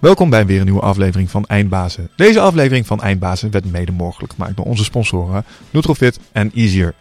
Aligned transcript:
Welkom 0.00 0.30
bij 0.30 0.46
weer 0.46 0.58
een 0.58 0.64
nieuwe 0.64 0.80
aflevering 0.80 1.30
van 1.30 1.44
Eindbazen. 1.44 2.10
Deze 2.16 2.40
aflevering 2.40 2.86
van 2.86 3.00
Eindbazen 3.00 3.50
werd 3.50 3.70
mede 3.72 3.92
mogelijk 3.92 4.32
gemaakt 4.32 4.56
door 4.56 4.64
onze 4.64 4.84
sponsoren 4.84 5.44
Nutrofit 5.70 6.18
en 6.32 6.50
Easier. 6.54 6.94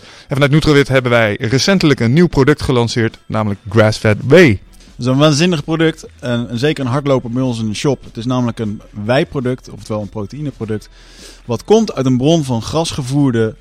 En 0.00 0.28
vanuit 0.28 0.50
Nutrofit 0.50 0.88
hebben 0.88 1.10
wij 1.10 1.36
recentelijk 1.40 2.00
een 2.00 2.12
nieuw 2.12 2.26
product 2.26 2.62
gelanceerd, 2.62 3.18
namelijk 3.26 3.60
Grassfed 3.68 4.16
Whey. 4.26 4.48
Het 4.48 4.98
is 4.98 5.06
een 5.06 5.18
waanzinnig 5.18 5.64
product. 5.64 6.06
En, 6.20 6.58
zeker 6.58 6.84
een 6.84 6.90
hardloper 6.90 7.30
bij 7.30 7.42
ons 7.42 7.58
in 7.58 7.68
de 7.68 7.74
shop. 7.74 8.04
Het 8.04 8.16
is 8.16 8.26
namelijk 8.26 8.58
een 8.58 8.82
wijproduct, 9.04 9.70
oftewel 9.70 10.02
een 10.02 10.08
proteïneproduct. 10.08 10.88
Wat 11.44 11.64
komt 11.64 11.94
uit 11.94 12.06
een 12.06 12.16
bron 12.16 12.44
van 12.44 12.62
grasgevoerde 12.62 13.56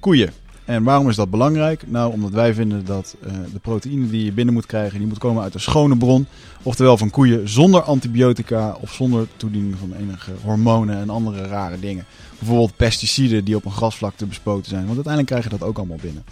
koeien. 0.00 0.32
En 0.66 0.82
waarom 0.82 1.08
is 1.08 1.16
dat 1.16 1.30
belangrijk? 1.30 1.82
Nou, 1.86 2.12
omdat 2.12 2.30
wij 2.30 2.54
vinden 2.54 2.84
dat 2.84 3.16
uh, 3.26 3.32
de 3.52 3.58
proteïne 3.58 4.10
die 4.10 4.24
je 4.24 4.32
binnen 4.32 4.54
moet 4.54 4.66
krijgen, 4.66 4.98
die 4.98 5.08
moet 5.08 5.18
komen 5.18 5.42
uit 5.42 5.54
een 5.54 5.60
schone 5.60 5.96
bron. 5.96 6.26
Oftewel 6.62 6.96
van 6.96 7.10
koeien 7.10 7.48
zonder 7.48 7.82
antibiotica 7.82 8.76
of 8.80 8.92
zonder 8.92 9.26
toediening 9.36 9.76
van 9.78 9.92
enige 9.92 10.30
hormonen 10.42 10.96
en 10.96 11.10
andere 11.10 11.46
rare 11.46 11.78
dingen. 11.78 12.04
Bijvoorbeeld 12.38 12.76
pesticiden 12.76 13.44
die 13.44 13.56
op 13.56 13.64
een 13.64 13.70
grasvlakte 13.70 14.26
bespoten 14.26 14.68
zijn. 14.68 14.84
Want 14.84 14.94
uiteindelijk 14.94 15.32
krijg 15.32 15.44
je 15.44 15.58
dat 15.58 15.68
ook 15.68 15.76
allemaal 15.76 15.98
binnen. 16.02 16.24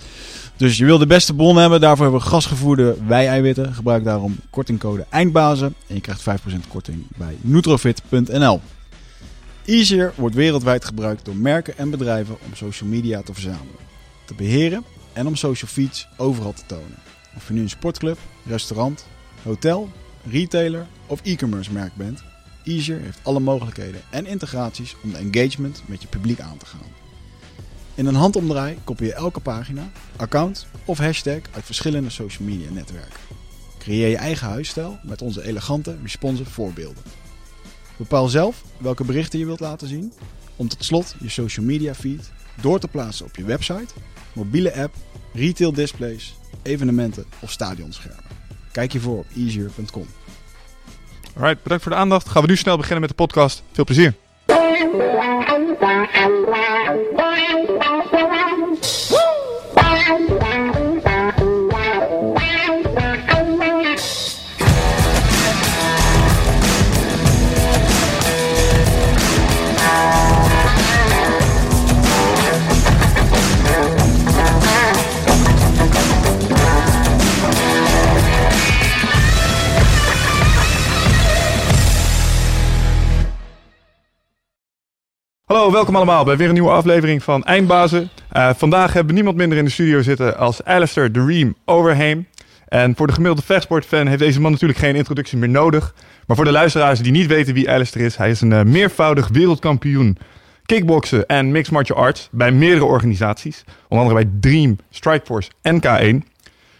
Dus 0.56 0.76
je 0.76 0.84
wil 0.84 0.98
de 0.98 1.06
beste 1.06 1.34
bron 1.34 1.56
hebben. 1.56 1.80
Daarvoor 1.80 2.02
hebben 2.04 2.22
we 2.22 2.28
grasgevoerde 2.28 2.96
wei-eiwitten. 3.06 3.74
Gebruik 3.74 4.04
daarom 4.04 4.36
kortingcode 4.50 5.06
EINDBAZEN. 5.10 5.74
En 5.86 5.94
je 5.94 6.00
krijgt 6.00 6.24
5% 6.30 6.68
korting 6.68 7.06
bij 7.16 7.36
nutrofit.nl. 7.40 8.60
Easier 9.64 10.12
wordt 10.16 10.34
wereldwijd 10.34 10.84
gebruikt 10.84 11.24
door 11.24 11.36
merken 11.36 11.78
en 11.78 11.90
bedrijven 11.90 12.36
om 12.46 12.54
social 12.54 12.88
media 12.88 13.22
te 13.22 13.32
verzamelen, 13.32 13.74
te 14.24 14.34
beheren 14.34 14.84
en 15.12 15.26
om 15.26 15.36
social 15.36 15.70
feeds 15.70 16.08
overal 16.16 16.52
te 16.52 16.66
tonen. 16.66 16.98
Of 17.36 17.48
je 17.48 17.54
nu 17.54 17.60
een 17.60 17.68
sportclub, 17.68 18.18
restaurant, 18.46 19.06
hotel, 19.42 19.90
retailer 20.30 20.86
of 21.06 21.20
e-commerce 21.22 21.72
merk 21.72 21.94
bent, 21.94 22.22
Easier 22.64 23.00
heeft 23.00 23.18
alle 23.22 23.40
mogelijkheden 23.40 24.00
en 24.10 24.26
integraties 24.26 24.96
om 25.02 25.10
de 25.12 25.18
engagement 25.18 25.82
met 25.86 26.02
je 26.02 26.08
publiek 26.08 26.40
aan 26.40 26.56
te 26.56 26.66
gaan. 26.66 26.88
In 27.94 28.06
een 28.06 28.14
handomdraai 28.14 28.78
koppel 28.84 29.06
je 29.06 29.14
elke 29.14 29.40
pagina, 29.40 29.90
account 30.16 30.66
of 30.84 30.98
hashtag 30.98 31.40
uit 31.52 31.64
verschillende 31.64 32.10
social 32.10 32.48
media 32.48 32.70
netwerken. 32.70 33.20
Creëer 33.78 34.08
je 34.08 34.16
eigen 34.16 34.48
huisstijl 34.48 34.98
met 35.02 35.22
onze 35.22 35.44
elegante, 35.44 35.96
responsive 36.02 36.50
voorbeelden. 36.50 37.02
Bepaal 37.96 38.28
zelf 38.28 38.62
welke 38.78 39.04
berichten 39.04 39.38
je 39.38 39.46
wilt 39.46 39.60
laten 39.60 39.88
zien, 39.88 40.12
om 40.56 40.68
tot 40.68 40.84
slot 40.84 41.14
je 41.20 41.28
social 41.28 41.66
media 41.66 41.94
feed 41.94 42.30
door 42.60 42.78
te 42.78 42.88
plaatsen 42.88 43.26
op 43.26 43.36
je 43.36 43.44
website, 43.44 43.94
mobiele 44.34 44.74
app, 44.74 44.94
retail 45.32 45.72
displays, 45.72 46.34
evenementen 46.62 47.24
of 47.40 47.50
stadionschermen. 47.50 48.24
Kijk 48.72 48.92
hiervoor 48.92 49.18
op 49.18 49.26
easier.com. 49.36 50.06
Alright, 51.36 51.62
bedankt 51.62 51.82
voor 51.82 51.92
de 51.92 51.98
aandacht. 51.98 52.28
Gaan 52.28 52.42
we 52.42 52.48
nu 52.48 52.56
snel 52.56 52.76
beginnen 52.76 53.00
met 53.00 53.08
de 53.08 53.16
podcast. 53.16 53.62
Veel 53.72 53.84
plezier. 53.84 54.14
Hallo, 85.54 85.72
welkom 85.72 85.96
allemaal 85.96 86.24
bij 86.24 86.36
weer 86.36 86.48
een 86.48 86.54
nieuwe 86.54 86.70
aflevering 86.70 87.22
van 87.22 87.44
Eindbazen. 87.44 88.10
Uh, 88.32 88.50
vandaag 88.54 88.92
hebben 88.92 89.06
we 89.06 89.14
niemand 89.14 89.36
minder 89.36 89.58
in 89.58 89.64
de 89.64 89.70
studio 89.70 90.02
zitten 90.02 90.36
als 90.38 90.64
Alistair 90.64 91.10
The 91.10 91.24
Ream 91.26 91.54
Overheem. 91.64 92.26
En 92.68 92.96
voor 92.96 93.06
de 93.06 93.12
gemiddelde 93.12 93.42
vechtsportfan 93.46 94.06
heeft 94.06 94.18
deze 94.18 94.40
man 94.40 94.50
natuurlijk 94.50 94.78
geen 94.78 94.94
introductie 94.94 95.38
meer 95.38 95.48
nodig. 95.48 95.94
Maar 96.26 96.36
voor 96.36 96.44
de 96.44 96.50
luisteraars 96.52 97.00
die 97.00 97.12
niet 97.12 97.26
weten 97.26 97.54
wie 97.54 97.70
Alistair 97.70 98.04
is, 98.04 98.16
hij 98.16 98.30
is 98.30 98.40
een 98.40 98.50
uh, 98.50 98.62
meervoudig 98.62 99.28
wereldkampioen 99.28 100.18
kickboksen 100.66 101.26
en 101.26 101.50
mixed 101.50 101.72
martial 101.72 101.98
arts 101.98 102.28
bij 102.32 102.52
meerdere 102.52 102.84
organisaties. 102.84 103.64
Onder 103.88 104.06
andere 104.06 104.24
bij 104.24 104.50
Dream, 104.50 104.76
Strikeforce 104.90 105.50
en 105.62 105.82
K1. 105.86 106.28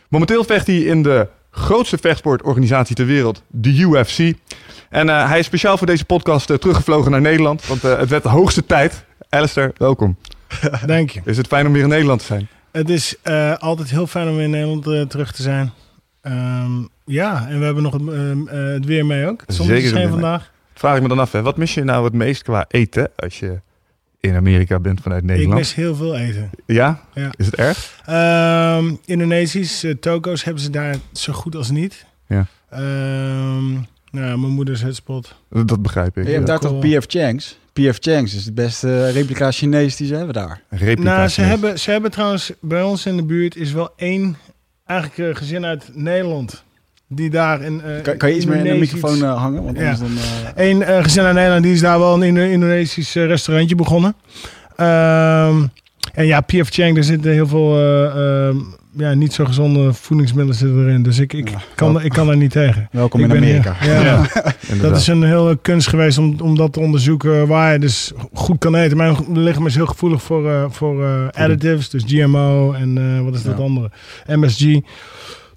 Momenteel 0.09 0.45
vecht 0.45 0.67
hij 0.67 0.79
in 0.79 1.03
de 1.03 1.29
grootste 1.55 1.99
vechtsportorganisatie 1.99 2.97
ter 2.97 3.07
wereld, 3.07 3.43
de 3.49 3.79
UFC. 3.79 4.35
En 4.91 5.07
uh, 5.07 5.29
hij 5.29 5.39
is 5.39 5.47
speciaal 5.47 5.77
voor 5.77 5.87
deze 5.87 6.05
podcast 6.05 6.51
uh, 6.51 6.57
teruggevlogen 6.57 7.11
naar 7.11 7.21
Nederland, 7.21 7.67
want 7.67 7.85
uh, 7.85 7.99
het 7.99 8.09
werd 8.09 8.23
de 8.23 8.29
hoogste 8.29 8.67
tijd. 8.67 9.05
Alistair, 9.29 9.73
welkom. 9.77 10.17
Dank 10.87 11.11
je. 11.11 11.21
Is 11.25 11.37
het 11.37 11.47
fijn 11.47 11.67
om 11.67 11.73
weer 11.73 11.83
in 11.83 11.89
Nederland 11.89 12.21
te 12.21 12.27
zijn? 12.27 12.49
Het 12.73 12.91
is 12.91 13.17
altijd 13.59 13.91
heel 13.91 14.07
fijn 14.07 14.29
om 14.29 14.35
weer 14.35 14.45
in 14.45 14.51
Nederland 14.51 15.11
terug 15.11 15.33
te 15.33 15.43
zijn. 15.43 15.73
Um, 16.23 16.89
ja, 17.05 17.47
en 17.49 17.59
we 17.59 17.65
hebben 17.65 17.83
nog 17.83 17.93
het, 17.93 18.03
het 18.51 18.85
weer 18.85 19.07
mee 19.07 19.27
ook. 19.27 19.43
Het 19.47 19.55
Zeker 19.55 20.09
vandaag. 20.09 20.53
Vraag 20.75 20.97
ik 20.97 21.03
me 21.03 21.09
dan 21.09 21.19
af, 21.19 21.33
hè. 21.33 21.43
wat 21.43 21.57
mis 21.57 21.75
je 21.75 21.85
nou 21.85 22.05
het 22.05 22.13
meest 22.13 22.43
qua 22.43 22.65
eten 22.69 23.11
als 23.17 23.39
je 23.39 23.61
in 24.25 24.35
Amerika 24.35 24.79
bent 24.79 25.01
vanuit 25.01 25.25
Nederland? 25.25 25.53
Ik 25.53 25.59
mis 25.59 25.75
heel 25.75 25.95
veel 25.95 26.17
eten. 26.17 26.51
Ja? 26.67 27.01
ja. 27.15 27.33
Is 27.37 27.47
het 27.47 27.55
erg? 27.55 28.01
Um, 28.11 28.99
Indonesisch 29.05 29.87
toko's 30.01 30.45
hebben 30.45 30.63
ze 30.63 30.71
daar 30.71 30.97
zo 31.13 31.33
goed 31.33 31.57
als 31.57 31.71
niet. 31.71 32.07
Ja. 32.29 32.47
Um, 32.73 33.87
nou, 34.11 34.39
mijn 34.39 34.53
moeder 34.53 34.75
is 34.75 34.83
het 34.83 34.95
spot. 34.95 35.35
Dat 35.49 35.83
begrijp 35.83 36.17
ik. 36.17 36.27
Je 36.27 36.33
hebt 36.33 36.47
daar 36.47 36.59
toch 36.59 36.79
PF 36.79 37.05
Chang's? 37.09 37.59
PF 37.73 37.97
Chang's 38.01 38.35
is 38.35 38.45
de 38.45 38.53
beste 38.53 39.11
replica 39.11 39.51
Chinees 39.51 39.97
die 39.97 40.07
ze 40.07 40.15
hebben 40.15 40.35
daar. 40.35 40.63
Replica 40.69 41.17
nou, 41.17 41.29
ze 41.29 41.41
hebben, 41.41 41.79
ze 41.79 41.91
hebben 41.91 42.11
trouwens 42.11 42.53
bij 42.61 42.83
ons 42.83 43.07
in 43.07 43.17
de 43.17 43.25
buurt 43.25 43.57
is 43.57 43.73
wel 43.73 43.93
één 43.97 44.37
eigenlijk 44.85 45.19
uh, 45.19 45.37
gezin 45.37 45.65
uit 45.65 45.91
Nederland. 45.93 46.65
Die 47.09 47.31
daar 47.31 47.63
in. 47.63 47.83
Uh, 47.87 48.03
kan, 48.03 48.17
kan, 48.17 48.29
je 48.29 48.37
iets 48.37 48.45
meer 48.45 48.57
in 48.57 48.65
de 48.65 48.79
microfoon 48.79 49.19
uh, 49.19 49.37
hangen? 49.37 49.65
Want 49.65 49.79
ja. 49.79 49.95
dan, 49.95 50.11
Eén 50.55 50.83
gezin 51.03 51.23
uit 51.23 51.35
Nederland 51.35 51.63
die 51.63 51.73
is 51.73 51.81
daar 51.81 51.99
wel 51.99 52.23
een 52.23 52.37
Indonesisch 52.37 53.15
restaurantje 53.15 53.75
begonnen. 53.75 54.15
Um, 54.77 55.71
en 56.15 56.27
ja, 56.27 56.41
PF 56.41 56.69
Chang, 56.71 56.95
daar 56.95 57.05
zitten 57.05 57.33
heel 57.33 57.47
veel 57.47 57.81
uh, 57.81 58.55
ja, 58.97 59.15
niet 59.15 59.33
zo 59.33 59.45
gezonde 59.45 59.93
voedingsmiddelen 59.93 60.59
zitten 60.59 60.81
erin. 60.81 61.03
Dus 61.03 61.19
ik, 61.19 61.33
ik, 61.33 61.49
ja, 61.49 61.63
kan, 61.75 62.03
ik 62.03 62.11
kan 62.11 62.29
er 62.29 62.37
niet 62.37 62.51
tegen. 62.51 62.89
Welkom 62.91 63.21
ik 63.21 63.31
in 63.31 63.37
Amerika. 63.37 63.77
Hier, 63.81 64.03
ja, 64.03 64.27
dat 64.83 64.97
is 64.97 65.07
een 65.07 65.23
hele 65.23 65.59
kunst 65.63 65.89
geweest 65.89 66.19
om, 66.19 66.37
om 66.43 66.57
dat 66.57 66.73
te 66.73 66.81
onderzoeken 66.81 67.47
waar 67.47 67.73
je 67.73 67.79
dus 67.79 68.13
goed 68.33 68.59
kan 68.59 68.75
eten. 68.75 68.97
Mijn 68.97 69.17
lichaam 69.33 69.67
is 69.67 69.75
heel 69.75 69.87
gevoelig 69.87 70.23
voor, 70.23 70.45
uh, 70.45 70.65
voor 70.69 71.03
uh, 71.03 71.29
additives, 71.31 71.91
dus 71.91 72.03
GMO 72.07 72.73
en 72.73 72.97
uh, 72.99 73.21
wat 73.21 73.35
is 73.35 73.43
dat 73.43 73.61
andere? 73.61 73.91
MSG. 74.27 74.81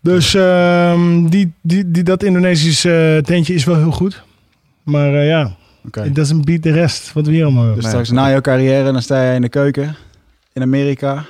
Dus 0.08 0.34
um, 0.34 1.30
die, 1.30 1.54
die, 1.62 1.92
die, 1.92 2.04
dat 2.04 2.24
Indonesische 2.24 3.22
tentje 3.26 3.54
is 3.54 3.64
wel 3.64 3.76
heel 3.76 3.92
goed. 3.92 4.24
Maar 4.84 5.12
ja, 5.12 5.56
okay. 5.86 6.06
it 6.06 6.16
doesn't 6.16 6.46
beat 6.46 6.64
de 6.64 6.72
rest 6.72 7.14
wat 7.14 7.26
we 7.26 7.32
hier 7.32 7.44
allemaal 7.44 7.64
hebben. 7.64 7.82
Dus 7.82 7.90
straks 7.90 8.12
na 8.12 8.30
jouw 8.30 8.42
carrière, 8.42 8.92
dan 8.92 9.02
sta 9.02 9.24
je 9.24 9.36
in 9.36 9.42
de 9.42 9.50
keuken 9.50 9.96
in 10.54 10.62
Amerika 10.62 11.26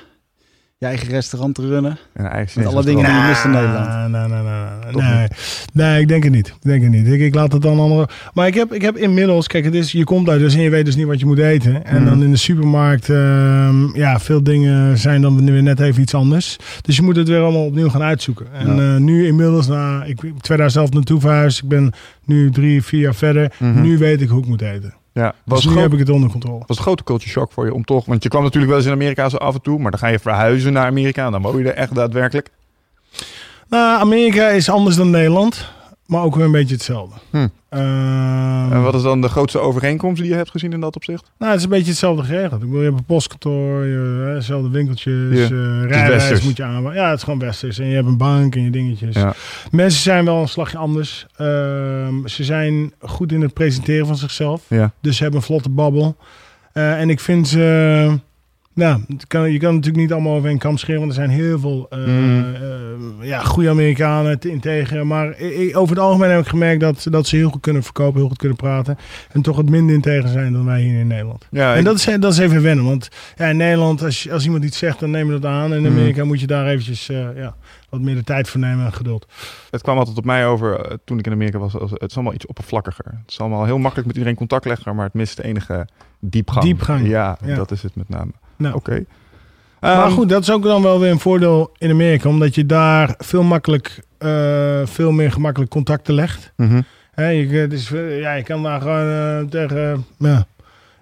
je 0.78 0.86
eigen 0.86 1.08
restaurant 1.08 1.54
te 1.54 1.66
runnen. 1.66 1.98
En 2.12 2.30
eigen 2.30 2.62
met 2.62 2.72
alle 2.72 2.84
dingen 2.84 3.04
die 3.04 3.14
je 3.14 3.26
mist 3.28 3.44
in 3.44 3.50
Nederland. 3.50 3.88
Nee, 3.88 4.08
nee, 4.08 4.28
nee, 4.28 4.42
nee. 4.42 5.04
Nee, 5.04 5.28
nee, 5.72 6.00
ik 6.00 6.08
denk 6.08 6.22
het 6.22 6.32
niet. 6.32 6.46
Ik 6.46 6.54
denk 6.60 6.82
het 6.82 6.90
niet. 6.90 7.06
Ik, 7.06 7.20
ik 7.20 7.34
laat 7.34 7.52
het 7.52 7.62
dan 7.62 7.80
andere. 7.80 8.08
Maar 8.32 8.46
ik 8.46 8.54
heb, 8.54 8.72
ik 8.72 8.82
heb 8.82 8.96
inmiddels, 8.96 9.46
kijk, 9.46 9.64
het 9.64 9.74
is, 9.74 9.92
je 9.92 10.04
komt 10.04 10.28
uit 10.28 10.40
dus 10.40 10.54
en 10.54 10.60
je 10.60 10.70
weet 10.70 10.84
dus 10.84 10.96
niet 10.96 11.06
wat 11.06 11.20
je 11.20 11.26
moet 11.26 11.38
eten. 11.38 11.84
En 11.84 12.04
dan 12.04 12.22
in 12.22 12.30
de 12.30 12.36
supermarkt, 12.36 13.08
um, 13.08 13.96
ja, 13.96 14.20
veel 14.20 14.42
dingen 14.42 14.98
zijn 14.98 15.20
dan 15.20 15.44
weer 15.44 15.62
net 15.62 15.80
even 15.80 16.02
iets 16.02 16.14
anders. 16.14 16.56
Dus 16.80 16.96
je 16.96 17.02
moet 17.02 17.16
het 17.16 17.28
weer 17.28 17.40
allemaal 17.40 17.64
opnieuw 17.64 17.88
gaan 17.88 18.02
uitzoeken. 18.02 18.46
En 18.52 18.76
ja. 18.76 18.94
uh, 18.94 18.96
nu 18.96 19.26
inmiddels, 19.26 19.66
na, 19.66 20.04
ik 20.04 20.20
ben 20.20 20.34
2011 20.40 20.90
naartoe 20.90 21.20
verhuisd. 21.20 21.62
Ik 21.62 21.68
ben 21.68 21.92
nu 22.24 22.50
drie, 22.50 22.82
vier 22.82 23.00
jaar 23.00 23.14
verder. 23.14 23.52
Mm 23.58 23.72
-hmm. 23.72 23.82
Nu 23.82 23.98
weet 23.98 24.20
ik 24.20 24.28
hoe 24.28 24.40
ik 24.40 24.48
moet 24.48 24.62
eten. 24.62 24.94
Ja, 25.18 25.34
was 25.44 25.62
dus 25.62 25.74
nu 25.74 25.80
heb 25.80 25.92
ik 25.92 25.98
het 25.98 26.10
onder 26.10 26.30
controle. 26.30 26.62
Was 26.66 26.76
een 26.76 26.82
grote 26.82 27.04
culture 27.04 27.30
shock 27.30 27.52
voor 27.52 27.64
je 27.64 27.74
om 27.74 27.84
toch... 27.84 28.04
Want 28.04 28.22
je 28.22 28.28
kwam 28.28 28.42
natuurlijk 28.42 28.70
wel 28.70 28.80
eens 28.80 28.90
in 28.90 28.94
Amerika 28.94 29.28
zo 29.28 29.36
af 29.36 29.54
en 29.54 29.60
toe... 29.60 29.78
maar 29.78 29.90
dan 29.90 30.00
ga 30.00 30.06
je 30.06 30.18
verhuizen 30.18 30.72
naar 30.72 30.86
Amerika... 30.86 31.26
en 31.26 31.32
dan 31.32 31.42
woon 31.42 31.58
je 31.58 31.64
er 31.64 31.74
echt 31.74 31.94
daadwerkelijk. 31.94 32.50
Nou, 33.68 34.00
Amerika 34.00 34.48
is 34.48 34.70
anders 34.70 34.96
dan 34.96 35.10
Nederland... 35.10 35.76
maar 36.08 36.22
ook 36.22 36.34
weer 36.34 36.44
een 36.44 36.52
beetje 36.52 36.74
hetzelfde. 36.74 37.14
Hm. 37.30 37.48
Uh, 37.70 38.72
en 38.72 38.82
wat 38.82 38.94
is 38.94 39.02
dan 39.02 39.20
de 39.20 39.28
grootste 39.28 39.58
overeenkomst 39.58 40.20
die 40.20 40.30
je 40.30 40.36
hebt 40.36 40.50
gezien 40.50 40.72
in 40.72 40.80
dat 40.80 40.96
opzicht? 40.96 41.30
Nou, 41.38 41.50
het 41.50 41.58
is 41.60 41.64
een 41.64 41.70
beetje 41.72 41.90
hetzelfde 41.90 42.22
geregeld. 42.22 42.52
Ik 42.62 42.66
bedoel, 42.66 42.78
je 42.78 42.86
hebt 42.86 42.98
een 42.98 43.04
postkantoor, 43.04 43.86
je 43.86 44.22
hebt 44.24 44.34
dezelfde 44.38 44.68
winkeltjes, 44.68 45.48
Ja. 45.48 46.30
uh, 46.30 46.44
moet 46.44 46.56
je 46.56 46.64
aan. 46.64 46.82
Ja, 46.82 47.08
het 47.08 47.16
is 47.18 47.22
gewoon 47.22 47.38
westers. 47.38 47.78
En 47.78 47.86
je 47.86 47.94
hebt 47.94 48.06
een 48.06 48.16
bank 48.16 48.54
en 48.56 48.62
je 48.62 48.70
dingetjes. 48.70 49.14
Ja. 49.14 49.34
Mensen 49.70 50.02
zijn 50.02 50.24
wel 50.24 50.40
een 50.40 50.48
slagje 50.48 50.78
anders. 50.78 51.26
Ehm, 51.36 52.26
ze 52.26 52.44
zijn 52.44 52.92
goed 53.00 53.32
in 53.32 53.40
het 53.40 53.52
presenteren 53.54 54.06
van 54.06 54.16
zichzelf. 54.16 54.62
Ja. 54.68 54.92
Dus 55.00 55.16
ze 55.16 55.22
hebben 55.22 55.40
een 55.40 55.46
vlotte 55.46 55.70
babbel. 55.70 56.16
Eh, 56.72 57.00
en 57.00 57.10
ik 57.10 57.20
vind 57.20 57.48
ze... 57.48 58.18
Nou, 58.78 59.02
kan, 59.26 59.52
je 59.52 59.58
kan 59.58 59.74
natuurlijk 59.74 60.02
niet 60.02 60.12
allemaal 60.12 60.34
over 60.36 60.50
een 60.50 60.58
kam 60.58 60.76
scheren, 60.76 60.98
want 61.00 61.10
er 61.12 61.16
zijn 61.18 61.30
heel 61.30 61.58
veel 61.58 61.86
eh, 61.90 61.98
Mm. 62.06 62.54
eh, 62.54 63.28
ja, 63.28 63.42
goede 63.42 63.68
Amerikanen 63.70 64.38
te 64.38 64.56
tegen. 64.60 65.06
Maar 65.06 65.40
i- 65.42 65.60
i- 65.68 65.76
over 65.76 65.94
het 65.96 66.04
algemeen 66.04 66.30
heb 66.30 66.40
ik 66.40 66.46
gemerkt 66.48 66.80
dat, 66.80 67.06
dat 67.10 67.26
ze 67.26 67.36
heel 67.36 67.50
goed 67.50 67.60
kunnen 67.60 67.82
verkopen, 67.82 68.18
heel 68.20 68.28
goed 68.28 68.38
kunnen 68.38 68.56
praten. 68.56 68.98
En 69.32 69.42
toch 69.42 69.56
wat 69.56 69.68
minder 69.68 69.94
in 69.94 70.00
tegen 70.00 70.28
zijn 70.28 70.52
dan 70.52 70.64
wij 70.64 70.80
hier 70.82 70.98
in 71.00 71.06
Nederland. 71.06 71.46
Ja, 71.50 71.72
En 71.72 71.78
ik- 71.78 71.84
dat 71.84 71.94
is, 71.96 72.04
dat 72.04 72.32
is 72.32 72.38
even 72.38 72.62
wennen, 72.62 72.84
want 72.84 73.08
ja, 73.36 73.46
in 73.46 73.56
Nederland, 73.56 74.02
als, 74.02 74.30
als 74.30 74.44
iemand 74.44 74.64
iets 74.64 74.78
zegt, 74.78 75.00
dan 75.00 75.10
nemen 75.10 75.34
we 75.34 75.40
dat 75.40 75.50
aan. 75.50 75.72
En 75.72 75.84
in 75.84 75.92
Mm. 75.92 75.98
Amerika 75.98 76.24
moet 76.24 76.40
je 76.40 76.46
daar 76.46 76.66
eventjes 76.66 77.08
eh, 77.08 77.26
ja, 77.36 77.54
wat 77.88 78.00
meer 78.00 78.14
de 78.14 78.24
tijd 78.24 78.48
voor 78.48 78.60
nemen 78.60 78.84
en 78.84 78.92
geduld. 78.92 79.26
het 79.70 79.82
kwam 79.82 79.98
altijd 79.98 80.18
op 80.18 80.24
mij 80.24 80.46
over 80.46 80.80
eh, 80.80 80.96
toen 81.04 81.18
ik 81.18 81.26
in 81.26 81.32
Amerika 81.32 81.58
was. 81.58 81.76
Als, 81.78 81.90
het 81.90 82.10
is 82.10 82.14
allemaal 82.14 82.34
iets 82.34 82.46
oppervlakkiger. 82.46 83.04
Het 83.04 83.30
is 83.30 83.40
allemaal 83.40 83.64
heel 83.64 83.78
makkelijk 83.78 84.06
met 84.06 84.16
iedereen 84.16 84.36
contact 84.38 84.64
leggen, 84.64 84.94
maar 84.94 85.04
het 85.04 85.14
mist 85.14 85.36
de 85.36 85.44
enige 85.44 85.86
diepgang. 86.20 86.64
Diepgang, 86.64 87.06
Ja, 87.08 87.38
ja. 87.44 87.54
dat 87.54 87.70
is 87.70 87.82
het 87.82 87.94
met 87.96 88.08
name. 88.08 88.30
Nou. 88.58 88.74
Oké. 88.74 89.04
maar 89.80 90.04
Ehm, 90.04 90.10
goed, 90.10 90.28
dat 90.28 90.42
is 90.42 90.50
ook 90.50 90.62
dan 90.62 90.82
wel 90.82 91.00
weer 91.00 91.10
een 91.10 91.18
voordeel 91.18 91.70
in 91.78 91.90
Amerika, 91.90 92.28
omdat 92.28 92.54
je 92.54 92.66
daar 92.66 93.14
veel, 93.18 93.42
makkelijk, 93.42 94.02
eh, 94.18 94.80
veel 94.84 95.12
meer 95.12 95.32
gemakkelijk 95.32 95.70
contacten 95.70 96.14
legt. 96.14 96.52
mhm. 96.56 96.80
Hè, 97.12 97.28
je, 97.28 97.48
het 97.48 97.72
is, 97.72 97.92
eh, 97.92 98.20
ja, 98.20 98.32
je 98.32 98.42
kan 98.42 98.62
daar 98.62 98.80
gewoon 98.80 99.10
eh, 99.10 99.50
tegen 99.50 100.04
ja, 100.18 100.46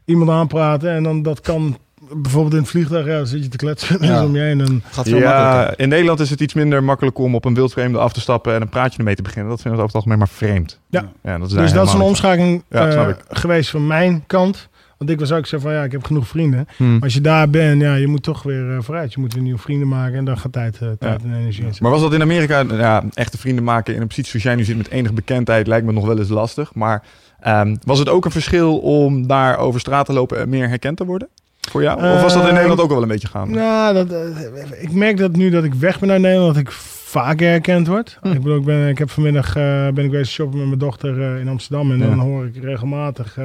iemand 0.05 0.31
aanpraten 0.31 0.91
en 0.91 1.03
dan 1.03 1.23
dat 1.23 1.41
kan 1.41 1.79
bijvoorbeeld 2.13 2.53
in 2.55 2.61
het 2.61 2.69
vliegtuig, 2.69 3.07
ja, 3.07 3.17
dan 3.17 3.27
zit 3.27 3.43
je 3.43 3.49
te 3.49 3.57
kletsen 3.57 3.99
Ja. 4.07 4.25
om 4.25 4.35
je 4.35 4.41
heen. 4.41 4.61
En, 4.61 4.83
Het 4.85 4.95
gaat 4.95 5.09
veel 5.09 5.21
makkelijker. 5.21 5.61
Ja, 5.61 5.77
in 5.77 5.89
Nederland 5.89 6.21
is 6.21 6.31
het 6.31 6.41
iets 6.41 6.55
minder 6.55 6.85
makkelijk 6.85 7.19
om 7.19 7.35
op 7.35 7.45
een 7.45 7.55
wildvreemde 7.55 7.99
af 7.99 8.13
te 8.13 8.21
stappen 8.21 8.55
en 8.55 8.61
een 8.61 8.69
praatje 8.69 8.99
ermee 8.99 9.15
te 9.15 9.23
beginnen. 9.23 9.51
Dat 9.51 9.61
vinden 9.61 9.81
we 9.81 9.85
over 9.87 9.97
het 9.97 10.07
algemeen 10.07 10.19
maar 10.19 10.37
vreemd. 10.37 10.81
Ja. 10.89 11.05
ja 11.23 11.39
dat 11.39 11.49
is 11.49 11.55
dus 11.55 11.73
dat 11.73 11.87
is 11.87 11.93
een 11.93 12.01
omschakeling 12.01 12.63
eh, 12.69 13.09
geweest 13.29 13.71
van 13.71 13.87
mijn 13.87 14.25
kant. 14.27 14.69
Want 14.99 15.11
ik 15.11 15.19
was 15.19 15.33
ook 15.33 15.47
zo 15.47 15.59
van, 15.59 15.73
ja, 15.73 15.83
ik 15.85 15.93
heb 15.93 16.05
genoeg 16.05 16.29
vrienden. 16.29 16.67
Hmm. 16.77 17.03
Als 17.03 17.15
je 17.15 17.21
daar 17.21 17.51
bent, 17.51 17.81
ja, 17.83 17.95
je 17.95 18.07
moet 18.07 18.23
toch 18.23 18.43
weer 18.43 18.71
eh, 18.71 18.77
vooruit. 18.81 19.13
Je 19.15 19.21
moet 19.21 19.35
weer 19.35 19.43
nieuwe 19.43 19.59
vrienden 19.59 19.89
maken 19.89 20.19
en 20.19 20.25
dan 20.25 20.39
gaat 20.39 20.53
tijd, 20.53 20.79
eh, 20.83 20.89
tijd 20.99 21.23
en 21.23 21.35
energie 21.35 21.65
in. 21.65 21.73
Maar 21.81 21.91
was 21.91 22.01
dat 22.01 22.13
in 22.13 22.23
Amerika, 22.23 22.65
ja, 22.71 23.05
echte 23.15 23.39
vrienden 23.39 23.65
maken 23.65 23.95
in 23.95 24.01
een 24.01 24.07
positie 24.07 24.31
zoals 24.31 24.45
jij 24.45 24.55
nu 24.55 24.65
zit 24.65 24.77
met 24.77 24.89
enige 24.91 25.15
bekendheid, 25.15 25.67
lijkt 25.67 25.87
me 25.87 25.93
nog 25.93 26.07
wel 26.07 26.19
eens 26.19 26.29
lastig. 26.29 26.75
Maar 26.75 27.03
ehm, 27.41 27.77
was 27.85 27.99
het 27.99 28.09
ook 28.09 28.25
een 28.25 28.31
verschil 28.31 28.79
om 28.79 29.27
daar 29.27 29.59
over 29.59 29.81
straat 29.81 30.07
te 30.07 30.13
lopen 30.13 30.39
en 30.41 30.49
meer 30.49 30.69
herkend 30.69 30.97
te 30.97 31.05
worden? 31.05 31.29
Voor 31.71 31.83
jou? 31.83 31.97
Of 32.15 32.23
was 32.23 32.33
dat 32.33 32.43
in 32.43 32.47
Ehm, 32.49 32.53
Nederland 32.55 32.81
ook 32.81 32.91
wel 32.91 33.03
een 33.03 33.09
beetje 33.09 33.29
gaande? 33.29 33.55
Nou, 33.55 33.95
dat, 33.95 34.11
eh, 34.13 34.83
ik 34.83 34.93
merk 34.93 35.17
dat 35.17 35.33
nu 35.37 35.51
dat 35.51 35.65
ik 35.65 35.75
weg 35.75 35.99
ben 35.99 36.09
naar 36.09 36.21
Nederland, 36.21 36.55
dat 36.55 36.63
ik 36.63 36.73
vaker 37.21 37.49
herkend 37.49 37.87
word. 37.87 38.19
Hm. 38.23 38.29
Ik 38.29 38.43
bedoel, 38.43 38.57
ik, 38.59 38.65
ben, 38.65 38.89
ik 38.89 38.99
heb 38.99 39.11
vanmiddag 39.11 39.57
eh, 39.57 39.89
ben 39.89 40.05
ik 40.05 40.11
wezen 40.11 40.27
shoppen 40.33 40.59
met 40.59 40.67
mijn 40.67 40.79
dochter 40.79 41.23
eh, 41.23 41.41
in 41.41 41.49
Amsterdam. 41.49 41.91
En 41.93 41.99
Ja. 41.99 42.07
dan 42.07 42.19
hoor 42.19 42.47
ik 42.47 42.63
regelmatig... 42.63 43.37
eh 43.39 43.45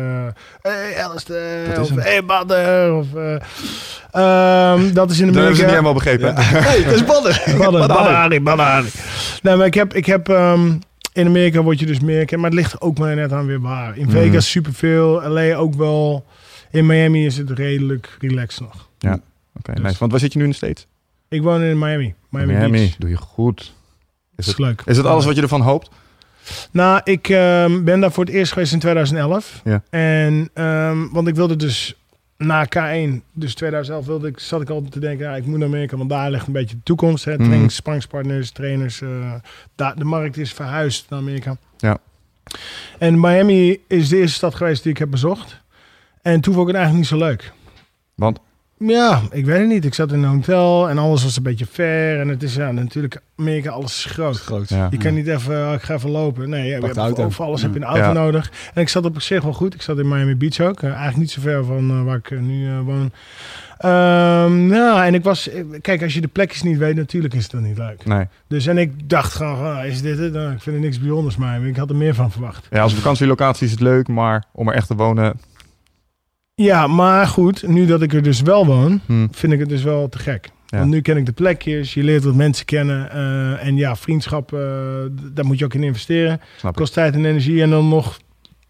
hey 0.62 1.04
Alistair, 1.04 1.76
Dat 1.76 1.86
is 1.86 1.92
of 1.92 2.04
hey 2.04 2.26
Badder. 2.26 2.94
Of, 2.94 3.14
eh, 3.16 3.36
ehm, 4.12 4.94
dat 4.94 5.12
is 5.12 5.20
in 5.20 5.26
Dat 5.28 5.36
hebben 5.36 5.56
ze 5.56 5.62
niet 5.62 5.70
helemaal 5.72 5.94
begrepen. 5.94 6.34
Hey, 6.68 6.84
dat 6.84 6.94
is. 6.94 7.06
Badder, 7.12 7.58
Badder. 7.58 7.88
Badder, 7.88 8.44
Badder. 8.44 8.86
Nee, 9.42 9.56
maar 9.56 9.66
ik 9.66 9.74
heb... 9.74 9.94
Ik 9.94 10.06
heb 10.06 10.30
ehm, 10.30 10.72
in 11.14 11.28
Amerika 11.28 11.62
word 11.62 11.80
je 11.80 11.86
dus 11.86 12.00
meer 12.00 12.28
maar 12.36 12.50
het 12.50 12.54
ligt 12.60 12.82
ook 12.82 12.98
maar 12.98 13.16
net 13.16 13.32
aan 13.34 13.46
weer 13.46 13.62
waar. 13.62 13.98
In 13.98 14.06
Mhm. 14.08 14.12
Vegas 14.12 14.50
superveel, 14.52 15.22
LA 15.30 15.56
ook 15.56 15.76
wel. 15.76 16.26
In 16.72 16.86
Miami 16.86 17.26
is 17.26 17.38
het 17.38 17.50
redelijk 17.50 18.18
relaxed 18.20 18.60
nog. 18.62 18.90
Oké, 19.58 19.74
Dus- 19.74 19.84
nice. 19.84 20.00
Want 20.00 20.12
waar 20.12 20.20
zit 20.20 20.34
je 20.34 20.38
nu 20.40 20.44
in 20.46 20.52
de 20.52 20.56
States? 20.56 20.88
Ik 21.32 21.42
woon 21.42 21.62
in 21.62 21.80
Miami. 21.80 22.14
Miami, 22.30 22.54
Miami. 22.54 22.72
Beach. 22.72 22.96
Doe 22.98 23.10
je 23.10 23.18
goed. 23.18 23.60
Is 23.62 23.72
Is 24.36 24.48
het, 24.48 24.60
leuk. 24.60 24.82
is 24.86 24.98
het 24.98 25.06
alles 25.06 25.26
wat 25.26 25.36
je 25.36 25.42
ervan 25.42 25.62
hoopt? 25.62 25.90
Nou, 26.72 27.02
ik 27.04 27.30
ehm, 27.30 27.84
ben 27.84 28.00
daar 28.00 28.12
voor 28.12 28.26
het 28.26 28.34
eerst 28.34 28.52
geweest 28.54 28.74
in 28.74 28.80
2011. 28.80 29.62
Ja. 29.64 29.84
En, 29.90 30.50
ehm, 30.54 31.08
want 31.12 31.28
ik 31.28 31.36
wilde 31.36 31.56
dus 31.56 31.96
na 32.38 32.66
K1, 32.66 33.22
dus 33.34 33.56
2011, 33.56 34.06
wilde 34.06 34.28
ik, 34.28 34.40
zat 34.40 34.62
ik 34.62 34.70
altijd 34.70 34.92
te 34.92 35.00
denken, 35.00 35.26
ja, 35.26 35.36
ik 35.36 35.46
moet 35.46 35.58
naar 35.58 35.68
Amerika, 35.68 35.98
want 35.98 36.10
daar 36.10 36.32
ligt 36.32 36.48
een 36.48 36.54
beetje 36.54 36.76
de 36.76 36.84
toekomst. 36.84 37.26
Hè? 37.26 37.34
Mhm. 37.36 37.44
Trainings, 37.44 37.76
sparringspartners, 37.76 38.52
trainers. 38.52 39.02
eh, 39.02 39.34
daar, 39.76 39.96
de 39.96 40.04
markt 40.04 40.38
is 40.38 40.54
verhuisd 40.54 41.10
naar 41.10 41.20
Amerika. 41.20 41.58
Ja. 41.78 41.98
En 42.98 43.20
Miami 43.20 43.80
is 43.88 44.10
de 44.10 44.18
eerste 44.18 44.36
stad 44.38 44.56
geweest 44.56 44.84
die 44.84 44.92
ik 44.92 44.98
heb 44.98 45.10
bezocht. 45.12 45.62
En 46.22 46.42
toen 46.42 46.54
vond 46.54 46.68
ik 46.68 46.74
het 46.76 46.84
eigenlijk 46.84 47.12
niet 47.12 47.20
zo 47.22 47.28
leuk. 47.28 47.52
Want? 48.16 48.40
Ja, 48.88 49.22
ik 49.32 49.46
weet 49.46 49.60
het 49.60 49.68
niet. 49.68 49.86
Ik 49.86 49.94
zat 49.94 50.12
in 50.12 50.24
een 50.24 50.30
hotel 50.30 50.90
en 50.90 50.98
alles 50.98 51.24
was 51.24 51.38
een 51.38 51.44
beetje 51.44 51.66
ver. 51.72 52.20
En 52.20 52.28
het 52.28 52.44
is 52.44 52.56
ja, 52.56 52.72
natuurlijk, 52.72 53.22
Amerika, 53.36 53.70
alles 53.70 54.06
is 54.06 54.12
groot. 54.12 54.38
Groot. 54.40 54.70
Ja. 54.70 54.88
Je 54.92 54.98
kan 54.98 55.14
niet 55.14 55.28
even, 55.28 55.68
oh, 55.68 55.74
ik 55.74 55.82
ga 55.82 55.94
even 55.94 56.10
lopen. 56.10 56.50
Nee, 56.50 56.68
je 56.68 56.74
hebt 56.74 56.98
auto. 56.98 57.24
over 57.24 57.44
alles 57.44 57.60
Ja. 57.62 57.66
heb 57.66 57.76
je 57.76 57.82
een 57.82 57.88
auto 57.88 58.04
Ja. 58.04 58.12
nodig. 58.14 58.52
En 58.74 58.82
ik 58.82 58.90
zat 58.90 59.06
op 59.06 59.22
zich 59.22 59.44
wel 59.44 59.54
goed. 59.54 59.74
Ik 59.74 59.82
zat 59.82 59.98
in 60.00 60.08
Miami 60.08 60.36
Beach 60.36 60.60
ook. 60.60 60.82
Eh, 60.82 60.90
eigenlijk 60.90 61.18
niet 61.18 61.32
zo 61.32 61.42
ver 61.42 61.66
van 61.66 61.90
eh, 61.90 62.04
waar 62.04 62.18
ik 62.18 62.32
eh, 62.32 62.40
nu 62.40 62.72
woon. 62.80 63.12
Ehm, 63.78 64.68
nou, 64.68 65.04
en 65.06 65.14
ik 65.14 65.24
was... 65.24 65.50
Kijk, 65.82 66.04
als 66.04 66.14
je 66.14 66.22
de 66.22 66.28
plekjes 66.28 66.64
niet 66.64 66.78
weet, 66.78 66.96
natuurlijk 66.96 67.34
is 67.34 67.44
het 67.44 67.52
dan 67.52 67.64
niet 67.64 67.78
leuk. 67.78 68.06
Nee. 68.06 68.28
Dus 68.48 68.68
en 68.68 68.78
ik 68.78 69.10
dacht 69.10 69.34
gewoon, 69.34 69.76
ah, 69.78 69.86
is 69.86 70.02
dit 70.02 70.18
het? 70.18 70.34
Nou, 70.34 70.52
ik 70.52 70.62
vind 70.62 70.76
er 70.76 70.82
niks 70.82 71.00
bijzonders 71.00 71.36
maar 71.38 71.66
Ik 71.66 71.76
had 71.78 71.90
er 71.90 71.96
meer 71.96 72.16
van 72.16 72.32
verwacht. 72.32 72.68
Ja, 72.72 72.82
als 72.82 72.94
vakantielocatie 72.94 73.66
is 73.66 73.72
het 73.72 73.82
leuk, 73.82 74.08
maar 74.08 74.44
om 74.52 74.68
er 74.68 74.74
echt 74.74 74.88
te 74.88 74.96
wonen... 74.96 75.40
Ja, 76.56 76.88
maar 76.88 77.28
goed, 77.28 77.68
nu 77.68 77.86
dat 77.86 78.02
ik 78.02 78.14
er 78.14 78.24
dus 78.24 78.42
wel 78.42 78.66
woon, 78.66 79.02
hm, 79.06 79.28
vind 79.32 79.54
ik 79.54 79.60
het 79.60 79.70
dus 79.70 79.84
wel 79.84 80.10
te 80.10 80.20
gek. 80.20 80.50
Ja. 80.68 80.78
Want 80.78 80.90
nu 80.90 81.02
ken 81.02 81.18
ik 81.18 81.26
de 81.26 81.32
plekjes, 81.32 81.94
je 81.94 82.04
leert 82.04 82.24
wat 82.24 82.36
mensen 82.36 82.66
kennen. 82.66 83.12
eh, 83.12 83.66
en 83.68 83.76
ja, 83.78 83.96
vriendschap, 83.96 84.54
eh, 84.54 84.60
daar 85.34 85.46
moet 85.46 85.60
je 85.60 85.66
ook 85.66 85.74
in 85.74 85.84
investeren. 85.84 86.42
snap 86.58 86.72
ik. 86.72 86.78
kost 86.78 86.94
tijd 86.94 87.14
en 87.14 87.26
energie 87.26 87.62
en 87.62 87.70
dan 87.70 87.88
nog 87.90 88.20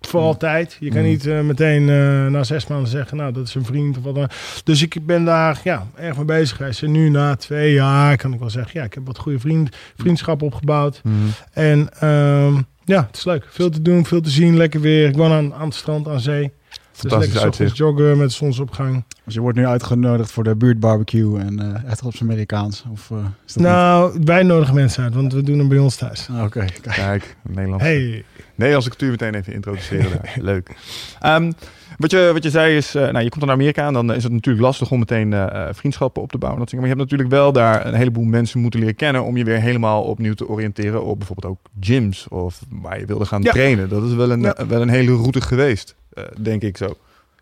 voor 0.01 0.21
altijd. 0.21 0.77
Je 0.79 0.89
kan 0.89 1.01
Mm. 1.01 1.07
niet 1.07 1.25
eh, 1.27 1.41
meteen 1.41 1.85
na 2.31 2.43
zes 2.43 2.67
maanden 2.67 2.89
zeggen, 2.89 3.17
nou, 3.17 3.31
dat 3.33 3.47
is 3.47 3.55
een 3.55 3.65
vriend 3.65 3.97
of 3.97 4.03
wat 4.03 4.15
dan. 4.15 4.29
Dus 4.63 4.81
ik 4.81 5.05
ben 5.05 5.25
daar 5.25 5.61
ja, 5.63 5.87
erg 5.95 6.15
mee 6.15 6.25
bezig 6.25 6.57
geweest. 6.57 6.83
En 6.83 6.91
nu 6.91 7.09
na 7.09 7.35
twee 7.35 7.73
jaar 7.73 8.17
kan 8.17 8.33
ik 8.33 8.39
wel 8.39 8.49
zeggen, 8.49 8.79
ja, 8.79 8.85
ik 8.85 8.93
heb 8.93 9.05
wat 9.05 9.17
goede 9.17 9.39
vriend, 9.39 9.75
vriendschap 9.97 10.41
opgebouwd. 10.41 11.01
En 11.53 11.89
ehm, 11.99 12.53
ja, 12.85 13.05
het 13.07 13.17
is 13.17 13.23
leuk. 13.25 13.45
Veel 13.49 13.69
te 13.69 13.81
doen, 13.81 14.05
veel 14.05 14.21
te 14.21 14.29
zien, 14.29 14.57
lekker 14.57 14.81
weer. 14.81 15.07
Ik 15.07 15.15
woon 15.15 15.31
aan, 15.31 15.53
aan 15.53 15.65
het 15.65 15.75
strand, 15.75 16.07
aan 16.07 16.19
zee. 16.19 16.51
Dus 17.01 17.11
Fantastisch 17.11 17.33
lekker 17.33 17.39
's 17.41 17.45
ochtends 17.45 17.59
uitzicht. 17.59 17.77
joggen 17.77 18.17
met 18.17 18.31
zonsopgang. 18.31 19.03
Dus 19.25 19.33
je 19.33 19.39
wordt 19.39 19.57
nu 19.57 19.65
uitgenodigd 19.65 20.31
voor 20.31 20.43
de 20.43 20.55
buurtbarbecue 20.55 21.39
en 21.39 21.59
eh 21.59 21.91
echt 21.91 22.03
op 22.03 22.15
zijn 22.15 22.29
Amerikaans. 22.29 22.83
Of, 22.91 23.11
eh, 23.11 23.17
is 23.47 23.53
dat 23.53 23.63
Nou, 23.63 24.19
wij 24.23 24.43
nodigen 24.43 24.75
mensen 24.75 25.03
uit, 25.03 25.13
want 25.13 25.33
we 25.33 25.41
doen 25.43 25.57
hem 25.59 25.67
bij 25.67 25.77
ons 25.77 25.95
thuis. 25.95 26.27
Ah, 26.31 26.43
Oké, 26.43 26.65
kijk. 26.81 26.95
Kijk, 26.95 27.35
Nederlands. 27.41 27.83
Hey, 27.83 28.23
Nederlandse 28.55 28.89
cultuur 28.89 29.09
meteen 29.11 29.35
even 29.35 29.53
introduceren 29.53 30.11
daar. 30.11 30.35
Leuk. 30.51 30.69
Ehm, 31.19 31.51
wat, 31.97 32.11
je, 32.11 32.29
wat 32.33 32.43
je 32.43 32.49
zei 32.49 32.75
is, 32.77 32.95
eh, 32.95 33.01
nou, 33.11 33.23
je 33.23 33.29
komt 33.29 33.45
naar 33.45 33.53
Amerika 33.53 33.87
en 33.87 33.93
dan 33.93 34.13
is 34.13 34.23
het 34.23 34.31
natuurlijk 34.31 34.63
lastig 34.65 34.91
om 34.91 34.99
meteen 34.99 35.33
eh, 35.33 35.43
eh, 35.43 35.73
vriendschappen 35.73 36.21
op 36.21 36.31
te 36.31 36.37
bouwen. 36.37 36.59
Dat. 36.61 36.71
Maar 36.71 36.81
je 36.81 36.87
hebt 36.87 36.99
natuurlijk 36.99 37.29
wel 37.29 37.51
daar 37.51 37.85
een 37.85 37.93
heleboel 37.93 38.23
mensen 38.23 38.59
moeten 38.59 38.79
leren 38.79 38.95
kennen 38.95 39.23
om 39.23 39.37
je 39.37 39.43
weer 39.43 39.59
helemaal 39.59 40.03
opnieuw 40.03 40.33
te 40.33 40.47
oriënteren 40.47 41.03
op 41.05 41.17
bijvoorbeeld 41.17 41.53
ook 41.53 41.59
gyms 41.79 42.27
of 42.27 42.59
waar 42.69 42.99
je 42.99 43.05
wilde 43.05 43.25
gaan 43.25 43.41
Ja. 43.41 43.51
trainen. 43.51 43.89
Dat 43.89 44.03
is 44.03 44.13
wel 44.13 44.31
een, 44.31 44.41
Ja. 44.41 44.55
wel 44.67 44.81
een 44.81 44.89
hele 44.89 45.15
route 45.15 45.41
geweest, 45.41 45.95
denk 46.39 46.61
ik 46.61 46.77
zo. 46.77 46.95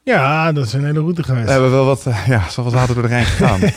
ja, 0.03 0.51
dat 0.51 0.65
is 0.65 0.73
een 0.73 0.85
hele 0.85 0.99
route 0.99 1.23
geweest. 1.23 1.45
We 1.45 1.51
hebben 1.51 1.71
wel 1.71 1.85
wat, 1.85 2.05
ja, 2.27 2.49
zo 2.49 2.63
wat 2.63 2.73
water 2.73 2.93
door 2.93 3.03
de 3.03 3.09
Rijn 3.09 3.25
gegaan. 3.25 3.59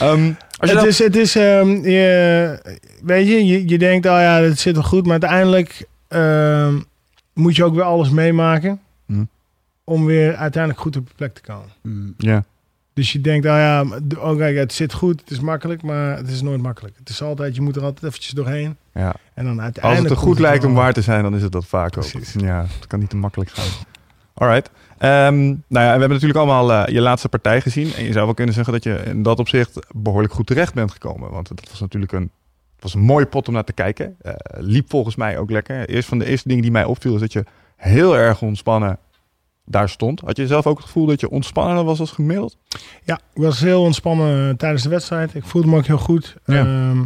Ehm, 0.00 0.32
als 0.58 0.70
je 0.70 0.74
het, 0.74 0.74
dan- 0.74 0.86
is, 0.86 0.98
het 0.98 1.16
is, 1.16 1.36
ehm, 1.36 1.68
je, 1.88 2.58
weet 3.02 3.26
je, 3.28 3.46
je, 3.46 3.68
je 3.68 3.78
denkt, 3.78 4.06
oh 4.06 4.12
ja, 4.12 4.40
het 4.40 4.58
zit 4.58 4.74
wel 4.74 4.82
goed, 4.84 5.02
maar 5.02 5.10
uiteindelijk 5.20 5.86
ehm, 6.08 6.74
moet 7.34 7.56
je 7.56 7.64
ook 7.64 7.74
weer 7.74 7.84
alles 7.84 8.10
meemaken. 8.10 8.80
Om 9.84 10.04
weer 10.04 10.34
uiteindelijk 10.34 10.82
goed 10.82 10.96
op 10.96 11.08
je 11.08 11.14
plek 11.14 11.34
te 11.34 11.40
komen. 11.40 11.68
Mm. 11.82 12.14
ja, 12.16 12.44
Dus 12.92 13.12
je 13.12 13.20
denkt, 13.20 13.46
oh 13.46 13.52
ja, 13.52 13.84
oh 14.18 14.36
kijk, 14.36 14.56
het 14.56 14.72
zit 14.72 14.92
goed, 14.92 15.20
het 15.20 15.30
is 15.30 15.40
makkelijk, 15.40 15.82
maar 15.82 16.16
het 16.16 16.28
is 16.28 16.42
nooit 16.42 16.62
makkelijk. 16.62 16.96
Het 16.98 17.08
is 17.08 17.22
altijd, 17.22 17.54
je 17.54 17.60
moet 17.60 17.76
er 17.76 17.82
altijd 17.82 18.04
eventjes 18.04 18.32
doorheen. 18.32 18.76
ja. 18.94 19.14
En 19.34 19.44
dan 19.44 19.60
uiteindelijk... 19.60 19.84
Als 19.84 19.98
het 19.98 20.06
komt 20.08 20.36
goed 20.36 20.38
lijkt 20.38 20.64
om 20.64 20.74
waar 20.74 20.92
te 20.92 21.02
zijn, 21.02 21.22
dan 21.22 21.34
is 21.34 21.42
het 21.42 21.52
dat 21.52 21.66
vaak 21.66 21.96
ook. 21.96 22.04
Ja, 22.36 22.66
het 22.78 22.86
kan 22.86 22.98
niet 22.98 23.10
te 23.10 23.16
makkelijk 23.16 23.50
gaan. 23.50 23.86
Alright. 24.34 24.70
Ehm, 24.98 25.38
nou 25.46 25.58
ja, 25.68 25.84
we 25.84 25.98
hebben 25.98 26.08
natuurlijk 26.08 26.38
allemaal 26.38 26.72
eh, 26.72 26.94
je 26.94 27.00
laatste 27.00 27.28
partij 27.28 27.60
gezien. 27.60 27.92
En 27.94 28.04
je 28.04 28.12
zou 28.12 28.24
wel 28.24 28.34
kunnen 28.34 28.54
zeggen 28.54 28.72
dat 28.72 28.82
je 28.82 29.02
in 29.04 29.22
dat 29.22 29.38
opzicht 29.38 29.86
behoorlijk 29.94 30.32
goed 30.32 30.46
terecht 30.46 30.74
bent 30.74 30.92
gekomen. 30.92 31.30
Want 31.30 31.48
het 31.48 31.68
was 31.70 31.80
natuurlijk 31.80 32.12
een, 32.12 32.30
was 32.78 32.94
een 32.94 33.00
mooie 33.00 33.26
pot 33.26 33.48
om 33.48 33.54
naar 33.54 33.64
te 33.64 33.72
kijken. 33.72 34.16
Eh, 34.20 34.34
liep 34.50 34.90
volgens 34.90 35.16
mij 35.16 35.38
ook 35.38 35.50
lekker. 35.50 35.88
Eerst 35.88 36.08
van 36.08 36.18
de 36.18 36.24
eerste 36.24 36.48
dingen 36.48 36.62
die 36.62 36.72
mij 36.72 36.84
opviel 36.84 37.14
is 37.14 37.20
dat 37.20 37.32
je 37.32 37.44
heel 37.76 38.16
erg 38.16 38.42
ontspannen 38.42 38.98
daar 39.70 39.88
stond. 39.88 40.20
Had 40.20 40.36
je 40.36 40.46
zelf 40.46 40.66
ook 40.66 40.76
het 40.76 40.86
gevoel 40.86 41.06
dat 41.06 41.20
je 41.20 41.30
ontspannender 41.30 41.84
was 41.84 42.00
als 42.00 42.10
gemiddeld? 42.10 42.56
Ja, 43.04 43.20
ik 43.34 43.42
was 43.42 43.60
heel 43.60 43.82
ontspannen 43.82 44.48
eh, 44.48 44.54
tijdens 44.54 44.82
de 44.82 44.88
wedstrijd. 44.88 45.34
Ik 45.34 45.44
voelde 45.44 45.68
me 45.68 45.76
ook 45.76 45.86
heel 45.86 45.98
goed. 45.98 46.36
Ja. 46.44 46.58
Ehm, 46.64 47.02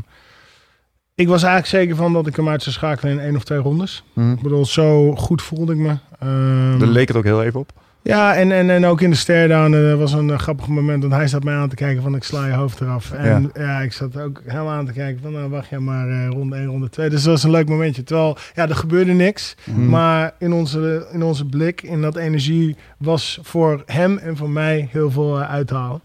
ik 1.15 1.29
was 1.29 1.43
eigenlijk 1.43 1.73
zeker 1.73 1.97
van 1.97 2.13
dat 2.13 2.27
ik 2.27 2.37
hem 2.37 2.49
uit 2.49 2.63
zou 2.63 2.75
schakelen 2.75 3.13
in 3.13 3.21
één 3.21 3.37
of 3.37 3.45
twee 3.45 3.59
rondes. 3.59 4.05
Ik 4.17 4.43
bedoel, 4.43 4.67
zo 4.67 5.15
goed 5.15 5.43
voelde 5.43 5.73
ik 5.73 5.79
me. 5.79 5.97
Ehm, 6.19 6.79
Daar 6.79 6.89
leek 6.89 7.09
het 7.09 7.17
ook 7.17 7.25
heel 7.25 7.43
even 7.43 7.61
op. 7.61 7.73
Ja, 8.05 8.35
en, 8.35 8.53
en, 8.53 8.71
en 8.71 8.87
ook 8.87 9.01
in 9.01 9.11
de 9.11 9.17
stare-down 9.17 9.73
uh, 9.73 9.95
was 9.95 10.13
een 10.13 10.29
uh, 10.29 10.39
grappig 10.39 10.67
moment. 10.67 11.03
Want 11.03 11.15
hij 11.15 11.29
zat 11.29 11.45
mij 11.45 11.55
aan 11.55 11.69
te 11.69 11.75
kijken 11.75 12.03
van 12.03 12.15
ik 12.15 12.25
sla 12.25 12.47
je 12.47 12.53
hoofd 12.53 12.81
eraf. 12.81 13.13
En 13.13 13.51
ja, 13.55 13.63
ja 13.63 13.81
ik 13.81 13.93
zat 13.93 14.19
ook 14.19 14.43
helemaal 14.47 14.73
aan 14.73 14.87
te 14.87 14.93
kijken 14.93 15.23
van 15.23 15.33
nou 15.33 15.51
wacht 15.51 15.69
jij 15.69 15.79
maar 15.79 16.09
uh, 16.09 16.29
ronde 16.29 16.57
1, 16.57 16.67
ronde 16.67 16.89
2. 16.89 17.11
Dus 17.11 17.23
dat 17.23 17.33
was 17.33 17.43
een 17.43 17.51
leuk 17.51 17.69
momentje. 17.69 18.03
Terwijl, 18.03 18.37
ja, 18.55 18.69
er 18.69 18.77
gebeurde 18.77 19.13
niks. 19.13 19.57
Mm. 19.65 19.89
Maar 19.89 20.35
in 20.39 20.53
onze, 20.53 21.07
in 21.13 21.23
onze 21.23 21.45
blik, 21.45 21.83
in 21.83 22.03
dat 22.03 22.17
energie, 22.17 22.77
was 22.99 23.39
voor 23.43 23.83
hem 23.87 24.19
en 24.19 24.37
voor 24.37 24.51
mij 24.51 24.89
heel 24.91 25.11
veel 25.11 25.41
uit 25.41 25.67
te 25.67 25.75
halen. 25.75 26.01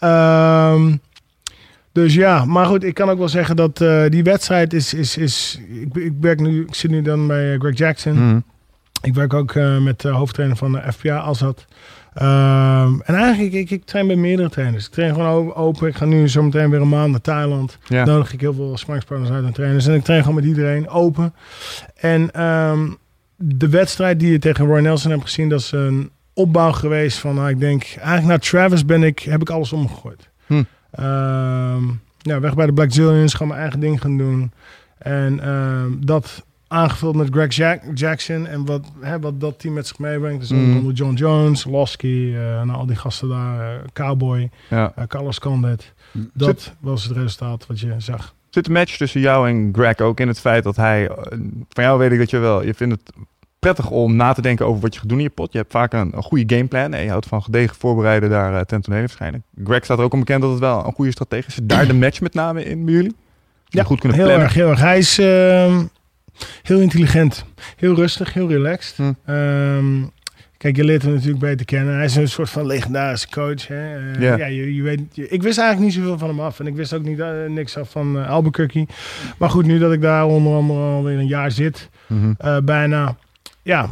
Ja. 0.00 0.72
Um, 0.72 1.00
dus 1.92 2.14
ja, 2.14 2.44
maar 2.44 2.66
goed, 2.66 2.84
ik 2.84 2.94
kan 2.94 3.10
ook 3.10 3.18
wel 3.18 3.28
zeggen 3.28 3.56
dat 3.56 3.76
die 4.08 4.22
wedstrijd 4.22 4.72
is. 4.72 4.94
is, 4.94 5.16
is 5.16 5.60
ik, 5.80 5.94
ik, 5.94 6.12
werk 6.20 6.40
nu, 6.40 6.62
ik 6.62 6.74
zit 6.74 6.90
nu 6.90 7.02
dan 7.02 7.26
bij 7.26 7.56
Greg 7.58 7.78
Jackson. 7.78 8.12
Mm. 8.12 8.44
Ik 9.02 9.14
werk 9.14 9.34
ook 9.34 9.54
uh, 9.54 9.78
met 9.78 10.00
de 10.00 10.08
hoofdtrainer 10.08 10.56
van 10.56 10.72
de 10.72 10.92
FPA, 10.92 11.20
Azad. 11.20 11.66
Um, 12.22 13.00
en 13.02 13.14
eigenlijk, 13.14 13.52
ik, 13.52 13.70
ik 13.70 13.84
train 13.84 14.06
bij 14.06 14.16
meerdere 14.16 14.48
trainers. 14.48 14.86
Ik 14.86 14.92
train 14.92 15.14
gewoon 15.14 15.54
open. 15.54 15.88
Ik 15.88 15.96
ga 15.96 16.04
nu 16.04 16.28
zo 16.28 16.42
meteen 16.42 16.70
weer 16.70 16.80
een 16.80 16.88
maand 16.88 17.10
naar 17.10 17.20
Thailand. 17.20 17.78
Ja. 17.86 18.04
Dan 18.04 18.14
nodig 18.14 18.32
ik 18.32 18.40
heel 18.40 18.54
veel 18.54 18.76
sparringspartners 18.76 19.30
uit 19.30 19.44
en 19.44 19.52
trainers. 19.52 19.86
En 19.86 19.94
ik 19.94 20.04
train 20.04 20.20
gewoon 20.20 20.34
met 20.34 20.44
iedereen 20.44 20.88
open. 20.88 21.34
En 21.94 22.44
um, 22.44 22.96
de 23.36 23.68
wedstrijd 23.68 24.20
die 24.20 24.30
je 24.30 24.38
tegen 24.38 24.66
Roy 24.66 24.80
Nelson 24.80 25.10
hebt 25.10 25.22
gezien, 25.22 25.48
dat 25.48 25.60
is 25.60 25.72
een 25.72 26.10
opbouw 26.34 26.72
geweest 26.72 27.18
van, 27.18 27.34
nou, 27.34 27.48
ik 27.48 27.60
denk, 27.60 27.82
eigenlijk 27.82 28.26
na 28.26 28.38
Travis 28.38 28.84
ben 28.84 29.02
ik, 29.02 29.18
heb 29.18 29.40
ik 29.40 29.50
alles 29.50 29.72
omgegooid. 29.72 30.28
Hm. 30.46 30.62
Um, 31.00 32.00
ja, 32.18 32.40
weg 32.40 32.54
bij 32.54 32.66
de 32.66 32.72
Black 32.72 32.92
Zillions, 32.92 33.32
gewoon 33.32 33.48
mijn 33.48 33.60
eigen 33.60 33.80
ding 33.80 34.00
gaan 34.00 34.16
doen. 34.16 34.52
En 34.98 35.40
dat 36.00 36.44
aangevuld 36.68 37.14
met 37.14 37.28
Greg 37.30 37.54
Jack 37.54 37.80
Jackson 37.94 38.46
en 38.46 38.64
wat, 38.64 38.90
hè, 39.00 39.20
wat 39.20 39.40
dat 39.40 39.58
team 39.58 39.74
met 39.74 39.86
zich 39.86 39.98
meebrengt. 39.98 40.40
Dus 40.40 40.50
Mm. 40.50 40.76
onder 40.76 40.92
John 40.92 41.14
Jones, 41.14 41.64
Losky, 41.64 42.06
uh, 42.06 42.38
nou, 42.38 42.70
al 42.70 42.86
die 42.86 42.96
gasten 42.96 43.28
daar, 43.28 43.74
uh, 43.74 43.80
Cowboy, 43.92 44.50
Ja. 44.70 44.92
uh, 44.98 45.04
Carlos 45.06 45.38
Condit. 45.40 45.92
Dat 46.32 46.74
was 46.80 47.04
het 47.04 47.16
resultaat 47.16 47.66
wat 47.66 47.80
je 47.80 47.94
zag. 47.98 48.34
Zit 48.50 48.64
de 48.64 48.70
match 48.70 48.96
tussen 48.96 49.20
jou 49.20 49.48
en 49.48 49.70
Greg 49.72 49.98
ook 49.98 50.20
in 50.20 50.28
het 50.28 50.40
feit 50.40 50.64
dat 50.64 50.76
hij... 50.76 51.08
eh, 51.08 51.14
Van 51.68 51.84
jou 51.84 51.98
weet 51.98 52.12
ik 52.12 52.18
dat 52.18 52.30
je 52.30 52.38
wel... 52.38 52.62
Je 52.64 52.74
vindt 52.74 52.94
het 52.94 53.12
prettig 53.58 53.90
om 53.90 54.16
na 54.16 54.32
te 54.32 54.42
denken 54.42 54.66
over 54.66 54.80
wat 54.80 54.94
je 54.94 55.00
gaat 55.00 55.08
doen 55.08 55.18
in 55.18 55.24
je 55.24 55.30
pot. 55.30 55.52
Je 55.52 55.58
hebt 55.58 55.72
vaak 55.72 55.92
een, 55.92 56.12
een 56.16 56.22
goede 56.22 56.54
gameplan. 56.56 56.92
En 56.94 57.02
je 57.02 57.10
houdt 57.10 57.26
van 57.26 57.42
gedegen 57.42 57.76
voorbereiden 57.76 58.30
daar 58.30 58.52
uh, 58.52 58.60
ten 58.60 58.80
tonele 58.80 59.00
waarschijnlijk. 59.02 59.42
Greg 59.64 59.84
staat 59.84 59.98
er 59.98 60.04
ook 60.04 60.12
om 60.12 60.18
bekend 60.18 60.40
dat 60.40 60.50
het 60.50 60.60
wel 60.60 60.86
een 60.86 60.92
goede 60.92 61.10
strategie 61.10 61.46
is. 61.46 61.58
Daar 61.62 61.86
de 61.86 61.94
match 61.94 62.20
met 62.20 62.34
name 62.34 62.64
in 62.64 62.84
bij 62.84 62.94
jullie? 62.94 63.14
Die 63.68 63.84
goed 63.84 64.00
kunnen 64.00 64.18
heel 64.18 64.26
plannen. 64.26 64.46
erg, 64.46 64.56
heel 64.56 64.68
erg. 64.70 64.80
Hij 64.80 64.98
is 64.98 65.18
uh, 65.18 65.78
heel 66.62 66.80
intelligent, 66.80 67.44
heel 67.76 67.94
rustig, 67.94 68.32
heel 68.32 68.48
relaxed. 68.48 68.96
Hm. 68.96 69.32
Um, 69.32 70.10
kijk, 70.56 70.76
je 70.76 70.84
leert 70.84 71.02
hem 71.02 71.12
natuurlijk 71.12 71.38
beter 71.40 71.66
kennen. 71.66 71.94
Hij 71.94 72.04
is 72.04 72.16
een 72.16 72.28
soort 72.28 72.50
van 72.50 72.66
legendarische 72.66 73.28
coach. 73.28 73.66
Hè? 73.66 73.98
Uh, 74.00 74.20
Ja. 74.20 74.36
ja, 74.36 74.46
je, 74.46 74.74
je 74.74 74.82
weet, 74.82 75.00
je- 75.12 75.28
ik 75.28 75.42
wist 75.42 75.58
eigenlijk 75.58 75.88
niet 75.90 76.02
zoveel 76.04 76.18
van 76.18 76.28
hem 76.28 76.40
af. 76.40 76.60
En 76.60 76.66
ik 76.66 76.74
wist 76.74 76.92
ook 76.94 77.02
niet, 77.02 77.18
uh, 77.18 77.28
niks 77.48 77.76
af 77.76 77.90
van 77.90 78.16
uh, 78.16 78.30
Albuquerque. 78.30 78.86
Maar 79.38 79.50
goed, 79.50 79.66
nu 79.66 79.78
dat 79.78 79.92
ik 79.92 80.00
daar 80.00 80.24
onder 80.26 80.52
andere 80.54 80.78
alweer 80.80 81.18
een 81.18 81.26
jaar 81.26 81.50
zit, 81.50 81.88
Mhm. 82.06 82.32
uh, 82.44 82.58
bijna. 82.64 83.16
Ja, 83.62 83.88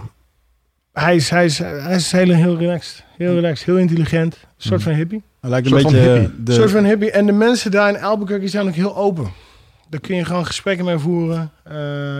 hij 0.92 1.16
is, 1.16 1.30
hij 1.30 1.44
is, 1.44 1.58
hij 1.58 1.94
is 1.96 2.12
heel, 2.12 2.30
heel 2.34 2.56
relaxed. 2.58 3.04
Heel 3.16 3.34
relaxed, 3.34 3.66
heel 3.66 3.78
intelligent. 3.78 4.34
Een 4.34 4.48
soort 4.56 4.82
Hm. 4.82 4.86
van 4.88 4.96
hippie. 4.96 5.22
Hij 5.40 5.50
lijkt 5.50 5.66
Een 5.66 5.72
beetje 5.72 5.88
van 5.88 5.98
eh, 5.98 6.12
hippie. 6.12 6.42
de... 6.44 6.50
Een 6.52 6.58
soort 6.58 6.70
van 6.70 6.84
hippie. 6.84 7.10
En 7.10 7.26
de 7.26 7.32
mensen 7.32 7.70
daar 7.70 7.88
in 7.88 8.02
Albuquerque 8.02 8.48
zijn 8.48 8.66
ook 8.66 8.74
heel 8.74 8.96
open. 8.96 9.28
Daar 9.88 10.00
kun 10.00 10.16
je 10.16 10.24
gewoon 10.24 10.46
gesprekken 10.46 10.84
mee 10.84 10.98
voeren. 10.98 11.50
Uh, 11.66 11.72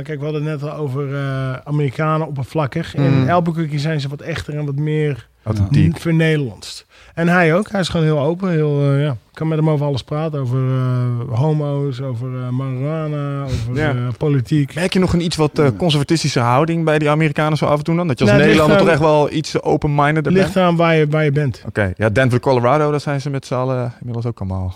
kijk, 0.03 0.19
we 0.19 0.25
hadden 0.25 0.45
het 0.45 0.61
net 0.61 0.71
al 0.71 0.77
over 0.77 1.09
uh, 1.09 1.53
Amerikanen 1.65 2.27
oppervlakkig. 2.27 2.97
Mm. 2.97 3.05
In 3.05 3.31
Albuquerque 3.31 3.79
zijn 3.79 4.01
ze 4.01 4.09
wat 4.09 4.21
echter 4.21 4.55
en 4.59 4.65
wat 4.67 4.77
meer 4.77 5.29
Authentiek. 5.43 5.99
vernederlandst. 5.99 6.87
En 7.15 7.29
hij 7.29 7.55
ook. 7.55 7.71
Hij 7.71 7.81
is 7.81 7.89
gewoon 7.89 8.07
heel 8.07 8.19
open. 8.21 8.51
Heel, 8.51 8.93
uh, 8.93 9.03
ja. 9.05 9.11
Ik 9.11 9.41
kan 9.41 9.49
met 9.49 9.59
hem 9.59 9.71
over 9.71 9.87
alles 9.87 10.03
praten. 10.03 10.41
Over 10.41 10.59
uh, 10.59 11.39
homo's, 11.39 12.01
over 12.01 12.29
uh, 12.33 12.49
marijuana, 12.49 13.43
over 13.43 13.75
Ja. 13.77 13.93
uh, 13.95 14.09
politiek. 14.19 14.75
Merk 14.75 14.93
je 14.93 14.99
nog 14.99 15.13
een 15.13 15.21
iets 15.25 15.37
wat 15.37 15.59
uh, 15.59 15.67
conservatistische 15.77 16.41
houding 16.41 16.85
bij 16.85 16.99
die 16.99 17.11
Amerikanen 17.11 17.59
zo 17.59 17.65
af 17.67 17.79
en 17.79 17.85
toe 17.85 17.97
dan? 17.97 18.07
Dat 18.09 18.19
je 18.19 18.25
als 18.25 18.33
Nou, 18.33 18.45
Nederlander 18.45 18.79
toch 18.79 18.89
echt 18.89 19.01
wel 19.01 19.33
iets 19.33 19.63
open-minded 19.63 20.25
Het 20.25 20.35
bent? 20.35 20.37
ligt 20.47 20.57
aan 20.57 20.77
waar 20.77 20.97
je, 20.97 21.07
waar 21.09 21.25
je 21.25 21.33
bent. 21.33 21.63
Oké, 21.67 21.93
ja, 21.97 22.09
Denver, 22.11 22.41
Colorado, 22.41 22.91
daar 22.91 23.01
zijn 23.01 23.21
ze 23.21 23.31
met 23.31 23.47
z'n 23.47 23.55
allen 23.55 23.93
inmiddels 23.99 24.27
ook 24.27 24.41
allemaal. 24.41 24.75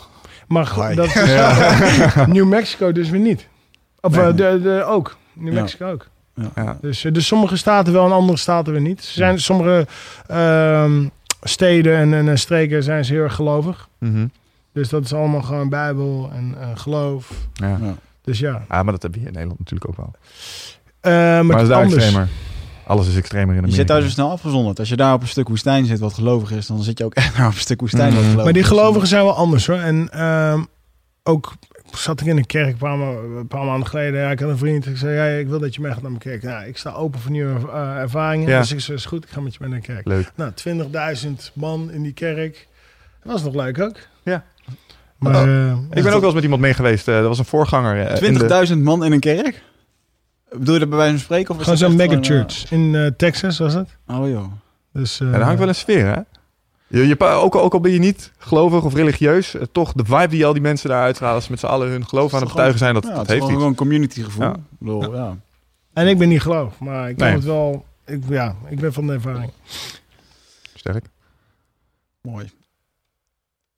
Maar 0.48 0.94
dat 0.94 1.06
is 1.06 1.14
New 2.26 2.46
Mexico 2.48 2.92
dus 2.92 3.10
weer 3.10 3.20
niet. 3.20 3.48
Of 4.00 4.16
Nee. 4.16 4.20
uh, 4.26 4.36
de, 4.36 4.60
de, 4.62 4.84
ook. 4.86 5.16
New 5.32 5.52
Ja. 5.52 5.60
Mexico 5.60 5.90
ook. 5.90 6.06
Ja. 6.54 6.78
Dus, 6.80 7.04
eh, 7.04 7.12
dus 7.12 7.26
sommige 7.26 7.56
staten 7.56 7.92
wel 7.92 8.04
en 8.06 8.12
andere 8.12 8.38
staten 8.38 8.72
weer 8.72 8.82
niet. 8.82 9.04
Ze 9.04 9.12
zijn, 9.12 9.40
Sommige 9.40 9.86
ehm, 10.26 11.06
steden 11.42 11.96
en, 11.96 12.14
en, 12.14 12.28
en 12.28 12.38
streken 12.38 12.82
zijn 12.82 13.04
ze 13.04 13.12
heel 13.12 13.22
erg 13.22 13.34
gelovig. 13.34 13.88
Mhm. 13.98 14.26
Dus 14.72 14.88
dat 14.88 15.04
is 15.04 15.12
allemaal 15.12 15.42
gewoon 15.42 15.68
Bijbel 15.68 16.30
en 16.34 16.54
eh, 16.60 16.68
geloof. 16.74 17.30
ja. 17.52 17.68
Ja. 17.82 17.94
Dus 18.22 18.38
ja. 18.38 18.62
Ah, 18.68 18.82
maar 18.82 18.92
dat 18.92 19.02
hebben 19.02 19.10
we 19.12 19.18
hier 19.18 19.26
in 19.26 19.32
Nederland 19.32 19.58
natuurlijk 19.58 19.90
ook 19.90 19.96
wel. 19.96 20.12
Eh, 21.00 21.12
maar 21.12 21.44
Maar 21.44 21.58
het 21.58 21.68
is 21.68 21.74
anders. 21.74 21.94
extremer. 21.94 22.28
Alles 22.88 23.08
is 23.08 23.16
extremer 23.16 23.48
in 23.48 23.52
Je 23.54 23.58
Amerika. 23.58 23.76
zit 23.78 23.88
daar 23.88 24.02
zo 24.02 24.08
snel 24.08 24.30
afgezonderd. 24.30 24.78
Als 24.78 24.88
je 24.88 24.96
daar 24.96 25.14
op 25.14 25.22
een 25.22 25.28
stuk 25.28 25.48
woestijn 25.48 25.86
zit 25.86 25.98
wat 25.98 26.14
gelovig 26.14 26.50
is, 26.50 26.66
dan 26.66 26.82
zit 26.82 26.98
je 26.98 27.04
ook 27.04 27.14
echt 27.24 27.36
daar 27.36 27.46
op 27.46 27.52
een 27.52 27.58
stuk 27.60 27.80
woestijn 27.80 28.02
wat 28.04 28.12
Mhm. 28.12 28.20
gelovig 28.22 28.44
Maar 28.44 28.52
die 28.52 28.62
is. 28.62 28.68
gelovigen 28.68 29.08
zijn 29.08 29.24
wel 29.24 29.34
anders 29.34 29.66
hoor. 29.66 29.76
En 29.78 30.08
ehm, 30.10 30.62
ook 31.22 31.52
zat 31.92 32.20
ik 32.20 32.26
in 32.26 32.36
een 32.36 32.46
kerk 32.46 32.68
een 32.72 32.76
paar, 32.76 32.98
ma- 32.98 33.38
een 33.38 33.46
paar 33.48 33.64
maanden 33.64 33.88
geleden. 33.88 34.20
Ja, 34.20 34.30
ik 34.30 34.40
had 34.40 34.50
een 34.50 34.58
vriend. 34.58 34.86
Ik 34.86 34.96
zei, 34.96 35.14
ja, 35.14 35.38
ik 35.38 35.48
wil 35.48 35.58
dat 35.58 35.74
je 35.74 35.80
mee 35.80 35.92
gaat 35.92 36.02
naar 36.02 36.10
mijn 36.10 36.22
kerk. 36.22 36.42
Ja, 36.42 36.62
ik 36.62 36.76
sta 36.76 36.92
open 36.92 37.20
voor 37.20 37.30
nieuwe 37.30 37.70
eh, 37.72 37.96
ervaringen. 37.96 38.48
Ja. 38.48 38.58
Dus 38.60 38.72
ik 38.72 38.80
zei, 38.80 38.96
is 38.96 39.04
goed, 39.04 39.24
ik 39.24 39.30
ga 39.30 39.40
met 39.40 39.52
je 39.52 39.58
mee 39.60 39.70
naar 39.70 39.80
de 39.80 39.86
kerk. 39.86 40.06
Leuk. 40.06 40.32
Nou, 40.34 40.52
20.000 40.54 41.52
man 41.52 41.90
in 41.90 42.02
die 42.02 42.12
kerk. 42.12 42.68
Dat 43.22 43.32
was 43.32 43.42
nog 43.42 43.54
leuk 43.54 43.80
ook. 43.80 43.96
Ja. 44.22 44.44
Maar, 45.18 45.34
Oh, 45.34 45.42
eh, 45.42 45.76
Ik 45.90 46.02
ben 46.02 46.04
ook 46.04 46.12
wel 46.12 46.22
eens 46.24 46.34
met 46.34 46.42
iemand 46.42 46.60
mee 46.62 46.74
geweest. 46.74 47.08
eh, 47.08 47.14
dat 47.14 47.26
was 47.26 47.38
een 47.38 47.44
voorganger. 47.44 48.00
eh, 48.06 48.22
in 48.28 48.34
de- 48.34 48.38
20.000 48.70 48.78
man 48.82 49.04
in 49.04 49.12
een 49.12 49.20
kerk? 49.20 49.62
Bedoel 50.50 50.74
je 50.74 50.80
dat 50.80 50.88
bij 50.88 50.98
wijze 50.98 51.12
van 51.14 51.22
spreken? 51.22 51.50
Of 51.54 51.56
is 51.60 51.62
gewoon 51.62 51.78
zo'n 51.78 51.96
megachurch. 51.96 52.70
In 52.70 52.94
eh, 52.94 53.06
Texas 53.06 53.58
was 53.58 53.74
het. 53.74 53.88
eh, 54.06 54.20
Oh 54.20 54.28
joh. 54.28 54.52
Dus, 54.92 55.20
eh, 55.20 55.26
Ja, 55.26 55.32
daar 55.32 55.42
hangt 55.42 55.58
wel 55.58 55.68
een 55.68 55.74
sfeer, 55.74 56.06
hè? 56.06 56.20
Je, 56.86 57.06
je, 57.06 57.16
pa- 57.16 57.32
ook, 57.34 57.54
al- 57.54 57.62
ook 57.62 57.72
al 57.74 57.80
ben 57.80 57.92
je 57.92 57.98
niet 57.98 58.32
gelovig 58.38 58.84
of 58.84 58.94
religieus, 58.94 59.54
eh, 59.54 59.62
toch 59.72 59.92
de 59.92 60.04
vibe 60.04 60.26
die 60.28 60.46
al 60.46 60.52
die 60.52 60.62
mensen 60.62 60.88
daar 60.88 61.02
uitstralen, 61.02 61.34
als 61.34 61.44
ze 61.44 61.50
met 61.50 61.60
z'n 61.60 61.66
allen 61.66 61.88
hun 61.88 62.06
geloof 62.06 62.30
aan 62.34 62.38
het 62.38 62.40
toch 62.42 62.50
betuigen 62.52 62.78
zijn, 62.78 62.94
dat, 62.94 63.02
Ja, 63.02 63.08
dat 63.08 63.18
het 63.18 63.26
is 63.28 63.32
heeft 63.34 63.44
gewoon 63.46 63.60
iets. 63.60 63.70
een 63.70 63.76
community 63.76 64.22
gevoel. 64.22 64.44
Ja. 64.44 64.52
Ik 64.52 64.78
bedoel, 64.78 65.14
ja. 65.14 65.36
En 65.92 66.06
ik 66.08 66.18
ben 66.18 66.28
niet 66.28 66.40
geloof. 66.42 66.78
Maar 66.78 67.08
ik 67.10 67.16
kan 67.16 67.26
Nee. 67.26 67.36
het 67.36 67.44
wel... 67.44 67.84
Ik, 68.06 68.22
ja, 68.28 68.54
ik 68.68 68.80
ben 68.80 68.92
van 68.92 69.06
de 69.06 69.12
ervaring. 69.12 69.52
Sterk. 70.74 71.04
Mooi. 72.20 72.50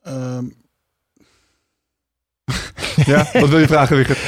Ehm, 0.03 0.45
Ja, 3.07 3.27
wat 3.33 3.49
wil 3.49 3.59
je 3.59 3.67
vragen, 3.67 3.97
Richard? 3.97 4.19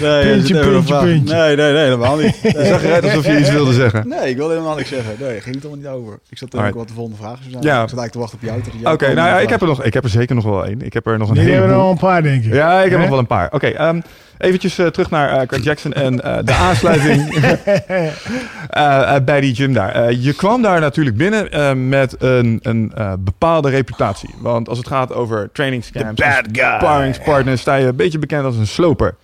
nee, 0.00 0.32
Puntje, 0.32 0.58
puntje, 0.58 0.98
puntje. 0.98 1.34
Nee, 1.34 1.56
nee, 1.56 1.72
nee, 1.72 1.82
helemaal 1.82 2.16
niet. 2.16 2.38
Je 2.42 2.66
zag 2.66 2.82
eruit 2.84 3.04
alsof 3.04 3.26
je 3.26 3.38
iets 3.38 3.50
wilde 3.50 3.72
zeggen. 3.72 4.08
Nee, 4.08 4.30
ik 4.30 4.36
wilde 4.36 4.52
helemaal 4.52 4.76
niks 4.76 4.88
zeggen. 4.88 5.14
Nee, 5.18 5.40
ging 5.40 5.54
het 5.54 5.64
allemaal 5.64 5.92
niet 5.92 6.02
over. 6.02 6.18
Ik 6.28 6.38
zat 6.38 6.50
denken 6.50 6.74
wat 6.74 6.88
de 6.88 6.94
volgende 6.94 7.18
vraag 7.18 7.38
zou 7.38 7.50
zijn. 7.50 7.62
Ja. 7.62 7.82
Ik 7.82 7.88
zat 7.88 7.98
eigenlijk 7.98 8.12
te 8.12 8.18
wachten 8.18 8.38
op 8.38 8.80
jou. 8.80 8.94
Oké, 8.94 9.14
nou 9.14 9.28
ja, 9.28 9.38
ik 9.38 9.48
heb, 9.48 9.60
er 9.60 9.66
nog, 9.66 9.82
ik 9.82 9.94
heb 9.94 10.04
er 10.04 10.10
zeker 10.10 10.34
nog 10.34 10.44
wel 10.44 10.66
één. 10.66 10.82
Ik 10.82 10.92
heb 10.92 11.06
er 11.06 11.18
nog 11.18 11.30
een 11.30 11.36
er 11.36 11.70
een 11.70 11.96
paar, 11.96 12.22
denk 12.22 12.44
ik. 12.44 12.52
Ja, 12.52 12.82
ik 12.82 12.90
heb 12.90 13.00
nog 13.00 13.08
wel 13.08 13.18
een 13.18 13.26
paar. 13.26 13.48
Oké, 13.52 13.66
ehm, 13.66 14.00
eventjes 14.38 14.78
eh, 14.78 14.86
terug 14.86 15.10
naar 15.10 15.28
eh 15.30 15.48
Greg 15.48 15.64
Jackson 15.64 15.92
en 15.92 16.22
eh, 16.22 16.38
de 16.44 16.52
aansluiting 16.52 17.28
bij 19.24 19.40
die 19.40 19.54
gym 19.54 19.72
daar. 19.72 20.12
Je 20.12 20.34
kwam 20.34 20.62
daar 20.62 20.80
natuurlijk 20.80 21.16
binnen 21.16 21.50
eh, 21.50 21.72
met 21.74 22.22
een, 22.22 22.58
een 22.62 22.92
eh, 22.94 23.12
bepaalde 23.18 23.70
reputatie. 23.70 24.34
Want 24.38 24.68
als 24.68 24.78
het 24.78 24.86
gaat 24.86 25.12
over 25.12 25.50
trainingscamps, 25.52 26.20
The 26.20 26.28
bad 26.28 26.44
guy. 26.52 26.78
sparringspartners, 26.78 27.60
sta 27.60 27.74
je 27.74 27.86
een 27.86 27.96
beetje 27.96 28.18
bekend 28.18 28.44
als 28.44 28.56
een 28.56 28.66
sloper. 28.66 29.14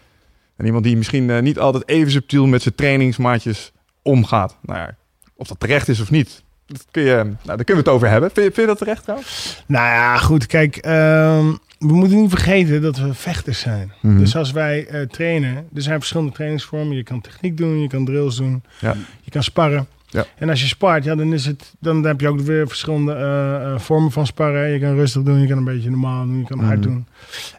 En 0.56 0.64
iemand 0.64 0.84
die 0.84 0.96
misschien 0.96 1.30
eh, 1.30 1.42
niet 1.42 1.58
altijd 1.58 1.88
even 1.88 2.10
subtiel 2.12 2.46
met 2.46 2.62
zijn 2.62 2.74
trainingsmaatjes 2.74 3.72
omgaat. 4.02 4.56
Nou 4.60 4.78
ja, 4.78 4.94
of 5.36 5.46
dat 5.46 5.60
terecht 5.60 5.88
is 5.88 6.00
of 6.00 6.10
niet, 6.10 6.42
dat 6.66 6.86
kun 6.90 7.02
je, 7.02 7.14
nou, 7.14 7.36
daar 7.44 7.64
kunnen 7.64 7.84
we 7.84 7.90
het 7.90 7.96
over 7.96 8.08
hebben. 8.08 8.30
Vind 8.30 8.46
je, 8.46 8.52
vind 8.52 8.56
je 8.56 8.66
dat 8.66 8.78
terecht 8.78 9.02
trouwens? 9.02 9.62
Nou 9.66 9.86
ja, 9.86 10.16
goed. 10.16 10.46
Kijk, 10.46 10.76
ehm, 10.76 11.52
we 11.86 11.92
moeten 11.94 12.20
niet 12.20 12.30
vergeten 12.30 12.82
dat 12.82 12.98
we 12.98 13.14
vechters 13.14 13.60
zijn. 13.60 13.92
Mhm. 14.02 14.18
Dus 14.18 14.36
als 14.36 14.50
wij 14.52 14.86
eh, 14.86 15.00
trainen, 15.06 15.54
er 15.74 15.82
zijn 15.82 15.98
verschillende 15.98 16.32
trainingsvormen. 16.32 16.96
Je 16.96 17.02
kan 17.02 17.20
techniek 17.20 17.56
doen, 17.56 17.80
je 17.80 17.88
kan 17.88 18.04
drills 18.04 18.36
doen, 18.36 18.62
Ja. 18.80 18.94
je 19.22 19.30
kan 19.30 19.42
sparren. 19.42 19.86
Ja. 20.06 20.24
En 20.38 20.48
als 20.48 20.60
je 20.60 20.66
spart, 20.66 21.04
ja, 21.04 21.14
dan, 21.14 21.32
is 21.32 21.46
het, 21.46 21.74
dan 21.80 22.04
heb 22.04 22.20
je 22.20 22.28
ook 22.28 22.40
weer 22.40 22.68
verschillende 22.68 23.12
eh, 23.12 23.72
eh, 23.72 23.78
vormen 23.78 24.10
van 24.12 24.26
sparren. 24.26 24.68
Je 24.70 24.78
kan 24.78 24.94
rustig 24.94 25.22
doen, 25.22 25.40
je 25.40 25.46
kan 25.48 25.58
een 25.58 25.64
beetje 25.64 25.90
normaal 25.90 26.24
doen, 26.26 26.38
je 26.38 26.44
kan 26.44 26.58
hard 26.60 26.78
Mhm. 26.78 26.88
doen. 26.88 27.06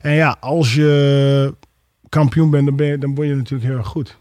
En 0.02 0.14
ja, 0.14 0.38
als 0.40 0.74
je 0.76 1.54
kampioen 2.10 2.50
bent, 2.50 2.66
dan, 2.66 2.76
ben 2.76 2.88
je, 2.88 2.98
dan 2.98 3.16
word 3.16 3.28
je 3.28 3.36
natuurlijk 3.36 3.70
heel 3.70 3.78
erg 3.78 3.88
goed. 3.88 4.18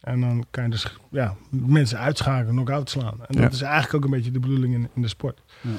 En 0.00 0.20
dan 0.20 0.44
kan 0.50 0.64
je 0.64 0.70
dus 0.70 0.96
ja, 1.10 1.34
mensen 1.50 1.98
uitschakelen, 1.98 2.52
knock-out 2.54 2.90
slaan. 2.90 3.14
En 3.26 3.26
dat 3.28 3.36
Ja. 3.42 3.48
is 3.50 3.62
eigenlijk 3.62 3.94
ook 3.94 4.04
een 4.04 4.16
beetje 4.16 4.30
de 4.30 4.40
bedoeling 4.40 4.74
in, 4.74 4.88
in 4.94 5.02
de 5.02 5.08
sport. 5.08 5.40
Ja. 5.60 5.70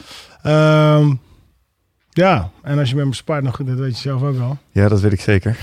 Ehm, 0.98 1.14
ja, 2.16 2.50
en 2.64 2.80
als 2.80 2.90
je 2.90 2.96
met 2.96 3.06
me 3.06 3.14
spart, 3.14 3.44
nog 3.44 3.56
goed, 3.56 3.68
dat 3.68 3.78
weet 3.78 3.96
je 3.96 4.02
zelf 4.02 4.24
ook 4.24 4.38
wel. 4.38 4.58
Ja, 4.72 4.88
dat 4.88 5.02
weet 5.02 5.14
ik 5.14 5.22
zeker. 5.22 5.58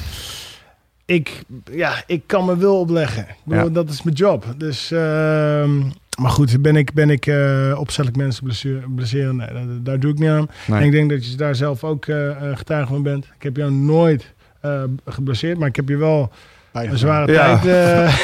Ik, 1.05 1.43
ja, 1.73 2.03
ik 2.07 2.23
kan 2.27 2.45
mijn 2.45 2.59
wil 2.59 2.81
opleggen. 2.81 3.23
Ik 3.23 3.35
bedoel, 3.45 3.65
Ja. 3.65 3.71
Dat 3.71 3.89
is 3.89 4.03
mijn 4.03 4.17
job. 4.17 4.45
Dus 4.57 4.91
ehm, 4.91 5.79
maar 6.19 6.31
goed, 6.31 6.63
ben 6.63 6.77
ik, 6.77 6.93
ben 6.93 7.11
ik 7.11 7.27
uh, 7.27 7.77
opzettelijk 7.79 8.17
mensen 8.17 8.45
blesseren? 8.45 8.95
blesseren? 8.95 9.37
Nee, 9.37 9.49
daar, 9.53 9.65
daar, 9.83 10.01
doe 10.01 10.11
ik 10.13 10.19
niet 10.19 10.29
aan. 10.29 10.49
Nee. 10.67 10.79
En 10.81 10.85
ik 10.87 10.93
denk 10.93 11.11
dat 11.11 11.31
je 11.31 11.37
daar 11.37 11.55
zelf 11.55 11.85
ook 11.85 12.07
uh, 12.07 12.31
getuige 12.55 12.89
van 12.89 13.03
bent. 13.03 13.25
Ik 13.25 13.43
heb 13.43 13.57
jou 13.57 13.73
nooit 13.73 14.33
uh, 14.65 14.83
geblesseerd, 15.07 15.59
maar 15.59 15.69
ik 15.69 15.77
heb 15.77 15.89
je 15.89 15.97
wel 15.97 16.33
een 16.73 16.99
zware 16.99 17.33
Ja. 17.33 17.59
tijd... 17.59 17.67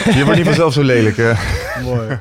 eh, 0.06 0.16
Je 0.16 0.22
wordt 0.22 0.36
niet 0.36 0.46
vanzelf 0.46 0.72
zo 0.72 0.82
lelijk. 0.82 1.16
hè? 1.16 1.32
Mooi. 1.84 2.18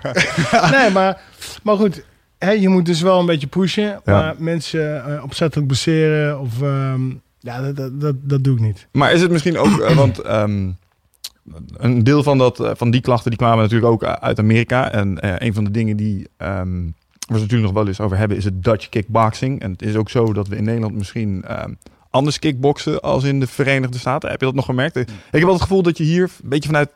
nee, 0.72 0.90
maar, 0.94 1.22
maar 1.64 1.76
goed. 1.76 2.04
Hè, 2.38 2.51
je 2.51 2.70
moet 2.70 2.86
dus 2.86 3.01
wel 3.01 3.20
een 3.20 3.25
beetje 3.25 3.48
pushen. 3.48 3.84
Ja. 3.84 4.01
Maar 4.06 4.36
mensen 4.38 5.03
uh, 5.08 5.24
opzettelijk 5.24 5.67
blesseren 5.67 6.39
of... 6.39 6.62
Um, 6.62 7.22
ja, 7.39 7.62
dat, 7.62 7.75
dat, 7.75 8.01
dat, 8.01 8.15
dat, 8.22 8.44
doe 8.44 8.56
ik 8.56 8.62
niet. 8.62 8.88
Maar 8.91 9.12
is 9.12 9.22
het 9.22 9.32
misschien 9.32 9.58
ook, 9.58 9.79
uh, 9.79 9.96
want 9.96 10.29
um, 10.29 10.77
een 11.77 12.03
deel 12.03 12.24
van, 12.24 12.38
dat, 12.38 12.60
uh, 12.60 12.72
van 12.74 12.91
die 12.91 13.01
klachten 13.01 13.29
die 13.29 13.39
kwamen 13.39 13.58
natuurlijk 13.58 13.91
ook 13.91 14.03
uit 14.03 14.39
Amerika. 14.39 14.91
En 14.91 15.25
uh, 15.25 15.34
een 15.38 15.53
van 15.53 15.63
de 15.63 15.72
dingen 15.72 15.98
die 15.98 16.27
um, 16.38 16.96
waar 17.27 17.38
we 17.38 17.41
het 17.41 17.41
natuurlijk 17.41 17.62
nog 17.62 17.74
wel 17.74 17.88
eens 17.88 18.00
over 18.00 18.17
hebben 18.17 18.38
is 18.38 18.44
het 18.44 18.63
Dutch 18.63 18.89
kickboxing. 18.89 19.62
En 19.62 19.72
het 19.72 19.82
is 19.82 19.96
ook 19.96 20.10
zo 20.10 20.34
dat 20.34 20.48
we 20.48 20.56
in 20.56 20.63
Nederland 20.63 20.94
misschien 20.94 21.46
anders 22.10 22.40
kickboksen 22.40 23.02
als 23.02 23.24
in 23.24 23.40
de 23.40 23.48
Verenigde 23.48 23.98
Staten. 23.98 24.30
Heb 24.30 24.40
je 24.40 24.46
dat 24.46 24.56
nog 24.56 24.66
gemerkt? 24.66 24.96
Ik 24.96 25.08
heb 25.32 25.42
wel 25.42 25.54
het 25.54 25.62
gevoel 25.62 25.82
dat 25.82 25.98
je 25.98 26.04
hier 26.04 26.24
een 26.24 26.50
beetje 26.50 26.70
vanuit 26.70 26.90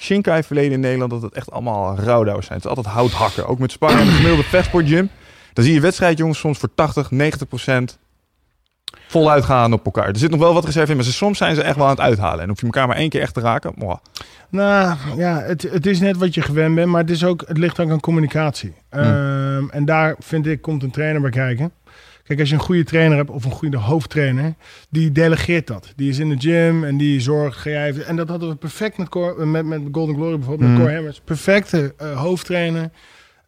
Shinkai 0.00 0.42
verleden 0.42 0.72
in 0.72 0.80
Nederland 0.80 1.10
dat 1.10 1.22
het 1.22 1.34
echt 1.34 1.50
allemaal 1.50 1.96
rouwdouws 1.98 2.46
zijn. 2.46 2.58
Het 2.58 2.68
is 2.68 2.76
altijd 2.76 2.94
hout 2.94 3.12
hakken. 3.12 3.46
Ook 3.46 3.58
met 3.58 3.72
sparren 3.72 4.00
in 4.00 4.06
de 4.06 4.12
gemiddelde 4.12 4.44
vechtsportgym. 4.44 5.10
Dan 5.52 5.64
zie 5.64 5.74
je 5.74 5.80
wedstrijdjongens 5.80 6.38
soms 6.38 6.58
voor 6.58 6.74
80, 6.74 7.10
90 7.10 7.48
procent 7.48 7.98
voluit 9.08 9.44
gaan 9.44 9.72
op 9.72 9.84
elkaar. 9.84 10.08
Er 10.08 10.18
zit 10.18 10.30
nog 10.30 10.40
wel 10.40 10.54
wat 10.54 10.64
reserve 10.64 10.90
in, 10.90 10.96
maar 10.96 11.06
soms 11.06 11.38
zijn 11.38 11.54
ze 11.54 11.62
echt 11.62 11.76
wel 11.76 11.84
aan 11.84 11.90
het 11.90 12.00
uithalen. 12.00 12.40
En 12.40 12.48
hoef 12.48 12.58
je 12.58 12.64
elkaar 12.64 12.86
maar 12.86 12.96
één 12.96 13.08
keer 13.08 13.20
echt 13.20 13.34
te 13.34 13.40
raken. 13.40 13.72
Mwah. 13.76 13.96
Nou 14.48 14.96
ja, 15.16 15.40
het, 15.40 15.62
het 15.62 15.86
is 15.86 16.00
net 16.00 16.16
wat 16.16 16.34
je 16.34 16.42
gewend 16.42 16.74
bent, 16.74 16.88
maar 16.88 17.00
het, 17.00 17.10
is 17.10 17.24
ook, 17.24 17.44
het 17.46 17.58
ligt 17.58 17.80
ook 17.80 17.90
aan 17.90 18.00
communicatie. 18.00 18.74
Hmm. 18.90 19.02
Um, 19.02 19.70
en 19.70 19.84
daar 19.84 20.16
vind 20.18 20.46
ik, 20.46 20.62
komt 20.62 20.82
een 20.82 20.90
trainer 20.90 21.20
bij 21.20 21.30
kijken. 21.30 21.72
Kijk, 22.32 22.40
als 22.44 22.52
je 22.52 22.60
een 22.60 22.66
goede 22.68 22.84
trainer 22.84 23.16
hebt 23.16 23.30
of 23.30 23.44
een 23.44 23.50
goede 23.50 23.76
hoofdtrainer, 23.76 24.54
die 24.90 25.12
delegeert 25.12 25.66
dat. 25.66 25.92
Die 25.96 26.08
is 26.10 26.18
in 26.18 26.28
de 26.28 26.36
gym 26.38 26.84
en 26.84 26.96
die 26.96 27.20
zorgt. 27.20 27.64
Jij 27.64 27.94
en 28.06 28.16
dat 28.16 28.28
hadden 28.28 28.48
we 28.48 28.54
perfect 28.54 28.98
met, 28.98 29.08
Cor, 29.08 29.46
met, 29.48 29.66
met 29.66 29.80
Golden 29.92 30.14
Glory 30.14 30.36
bijvoorbeeld, 30.36 30.68
Mhm. 30.70 30.78
met 30.78 30.82
Core 30.86 30.94
Hammers. 30.94 31.20
Perfecte 31.24 31.94
uh, 32.02 32.20
hoofdtrainer. 32.20 32.90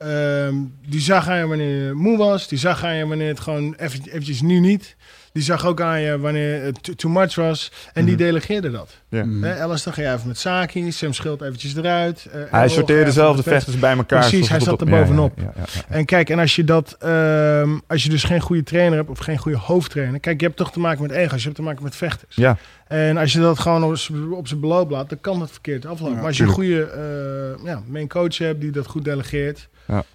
Um, 0.07 0.75
die 0.87 1.01
zag 1.01 1.29
aan 1.29 1.39
je 1.39 1.47
wanneer 1.47 1.85
je 1.87 1.93
moe 1.93 2.19
was. 2.19 2.49
Die 2.49 2.59
zag 2.59 2.85
aan 2.85 2.95
je 2.95 3.07
wanneer 3.07 3.29
het 3.29 3.41
gewoon 3.41 3.75
even, 3.75 4.01
eventjes 4.09 4.41
nu 4.43 4.59
niet. 4.61 4.97
Die 5.33 5.43
zag 5.43 5.67
ook 5.67 5.81
aan 5.81 6.01
je 6.01 6.19
wanneer 6.19 6.63
het 6.63 6.99
too 6.99 7.11
much 7.13 7.35
was. 7.35 7.73
En 7.93 7.93
Mhm. 7.95 8.05
die 8.05 8.17
delegeerde 8.17 8.71
dat. 8.71 8.97
Ja. 9.09 9.25
Mm. 9.25 9.45
Alice, 9.45 9.85
dan 9.85 9.93
ga 9.93 10.03
je 10.03 10.13
even 10.13 10.27
met 10.29 10.39
Saki. 10.39 10.93
Sam 10.93 11.13
Schild 11.13 11.43
eventjes 11.43 11.77
eruit. 11.77 12.27
Uh, 12.35 12.43
hij 12.51 12.69
sorteerde 12.69 13.13
zelf 13.13 13.37
de 13.37 13.43
vechters 13.43 13.79
bij 13.79 13.97
elkaar. 13.97 14.21
Precies, 14.21 14.49
hij 14.49 14.61
zat 14.61 14.81
er 14.81 14.87
bovenop. 14.87 15.33
Ja, 15.37 15.43
ja, 15.57 15.63
ja, 15.75 15.83
en 15.89 16.05
kijk, 16.05 16.31
en 16.31 16.39
als 16.39 16.57
je 16.57 16.65
dat, 16.65 16.97
um, 17.05 17.83
als 17.87 18.03
je 18.03 18.09
dus 18.09 18.25
geen 18.25 18.41
goede 18.41 18.63
trainer 18.63 18.97
hebt 18.99 19.11
of 19.11 19.19
geen 19.19 19.39
goede 19.39 19.59
hoofdtrainer. 19.59 20.21
Kijk, 20.21 20.41
je 20.41 20.47
hebt 20.47 20.59
toch 20.59 20.73
te 20.73 20.81
maken 20.81 21.03
met 21.03 21.11
ego's, 21.11 21.39
je 21.39 21.45
hebt 21.45 21.57
te 21.57 21.63
maken 21.63 21.83
met 21.83 21.97
vechters. 21.97 22.37
Ja. 22.37 22.57
En 22.87 23.17
als 23.17 23.33
je 23.33 23.41
dat 23.41 23.59
gewoon 23.59 23.85
op, 24.33 24.47
zijn 24.49 24.61
beloop 24.61 24.91
laat, 24.91 25.09
dan 25.09 25.21
kan 25.21 25.39
dat 25.39 25.51
verkeerd 25.51 25.87
aflopen. 25.87 26.17
maar 26.17 26.25
als 26.27 26.37
je 26.37 26.43
een 26.43 26.49
goede 26.49 27.57
uh, 27.59 27.65
ja, 27.67 27.83
main 27.89 28.09
coach 28.09 28.39
hebt 28.39 28.61
die 28.61 28.71
dat 28.71 28.87
goed 28.87 29.05
delegeert, 29.05 29.69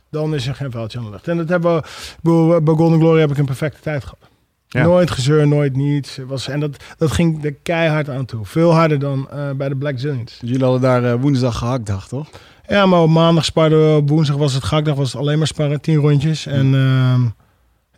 dan 0.09 0.35
is 0.35 0.47
er 0.47 0.55
geen 0.55 0.71
vuiltje 0.71 0.97
aan 0.97 1.03
de 1.03 1.11
lucht. 1.11 1.27
En 1.27 1.37
dat 1.37 1.49
hebben 1.49 1.83
we, 2.21 2.61
bij 2.63 2.73
Golden 2.73 2.99
Glory 2.99 3.19
heb 3.19 3.31
ik 3.31 3.37
een 3.37 3.45
perfecte 3.45 3.81
tijd 3.81 4.03
gehad. 4.03 4.27
Ja. 4.67 4.83
Nooit 4.83 5.11
gezeur, 5.11 5.47
nooit 5.47 5.75
niets. 5.75 6.19
Was, 6.27 6.47
en 6.47 6.59
dat, 6.59 6.83
dat 6.97 7.11
ging 7.11 7.45
er 7.45 7.53
keihard 7.53 8.09
aan 8.09 8.25
toe. 8.25 8.45
Veel 8.45 8.73
harder 8.73 8.99
dan 8.99 9.29
uh, 9.33 9.51
bij 9.51 9.69
de 9.69 9.75
Black 9.75 9.99
Zillions. 9.99 10.37
Dus 10.39 10.49
jullie 10.49 10.63
hadden 10.63 10.81
daar 10.81 11.03
uh, 11.03 11.13
woensdag 11.21 11.57
gehaktdag, 11.57 12.07
toch? 12.07 12.27
Ja, 12.67 12.85
maar 12.85 13.01
op 13.01 13.09
maandag 13.09 13.45
sparden 13.45 13.91
we. 13.91 13.97
Op 13.97 14.09
woensdag 14.09 14.35
was 14.35 14.53
het 14.53 14.63
gehaktdag. 14.63 14.95
Was 14.95 15.11
het 15.11 15.21
alleen 15.21 15.37
maar 15.37 15.47
sparren. 15.47 15.81
Tien 15.81 15.95
rondjes. 15.95 16.45
En 16.45 16.73
uh, 16.73 17.19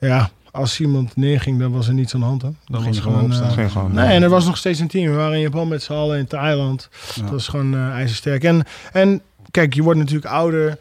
ja, 0.10 0.30
als 0.52 0.80
iemand 0.80 1.16
neerging, 1.16 1.60
dan 1.60 1.72
was 1.72 1.88
er 1.88 1.94
niets 1.94 2.14
aan 2.14 2.20
de 2.20 2.26
hand. 2.26 2.42
Hè. 2.42 2.50
Dan 2.66 2.82
ging 2.82 3.02
gewoon 3.02 3.24
opstaan. 3.24 3.60
Uh, 3.60 3.72
gewoon, 3.72 3.94
nee, 3.94 4.08
en 4.08 4.24
er 4.24 4.30
was 4.30 4.46
nog 4.46 4.58
steeds 4.58 4.80
een 4.80 4.88
team. 4.88 5.12
We 5.12 5.18
waren 5.18 5.36
in 5.36 5.42
Japan 5.42 5.68
met 5.68 5.84
z'n 5.84 5.94
allen 5.94 6.18
in 6.18 6.28
Thailand. 6.28 6.90
Ja. 7.16 7.22
Dat 7.22 7.32
was 7.32 7.48
gewoon 7.48 7.74
uh, 7.74 7.90
ijzersterk. 7.90 8.44
En, 8.44 8.64
en 8.92 9.22
kijk, 9.52 9.74
je 9.74 9.84
wordt 9.84 10.00
natuurlijk 10.00 10.34
ouder. 10.34 10.78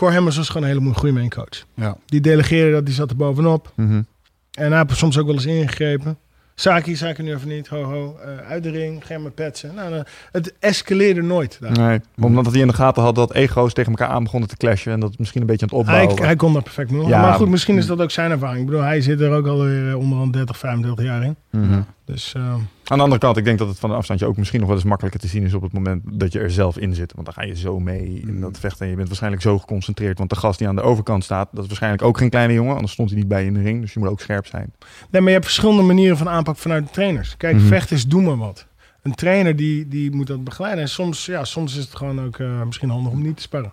Cor 0.00 0.12
Hemmers 0.12 0.36
was 0.36 0.48
gewoon 0.48 0.68
een 0.68 0.78
hele 0.78 0.94
goede 0.94 1.14
main 1.14 1.30
coach. 1.30 1.64
Ja. 1.74 1.96
Die 2.06 2.20
delegeerde 2.20 2.72
dat, 2.72 2.86
die 2.86 2.94
zat 2.94 3.10
er 3.10 3.16
bovenop. 3.16 3.72
Mm 3.76 3.88
-hmm. 3.88 4.06
En 4.50 4.72
hij 4.72 4.82
heeft 4.86 4.98
soms 4.98 5.18
ook 5.18 5.26
wel 5.26 5.34
eens 5.34 5.46
ingegrepen. 5.46 6.18
Saki, 6.54 6.96
Saki 6.96 7.22
nu 7.22 7.34
even 7.34 7.48
niet. 7.48 7.68
Ho, 7.68 7.82
ho. 7.82 8.16
Uh, 8.26 8.50
uit 8.50 8.62
de 8.62 8.70
ring, 8.70 9.02
petsen. 9.34 9.74
Nou, 9.74 9.90
nou, 9.90 10.04
het 10.32 10.54
escaleerde 10.58 11.22
nooit. 11.22 11.58
Daar. 11.60 11.72
Nee, 11.72 12.00
omdat 12.20 12.46
hij 12.46 12.60
in 12.60 12.66
de 12.66 12.72
gaten 12.72 13.02
had 13.02 13.14
dat 13.14 13.34
ego's 13.34 13.72
tegen 13.72 13.90
elkaar 13.90 14.08
aan 14.08 14.22
begonnen 14.22 14.48
te 14.48 14.56
clashen. 14.56 14.92
En 14.92 15.00
dat 15.00 15.10
het 15.10 15.18
misschien 15.18 15.40
een 15.40 15.46
beetje 15.46 15.66
aan 15.66 15.78
het 15.78 15.86
opbouwen 15.86 16.16
hij, 16.16 16.26
hij 16.26 16.36
kon 16.36 16.52
dat 16.52 16.62
perfect 16.62 16.90
doen. 16.90 17.06
Ja, 17.06 17.20
maar 17.20 17.34
goed, 17.34 17.48
misschien 17.48 17.76
is 17.76 17.86
dat 17.86 18.00
ook 18.00 18.10
zijn 18.10 18.30
ervaring. 18.30 18.60
Ik 18.60 18.66
bedoel, 18.66 18.82
hij 18.82 19.00
zit 19.00 19.20
er 19.20 19.30
ook 19.30 19.46
alweer 19.46 19.96
onderhand 19.96 20.32
30, 20.32 20.58
35 20.58 21.04
jaar 21.04 21.22
in. 21.22 21.36
Mm 21.50 21.68
-hmm. 21.68 21.86
Dus... 22.10 22.34
Uh, 22.36 22.42
aan 22.42 22.96
de 22.98 23.02
andere 23.02 23.20
kant, 23.20 23.36
ik 23.36 23.44
denk 23.44 23.58
dat 23.58 23.68
het 23.68 23.78
van 23.78 23.90
een 23.90 23.96
afstandje 23.96 24.26
ook 24.26 24.36
misschien 24.36 24.58
nog 24.58 24.68
wel 24.68 24.76
eens 24.76 24.86
makkelijker 24.86 25.20
te 25.20 25.26
zien 25.26 25.44
is 25.44 25.54
op 25.54 25.62
het 25.62 25.72
moment 25.72 26.02
dat 26.06 26.32
je 26.32 26.38
er 26.38 26.50
zelf 26.50 26.78
in 26.78 26.94
zit. 26.94 27.12
Want 27.12 27.26
dan 27.26 27.34
ga 27.34 27.42
je 27.42 27.56
zo 27.56 27.80
mee 27.80 28.20
in 28.26 28.40
dat 28.40 28.58
vechten. 28.58 28.84
En 28.84 28.90
je 28.90 28.96
bent 28.96 29.08
waarschijnlijk 29.08 29.42
zo 29.42 29.58
geconcentreerd. 29.58 30.18
Want 30.18 30.30
de 30.30 30.36
gast 30.36 30.58
die 30.58 30.68
aan 30.68 30.76
de 30.76 30.82
overkant 30.82 31.24
staat, 31.24 31.48
dat 31.52 31.60
is 31.60 31.66
waarschijnlijk 31.66 32.02
ook 32.02 32.18
geen 32.18 32.30
kleine 32.30 32.52
jongen. 32.52 32.74
Anders 32.74 32.92
stond 32.92 33.10
hij 33.10 33.18
niet 33.18 33.28
bij 33.28 33.40
je 33.40 33.46
in 33.46 33.54
de 33.54 33.62
ring. 33.62 33.80
Dus 33.80 33.92
je 33.92 33.98
moet 33.98 34.08
ook 34.08 34.20
scherp 34.20 34.46
zijn. 34.46 34.72
Nee, 35.10 35.20
maar 35.20 35.30
je 35.30 35.36
hebt 35.36 35.44
verschillende 35.44 35.82
manieren 35.82 36.16
van 36.16 36.28
aanpak 36.28 36.56
vanuit 36.56 36.84
de 36.84 36.92
trainers. 36.92 37.36
Kijk, 37.36 37.54
mm 37.54 37.60
-hmm. 37.60 37.68
vechten 37.68 37.96
is 37.96 38.06
doe 38.06 38.22
maar 38.22 38.36
wat. 38.36 38.66
Een 39.02 39.14
trainer 39.14 39.56
die, 39.56 39.88
die 39.88 40.10
moet 40.10 40.26
dat 40.26 40.44
begeleiden. 40.44 40.82
En 40.82 40.88
soms, 40.88 41.26
ja, 41.26 41.44
soms 41.44 41.76
is 41.76 41.84
het 41.84 41.96
gewoon 41.96 42.24
ook 42.24 42.38
uh, 42.38 42.62
misschien 42.62 42.90
handig 42.90 43.12
om 43.12 43.22
niet 43.22 43.36
te 43.36 43.42
sparren. 43.42 43.72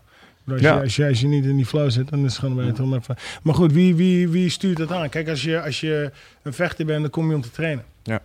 Als, 0.52 0.62
ja. 0.62 0.76
je, 0.76 0.82
als, 0.82 0.96
je, 0.96 1.08
als 1.08 1.22
je 1.22 1.28
niet 1.28 1.46
in 1.46 1.56
die 1.56 1.66
flow 1.66 1.92
zit, 1.92 2.10
dan 2.10 2.26
is 2.26 2.32
het 2.32 2.40
gewoon 2.40 2.66
beter 2.66 2.84
om 2.84 2.94
even... 2.94 3.16
Maar 3.44 3.54
goed, 3.54 3.72
wie, 3.72 3.96
wie, 3.96 4.30
wie 4.30 4.50
stuurt 4.50 4.78
dat 4.78 4.92
aan? 4.92 5.10
Kijk, 5.10 5.30
als 5.30 5.44
je, 5.44 5.62
als 5.62 5.80
je 5.80 6.12
een 6.44 6.54
vechter 6.54 6.86
bent, 6.86 7.02
dan 7.02 7.10
kom 7.10 7.30
je 7.30 7.36
om 7.36 7.42
te 7.42 7.52
trainen. 7.52 7.84
Ja. 8.04 8.22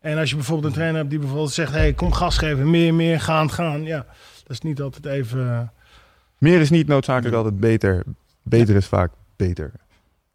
En 0.00 0.18
als 0.18 0.30
je 0.30 0.36
bijvoorbeeld 0.36 0.66
een 0.66 0.72
trainer 0.72 0.98
hebt 0.98 1.10
die 1.10 1.18
bijvoorbeeld 1.18 1.52
zegt... 1.52 1.72
hey, 1.72 1.92
kom 1.92 2.12
gas 2.12 2.38
geven, 2.38 2.70
meer, 2.70 2.94
meer, 2.94 3.20
gaan, 3.20 3.50
gaan. 3.50 3.82
Ja, 3.82 4.06
dat 4.42 4.50
is 4.50 4.60
niet 4.60 4.80
altijd 4.80 5.06
even... 5.06 5.72
Meer 6.38 6.60
is 6.60 6.70
niet 6.70 6.86
noodzakelijk 6.86 7.36
altijd 7.36 7.60
beter. 7.60 8.04
Beter 8.42 8.76
is 8.76 8.86
vaak 8.86 9.10
beter. 9.36 9.72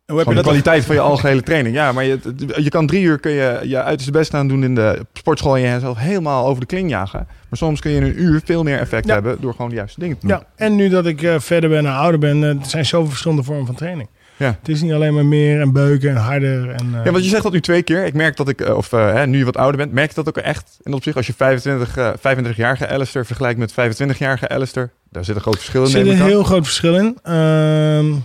Hoe 0.06 0.18
heb 0.18 0.28
je 0.28 0.36
de 0.36 0.42
kwaliteit 0.42 0.86
van 0.86 0.96
je 0.96 1.02
algehele 1.02 1.42
training. 1.42 1.76
Ja, 1.76 1.92
maar 1.92 2.04
je, 2.04 2.20
je 2.56 2.70
kan 2.70 2.88
drie 2.88 3.04
uur 3.04 3.20
kun 3.20 3.32
je 3.32 3.60
je 3.64 3.82
uiterste 3.82 4.12
best 4.12 4.34
aan 4.34 4.48
doen 4.48 4.64
in 4.64 4.76
de 4.76 5.06
sportschool... 5.14 5.56
en 5.56 5.62
jezelf 5.62 5.98
helemaal 5.98 6.46
over 6.46 6.60
de 6.60 6.66
kling 6.66 6.90
jagen. 6.90 7.28
Maar 7.50 7.58
soms 7.58 7.80
kun 7.80 7.92
je 7.92 7.98
in 7.98 8.04
een 8.04 8.22
uur 8.22 8.42
veel 8.46 8.64
meer 8.64 8.80
effect 8.80 9.08
ja. 9.08 9.14
hebben... 9.14 9.38
door 9.40 9.52
gewoon 9.52 9.70
de 9.70 9.76
juiste 9.76 10.00
dingen 10.00 10.18
te 10.18 10.28
doen. 10.28 10.38
Ja, 10.38 10.46
en 10.56 10.76
nu 10.76 10.90
dat 10.90 11.06
ik 11.06 11.22
uh, 11.22 11.40
verder 11.40 11.70
ben 11.70 11.86
en 11.86 11.94
ouder 11.94 12.20
ben... 12.20 12.42
Uh, 12.42 12.50
er 12.50 12.58
zijn 12.62 12.86
zoveel 12.86 13.10
verschillende 13.10 13.44
vormen 13.44 13.66
van 13.66 13.76
training. 13.76 14.10
Ja. 14.38 14.58
Het 14.60 14.70
is 14.70 14.82
niet 14.82 14.94
alleen 14.94 15.14
maar 15.14 15.26
meer 15.26 15.62
en 15.62 15.72
beuken 15.72 16.10
en 16.10 16.16
harder. 16.16 16.70
En, 16.70 16.86
uh... 16.86 17.06
Ja, 17.06 17.12
want 17.12 17.24
je 17.24 17.30
zegt 17.30 17.44
dat 17.44 17.52
nu 17.52 17.62
twee 17.62 17.84
keer. 17.84 18.06
Ik 18.06 18.14
merk 18.14 18.38
dat 18.38 18.50
ik, 18.50 18.70
of 18.70 18.92
hè, 18.92 19.28
nu 19.28 19.38
je 19.38 19.46
wat 19.46 19.58
ouder 19.58 19.78
bent, 19.78 19.92
merk 19.92 20.10
je 20.10 20.16
dat 20.16 20.28
ook 20.28 20.38
echt. 20.38 20.80
En 20.84 20.94
op 20.94 21.04
zich, 21.04 21.16
als 21.16 21.28
je 21.28 21.34
25, 21.34 22.16
25-jarige 22.18 22.88
Alistair 22.88 23.26
vergelijkt 23.26 23.60
met 23.60 23.72
25-jarige 23.72 24.50
Alistair... 24.50 24.92
daar 25.10 25.26
zit 25.26 25.36
een 25.36 25.42
groot 25.42 25.58
verschil 25.58 25.82
in. 25.82 25.86
Er 25.86 26.06
zit 26.06 26.08
een 26.08 26.26
heel 26.26 26.44
groot 26.44 26.64
verschil 26.64 26.96
in. 26.96 27.18
Uh, 27.28 28.16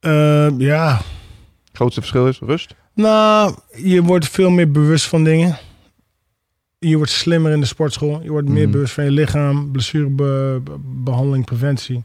uh, 0.00 0.48
ja. 0.58 0.96
Het 1.64 1.76
grootste 1.76 2.00
verschil 2.00 2.28
is 2.28 2.38
rust? 2.38 2.74
Nou, 2.94 3.54
je 3.76 4.02
wordt 4.02 4.28
veel 4.28 4.50
meer 4.50 4.70
bewust 4.70 5.06
van 5.06 5.24
dingen. 5.24 5.58
Je 6.78 6.96
wordt 6.96 7.10
slimmer 7.10 7.52
in 7.52 7.60
de 7.60 7.66
sportschool. 7.66 8.22
Je 8.22 8.30
wordt 8.30 8.48
meer 8.48 8.66
mm. 8.66 8.72
bewust 8.72 8.92
van 8.92 9.04
je 9.04 9.10
lichaam, 9.10 9.70
blessurebehandeling, 9.70 11.44
preventie. 11.44 12.04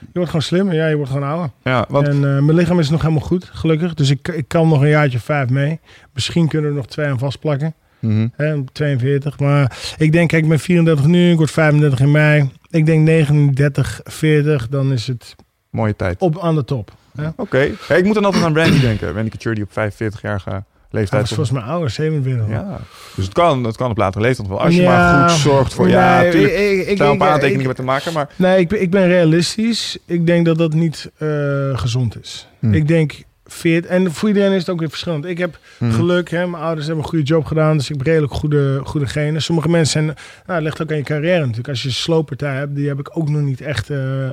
Je 0.00 0.06
wordt 0.12 0.28
gewoon 0.28 0.44
slimmer, 0.44 0.74
ja, 0.74 0.86
je 0.86 0.96
wordt 0.96 1.10
gewoon 1.10 1.28
ouder. 1.28 1.50
Ja, 1.64 1.86
want... 1.88 2.08
En 2.08 2.16
uh, 2.16 2.20
mijn 2.20 2.54
lichaam 2.54 2.78
is 2.78 2.90
nog 2.90 3.02
helemaal 3.02 3.22
goed, 3.22 3.50
gelukkig. 3.52 3.94
Dus 3.94 4.10
ik, 4.10 4.28
ik 4.28 4.48
kan 4.48 4.68
nog 4.68 4.80
een 4.80 4.88
jaartje 4.88 5.18
vijf 5.18 5.48
mee. 5.48 5.80
Misschien 6.12 6.48
kunnen 6.48 6.70
we 6.70 6.76
er 6.76 6.82
nog 6.82 6.90
twee 6.90 7.06
aan 7.06 7.18
vastplakken. 7.18 7.74
Mm 7.98 8.10
-hmm. 8.10 8.32
Hè, 8.36 8.64
42. 8.72 9.38
Maar 9.38 9.78
ik 9.98 10.12
denk, 10.12 10.28
kijk, 10.28 10.42
ik 10.42 10.48
ben 10.48 10.58
34 10.58 11.06
nu, 11.06 11.30
ik 11.30 11.36
word 11.36 11.50
35 11.50 12.00
in 12.00 12.10
mei. 12.10 12.50
Ik 12.70 12.86
denk 12.86 13.04
39, 13.04 14.00
40, 14.04 14.68
dan 14.68 14.92
is 14.92 15.06
het... 15.06 15.36
Mooie 15.70 15.96
tijd. 15.96 16.20
Op 16.20 16.38
aan 16.38 16.54
de 16.54 16.64
top. 16.64 16.92
Oké. 17.16 17.32
Okay. 17.36 17.74
Hey, 17.86 17.98
ik 17.98 18.04
moet 18.04 18.14
dan 18.14 18.24
altijd 18.24 18.44
aan 18.44 18.56
Randy 18.56 18.80
denken. 18.80 19.12
Randy 19.12 19.28
Couture 19.28 19.54
die 19.54 19.64
op 19.64 19.70
45-jarige 19.70 20.64
leeftijd... 20.90 21.26
Hij 21.26 21.36
volgens 21.36 21.50
mij 21.50 21.62
ouder, 21.62 21.90
47. 21.90 22.48
Ja. 22.48 22.80
Dus 23.14 23.24
het 23.24 23.34
kan, 23.34 23.64
het 23.64 23.76
kan 23.76 23.90
op 23.90 23.96
latere 23.96 24.24
leeftijd 24.24 24.48
wel. 24.48 24.60
Als 24.60 24.74
je 24.74 24.82
ja, 24.82 24.88
maar 24.88 25.28
goed 25.28 25.38
zorgt 25.38 25.74
voor... 25.74 25.84
Nee, 25.84 25.94
ja, 25.94 26.22
natuurlijk. 26.22 26.52
Ik, 26.52 26.80
ik, 26.80 26.86
ik, 26.86 26.98
een 26.98 27.18
paar 27.18 27.30
aantekeningen 27.30 27.66
met 27.66 27.76
te 27.76 27.82
maken, 27.82 28.12
maar... 28.12 28.28
Nee, 28.36 28.58
ik, 28.58 28.72
ik 28.72 28.90
ben 28.90 29.06
realistisch. 29.06 29.98
Ik 30.06 30.26
denk 30.26 30.46
dat 30.46 30.58
dat 30.58 30.72
niet 30.72 31.10
uh, 31.18 31.78
gezond 31.78 32.20
is. 32.20 32.48
Hmm. 32.58 32.74
Ik 32.74 32.88
denk... 32.88 33.26
40, 33.48 33.90
en 33.90 34.12
voor 34.12 34.28
iedereen 34.28 34.52
is 34.52 34.60
het 34.60 34.70
ook 34.70 34.78
weer 34.80 34.88
verschillend. 34.88 35.24
Ik 35.24 35.38
heb 35.38 35.58
Hmm. 35.78 35.92
geluk, 35.92 36.30
hè, 36.30 36.46
mijn 36.46 36.62
ouders 36.62 36.86
hebben 36.86 37.04
een 37.04 37.10
goede 37.10 37.24
job 37.24 37.44
gedaan, 37.44 37.76
dus 37.76 37.90
ik 37.90 37.96
heb 37.96 38.06
redelijk 38.06 38.32
goede, 38.32 38.80
goede 38.84 39.06
genen. 39.06 39.42
Sommige 39.42 39.68
mensen 39.68 40.02
zijn, 40.04 40.16
nou, 40.46 40.62
ligt 40.62 40.82
ook 40.82 40.90
aan 40.90 40.96
je 40.96 41.02
carrière 41.02 41.38
natuurlijk. 41.40 41.68
Als 41.68 41.82
je 41.82 41.88
een 41.88 41.94
slooppartij 41.94 42.54
hebt, 42.54 42.74
die 42.76 42.88
heb 42.88 42.98
ik 42.98 43.10
ook 43.18 43.28
nog 43.28 43.40
niet 43.40 43.60
echt. 43.60 43.90
Uh, 43.90 43.96
uh, 43.98 44.30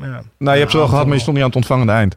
ja, 0.00 0.22
nou, 0.38 0.52
je 0.54 0.58
hebt 0.60 0.70
ze 0.70 0.76
wel 0.76 0.88
gehad, 0.88 1.04
maar 1.06 1.14
je 1.14 1.20
stond 1.20 1.36
niet 1.36 1.44
aan 1.44 1.50
het 1.50 1.58
ontvangende 1.58 1.92
eind. 1.92 2.16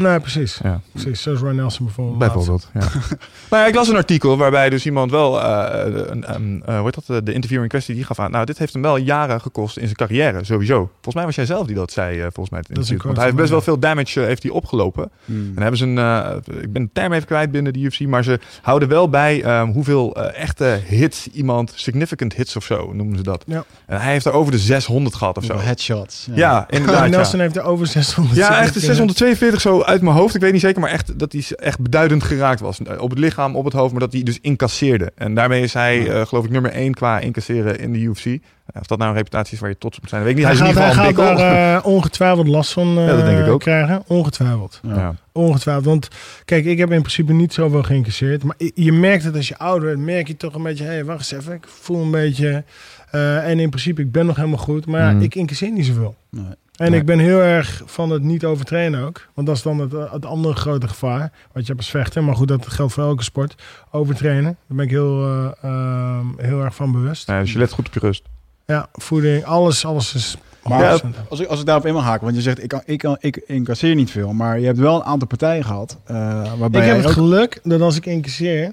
Nee, 0.00 0.20
precies. 0.20 0.60
Ja. 0.62 0.80
precies. 0.92 1.22
Zoals 1.22 1.40
Ryan 1.40 1.56
Nelson 1.56 1.84
bijvoorbeeld. 1.84 2.18
Bijvoorbeeld, 2.18 2.70
ja. 2.74 2.80
nou 3.50 3.62
ja, 3.62 3.66
ik 3.66 3.74
las 3.74 3.88
een 3.88 3.96
artikel 3.96 4.36
waarbij 4.36 4.70
dus 4.70 4.86
iemand 4.86 5.10
wel, 5.10 5.42
eh, 5.42 6.04
een, 6.10 6.34
een, 6.34 6.62
eh, 6.66 6.74
hoe 6.74 6.84
heet 6.84 7.06
dat, 7.06 7.26
de 7.26 7.32
interviewer 7.32 7.62
in 7.62 7.70
kwestie, 7.70 7.94
die 7.94 8.04
gaf 8.04 8.18
aan, 8.18 8.30
nou, 8.30 8.44
dit 8.44 8.58
heeft 8.58 8.72
hem 8.72 8.82
wel 8.82 8.96
jaren 8.96 9.40
gekost 9.40 9.76
in 9.76 9.84
zijn 9.84 9.96
carrière, 9.96 10.44
sowieso. 10.44 10.90
Volgens 10.92 11.14
mij 11.14 11.24
was 11.24 11.34
jij 11.34 11.46
zelf 11.46 11.66
die 11.66 11.74
dat 11.74 11.92
zei, 11.92 12.16
eh, 12.16 12.22
volgens 12.22 12.50
mij. 12.50 12.58
Het 12.58 12.74
Dat 12.74 12.84
is. 12.84 13.02
Want 13.02 13.16
hij 13.16 13.24
heeft 13.24 13.36
best 13.36 13.50
wel 13.50 13.60
veel 13.60 13.78
damage 13.78 14.20
eh, 14.20 14.26
heeft 14.26 14.42
hij 14.42 14.52
opgelopen. 14.52 15.10
Hmm. 15.24 15.52
En 15.54 15.62
hebben 15.62 15.78
ze 15.78 15.84
een, 15.84 15.98
eh, 15.98 16.36
ik 16.60 16.72
ben 16.72 16.82
de 16.82 16.90
term 16.92 17.12
even 17.12 17.26
kwijt 17.26 17.50
binnen 17.50 17.72
de 17.72 17.78
UFC, 17.78 18.00
maar 18.00 18.24
ze 18.24 18.38
houden 18.62 18.88
wel 18.88 19.08
bij 19.08 19.42
ehm, 19.42 19.68
hoeveel 19.68 20.14
eh, 20.14 20.42
echte 20.42 20.80
hits 20.86 21.26
iemand, 21.26 21.72
significant 21.74 22.34
hits 22.34 22.56
of 22.56 22.64
zo, 22.64 22.92
noemen 22.92 23.16
ze 23.16 23.22
dat. 23.22 23.44
Ja. 23.46 23.64
En 23.86 24.00
hij 24.00 24.12
heeft 24.12 24.24
er 24.24 24.32
over 24.32 24.52
de 24.52 24.58
600 24.58 25.14
gehad 25.14 25.36
of 25.36 25.44
zo. 25.44 25.58
Headshots. 25.58 26.28
Ja, 26.34 26.66
inderdaad. 26.68 26.96
Ryan 27.00 27.10
ja. 27.10 27.16
Nelson 27.16 27.40
heeft 27.40 27.56
er 27.56 27.62
over 27.62 27.86
600. 27.86 28.36
Ja, 28.36 28.60
echt 28.62 28.74
642 28.74 29.60
zo 29.60 29.80
uit 29.90 30.02
mijn 30.02 30.16
hoofd. 30.16 30.34
Ik 30.34 30.40
weet 30.40 30.52
niet 30.52 30.60
zeker, 30.60 30.80
maar 30.80 30.90
echt 30.90 31.18
dat 31.18 31.32
hij 31.32 31.44
echt 31.56 31.80
beduidend 31.80 32.22
geraakt 32.24 32.60
was. 32.60 32.78
Op 32.98 33.10
het 33.10 33.18
lichaam, 33.18 33.56
op 33.56 33.64
het 33.64 33.72
hoofd, 33.74 33.90
maar 33.92 34.00
dat 34.00 34.12
hij 34.12 34.22
dus 34.22 34.38
incasseerde. 34.40 35.12
En 35.14 35.34
daarmee 35.34 35.62
is 35.62 35.72
hij, 35.72 36.08
eh, 36.08 36.26
geloof 36.26 36.44
ik, 36.44 36.50
nummer 36.50 36.70
1 36.74 36.94
qua 36.94 37.18
incasseren 37.18 37.78
in 37.78 37.92
de 37.92 37.98
UFC. 37.98 38.24
Eh, 38.26 38.80
Of 38.80 38.86
dat 38.86 38.98
nou 38.98 39.10
een 39.10 39.16
reputatie 39.16 39.54
is 39.54 39.60
waar 39.60 39.70
je 39.70 39.78
trots 39.78 39.96
op 39.96 40.02
moet 40.02 40.10
zijn, 40.10 40.22
weet 40.22 40.30
ik 40.30 40.36
niet. 40.38 40.46
Hij, 40.46 40.56
Hij, 40.56 40.64
is 40.68 40.70
in 40.70 40.74
gaat, 40.82 40.84
ieder 40.86 41.02
hij 41.02 41.08
geval 41.12 41.24
een 41.30 41.36
gaat 41.36 41.44
bikkel. 41.46 41.56
daar 41.56 41.76
eh, 41.78 41.86
ongetwijfeld 41.86 42.46
last 42.48 42.72
van 42.72 42.98
eh, 42.98 43.06
Ja, 43.06 43.16
dat 43.16 43.24
denk 43.24 43.38
ik 43.38 43.46
ook. 43.52 43.60
krijgen. 43.60 44.02
Ongetwijfeld. 44.06 44.80
Ja. 44.82 44.94
Ja. 44.94 45.14
Ongetwijfeld. 45.32 45.84
Want 45.86 46.08
kijk, 46.44 46.64
ik 46.64 46.78
heb 46.78 46.90
in 46.92 47.00
principe 47.00 47.32
niet 47.32 47.52
zoveel 47.52 47.82
geïncasseerd. 47.82 48.42
Maar 48.44 48.56
je- 48.74 48.92
merkt 48.92 49.24
het 49.24 49.36
als 49.36 49.48
je 49.48 49.58
ouder 49.58 49.88
wordt, 49.88 50.04
merk 50.04 50.26
je 50.26 50.36
toch 50.36 50.54
een 50.54 50.62
beetje... 50.62 50.84
Hé, 50.84 50.90
hey, 50.90 51.04
wacht 51.04 51.18
eens 51.32 51.42
even. 51.42 51.54
Ik 51.54 51.64
voel 51.68 52.02
een 52.02 52.10
beetje... 52.10 52.64
eh, 53.10 53.48
en 53.48 53.58
in 53.60 53.68
principe, 53.70 54.00
ik 54.00 54.12
ben 54.12 54.26
nog 54.26 54.36
helemaal 54.36 54.58
goed. 54.58 54.86
Maar 54.86 55.00
ja, 55.00 55.12
Mhm. 55.12 55.22
ik 55.22 55.34
incasseer 55.34 55.72
niet 55.72 55.86
zoveel. 55.86 56.14
Nee. 56.30 56.44
En 56.80 56.90
Nee. 56.90 57.00
ik 57.00 57.06
ben 57.06 57.18
heel 57.18 57.40
erg 57.40 57.82
van 57.86 58.10
het 58.10 58.22
niet 58.22 58.44
overtrainen 58.44 59.04
ook. 59.06 59.28
Want 59.34 59.46
dat 59.46 59.56
is 59.56 59.62
dan 59.62 59.78
het, 59.78 59.92
het 60.12 60.26
andere 60.26 60.54
grote 60.54 60.88
gevaar. 60.88 61.20
Wat 61.52 61.62
je 61.62 61.66
hebt 61.66 61.76
als 61.78 61.90
vechter. 61.90 62.24
Maar 62.24 62.36
goed, 62.36 62.48
dat 62.48 62.66
geldt 62.68 62.92
voor 62.92 63.04
elke 63.04 63.22
sport. 63.22 63.54
Overtrainen. 63.90 64.42
Daar 64.66 64.76
ben 64.76 64.84
ik 64.84 64.90
heel, 64.90 65.24
eh, 65.26 65.48
ehm, 65.62 66.26
heel 66.36 66.62
erg 66.64 66.74
van 66.74 66.92
bewust. 66.92 67.28
Nee, 67.28 67.40
dus 67.40 67.52
je 67.52 67.58
let 67.58 67.72
goed 67.72 67.86
op 67.86 67.94
je 67.94 68.00
rust. 68.00 68.22
Ja, 68.66 68.86
voeding. 68.92 69.44
Alles, 69.44 69.84
alles 69.84 70.14
is... 70.14 70.36
Maar 70.64 70.80
Ja, 70.80 70.90
100%. 71.00 71.28
Als 71.28 71.40
ik, 71.40 71.46
als 71.48 71.60
ik 71.60 71.66
daarop 71.66 71.86
in 71.86 71.94
mag 71.94 72.04
haken, 72.04 72.24
want 72.24 72.36
je 72.36 72.42
zegt 72.42 72.62
ik, 72.62 72.68
kan, 72.68 72.82
ik, 72.84 72.98
kan, 72.98 73.16
ik 73.20 73.36
incasseer 73.36 73.94
niet 73.94 74.10
veel, 74.10 74.32
maar 74.32 74.58
je 74.58 74.66
hebt 74.66 74.78
wel 74.78 74.94
een 74.96 75.02
aantal 75.04 75.28
partijen 75.28 75.64
gehad 75.64 75.98
uh, 76.10 76.16
waarbij 76.58 76.80
ik 76.80 76.86
heb 76.86 76.96
het 76.96 77.06
ook- 77.06 77.12
geluk 77.12 77.60
dat 77.62 77.80
als 77.80 77.96
ik 77.96 78.06
incasseer, 78.06 78.72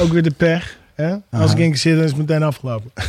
ook 0.00 0.08
weer 0.12 0.22
de 0.22 0.30
pech. 0.36 0.78
Hè? 0.96 1.14
Als 1.30 1.52
ik 1.52 1.58
incasseer, 1.58 1.94
dan 1.94 2.04
is 2.04 2.10
het 2.10 2.18
meteen 2.18 2.42
afgelopen. 2.42 2.90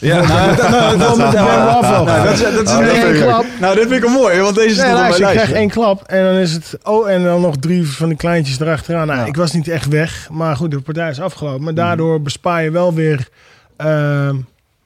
Ja, 0.00 0.26
Nou, 0.26 0.56
dat, 0.56 0.70
nou, 0.70 0.98
nou, 0.98 2.24
dat 2.24 2.32
is, 2.32 2.40
is 2.40 2.72
Oh, 2.72 3.08
een 3.08 3.22
klap. 3.22 3.44
Nou, 3.60 3.74
dit 3.74 3.82
vind 3.88 3.94
ik 3.94 4.08
wel 4.10 4.20
mooi, 4.20 4.40
want 4.40 4.54
deze 4.54 4.80
Nee, 4.82 4.90
op 4.90 4.98
mijn 4.98 5.00
luister, 5.00 5.28
ik 5.28 5.34
krijg 5.36 5.52
één 5.52 5.68
klap 5.68 6.02
en 6.02 6.24
dan 6.24 6.34
is 6.34 6.52
het... 6.52 6.78
Oh, 6.82 7.10
en 7.10 7.22
dan 7.24 7.40
nog 7.40 7.56
drie 7.56 7.88
van 7.88 8.08
die 8.08 8.16
kleintjes 8.16 8.60
erachteraan. 8.60 9.06
Nou, 9.06 9.18
Ja. 9.18 9.24
ik 9.26 9.36
was 9.36 9.52
niet 9.52 9.68
echt 9.68 9.88
weg. 9.88 10.28
Maar 10.32 10.56
goed, 10.56 10.70
de 10.70 10.80
partij 10.80 11.10
is 11.10 11.20
afgelopen. 11.20 11.56
Mhm. 11.56 11.64
Maar 11.64 11.74
daardoor 11.74 12.22
bespaar 12.22 12.62
je 12.62 12.70
wel 12.70 12.94
weer... 12.94 13.28
ehm, 13.76 14.36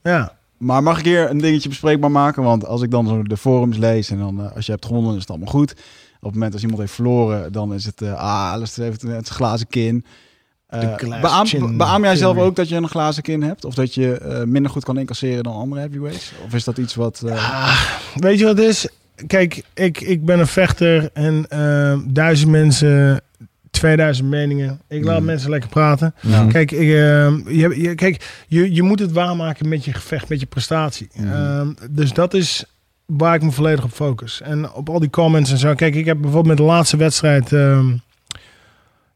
ja, 0.03 0.33
Maar 0.59 0.83
mag 0.83 0.99
ik 0.99 1.05
hier 1.05 1.31
een 1.31 1.39
dingetje 1.39 1.69
bespreekbaar 1.69 2.11
maken? 2.11 2.43
Want 2.43 2.67
als 2.67 2.83
ik 2.83 2.91
dan 2.91 3.07
zo 3.07 3.23
de 3.23 3.37
forums 3.37 3.77
lees 3.77 4.11
en 4.11 4.19
dan 4.19 4.41
eh, 4.45 4.57
als 4.57 4.67
je 4.67 4.73
hebt 4.73 4.87
gewonnen 4.87 5.15
is 5.15 5.21
het 5.21 5.31
allemaal 5.31 5.49
goed. 5.53 5.71
Op 5.73 6.31
het 6.31 6.33
moment 6.33 6.53
als 6.53 6.63
iemand 6.63 6.81
heeft 6.81 6.93
verloren, 6.93 7.53
dan 7.53 7.75
is 7.75 7.85
het 7.85 8.03
eh 8.03 8.13
ah, 8.15 8.53
alles 8.53 8.77
heeft 8.77 9.03
het, 9.03 9.11
het 9.11 9.29
glazen 9.29 9.67
kin. 9.69 10.05
Eh, 10.75 11.21
beaam, 11.21 11.77
beaam 11.77 12.03
jij 12.03 12.17
zelf 12.17 12.37
ook 12.39 12.57
dat 12.57 12.69
je 12.69 12.77
een 12.77 12.89
glazen 12.89 13.23
kin 13.23 13.43
hebt? 13.43 13.65
Of 13.65 13.75
dat 13.75 13.95
je 13.95 14.19
eh, 14.19 14.43
minder 14.43 14.71
goed 14.71 14.85
kan 14.85 14.99
incasseren 14.99 15.43
dan 15.43 15.55
andere 15.55 15.81
heavyweights? 15.81 16.33
Of 16.47 16.55
is 16.55 16.65
dat 16.65 16.79
iets 16.79 16.95
wat... 16.95 17.23
eh, 17.27 17.33
Ah, 17.53 17.81
weet 18.15 18.39
je 18.39 18.45
wat 18.45 18.57
het 18.57 18.67
is? 18.67 18.89
Kijk, 19.27 19.63
ik, 19.75 20.01
ik 20.01 20.25
ben 20.25 20.39
een 20.39 20.47
vechter 20.47 21.11
en 21.13 21.47
duizend 22.09 22.51
mensen, 22.51 23.21
2000 23.71 24.29
meningen. 24.29 24.81
Ik 24.89 25.05
laat 25.05 25.19
Mm. 25.21 25.25
mensen 25.25 25.51
lekker 25.51 25.69
praten. 25.71 26.15
Ja. 26.21 26.45
Kijk, 26.47 26.71
ik, 26.73 26.81
je, 26.81 27.75
je, 27.77 27.95
kijk 27.95 28.45
je, 28.49 28.75
je 28.75 28.83
moet 28.83 28.99
het 28.99 29.13
waarmaken 29.13 29.69
met 29.69 29.85
je 29.85 29.93
gevecht, 29.93 30.29
met 30.29 30.41
je 30.41 30.47
prestatie. 30.47 31.09
Mhm. 31.15 31.33
Ehm, 31.33 31.69
dus 31.91 32.13
dat 32.13 32.35
is 32.35 32.65
waar 33.07 33.35
ik 33.35 33.43
me 33.43 33.51
volledig 33.51 33.85
op 33.85 33.91
focus. 33.93 34.41
En 34.41 34.73
op 34.73 34.89
al 34.89 34.99
die 35.01 35.11
comments 35.11 35.51
en 35.51 35.59
zo. 35.59 35.75
Kijk, 35.75 35.95
ik 35.95 36.05
heb 36.05 36.17
bijvoorbeeld 36.17 36.47
met 36.47 36.67
de 36.67 36.73
laatste 36.73 36.97
wedstrijd... 36.97 37.53
ehm, 37.53 37.87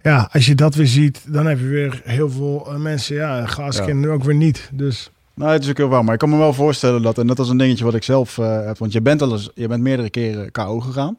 ja, 0.02 0.28
als 0.32 0.46
je 0.46 0.54
dat 0.54 0.74
weer 0.74 0.86
ziet, 0.86 1.24
dan 1.26 1.46
heb 1.46 1.58
je 1.58 1.66
weer 1.66 2.00
heel 2.04 2.30
veel 2.30 2.66
eh, 2.68 2.76
mensen... 2.76 3.16
Ja, 3.16 3.92
nu 3.92 4.10
ook 4.10 4.24
weer 4.24 4.34
niet. 4.34 4.70
Dus 4.72 5.10
Nou, 5.34 5.52
het 5.52 5.62
is 5.62 5.70
ook 5.70 5.76
heel 5.76 5.88
waar. 5.88 6.04
Maar 6.04 6.12
ik 6.12 6.20
kan 6.20 6.30
me 6.30 6.36
wel 6.36 6.52
voorstellen 6.52 7.02
dat, 7.02 7.18
en 7.18 7.26
dat 7.26 7.38
is 7.38 7.48
een 7.48 7.56
dingetje 7.56 7.84
wat 7.84 7.94
ik 7.94 8.02
zelf 8.02 8.38
eh, 8.38 8.64
heb, 8.64 8.78
want 8.78 8.92
je 8.92 9.00
bent 9.00 9.22
al 9.22 9.32
eens, 9.32 9.50
je 9.54 9.68
bent 9.68 9.82
meerdere 9.82 10.10
keren 10.10 10.52
KO 10.52 10.80
gegaan. 10.80 11.16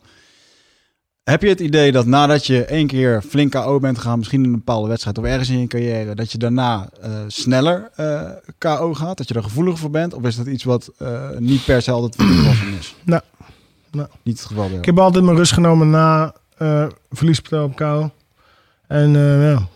Heb 1.24 1.42
je 1.42 1.50
het 1.50 1.60
idee 1.60 1.92
dat 1.92 2.06
nadat 2.06 2.46
je 2.46 2.66
één 2.66 2.88
keer 2.88 3.22
flink 3.22 3.52
KO 3.52 3.80
bent 3.80 3.98
gegaan, 3.98 4.18
misschien 4.18 4.44
in 4.44 4.50
een 4.50 4.56
bepaalde 4.56 4.88
wedstrijd 4.88 5.18
of 5.18 5.24
ergens 5.24 5.50
in 5.50 5.60
je 5.60 5.68
carrière, 5.68 6.16
dat 6.16 6.32
je 6.32 6.38
daarna 6.38 6.90
eh, 7.02 7.12
sneller 7.28 7.92
KO 8.58 8.94
gaat? 8.94 9.18
Dat 9.18 9.28
je 9.28 9.34
er 9.34 9.44
gevoeliger 9.44 9.80
voor 9.80 9.90
bent? 9.90 10.14
Of 10.14 10.24
is 10.24 10.36
dat 10.36 10.48
iets 10.48 10.64
wat 10.64 10.92
niet 11.40 11.66
per 11.66 11.82
se 11.82 11.92
altijd 11.92 12.16
van 12.16 12.28
is? 12.80 12.96
Nou, 13.04 13.22
nou. 13.92 14.08
Niet 14.24 14.38
het 14.38 14.48
geval. 14.48 14.70
Ik 14.70 14.86
heb 14.86 15.00
altijd 15.00 15.24
mijn 15.24 15.38
rust 15.38 15.54
genomen 15.54 15.90
na 15.90 16.34
verliespartij 17.10 17.62
op 17.62 17.76
KO. 17.76 18.12
En 18.90 19.16
eh, 19.16 19.52
ja. 19.52 19.68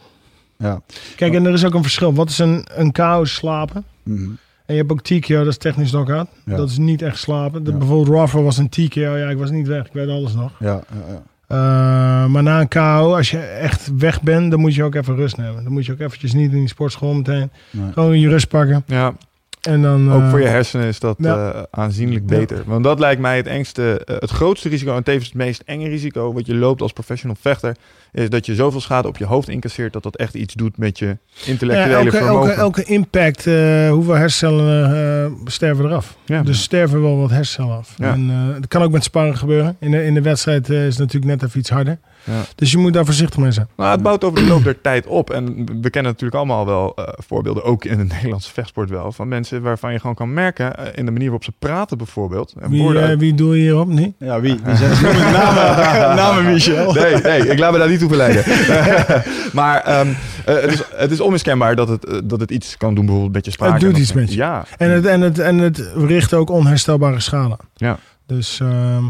Ja. 0.57 0.81
Kijk, 1.15 1.33
en 1.33 1.45
er 1.45 1.53
is 1.53 1.65
ook 1.65 1.73
een 1.73 1.81
verschil. 1.81 2.13
Wat 2.13 2.29
is 2.29 2.37
een, 2.39 2.65
een 2.75 2.91
KO 2.91 3.25
slapen? 3.25 3.83
Mhm. 4.03 4.29
En 4.65 4.75
je 4.75 4.79
hebt 4.81 4.91
ook 4.91 5.01
TKO, 5.01 5.37
dat 5.37 5.47
is 5.47 5.57
technisch 5.57 5.89
knockout. 5.89 6.27
Ja. 6.45 6.55
Dat 6.55 6.69
is 6.69 6.77
niet 6.77 7.01
echt 7.01 7.17
slapen. 7.17 7.63
De, 7.63 7.71
Ja. 7.71 7.77
Bijvoorbeeld 7.77 8.17
Rafa 8.17 8.41
was 8.41 8.57
een 8.57 8.69
TKO. 8.69 8.99
Ja, 9.17 9.29
ik 9.29 9.37
was 9.37 9.51
niet 9.51 9.67
weg. 9.67 9.85
Ik 9.85 9.93
weet 9.93 10.07
alles 10.09 10.33
nog. 10.33 10.51
Ja, 10.59 10.67
ja, 10.67 10.83
ja. 11.13 11.21
Eh, 11.47 12.25
maar 12.29 12.43
na 12.43 12.59
een 12.61 12.67
KO, 12.67 13.15
als 13.15 13.31
je 13.31 13.39
echt 13.39 13.91
weg 13.97 14.21
bent, 14.21 14.51
dan 14.51 14.59
moet 14.59 14.75
je 14.75 14.83
ook 14.83 14.95
even 14.95 15.15
rust 15.15 15.37
nemen. 15.37 15.63
Dan 15.63 15.73
moet 15.73 15.85
je 15.85 15.91
ook 15.91 15.99
eventjes 15.99 16.33
niet 16.33 16.51
in 16.51 16.57
die 16.59 16.67
sportschool 16.67 17.13
meteen. 17.13 17.51
Nee. 17.71 17.91
Gewoon 17.91 18.19
je 18.19 18.29
rust 18.29 18.47
pakken. 18.47 18.83
Ja, 18.87 19.13
En 19.61 19.81
dan... 19.81 20.11
ook 20.13 20.21
eh, 20.21 20.29
voor 20.29 20.39
je 20.41 20.47
hersenen 20.47 20.87
is 20.87 20.99
dat 20.99 21.15
ja. 21.19 21.51
eh, 21.53 21.61
aanzienlijk 21.71 22.29
Ja. 22.29 22.37
beter. 22.37 22.63
Want 22.65 22.83
dat 22.83 22.99
lijkt 22.99 23.21
mij 23.21 23.37
het 23.37 23.47
engste, 23.47 24.01
het 24.05 24.29
grootste 24.29 24.69
risico 24.69 24.95
en 24.95 25.03
tevens 25.03 25.25
het 25.25 25.35
meest 25.35 25.61
enge 25.65 25.87
risico 25.89 26.33
wat 26.33 26.45
je 26.45 26.55
loopt 26.55 26.81
als 26.81 26.93
professional 26.93 27.35
vechter, 27.39 27.75
is 28.13 28.29
dat 28.29 28.45
je 28.45 28.55
zoveel 28.55 28.81
schade 28.81 29.07
op 29.07 29.17
je 29.17 29.25
hoofd 29.25 29.49
incasseert 29.49 29.93
dat 29.93 30.03
dat 30.03 30.15
echt 30.15 30.33
iets 30.33 30.53
doet 30.53 30.77
met 30.77 30.99
je 30.99 31.05
ja, 31.05 31.15
intellectuele 31.45 31.93
elke, 31.95 32.11
vermogen. 32.11 32.49
elke, 32.49 32.59
elke 32.61 32.83
impact, 32.83 33.47
eh, 33.47 33.89
hoeveel 33.89 34.13
hersencellen 34.13 34.95
eh, 35.25 35.31
sterven 35.45 35.85
eraf. 35.85 36.15
ja. 36.25 36.41
Dus 36.43 36.61
sterven 36.61 37.01
wel 37.01 37.17
wat 37.17 37.29
hersencellen 37.29 37.77
af. 37.77 37.93
Ja. 37.97 38.11
En 38.11 38.29
eh, 38.29 38.53
dat 38.53 38.67
kan 38.67 38.81
ook 38.81 38.91
met 38.91 39.03
sparren 39.03 39.37
gebeuren. 39.37 39.75
In 39.79 39.91
de, 39.91 40.05
in 40.05 40.13
de 40.13 40.21
wedstrijd 40.21 40.69
eh, 40.69 40.77
is 40.85 40.89
het 40.97 40.99
natuurlijk 40.99 41.31
net 41.41 41.43
even 41.43 41.59
iets 41.59 41.69
harder. 41.69 41.97
Ja. 42.25 42.41
Dus 42.55 42.71
je 42.71 42.77
moet 42.77 42.93
daar 42.93 43.05
voorzichtig 43.05 43.39
mee 43.39 43.51
zijn. 43.51 43.67
Nou, 43.77 43.91
het 43.91 44.01
bouwt 44.01 44.23
over 44.23 44.39
de 44.39 44.45
loop 44.47 44.63
der 44.63 44.81
tijd 44.81 45.07
op. 45.07 45.29
En 45.29 45.45
we 45.81 45.89
kennen 45.89 46.11
natuurlijk 46.11 46.35
allemaal 46.35 46.65
wel 46.65 46.95
eh, 46.95 47.03
voorbeelden, 47.27 47.63
ook 47.63 47.85
in 47.85 47.97
de 47.97 48.03
Nederlandse 48.13 48.51
vechtsport 48.51 48.89
wel, 48.89 49.11
van 49.11 49.27
mensen 49.27 49.61
waarvan 49.61 49.91
je 49.91 49.99
gewoon 49.99 50.15
kan 50.15 50.33
merken, 50.33 50.95
in 50.95 51.05
de 51.05 51.11
manier 51.11 51.27
waarop 51.27 51.43
ze 51.43 51.51
praten 51.59 51.97
bijvoorbeeld. 51.97 52.53
En 52.59 52.69
Wie, 52.69 52.97
uit- 52.97 53.19
wie 53.19 53.33
doe 53.33 53.55
je 53.55 53.61
hierop? 53.61 53.87
Nee? 53.87 54.13
Ja, 54.19 54.39
wie? 54.41 54.59
wie 54.63 54.73
namen 56.21 56.45
Michel. 56.53 56.93
Nee, 56.93 57.15
nee, 57.15 57.47
ik 57.47 57.59
laat 57.59 57.71
me 57.71 57.77
daar 57.77 57.89
niet 57.89 58.01
toe 58.07 58.17
verleiden. 58.17 58.43
maar 59.59 59.81
ehm, 59.81 60.07
eh, 60.45 60.55
het, 60.61 60.71
is, 60.71 60.83
het 60.95 61.11
is 61.11 61.19
onmiskenbaar 61.19 61.75
dat 61.75 61.87
het, 61.87 62.05
eh, 62.05 62.17
dat 62.23 62.39
het 62.39 62.51
iets 62.51 62.77
kan 62.77 62.95
doen, 62.95 63.05
bijvoorbeeld 63.05 63.33
met 63.35 63.45
je 63.45 63.51
spraak. 63.51 63.71
Het 63.71 63.81
doet 63.81 63.97
iets 63.97 64.13
met 64.13 64.29
je. 64.29 64.35
Ja. 64.35 64.65
En 64.77 64.89
het, 64.89 65.05
en, 65.05 65.21
het, 65.21 65.39
en 65.39 65.57
het 65.57 65.91
richt 65.95 66.33
ook 66.33 66.49
onherstelbare 66.49 67.19
schade. 67.19 67.57
Ja. 67.73 67.97
Dus 68.25 68.59
ehm, 68.59 69.05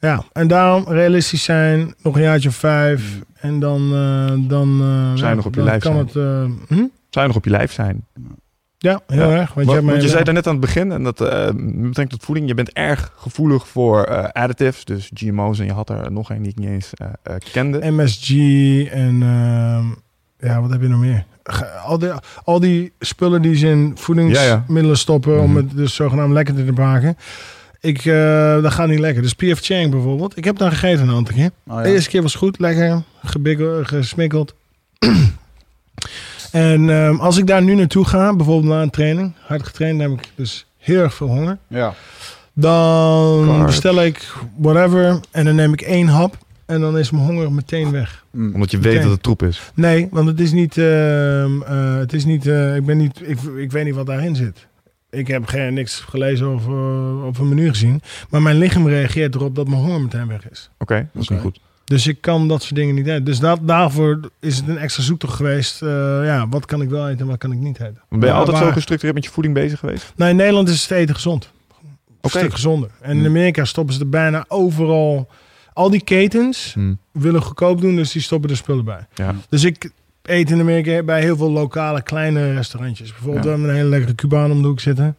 ja, 0.00 0.24
en 0.32 0.48
daarom 0.48 0.84
realistisch 0.88 1.44
zijn, 1.44 1.94
nog 2.02 2.16
een 2.16 2.22
jaartje 2.22 2.48
of 2.48 2.54
vijf. 2.54 3.18
En 3.40 3.60
dan, 3.60 3.94
eh, 3.94 4.48
dan, 4.48 4.80
eh, 4.80 5.18
Zijn 5.18 5.36
nog 5.36 5.44
op 5.46 5.54
je 5.54 5.62
lijf 5.62 5.82
kan 5.82 6.08
zijn. 6.12 6.50
het. 6.58 6.68
hm? 6.68 6.74
Zou 7.10 7.26
je 7.26 7.26
nog 7.26 7.36
op 7.36 7.44
je 7.44 7.50
lijf 7.50 7.72
zijn? 7.72 8.06
Ja, 8.82 9.00
heel 9.06 9.30
Ja. 9.30 9.36
erg. 9.36 9.54
Want, 9.54 9.66
Want, 9.66 9.80
je, 9.80 9.86
want 9.90 10.10
zei 10.10 10.24
daar 10.24 10.34
net 10.34 10.46
aan 10.46 10.52
het 10.52 10.60
begin, 10.60 10.92
en 10.92 11.02
dat 11.02 11.20
eh 11.20 11.44
met 11.44 11.54
betrekking 11.74 12.08
tot 12.10 12.24
voeding, 12.24 12.48
je 12.48 12.54
bent 12.54 12.72
erg 12.72 13.12
gevoelig 13.16 13.68
voor 13.68 14.02
eh, 14.04 14.42
additives, 14.42 14.84
dus 14.84 15.10
GMO's. 15.14 15.58
En 15.58 15.64
je 15.64 15.72
had 15.72 15.88
er 15.88 16.12
nog 16.12 16.30
een 16.30 16.42
die 16.42 16.50
ik 16.50 16.58
niet 16.58 16.68
eens 16.68 16.90
eh, 16.94 17.06
eh, 17.22 17.34
kende. 17.52 17.90
MSG 17.90 18.30
en 18.90 19.22
ehm, 19.22 19.86
ja, 20.50 20.60
wat 20.60 20.70
heb 20.70 20.80
je 20.82 20.88
nog 20.88 21.00
meer? 21.00 21.24
Al 21.84 21.98
die, 21.98 22.08
al 22.44 22.60
die 22.60 22.92
spullen 23.00 23.42
die 23.42 23.54
ze 23.56 23.66
in 23.68 23.92
voedingsmiddelen 23.94 24.98
stoppen 24.98 25.40
om 25.40 25.48
Mhm. 25.50 25.56
het 25.56 25.76
dus 25.76 25.94
zogenaamd 25.94 26.32
lekker 26.32 26.54
te 26.54 26.72
maken. 26.72 27.16
Ik, 27.80 27.98
eh, 28.04 28.62
dat 28.62 28.72
gaat 28.72 28.88
niet 28.88 28.98
lekker. 28.98 29.22
Dus 29.22 29.34
PF 29.34 29.60
Chang 29.60 29.90
bijvoorbeeld. 29.90 30.36
Ik 30.36 30.44
heb 30.44 30.58
daar 30.58 30.70
gegeten 30.72 31.08
een 31.08 31.14
aantal 31.14 31.34
keer. 31.34 31.50
Oh, 31.66 31.82
De 31.82 31.92
eerste 31.92 32.10
keer 32.10 32.22
was 32.22 32.34
goed, 32.34 32.58
lekker, 32.58 33.02
gebikkeld, 33.24 33.88
gesmikkeld. 33.88 34.54
En 36.52 36.90
ehm, 36.90 37.16
als 37.16 37.36
ik 37.36 37.46
daar 37.46 37.62
nu 37.62 37.74
naartoe 37.74 38.04
ga, 38.04 38.34
bijvoorbeeld 38.34 38.72
na 38.72 38.82
een 38.82 38.90
training, 38.90 39.32
hard 39.46 39.62
getraind, 39.62 39.98
dan 39.98 40.10
heb 40.10 40.20
ik 40.20 40.30
dus 40.34 40.66
heel 40.78 41.02
erg 41.02 41.14
veel 41.14 41.28
honger. 41.28 41.58
ja. 41.68 41.94
Dan 42.52 43.46
Carbs. 43.46 43.66
bestel 43.66 44.04
ik 44.04 44.32
whatever 44.56 45.20
en 45.30 45.44
dan 45.44 45.54
neem 45.54 45.72
ik 45.72 45.80
één 45.80 46.06
hap 46.06 46.36
en 46.66 46.80
dan 46.80 46.98
is 46.98 47.10
mijn 47.10 47.24
honger 47.24 47.52
meteen 47.52 47.90
weg. 47.90 48.24
Mm. 48.30 48.54
Omdat 48.54 48.70
je 48.70 48.78
weet 48.78 49.02
dat 49.02 49.10
het 49.10 49.22
troep 49.22 49.42
is. 49.42 49.70
Nee, 49.74 50.08
want 50.10 50.28
het 50.28 50.40
is 50.40 50.52
niet, 50.52 50.78
ehm, 50.78 51.62
eh, 51.62 51.96
het 51.96 52.12
is 52.12 52.24
niet, 52.24 52.46
eh, 52.46 52.76
ik 52.76 52.84
ben 52.84 52.96
niet, 52.96 53.20
ik, 53.22 53.38
ik 53.42 53.72
weet 53.72 53.84
niet 53.84 53.94
wat 53.94 54.06
daarin 54.06 54.36
zit. 54.36 54.68
ik 55.10 55.26
heb 55.26 55.46
geen, 55.46 55.74
niks 55.74 56.00
gelezen 56.00 56.54
of, 56.54 56.66
eh, 56.66 57.24
of 57.26 57.38
een 57.38 57.48
menu 57.48 57.68
gezien. 57.68 58.02
Maar 58.28 58.42
mijn 58.42 58.58
lichaam 58.58 58.88
reageert 58.88 59.34
erop 59.34 59.54
dat 59.54 59.68
mijn 59.68 59.80
honger 59.80 60.00
meteen 60.00 60.26
weg 60.26 60.50
is. 60.50 60.70
Oké, 60.78 61.08
dat 61.12 61.22
is 61.22 61.28
niet 61.28 61.40
goed. 61.40 61.60
Dus 61.90 62.06
ik 62.06 62.20
kan 62.20 62.48
dat 62.48 62.62
soort 62.62 62.74
dingen 62.74 62.94
niet 62.94 63.06
eten. 63.06 63.24
Dus 63.24 63.38
dat, 63.38 63.58
daarvoor 63.62 64.20
is 64.40 64.56
het 64.56 64.68
een 64.68 64.78
extra 64.78 65.02
zoektocht 65.02 65.34
geweest. 65.34 65.82
eh, 65.82 65.88
ja, 66.24 66.48
wat 66.48 66.64
kan 66.66 66.82
ik 66.82 66.88
wel 66.88 67.08
eten 67.08 67.20
en 67.20 67.26
wat 67.26 67.38
kan 67.38 67.52
ik 67.52 67.58
niet 67.58 67.80
eten. 67.80 68.00
Ben 68.08 68.20
je 68.28 68.32
altijd 68.32 68.58
zo 68.58 68.70
gestructureerd 68.70 69.14
met 69.14 69.24
je 69.24 69.30
voeding 69.30 69.54
bezig 69.54 69.78
geweest? 69.78 70.12
Nou, 70.16 70.30
in 70.30 70.36
Nederland 70.36 70.68
is 70.68 70.82
het 70.82 70.90
eten 70.90 71.14
gezond. 71.14 71.50
Een 72.20 72.30
stuk 72.30 72.52
gezonder. 72.52 72.90
En 73.00 73.10
in 73.10 73.16
Hmm. 73.16 73.26
Amerika 73.26 73.64
stoppen 73.64 73.94
ze 73.94 74.00
er 74.00 74.08
bijna 74.08 74.44
overal... 74.48 75.28
Al 75.72 75.90
die 75.90 76.02
ketens 76.04 76.72
Hm. 76.74 76.94
willen 77.12 77.42
goedkoop 77.42 77.80
doen, 77.80 77.96
dus 77.96 78.12
die 78.12 78.22
stoppen 78.22 78.50
er 78.50 78.56
spullen 78.56 78.84
bij. 78.84 79.06
Ja. 79.14 79.34
Dus 79.48 79.64
ik 79.64 79.90
eet 80.22 80.50
in 80.50 80.60
Amerika 80.60 81.02
bij 81.02 81.20
heel 81.20 81.36
veel 81.36 81.50
lokale 81.50 82.02
kleine 82.02 82.52
restaurantjes. 82.54 83.10
Bijvoorbeeld 83.12 83.44
Ja. 83.44 83.50
we 83.50 83.56
hebben 83.56 83.68
een 83.70 83.76
hele 83.76 83.88
lekkere 83.88 84.14
Cubaan 84.14 84.50
om 84.50 84.62
de 84.62 84.68
hoek 84.68 84.80
zitten. 84.80 85.16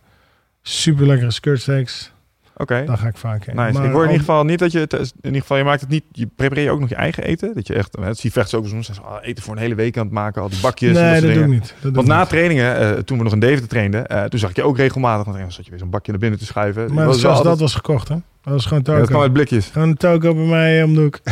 Super 0.61 1.07
lekkere 1.07 1.31
skirtsteaks. 1.31 2.11
Oké. 2.57 2.83
Daar 2.85 2.97
ga 2.97 3.07
ik 3.07 3.17
vaak. 3.17 3.45
Nice. 3.45 3.55
Maar 3.55 3.85
ik 3.85 3.91
hoor 3.91 4.03
in 4.03 4.09
ieder 4.11 4.25
geval 4.25 4.43
niet 4.43 4.59
dat 4.59 4.71
je 4.71 4.79
het, 4.79 4.93
in 4.93 5.09
ieder 5.21 5.41
geval 5.41 5.57
je 5.57 5.63
maakt 5.63 5.81
het 5.81 5.89
niet, 5.89 6.03
je 6.11 6.27
prepareer 6.35 6.63
je 6.63 6.71
ook 6.71 6.79
nog 6.79 6.89
je 6.89 6.95
eigen 6.95 7.23
eten. 7.23 7.53
Dat 7.53 7.67
je 7.67 7.73
echt, 7.73 7.97
het 8.01 8.17
zie 8.17 8.31
vechts 8.31 8.53
ook 8.55 8.67
soms, 8.67 8.85
ze, 8.91 9.01
ah, 9.01 9.17
eten 9.21 9.43
voor 9.43 9.53
een 9.53 9.59
hele 9.61 9.75
week 9.75 9.97
aan 9.97 10.03
het 10.05 10.13
maken, 10.13 10.41
al 10.41 10.49
die 10.49 10.59
bakjes 10.61 10.89
en 10.89 10.95
dat 10.95 11.03
Nee, 11.11 11.21
dat 11.21 11.33
doe 11.33 11.43
ik 11.43 11.49
niet. 11.49 11.73
Dat 11.81 11.95
Want 11.95 12.07
na 12.07 12.19
niet. 12.19 12.29
trainingen, 12.29 12.77
eh, 12.77 12.91
toen 13.03 13.17
we 13.17 13.23
nog 13.23 13.33
in 13.33 13.39
Deventer 13.39 13.67
trainden, 13.67 14.07
eh, 14.07 14.23
toen 14.23 14.39
zag 14.39 14.49
ik 14.49 14.55
je 14.55 14.63
ook 14.63 14.77
regelmatig, 14.77 15.25
want 15.25 15.37
dan 15.37 15.51
zat 15.51 15.63
je 15.65 15.69
weer 15.71 15.79
zo'n 15.79 15.89
bakje 15.89 16.11
naar 16.11 16.19
binnen 16.19 16.39
te 16.39 16.45
schuiven. 16.45 16.93
Maar 16.93 17.05
was 17.05 17.19
zelfs 17.19 17.41
dat 17.43 17.59
was 17.59 17.73
gekocht, 17.75 18.07
hè? 18.07 18.15
Dat 18.43 18.53
was 18.53 18.65
gewoon 18.65 18.83
Ja, 18.85 18.91
dat 18.91 18.95
toko. 18.99 19.07
kwam 19.09 19.21
uit 19.21 19.33
blikjes. 19.33 19.69
Gewoon 19.71 19.87
een 19.87 19.97
toko 19.97 20.33
bij 20.33 20.45
mij 20.45 20.83
om 20.83 20.93
de 20.95 21.01
hoek. 21.01 21.19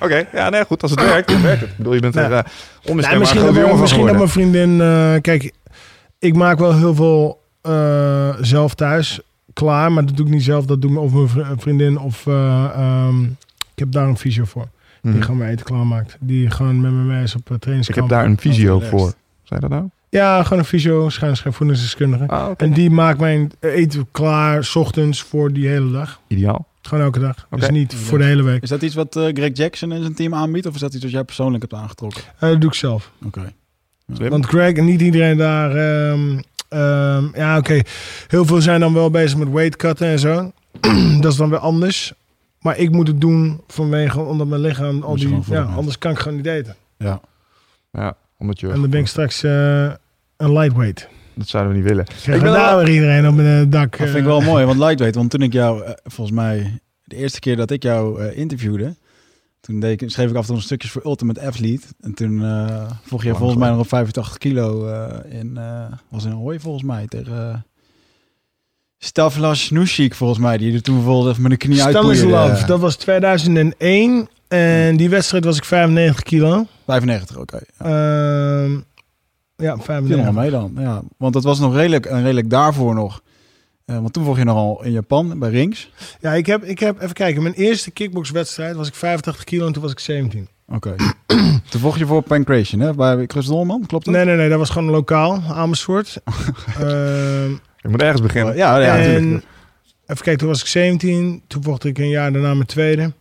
Oké, 0.00 0.26
ja, 0.32 0.48
nee, 0.50 0.64
goed. 0.64 0.82
Als 0.82 0.90
het 0.90 1.00
werkt, 1.04 1.28
dan 1.28 1.42
werkt 1.42 1.60
het. 1.60 1.70
Ik 1.70 1.76
bedoel, 1.76 1.94
je 1.94 2.00
bent 2.00 2.14
Ja. 2.14 2.30
er 2.30 2.30
uh, 2.88 2.94
misschien 2.94 3.16
een 3.20 3.44
dat, 3.46 3.54
jongen 3.54 3.80
misschien 3.80 4.06
dat 4.06 4.16
mijn 4.16 4.28
vriendin... 4.28 4.80
eh, 4.80 5.14
kijk, 5.20 5.52
ik 6.18 6.34
maak 6.34 6.58
wel 6.58 6.74
heel 6.76 6.94
veel 6.94 7.42
eh, 7.62 8.34
zelf 8.40 8.74
thuis 8.74 9.20
klaar. 9.56 9.92
Maar 9.92 10.06
dat 10.06 10.16
doe 10.16 10.26
ik 10.26 10.32
niet 10.32 10.42
zelf. 10.44 10.66
Dat 10.66 10.82
doet 10.82 10.90
me 10.90 10.98
of 10.98 11.12
mijn 11.12 11.28
vri- 11.28 11.44
vriendin 11.56 11.98
of... 11.98 12.26
eh, 12.26 12.64
ehm, 12.74 13.22
ik 13.72 13.82
heb 13.82 13.92
daar 13.92 14.08
een 14.08 14.16
fysio 14.18 14.44
voor. 14.44 14.68
Die 15.02 15.12
Mhm. 15.12 15.22
gewoon 15.22 15.36
mijn 15.38 15.50
eten 15.50 15.64
klaarmaakt. 15.66 16.16
Die 16.20 16.50
gewoon 16.50 16.80
met 16.80 16.90
me 16.92 17.02
mee 17.02 17.22
is 17.22 17.34
op 17.34 17.48
uh, 17.50 17.54
Ik 17.54 17.60
trainingskamp. 17.62 18.00
heb 18.00 18.18
daar 18.18 18.24
een 18.26 18.38
visio 18.38 18.80
voor. 18.80 19.12
Zei 19.42 19.60
dat 19.60 19.70
nou? 19.70 19.84
Ja, 20.08 20.42
gewoon 20.42 20.58
een 20.58 20.64
fysio. 20.64 21.08
Schijnens 21.08 21.40
geen 21.40 21.52
voedingsdeskundige. 21.52 22.26
Ah. 22.26 22.50
En 22.56 22.72
die 22.72 22.90
maakt 22.90 23.20
mijn 23.20 23.50
eten 23.60 24.06
klaar, 24.10 24.64
s 24.64 24.76
ochtends, 24.76 25.22
voor 25.22 25.52
die 25.52 25.68
hele 25.68 25.90
dag. 25.90 26.20
Ideaal. 26.26 26.66
Gewoon 26.82 27.04
elke 27.04 27.18
dag. 27.18 27.46
Dus 27.50 27.62
Oké. 27.62 27.72
niet 27.72 27.94
voor 27.94 28.18
de 28.18 28.24
hele 28.24 28.42
week. 28.42 28.62
Is 28.62 28.68
dat 28.68 28.82
iets 28.82 28.94
wat 28.94 29.16
eh, 29.16 29.22
Greg 29.32 29.50
Jackson 29.52 29.92
en 29.92 30.00
zijn 30.00 30.14
team 30.14 30.34
aanbiedt? 30.34 30.66
Of 30.66 30.74
is 30.74 30.80
dat 30.80 30.94
iets 30.94 31.02
wat 31.02 31.12
jij 31.12 31.24
persoonlijk 31.24 31.62
hebt 31.62 31.82
aangetrokken? 31.82 32.22
Eh, 32.38 32.48
dat 32.50 32.60
doe 32.60 32.70
ik 32.70 32.76
zelf. 32.76 33.10
Oké. 33.24 33.52
Want 34.06 34.46
Greg 34.46 34.72
en 34.72 34.84
niet 34.84 35.00
iedereen 35.00 35.36
daar... 35.36 35.70
ehm, 35.76 36.38
ehm, 36.68 37.24
ja, 37.34 37.58
oké. 37.58 37.80
Heel 38.26 38.44
veel 38.44 38.60
zijn 38.60 38.80
dan 38.80 38.94
wel 38.94 39.10
bezig 39.10 39.38
met 39.38 39.50
weight 39.50 39.76
cutten 39.76 40.06
en 40.06 40.18
zo. 40.18 40.52
dat 41.20 41.32
is 41.32 41.38
dan 41.38 41.50
weer 41.50 41.58
anders. 41.58 42.12
Maar 42.60 42.78
ik 42.78 42.90
moet 42.90 43.08
het 43.08 43.20
doen 43.20 43.60
vanwege... 43.66 44.20
Omdat 44.20 44.46
mijn 44.46 44.60
lichaam 44.60 45.02
al 45.02 45.16
die... 45.16 45.38
Ja, 45.46 45.62
anders 45.62 45.98
kan 45.98 46.10
ik 46.10 46.18
gewoon 46.18 46.36
niet 46.36 46.46
eten. 46.46 46.76
Ja. 46.98 47.20
Ja, 47.92 48.16
omdat 48.38 48.60
je... 48.60 48.68
En 48.68 48.80
dan 48.80 48.90
ben 48.90 49.00
ik 49.00 49.06
straks 49.06 49.42
eh, 49.42 49.90
een 50.36 50.52
lightweight. 50.52 51.08
Dat 51.36 51.48
zouden 51.48 51.72
we 51.72 51.78
niet 51.78 51.88
willen. 51.88 52.04
Ik 52.04 52.34
ik 52.34 52.42
ben 52.42 52.52
daar 52.52 52.76
weer 52.76 52.88
iedereen 52.88 53.28
op 53.28 53.36
het 53.36 53.72
dak. 53.72 53.98
Dat 53.98 54.08
vind 54.08 54.18
ik 54.18 54.22
eh, 54.22 54.26
wel 54.26 54.40
mooi, 54.40 54.64
want 54.64 54.78
lightweight. 54.86 55.16
Want 55.16 55.30
toen 55.30 55.42
ik 55.42 55.52
jou, 55.52 55.82
eh, 55.82 55.92
volgens 56.04 56.36
mij, 56.36 56.80
de 57.04 57.16
eerste 57.16 57.40
keer 57.40 57.56
dat 57.56 57.70
ik 57.70 57.82
jou 57.82 58.22
eh, 58.22 58.38
interviewde, 58.38 58.94
toen 59.66 59.80
deed 59.80 60.02
ik, 60.02 60.10
schreef 60.10 60.30
ik 60.30 60.36
af 60.36 60.48
en 60.48 60.54
toe 60.54 60.62
stukjes 60.62 60.90
voor 60.90 61.02
Ultimate 61.04 61.46
Athlete. 61.46 61.86
En 62.00 62.14
toen 62.14 62.38
voeg 63.02 63.22
je 63.22 63.28
Lang 63.28 63.38
volgens 63.38 63.58
mij 63.58 63.70
nog 63.70 63.78
op 63.78 63.88
85 63.88 64.38
kilo 64.38 64.86
eh, 64.86 65.38
in, 65.38 65.56
eh, 65.56 65.84
was 66.08 66.24
in 66.24 66.30
Hooi 66.30 66.60
volgens 66.60 66.84
mij, 66.84 67.06
tegen 67.06 67.32
uh, 67.32 67.54
Stavlas 68.98 69.70
Nushik 69.70 70.14
volgens 70.14 70.38
mij, 70.38 70.58
die 70.58 70.74
er 70.74 70.82
toen 70.82 70.94
bijvoorbeeld 70.94 71.38
met 71.38 71.50
een 71.50 71.58
knie. 71.58 71.78
Stanislav, 71.78 72.64
dat 72.64 72.80
was 72.80 72.96
2001. 72.96 74.28
En 74.48 74.96
die 74.96 75.08
wedstrijd 75.08 75.44
was 75.44 75.56
ik 75.56 75.64
95 75.64 76.22
kilo. 76.22 76.66
95, 76.84 77.36
oké. 77.38 77.58
Ja. 77.78 77.84
Ehm, 77.84 78.72
ja, 79.56 79.76
Viel 79.76 79.76
nog 79.76 79.86
wel 79.86 80.32
95. 80.32 80.32
mee 80.32 80.50
dan. 80.50 80.72
Ja, 80.76 81.02
want 81.16 81.32
dat 81.32 81.44
was 81.44 81.58
nog 81.58 81.74
redelijk, 81.74 82.06
en 82.06 82.22
redelijk 82.22 82.50
daarvoor 82.50 82.94
nog. 82.94 83.22
Eh, 83.86 83.98
want 83.98 84.12
toen 84.12 84.24
vocht 84.24 84.38
je 84.38 84.44
nogal 84.44 84.84
in 84.84 84.92
Japan 84.92 85.38
bij 85.38 85.50
Rings. 85.50 85.90
Ja, 86.20 86.32
ik 86.34 86.46
heb, 86.46 86.64
ik 86.64 86.78
heb, 86.78 87.00
even 87.02 87.14
kijken. 87.14 87.42
Mijn 87.42 87.54
eerste 87.54 87.90
kickboxwedstrijd 87.90 88.76
was 88.76 88.88
ik 88.88 88.94
85 88.94 89.44
kilo 89.44 89.66
en 89.66 89.72
toen 89.72 89.82
was 89.82 89.90
ik 89.90 89.98
17. 89.98 90.48
Oké. 90.68 90.94
toen 91.70 91.80
vocht 91.80 91.98
je 91.98 92.06
voor 92.06 92.22
Pancration, 92.22 92.80
hè? 92.80 92.94
Bij 92.94 93.24
Chris 93.26 93.46
Dolman, 93.46 93.86
klopt 93.86 94.04
dat? 94.04 94.14
Nee, 94.14 94.24
nee, 94.24 94.36
nee, 94.36 94.48
dat 94.48 94.58
was 94.58 94.70
gewoon 94.70 94.90
lokaal, 94.90 95.42
Amersfoort. 95.48 96.16
Ehm, 96.78 97.50
Je 97.76 97.88
moet 97.88 98.02
ergens 98.02 98.22
beginnen. 98.22 98.56
Ja, 98.56 98.78
ja, 98.78 98.96
en 98.98 99.12
natuurlijk. 99.12 99.44
even 100.06 100.22
kijken, 100.22 100.36
toen 100.38 100.48
was 100.48 100.60
ik 100.60 100.66
17. 100.66 101.42
Toen 101.46 101.62
vocht 101.62 101.84
ik 101.84 101.98
een 101.98 102.08
jaar 102.08 102.32
daarna 102.32 102.54
mijn 102.54 102.66
tweede. 102.66 103.12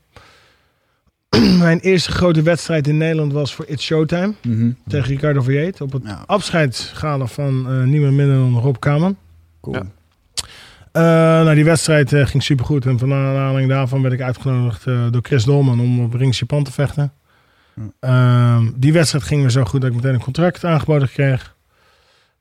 mijn 1.60 1.80
eerste 1.80 2.12
grote 2.12 2.42
wedstrijd 2.42 2.88
in 2.88 2.98
Nederland 2.98 3.34
was 3.34 3.54
voor 3.54 3.66
It's 3.68 3.84
Showtime. 3.84 4.34
Mhm. 4.42 4.72
Tegen 4.88 5.08
Ricardo 5.08 5.42
Verjeet. 5.42 5.82
Op 5.82 5.92
het 5.92 6.04
Ja, 6.06 6.24
afscheidsgala 6.26 7.26
van 7.26 7.66
eh 7.70 7.84
niemand 7.84 8.14
minder 8.14 8.36
dan 8.36 8.60
Rob 8.60 8.76
Kaman. 8.80 9.18
cool. 9.62 9.76
Ja. 9.76 9.86
Eh, 10.96 11.02
nou, 11.04 11.56
die 11.56 11.66
wedstrijd 11.66 12.14
eh, 12.14 12.26
ging 12.26 12.44
supergoed. 12.44 12.86
En 12.86 13.00
van 13.00 13.14
aanleiding 13.14 13.70
daarvan 13.70 14.02
werd 14.02 14.14
ik 14.14 14.22
uitgenodigd 14.22 14.88
eh, 14.88 15.12
door 15.12 15.22
Chris 15.22 15.44
Dolman 15.44 15.80
om 15.80 16.00
op 16.00 16.14
Rings 16.14 16.40
Japan 16.40 16.64
te 16.64 16.72
vechten. 16.72 17.14
Ja. 17.74 17.90
Ehm, 18.00 18.72
die 18.76 18.94
wedstrijd 18.94 19.24
ging 19.24 19.44
me 19.44 19.52
zo 19.52 19.64
goed 19.64 19.82
dat 19.82 19.90
ik 19.90 19.96
meteen 19.96 20.14
een 20.14 20.20
contract 20.20 20.64
aangeboden 20.64 21.10
kreeg. 21.10 21.56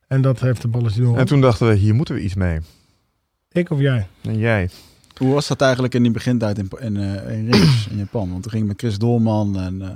En 0.07 0.23
dat 0.23 0.41
heeft 0.41 0.63
de 0.63 0.69
balletje 0.69 1.01
doen. 1.01 1.19
En 1.19 1.27
toen 1.27 1.41
dachten 1.41 1.69
we, 1.69 1.75
hier 1.75 1.95
moeten 1.95 2.15
we 2.15 2.21
iets 2.21 2.35
mee. 2.35 2.61
Ik 3.53 3.71
of 3.71 3.81
jij? 3.81 4.07
En 4.21 4.39
jij? 4.39 4.71
Hoe 5.17 5.33
was 5.33 5.47
dat 5.47 5.61
eigenlijk 5.61 5.95
in 5.95 6.03
die 6.03 6.13
begintijd 6.13 6.59
in, 6.59 6.69
in, 6.81 6.97
in 7.29 7.51
Rings 7.51 7.89
in 7.91 7.97
Japan? 7.97 8.31
Want 8.31 8.43
toen 8.43 8.51
ging 8.51 8.63
je 8.63 8.69
met 8.69 8.81
Chris 8.81 8.99
Dolman 8.99 9.59
en 9.61 9.83
eh 9.83 9.89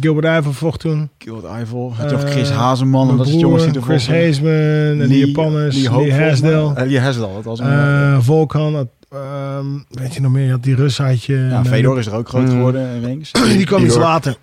Gilbert 0.00 0.38
Iver 0.38 0.54
vocht 0.54 0.80
toen. 0.80 1.08
Gilbert 1.18 1.52
Eiffel. 1.52 1.92
Had 1.96 2.10
je 2.10 2.16
nog 2.16 2.24
Eh, 2.24 2.30
Chris 2.30 2.50
Hazeman 2.50 3.10
en 3.10 3.16
dat 3.16 3.26
broer, 3.28 3.40
jongens 3.40 3.72
die 3.72 3.82
Chris? 3.82 4.08
Hazeman 4.08 4.52
en 4.52 4.98
die 4.98 5.08
Lee- 5.08 5.26
Japanners. 5.26 5.74
Lee 5.74 5.82
Lee, 5.82 5.92
Hope, 5.92 6.04
volgens 6.10 6.18
mij. 6.20 6.28
Hasdel. 6.28 6.72
Eh, 6.76 6.86
Lee 6.86 7.34
dat 7.34 7.44
was 7.44 7.58
een... 7.58 7.66
eh, 7.66 8.18
Volkan. 8.20 8.74
had, 8.74 8.86
ehm, 9.10 9.66
weet 9.88 10.14
je 10.14 10.20
nog 10.20 10.32
meer? 10.32 10.44
Je 10.44 10.50
had 10.50 10.62
die 10.62 10.74
Rus 10.74 10.98
had 10.98 11.24
je. 11.24 11.34
ja, 11.36 11.56
en, 11.58 11.66
Fedor 11.66 11.98
is 11.98 12.06
er 12.06 12.14
ook 12.14 12.28
groot 12.28 12.42
Mm. 12.42 12.50
geworden 12.50 12.94
in 12.94 13.04
Rings. 13.04 13.30
Die 13.56 13.66
kwam 13.66 13.84
iets 13.84 13.96
later. 13.96 14.36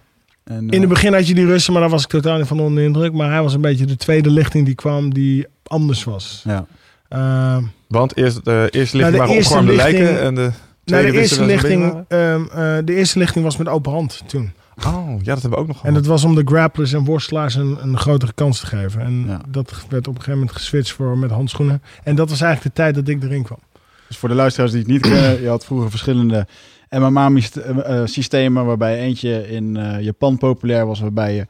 En, 0.43 0.69
In 0.69 0.79
het 0.79 0.89
begin 0.89 1.13
had 1.13 1.27
je 1.27 1.33
die 1.33 1.45
Russen, 1.45 1.73
maar 1.73 1.81
daar 1.81 1.91
was 1.91 2.03
ik 2.03 2.09
totaal 2.09 2.37
niet 2.37 2.47
van 2.47 2.59
onder 2.59 2.75
de 2.79 2.83
indruk. 2.87 3.13
Maar 3.13 3.31
hij 3.31 3.41
was 3.41 3.53
een 3.53 3.61
beetje 3.61 3.85
de 3.85 3.95
tweede 3.95 4.29
lichting 4.29 4.65
die 4.65 4.75
kwam 4.75 5.13
die 5.13 5.45
anders 5.63 6.03
was. 6.03 6.43
Ja. 6.45 6.65
Ehm, 7.09 7.63
Want 7.87 8.17
eerst 8.17 8.45
de 8.45 8.67
eerste 8.71 8.97
lichting 8.97 9.01
Nou, 9.01 9.11
de 9.11 9.17
waren 9.17 9.33
eerste 9.35 9.53
opgewarmde 9.53 9.83
lichting- 9.83 10.03
lijken 10.09 10.25
en 10.25 10.35
de 10.35 10.41
nou, 10.41 10.53
tweede 10.83 11.11
de, 11.11 11.17
eerste 11.17 11.45
lichting, 11.45 12.03
ehm, 12.07 12.41
eh, 12.51 12.77
de 12.85 12.93
eerste 12.95 13.19
lichting 13.19 13.43
was 13.43 13.57
met 13.57 13.67
open 13.67 13.91
hand 13.91 14.23
toen. 14.27 14.51
Oh, 14.85 15.09
ja, 15.21 15.33
dat 15.33 15.41
hebben 15.41 15.49
we 15.49 15.57
ook 15.57 15.67
nog 15.67 15.75
En 15.75 15.81
gehad. 15.81 15.95
dat 15.95 16.05
was 16.05 16.23
om 16.23 16.35
de 16.35 16.41
grapplers 16.45 16.93
en 16.93 17.03
worstelaars 17.03 17.55
een, 17.55 17.77
een 17.81 17.97
grotere 17.97 18.33
kans 18.33 18.59
te 18.59 18.65
geven. 18.65 19.01
En 19.01 19.23
Ja. 19.27 19.41
dat 19.49 19.69
werd 19.89 20.07
op 20.07 20.13
een 20.15 20.21
gegeven 20.21 20.39
moment 20.39 20.51
geswitcht 20.51 20.91
voor 20.93 21.17
met 21.17 21.31
handschoenen. 21.31 21.81
En 22.03 22.15
dat 22.15 22.29
was 22.29 22.41
eigenlijk 22.41 22.75
de 22.75 22.81
tijd 22.81 22.95
dat 22.95 23.07
ik 23.07 23.23
erin 23.23 23.43
kwam. 23.43 23.59
Dus 24.07 24.17
voor 24.17 24.29
de 24.29 24.35
luisteraars 24.35 24.71
die 24.71 24.79
het 24.81 24.89
niet 24.89 25.01
kennen, 25.01 25.41
je 25.41 25.47
had 25.47 25.65
vroeger 25.65 25.89
verschillende 25.89 26.47
MMA-systemen, 26.89 28.65
waarbij 28.65 28.99
eentje 28.99 29.49
in 29.49 29.77
eh, 29.77 30.01
Japan 30.01 30.37
populair 30.37 30.85
was, 30.85 30.99
waarbij 30.99 31.35
je 31.35 31.45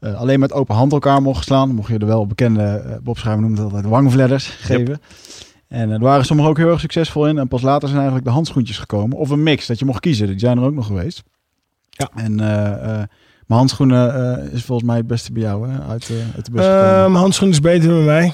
eh, 0.00 0.14
alleen 0.20 0.40
met 0.40 0.52
open 0.52 0.74
hand 0.74 0.92
elkaar 0.92 1.22
mocht 1.22 1.44
slaan. 1.44 1.74
Mocht 1.74 1.90
je 1.90 1.98
de 1.98 2.06
wel 2.06 2.26
bekende, 2.26 2.62
eh 2.62 2.96
Bob 3.02 3.18
Schrijver 3.18 3.42
noemde 3.42 3.56
dat 3.56 3.64
altijd 3.64 3.84
wangvledders 3.84 4.46
geven. 4.46 5.00
En 5.68 5.90
er 5.90 5.98
waren 6.00 6.24
sommigen 6.24 6.50
ook 6.50 6.56
heel 6.58 6.70
erg 6.70 6.80
succesvol 6.80 7.26
in. 7.26 7.38
En 7.38 7.48
pas 7.48 7.62
later 7.62 7.88
zijn 7.88 8.00
eigenlijk 8.00 8.26
de 8.28 8.32
handschoentjes 8.34 8.78
gekomen. 8.78 9.16
Of 9.16 9.30
een 9.30 9.42
mix, 9.42 9.66
dat 9.66 9.78
je 9.78 9.84
mocht 9.84 10.00
kiezen. 10.00 10.26
Die 10.26 10.38
zijn 10.38 10.58
er 10.58 10.64
ook 10.64 10.74
nog 10.74 10.86
geweest. 10.86 11.22
Ja. 11.98 12.10
En 12.14 12.40
eh, 12.40 12.72
eh, 12.72 13.06
mijn 13.46 13.60
handschoenen 13.60 14.14
eh, 14.46 14.52
is 14.52 14.64
volgens 14.64 14.88
mij 14.88 14.96
het 14.96 15.06
beste 15.06 15.32
bij 15.32 15.42
jou, 15.42 15.68
hè? 15.70 15.80
Uit, 15.88 16.10
eh, 16.10 16.16
uit 16.36 16.44
de 16.44 16.50
bus 16.50 16.64
Ehm 16.64 16.94
gekomen. 16.96 17.20
handschoenen 17.20 17.56
is 17.56 17.62
beter 17.62 17.88
bij 17.88 18.04
mij. 18.04 18.32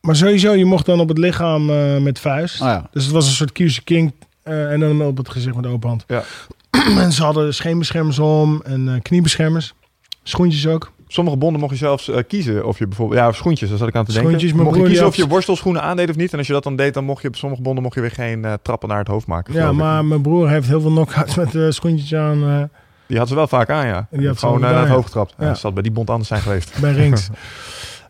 Maar 0.00 0.16
sowieso, 0.16 0.52
je 0.52 0.64
mocht 0.64 0.86
dan 0.86 1.00
op 1.00 1.08
het 1.08 1.18
lichaam 1.18 1.70
eh, 1.70 1.96
met 1.98 2.18
vuist. 2.18 2.60
Ah 2.60 2.68
ja, 2.68 2.88
Dus 2.92 3.04
het 3.04 3.12
was 3.12 3.26
een 3.26 3.32
soort 3.32 3.52
QC 3.52 3.84
King. 3.84 4.12
eh, 4.42 4.72
en 4.72 4.80
dan 4.80 5.02
op 5.02 5.16
het 5.16 5.28
gezicht 5.28 5.56
met 5.56 5.66
open 5.66 5.88
hand. 5.88 6.04
Ja. 6.06 6.22
en 7.02 7.12
ze 7.12 7.22
hadden 7.22 7.54
scheenbeschermers 7.54 8.18
om 8.18 8.62
en 8.64 8.88
eh, 8.88 9.00
kniebeschermers. 9.02 9.74
Schoentjes 10.22 10.66
ook. 10.66 10.92
Sommige 11.08 11.36
bonden 11.36 11.60
mocht 11.60 11.72
je 11.72 11.78
zelfs 11.78 12.08
eh, 12.08 12.18
kiezen 12.28 12.66
of 12.66 12.78
je 12.78 12.86
bijvoorbeeld... 12.86 13.20
Ja, 13.20 13.32
schoentjes, 13.32 13.68
daar 13.68 13.78
zat 13.78 13.88
ik 13.88 13.94
aan 13.94 14.04
te 14.04 14.12
denken. 14.12 14.28
Schoentjes, 14.30 14.52
mijn 14.52 14.64
mocht 14.64 14.74
je 14.76 14.82
broer 14.82 14.92
kiezen 14.92 15.06
of 15.10 15.16
je 15.16 15.26
worstelschoenen 15.26 15.82
aandeed 15.82 16.10
of 16.10 16.16
niet. 16.16 16.32
En 16.32 16.38
als 16.38 16.46
je 16.46 16.52
dat 16.52 16.62
dan 16.62 16.76
deed, 16.76 16.94
dan 16.94 17.04
mocht 17.04 17.22
je 17.22 17.28
op 17.28 17.36
sommige 17.36 17.62
bonden 17.62 17.82
mocht 17.82 17.94
je 17.94 18.00
weer 18.00 18.10
geen 18.10 18.44
eh, 18.44 18.52
trappen 18.62 18.88
naar 18.88 18.98
het 18.98 19.08
hoofd 19.08 19.26
maken. 19.26 19.54
Ja, 19.54 19.68
ik. 19.68 19.74
maar 19.74 20.04
mijn 20.04 20.22
broer 20.22 20.48
heeft 20.48 20.68
heel 20.68 20.80
veel 20.80 20.90
knockouts 20.90 21.34
met 21.44 21.54
eh, 21.54 21.66
schoentjes 21.68 22.14
aan 22.14 22.42
eh, 22.48 22.62
Die 23.06 23.18
had 23.18 23.28
ze 23.28 23.34
wel 23.34 23.46
vaak 23.46 23.70
aan, 23.70 23.86
ja. 23.86 24.06
Die 24.10 24.26
had 24.26 24.38
ze 24.38 24.46
Gewoon 24.46 24.64
eh, 24.64 24.70
naar 24.70 24.80
het 24.80 24.88
hoofd 24.88 25.06
getrapt. 25.06 25.34
Ja. 25.38 25.44
Ja. 25.44 25.50
dat 25.50 25.58
zal 25.58 25.72
bij 25.72 25.82
die 25.82 25.92
bond 25.92 26.10
anders 26.10 26.28
zijn 26.28 26.40
geweest. 26.40 26.80
bij 26.80 26.92
Rings. 26.92 27.28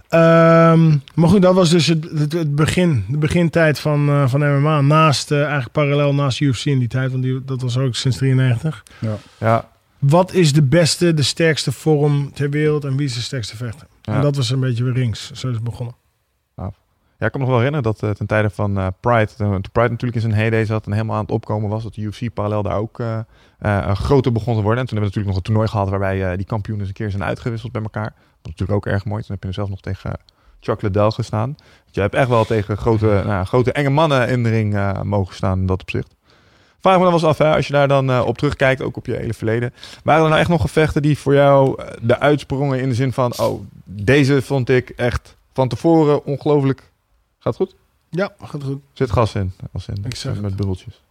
Ehm, 0.08 0.96
maar 1.14 1.28
goed, 1.28 1.42
dat 1.42 1.54
was 1.54 1.70
dus 1.70 1.86
het, 1.86 2.04
het, 2.18 2.32
het 2.32 2.54
begin, 2.54 3.04
de 3.08 3.18
begintijd 3.18 3.78
van, 3.78 4.08
eh, 4.08 4.28
van 4.28 4.40
MMA. 4.40 4.80
Naast, 4.80 5.30
eh, 5.30 5.38
eigenlijk 5.38 5.72
parallel 5.72 6.14
naast 6.14 6.40
UFC 6.40 6.64
in 6.64 6.78
die 6.78 6.88
tijd, 6.88 7.10
want 7.10 7.22
die, 7.22 7.44
dat 7.44 7.62
was 7.62 7.78
ook 7.78 7.94
sinds 7.94 8.16
93. 8.16 8.82
Ja, 9.38 9.68
Wat 9.98 10.32
is 10.32 10.52
de 10.52 10.62
beste, 10.62 11.14
de 11.14 11.22
sterkste 11.22 11.72
vorm 11.72 12.32
ter 12.32 12.50
wereld 12.50 12.84
en 12.84 12.96
wie 12.96 13.06
is 13.06 13.14
de 13.14 13.20
sterkste 13.20 13.56
vechter? 13.56 13.86
Ja. 14.02 14.14
En 14.14 14.20
dat 14.20 14.36
was 14.36 14.50
een 14.50 14.60
beetje 14.60 14.84
weer 14.84 14.92
Rings. 14.92 15.30
Zo 15.32 15.48
is 15.48 15.54
het 15.54 15.64
begonnen. 15.64 15.94
Ja 17.24 17.30
ik 17.30 17.38
kan 17.38 17.40
me 17.40 17.46
nog 17.46 17.56
wel 17.56 17.64
herinneren 17.64 17.82
dat 17.82 18.10
uh, 18.10 18.16
ten 18.16 18.26
tijde 18.26 18.50
van 18.50 18.78
uh, 18.78 18.86
Pride, 19.00 19.28
toen 19.36 19.64
Pride 19.72 19.88
natuurlijk 19.88 20.14
in 20.14 20.20
zijn 20.20 20.34
heyday 20.34 20.64
zat 20.64 20.86
en 20.86 20.92
helemaal 20.92 21.16
aan 21.16 21.22
het 21.22 21.30
opkomen 21.30 21.70
was, 21.70 21.82
dat 21.82 21.94
de 21.94 22.00
UFC 22.00 22.34
parallel 22.34 22.62
daar 22.62 22.76
ook 22.76 22.98
uh, 22.98 23.92
groter 23.94 24.32
begon 24.32 24.54
te 24.54 24.62
worden. 24.62 24.80
En 24.80 24.86
toen 24.88 24.98
hebben 24.98 25.12
we 25.12 25.20
natuurlijk 25.20 25.26
nog 25.26 25.36
een 25.36 25.42
toernooi 25.42 25.68
gehad 25.68 25.88
waarbij 25.88 26.36
die 26.36 26.46
kampioenen 26.46 26.86
eens 26.86 26.94
een 26.94 27.04
keer 27.04 27.10
zijn 27.10 27.24
uitgewisseld 27.24 27.72
bij 27.72 27.82
elkaar. 27.82 28.12
Dat 28.14 28.14
is 28.42 28.50
natuurlijk 28.50 28.78
ook 28.78 28.86
erg 28.86 29.04
mooi. 29.04 29.22
Toen 29.22 29.30
heb 29.30 29.42
je 29.42 29.48
er 29.48 29.54
zelf 29.54 29.68
nog 29.68 29.80
tegen 29.80 30.12
Chuck 30.60 30.82
Liddell 30.82 31.10
gestaan. 31.10 31.56
Je 31.90 32.00
hebt 32.00 32.14
echt 32.14 32.28
wel 32.28 32.44
tegen 32.44 32.76
grote, 32.76 33.22
nou, 33.26 33.44
grote 33.44 33.72
enge 33.72 33.90
mannen 33.90 34.28
in 34.28 34.42
de 34.42 34.50
ring 34.50 35.02
mogen 35.02 35.34
staan 35.34 35.58
in 35.58 35.66
dat 35.66 35.80
opzicht. 35.80 36.14
Vraag 36.80 36.96
me 36.96 37.02
dan 37.02 37.12
wel 37.12 37.20
eens 37.20 37.28
af, 37.28 37.38
hè, 37.38 37.54
als 37.54 37.66
je 37.66 37.72
daar 37.72 37.88
dan 37.88 38.22
op 38.22 38.38
terugkijkt, 38.38 38.82
ook 38.82 38.96
op 38.96 39.06
je 39.06 39.16
hele 39.16 39.34
verleden. 39.34 39.74
Waren 40.04 40.22
er 40.22 40.28
nou 40.28 40.40
echt 40.40 40.50
nog 40.50 40.60
gevechten 40.60 41.02
die 41.02 41.18
voor 41.18 41.34
jou 41.34 41.82
de 42.00 42.18
uitsprongen 42.18 42.80
in 42.80 42.88
de 42.88 42.94
zin 42.94 43.12
van, 43.12 43.32
oh, 43.38 43.62
deze 43.84 44.42
vond 44.42 44.68
ik 44.68 44.88
echt 44.88 45.36
van 45.52 45.68
tevoren 45.68 46.24
ongelooflijk 46.24 46.92
Gaat 47.44 47.56
goed? 47.56 47.74
Ja, 48.10 48.32
gaat 48.42 48.64
goed. 48.64 48.82
Zit 48.92 49.10
gas 49.10 49.34
in, 49.34 49.52
als 49.72 49.88
in 49.88 50.04
ik 50.04 50.16
zeg 50.16 50.40
met 50.40 50.56
bubbeltjes. 50.56 51.02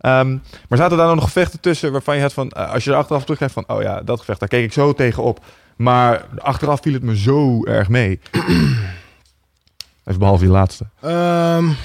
Um, 0.00 0.42
maar 0.68 0.78
zaten 0.78 0.96
daar 0.96 1.14
nog 1.14 1.24
gevechten 1.24 1.60
tussen 1.60 1.92
waarvan 1.92 2.16
je 2.16 2.22
had 2.22 2.32
van, 2.32 2.52
uh, 2.56 2.72
als 2.72 2.84
je 2.84 2.90
er 2.90 2.96
achteraf 2.96 3.22
terugkijkt 3.22 3.52
van, 3.52 3.64
oh 3.68 3.82
ja, 3.82 4.02
dat 4.02 4.18
gevecht, 4.18 4.40
daar 4.40 4.48
keek 4.48 4.64
ik 4.64 4.72
zo 4.72 4.92
tegen 4.92 5.22
op. 5.22 5.44
Maar 5.76 6.26
achteraf 6.38 6.80
viel 6.82 6.92
het 6.92 7.02
me 7.02 7.16
zo 7.16 7.64
erg 7.64 7.88
mee. 7.88 8.20
Even 10.04 10.18
behalve 10.18 10.42
die 10.44 10.52
laatste. 10.52 10.86
Um, 11.04 11.76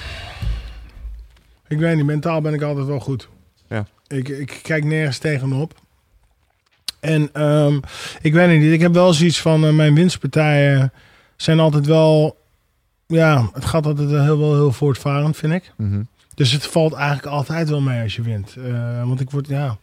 ik 1.68 1.78
weet 1.78 1.96
niet, 1.96 2.04
mentaal 2.04 2.40
ben 2.40 2.54
ik 2.54 2.62
altijd 2.62 2.86
wel 2.86 3.00
goed. 3.00 3.28
Ja. 3.68 3.86
Ik, 4.06 4.28
ik 4.28 4.58
kijk 4.62 4.84
nergens 4.84 5.18
tegenop. 5.18 5.74
En 7.00 7.42
um, 7.42 7.80
ik 8.20 8.32
weet 8.32 8.58
niet, 8.58 8.72
ik 8.72 8.80
heb 8.80 8.92
wel 8.92 9.12
zoiets 9.12 9.40
van, 9.40 9.64
uh, 9.64 9.72
mijn 9.72 9.94
winstpartijen 9.94 10.92
zijn 11.36 11.60
altijd 11.60 11.86
wel 11.86 12.42
ja, 13.06 13.48
het 13.52 13.64
gaat 13.64 13.86
altijd 13.86 14.10
heel, 14.10 14.38
wel 14.38 14.54
heel 14.54 14.72
voortvarend, 14.72 15.36
vind 15.36 15.52
ik. 15.52 15.72
Mhm. 15.76 16.02
Dus 16.34 16.52
het 16.52 16.66
valt 16.66 16.92
eigenlijk 16.92 17.26
altijd 17.26 17.68
wel 17.68 17.80
mee 17.80 18.02
als 18.02 18.16
je 18.16 18.22
wint. 18.22 18.54
Uh, 18.58 19.04
want 19.04 19.20
ik 19.20 19.30
word, 19.30 19.48
ja, 19.48 19.78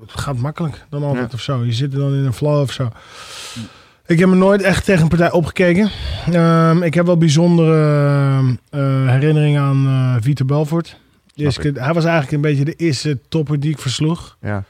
het 0.00 0.20
gaat 0.20 0.36
makkelijk 0.36 0.84
dan 0.90 1.02
altijd 1.02 1.34
of 1.34 1.40
zo. 1.40 1.64
Je 1.64 1.72
zit 1.72 1.92
er 1.92 1.98
dan 1.98 2.14
in 2.14 2.24
een 2.24 2.32
flow 2.32 2.60
of 2.60 2.72
zo. 2.72 2.90
Ik 4.06 4.18
heb 4.18 4.28
me 4.28 4.34
nooit 4.34 4.62
echt 4.62 4.84
tegen 4.84 5.02
een 5.02 5.08
partij 5.08 5.30
opgekeken. 5.30 5.90
Uh, 6.30 6.76
ik 6.80 6.94
heb 6.94 7.06
wel 7.06 7.16
bijzondere 7.16 8.40
uh, 8.70 9.08
herinneringen 9.08 9.62
aan 9.62 10.18
Vito 10.22 10.44
Belfort. 10.44 11.00
Dus 11.34 11.56
hij 11.56 11.92
was 11.92 12.04
eigenlijk 12.04 12.32
een 12.32 12.40
beetje 12.40 12.64
de 12.64 12.74
eerste 12.74 13.18
topper 13.28 13.60
die 13.60 13.70
ik 13.70 13.78
versloeg. 13.78 14.36
Ja. 14.40 14.64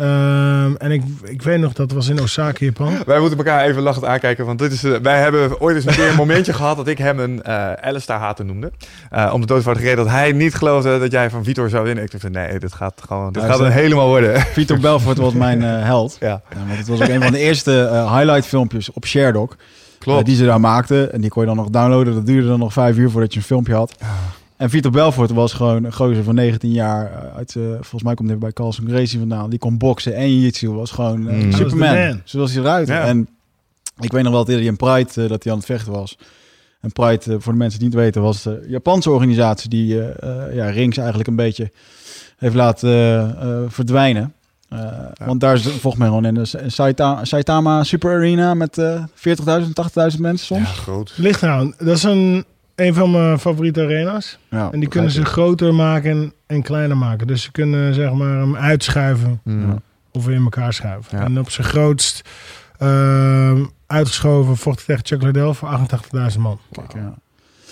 Um, 0.00 0.76
en 0.76 0.90
ik, 0.90 1.02
ik 1.22 1.42
weet 1.42 1.60
nog, 1.60 1.72
dat 1.72 1.92
was 1.92 2.08
in 2.08 2.20
Osaka, 2.20 2.64
Japan. 2.64 2.92
Wij 3.06 3.18
moeten 3.18 3.38
elkaar 3.38 3.64
even 3.64 3.82
lachend 3.82 4.04
aankijken. 4.04 4.46
Want 4.46 4.58
dit 4.58 4.72
is, 4.72 4.84
uh, 4.84 4.96
wij 5.02 5.20
hebben 5.20 5.60
ooit 5.60 5.76
eens 5.76 5.86
een 5.86 5.94
keer 5.94 6.08
een 6.08 6.14
momentje 6.14 6.52
gehad 6.52 6.76
dat 6.76 6.88
ik 6.88 6.98
hem 6.98 7.18
een 7.18 7.42
uh, 7.46 7.72
Alistair 7.72 8.18
hater 8.20 8.44
noemde. 8.44 8.72
Uh, 9.12 9.30
om 9.34 9.40
de 9.40 9.46
doodvoudige 9.46 9.86
reden 9.86 10.04
dat 10.04 10.12
hij 10.12 10.32
niet 10.32 10.54
geloofde 10.54 10.98
dat 10.98 11.12
jij 11.12 11.30
van 11.30 11.44
Vitor 11.44 11.68
zou 11.68 11.84
winnen. 11.84 12.04
Ik 12.04 12.10
dacht, 12.10 12.28
nee, 12.28 12.58
dit 12.58 12.72
gaat 12.72 13.02
gewoon 13.06 13.32
dit 13.32 13.42
gaat 13.42 13.72
helemaal 13.72 14.08
worden. 14.08 14.40
Vitor 14.58 14.78
Belfort 14.78 15.18
was 15.18 15.32
mijn 15.32 15.62
held. 15.62 16.16
Ja. 16.20 16.40
want 16.66 16.78
het 16.78 16.88
was 16.88 17.00
ook 17.00 17.08
een 17.08 17.22
van 17.22 17.32
de 17.32 17.38
eerste 17.38 18.06
highlight 18.10 18.46
filmpjes 18.46 18.92
op 18.92 19.06
Sharedog. 19.06 19.56
Klopt. 19.98 20.26
die 20.26 20.36
ze 20.36 20.44
daar 20.44 20.60
maakten. 20.60 21.12
En 21.12 21.20
die 21.20 21.30
kon 21.30 21.42
je 21.42 21.48
dan 21.48 21.56
nog 21.56 21.68
downloaden. 21.68 22.14
Dat 22.14 22.26
duurde 22.26 22.48
dan 22.48 22.58
nog 22.58 22.72
vijf 22.72 22.96
uur 22.96 23.10
voordat 23.10 23.32
je 23.32 23.38
een 23.38 23.44
filmpje 23.44 23.74
had. 23.74 23.94
En 24.58 24.70
Vitor 24.70 24.90
Belfort 24.90 25.30
was 25.30 25.52
gewoon 25.52 25.84
een 25.84 25.92
gozer 25.92 26.24
van 26.24 26.34
19 26.34 26.72
jaar. 26.72 27.12
Eh, 27.12 27.36
uit, 27.36 27.54
uh, 27.54 27.64
volgens 27.72 28.02
mij 28.02 28.14
komt 28.14 28.28
hij 28.28 28.38
bij 28.38 28.52
Carlson 28.52 28.88
Gracie 28.88 29.18
vandaan. 29.18 29.50
Die 29.50 29.58
kon 29.58 29.78
boksen 29.78 30.14
en 30.14 30.30
jiu-jitsu. 30.30 30.70
Was 30.70 30.90
gewoon 30.90 31.28
uh, 31.28 31.44
mm. 31.44 31.52
Superman. 31.52 32.20
Zoals 32.24 32.52
hij 32.52 32.62
eruit. 32.62 32.88
Ja. 32.88 33.04
En 33.04 33.28
ik 34.00 34.12
weet 34.12 34.22
nog 34.22 34.32
wel 34.32 34.44
dat 34.44 34.54
hij 34.54 34.64
in 34.64 34.76
Pride 34.76 35.10
uh, 35.22 35.28
dat 35.28 35.42
hij 35.42 35.52
aan 35.52 35.58
het 35.58 35.66
vechten 35.66 35.92
was. 35.92 36.18
En 36.80 36.92
Pride, 36.92 37.40
voor 37.40 37.52
de 37.52 37.58
mensen 37.58 37.78
die 37.78 37.88
het 37.88 37.98
weten, 37.98 38.22
was 38.22 38.42
de 38.42 38.64
Japanse 38.68 39.10
organisatie 39.10 39.70
die 39.70 39.94
ja, 40.52 40.70
rings 40.70 40.96
eigenlijk 40.96 41.28
een 41.28 41.36
beetje 41.36 41.70
heeft 42.36 42.54
laten 42.54 43.70
verdwijnen. 43.70 44.32
Ja. 44.68 45.12
Want 45.24 45.40
daar 45.40 45.54
is 45.54 45.62
volgens 45.62 45.96
mij 45.96 46.06
gewoon 46.06 46.24
in 46.24 46.34
de 46.34 46.44
Saitama, 46.66 47.24
Saitama 47.24 47.84
Super 47.84 48.14
Arena 48.14 48.54
met 48.54 48.80
40.000, 48.80 48.82
80.000 50.12 50.18
mensen 50.18 50.46
soms. 50.46 50.68
Ja, 50.68 50.74
groot. 50.74 51.12
Ligt 51.16 51.40
nou, 51.40 51.72
dat 51.78 51.96
is 51.96 52.02
een 52.02 52.44
een 52.78 52.94
van 52.94 53.10
mijn 53.10 53.38
favoriete 53.38 53.82
arena's. 53.82 54.38
Ja, 54.50 54.72
en 54.72 54.80
die 54.80 54.88
kunnen 54.88 55.10
ze 55.10 55.24
groter 55.24 55.74
maken 55.74 56.32
en 56.46 56.62
kleiner 56.62 56.96
maken. 56.96 57.26
Dus 57.26 57.42
ze 57.42 57.50
kunnen 57.50 57.94
zeg 57.94 58.12
maar 58.12 58.38
hem 58.38 58.56
uitschuiven 58.56 59.40
mm. 59.44 59.82
of 60.12 60.24
weer 60.24 60.34
in 60.34 60.42
elkaar 60.42 60.72
schuiven. 60.72 61.18
Ja. 61.18 61.24
En 61.24 61.38
op 61.38 61.50
zijn 61.50 61.66
grootst 61.66 62.28
uh, 62.82 63.60
uitgeschoven 63.86 64.56
vocht 64.56 64.84
tegen 64.86 65.06
Chuck 65.06 65.22
Liddell 65.22 65.52
voor 65.52 65.78
88.000 66.32 66.38
man. 66.38 66.58
Kijk, 66.72 66.92
ja. 66.94 67.14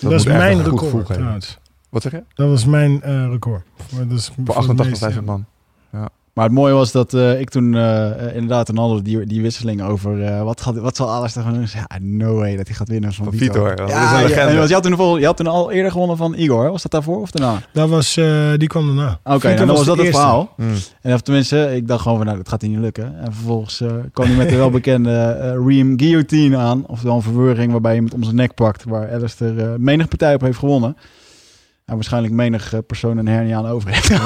Dat, 0.00 0.10
dat 0.10 0.20
is 0.20 0.26
mijn 0.26 0.62
record 0.62 1.06
trouwens. 1.06 1.58
Wat 1.88 2.02
zeg 2.02 2.12
je? 2.12 2.22
Dat 2.34 2.48
was 2.48 2.64
mijn 2.64 3.00
uh, 3.04 3.26
record. 3.30 3.62
Dat 4.08 4.18
is 4.18 4.32
voor 4.44 5.12
88.000 5.12 5.24
man. 5.24 5.44
Ja. 5.92 6.08
Maar 6.36 6.44
het 6.44 6.54
mooie 6.54 6.72
was 6.72 6.92
dat 6.92 7.14
uh, 7.14 7.40
ik 7.40 7.50
toen 7.50 7.72
uh, 7.72 8.34
inderdaad 8.34 8.68
een 8.68 8.76
hadden 8.78 9.04
die, 9.04 9.26
die 9.26 9.42
wisseling 9.42 9.82
over 9.82 10.18
uh, 10.18 10.42
wat, 10.42 10.60
gaat, 10.60 10.76
wat 10.76 10.96
zal 10.96 11.10
alles 11.10 11.32
gaan 11.32 11.52
doen. 11.52 11.66
Ja, 11.72 11.98
no 12.00 12.34
way 12.34 12.56
dat 12.56 12.66
hij 12.66 12.76
gaat 12.76 12.88
winnen 12.88 13.12
van, 13.12 13.24
van 13.24 13.34
Vito. 13.34 13.52
Vito 13.52 13.66
ja, 13.66 13.74
dat 13.74 13.88
is 13.88 13.94
een 13.94 13.96
ja, 13.96 14.62
je, 14.62 14.74
had 14.74 14.82
toen, 14.82 15.20
je 15.20 15.26
had 15.26 15.36
toen 15.36 15.46
al 15.46 15.70
eerder 15.70 15.90
gewonnen 15.90 16.16
van 16.16 16.34
Igor. 16.34 16.70
Was 16.70 16.82
dat 16.82 16.90
daarvoor 16.90 17.20
of 17.20 17.30
daarna? 17.30 17.62
Dat 17.72 17.88
was, 17.88 18.14
die 18.56 18.68
kwam 18.68 18.86
daarna. 18.86 19.20
Oké, 19.24 19.36
okay, 19.36 19.56
dan 19.56 19.66
was, 19.66 19.76
was 19.76 19.86
dat 19.86 19.98
het 19.98 20.06
verhaal. 20.06 20.52
Mm. 20.56 20.74
En 21.00 21.14
of 21.14 21.20
tenminste, 21.20 21.74
ik 21.76 21.88
dacht 21.88 22.02
gewoon 22.02 22.16
van 22.16 22.26
nou, 22.26 22.38
dat 22.38 22.48
gaat 22.48 22.60
hij 22.60 22.70
niet 22.70 22.80
lukken. 22.80 23.18
En 23.18 23.32
vervolgens 23.32 23.82
kwam 24.12 24.26
hij 24.26 24.36
met 24.36 24.48
de 24.48 24.56
welbekende 24.56 25.32
Ream 25.66 25.98
Guillotine 25.98 26.56
aan. 26.56 26.86
Of 26.86 27.00
dan 27.00 27.16
een 27.16 27.22
verweuring 27.22 27.72
waarbij 27.72 27.94
je 27.94 28.02
met 28.02 28.14
om 28.14 28.22
zijn 28.22 28.36
nek 28.36 28.54
pakt. 28.54 28.84
Waar 28.84 29.12
Alistair 29.12 29.80
menig 29.80 30.08
partij 30.08 30.34
op 30.34 30.40
heeft 30.40 30.58
gewonnen. 30.58 30.96
Nou, 31.86 31.98
waarschijnlijk 31.98 32.34
menig 32.34 32.74
persoon 32.86 33.16
een 33.16 33.28
hernia 33.28 33.56
aan 33.56 33.66
over 33.66 33.90
heeft. 33.90 34.08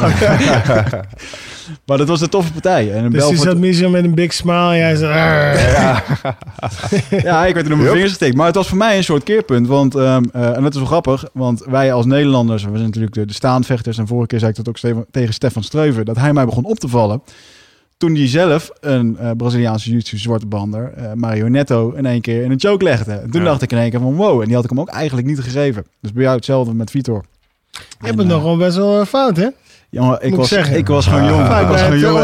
maar 1.86 1.98
dat 1.98 2.08
was 2.08 2.20
een 2.20 2.28
toffe 2.28 2.52
partij. 2.52 2.92
En 2.92 3.02
dus 3.02 3.12
Belfort... 3.12 3.38
je 3.38 3.44
zat 3.44 3.58
misschien 3.58 3.90
met 3.90 4.04
een 4.04 4.14
big 4.14 4.32
smile 4.32 4.70
en 4.70 4.76
jij 4.76 4.96
zei... 4.96 5.14
Ja. 5.58 6.02
ja, 7.22 7.46
ik 7.46 7.54
werd 7.54 7.66
er 7.66 7.72
op 7.72 7.78
mijn 7.78 7.90
vingers 7.90 8.10
gestikt. 8.10 8.36
Maar 8.36 8.46
het 8.46 8.54
was 8.54 8.68
voor 8.68 8.78
mij 8.78 8.96
een 8.96 9.04
soort 9.04 9.22
keerpunt. 9.22 9.66
Want, 9.66 9.94
um, 9.94 10.02
uh, 10.02 10.56
en 10.56 10.62
dat 10.62 10.72
is 10.72 10.78
wel 10.78 10.86
grappig, 10.86 11.24
want 11.32 11.64
wij 11.64 11.92
als 11.92 12.06
Nederlanders... 12.06 12.64
we 12.64 12.70
zijn 12.70 12.84
natuurlijk 12.84 13.14
de, 13.14 13.24
de 13.24 13.32
staanvechters... 13.32 13.98
en 13.98 14.06
vorige 14.06 14.26
keer 14.26 14.38
zei 14.38 14.50
ik 14.50 14.56
dat 14.56 14.68
ook 14.68 15.06
tegen 15.10 15.34
Stefan 15.34 15.62
Streuven... 15.62 16.04
dat 16.04 16.16
hij 16.16 16.32
mij 16.32 16.44
begon 16.44 16.64
op 16.64 16.78
te 16.78 16.88
vallen 16.88 17.22
toen 17.96 18.14
hij 18.14 18.28
zelf 18.28 18.70
een 18.80 19.16
uh, 19.20 19.30
Braziliaanse 19.36 19.90
jiu 19.90 20.00
zwarte 20.04 20.46
bander, 20.46 20.92
uh, 20.98 21.12
Marionetto, 21.12 21.90
in 21.90 22.06
één 22.06 22.20
keer 22.20 22.42
in 22.42 22.50
een 22.50 22.60
choke 22.60 22.84
legde. 22.84 23.12
En 23.12 23.30
toen 23.30 23.40
ja. 23.40 23.46
dacht 23.46 23.62
ik 23.62 23.72
in 23.72 23.78
één 23.78 23.90
keer 23.90 24.00
van 24.00 24.14
wow, 24.14 24.40
en 24.40 24.46
die 24.46 24.54
had 24.54 24.64
ik 24.64 24.70
hem 24.70 24.80
ook 24.80 24.88
eigenlijk 24.88 25.26
niet 25.26 25.40
gegeven. 25.40 25.86
Dus 26.00 26.12
bij 26.12 26.22
jou 26.22 26.36
hetzelfde 26.36 26.74
met 26.74 26.90
Vitor. 26.90 27.24
Je 27.70 28.06
hebt 28.06 28.18
het 28.18 28.26
nog 28.26 28.42
wel 28.42 28.56
best 28.56 28.76
wel 28.76 29.04
fout, 29.04 29.36
hè? 29.36 29.48
Jongen, 29.90 30.18
ik, 30.20 30.34
was, 30.34 30.52
ik 30.52 30.86
was 30.86 31.06
gewoon 31.06 31.24
jong. 31.24 31.42
ik 31.60 31.66
was 31.66 31.80
gewoon 31.80 31.98
jong. 31.98 32.18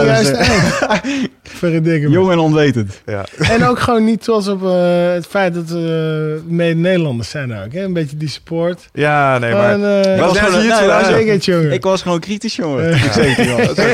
En, 1.63 2.11
jong 2.11 2.31
en 2.31 2.39
onwetend. 2.39 3.03
Ja. 3.07 3.25
En 3.39 3.65
ook 3.65 3.79
gewoon 3.79 4.05
niet 4.05 4.23
trots 4.23 4.49
op 4.49 4.63
uh, 4.63 5.13
het 5.13 5.27
feit 5.27 5.55
dat 5.55 5.69
we 5.69 6.43
uh, 6.47 6.51
mede-Nederlanders 6.53 7.31
zijn 7.31 7.55
ook. 7.65 7.73
Hè? 7.73 7.85
Een 7.85 7.93
beetje 7.93 8.17
die 8.17 8.29
support. 8.29 8.89
Ja, 8.93 9.39
nee, 9.39 9.53
maar... 9.53 9.73
En, 9.73 9.81
uh, 9.81 10.21
was 10.21 10.39
gewoon, 10.39 10.67
nee, 11.13 11.25
ik, 11.25 11.43
jongen. 11.43 11.73
ik 11.73 11.83
was 11.83 12.03
gewoon 12.03 12.21
kritisch, 12.21 12.57
jongen. 12.57 12.95
ik 12.95 13.13
zeker 13.13 13.47
wel. 13.47 13.59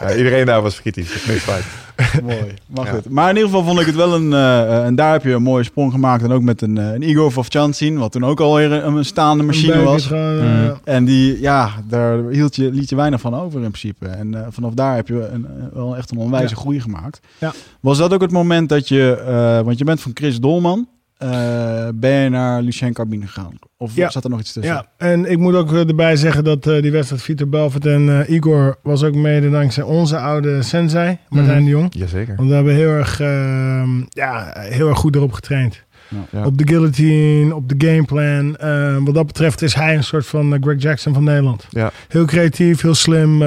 ja, 0.00 0.14
iedereen 0.16 0.46
daar 0.46 0.62
was 0.62 0.80
kritisch. 0.80 1.08
Dat 1.26 1.34
is 1.34 1.42
feit. 1.42 1.64
Mooi, 2.22 2.54
mag 2.66 2.86
ja. 2.86 2.94
het. 2.94 3.08
Maar 3.08 3.30
in 3.30 3.36
ieder 3.36 3.50
geval 3.50 3.64
vond 3.64 3.80
ik 3.80 3.86
het 3.86 3.94
wel 3.94 4.14
een... 4.14 4.30
Uh, 4.30 4.84
en 4.84 4.94
daar 4.94 5.12
heb 5.12 5.22
je 5.22 5.32
een 5.32 5.42
mooie 5.42 5.64
sprong 5.64 5.92
gemaakt. 5.92 6.22
En 6.22 6.32
ook 6.32 6.42
met 6.42 6.62
een, 6.62 6.76
een 6.76 7.02
Igor 7.02 7.32
Vovchancin, 7.32 7.98
wat 7.98 8.12
toen 8.12 8.24
ook 8.24 8.40
alweer 8.40 8.72
een, 8.72 8.96
een 8.96 9.04
staande 9.04 9.42
machine 9.42 9.72
een 9.72 9.84
was. 9.84 10.06
Gewoon, 10.06 10.62
mm. 10.62 10.74
En 10.84 11.04
die, 11.04 11.40
ja, 11.40 11.70
daar 11.88 12.28
hield 12.28 12.56
je, 12.56 12.70
liet 12.72 12.88
je 12.88 12.96
weinig 12.96 13.20
van 13.20 13.34
over 13.34 13.62
in 13.62 13.70
principe. 13.70 14.06
En 14.06 14.32
uh, 14.32 14.46
vanaf 14.48 14.74
daar 14.74 14.96
heb 14.96 15.08
je 15.08 15.28
een, 15.28 15.46
wel 15.72 15.96
echt 15.96 16.10
een 16.10 16.18
onwijze 16.18 16.54
ja. 16.54 16.60
groei 16.60 16.80
gemaakt. 16.80 17.20
Ja. 17.38 17.52
Was 17.80 17.98
dat 17.98 18.12
ook 18.12 18.20
het 18.20 18.32
moment 18.32 18.68
dat 18.68 18.88
je... 18.88 19.24
Uh, 19.28 19.64
want 19.64 19.78
je 19.78 19.84
bent 19.84 20.00
van 20.00 20.12
Chris 20.14 20.40
Dolman... 20.40 20.88
Uh, 21.22 21.88
ben 21.94 22.10
je 22.10 22.28
naar 22.28 22.62
Lucien 22.62 22.92
Carbine 22.92 23.26
gegaan? 23.26 23.58
Of 23.76 23.96
ja. 23.96 24.10
zat 24.10 24.24
er 24.24 24.30
nog 24.30 24.40
iets 24.40 24.52
tussen? 24.52 24.74
Ja, 24.74 24.86
en 24.96 25.30
ik 25.30 25.38
moet 25.38 25.54
ook 25.54 25.72
erbij 25.72 26.16
zeggen 26.16 26.44
dat 26.44 26.66
uh, 26.66 26.82
die 26.82 26.90
wedstrijd 26.90 27.22
Vito 27.22 27.46
Belfort 27.46 27.86
en 27.86 28.06
uh, 28.06 28.28
Igor 28.28 28.78
was 28.82 29.02
ook 29.02 29.14
mede 29.14 29.50
dankzij 29.50 29.82
onze 29.82 30.18
oude 30.18 30.62
sensei, 30.62 31.18
Martijn 31.28 31.58
mm. 31.58 31.64
de 31.64 31.70
Jong. 31.70 31.94
Jazeker. 31.94 32.36
Want 32.36 32.48
we 32.48 32.54
hebben 32.54 32.74
heel 32.74 32.88
erg, 32.88 33.20
uh, 33.20 33.88
ja, 34.08 34.52
heel 34.56 34.88
erg 34.88 34.98
goed 34.98 35.14
erop 35.14 35.32
getraind. 35.32 35.84
Ja. 36.30 36.44
Op 36.44 36.58
de 36.58 36.68
guillotine, 36.68 37.54
op 37.54 37.68
de 37.68 37.86
gameplan. 37.86 38.56
wat 39.04 39.14
dat 39.14 39.26
betreft 39.26 39.62
is 39.62 39.74
hij 39.74 39.96
een 39.96 40.04
soort 40.04 40.26
van 40.26 40.56
Greg 40.60 40.82
Jackson 40.82 41.14
van 41.14 41.24
Nederland. 41.24 41.66
Ja. 41.70 41.90
Heel 42.08 42.24
creatief, 42.24 42.80
heel 42.80 42.94
slim. 42.94 43.42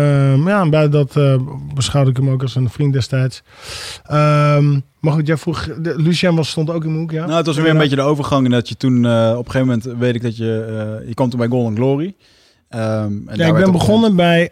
ja, 0.47 0.61
en 0.61 0.69
buiten 0.69 0.91
dat 0.91 1.39
beschouwde 1.73 2.11
ik 2.11 2.17
hem 2.17 2.29
ook 2.29 2.41
als 2.41 2.55
een 2.55 2.69
vriend 2.69 2.93
destijds. 2.93 3.43
Um, 4.11 4.83
maar 5.03 5.13
goed, 5.13 5.27
jij 5.27 5.37
vroeg, 5.37 5.69
de, 5.81 5.93
Lucien 5.97 6.35
was, 6.35 6.49
stond 6.49 6.69
ook 6.69 6.83
in 6.83 6.89
mijn 6.89 6.99
hoek, 7.01 7.11
ja? 7.11 7.25
Nou, 7.25 7.37
het 7.37 7.45
was 7.45 7.57
weer 7.57 7.69
een 7.69 7.77
beetje 7.77 7.95
de 7.95 8.01
overgang. 8.01 8.45
En 8.45 8.51
dat 8.51 8.69
je 8.69 8.77
toen, 8.77 9.03
uh, 9.03 9.31
op 9.37 9.45
een 9.45 9.51
gegeven 9.51 9.67
moment, 9.67 9.99
weet 9.99 10.15
ik 10.15 10.21
dat 10.21 10.37
je, 10.37 10.99
uh, 11.01 11.07
je 11.07 11.13
kwam 11.13 11.29
toen 11.29 11.39
bij 11.39 11.47
Golden 11.47 11.75
Glory. 11.75 12.05
Um, 12.05 13.23
en 13.27 13.37
ja, 13.37 13.47
ik 13.47 13.53
ben 13.53 13.71
begonnen 13.71 14.15
bij 14.15 14.49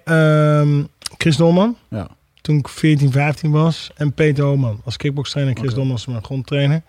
um, 0.60 0.88
Chris 1.18 1.38
Dolman. 1.38 1.76
Ja. 1.90 2.08
Toen 2.42 2.58
ik 2.58 2.68
14, 2.68 3.12
15 3.12 3.52
was. 3.52 3.92
En 3.96 4.14
Peter 4.14 4.44
Homan 4.44 4.82
als 4.86 4.98
kickbokstrainer. 4.98 5.54
Chris 5.54 5.66
okay. 5.66 5.78
Dolman 5.78 5.96
was 5.96 6.06
mijn 6.06 6.24
grondtrainer. 6.24 6.82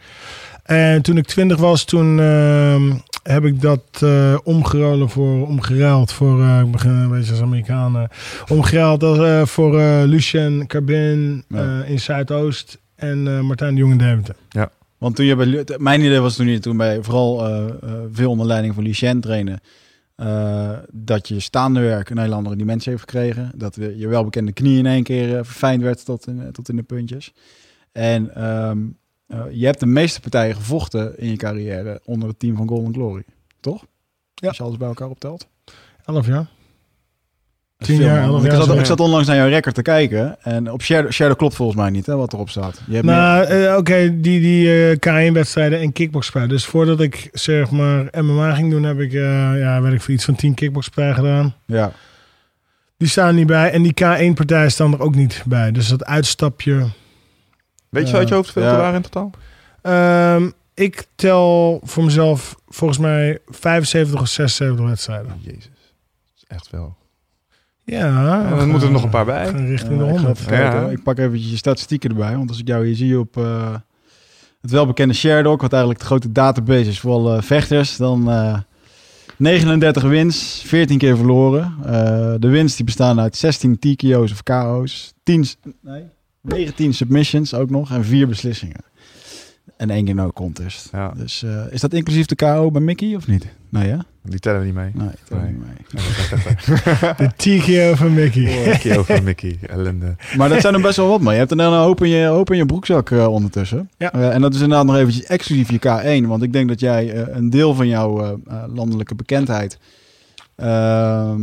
En 0.63 1.03
toen 1.03 1.17
ik 1.17 1.27
20 1.27 1.59
was, 1.59 1.85
toen 1.85 2.19
uh, 2.19 2.93
heb 3.23 3.45
ik 3.45 3.61
dat 3.61 3.83
eh 4.01 4.37
omgerolen 4.45 5.09
voor, 5.11 5.47
omgeruild 5.47 6.13
voor, 6.13 6.41
eh, 6.43 6.61
ik 6.61 6.71
begin 6.71 6.91
een 6.91 7.11
beetje 7.11 7.31
als 7.31 7.41
Amerikaan, 7.41 7.97
eh, 7.97 8.03
omgeruild 8.49 9.03
als, 9.03 9.19
eh, 9.19 9.47
voor 9.47 9.79
eh, 9.79 10.03
Lucien 10.05 10.67
Carbin 10.67 11.45
Ja. 11.49 11.83
eh, 11.83 11.91
in 11.91 12.01
Zuidoost 12.01 12.79
en 13.03 13.27
eh, 13.29 13.41
Martijn 13.41 13.75
de 13.75 13.81
Jong 13.81 13.93
in 13.93 13.99
Deventer. 13.99 14.37
Want 14.99 15.17
toen 15.17 15.27
je 15.27 15.37
bij, 15.37 15.65
mijn 15.79 16.01
idee 16.01 16.21
was 16.21 16.37
toen 16.37 16.47
je 16.47 16.59
toen 16.59 16.77
bij 16.77 17.03
vooral 17.03 17.47
eh, 17.47 17.69
eh, 17.69 18.01
veel 18.13 18.31
onder 18.31 18.47
leiding 18.47 18.75
van 18.75 18.83
Lucien 18.85 19.21
trainen, 19.21 19.61
eh, 20.15 20.79
dat 20.93 21.29
je 21.29 21.41
staande 21.41 21.81
werk 21.81 22.11
een 22.11 22.19
hele 22.19 22.35
andere 22.35 22.57
dimensie 22.57 22.91
heeft 22.93 23.05
gekregen. 23.11 23.53
Dat 23.55 23.77
we- 23.77 23.99
je 23.99 24.09
welbekende 24.09 24.53
knie 24.53 24.79
in 24.79 24.87
één 24.87 25.03
keer 25.03 25.45
verfijnd 25.45 25.83
werd 25.83 26.05
tot 26.05 26.27
in, 26.27 26.53
tot 26.53 26.69
in 26.69 26.77
de 26.77 26.83
puntjes. 26.83 27.33
En 27.93 28.35
ehm, 28.35 28.79
eh, 29.27 29.41
je 29.51 29.65
hebt 29.67 29.81
de 29.81 29.87
meeste 29.87 30.21
partijen 30.21 30.55
gevochten 30.55 31.19
in 31.19 31.29
je 31.31 31.37
carrière 31.37 32.01
onder 32.05 32.29
het 32.29 32.39
team 32.39 32.57
van 32.57 32.69
Golden 32.69 32.95
Glory, 32.95 33.25
toch? 33.61 33.85
Ja. 34.35 34.49
Als 34.49 34.57
je 34.57 34.63
alles 34.63 34.77
bij 34.77 34.89
elkaar 34.89 35.09
optelt. 35.09 35.47
Elf 36.05 36.27
jaar. 36.27 36.47
Tien 37.83 38.01
jaar, 38.01 38.45
ik, 38.45 38.51
zat, 38.53 38.75
ik 38.79 38.85
zat 38.85 39.01
onlangs 39.01 39.27
naar 39.27 39.37
jouw 39.37 39.49
record 39.49 39.75
te 39.75 39.83
kijken. 39.83 40.37
En 40.43 40.71
op 40.73 40.83
Shadow, 40.83 41.11
Shadow 41.11 41.37
klopt 41.37 41.55
volgens 41.55 41.79
mij 41.79 41.91
niet, 41.91 42.07
hè, 42.07 42.17
wat 42.17 42.33
erop 42.33 42.51
staat. 42.51 42.81
Je 42.87 42.95
hebt 42.95 43.07
meer- 43.07 43.15
Nou, 43.15 43.45
eh, 43.45 43.77
oké, 43.77 44.21
die, 44.21 44.41
die 44.41 44.91
eh, 44.91 44.97
K1-wedstrijden 45.31 45.81
en 45.81 45.93
kickboxpartijen. 45.93 46.55
Dus 46.57 46.65
voordat 46.67 47.01
ik 47.01 47.29
zeg 47.33 47.71
maar 47.71 48.09
MMA 48.25 48.55
ging 48.55 48.71
doen, 48.71 48.83
heb 48.83 48.99
ik, 49.01 49.13
eh 49.13 49.21
ja, 49.59 49.81
weet 49.83 49.93
ik 49.93 50.01
voor 50.03 50.15
iets 50.15 50.25
van 50.25 50.35
10 50.35 50.55
kickboxpartijen 50.55 51.15
gedaan. 51.15 51.55
ja. 51.67 51.93
Die 52.97 53.11
staan 53.11 53.35
niet 53.35 53.47
bij. 53.47 53.71
En 53.73 53.83
die 53.83 53.95
K1-partijen 54.05 54.71
staan 54.71 54.93
er 54.93 55.01
ook 55.01 55.15
niet 55.15 55.43
bij. 55.47 55.73
Dus 55.73 55.89
dat 55.89 56.05
uitstapje. 56.05 56.87
Weet 57.89 58.11
je 58.11 58.17
uit 58.17 58.29
je 58.29 58.35
hoofd 58.35 58.55
hoeveel 58.55 58.71
Ja. 58.71 58.77
er 58.77 58.83
waren 58.83 59.03
in 59.03 59.09
totaal? 59.11 59.31
Ehm, 59.83 60.51
ik 60.75 61.07
tel 61.15 61.81
voor 61.85 62.05
mezelf 62.05 62.55
volgens 62.69 62.99
mij 62.99 63.39
75 63.47 64.21
of 64.21 64.29
76 64.29 64.87
wedstrijden. 64.87 65.33
Jezus. 65.41 65.63
Dat 65.65 66.37
is 66.37 66.45
echt 66.49 66.69
veel. 66.69 66.97
Ja. 67.99 68.49
Dan 68.49 68.59
we 68.59 68.65
moeten 68.67 68.89
er 68.89 68.95
nog 68.95 69.03
een 69.03 69.11
paar 69.11 69.25
bij. 69.25 69.47
gaan 69.47 69.67
Richting 69.67 69.99
de 69.99 70.05
ik, 70.05 70.11
ga 70.11 70.15
100. 70.15 70.39
even 70.39 70.47
kijken, 70.51 70.75
Ja. 70.77 70.83
hoor. 70.83 70.93
ik 70.93 71.03
pak 71.03 71.19
eventjes 71.19 71.51
je 71.51 71.57
statistieken 71.57 72.11
erbij. 72.11 72.37
Want 72.37 72.49
als 72.49 72.59
ik 72.59 72.67
jou 72.69 72.87
hier 72.87 72.97
zie 72.97 73.19
op 73.19 73.37
eh, 73.37 73.75
het 74.61 74.71
welbekende 74.71 75.15
Sharedoc, 75.15 75.61
wat 75.61 75.71
eigenlijk 75.73 76.01
de 76.01 76.07
grote 76.07 76.33
database 76.33 76.89
is 76.89 77.01
voor 77.01 77.13
alle 77.13 77.43
vechters, 77.43 77.97
dan 77.97 78.31
eh 78.31 78.59
39 79.37 80.03
wins, 80.03 80.63
14 80.67 80.99
keer 80.99 81.17
verloren. 81.17 81.75
Eh, 81.85 82.35
de 82.39 82.49
wins 82.49 82.77
die 82.77 82.85
bestaan 82.85 83.21
uit 83.21 83.37
16 83.37 83.79
TKO's 83.79 84.33
of 84.33 84.43
KO's, 84.43 85.13
10, 85.23 85.45
s- 85.45 85.57
nee, 85.81 86.03
19 86.41 86.95
submissions 86.95 87.55
ook 87.55 87.71
nog 87.71 87.91
en 87.91 88.05
4 88.05 88.29
beslissingen. 88.29 88.81
En 89.83 89.91
één 89.91 90.05
keer 90.05 90.15
no 90.15 90.31
contest. 90.33 90.89
Ja. 90.93 91.13
Dus 91.17 91.43
eh, 91.43 91.61
is 91.71 91.81
dat 91.81 91.93
inclusief 91.93 92.27
de 92.27 92.35
KO 92.35 92.71
bij 92.71 92.81
Mickey 92.81 93.15
of 93.15 93.27
niet? 93.27 93.47
Nee, 93.69 93.89
ja? 93.89 94.05
Die 94.23 94.39
tellen 94.39 94.59
we 94.61 94.65
niet 94.67 94.75
mee. 94.75 94.91
Nee, 94.95 95.09
dat 95.29 95.39
Nee. 95.43 95.51
niet 95.53 95.61
mee. 95.65 96.05
De 97.29 97.31
TKO 97.37 97.95
van 97.95 98.15
Mickey. 98.15 98.73
Een 98.73 98.79
keer 98.79 98.99
over 98.99 99.23
Mickey. 99.23 99.59
Ellende. 99.67 100.17
Maar 100.37 100.49
dat 100.49 100.61
zijn 100.61 100.75
er 100.75 100.81
best 100.81 100.97
wel 100.97 101.09
wat, 101.09 101.21
man. 101.21 101.33
Je 101.33 101.39
hebt 101.39 101.51
er 101.51 101.57
dan 101.57 101.73
een 101.73 101.79
hoop 101.81 102.03
in 102.03 102.09
je, 102.09 102.27
hoop 102.27 102.51
in 102.51 102.57
je 102.57 102.67
broekzak 102.67 103.11
eh, 103.11 103.27
ondertussen. 103.33 103.91
Ja. 103.99 104.13
Eh, 104.13 104.35
en 104.35 104.41
dat 104.41 104.55
is 104.55 104.61
inderdaad 104.61 104.87
nog 104.87 104.97
eventjes 104.97 105.25
exclusief 105.25 105.71
je 105.71 105.79
K1. 105.79 106.27
Want 106.27 106.43
ik 106.43 106.53
denk 106.53 106.69
dat 106.69 106.81
jij 106.81 107.13
eh, 107.13 107.37
een 107.37 107.51
deel 107.51 107.75
van 107.75 107.89
jouw 107.89 108.23
eh, 108.23 108.31
eh, 108.47 108.63
landelijke 108.75 109.15
bekendheid... 109.15 109.79
ehm, 110.57 111.41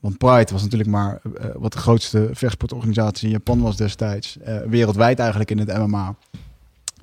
want 0.00 0.18
Pride 0.18 0.52
was 0.52 0.62
natuurlijk 0.62 0.90
maar 0.90 1.20
eh, 1.40 1.46
wat 1.54 1.72
de 1.72 1.78
grootste 1.78 2.28
vechtsportorganisatie 2.32 3.26
in 3.26 3.32
Japan 3.32 3.60
was 3.60 3.76
destijds. 3.76 4.38
eh, 4.38 4.56
wereldwijd 4.68 5.18
eigenlijk 5.18 5.50
in 5.50 5.58
het 5.58 5.78
MMA. 5.78 6.14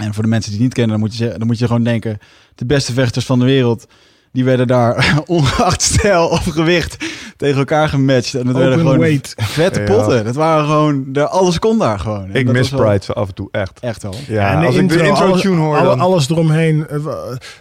En 0.06 0.14
voor 0.14 0.24
de 0.24 0.30
mensen 0.30 0.52
die 0.52 0.60
het 0.60 0.68
niet 0.68 0.74
kennen, 0.78 0.92
dan 0.92 1.00
moet 1.00 1.12
je, 1.12 1.18
zeggen- 1.18 1.38
dan 1.40 1.48
moet 1.48 1.60
je 1.60 1.66
gewoon 1.68 1.84
denken... 1.84 2.18
de 2.56 2.66
beste 2.66 2.94
vechters 2.94 3.26
van 3.26 3.40
de 3.40 3.46
wereld... 3.46 3.86
die 4.32 4.44
werden 4.44 4.68
daar 4.68 5.14
ongeacht 5.26 5.82
stijl 5.82 6.28
of 6.28 6.44
gewicht 6.46 6.98
tegen 7.38 7.58
elkaar 7.58 7.90
gematcht. 7.90 8.34
En 8.34 8.46
dat 8.46 8.56
werden 8.56 8.78
gewoon 8.80 9.00
weight. 9.00 9.34
Vette 9.38 9.80
Ja. 9.80 9.86
potten. 9.86 10.26
Dat 10.26 10.36
waren 10.36 10.66
gewoon, 10.66 11.04
de, 11.08 11.28
alles 11.28 11.60
kon 11.60 11.78
daar 11.78 12.00
gewoon. 12.00 12.24
En 12.30 12.34
Ik 12.34 12.52
mis 12.52 12.70
wel 12.70 12.80
Pride 12.86 13.04
zo 13.06 13.12
af 13.12 13.28
en 13.28 13.34
toe 13.34 13.48
echt. 13.52 13.80
Echt 13.80 14.04
wel. 14.04 14.14
Ja, 14.28 14.52
en 14.54 14.60
de 14.60 14.66
als 14.66 14.76
ik 14.76 14.90
de 14.90 15.04
intro 15.08 15.26
alles, 15.26 15.42
tune 15.42 15.56
hoor, 15.62 15.78
alle- 15.78 15.88
dan... 15.88 16.00
alles 16.00 16.30
eromheen. 16.30 16.88
Eh, 16.88 16.98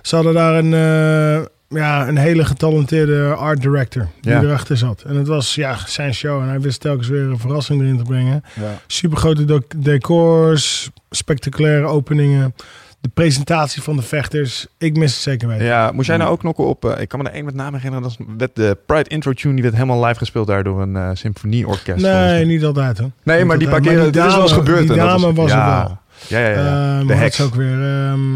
Ze 0.02 0.14
hadden 0.14 0.34
daar 0.34 0.54
een, 0.64 0.74
eh, 0.74 1.46
ja, 1.68 2.08
een 2.08 2.16
hele 2.16 2.44
getalenteerde 2.44 3.34
art 3.34 3.60
director 3.60 4.08
die 4.20 4.32
Ja. 4.32 4.42
erachter 4.42 4.76
zat. 4.76 5.02
En 5.06 5.16
het 5.16 5.26
was 5.26 5.54
ja, 5.54 5.76
zijn 5.86 6.14
show. 6.14 6.42
En 6.42 6.48
hij 6.48 6.60
wist 6.60 6.80
telkens 6.80 7.08
weer 7.08 7.22
een 7.22 7.38
verrassing 7.38 7.80
erin 7.80 7.96
te 7.96 8.02
brengen. 8.04 8.44
Ja. 8.60 8.78
Super 8.86 9.18
grote 9.18 9.62
decors, 9.76 10.90
spectaculaire 11.10 11.86
openingen. 11.86 12.54
De 13.00 13.08
presentatie 13.14 13.82
van 13.82 13.96
de 13.96 14.02
vechters. 14.02 14.66
Ik 14.78 14.96
mis 14.96 15.12
het 15.12 15.22
zeker 15.22 15.48
weten. 15.48 15.64
Ja, 15.64 15.90
moest 15.92 16.06
jij 16.06 16.16
nou 16.16 16.30
ook 16.30 16.38
knokken 16.38 16.66
op... 16.66 16.84
eh, 16.84 17.00
ik 17.00 17.08
kan 17.08 17.18
me 17.22 17.28
er 17.28 17.34
één 17.34 17.44
met 17.44 17.54
name 17.54 17.76
herinneren. 17.76 18.02
Dat 18.08 18.16
werd 18.38 18.56
de 18.56 18.76
Pride 18.86 19.08
intro 19.10 19.32
tune. 19.32 19.54
Die 19.54 19.62
werd 19.62 19.74
helemaal 19.74 20.04
live 20.04 20.18
gespeeld 20.18 20.46
daar 20.46 20.64
door 20.64 20.82
een 20.82 20.96
eh, 20.96 21.10
symfonieorkest. 21.12 22.02
Nee, 22.04 22.44
niet 22.44 22.64
altijd 22.64 22.98
hoor. 22.98 23.10
Nee, 23.22 23.38
Niet 23.38 23.46
maar 23.46 23.58
die 23.58 23.68
paar 23.68 23.80
keer... 23.80 24.02
Dit 24.12 24.16
is 24.16 24.32
wel 24.34 24.42
eens 24.42 24.52
gebeurd. 24.52 24.88
Die 24.88 24.96
dame 24.96 25.32
was, 25.32 25.50
ja. 25.50 25.78
het 25.78 25.88
wel. 25.88 25.98
Ja, 26.40 26.48
ja, 26.48 26.54
ja. 26.54 26.96
Ehm, 26.98 26.98
De 26.98 27.02
hoe 27.04 27.12
heet 27.12 27.20
heks. 27.22 27.40
ook 27.40 27.54
weer? 27.54 27.82
ehm 27.82 28.34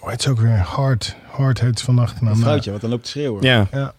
hoe 0.00 0.10
heet 0.10 0.22
ze 0.22 0.30
ook 0.30 0.40
weer? 0.40 0.58
Hard. 0.58 1.16
Hard 1.32 1.60
heet 1.60 1.78
ze 1.78 1.84
van 1.84 1.96
de 1.96 2.02
achternaam. 2.02 2.32
Dat 2.34 2.42
vrouwtje, 2.42 2.70
wat 2.70 2.80
dan 2.80 2.90
loopt 2.90 3.04
te 3.04 3.10
schreeuwen. 3.10 3.42
Ja, 3.42 3.66
Ja. 3.72 3.94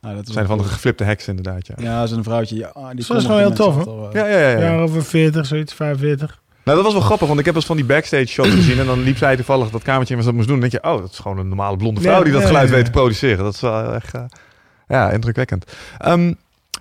Ah, 0.00 0.14
dat 0.14 0.28
zijn 0.28 0.46
van 0.46 0.58
de 0.58 0.64
geflipte 0.64 1.04
heksen 1.04 1.36
inderdaad, 1.36 1.66
ja. 1.66 1.74
Ja, 1.78 2.06
zo'n 2.06 2.22
vrouwtje. 2.22 2.56
Ja, 2.56 2.68
ah, 2.68 2.90
die 2.90 3.04
Zo 3.04 3.14
is 3.14 3.24
gewoon 3.24 3.38
heel 3.38 3.52
tof, 3.52 3.84
Ja, 4.12 4.26
ja, 4.26 4.38
ja. 4.38 4.48
ja. 4.48 4.58
Jaar 4.58 4.78
over 4.78 5.04
40, 5.04 5.46
zoiets, 5.46 5.74
45. 5.74 6.40
Nou, 6.64 6.76
dat 6.76 6.86
was 6.86 6.94
wel 6.94 7.02
grappig, 7.02 7.26
want 7.26 7.40
ik 7.40 7.46
heb 7.46 7.54
eens 7.54 7.66
van 7.66 7.76
die 7.76 7.84
backstage 7.84 8.26
shots 8.26 8.48
gezien. 8.60 8.78
En 8.78 8.86
dan 8.86 9.02
liep 9.02 9.16
zij 9.16 9.36
toevallig 9.36 9.70
dat 9.70 9.82
kamertje 9.82 10.14
in 10.14 10.20
waar 10.20 10.22
ze 10.22 10.28
dat 10.28 10.34
moest 10.34 10.48
doen. 10.48 10.60
Dan 10.60 10.70
denk 10.70 10.82
je, 10.82 10.90
oh, 10.90 11.00
dat 11.00 11.10
is 11.10 11.18
gewoon 11.18 11.38
een 11.38 11.48
normale 11.48 11.76
blonde 11.76 12.00
vrouw 12.00 12.18
Ja, 12.18 12.22
die 12.22 12.32
dat 12.32 12.40
ja, 12.40 12.46
geluid 12.46 12.68
ja, 12.68 12.74
weet 12.74 12.84
te 12.84 12.90
produceren. 12.90 13.44
Dat 13.44 13.54
is 13.54 13.60
wel 13.60 13.94
echt, 13.94 14.14
eh, 14.14 14.24
ja, 14.88 15.10
indrukwekkend. 15.10 15.72
Ehm, 15.98 16.32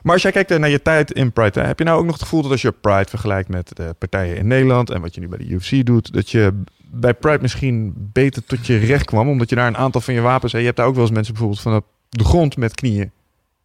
maar 0.01 0.13
als 0.13 0.21
jij 0.21 0.31
kijkt 0.31 0.51
eh, 0.51 0.57
naar 0.57 0.69
je 0.69 0.81
tijd 0.81 1.11
in 1.11 1.31
Pride, 1.31 1.59
hè, 1.59 1.65
heb 1.65 1.79
je 1.79 1.85
nou 1.85 1.99
ook 1.99 2.05
nog 2.05 2.13
het 2.13 2.23
gevoel 2.23 2.41
dat 2.41 2.51
als 2.51 2.61
je 2.61 2.71
Pride 2.71 3.09
vergelijkt 3.09 3.49
met 3.49 3.71
de 3.73 3.95
partijen 3.97 4.37
in 4.37 4.47
Nederland 4.47 4.89
en 4.89 5.01
wat 5.01 5.15
je 5.15 5.21
nu 5.21 5.27
bij 5.27 5.37
de 5.37 5.47
UFC 5.47 5.85
doet, 5.85 6.13
dat 6.13 6.29
je 6.29 6.61
bij 6.91 7.13
Pride 7.13 7.41
misschien 7.41 7.93
beter 7.95 8.43
tot 8.45 8.67
je 8.67 8.77
recht 8.77 9.05
kwam, 9.05 9.29
omdat 9.29 9.49
je 9.49 9.55
daar 9.55 9.67
een 9.67 9.77
aantal 9.77 10.01
van 10.01 10.13
je 10.13 10.21
wapens, 10.21 10.51
je 10.51 10.57
hebt 10.57 10.77
daar 10.77 10.85
ook 10.85 10.93
wel 10.93 11.03
eens 11.03 11.13
mensen 11.13 11.33
bijvoorbeeld 11.33 11.61
van 11.61 11.83
de 12.09 12.23
grond 12.23 12.57
met 12.57 12.75
knieën 12.75 13.11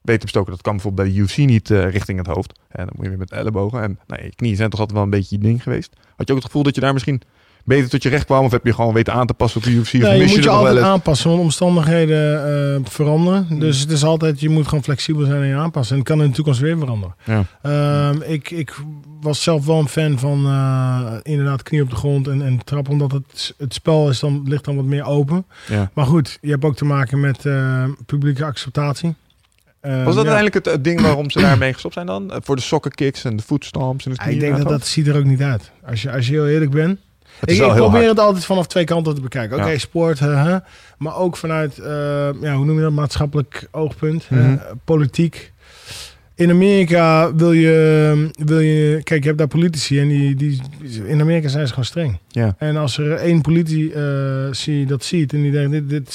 beter 0.02 0.22
bestoken. 0.22 0.50
Dat 0.50 0.62
kan 0.62 0.72
bijvoorbeeld 0.72 1.08
bij 1.08 1.16
de 1.16 1.22
UFC 1.22 1.36
niet 1.36 1.70
eh, 1.70 1.90
richting 1.90 2.18
het 2.18 2.26
hoofd. 2.26 2.60
En 2.68 2.84
dan 2.84 2.92
moet 2.94 3.04
je 3.04 3.10
weer 3.10 3.18
met 3.18 3.32
ellebogen. 3.32 3.82
En 3.82 3.98
nou, 4.06 4.22
je 4.22 4.34
knieën 4.34 4.56
zijn 4.56 4.70
toch 4.70 4.80
altijd 4.80 4.98
wel 4.98 5.06
een 5.06 5.18
beetje 5.18 5.36
je 5.36 5.42
ding 5.42 5.62
geweest. 5.62 5.96
Had 6.16 6.26
je 6.26 6.32
ook 6.32 6.38
het 6.38 6.46
gevoel 6.46 6.62
dat 6.62 6.74
je 6.74 6.80
daar 6.80 6.92
misschien 6.92 7.22
beter 7.66 7.88
tot 7.88 8.02
je 8.02 8.08
recht 8.08 8.24
kwam? 8.24 8.44
Of 8.44 8.50
heb 8.50 8.64
je 8.64 8.74
gewoon 8.74 8.94
weten 8.94 9.12
aan 9.12 9.26
te 9.26 9.34
passen 9.34 9.60
op 9.60 9.66
de 9.66 9.70
UFC? 9.70 9.94
Of 9.94 10.00
Nee, 10.00 10.12
je 10.12 10.18
mis 10.18 10.34
moet 10.34 10.44
je 10.44 10.50
wel 10.50 10.58
altijd 10.58 10.78
aanpassen, 10.78 11.30
want 11.30 11.42
omstandigheden 11.42 12.46
eh, 12.74 12.80
veranderen. 12.84 13.58
Dus 13.58 13.80
het 13.80 13.90
is 13.90 14.04
altijd, 14.04 14.40
je 14.40 14.48
moet 14.48 14.68
gewoon 14.68 14.84
flexibel 14.84 15.26
zijn 15.26 15.42
en 15.42 15.48
je 15.48 15.54
aanpassen. 15.54 15.96
En 15.96 16.00
het 16.00 16.10
kan 16.10 16.22
in 16.22 16.28
de 16.28 16.34
toekomst 16.34 16.60
weer 16.60 16.78
veranderen. 16.78 17.14
Ja. 17.24 17.44
Ehm, 17.62 18.22
ik, 18.22 18.50
ik 18.50 18.74
was 19.20 19.42
zelf 19.42 19.66
wel 19.66 19.78
een 19.78 19.88
fan 19.88 20.18
van 20.18 20.46
eh, 20.46 21.12
inderdaad 21.22 21.62
knie 21.62 21.82
op 21.82 21.90
de 21.90 21.96
grond 21.96 22.28
en, 22.28 22.42
en 22.42 22.64
trappen. 22.64 22.92
Omdat 22.92 23.12
het, 23.12 23.54
het 23.58 23.74
spel 23.74 24.08
is 24.08 24.20
dan, 24.20 24.42
ligt 24.44 24.64
dan 24.64 24.76
wat 24.76 24.84
meer 24.84 25.04
open. 25.04 25.44
Ja. 25.68 25.90
Maar 25.94 26.06
goed, 26.06 26.38
je 26.40 26.50
hebt 26.50 26.64
ook 26.64 26.76
te 26.76 26.84
maken 26.84 27.20
met 27.20 27.46
eh, 27.46 27.84
publieke 28.06 28.44
acceptatie. 28.44 29.14
Ehm, 29.80 30.04
Was 30.04 30.14
dat 30.14 30.24
ja. 30.24 30.30
uiteindelijk 30.30 30.54
het, 30.54 30.74
het 30.74 30.84
ding 30.84 31.00
waarom 31.00 31.30
ze 31.30 31.40
daarmee 31.40 31.72
gestopt 31.72 31.94
zijn 31.94 32.06
dan? 32.06 32.32
Voor 32.42 32.56
de 32.56 32.62
sokkenkicks 32.62 33.24
en 33.24 33.36
de 33.36 33.42
footstomps 33.42 34.04
en 34.04 34.10
het 34.10 34.20
Ja, 34.20 34.26
ik 34.26 34.40
denk 34.40 34.56
dat 34.56 34.68
dat 34.68 34.86
ziet 34.86 35.06
er 35.06 35.16
ook 35.16 35.24
niet 35.24 35.42
uit. 35.42 35.70
Als 35.86 36.02
je, 36.02 36.12
als 36.12 36.26
je 36.26 36.32
heel 36.32 36.48
eerlijk 36.48 36.70
bent. 36.70 36.98
Ik, 37.44 37.56
probeer 37.58 37.90
hard. 37.90 38.06
het 38.06 38.18
altijd 38.18 38.44
vanaf 38.44 38.66
twee 38.66 38.84
kanten 38.84 39.14
te 39.14 39.20
bekijken. 39.20 39.56
Oké, 39.58 39.68
Ja. 39.70 39.78
sport, 39.78 40.20
maar 40.98 41.16
ook 41.16 41.36
vanuit, 41.36 41.78
eh, 41.78 41.88
ja, 42.40 42.54
hoe 42.54 42.64
noem 42.64 42.76
je 42.76 42.82
dat, 42.82 42.92
maatschappelijk 42.92 43.68
oogpunt, 43.70 44.30
Mhm. 44.30 44.56
politiek. 44.84 45.52
In 46.34 46.50
Amerika 46.50 47.34
wil 47.34 47.52
je, 47.52 48.30
wil 48.44 48.58
je, 48.60 49.00
kijk, 49.02 49.20
je 49.20 49.26
hebt 49.26 49.38
daar 49.38 49.48
politici 49.48 50.00
en 50.00 50.08
die, 50.08 50.34
die, 50.34 50.62
in 51.06 51.20
Amerika 51.20 51.48
zijn 51.48 51.62
ze 51.66 51.70
gewoon 51.70 51.84
streng. 51.84 52.18
Ja. 52.28 52.54
En 52.58 52.76
als 52.76 52.98
er 52.98 53.12
één 53.12 53.40
politie 53.40 53.92
eh, 53.92 54.46
zie, 54.50 54.86
dat 54.86 55.04
ziet 55.04 55.32
en 55.32 55.42
die 55.42 55.52
denkt, 55.52 55.70
dit, 55.72 55.88
dit, 55.88 56.12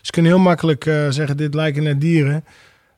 ze 0.00 0.10
kunnen 0.10 0.30
heel 0.32 0.40
makkelijk 0.40 0.86
eh, 0.86 1.06
zeggen, 1.10 1.36
dit 1.36 1.54
lijken 1.54 1.82
net 1.82 2.00
dieren, 2.00 2.44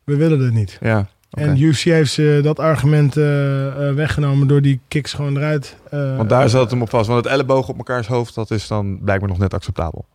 we 0.03 0.15
willen 0.15 0.39
dit 0.39 0.53
niet. 0.53 0.77
Ja. 0.81 1.07
En 1.29 1.61
UFC 1.61 1.83
heeft 1.83 2.11
ze 2.11 2.39
dat 2.43 2.59
argument 2.59 3.17
eh, 3.17 3.67
eh, 3.89 3.95
weggenomen 3.95 4.47
door 4.47 4.61
die 4.61 4.79
kicks 4.87 5.13
gewoon 5.13 5.37
eruit. 5.37 5.75
eh, 5.89 6.17
Want 6.17 6.29
daar 6.29 6.49
zat 6.49 6.61
het 6.61 6.71
hem 6.71 6.81
op 6.81 6.89
vast. 6.89 7.07
Want 7.07 7.23
het 7.23 7.33
elleboog 7.33 7.67
op 7.69 7.77
mekaars 7.77 8.07
hoofd, 8.07 8.35
dat 8.35 8.51
is 8.51 8.67
dan 8.67 8.99
blijkbaar 9.01 9.29
nog 9.29 9.37
net 9.37 9.53
acceptabel. 9.53 10.05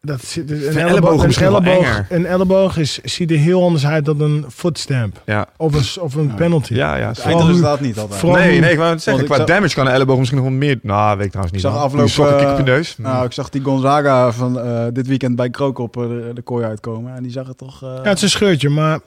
Dat 0.00 0.24
zit, 0.24 0.50
een, 0.50 0.56
elleboog 0.58 0.78
elleboog, 0.78 1.24
een, 1.36 1.42
elleboog, 1.46 2.04
een 2.10 2.26
elleboog 2.26 2.76
is, 2.76 2.98
ziet 3.02 3.30
er 3.30 3.36
heel 3.36 3.62
anders 3.62 3.86
uit 3.86 4.04
dan 4.04 4.20
een 4.20 4.44
footstamp. 4.48 5.22
Ja, 5.26 5.46
Of 5.56 5.96
een, 5.96 6.02
of 6.02 6.14
een 6.14 6.34
penalty. 6.34 6.74
ja, 6.74 6.96
ja. 6.96 7.14
Vooral 7.14 7.36
eindresultaat 7.38 7.80
niet 7.80 7.98
altijd. 7.98 8.22
Nee, 8.22 8.60
nee, 8.60 8.70
ik 8.72 8.78
wou 8.78 8.90
het 8.90 9.02
zeggen. 9.02 9.26
Want 9.26 9.34
Qua 9.36 9.46
zag- 9.46 9.56
damage 9.56 9.74
kan 9.74 9.86
een 9.86 9.92
elleboog 9.92 10.18
misschien 10.18 10.38
nog 10.38 10.48
wel 10.48 10.56
meer... 10.56 10.78
Nou, 10.82 11.16
weet 11.16 11.24
ik 11.26 11.30
trouwens 11.32 11.56
niet. 11.56 11.64
Ik 11.64 11.70
zag 11.70 11.80
afgelopen, 11.82 12.10
sokkenkick 12.12 12.48
op 12.48 12.56
je 12.56 12.62
neus. 12.62 12.96
Nou, 12.98 13.24
ik 13.24 13.32
zag 13.32 13.48
die 13.48 13.62
Gonzaga 13.62 14.32
van 14.32 14.60
eh, 14.60 14.84
dit 14.92 15.06
weekend 15.06 15.36
bij 15.36 15.50
Krook 15.50 15.78
op 15.78 15.92
de, 15.92 16.30
de 16.34 16.42
kooi 16.42 16.64
uitkomen. 16.64 17.14
En 17.14 17.22
die 17.22 17.32
zag 17.32 17.46
het 17.46 17.58
toch... 17.58 17.82
eh, 17.82 17.88
Ja, 17.88 18.08
het 18.08 18.16
is 18.16 18.22
een 18.22 18.28
scheurtje, 18.28 18.68
maar 18.68 18.98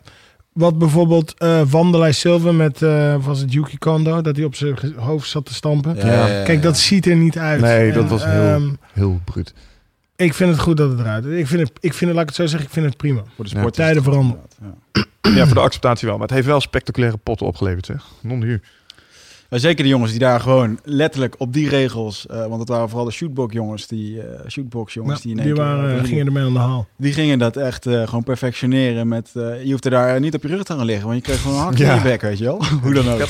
wat 0.57 0.77
bijvoorbeeld 0.77 1.33
eh 1.37 1.61
Wanderlei 1.69 2.13
Silva 2.13 2.51
met, 2.51 2.81
eh, 2.81 3.15
was 3.25 3.39
het 3.39 3.53
Yuki 3.53 3.77
Kondo, 3.77 4.21
dat 4.21 4.35
hij 4.35 4.45
op 4.45 4.55
zijn 4.55 4.75
hoofd 4.95 5.29
zat 5.29 5.45
te 5.45 5.53
stampen. 5.53 5.95
ja, 5.95 6.05
ja, 6.07 6.27
ja, 6.27 6.43
Kijk, 6.43 6.61
dat 6.61 6.77
ziet 6.77 7.05
er 7.05 7.15
niet 7.15 7.37
uit. 7.37 7.61
Nee, 7.61 7.91
dat 7.91 8.09
was 8.09 8.23
heel- 8.25 8.31
ehm, 8.41 8.69
Heel 8.93 9.19
bruut. 9.23 9.53
Ik 10.15 10.33
vind 10.33 10.49
het 10.51 10.59
goed 10.59 10.77
dat 10.77 10.89
het 10.89 10.99
eruit 10.99 11.25
is. 11.25 11.39
Ik 11.39 11.47
vind 11.47 11.61
het, 11.61 11.71
ik 11.79 11.93
vind 11.93 12.09
het, 12.09 12.13
laat 12.19 12.21
ik 12.21 12.27
het 12.27 12.35
zo 12.35 12.45
zeggen, 12.45 12.67
ik 12.67 12.73
vind 12.73 12.85
het 12.85 12.97
prima. 12.97 13.21
Voor 13.35 13.45
de 13.45 13.51
Ja, 13.53 13.57
sport 13.59 13.77
is 13.77 13.83
tijden 13.85 14.03
het 14.03 14.13
goed, 14.13 14.13
veranderen. 14.13 15.35
Ja, 15.35 15.45
voor 15.45 15.55
de 15.55 15.61
acceptatie 15.61 16.07
wel. 16.07 16.17
Maar 16.17 16.27
het 16.27 16.35
heeft 16.35 16.47
wel 16.47 16.61
spectaculaire 16.61 17.17
potten 17.17 17.47
opgeleverd, 17.47 17.85
zeg. 17.85 18.05
Non 18.21 18.43
hier. 18.43 18.61
Maar 19.49 19.59
zeker 19.59 19.83
de 19.83 19.89
jongens 19.89 20.11
die 20.11 20.19
daar 20.19 20.39
gewoon 20.39 20.79
letterlijk 20.83 21.35
op 21.37 21.53
die 21.53 21.69
regels, 21.69 22.25
eh, 22.27 22.45
want 22.45 22.59
het 22.59 22.69
waren 22.69 22.87
vooral 22.89 23.05
de 23.05 23.11
shootbox 23.11 23.53
jongens, 23.53 23.87
die 23.87 24.21
eh, 24.21 24.25
shootbox 24.49 24.93
jongens 24.93 25.15
Ja, 25.23 25.29
die 25.29 25.37
in 25.37 25.43
die 25.43 25.55
waren, 25.55 25.97
die, 25.97 26.07
gingen 26.07 26.25
ermee 26.25 26.43
aan 26.43 26.53
de 26.53 26.59
haal. 26.59 26.87
die 26.97 27.13
gingen 27.13 27.39
dat 27.39 27.55
echt 27.57 27.85
eh, 27.85 28.07
gewoon 28.07 28.23
perfectioneren 28.23 29.07
met, 29.07 29.29
eh, 29.33 29.63
je 29.63 29.71
hoeft 29.71 29.85
er 29.85 29.91
daar 29.91 30.19
niet 30.19 30.33
op 30.35 30.41
je 30.41 30.47
rug 30.47 30.63
te 30.63 30.73
gaan 30.73 30.85
liggen, 30.85 31.05
want 31.07 31.17
je 31.17 31.23
kreeg 31.23 31.41
gewoon 31.41 31.57
een 31.57 31.63
hak 31.63 31.77
Ja. 31.77 31.89
in 31.89 31.95
je 31.97 32.01
bek, 32.03 32.21
weet 32.21 32.37
je 32.37 32.43
wel. 32.43 32.61
Hoe 32.83 32.93
dan 32.93 33.09
ook. 33.09 33.19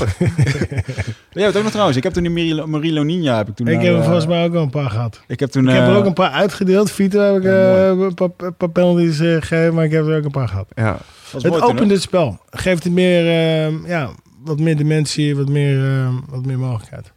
Jij 1.32 1.43
hebt 1.43 1.55
ook 1.57 1.61
nog 1.63 1.72
trouwens, 1.72 1.97
ik 1.97 2.03
heb 2.03 2.13
toen 2.13 2.24
die 2.24 2.65
Marie 2.65 2.93
Loninja 2.93 3.38
heb 3.38 3.47
ik 3.47 3.55
toen 3.55 3.68
Ik 3.68 3.74
naar, 3.76 3.84
heb 3.84 3.93
er 3.93 3.99
eh, 3.99 4.05
volgens 4.05 4.26
mij 4.28 4.45
ook 4.45 4.53
al 4.55 4.61
een 4.61 4.70
paar 4.70 4.89
gehad. 4.89 5.22
ik 5.28 5.39
heb 5.39 5.49
toen 5.49 5.68
Ik 5.68 5.74
heb 5.76 5.84
er 5.84 5.89
eh, 5.89 5.95
ook 5.97 6.05
een 6.05 6.13
paar 6.13 6.32
uitgedeeld. 6.32 6.91
Vito 6.91 7.20
heb 7.20 7.36
ik 7.36 7.43
Ja, 7.43 7.76
eh, 7.76 7.88
een 7.99 8.13
paar, 8.13 8.30
een 8.38 8.55
paar 8.55 8.70
penalties 8.70 9.20
eh, 9.20 9.28
gegeven, 9.36 9.74
maar 9.74 9.86
ik 9.86 9.91
heb 9.91 10.07
er 10.07 10.18
ook 10.18 10.26
een 10.26 10.32
paar 10.32 10.47
gehad. 10.47 10.68
Ja. 10.76 10.97
Het 11.32 11.61
opent 11.61 11.91
het 11.91 12.01
spel. 12.01 12.39
Geeft 12.49 12.84
het 12.84 12.93
meer, 12.93 13.28
eh, 13.28 13.88
ja, 13.88 14.09
wat 14.47 14.59
meer 14.59 14.77
dimensie, 14.77 15.35
wat 15.35 15.49
meer, 15.49 15.85
eh, 15.85 16.17
wat 16.29 16.45
meer 16.45 16.59
mogelijkheid. 16.59 17.13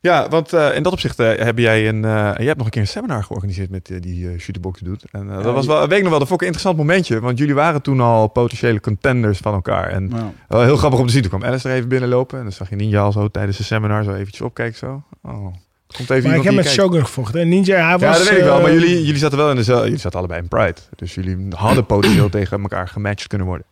Ja, 0.00 0.28
want 0.28 0.52
eh, 0.52 0.74
in 0.74 0.82
dat 0.82 0.92
opzicht 0.92 1.18
eh, 1.18 1.44
heb 1.44 1.58
jij 1.58 1.88
een, 1.88 2.04
eh, 2.04 2.10
jij 2.36 2.46
hebt 2.46 2.56
nog 2.56 2.64
een 2.66 2.70
keer 2.72 2.80
een 2.80 2.86
seminar 2.88 3.24
georganiseerd 3.24 3.70
met 3.70 3.92
die 4.00 4.38
shooterbox 4.38 4.80
doet. 4.80 5.04
En 5.10 5.28
eh, 5.30 5.34
dat 5.36 5.44
Ja, 5.44 5.52
was 5.52 5.66
wel, 5.66 5.88
weet 5.88 5.96
ik 5.96 6.00
nog 6.02 6.10
wel, 6.10 6.18
dat 6.18 6.28
vond 6.28 6.40
ik 6.42 6.46
een 6.48 6.52
interessant 6.54 6.76
momentje. 6.76 7.20
Want 7.20 7.38
jullie 7.38 7.54
waren 7.54 7.82
toen 7.82 8.00
al 8.00 8.28
potentiële 8.28 8.80
contenders 8.80 9.38
van 9.38 9.54
elkaar. 9.54 9.88
En. 9.88 10.10
Ja. 10.14 10.32
wel 10.48 10.62
heel 10.62 10.76
grappig 10.76 10.98
om 10.98 11.06
te 11.06 11.12
zien. 11.12 11.22
Toen 11.22 11.30
kwam 11.30 11.44
Alice 11.44 11.68
er 11.68 11.74
even 11.74 11.88
binnenlopen. 11.88 12.36
En 12.38 12.42
dan 12.44 12.52
zag 12.52 12.70
je 12.70 12.76
Ninja 12.76 13.00
al 13.00 13.12
zo 13.12 13.28
tijdens 13.28 13.56
de 13.56 13.62
seminar 13.64 14.04
zo 14.04 14.12
eventjes 14.12 14.40
opkijken 14.40 14.78
zo. 14.78 15.02
Oh, 15.22 15.32
komt 15.32 15.52
even 15.98 16.06
Maar 16.08 16.16
iemand 16.16 16.36
ik 16.38 16.44
heb 16.44 16.54
met 16.54 16.64
kijkt. 16.64 16.80
Shogun 16.80 17.04
gevochten. 17.04 17.40
En 17.40 17.48
Ninja, 17.48 17.88
hij 17.88 17.98
was... 17.98 18.00
Ja, 18.00 18.12
dat 18.12 18.28
weet 18.28 18.38
ik 18.38 18.44
wel. 18.44 18.60
Maar 18.60 18.72
jullie, 18.72 19.04
jullie 19.04 19.20
zaten 19.20 19.38
wel 19.38 19.50
in 19.50 19.56
dezelfde... 19.56 19.84
Jullie 19.84 20.00
zaten 20.00 20.18
allebei 20.18 20.40
in 20.40 20.48
Pride. 20.48 20.80
Dus 20.96 21.14
jullie 21.14 21.46
hadden 21.50 21.86
potentieel 21.86 22.28
tegen 22.38 22.60
elkaar 22.62 22.88
gematcht 22.88 23.26
kunnen 23.26 23.46
worden. 23.46 23.66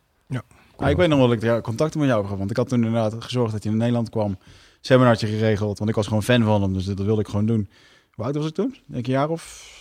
Ja, 0.81 0.89
ik 0.89 0.97
weet 0.97 1.09
nog 1.09 1.19
wel 1.19 1.29
dat 1.29 1.37
ik 1.37 1.43
ja, 1.43 1.61
contacten 1.61 2.01
met 2.01 2.09
jou 2.09 2.21
heb 2.21 2.31
gehad. 2.31 2.39
Want 2.39 2.51
ik 2.51 2.57
had 2.57 2.69
toen 2.69 2.85
inderdaad 2.85 3.15
gezorgd 3.19 3.53
dat 3.53 3.63
hij 3.63 3.73
in 3.73 3.79
Nederland 3.79 4.11
kwam. 4.11 4.39
Seminartje 4.81 5.27
geregeld. 5.27 5.79
Want 5.79 5.91
ik 5.91 5.97
was 5.97 6.07
gewoon 6.07 6.23
fan 6.23 6.43
van 6.45 6.63
hem. 6.63 6.73
Dus 6.73 6.85
dat 6.85 7.01
wilde 7.01 7.21
ik 7.21 7.29
gewoon 7.29 7.47
doen. 7.47 7.69
Hoe 8.11 8.25
oud 8.25 8.35
was 8.35 8.47
ik 8.47 8.55
toen? 8.55 8.77
Denk 8.87 9.07
een 9.07 9.13
jaar 9.13 9.29
of 9.29 9.79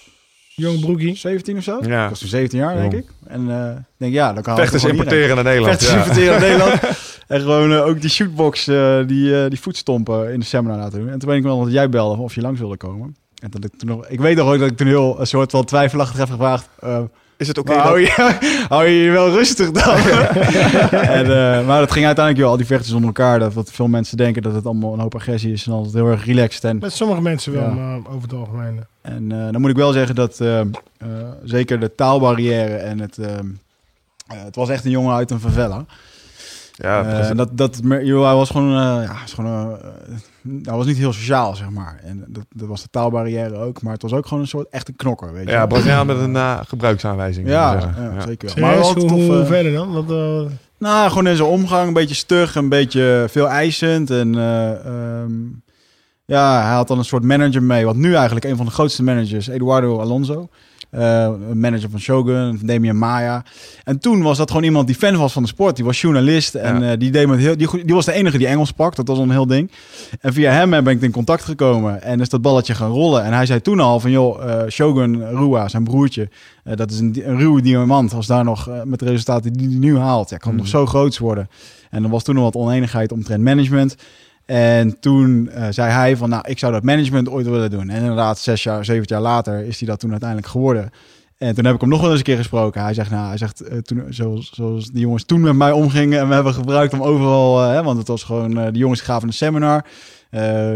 Jong 0.55 0.79
broekie. 0.79 1.15
17 1.15 1.57
of 1.57 1.63
zo? 1.63 1.79
Ja. 1.81 2.03
Ik 2.03 2.09
was 2.09 2.19
toen 2.19 2.29
17 2.29 2.59
jaar, 2.59 2.75
denk 2.75 2.93
ik. 2.93 3.05
En 3.25 3.49
eh, 3.49 3.75
denk 3.97 4.13
ja, 4.13 4.33
dan 4.33 4.43
kan 4.43 4.55
Vechters 4.55 4.83
iedereen. 4.83 5.05
importeren 5.05 5.35
naar 5.35 5.43
Nederland. 5.43 5.77
Vechters 5.77 5.91
ja. 5.91 5.97
importeren 5.97 6.35
in 6.35 6.41
Nederland. 6.41 6.97
En 7.29 7.39
gewoon 7.39 7.71
eh, 7.71 7.85
ook 7.85 8.01
die 8.01 8.09
shootbox, 8.09 8.67
eh, 8.67 8.99
die, 9.07 9.43
eh, 9.43 9.49
die 9.49 9.59
voetstompen 9.59 10.33
in 10.33 10.39
de 10.39 10.45
seminar 10.45 10.77
laten 10.77 10.99
doen. 10.99 11.09
En 11.09 11.19
toen 11.19 11.29
weet 11.29 11.37
ik 11.37 11.43
wel 11.43 11.63
dat 11.63 11.71
jij 11.71 11.89
belde 11.89 12.21
of 12.21 12.35
je 12.35 12.41
langs 12.41 12.59
wilde 12.59 12.77
komen. 12.77 13.15
En 13.41 13.49
dat 13.49 13.63
ik, 13.63 13.71
toen 13.77 13.89
nog, 13.89 14.07
ik 14.07 14.19
weet 14.19 14.35
nog 14.35 14.53
ook 14.53 14.59
dat 14.59 14.71
ik 14.71 14.77
toen 14.77 14.87
heel 14.87 15.19
een 15.19 15.27
soort 15.27 15.51
van 15.51 15.65
twijfelachtig 15.65 16.17
heb 16.17 16.29
gevraagd... 16.29 16.69
Is 17.39 17.47
het 17.47 17.57
oké 17.57 17.73
dat- 17.73 17.81
hou, 17.81 17.99
je, 17.99 18.35
hou 18.69 18.85
je 18.85 19.03
je 19.03 19.11
wel 19.11 19.29
rustig 19.29 19.71
dan? 19.71 19.95
en, 21.17 21.25
eh, 21.25 21.67
maar 21.67 21.79
het 21.81 21.91
ging 21.91 22.05
uiteindelijk 22.05 22.37
wel, 22.37 22.49
al 22.49 22.57
die 22.57 22.65
vechters 22.65 22.91
onder 22.93 23.07
elkaar. 23.07 23.39
Dat 23.39 23.53
wat 23.53 23.71
veel 23.71 23.87
mensen 23.87 24.17
denken 24.17 24.41
dat 24.41 24.53
het 24.53 24.65
allemaal 24.65 24.93
een 24.93 24.99
hoop 24.99 25.15
agressie 25.15 25.51
is. 25.53 25.65
En 25.67 25.71
altijd 25.73 25.93
heel 25.93 26.07
erg 26.07 26.25
relaxed. 26.25 26.63
En, 26.63 26.77
Met 26.77 26.93
sommige 26.93 27.21
mensen 27.21 27.53
wel, 27.53 27.63
Ja. 27.63 27.69
maar 27.69 27.97
over 27.97 28.21
het 28.21 28.33
algemeen. 28.33 28.83
eh. 29.01 29.11
en 29.13 29.31
eh, 29.31 29.51
dan 29.51 29.61
moet 29.61 29.69
ik 29.69 29.75
wel 29.75 29.91
zeggen 29.91 30.15
dat 30.15 30.39
eh, 30.39 30.59
eh, 30.59 30.67
zeker 31.43 31.79
de 31.79 31.95
taalbarrière 31.95 32.75
en 32.75 32.99
het... 32.99 33.17
het 34.27 34.55
was 34.55 34.69
echt 34.69 34.85
een 34.85 34.91
jongen 34.91 35.15
uit 35.15 35.31
een 35.31 35.39
favela. 35.39 35.85
Ja, 36.71 37.33
dat, 37.33 37.49
dat, 37.57 37.79
joh, 38.03 38.25
hij 38.25 38.35
was 38.35 38.49
gewoon, 38.49 38.69
eh, 38.71 39.03
ja, 39.05 39.15
is 39.25 39.33
gewoon 39.33 39.77
hij 40.63 40.73
was 40.75 40.85
niet 40.85 40.97
heel 40.97 41.13
sociaal, 41.13 41.55
zeg 41.55 41.69
maar. 41.69 41.99
En 42.03 42.25
dat, 42.27 42.45
dat 42.49 42.67
was 42.67 42.81
de 42.81 42.87
taalbarrière 42.91 43.55
ook. 43.55 43.81
Maar 43.81 43.93
het 43.93 44.01
was 44.01 44.13
ook 44.13 44.25
gewoon 44.27 44.43
een 44.43 44.49
soort 44.49 44.67
echte 44.69 44.93
knokker, 44.93 45.33
weet 45.33 45.43
je. 45.45 45.49
ja, 45.51 45.57
wel. 45.57 45.67
Braziliaan 45.67 46.05
met 46.05 46.17
een 46.17 46.35
eh, 46.35 46.59
gebruiksaanwijzing. 46.67 47.47
Ja, 47.47 47.73
ja, 47.73 47.93
Ja. 48.15 48.21
zeker 48.21 48.51
wel. 48.55 48.65
Maar 48.65 48.77
hoe, 48.77 48.93
tof, 48.95 49.11
hoe 49.11 49.39
eh, 49.39 49.45
verder 49.45 49.73
dan? 49.73 49.91
Wat, 49.91 50.11
eh, 50.11 50.51
Nou, 50.77 51.09
gewoon 51.09 51.27
in 51.27 51.35
zijn 51.35 51.49
omgang, 51.49 51.87
een 51.87 51.93
beetje 51.93 52.15
stug, 52.15 52.55
een 52.55 52.69
beetje 52.69 53.25
veel 53.29 53.47
eisend. 53.47 54.09
En 54.09 54.35
eh, 54.35 54.85
ehm, 54.85 55.31
ja, 56.25 56.61
hij 56.63 56.73
had 56.73 56.87
dan 56.87 56.97
een 56.97 57.05
soort 57.05 57.23
manager 57.23 57.63
mee, 57.63 57.85
wat 57.85 57.95
nu 57.95 58.13
eigenlijk 58.15 58.45
een 58.45 58.57
van 58.57 58.65
de 58.65 58.71
grootste 58.71 59.03
managers, 59.03 59.47
Eduardo 59.47 59.99
Alonso. 59.99 60.49
Eh, 60.89 61.29
een 61.49 61.59
manager 61.59 61.89
van 61.89 61.99
Shogun, 61.99 62.57
van 62.57 62.67
Damian 62.67 62.97
Maya. 62.97 63.43
En 63.83 63.99
toen 63.99 64.21
was 64.21 64.37
dat 64.37 64.49
gewoon 64.49 64.63
iemand 64.65 64.87
die 64.87 64.95
fan 64.95 65.15
was 65.17 65.33
van 65.33 65.41
de 65.43 65.47
sport. 65.49 65.75
Die 65.75 65.85
was 65.85 66.01
journalist 66.01 66.55
en 66.55 66.81
Ja. 66.81 66.91
eh, 66.91 66.97
die, 66.99 67.11
deed 67.11 67.27
met 67.27 67.39
heel, 67.39 67.57
die, 67.57 67.85
die 67.85 67.95
was 67.95 68.05
de 68.05 68.11
enige 68.11 68.37
die 68.37 68.47
Engels 68.47 68.67
sprak. 68.69 68.95
Dat 68.95 69.07
was 69.07 69.17
een 69.17 69.31
heel 69.31 69.47
ding. 69.47 69.71
En 70.21 70.33
via 70.33 70.51
hem 70.51 70.69
ben 70.69 70.87
ik 70.87 71.01
in 71.01 71.11
contact 71.11 71.43
gekomen 71.43 72.01
en 72.01 72.19
is 72.19 72.29
dat 72.29 72.41
balletje 72.41 72.75
gaan 72.75 72.91
rollen. 72.91 73.23
En 73.23 73.33
hij 73.33 73.45
zei 73.45 73.61
toen 73.61 73.79
al 73.79 73.99
van, 73.99 74.11
joh, 74.11 74.43
eh, 74.61 74.69
Shogun 74.69 75.29
Rua, 75.29 75.67
zijn 75.67 75.83
broertje, 75.83 76.29
eh, 76.63 76.75
dat 76.75 76.91
is 76.91 76.99
een, 76.99 77.21
een 77.23 77.37
ruwe 77.37 77.61
diamant. 77.61 78.13
Als 78.13 78.27
daar 78.27 78.43
nog 78.43 78.67
eh, 78.69 78.83
met 78.83 78.99
de 78.99 79.05
resultaten 79.05 79.53
die 79.53 79.67
hij 79.67 79.77
nu 79.77 79.97
haalt, 79.97 80.29
ja, 80.29 80.37
kan 80.37 80.51
Mm. 80.51 80.57
nog 80.57 80.67
zo 80.67 80.85
groot 80.85 81.17
worden. 81.17 81.49
En 81.89 82.03
er 82.03 82.09
was 82.09 82.23
toen 82.23 82.35
nog 82.35 82.43
wat 82.43 82.55
oneenigheid 82.55 83.11
omtrent 83.11 83.43
management. 83.43 83.95
En 84.49 84.99
toen 84.99 85.49
eh, 85.49 85.67
zei 85.69 85.91
hij 85.91 86.17
van, 86.17 86.29
nou, 86.29 86.43
ik 86.47 86.59
zou 86.59 86.73
dat 86.73 86.83
management 86.83 87.29
ooit 87.29 87.47
willen 87.47 87.69
doen. 87.69 87.89
En 87.89 88.01
inderdaad, 88.01 88.39
zes 88.39 88.63
jaar, 88.63 88.85
zeven 88.85 89.05
jaar 89.07 89.21
later 89.21 89.65
is 89.65 89.79
hij 89.79 89.87
dat 89.87 89.99
toen 89.99 90.09
uiteindelijk 90.11 90.49
geworden. 90.49 90.89
En 91.37 91.55
toen 91.55 91.65
heb 91.65 91.75
ik 91.75 91.81
hem 91.81 91.89
nog 91.89 92.01
wel 92.01 92.09
eens 92.09 92.17
een 92.17 92.25
keer 92.25 92.37
gesproken. 92.37 92.81
Hij 92.81 92.93
zegt, 92.93 93.11
nou, 93.11 93.27
hij 93.27 93.37
zegt, 93.37 93.61
eh, 93.61 93.77
toen, 93.77 94.03
zoals, 94.09 94.51
zoals 94.53 94.87
die 94.87 95.01
jongens 95.01 95.23
toen 95.23 95.41
met 95.41 95.53
mij 95.53 95.71
omgingen 95.71 96.19
en 96.19 96.27
we 96.27 96.33
hebben 96.33 96.53
gebruikt 96.53 96.93
om 96.93 97.01
overal, 97.01 97.63
eh, 97.63 97.69
hè, 97.71 97.83
want 97.83 97.97
het 97.97 98.07
was 98.07 98.23
gewoon, 98.23 98.71
die 98.71 98.81
jongens 98.81 99.01
gaven 99.01 99.27
een 99.27 99.33
seminar. 99.33 99.85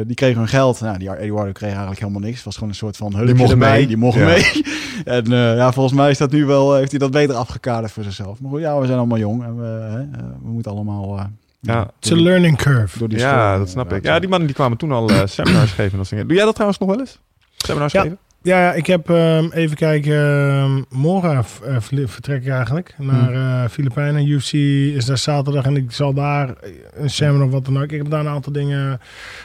Die 0.06 0.16
kregen 0.16 0.38
hun 0.38 0.48
geld. 0.48 0.82
Nou, 0.82 0.98
die 0.98 1.18
Eduardo 1.18 1.52
kreeg 1.52 1.70
eigenlijk 1.70 2.00
helemaal 2.00 2.22
niks. 2.22 2.36
Het 2.36 2.46
was 2.46 2.54
gewoon 2.54 2.70
een 2.70 2.76
soort 2.76 2.98
van 2.98 3.16
hulpje 3.16 3.34
mocht 3.34 3.52
erbij. 3.52 3.78
mee. 3.78 3.88
Die 3.88 3.98
mocht 3.98 4.18
Ja. 4.18 4.26
mee. 4.26 4.64
en 5.18 5.26
ja, 5.56 5.72
volgens 5.72 5.96
mij 5.96 6.10
is 6.10 6.18
dat 6.18 6.32
nu 6.32 6.46
wel, 6.46 6.76
heeft 6.76 6.90
hij 6.90 7.00
dat 7.00 7.12
beter 7.12 7.36
afgekaderd 7.36 7.92
voor 7.92 8.04
zichzelf. 8.04 8.40
Maar 8.40 8.52
goed, 8.52 8.60
ja, 8.60 8.80
we 8.80 8.86
zijn 8.86 8.98
allemaal 8.98 9.18
jong 9.18 9.44
en 9.44 9.58
we, 9.58 10.06
we 10.44 10.50
moeten 10.50 10.72
allemaal... 10.72 11.30
Ja. 11.66 11.92
It's 12.00 12.12
a 12.12 12.16
die- 12.16 12.24
learning 12.24 12.58
curve. 12.58 13.00
door 13.00 13.10
die 13.10 13.18
Ja, 13.18 13.46
school, 13.48 13.58
dat 13.60 13.70
snap 13.70 13.94
ik. 13.94 14.04
Ja, 14.04 14.20
die 14.20 14.30
mannen 14.30 14.48
die 14.48 14.56
kwamen 14.56 14.78
toen 14.78 14.92
al 14.92 15.10
eh, 15.10 15.22
seminars 15.26 15.72
geven. 15.72 15.92
en 15.92 15.98
Dat 15.98 16.08
soort. 16.08 16.22
Doe 16.28 16.34
jij 16.36 16.44
dat 16.46 16.54
trouwens 16.54 16.80
nog 16.80 16.90
wel 16.90 17.00
eens? 17.00 17.20
Seminars 17.58 17.94
Ja. 17.94 18.02
geven? 18.02 18.18
Ja, 18.42 18.60
ja, 18.60 18.74
ik 18.74 18.86
heb 18.88 19.10
ehm, 19.10 19.48
even 19.52 19.78
kijken. 19.78 20.14
ehm, 20.14 20.82
morgen 20.90 21.44
eh, 21.64 21.76
vertrek 22.08 22.42
ik 22.44 22.50
eigenlijk 22.52 22.96
naar 22.98 23.32
eh 23.64 23.70
Filipijnen. 23.70 24.28
UFC 24.28 24.54
is 24.96 25.06
daar 25.06 25.18
zaterdag 25.18 25.66
en 25.66 25.76
ik 25.76 25.92
zal 25.92 26.14
daar 26.14 26.54
een 26.94 27.10
seminar 27.10 27.46
of 27.46 27.52
wat 27.52 27.66
dan 27.66 27.78
ook. 27.78 27.84
Ik 27.92 27.98
heb 27.98 28.10
daar 28.10 28.20
een 28.20 28.28
aantal 28.28 28.52
dingen 28.54 29.00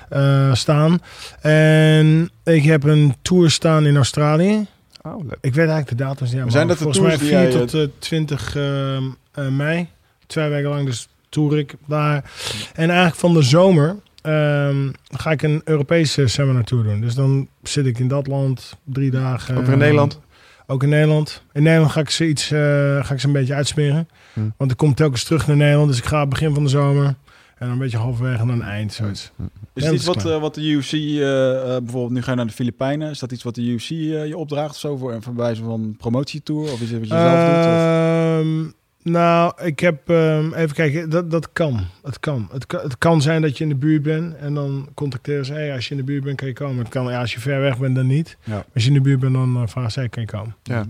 eh, 0.09 0.55
staan. 0.55 1.01
En 1.41 2.31
ik 2.45 2.63
heb 2.65 2.83
een 2.85 3.15
tour 3.23 3.51
staan 3.51 3.87
in 3.87 3.97
Australië. 3.97 4.67
Oh, 5.03 5.17
leuk. 5.23 5.39
Ik 5.41 5.55
weet 5.55 5.69
eigenlijk 5.69 5.89
de 5.89 6.05
datums 6.05 6.31
niet. 6.33 6.41
Maar 6.43 6.51
zijn 6.51 6.67
dat 6.69 6.77
de 6.79 6.83
volgens 6.83 7.05
mij 7.05 7.17
tours 7.17 7.29
4 7.31 7.39
die 7.41 7.49
jij, 7.59 7.67
tot 7.67 7.75
eh, 7.75 7.87
20 7.99 8.57
ehm, 8.57 9.03
eh, 9.33 9.49
mei. 9.49 9.89
Twee 10.27 10.49
weken 10.49 10.69
lang 10.71 10.87
dus 10.87 11.09
tour 11.29 11.59
ik 11.59 11.75
daar. 11.87 12.33
En 12.75 12.89
eigenlijk 12.89 13.19
van 13.19 13.33
de 13.35 13.43
zomer 13.43 13.97
ehm, 14.23 14.91
ga 15.11 15.31
ik 15.31 15.43
een 15.43 15.61
Europese 15.65 16.27
seminar 16.27 16.65
tour 16.65 16.85
doen. 16.85 17.01
Dus 17.01 17.15
dan 17.15 17.49
zit 17.63 17.87
ik 17.87 17.99
in 17.99 18.09
dat 18.09 18.27
land 18.27 18.77
drie 18.85 19.11
dagen. 19.11 19.57
Ook 19.57 19.67
in 19.67 19.79
Nederland? 19.79 20.21
Ook 20.67 20.83
in 20.83 20.89
Nederland. 20.89 21.43
In 21.53 21.63
Nederland 21.63 21.93
ga 21.93 22.01
ik 22.01 22.11
ze 22.11 22.29
iets, 22.29 22.51
eh, 22.51 22.59
ga 23.05 23.15
ik 23.15 23.21
ze 23.21 23.27
een 23.27 23.33
beetje 23.33 23.55
uitsmeren. 23.55 24.09
Hm. 24.33 24.41
Want 24.57 24.71
ik 24.71 24.77
kom 24.77 24.95
telkens 24.95 25.25
terug 25.25 25.47
naar 25.47 25.57
Nederland. 25.57 25.89
Dus 25.89 25.99
ik 25.99 26.05
ga 26.05 26.27
begin 26.27 26.55
van 26.55 26.63
de 26.63 26.69
zomer. 26.69 27.15
En 27.59 27.69
een 27.69 27.79
beetje 27.79 27.99
halverwege 27.99 28.45
naar 28.45 28.55
een 28.55 28.63
eind. 28.63 28.93
Zoiets. 28.93 29.23
Is 29.23 29.29
Ja, 29.37 29.45
het 29.45 29.85
dat 29.85 29.93
iets 29.93 30.03
is 30.03 30.07
wat, 30.07 30.25
eh, 30.33 30.41
wat 30.41 30.55
de 30.55 30.63
UFC, 30.63 30.93
eh, 30.93 31.53
eh, 31.53 31.83
bijvoorbeeld 31.83 32.13
nu 32.13 32.23
ga 32.23 32.31
je 32.31 32.37
naar 32.37 32.47
de 32.47 32.53
Filipijnen, 32.53 33.11
is 33.11 33.19
dat 33.19 33.33
iets 33.33 33.43
wat 33.43 33.55
de 33.55 33.63
UFC 33.63 33.89
je 33.89 34.37
opdraagt 34.37 34.71
of 34.71 34.77
zo 34.77 34.97
voor 34.97 35.13
een 35.13 35.23
wijze 35.37 35.63
van 35.63 35.95
promotietour? 35.99 36.73
Of 36.73 36.81
is 36.81 36.91
het 36.91 36.99
wat 36.99 37.09
je 37.09 37.15
zelf 37.15 37.47
doet? 37.47 38.67
Of? 38.67 38.77
Nou, 39.11 39.53
ik 39.63 39.81
heb 39.81 40.11
ehm, 40.11 40.53
even 40.53 40.75
kijken. 40.75 41.11
Dat, 41.11 41.31
dat 41.31 41.53
kan. 41.53 41.81
Het 42.03 42.21
kan. 42.21 42.49
Het 42.53 42.67
kan. 42.67 42.81
Het 42.81 42.99
kan 42.99 43.23
zijn 43.23 43.43
dat 43.43 43.59
je 43.59 43.65
in 43.65 43.71
de 43.71 43.77
buurt 43.77 44.03
bent 44.03 44.37
en 44.37 44.55
dan 44.55 44.89
contacteren 44.95 45.45
ze. 45.45 45.53
Hey, 45.53 45.75
als 45.75 45.85
je 45.85 45.91
in 45.91 45.97
de 45.97 46.05
buurt 46.07 46.25
bent, 46.25 46.37
kan 46.37 46.49
je 46.49 46.55
komen. 46.55 46.79
Het 46.79 46.89
kan. 46.89 47.11
Ja, 47.11 47.21
als 47.21 47.35
je 47.35 47.41
ver 47.41 47.61
weg 47.61 47.79
bent, 47.79 47.95
dan 47.95 48.07
niet. 48.07 48.37
Ja. 48.45 48.65
Als 48.75 48.83
je 48.83 48.89
in 48.89 48.95
de 48.95 49.01
buurt 49.01 49.21
bent, 49.21 49.33
dan 49.33 49.57
uh, 49.57 49.63
vragen 49.67 49.93
zij, 49.93 50.09
kan 50.09 50.23
je 50.23 50.29
komen. 50.29 50.57
Ja. 50.63 50.87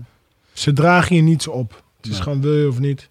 Ze 0.53 0.73
dragen 0.73 1.15
je 1.15 1.21
niets 1.21 1.47
op. 1.47 1.83
Het 2.01 2.11
is 2.11 2.19
gewoon 2.19 2.41
wil 2.41 2.53
je 2.53 2.67
of 2.67 2.79
niet. 2.79 3.09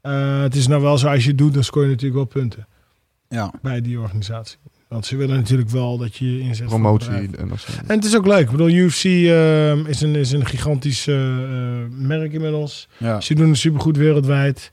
Eh, 0.00 0.40
het 0.40 0.54
is 0.54 0.66
nou 0.66 0.82
wel 0.82 0.98
zo, 0.98 1.08
als 1.08 1.22
je 1.22 1.28
het 1.28 1.38
doet, 1.38 1.54
dan 1.54 1.64
scoor 1.64 1.82
je 1.82 1.88
natuurlijk 1.88 2.14
wel 2.14 2.42
punten 2.42 2.66
Ja. 3.28 3.52
bij 3.62 3.80
die 3.80 4.00
organisatie. 4.00 4.58
Want 4.88 5.06
ze 5.06 5.16
willen 5.16 5.36
natuurlijk 5.36 5.70
wel 5.70 5.98
dat 5.98 6.16
je 6.16 6.40
inzet 6.40 6.66
Promotie 6.66 7.36
en 7.36 7.48
dat 7.48 7.58
soort 7.58 7.78
En 7.86 7.96
het 7.96 8.04
is 8.04 8.16
ook 8.16 8.26
leuk. 8.26 8.44
Ik 8.44 8.50
bedoel, 8.50 8.68
UFC 8.68 9.04
ehm, 9.04 9.86
is, 9.86 10.00
een, 10.00 10.14
is 10.14 10.32
een 10.32 10.46
gigantisch 10.46 11.06
eh, 11.06 11.42
eh, 11.42 11.88
merk 11.90 12.32
inmiddels. 12.32 12.88
Ja. 12.96 13.20
Ze 13.20 13.34
doen 13.34 13.48
het 13.48 13.58
supergoed 13.58 13.96
wereldwijd. 13.96 14.70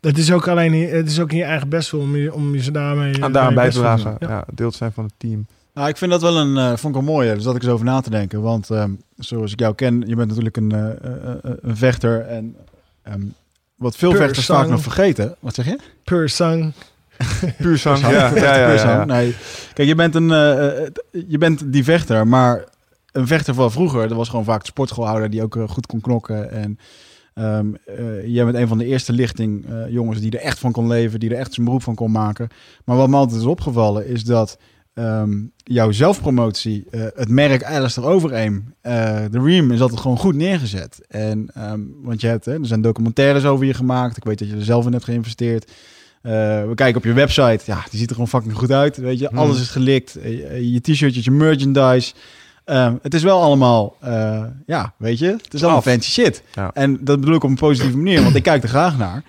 Het 0.00 0.18
is 0.18 0.32
ook 0.32 0.48
alleen 0.48 0.88
het 0.88 1.10
is 1.10 1.20
ook 1.20 1.30
in 1.30 1.36
je 1.36 1.44
eigen 1.44 1.68
best 1.68 1.90
wel 1.90 2.00
om 2.00 2.16
je, 2.16 2.34
om 2.34 2.54
je 2.54 2.62
ze 2.62 2.70
daarmee 2.70 3.24
Aan 3.24 3.32
daaraan 3.32 3.50
je 3.50 3.56
bij 3.56 3.70
te 3.70 3.78
dragen. 3.78 4.16
Ja. 4.18 4.28
Ja. 4.28 4.44
deel 4.54 4.70
te 4.70 4.76
zijn 4.76 4.92
van 4.92 5.04
het 5.04 5.12
team. 5.16 5.46
Nou, 5.74 5.88
ik 5.88 5.96
vind 5.96 6.10
dat 6.10 6.20
wel 6.20 6.36
een, 6.36 6.56
eh, 6.56 6.66
vond 6.66 6.96
ik 6.96 7.02
wel 7.02 7.14
mooi, 7.14 7.34
dus 7.34 7.42
dat 7.42 7.56
ik 7.56 7.62
eens 7.62 7.72
over 7.72 7.84
na 7.84 8.00
te 8.00 8.10
denken. 8.10 8.42
Want 8.42 8.70
ehm, 8.70 8.90
zoals 9.16 9.52
ik 9.52 9.60
jou 9.60 9.74
ken, 9.74 10.02
je 10.06 10.16
bent 10.16 10.28
natuurlijk 10.28 10.56
een, 10.56 10.72
eh, 10.72 10.90
eh, 10.90 11.32
eh, 11.32 11.52
een 11.60 11.76
vechter. 11.76 12.20
En 12.20 12.56
ehm, 13.02 13.20
wat 13.74 13.96
veel 13.96 14.10
Pur 14.10 14.18
vechters 14.18 14.46
vaak 14.46 14.68
nog 14.68 14.80
vergeten. 14.80 15.36
Wat 15.40 15.54
zeg 15.54 15.64
je? 15.64 15.78
Per 16.04 16.28
sang. 16.28 16.72
Puur 17.58 17.78
zang. 17.78 17.98
Ja, 17.98 18.34
ja, 18.34 18.72
ja. 18.72 19.04
Nee. 19.04 19.34
Kijk, 19.74 19.88
je 19.88 19.94
bent, 19.94 20.14
een, 20.14 20.30
eh, 20.30 20.82
eh, 20.82 20.88
je 21.28 21.38
bent 21.38 21.72
die 21.72 21.84
vechter, 21.84 22.26
maar 22.26 22.64
een 23.12 23.26
vechter 23.26 23.54
van 23.54 23.72
vroeger, 23.72 24.08
dat 24.08 24.16
was 24.16 24.28
gewoon 24.28 24.44
vaak 24.44 24.60
de 24.60 24.66
sportschoolhouder 24.66 25.30
die 25.30 25.42
ook 25.42 25.56
eh, 25.56 25.68
goed 25.68 25.86
kon 25.86 26.00
knokken. 26.00 26.50
En 26.50 26.78
ehm 27.34 27.66
eh, 27.84 28.26
jij 28.26 28.44
bent 28.44 28.56
een 28.56 28.68
van 28.68 28.78
de 28.78 28.84
eerste 28.84 29.12
lichting 29.12 29.66
eh, 29.66 29.88
jongens 29.88 30.20
die 30.20 30.30
er 30.30 30.44
echt 30.44 30.58
van 30.58 30.72
kon 30.72 30.86
leven, 30.86 31.20
die 31.20 31.30
er 31.30 31.36
echt 31.38 31.52
zijn 31.54 31.66
beroep 31.66 31.82
van 31.82 31.94
kon 31.94 32.10
maken. 32.10 32.48
Maar 32.84 32.96
wat 32.96 33.08
me 33.08 33.16
altijd 33.16 33.40
is 33.40 33.46
opgevallen 33.46 34.06
is 34.06 34.24
dat 34.24 34.58
ehm, 34.94 35.34
jouw 35.56 35.90
zelfpromotie, 35.90 36.84
eh, 36.90 37.00
het 37.14 37.28
merk 37.28 37.64
Alistair 37.64 38.06
Overaim, 38.06 38.74
eh 38.80 39.16
de 39.30 39.40
Ream 39.40 39.70
is 39.70 39.80
altijd 39.80 40.00
gewoon 40.00 40.18
goed 40.18 40.34
neergezet. 40.34 40.98
En, 41.08 41.50
ehm, 41.54 41.80
want 42.02 42.20
je 42.20 42.26
hebt, 42.26 42.44
hè, 42.44 42.52
er 42.52 42.66
zijn 42.66 42.80
documentaires 42.80 43.44
over 43.44 43.66
je 43.66 43.74
gemaakt. 43.74 44.16
Ik 44.16 44.24
weet 44.24 44.38
dat 44.38 44.48
je 44.48 44.56
er 44.56 44.64
zelf 44.64 44.86
in 44.86 44.92
hebt 44.92 45.04
geïnvesteerd. 45.04 45.72
Eh, 46.26 46.32
we 46.68 46.72
kijken 46.74 46.96
op 46.96 47.04
je 47.04 47.12
website. 47.12 47.60
Ja, 47.64 47.84
die 47.90 47.98
ziet 47.98 48.08
er 48.08 48.14
gewoon 48.14 48.28
fucking 48.28 48.54
goed 48.54 48.72
uit. 48.72 48.96
Weet 48.96 49.18
je, 49.18 49.26
Hmm. 49.28 49.38
alles 49.38 49.60
is 49.60 49.68
gelikt. 49.68 50.16
Eh, 50.16 50.72
je 50.72 50.80
t-shirtjes, 50.80 51.24
je 51.24 51.30
merchandise. 51.30 52.12
Ehm, 52.64 52.94
het 53.02 53.14
is 53.14 53.22
wel 53.22 53.40
allemaal, 53.42 53.96
eh, 54.00 54.44
ja, 54.66 54.94
weet 54.98 55.18
je, 55.18 55.26
het 55.26 55.54
is 55.54 55.60
allemaal 55.62 55.78
Af. 55.78 55.84
fancy 55.84 56.10
shit. 56.10 56.42
Ja. 56.54 56.70
En 56.74 56.98
dat 57.00 57.20
bedoel 57.20 57.34
ik 57.34 57.44
op 57.44 57.50
een 57.50 57.56
positieve 57.56 57.96
manier, 57.96 58.22
want 58.22 58.34
ik 58.34 58.42
kijk 58.42 58.62
er 58.62 58.68
graag 58.68 58.98
naar. 58.98 59.22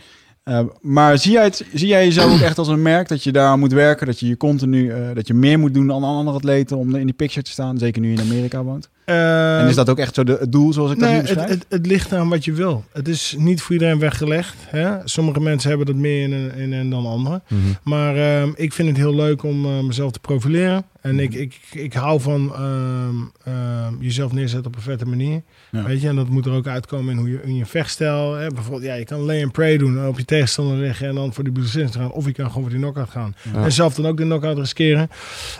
Eh, 0.44 0.60
maar 0.82 1.18
zie 1.18 1.32
jij, 1.32 1.44
het, 1.44 1.66
zie 1.74 1.88
jij 1.88 2.06
jezelf 2.06 2.34
ook 2.34 2.40
echt 2.40 2.58
als 2.58 2.68
een 2.68 2.82
merk 2.82 3.08
dat 3.08 3.24
je 3.24 3.32
daar 3.32 3.48
aan 3.48 3.60
moet 3.60 3.72
werken, 3.74 4.06
dat 4.06 4.20
je 4.20 4.28
je 4.28 4.38
continu, 4.38 4.90
eh, 4.92 5.00
dat 5.14 5.28
je 5.28 5.34
meer 5.34 5.60
moet 5.60 5.74
doen 5.74 5.88
dan 5.88 6.04
andere 6.04 6.38
atleten 6.38 6.78
om 6.78 6.96
in 6.96 7.06
die 7.06 7.16
picture 7.16 7.46
te 7.46 7.52
staan, 7.52 7.78
zeker 7.78 8.02
nu 8.02 8.08
je 8.12 8.18
in 8.22 8.22
Amerika 8.32 8.64
woont? 8.64 8.90
En 9.08 9.68
is 9.68 9.76
dat 9.76 9.90
ook 9.90 9.98
echt 10.00 10.16
zo 10.16 10.24
de, 10.24 10.38
het 10.40 10.52
doel 10.52 10.74
zoals 10.74 10.92
ik 10.92 11.00
dat 11.00 11.12
nu 11.12 11.22
beschrijf? 11.22 11.50
het, 11.50 11.66
het 11.70 11.86
ligt 11.86 12.14
aan 12.14 12.30
wat 12.30 12.46
je 12.46 12.54
wil. 12.54 12.84
Het 12.94 13.08
is 13.08 13.36
niet 13.38 13.62
voor 13.62 13.72
iedereen 13.74 14.00
weggelegd. 14.00 14.56
Hè? 14.68 14.96
Sommige 15.04 15.40
mensen 15.40 15.70
hebben 15.70 15.88
dat 15.88 15.96
meer 15.96 16.24
in, 16.24 16.52
en- 16.58 16.74
in 16.74 16.90
dan 16.90 17.06
anderen. 17.06 17.44
Mhm. 17.48 17.60
Maar 17.84 18.16
ehm, 18.16 18.50
ik 18.56 18.74
vind 18.74 18.88
het 18.88 18.98
heel 18.98 19.16
leuk 19.16 19.44
om 19.44 19.66
eh, 19.66 19.80
mezelf 19.80 20.12
te 20.12 20.20
profileren. 20.20 20.84
En 21.02 21.20
ik, 21.20 21.34
ik, 21.34 21.60
ik 21.72 21.94
hou 21.94 22.22
van 22.22 22.54
ehm, 22.56 23.16
ehm, 23.44 23.94
jezelf 24.00 24.32
neerzetten 24.32 24.68
op 24.72 24.76
een 24.76 24.82
vette 24.82 25.06
manier. 25.06 25.42
Ja. 25.72 25.84
Weet 25.84 26.02
je, 26.02 26.08
en 26.08 26.16
dat 26.16 26.30
moet 26.30 26.46
er 26.46 26.52
ook 26.54 26.68
uitkomen 26.68 27.12
in 27.14 27.20
hoe 27.20 27.30
je 27.30 27.40
in 27.44 27.56
je 27.56 27.66
vechtstijl. 27.66 28.34
Hè? 28.36 28.48
Bijvoorbeeld, 28.48 28.84
ja, 28.84 28.94
je 28.94 29.06
kan 29.06 29.20
lay 29.20 29.44
and 29.44 29.52
pray 29.52 29.78
doen, 29.78 30.08
op 30.08 30.18
je 30.18 30.26
tegenstander 30.26 30.78
liggen 30.78 31.08
en 31.08 31.16
dan 31.16 31.34
voor 31.34 31.44
die 31.44 31.54
beslissing 31.54 31.94
gaan. 32.04 32.12
Of 32.12 32.26
je 32.26 32.32
kan 32.32 32.46
gewoon 32.48 32.62
voor 32.62 32.72
die 32.72 32.80
knockout 32.82 33.10
gaan. 33.10 33.36
Ja. 33.54 33.64
En 33.64 33.72
zelf 33.72 33.94
dan 33.96 34.06
ook 34.06 34.18
de 34.18 34.24
knockout 34.24 34.58
riskeren. 34.58 35.10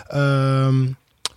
Ehm, 0.08 0.74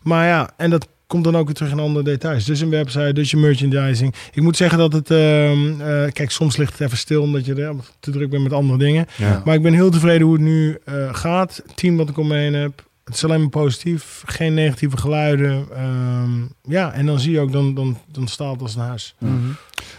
maar 0.02 0.28
ja, 0.28 0.50
en 0.58 0.70
dat 0.70 0.88
komt 1.12 1.24
dan 1.24 1.36
ook 1.38 1.46
weer 1.46 1.56
terug 1.56 1.72
in 1.72 1.80
andere 1.80 2.06
details. 2.06 2.46
Dus 2.46 2.60
een 2.60 2.70
website, 2.70 3.14
dus 3.14 3.32
je 3.32 3.38
merchandising. 3.38 4.14
Ik 4.34 4.42
moet 4.42 4.58
zeggen 4.58 4.78
dat 4.78 4.94
het... 4.94 5.12
ehm, 5.12 5.82
eh, 5.82 6.12
kijk, 6.12 6.32
soms 6.32 6.58
ligt 6.58 6.72
het 6.72 6.82
even 6.82 6.98
stil 6.98 7.22
omdat 7.22 7.46
je 7.46 7.56
er 7.56 7.76
te 8.00 8.12
druk 8.12 8.30
bent 8.30 8.44
met 8.44 8.54
andere 8.54 8.80
dingen. 8.80 9.06
Ja. 9.18 9.42
Maar 9.46 9.56
ik 9.56 9.62
ben 9.62 9.74
heel 9.74 9.90
tevreden 9.90 10.22
hoe 10.22 10.34
het 10.34 10.44
nu 10.44 10.78
eh, 10.86 11.14
gaat. 11.14 11.62
Het 11.66 11.78
team 11.78 11.98
wat 11.98 12.10
ik 12.10 12.18
om 12.18 12.28
me 12.28 12.36
heen 12.36 12.54
heb. 12.54 12.86
Het 13.04 13.16
is 13.16 13.24
alleen 13.24 13.40
maar 13.40 13.50
positief. 13.50 14.24
Geen 14.26 14.54
negatieve 14.54 14.98
geluiden. 14.98 15.66
Ehm, 15.76 16.32
ja, 16.74 16.94
en 16.94 17.06
dan 17.06 17.20
zie 17.20 17.32
je 17.32 17.40
ook, 17.40 17.52
dan, 17.52 17.74
dan, 17.74 17.98
dan 18.12 18.28
staat 18.28 18.52
het 18.54 18.62
als 18.62 18.76
een 18.76 18.82
huis. 18.82 19.16
Mhm. 19.18 19.34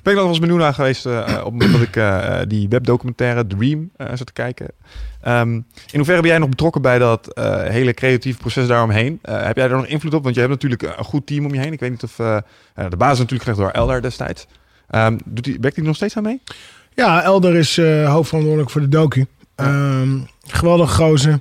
Ben 0.03 0.13
ik 0.13 0.15
nog 0.15 0.15
wel 0.15 0.29
eens 0.29 0.39
benieuwd 0.39 0.59
naar 0.59 0.75
geweest 0.75 1.07
eh, 1.07 1.19
eh, 1.19 1.39
op 1.39 1.53
het 1.53 1.53
moment 1.53 1.73
dat 1.73 1.83
ik 1.83 1.97
eh, 1.97 2.41
eh, 2.41 2.49
die 2.49 2.69
webdocumentaire 2.69 3.47
Dream 3.47 3.91
eh 3.97 4.07
zat 4.15 4.27
te 4.27 4.33
kijken. 4.33 4.67
Ehm, 5.23 5.53
in 5.55 5.65
hoeverre 5.93 6.21
ben 6.21 6.31
jij 6.31 6.39
nog 6.39 6.49
betrokken 6.49 6.83
bij 6.83 6.99
dat 6.99 7.33
eh, 7.33 7.63
hele 7.63 7.95
creatieve 7.95 8.39
proces 8.39 8.67
daaromheen? 8.67 9.19
Eh, 9.23 9.43
heb 9.43 9.57
jij 9.57 9.69
daar 9.69 9.77
nog 9.77 9.87
invloed 9.87 10.15
op? 10.15 10.23
Want 10.23 10.35
je 10.35 10.41
hebt 10.41 10.53
natuurlijk 10.53 10.83
een 10.83 11.05
goed 11.05 11.27
team 11.27 11.45
om 11.45 11.55
je 11.55 11.61
heen. 11.61 11.73
Ik 11.73 11.81
weet 11.81 11.91
niet 11.91 12.03
of 12.03 12.19
eh, 12.19 12.37
eh, 12.37 12.43
de 12.75 12.97
is 12.97 13.19
natuurlijk 13.19 13.43
gelegd 13.43 13.59
door 13.59 13.71
Eldar 13.71 14.03
destijds. 14.03 14.47
Ehm 14.89 15.19
doet 15.25 15.45
die, 15.45 15.57
werkt 15.61 15.77
hij 15.77 15.85
er 15.85 15.91
nog 15.91 15.97
steeds 15.97 16.17
aan 16.17 16.23
mee? 16.23 16.41
Ja, 16.95 17.23
Elder 17.23 17.55
is 17.55 17.77
hoofdverantwoordelijk 18.07 18.71
voor 18.71 18.81
de 18.81 18.89
docu. 18.89 19.27
Ehm 19.55 20.19
geweldig 20.47 20.95
gozer. 20.95 21.41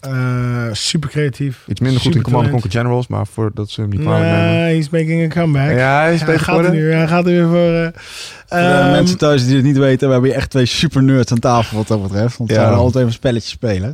Eh, 0.00 0.68
super 0.72 1.08
creatief. 1.08 1.64
Iets 1.66 1.80
minder 1.80 2.00
goed 2.00 2.14
in 2.14 2.22
Command. 2.22 2.50
Conquer 2.50 2.70
Generals, 2.70 3.06
maar 3.06 3.26
voordat 3.26 3.70
ze 3.70 3.80
hem 3.80 3.90
niet 3.90 4.00
kwalijk 4.00 4.24
nemen. 4.30 4.52
Nee, 4.52 4.74
he's 4.76 4.88
making 4.90 5.24
a 5.32 5.34
comeback. 5.40 5.70
Ja, 5.78 6.00
hij 6.00 6.14
is 6.14 6.20
hij 6.20 6.28
beter 6.30 6.44
gaat 6.44 6.64
er 6.64 6.70
nu. 6.70 6.92
Hij 6.92 7.08
gaat 7.08 7.24
er 7.26 7.30
weer 7.30 7.48
voor. 7.48 7.72
eh, 7.72 7.88
Voor 8.48 8.58
ehm, 8.58 8.90
mensen 8.90 9.18
thuis 9.18 9.46
die 9.46 9.56
het 9.56 9.64
niet 9.64 9.76
weten, 9.78 10.06
we 10.06 10.12
hebben 10.12 10.30
hier 10.30 10.38
echt 10.38 10.50
twee 10.50 10.66
super 10.66 11.02
nerds 11.02 11.32
aan 11.32 11.38
tafel 11.38 11.76
wat 11.76 11.88
dat 11.88 12.02
betreft. 12.02 12.36
Want 12.36 12.50
we 12.50 12.56
Ja. 12.56 12.60
zouden 12.62 12.82
altijd 12.84 13.02
even 13.04 13.14
spelletjes 13.16 13.50
spelen. 13.52 13.92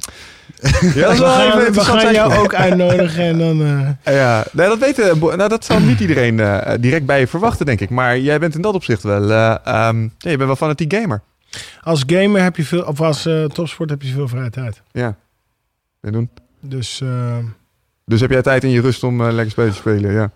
Ja, 0.61 0.71
dat 1.01 1.13
is 1.13 1.19
we 1.19 1.25
wel 1.25 1.61
even 1.61 1.83
gaan, 1.83 1.95
we 1.97 2.01
gaan 2.03 2.13
jou 2.13 2.35
ook 2.35 2.55
uitnodigen 2.55 3.25
en 3.25 3.39
dan... 3.39 3.63
eh, 4.05 4.15
Ja, 4.21 4.45
nee, 4.53 4.69
dat 4.69 4.79
weten, 4.79 5.19
nou, 5.19 5.49
dat 5.49 5.65
zal 5.65 5.81
niet 5.81 6.01
iedereen 6.01 6.41
eh, 6.41 6.73
direct 6.81 7.07
bij 7.07 7.21
je 7.21 7.27
verwachten, 7.27 7.67
denk 7.67 7.81
ik. 7.81 7.91
Maar 7.91 8.19
jij 8.19 8.39
bent 8.39 8.55
in 8.55 8.61
dat 8.63 8.75
opzicht 8.75 9.03
wel, 9.03 9.31
eh, 9.31 9.55
ehm, 9.65 10.03
ja, 10.03 10.31
je 10.31 10.37
bent 10.37 10.45
wel 10.45 10.57
fanatiek 10.57 10.95
gamer. 10.95 11.21
als 11.83 12.03
gamer 12.07 12.43
heb 12.43 12.57
je 12.57 12.65
veel, 12.65 12.83
of 12.83 13.01
als 13.01 13.27
eh, 13.27 13.45
topsport 13.45 13.91
heb 13.91 14.03
je 14.03 14.13
veel 14.13 14.29
vrije 14.29 14.51
tijd. 14.51 14.83
Ja. 14.93 15.17
En 16.05 16.13
doen. 16.13 16.29
Dus 16.61 17.01
eh, 17.01 17.39
Dus 18.05 18.21
heb 18.21 18.31
jij 18.31 18.43
tijd 18.43 18.65
in 18.65 18.71
je 18.71 18.81
rust 18.81 19.03
om 19.03 19.21
eh, 19.21 19.33
lekker 19.33 19.51
spelletjes 19.51 19.83
te 19.83 19.89
spelen, 19.91 20.13
ja. 20.13 20.31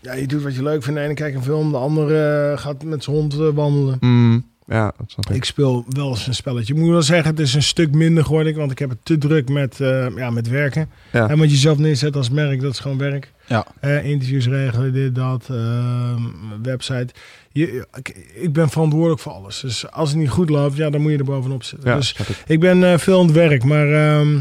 ja, 0.00 0.12
je 0.14 0.26
doet 0.26 0.42
wat 0.42 0.54
je 0.54 0.62
leuk 0.62 0.82
vindt. 0.82 0.98
De 0.98 1.04
ene 1.04 1.14
kijkt 1.14 1.36
een 1.36 1.42
film, 1.42 1.70
de 1.70 1.76
andere 1.76 2.50
eh, 2.52 2.58
gaat 2.58 2.82
met 2.84 3.04
zijn 3.04 3.16
hond 3.16 3.34
eh, 3.34 3.48
wandelen. 3.54 3.96
Mm, 4.00 4.46
ja, 4.66 4.92
dat 4.98 5.10
snap 5.10 5.28
ik. 5.30 5.36
Ik 5.36 5.44
speel 5.44 5.84
wel 5.88 6.08
eens 6.08 6.26
een 6.26 6.34
spelletje. 6.34 6.74
Ik 6.74 6.80
moet 6.80 6.90
wel 6.90 7.02
zeggen, 7.02 7.30
het 7.30 7.40
is 7.40 7.54
een 7.54 7.62
stuk 7.62 7.94
minder 7.94 8.24
geworden. 8.24 8.54
Want 8.56 8.70
ik 8.70 8.78
heb 8.78 8.88
het 8.90 8.98
te 9.02 9.18
druk 9.18 9.48
met, 9.48 9.80
eh, 9.80 10.06
ja, 10.16 10.30
met 10.30 10.48
werken. 10.48 10.90
Ja. 11.12 11.28
En 11.28 11.38
wat 11.38 11.50
je 11.50 11.56
zelf 11.56 11.78
neerzet 11.78 12.16
als 12.16 12.30
merk, 12.30 12.60
dat 12.60 12.72
is 12.72 12.78
gewoon 12.78 12.98
werk. 12.98 13.32
Ja. 13.46 13.66
Eh, 13.80 14.04
interviews 14.04 14.46
regelen, 14.46 14.92
dit, 14.92 15.14
dat, 15.14 15.46
ehm, 15.50 16.22
website. 16.62 17.08
Je, 17.52 17.86
ik, 17.94 18.08
ik 18.34 18.52
ben 18.52 18.68
verantwoordelijk 18.68 19.20
voor 19.20 19.32
alles. 19.32 19.60
Dus 19.60 19.90
als 19.90 20.08
het 20.10 20.18
niet 20.18 20.28
goed 20.30 20.50
loopt, 20.50 20.76
ja, 20.76 20.90
dan 20.90 21.00
moet 21.00 21.10
je 21.12 21.18
er 21.18 21.24
bovenop 21.24 21.62
zitten. 21.62 21.90
Ja, 21.90 21.96
Dus 21.96 22.12
ik. 22.12 22.42
ik 22.46 22.60
ben 22.60 22.84
eh, 22.92 22.98
veel 22.98 23.18
aan 23.20 23.26
het 23.26 23.34
werk. 23.34 23.64
Maar 23.64 23.92
ehm, 23.92 24.38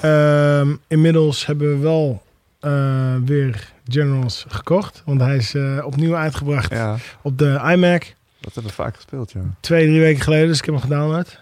ehm, 0.00 0.74
inmiddels 0.86 1.46
hebben 1.46 1.70
we 1.70 1.76
wel 1.82 2.22
eh, 2.60 3.14
weer 3.24 3.72
Generals 3.88 4.44
gekocht. 4.48 5.02
Want 5.04 5.20
hij 5.20 5.36
is 5.36 5.54
eh, 5.54 5.78
opnieuw 5.84 6.16
uitgebracht 6.16 6.70
Ja, 6.72 6.96
op 7.22 7.38
de 7.38 7.60
iMac. 7.72 8.02
dat 8.40 8.54
hebben 8.54 8.62
we 8.62 8.82
vaak 8.82 8.94
gespeeld, 8.96 9.32
ja. 9.32 9.40
Twee, 9.60 9.86
drie 9.86 10.00
weken 10.00 10.22
geleden. 10.22 10.46
Dus 10.48 10.58
ik 10.58 10.64
heb 10.64 10.74
hem 10.74 10.82
gedownload. 10.82 11.38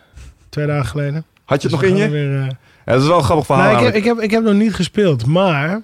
Twee 0.48 0.66
dagen 0.66 0.86
geleden. 0.86 1.24
Had 1.44 1.62
je 1.62 1.68
het 1.68 1.80
Dus 1.80 1.88
nog 1.90 1.98
in 1.98 2.04
je? 2.04 2.10
Weer, 2.10 2.40
eh, 2.40 2.46
Ja, 2.84 2.92
dat 2.92 3.00
is 3.02 3.08
wel 3.08 3.18
een 3.18 3.24
grappig 3.24 3.46
verhaal. 3.46 3.72
nou, 3.72 3.78
ik, 3.78 3.84
heb, 3.84 3.94
ik, 3.94 4.04
heb, 4.04 4.18
ik 4.20 4.30
heb 4.30 4.42
nog 4.42 4.54
niet 4.54 4.74
gespeeld. 4.74 5.26
Maar 5.26 5.80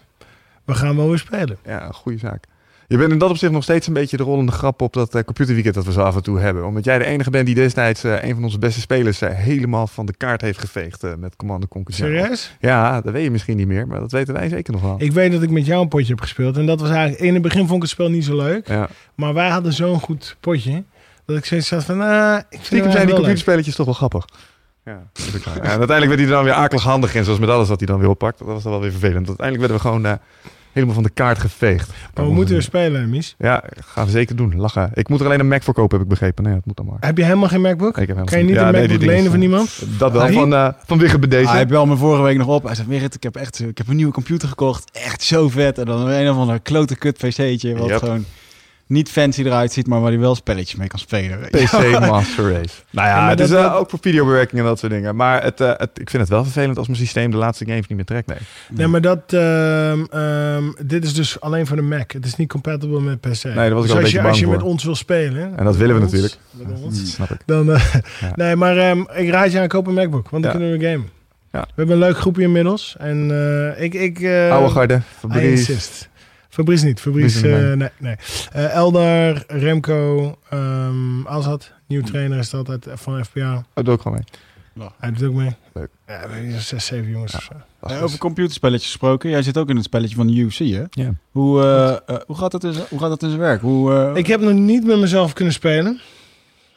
we 0.64 0.74
gaan 0.74 0.96
wel 0.96 1.08
weer 1.08 1.18
spelen. 1.18 1.56
Ja, 1.64 1.86
een 1.86 1.94
goede 1.94 2.18
zaak. 2.18 2.44
Je 2.92 2.98
bent 2.98 3.12
in 3.12 3.18
dat 3.18 3.30
opzicht 3.30 3.52
nog 3.52 3.62
steeds 3.62 3.86
een 3.86 3.92
beetje 3.92 4.16
de 4.16 4.22
rollende 4.22 4.52
grap 4.52 4.82
op 4.82 4.92
dat 4.92 5.14
eh, 5.14 5.22
computerweekend 5.22 5.74
dat 5.74 5.84
we 5.84 5.92
zo 5.92 6.00
af 6.00 6.16
en 6.16 6.22
toe 6.22 6.38
hebben. 6.38 6.66
Omdat 6.66 6.84
jij 6.84 6.98
de 6.98 7.04
enige 7.04 7.30
bent 7.30 7.46
die 7.46 7.54
destijds 7.54 8.04
eh, 8.04 8.22
een 8.22 8.34
van 8.34 8.44
onze 8.44 8.58
beste 8.58 8.80
spelers 8.80 9.20
eh, 9.20 9.30
helemaal 9.30 9.86
van 9.86 10.06
de 10.06 10.16
kaart 10.16 10.40
heeft 10.40 10.58
geveegd 10.58 11.04
eh, 11.04 11.14
met 11.18 11.36
Command 11.36 11.68
Conquer. 11.68 11.94
Serieus? 11.94 12.56
Ja, 12.60 13.00
dat 13.00 13.12
weet 13.12 13.24
je 13.24 13.30
misschien 13.30 13.56
niet 13.56 13.66
meer, 13.66 13.86
maar 13.86 14.00
dat 14.00 14.12
weten 14.12 14.34
wij 14.34 14.48
zeker 14.48 14.72
nog 14.72 14.82
wel. 14.82 14.94
Ik 14.98 15.12
weet 15.12 15.32
dat 15.32 15.42
ik 15.42 15.50
met 15.50 15.66
jou 15.66 15.82
een 15.82 15.88
potje 15.88 16.08
heb 16.08 16.20
gespeeld. 16.20 16.56
En 16.56 16.66
dat 16.66 16.80
was 16.80 16.90
eigenlijk... 16.90 17.20
In 17.20 17.32
het 17.32 17.42
begin 17.42 17.60
vond 17.60 17.74
ik 17.74 17.82
het 17.82 17.90
spel 17.90 18.08
niet 18.08 18.24
zo 18.24 18.36
leuk. 18.36 18.68
Ja. 18.68 18.88
Maar 19.14 19.34
wij 19.34 19.48
hadden 19.48 19.72
zo'n 19.72 20.00
goed 20.00 20.36
potje. 20.40 20.82
Dat 21.26 21.36
ik 21.36 21.44
zoiets 21.44 21.70
had 21.70 21.84
van... 21.84 22.00
ah, 22.00 22.38
ik 22.38 22.44
vind 22.50 22.64
Stiekem 22.64 22.90
zijn 22.90 22.96
die 22.96 23.06
leuk. 23.06 23.14
computerspelletjes 23.14 23.74
toch 23.74 23.86
wel 23.86 23.94
grappig. 23.94 24.24
Ja, 24.84 25.02
dat 25.12 25.26
is 25.26 25.36
ook 25.36 25.44
waar. 25.44 25.56
Ja, 25.56 25.62
en 25.62 25.78
uiteindelijk 25.78 26.06
werd 26.06 26.18
hij 26.18 26.28
er 26.28 26.34
dan 26.34 26.44
weer 26.44 26.52
akelig 26.52 26.82
handig 26.82 27.14
in, 27.14 27.24
zoals 27.24 27.38
met 27.38 27.48
alles 27.48 27.68
wat 27.68 27.78
hij 27.78 27.86
dan 27.86 27.98
weer 27.98 28.08
oppakt. 28.08 28.38
Dat 28.38 28.46
was 28.46 28.62
dan 28.62 28.72
wel 28.72 28.80
weer 28.80 28.90
vervelend. 28.90 29.28
Uiteindelijk 29.28 29.58
werden 29.58 29.76
we 29.76 29.82
gewoon 29.82 30.06
eh, 30.06 30.52
helemaal 30.72 30.94
van 30.94 31.02
de 31.04 31.10
kaart 31.10 31.38
geveegd. 31.38 31.90
Maar 32.14 32.24
we 32.26 32.32
moeten 32.32 32.54
weer 32.54 32.62
spelen, 32.62 33.10
Mies. 33.10 33.34
Ja, 33.38 33.64
gaan 33.84 34.04
we 34.04 34.10
zeker 34.10 34.36
doen. 34.36 34.56
Lachen. 34.56 34.90
Ik 34.94 35.08
moet 35.08 35.20
er 35.20 35.26
alleen 35.26 35.40
een 35.40 35.48
Mac 35.48 35.62
voor 35.62 35.74
kopen, 35.74 35.96
heb 35.98 36.02
ik 36.06 36.12
begrepen. 36.12 36.44
Nee, 36.44 36.54
dat 36.54 36.66
moet 36.66 36.76
dan 36.76 36.86
maar. 36.86 36.96
Heb 37.00 37.16
je 37.18 37.24
helemaal 37.24 37.48
geen 37.48 37.60
MacBook? 37.60 37.88
Ik 37.88 37.94
heb 37.96 38.06
helemaal 38.06 38.24
Kan 38.26 38.38
je 38.38 38.44
niet 38.44 38.54
geen- 38.56 38.66
een 38.66 38.72
nee, 38.72 38.80
MacBook 38.88 39.06
lenen 39.06 39.30
van 39.30 39.42
iemand? 39.42 39.82
Dat 39.98 40.12
wel, 40.12 40.22
Ah, 40.22 40.32
van, 40.32 40.54
eh 40.54 40.68
van 40.86 40.98
Wigge 40.98 41.18
bij 41.18 41.28
deze. 41.28 41.50
Hij 41.50 41.66
belde 41.66 41.90
me 41.90 41.96
vorige 41.96 42.22
week 42.22 42.36
nog 42.36 42.46
op. 42.46 42.64
Hij 42.64 42.74
zei, 42.74 42.88
Wigert, 42.88 43.14
ik 43.14 43.22
heb 43.22 43.36
echt 43.36 43.60
ik 43.60 43.78
heb 43.78 43.88
een 43.88 43.96
nieuwe 43.96 44.12
computer 44.12 44.48
gekocht. 44.48 44.90
Echt 44.92 45.22
zo 45.22 45.48
vet. 45.48 45.78
En 45.78 45.84
dan 45.84 46.08
een 46.08 46.30
of 46.30 46.36
ander 46.36 46.60
klote 46.60 46.96
kut 46.96 47.16
pc'tje. 47.18 47.76
Wat 47.76 47.88
Yep. 47.88 47.98
gewoon 47.98 48.24
niet 48.92 49.08
fancy 49.08 49.42
eruit 49.42 49.72
ziet, 49.72 49.86
maar 49.86 50.00
waar 50.00 50.10
hij 50.10 50.20
wel 50.20 50.34
spelletjes 50.34 50.78
mee 50.78 50.88
kan 50.88 50.98
spelen. 50.98 51.38
PC 51.50 51.98
Master 52.00 52.52
Race. 52.52 52.74
Nou 52.90 53.08
ja, 53.08 53.28
het 53.28 53.40
is 53.40 53.52
ook 53.54 53.90
voor 53.90 53.98
videobewerking 54.02 54.60
en 54.60 54.66
dat 54.66 54.78
soort 54.78 54.92
dingen. 54.92 55.16
Maar 55.16 55.42
het, 55.42 55.60
eh, 55.60 55.68
het, 55.76 55.90
ik 55.94 56.10
vind 56.10 56.22
het 56.22 56.28
wel 56.32 56.42
vervelend 56.44 56.78
als 56.78 56.86
mijn 56.86 56.98
systeem 56.98 57.30
de 57.30 57.36
laatste 57.36 57.64
games 57.64 57.86
niet 57.86 57.96
meer 57.96 58.04
trekt. 58.06 58.26
Nee. 58.26 58.38
Nee, 58.70 58.86
maar 58.86 59.00
dat... 59.00 59.18
ehm, 59.26 60.04
ehm, 60.10 60.64
dit 60.86 61.04
is 61.04 61.14
dus 61.14 61.40
alleen 61.40 61.66
voor 61.66 61.76
de 61.76 61.82
Mac. 61.82 62.10
Het 62.12 62.26
is 62.26 62.36
niet 62.36 62.48
compatible 62.48 63.00
met 63.00 63.20
PC. 63.20 63.42
dat 63.42 63.42
was 63.42 63.44
ik 63.44 63.54
dus 63.54 63.72
al 63.72 63.80
een 63.80 63.80
als 63.80 63.88
beetje 63.92 64.08
je, 64.10 64.16
bang 64.16 64.28
als 64.28 64.38
je 64.38 64.44
voor. 64.44 64.54
met 64.54 64.62
ons 64.62 64.84
wil 64.84 64.94
spelen... 64.94 65.58
En 65.58 65.64
dat 65.64 65.76
willen 65.76 65.94
we 65.96 66.02
ons- 66.02 66.12
natuurlijk. 66.12 66.38
met 66.52 66.80
ons, 66.82 67.12
snap 67.12 67.30
ik. 67.30 67.40
Dan, 67.46 67.72
eh, 67.72 67.84
Ja. 68.20 68.32
Nee, 68.44 68.56
maar 68.56 68.76
ehm, 68.76 69.00
ik 69.14 69.30
raad 69.30 69.52
je 69.52 69.60
aan, 69.60 69.68
koop 69.68 69.86
een 69.86 69.94
MacBook. 69.94 70.30
Want 70.30 70.42
dan 70.42 70.52
Ja. 70.52 70.58
kunnen 70.58 70.78
we 70.78 70.84
gamen. 70.86 71.08
Ja. 71.52 71.60
We 71.60 71.66
hebben 71.74 71.94
een 71.94 72.02
leuk 72.02 72.16
groepje 72.18 72.42
inmiddels. 72.42 72.94
En 72.98 73.30
eh, 73.76 73.82
ik... 73.84 73.94
ik 73.94 74.20
eh, 74.20 74.50
Oude 74.50 74.68
garde, 74.72 74.94
I 74.94 75.00
Fabrice. 75.18 75.74
Fabrice 76.52 76.84
niet. 76.84 77.00
Fabrice, 77.00 77.38
Fabrice 77.38 77.70
eh, 77.70 77.76
nee. 77.76 77.88
nee. 77.98 78.16
Eh, 78.52 78.74
Eldar, 78.74 79.44
Remco, 79.46 80.36
ehm 80.50 81.26
Azad. 81.26 81.72
Nieuw 81.86 82.02
trainer 82.02 82.38
is 82.38 82.50
dat 82.50 82.68
uit, 82.68 82.86
van 82.94 83.24
FPA. 83.24 83.64
Oh, 83.74 83.84
doe 83.84 83.94
ik 83.94 84.00
gewoon 84.00 84.18
mee. 84.76 84.88
Hij 84.98 85.12
doet 85.12 85.28
ook 85.28 85.34
mee. 85.34 85.56
Leuk. 85.72 85.88
Ja, 86.06 86.12
we 86.26 86.32
hebben 86.32 86.38
hier 86.50 86.60
zes, 86.60 86.86
zeven 86.86 87.10
jongens 87.10 87.32
Ja. 87.32 87.38
of 87.38 87.44
zo. 87.44 87.94
Eh, 87.94 88.02
over 88.02 88.18
computerspelletjes 88.18 88.90
gesproken. 88.90 89.30
Jij 89.30 89.42
zit 89.42 89.58
ook 89.58 89.68
in 89.68 89.76
het 89.76 89.84
spelletje 89.84 90.16
van 90.16 90.26
de 90.26 90.32
UFC, 90.34 90.58
hè? 90.58 90.82
Ja. 90.90 91.14
Hoe, 91.30 91.60
hoe, 92.26 92.36
gaat 92.36 92.50
dat 92.50 92.64
in, 92.64 92.72
zijn- 92.72 92.86
hoe 92.88 92.98
gaat 92.98 93.08
dat 93.08 93.22
in 93.22 93.28
zijn 93.28 93.40
werk? 93.40 93.60
Hoe, 93.60 93.94
eh, 93.94 94.10
Ik 94.16 94.26
heb 94.26 94.40
nog 94.40 94.52
niet 94.52 94.86
met 94.86 94.98
mezelf 94.98 95.32
kunnen 95.32 95.54
spelen. 95.54 96.00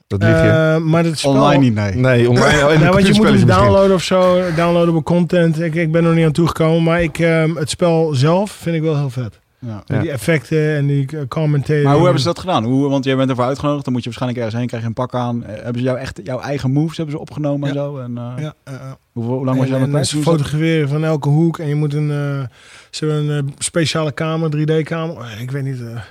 Dat 0.08 0.24
lieg 0.24 0.30
je. 0.42 0.48
Eh, 0.50 0.78
maar 0.78 1.04
het 1.04 1.20
spel... 1.20 1.32
online 1.32 1.64
niet, 1.64 1.74
nee. 1.74 1.96
nee, 1.96 2.30
online. 2.30 2.48
in 2.60 2.68
de 2.68 2.78
Nou, 2.84 2.94
want 2.94 3.08
je 3.08 3.14
moet 3.14 3.24
hem 3.24 3.32
misschien. 3.32 3.52
downloaden 3.54 3.96
of 3.96 4.04
zo. 4.04 4.42
Downloadable 4.56 5.04
content. 5.04 5.62
Ik, 5.62 5.76
ik 5.76 5.92
ben 5.92 6.02
er 6.02 6.08
nog 6.08 6.16
niet 6.18 6.26
aan 6.26 6.32
toegekomen. 6.32 6.84
Maar 6.84 7.02
ik, 7.04 7.20
ehm, 7.20 7.56
het 7.56 7.70
spel 7.70 8.14
zelf 8.14 8.52
vind 8.52 8.76
ik 8.76 8.82
wel 8.82 8.98
heel 8.98 9.10
vet. 9.10 9.40
Ja. 9.66 9.84
Ja. 9.86 10.00
Die 10.02 10.12
effecten 10.12 10.76
en 10.76 10.88
die 10.88 11.08
uh, 11.14 11.22
commentating. 11.28 11.84
Maar 11.84 11.94
hoe 11.94 12.04
hebben 12.04 12.22
ze 12.22 12.28
dat 12.28 12.40
gedaan? 12.40 12.64
Hoe, 12.64 12.90
want 12.90 13.06
jij 13.06 13.16
bent 13.16 13.30
ervoor 13.30 13.46
uitgenodigd, 13.46 13.84
dan 13.84 13.94
moet 13.94 14.04
je 14.04 14.10
waarschijnlijk 14.10 14.42
ergens 14.44 14.60
heen, 14.60 14.68
krijg 14.70 14.84
je 14.84 14.88
een 14.90 14.96
pak 14.96 15.16
aan. 15.16 15.44
Eh, 15.46 15.56
hebben 15.56 15.78
ze 15.82 15.88
jou 15.88 15.98
echt 16.00 16.20
jouw 16.24 16.40
eigen 16.40 16.72
moves 16.72 16.98
hebben 16.98 17.16
ze 17.16 17.22
opgenomen 17.22 17.68
en 17.70 17.76
zo? 17.76 17.98
En, 18.00 18.18
eh, 18.18 18.34
Ja, 18.38 18.54
uh, 18.70 18.74
uh. 18.74 18.92
hoe, 19.12 19.24
hoe 19.24 19.46
lang 19.46 19.58
was 19.58 19.68
je 19.68 19.76
aan 19.76 19.94
het 19.94 20.10
fotograferen 20.10 20.90
van 20.90 21.04
elke 21.04 21.30
hoek. 21.30 21.60
En 21.60 21.68
je 21.68 21.76
moet 21.76 21.94
een, 21.94 22.12
eh, 22.12 22.48
ze 22.90 23.06
hebben 23.06 23.30
een 23.30 23.46
eh, 23.48 23.54
speciale 23.58 24.12
kamer, 24.12 24.50
3D-kamer. 24.50 25.16
Oh, 25.16 25.26
ik 25.42 25.52
weet 25.52 25.64
niet. 25.64 25.82
eh. 25.82 26.02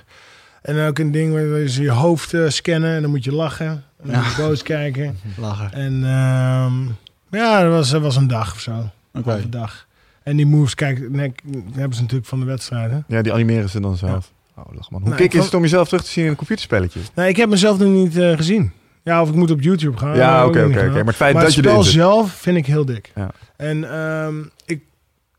en 0.61 0.87
ook 0.87 0.99
een 0.99 1.11
ding 1.11 1.33
waar 1.33 1.67
ze 1.67 1.81
je 1.81 1.91
hoofd 1.91 2.33
eh, 2.33 2.47
scannen. 2.49 2.95
En 2.95 3.01
dan 3.01 3.11
moet 3.11 3.23
je 3.23 3.31
lachen. 3.33 3.67
En 3.67 3.83
dan 4.03 4.11
Ja. 4.11 4.21
moet 4.21 4.35
je 4.35 4.41
boos 4.41 4.63
kijken. 4.63 5.17
Lachen. 5.37 5.71
En 5.73 5.93
ehm, 6.03 6.73
ja, 7.41 7.61
dat 7.63 7.71
was, 7.71 7.89
dat 7.89 8.01
was 8.01 8.15
een 8.15 8.27
dag 8.27 8.51
of 8.53 8.59
zo. 8.59 8.89
Oké. 9.13 9.29
Halve 9.29 9.49
dag. 9.49 9.85
En 10.25 10.35
die 10.35 10.45
moves, 10.45 10.75
kijk, 10.75 11.09
nee, 11.09 11.33
hebben 11.73 11.95
ze 11.95 12.01
natuurlijk 12.01 12.27
van 12.29 12.39
de 12.39 12.45
wedstrijd. 12.45 12.91
Hè? 12.91 12.97
Ja, 13.07 13.21
die 13.21 13.33
animeren 13.33 13.69
ze 13.69 13.79
dan 13.79 13.97
zelf. 13.97 14.31
Oh, 14.57 14.65
lach 14.71 14.89
man. 14.91 14.99
Hoe 15.01 15.09
Nou, 15.09 15.21
kick 15.21 15.27
is 15.31 15.33
vond- 15.33 15.45
het 15.45 15.53
om 15.53 15.61
jezelf 15.61 15.87
terug 15.87 16.03
te 16.03 16.09
zien 16.09 16.23
in 16.23 16.29
een 16.29 16.35
computerspelletje? 16.35 16.99
Nee, 17.15 17.29
ik 17.29 17.35
heb 17.37 17.49
mezelf 17.49 17.77
nog 17.79 17.89
niet 17.89 18.17
eh, 18.17 18.35
gezien. 18.35 18.71
Ja, 19.03 19.21
of 19.21 19.29
ik 19.29 19.35
moet 19.35 19.51
op 19.51 19.61
YouTube 19.61 19.97
gaan. 19.97 20.15
Ja, 20.15 20.45
oké, 20.45 20.63
oké, 20.63 20.77
oké. 20.79 20.89
Maar 20.89 21.05
het 21.05 21.15
feit 21.15 21.33
Maar 21.33 21.43
dat 21.43 21.55
het 21.55 21.63
je 21.63 21.69
spel 21.71 21.83
zelf 21.83 22.31
vind 22.31 22.57
ik 22.57 22.65
heel 22.65 22.85
dik. 22.85 23.11
Ja. 23.15 23.31
En 23.55 23.91
ehm, 23.91 24.35
ik 24.65 24.83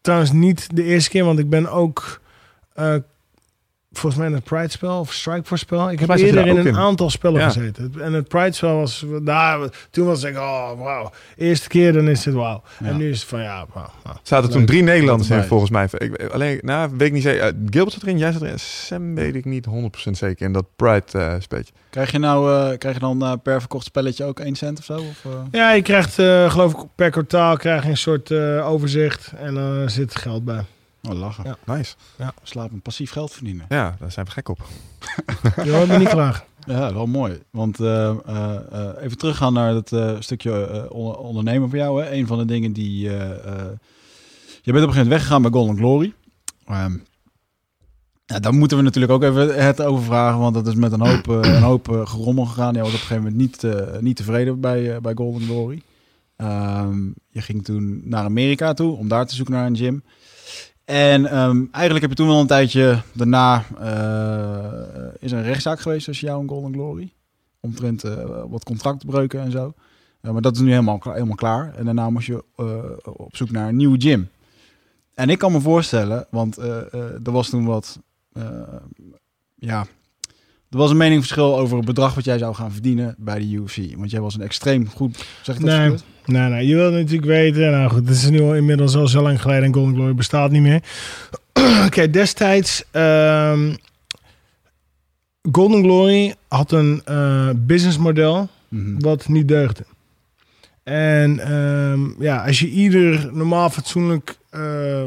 trouwens 0.01 0.33
niet 0.33 0.77
de 0.77 0.83
eerste 0.83 1.11
keer, 1.11 1.25
want 1.25 1.39
ik 1.39 1.51
ben 1.51 1.71
ook 1.71 2.21
eh, 2.75 2.95
volgens 3.99 4.17
mij 4.17 4.27
in 4.31 4.35
het 4.35 4.45
Pride 4.45 4.69
spel 4.71 5.01
of 5.01 5.13
Strikeforce 5.13 5.65
spel. 5.65 5.91
Ik 5.91 5.99
heb 6.01 6.09
eerder 6.11 6.35
daar 6.35 6.47
in 6.47 6.57
een 6.57 6.67
in. 6.67 6.77
aantal 6.77 7.11
spellen 7.11 7.41
Ja. 7.41 7.47
gezeten. 7.47 7.93
En 8.01 8.13
het 8.13 8.29
Pride 8.29 8.53
spel 8.53 8.77
was, 8.77 9.05
nou, 9.21 9.69
toen 9.91 10.07
was 10.07 10.23
ik, 10.25 10.37
oh 10.37 10.71
wauw. 10.79 11.11
Eerste 11.37 11.69
keer 11.69 11.93
dan 11.93 12.09
is 12.09 12.25
het 12.25 12.35
wauw. 12.35 12.63
Ja. 12.81 12.87
En 12.87 12.97
nu 12.97 13.11
is 13.11 13.21
het 13.21 13.29
van 13.29 13.43
ja, 13.43 13.67
wauw. 13.75 13.91
wauw. 14.03 14.17
Zaten 14.23 14.51
toen 14.51 14.65
drie 14.67 14.83
Nederlanders 14.83 15.31
in, 15.31 15.43
volgens 15.43 15.71
mij. 15.71 15.89
Ik, 15.93 16.23
alleen, 16.33 16.59
nou, 16.63 16.91
weet 16.97 17.07
ik 17.09 17.13
niet 17.13 17.23
zeker. 17.23 17.43
Eh, 17.43 17.53
Gilbert 17.71 17.93
zat 17.95 18.03
erin, 18.03 18.19
jij 18.19 18.33
zat 18.33 18.43
erin. 18.43 18.59
Sam 18.59 19.15
weet 19.15 19.35
ik 19.35 19.45
niet 19.45 19.67
100% 19.67 20.11
zeker 20.11 20.47
in 20.47 20.53
dat 20.53 20.65
Pride 20.77 21.05
eh 21.13 21.35
speetje. 21.39 21.73
Krijg 21.91 22.13
je 22.13 22.19
nou 22.19 22.71
eh, 22.73 22.79
krijg 22.79 22.95
je 22.95 23.01
dan 23.01 23.41
per 23.43 23.59
verkocht 23.61 23.85
spelletje 23.85 24.25
ook 24.25 24.41
1 24.41 24.55
cent 24.57 24.79
of 24.79 24.85
zo? 24.85 24.95
Of, 24.97 25.25
eh? 25.25 25.31
Ja, 25.51 25.73
je 25.73 25.83
krijgt 25.83 26.19
eh, 26.19 26.51
geloof 26.51 26.73
ik 26.73 26.79
per 26.95 27.11
kwartaal 27.11 27.57
krijg 27.57 27.83
je 27.83 27.89
een 27.91 27.97
soort 27.97 28.31
eh, 28.31 28.69
overzicht 28.71 29.33
en 29.39 29.55
dan 29.55 29.91
zit 29.91 30.17
geld 30.17 30.45
bij. 30.45 30.65
Oh, 31.09 31.19
lachen. 31.19 31.45
Ja. 31.45 31.75
Nice. 31.75 31.95
Slapen 32.43 32.81
passief 32.81 33.11
geld 33.11 33.33
verdienen. 33.33 33.67
Ja, 33.69 33.97
daar 33.99 34.13
zijn 34.13 34.27
we 34.27 34.33
gek 34.33 34.49
op. 34.49 34.59
Je 35.65 35.71
hoort 35.71 35.89
me 35.89 35.99
niet 35.99 36.09
graag. 36.09 36.45
Ja, 36.67 36.95
wel 36.95 37.07
mooi. 37.07 37.43
Want 37.51 37.81
eh, 37.81 38.09
eh, 38.09 38.55
eh, 38.73 39.03
even 39.03 39.19
teruggaan 39.19 39.53
naar 39.53 39.73
dat 39.73 39.93
eh, 39.93 40.17
stukje 40.19 40.67
eh, 40.67 40.91
onder- 40.91 41.17
ondernemen 41.19 41.69
voor 41.69 41.79
jou. 41.79 42.03
Hè. 42.03 42.13
Een 42.13 42.27
van 42.27 42.39
de 42.39 42.45
dingen 42.45 42.73
die... 42.73 43.09
eh, 43.09 43.31
eh, 43.31 43.71
je 44.63 44.73
bent 44.73 44.85
op 44.85 44.89
een 44.91 44.95
gegeven 44.95 44.95
moment 44.97 45.09
weggegaan 45.09 45.43
bij 45.43 45.51
Golden 45.51 45.77
Glory. 45.77 46.15
Ehm, 46.67 46.97
ja, 48.27 48.39
daar 48.41 48.55
moeten 48.55 48.77
we 48.77 48.83
natuurlijk 48.83 49.13
ook 49.13 49.23
even 49.23 49.65
het 49.65 49.83
over 49.83 50.05
vragen. 50.05 50.39
Want 50.41 50.55
dat 50.55 50.67
is 50.67 50.75
met 50.75 50.93
een 50.93 51.07
hoop, 51.07 51.27
een 51.27 51.63
hoop 51.63 51.89
gerommel 52.05 52.45
gegaan. 52.45 52.75
Je 52.75 52.79
was 52.81 52.89
op 52.89 52.95
een 52.95 53.01
gegeven 53.01 53.23
moment 53.23 53.37
niet, 53.41 53.65
eh, 53.65 53.99
niet 54.01 54.17
tevreden 54.17 54.61
bij, 54.61 55.01
bij 55.01 55.15
Golden 55.15 55.43
Glory. 55.43 55.83
Ehm, 56.37 57.05
je 57.31 57.41
ging 57.41 57.65
toen 57.65 58.01
naar 58.05 58.25
Amerika 58.25 58.75
toe 58.75 58.97
om 58.97 59.09
daar 59.09 59.27
te 59.27 59.35
zoeken 59.35 59.55
naar 59.55 59.67
een 59.67 59.77
gym. 59.77 60.03
En 60.87 61.27
ehm, 61.27 61.65
eigenlijk 61.71 62.01
heb 62.01 62.11
je 62.11 62.17
toen 62.17 62.27
wel 62.27 62.41
een 62.41 62.47
tijdje 62.47 63.03
daarna 63.13 63.65
eh, 63.79 65.15
is 65.19 65.33
er 65.33 65.39
een 65.39 65.45
rechtszaak 65.45 65.81
geweest 65.81 66.05
tussen 66.05 66.27
jou 66.27 66.43
en 66.43 66.49
Golden 66.49 66.73
Glory. 66.73 67.13
Omtrent 67.61 68.05
eh, 68.05 68.45
wat 68.49 68.65
contractbreuken 68.65 69.41
en 69.41 69.51
zo. 69.51 69.75
Eh, 70.21 70.31
maar 70.31 70.43
dat 70.43 70.55
is 70.55 70.61
nu 70.61 70.71
helemaal, 70.71 71.01
helemaal 71.03 71.35
klaar. 71.35 71.75
En 71.75 71.85
daarna 71.85 72.11
moest 72.11 72.27
je 72.27 72.45
op 73.05 73.37
zoek 73.37 73.51
naar 73.51 73.69
een 73.69 73.77
nieuwe 73.77 74.01
gym. 74.01 74.29
En 75.15 75.31
ik 75.31 75.39
kan 75.39 75.53
me 75.53 75.61
voorstellen, 75.61 76.27
want 76.31 76.57
er 76.57 77.33
was 77.33 77.49
toen 77.49 77.65
wat... 77.65 77.99
ja, 79.55 79.87
er 80.77 80.83
was 80.83 80.91
een 80.91 80.97
meningsverschil 80.97 81.59
over 81.59 81.77
het 81.77 81.87
bedrag 81.87 82.15
wat 82.15 82.25
jij 82.25 82.39
zou 82.39 82.55
gaan 82.55 82.73
verdienen 82.73 83.15
bij 83.19 83.39
de 83.39 83.51
UFC. 83.51 83.77
Want 83.97 84.11
jij 84.11 84.21
was 84.21 84.35
een 84.35 84.41
extreem 84.43 84.89
goed... 84.89 85.25
Zeg 85.43 85.57
ik 85.57 85.65
dat 85.65 85.79
Nee. 85.79 85.89
goed? 85.91 86.05
Nee, 86.27 86.49
nee, 86.49 86.67
je 86.67 86.75
wil 86.75 86.91
natuurlijk 86.91 87.25
weten. 87.25 87.71
Nou 87.71 87.89
goed, 87.91 88.09
het 88.09 88.17
is 88.17 88.29
nu 88.31 88.41
al 88.41 88.55
inmiddels 88.55 88.97
al 88.97 89.09
zo 89.09 89.23
lang 89.23 89.41
geleden 89.43 89.65
en 89.65 89.75
Golden 89.75 89.95
Glory 89.95 90.15
bestaat 90.15 90.51
niet 90.51 90.63
meer. 90.63 90.83
Oké, 91.87 92.11
destijds. 92.11 92.85
ehm, 92.91 93.75
Golden 95.53 95.83
Glory 95.83 96.35
had 96.49 96.73
een 96.73 97.01
eh, 97.05 97.49
businessmodel 97.57 98.49
Mhm. 98.69 98.99
wat 99.01 99.29
niet 99.29 99.49
deugde. 99.49 99.85
En 100.83 101.39
ehm, 101.39 102.23
ja, 102.23 102.45
als 102.47 102.61
je 102.61 102.69
ieder 102.69 103.31
normaal 103.33 103.71
fatsoenlijk 103.71 104.39
eh, 104.51 105.07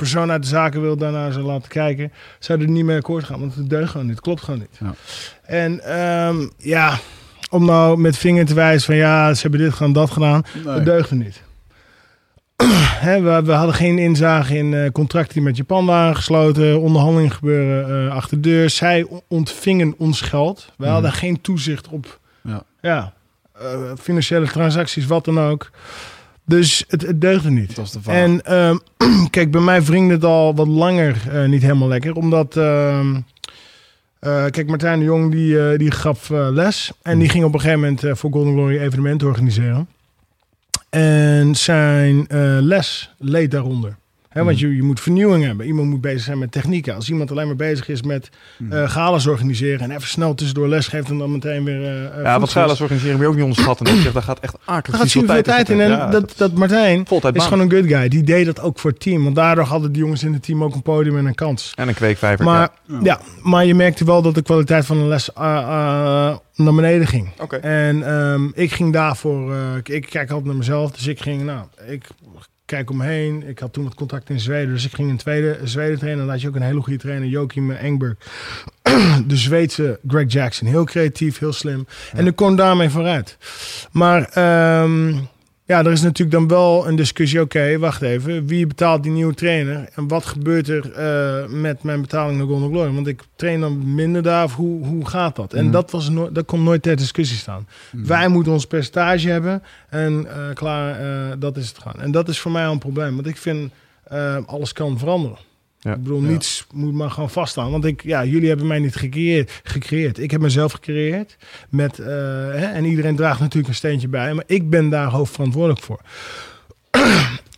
persoon 0.00 0.30
uit 0.30 0.42
de 0.42 0.48
zaken 0.48 0.80
wil 0.80 0.96
daarnaar 0.96 1.32
zou 1.32 1.44
laten 1.44 1.68
kijken, 1.68 2.12
zou 2.38 2.60
er 2.60 2.68
niet 2.68 2.84
mee 2.84 2.96
akkoord 2.96 3.24
gaan. 3.24 3.40
Want 3.40 3.54
het 3.54 3.70
deugt 3.70 3.90
gewoon 3.90 4.06
niet. 4.06 4.14
Het 4.14 4.24
klopt 4.24 4.42
gewoon 4.42 4.60
niet. 4.60 4.78
Ja. 4.80 4.94
En 5.42 5.80
ehm, 5.80 6.48
ja, 6.56 6.98
om 7.50 7.64
nou 7.64 7.98
met 7.98 8.16
vinger 8.18 8.46
te 8.46 8.54
wijzen 8.54 8.86
van 8.86 8.96
ja, 8.96 9.34
ze 9.34 9.40
hebben 9.42 9.60
dit 9.60 9.72
gedaan, 9.72 9.92
dat 9.92 10.10
gedaan. 10.10 10.42
Nee. 10.54 10.64
Dat 10.64 10.84
deugde 10.84 11.14
niet. 11.14 11.42
Hè, 13.06 13.20
we, 13.20 13.42
we 13.44 13.52
hadden 13.52 13.74
geen 13.74 13.98
inzage 13.98 14.56
in 14.56 14.74
eh, 14.74 14.90
contracten 14.90 15.34
die 15.34 15.42
met 15.42 15.56
Japan 15.56 15.86
waren 15.86 16.16
gesloten. 16.16 16.80
Onderhandelingen 16.80 17.30
gebeuren 17.32 18.06
eh, 18.08 18.14
achter 18.16 18.42
de 18.42 18.48
deur. 18.48 18.70
Zij 18.70 19.06
ontvingen 19.28 19.94
ons 19.98 20.20
geld. 20.20 20.72
We 20.76 20.84
Mhm. 20.84 20.92
hadden 20.92 21.12
geen 21.12 21.40
toezicht 21.40 21.88
op 21.88 22.18
Ja. 22.42 22.62
ja, 22.80 23.12
eh, 23.52 23.62
financiële 24.00 24.46
transacties, 24.46 25.06
wat 25.06 25.24
dan 25.24 25.40
ook. 25.40 25.70
Dus 26.50 26.84
het, 26.88 27.02
het 27.02 27.20
deugde 27.20 27.50
niet. 27.50 27.66
Dat 27.66 27.76
was 27.76 27.92
de 27.92 28.02
vraag. 28.02 28.16
En 28.16 28.44
ehm, 28.44 28.76
kijk, 29.30 29.50
bij 29.50 29.60
mij 29.60 29.82
wringde 29.82 30.14
het 30.14 30.24
al 30.24 30.54
wat 30.54 30.66
langer 30.66 31.22
eh, 31.30 31.48
niet 31.48 31.62
helemaal 31.62 31.88
lekker. 31.88 32.14
Omdat, 32.14 32.56
ehm, 32.56 33.14
eh, 34.18 34.44
kijk, 34.44 34.66
Martijn 34.66 34.98
de 34.98 35.04
Jong 35.04 35.30
die, 35.30 35.68
eh, 35.68 35.78
die 35.78 35.90
gaf 35.90 36.28
les. 36.28 36.92
En 37.02 37.18
die 37.18 37.28
ging 37.28 37.44
op 37.44 37.54
een 37.54 37.60
gegeven 37.60 37.80
moment 37.80 38.18
voor 38.18 38.30
Golden 38.32 38.52
Glory 38.52 38.78
evenementen 38.78 39.28
organiseren. 39.28 39.88
En 40.88 41.54
zijn 41.54 42.26
les 42.60 43.10
leed 43.18 43.50
daaronder. 43.50 43.96
Hè, 44.30 44.44
want 44.44 44.58
je, 44.58 44.76
je 44.76 44.82
moet 44.82 45.00
vernieuwing 45.00 45.44
hebben. 45.44 45.66
Iemand 45.66 45.88
moet 45.88 46.00
bezig 46.00 46.20
zijn 46.22 46.38
met 46.38 46.52
technieken. 46.52 46.94
Als 46.94 47.10
iemand 47.10 47.30
alleen 47.30 47.46
maar 47.46 47.56
bezig 47.56 47.88
is 47.88 48.02
met 48.02 48.28
Mhm. 48.58 48.72
eh 48.72 48.90
galas 48.90 49.26
organiseren... 49.26 49.80
en 49.80 49.90
even 49.90 50.08
snel 50.08 50.34
tussendoor 50.34 50.68
les 50.68 50.86
geeft 50.88 51.08
en 51.10 51.18
dan 51.18 51.32
meteen 51.32 51.64
weer... 51.64 51.82
eh, 51.84 52.04
eh, 52.18 52.22
Ja, 52.24 52.40
wat 52.40 52.50
galas 52.50 52.80
organiseren 52.80 53.12
moet 53.12 53.22
je 53.22 53.28
ook 53.28 53.34
niet 53.34 53.42
onderschatten. 53.44 53.86
Dat 53.86 53.94
zegt, 53.94 54.14
daar 54.14 54.22
gaat 54.22 54.40
echt 54.40 54.52
daar 54.52 54.76
akelig 54.76 54.98
gaat 55.00 55.10
veel 55.10 55.24
tijd 55.24 55.44
tijd 55.44 55.68
in. 55.68 55.80
En 55.80 55.90
Ja, 55.90 56.10
dat, 56.10 56.32
dat 56.36 56.52
Martijn 56.54 56.98
is 57.00 57.20
baan. 57.20 57.32
gewoon 57.42 57.60
een 57.60 57.70
good 57.70 57.86
guy. 57.86 58.08
Die 58.08 58.22
deed 58.22 58.46
dat 58.46 58.60
ook 58.60 58.78
voor 58.78 58.90
het 58.90 59.00
team. 59.00 59.22
Want 59.24 59.34
daardoor 59.36 59.64
hadden 59.64 59.92
die 59.92 60.02
jongens 60.02 60.22
in 60.24 60.32
het 60.32 60.42
team 60.42 60.64
ook 60.64 60.74
een 60.74 60.82
podium 60.82 61.18
en 61.18 61.26
een 61.26 61.34
kans. 61.34 61.72
En 61.76 61.88
een 61.88 61.94
kweekvijver. 61.94 62.44
Maar, 62.44 62.68
Ja. 62.86 62.98
ja. 63.02 63.20
maar 63.42 63.64
je 63.64 63.74
merkte 63.74 64.04
wel 64.04 64.22
dat 64.22 64.34
de 64.34 64.42
kwaliteit 64.42 64.86
van 64.86 64.98
de 64.98 65.04
les 65.04 65.30
naar 66.54 66.74
beneden 66.74 67.06
ging. 67.06 67.28
En 67.60 68.02
ehm, 68.06 68.48
ik 68.54 68.72
ging 68.72 68.92
daarvoor... 68.92 69.52
eh, 69.54 69.76
ik- 69.76 69.88
ik 69.88 70.06
kijk 70.10 70.28
altijd 70.28 70.46
naar 70.46 70.56
mezelf. 70.56 70.90
Dus 70.90 71.06
ik 71.06 71.20
ging, 71.20 71.42
nou, 71.44 71.64
ik 71.88 72.04
kijk 72.70 72.90
omheen. 72.90 73.48
Ik 73.48 73.58
had 73.58 73.72
toen 73.72 73.84
wat 73.84 73.94
contact 73.94 74.30
in 74.30 74.40
Zweden. 74.40 74.74
Dus 74.74 74.84
ik 74.84 74.94
ging 74.94 75.10
een 75.10 75.16
tweede 75.16 75.58
Zweden 75.64 75.98
trainen. 75.98 76.24
Dan 76.24 76.32
had 76.32 76.40
je 76.40 76.48
ook 76.48 76.54
een 76.54 76.62
hele 76.62 76.80
goede 76.80 76.98
trainer, 76.98 77.28
Joachim 77.28 77.70
Engberg. 77.70 78.14
de 79.26 79.36
Zweedse 79.36 79.98
Greg 80.06 80.32
Jackson. 80.32 80.68
Heel 80.68 80.84
creatief, 80.84 81.38
heel 81.38 81.52
slim. 81.52 81.86
En 82.12 82.26
ik 82.26 82.36
kon 82.36 82.56
daarmee 82.56 82.90
vooruit. 82.90 83.36
Maar 83.92 84.28
ehm, 84.28 85.14
ja, 85.70 85.84
er 85.84 85.92
is 85.92 86.02
natuurlijk 86.02 86.30
dan 86.30 86.48
wel 86.48 86.88
een 86.88 86.96
discussie. 86.96 87.40
Oké, 87.40 87.78
wacht 87.78 88.02
even. 88.02 88.46
Wie 88.46 88.66
betaalt 88.66 89.02
die 89.02 89.12
nieuwe 89.12 89.34
trainer? 89.34 89.88
En 89.94 90.08
wat 90.08 90.24
gebeurt 90.26 90.68
er 90.68 90.92
eh, 90.92 91.48
met 91.48 91.82
mijn 91.82 92.00
betaling 92.00 92.38
naar 92.38 92.46
Golden 92.46 92.68
Glory? 92.68 92.92
Want 92.92 93.06
ik 93.06 93.22
train 93.36 93.60
dan 93.60 93.94
minder 93.94 94.22
daar. 94.22 94.44
Of 94.44 94.54
hoe, 94.54 94.86
hoe 94.86 95.06
gaat 95.08 95.36
dat? 95.36 95.52
En 95.52 95.62
Mhm. 95.64 95.72
dat, 95.72 95.90
was 95.90 96.08
no 96.08 96.32
dat 96.32 96.44
kon 96.44 96.62
nooit 96.62 96.82
ter 96.82 96.96
discussie 96.96 97.36
staan. 97.38 97.66
Mhm. 97.92 98.06
Wij 98.06 98.28
moeten 98.28 98.52
ons 98.52 98.66
percentage 98.66 99.28
hebben. 99.28 99.62
En 99.88 100.26
eh, 100.28 100.54
klaar, 100.54 101.00
eh, 101.00 101.36
dat 101.38 101.56
is 101.56 101.68
het 101.68 101.78
gaan. 101.78 102.00
En 102.00 102.10
dat 102.10 102.28
is 102.28 102.38
voor 102.40 102.50
mij 102.50 102.66
al 102.66 102.72
een 102.72 102.78
probleem. 102.78 103.14
Want 103.14 103.26
ik 103.26 103.36
vind, 103.36 103.72
alles 104.46 104.72
kan 104.72 104.98
veranderen. 104.98 105.36
Ja. 105.80 105.92
Ik 105.94 106.02
bedoel, 106.02 106.22
Ja. 106.22 106.28
niets 106.28 106.66
moet 106.72 106.92
maar 106.92 107.10
gewoon 107.10 107.30
vaststaan. 107.30 107.70
Want 107.70 107.84
ik, 107.84 108.02
ja, 108.02 108.24
jullie 108.24 108.48
hebben 108.48 108.66
mij 108.66 108.78
niet 108.78 108.96
gecreëerd. 108.96 109.60
gecreëerd. 109.64 110.18
Ik 110.18 110.30
heb 110.30 110.40
mezelf 110.40 110.72
gecreëerd. 110.72 111.36
Met, 111.68 111.98
eh, 111.98 112.06
hè, 112.06 112.66
en 112.66 112.84
iedereen 112.84 113.16
draagt 113.16 113.40
natuurlijk 113.40 113.68
een 113.68 113.74
steentje 113.74 114.08
bij. 114.08 114.34
Maar 114.34 114.44
ik 114.46 114.70
ben 114.70 114.88
daar 114.88 115.06
hoofdverantwoordelijk 115.08 115.82
voor. 115.82 116.00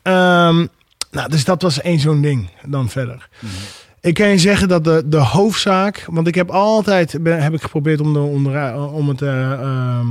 Ehm, 0.02 0.66
nou, 1.10 1.28
dus 1.28 1.44
dat 1.44 1.62
was 1.62 1.80
één 1.80 1.98
zo'n 2.00 2.20
ding 2.22 2.50
dan 2.66 2.88
verder. 2.88 3.28
Mhm. 3.40 3.52
Ik 4.00 4.14
kan 4.14 4.28
je 4.28 4.38
zeggen 4.38 4.68
dat 4.68 4.84
de, 4.84 5.02
de 5.06 5.16
hoofdzaak... 5.18 6.04
Want 6.10 6.26
ik 6.26 6.34
heb 6.34 6.50
altijd 6.50 7.16
ben, 7.22 7.42
heb 7.42 7.52
ik 7.54 7.62
geprobeerd 7.62 8.00
om, 8.00 8.12
de, 8.12 8.18
om, 8.18 8.44
de, 8.44 8.88
om, 8.92 9.08
het, 9.08 9.22
eh, 9.22 9.52
ehm, 9.52 10.06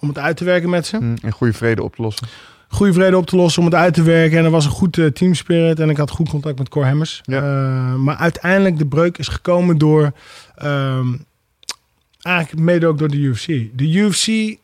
om 0.00 0.08
het 0.08 0.18
uit 0.18 0.36
te 0.36 0.44
werken 0.44 0.70
met 0.70 0.86
ze. 0.86 0.96
En 1.22 1.32
goede 1.32 1.52
vrede 1.52 1.82
op 1.82 1.94
te 1.96 2.02
lossen. 2.02 2.28
Goede 2.72 2.92
vrede 2.92 3.16
op 3.16 3.26
te 3.26 3.36
lossen, 3.36 3.62
om 3.62 3.68
het 3.68 3.76
uit 3.76 3.94
te 3.94 4.02
werken. 4.02 4.38
En 4.38 4.44
er 4.44 4.50
was 4.50 4.64
een 4.64 4.70
goed 4.70 4.98
eh, 4.98 5.06
teamspirit. 5.06 5.80
En 5.80 5.90
ik 5.90 5.96
had 5.96 6.10
goed 6.10 6.28
contact 6.28 6.58
met 6.58 6.68
Cor 6.68 6.84
Hemmers. 6.84 7.20
Ja. 7.24 7.36
Eh, 7.36 7.94
maar 7.94 8.16
uiteindelijk 8.16 8.78
de 8.78 8.86
breuk 8.86 9.18
is 9.18 9.28
gekomen 9.28 9.78
door... 9.78 10.12
ehm, 10.54 11.06
eigenlijk 12.22 12.64
mede 12.64 12.86
ook 12.86 12.98
door 12.98 13.08
de 13.08 13.16
UFC. 13.16 13.46
De 13.72 13.92
UFC 13.92 14.56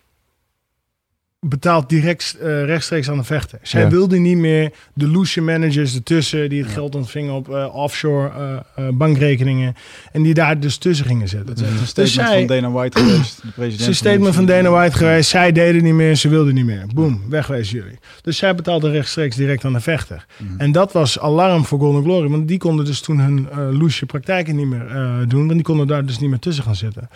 betaalt 1.41 1.89
direct 1.89 2.37
eh, 2.41 2.65
rechtstreeks 2.65 3.11
aan 3.11 3.17
de 3.17 3.25
vechter. 3.25 3.59
Zij 3.63 3.81
Ja. 3.83 3.89
wilde 3.89 4.19
niet 4.19 4.37
meer 4.37 4.73
de 4.95 5.09
loesje 5.09 5.41
managers 5.41 5.95
ertussen 5.95 6.49
die 6.49 6.63
het 6.63 6.73
geld 6.73 6.95
ontvingen 6.95 7.33
op 7.35 7.49
eh, 7.55 7.75
offshore 7.75 8.65
eh, 8.77 8.89
bankrekeningen 8.93 9.75
en 10.13 10.23
die 10.23 10.35
daar 10.35 10.61
dus 10.61 10.77
tussen 10.77 11.07
gingen 11.07 11.29
zitten. 11.29 11.47
Dat 11.57 11.65
is 11.65 11.81
een 11.81 11.87
statement 11.87 12.11
zij- 12.29 12.39
van 12.39 12.47
Dana 12.47 12.71
White 12.71 12.99
geweest, 12.99 13.37
de 13.43 13.49
president. 13.49 13.71
Het 13.71 13.81
is 13.81 13.87
een 13.87 13.95
statement 13.95 14.35
van. 14.35 14.47
Dana 14.47 14.71
White 14.71 14.97
geweest. 14.97 15.31
Zij 15.31 15.53
deden 15.53 15.83
niet 15.83 15.95
meer, 15.95 16.15
ze 16.15 16.29
wilden 16.29 16.55
niet 16.55 16.65
meer. 16.65 16.85
Boom, 16.95 17.23
wegwezen 17.29 17.77
jullie. 17.79 17.99
Dus 18.23 18.37
zij 18.37 18.55
betaalde 18.55 18.91
rechtstreeks 18.91 19.37
direct 19.37 19.65
aan 19.65 19.73
de 19.73 19.81
vechter. 19.81 20.27
Mhm. 20.37 20.61
En 20.61 20.73
dat 20.73 20.93
was 20.93 21.19
alarm 21.19 21.65
voor 21.65 21.79
Golden 21.79 22.03
Glory. 22.03 22.29
Want 22.29 22.49
die 22.49 22.59
konden 22.59 22.85
dus 22.85 23.01
toen 23.01 23.19
hun 23.19 23.49
loesje 23.79 24.07
praktijken 24.07 24.57
niet 24.57 24.67
meer 24.67 24.87
doen. 25.29 25.41
Want 25.41 25.53
die 25.53 25.63
konden 25.63 25.87
daar 25.87 26.07
dus 26.07 26.19
niet 26.19 26.31
meer 26.31 26.39
tussen 26.39 26.65
gaan 26.65 26.77
zitten. 26.77 27.09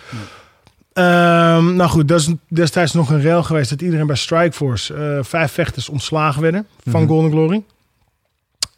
Ehm, 0.92 1.76
nou 1.76 1.90
goed, 1.90 2.08
dat 2.08 2.20
is 2.20 2.28
destijds 2.48 2.92
nog 2.92 3.10
een 3.10 3.20
rel 3.20 3.42
geweest 3.42 3.70
dat 3.70 3.82
iedereen 3.82 4.06
bij 4.06 4.16
Strikeforce 4.16 4.94
eh 4.94 5.18
vijf 5.24 5.52
vechters 5.52 5.88
ontslagen 5.88 6.42
werden 6.42 6.66
van 6.88 7.00
Mhm. 7.00 7.10
Golden 7.10 7.30
Glory. 7.30 7.62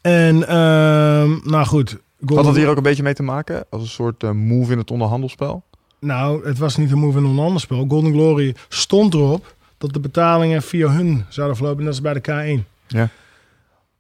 En 0.01 0.49
ehm, 0.49 1.31
nou 1.51 1.65
goed. 1.67 1.97
Golden 2.19 2.37
Had 2.37 2.45
dat 2.45 2.57
hier 2.63 2.69
ook 2.69 2.77
een 2.77 2.83
beetje 2.83 3.03
mee 3.03 3.15
te 3.15 3.23
maken? 3.23 3.65
Als 3.71 3.83
een 3.83 3.89
soort 3.89 4.23
eh, 4.23 4.31
move 4.31 4.73
in 4.73 4.79
het 4.79 4.91
onderhandelspel? 4.91 5.63
Nou, 6.01 6.47
het 6.47 6.59
was 6.59 6.77
niet 6.77 6.91
een 6.93 6.99
move 6.99 7.19
in 7.19 7.25
een 7.25 7.39
ander 7.39 7.61
spel. 7.61 7.85
Golden 7.89 8.13
Glory 8.13 8.55
stond 8.69 9.15
erop 9.15 9.55
dat 9.79 9.93
de 9.93 10.01
betalingen 10.01 10.63
via 10.63 10.89
hun 10.89 11.25
zouden 11.29 11.57
verlopen. 11.57 11.79
En 11.79 11.85
dat 11.85 11.95
is 11.95 12.01
bij 12.01 12.13
de 12.15 12.21
K1. 12.21 12.65
Ja. 12.87 13.09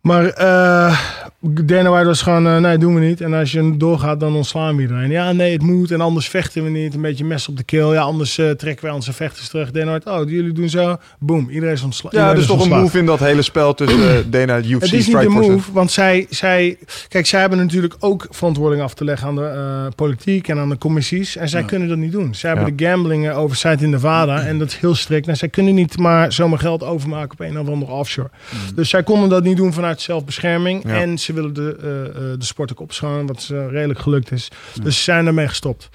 Maar 0.05 0.27
eh 0.27 0.99
Dana 1.47 1.91
White 1.91 2.07
was 2.07 2.23
gewoon, 2.23 2.47
eh, 2.47 2.57
nee, 2.59 2.79
doen 2.79 2.95
we 2.95 3.01
niet. 3.01 3.21
En 3.21 3.35
als 3.35 3.53
je 3.53 3.77
doorgaat, 3.77 4.21
dan 4.21 4.35
ontslaan 4.35 4.77
we 4.77 4.83
iedereen. 4.83 5.11
Ja, 5.11 5.33
nee, 5.33 5.53
het 5.53 5.63
moet. 5.63 5.91
En 5.91 6.01
anders 6.01 6.29
vechten 6.29 6.65
we 6.65 6.71
niet. 6.71 6.95
Een 6.95 7.01
beetje 7.01 7.25
mes 7.25 7.49
op 7.49 7.57
de 7.57 7.63
keel. 7.63 7.93
Ja, 7.93 8.01
anders 8.01 8.39
eh, 8.39 8.51
trekken 8.51 8.85
wij 8.85 8.95
onze 8.95 9.13
vechters 9.13 9.49
terug. 9.49 9.71
Dana 9.71 9.91
White, 9.91 10.11
oh, 10.11 10.29
jullie 10.31 10.53
doen 10.53 10.69
zo. 10.69 10.97
Boom, 11.19 11.49
iedereen 11.51 11.75
is 11.75 11.83
ontslagen. 11.83 12.19
Ja, 12.19 12.35
dus 12.35 12.47
toch 12.47 12.63
een 12.65 12.69
move 12.69 12.99
in 12.99 13.07
dat 13.07 13.19
hele 13.19 13.43
spel 13.43 13.75
tussen 13.75 14.31
Dana, 14.31 14.59
UFC, 14.59 14.83
Het 14.83 14.93
is 14.93 15.07
niet 15.07 15.21
de 15.21 15.29
move, 15.29 15.73
want 15.73 15.91
zij, 15.91 16.27
zij, 16.31 16.79
kijk, 17.09 17.27
zij 17.27 17.41
hebben 17.41 17.59
natuurlijk 17.59 17.95
ook 17.99 18.27
verantwoording 18.31 18.83
af 18.83 18.95
te 18.95 19.05
leggen 19.05 19.29
aan 19.29 19.35
de 19.37 19.89
politiek 19.97 20.49
en 20.49 20.59
aan 20.59 20.69
de 20.69 20.79
commissies. 20.79 21.37
En 21.37 21.49
zij 21.49 21.61
Ja. 21.61 21.67
kunnen 21.67 21.89
dat 21.89 21.99
niet 21.99 22.13
doen. 22.13 22.35
Zij 22.35 22.51
hebben 22.55 22.77
de 22.77 22.85
gambling 22.85 23.31
oversight 23.33 23.83
in 23.83 23.91
Nevada 23.91 24.41
en 24.41 24.59
dat 24.59 24.69
is 24.69 24.77
heel 24.77 24.95
strikt. 24.95 25.29
En 25.29 25.37
zij 25.37 25.49
kunnen 25.49 25.75
niet 25.75 25.99
maar 25.99 26.33
zomaar 26.33 26.59
geld 26.59 26.83
overmaken 26.83 27.31
op 27.33 27.41
een 27.41 27.59
of 27.59 27.69
andere 27.69 27.93
offshore. 27.93 28.31
Dus 28.75 28.89
zij 28.89 29.03
konden 29.03 29.29
dat 29.29 29.43
niet 29.45 29.57
doen 29.57 29.73
vanuit 29.73 29.94
zelfbescherming. 30.01 30.83
Ja. 30.85 31.01
En 31.01 31.19
ze 31.19 31.33
willen 31.33 31.55
de, 31.55 31.77
eh, 31.77 32.39
de 32.39 32.45
sport 32.45 32.73
ook 32.73 32.81
opschonen, 32.81 33.27
wat 33.27 33.49
eh, 33.53 33.69
redelijk 33.69 33.99
gelukt 33.99 34.31
is. 34.31 34.49
Dus 34.83 34.97
ze 34.97 35.03
zijn 35.03 35.25
daarmee 35.25 35.49
gestopt. 35.49 35.89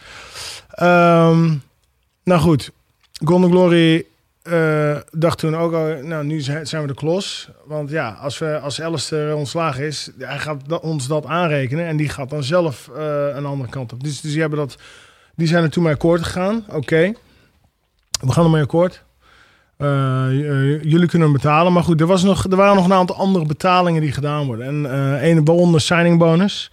Ehm, 0.70 1.54
nou 2.24 2.42
goed, 2.42 2.72
Golden 3.24 3.50
Glory 3.50 4.06
dacht 5.12 5.38
toen 5.38 5.56
ook 5.56 5.74
al, 5.74 5.86
nou 6.04 6.26
nu 6.26 6.42
zijn 6.42 6.82
we 6.82 6.88
de 6.88 6.94
klos. 6.94 7.50
Want 7.66 7.90
ja, 7.90 8.10
als, 8.10 8.38
we, 8.38 8.60
als 8.60 8.82
Alistair 8.82 9.36
ontslagen 9.36 9.84
is, 9.84 10.10
hij 10.18 10.40
gaat 10.40 10.80
ons 10.80 11.08
dat 11.08 11.26
aanrekenen. 11.26 11.86
En 11.86 11.98
die 11.98 12.10
gaat 12.10 12.30
dan 12.30 12.44
zelf 12.44 12.90
een 13.34 13.46
andere 13.46 13.70
kant 13.70 13.94
op. 13.94 14.04
Dus, 14.04 14.22
dus 14.22 14.32
die, 14.32 14.42
hebben 14.42 14.60
dat, 14.60 14.78
die 15.36 15.48
zijn 15.48 15.64
er 15.64 15.70
toen 15.70 15.84
mee 15.84 15.94
akkoord 15.94 16.24
gegaan. 16.24 16.66
Oké, 16.70 17.14
we 18.22 18.32
gaan 18.32 18.44
ermee 18.44 18.62
akkoord. 18.62 19.04
Eh, 19.80 20.28
eh, 20.28 20.84
jullie 20.84 21.08
kunnen 21.08 21.32
betalen. 21.32 21.74
Maar 21.74 21.84
goed, 21.84 22.02
er, 22.02 22.08
was 22.08 22.24
nog, 22.24 22.44
er 22.44 22.56
waren 22.56 22.76
nog 22.76 22.86
een 22.86 22.94
aantal 22.94 23.16
andere 23.16 23.46
betalingen 23.46 24.02
die 24.02 24.12
gedaan 24.12 24.46
worden. 24.46 24.66
En 24.66 24.92
eh 25.22 25.30
een 25.30 25.46
waaronder 25.46 25.82
signing 25.82 26.18
bonus, 26.18 26.72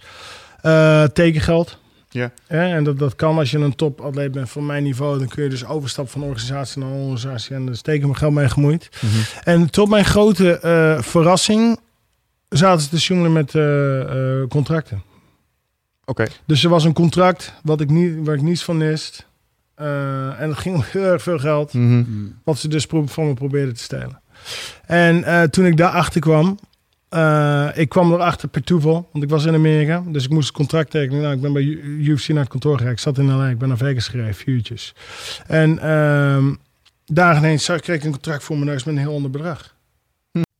tekengeld. 1.13 1.77
Ja. 2.09 2.31
En 2.47 2.83
dat, 2.83 2.99
dat 2.99 3.15
kan 3.15 3.37
als 3.37 3.51
je 3.51 3.57
een 3.57 3.75
topatleet 3.75 4.31
bent 4.31 4.49
van 4.49 4.65
mijn 4.65 4.83
niveau. 4.83 5.19
Dan 5.19 5.27
kun 5.27 5.43
je 5.43 5.49
dus 5.49 5.65
overstappen 5.65 6.13
van 6.13 6.23
organisatie 6.23 6.81
naar 6.81 6.91
organisatie. 6.91 7.55
En 7.55 7.65
er 7.65 7.71
is 7.71 7.81
teken 7.81 8.15
geld 8.15 8.33
mee 8.33 8.49
gemoeid. 8.49 8.89
Mhm. 9.01 9.15
En 9.43 9.69
tot 9.69 9.89
mijn 9.89 10.05
grote 10.05 10.59
verrassing 11.01 11.79
zaten 12.49 12.81
ze 12.81 12.89
te 12.89 12.97
jongeren 12.97 13.33
met 13.33 13.51
contracten. 14.49 15.03
Oké. 16.05 16.27
Dus 16.45 16.63
er 16.63 16.69
was 16.69 16.83
een 16.83 16.93
contract 16.93 17.53
wat 17.63 17.81
ik 17.81 17.89
niet, 17.89 18.13
waar 18.25 18.35
ik 18.35 18.41
niets 18.41 18.63
van 18.63 18.77
wist. 18.77 19.25
Eh, 19.77 20.41
en 20.41 20.49
het 20.49 20.57
ging 20.57 20.75
om 20.75 20.83
heel 20.85 21.03
erg 21.03 21.21
veel 21.21 21.39
geld. 21.39 21.73
Mhm. 21.73 21.85
Mm. 21.85 22.39
Wat 22.43 22.57
ze 22.57 22.67
dus 22.67 22.85
pro- 22.85 23.07
van 23.07 23.27
me 23.27 23.33
probeerden 23.33 23.73
te 23.73 23.83
stelen. 23.83 24.21
En 24.85 25.23
eh, 25.23 25.43
toen 25.43 25.65
ik 25.65 25.77
daarachter 25.77 26.21
kwam, 26.21 26.59
eh, 27.09 27.69
ik 27.73 27.89
kwam 27.89 28.13
erachter 28.13 28.47
per 28.47 28.63
toeval, 28.63 29.09
want 29.11 29.23
ik 29.23 29.29
was 29.29 29.45
in 29.45 29.53
Amerika, 29.53 30.03
dus 30.07 30.23
ik 30.23 30.29
moest 30.29 30.47
het 30.47 30.55
contract 30.57 30.91
tekenen. 30.91 31.21
Nou, 31.21 31.35
ik 31.35 31.41
ben 31.41 31.53
bij 31.53 31.63
UFC 31.63 32.27
naar 32.27 32.39
het 32.39 32.49
kantoor 32.49 32.77
gegaan. 32.77 32.91
Ik 32.91 32.99
zat 32.99 33.17
in 33.17 33.25
LA, 33.35 33.47
ik 33.47 33.57
ben 33.57 33.67
naar 33.67 33.77
Vegas 33.77 34.07
gereden, 34.07 34.33
vier 34.35 34.55
uurtjes. 34.55 34.93
En 35.47 35.79
ehm 35.79 36.53
daar 37.05 37.37
ineens 37.37 37.65
kreeg 37.65 37.87
ik 37.97 38.03
een 38.03 38.11
contract 38.11 38.43
voor 38.43 38.55
mijn 38.55 38.67
neus 38.69 38.83
met 38.83 38.95
een 38.95 39.01
heel 39.01 39.15
ander 39.15 39.31
bedrag. 39.31 39.75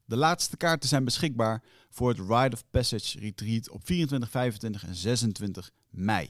De 0.06 0.16
laatste 0.18 0.58
kaarten 0.58 0.90
zijn 0.90 1.04
beschikbaar 1.04 1.62
voor 1.90 2.10
het 2.10 2.18
Ride 2.18 2.56
of 2.56 2.64
Passage 2.72 3.20
Retreat 3.20 3.70
op 3.70 3.82
24, 3.84 4.30
25 4.30 4.86
en 4.88 4.96
26 4.96 5.70
mei. 5.90 6.30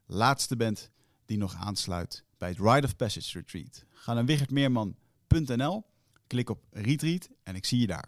laatste 0.13 0.55
bent 0.55 0.89
die 1.25 1.37
nog 1.37 1.55
aansluit 1.59 2.23
bij 2.37 2.49
het 2.49 2.57
Ride 2.57 2.87
of 2.87 2.95
Passage 2.95 3.37
Retreat. 3.37 3.83
Ga 3.93 4.13
naar 4.13 4.25
wichertmeerman.nl, 4.25 5.83
klik 6.27 6.49
op 6.49 6.59
Retreat 6.71 7.29
en 7.43 7.55
ik 7.55 7.65
zie 7.65 7.79
je 7.79 7.87
daar. 7.87 8.07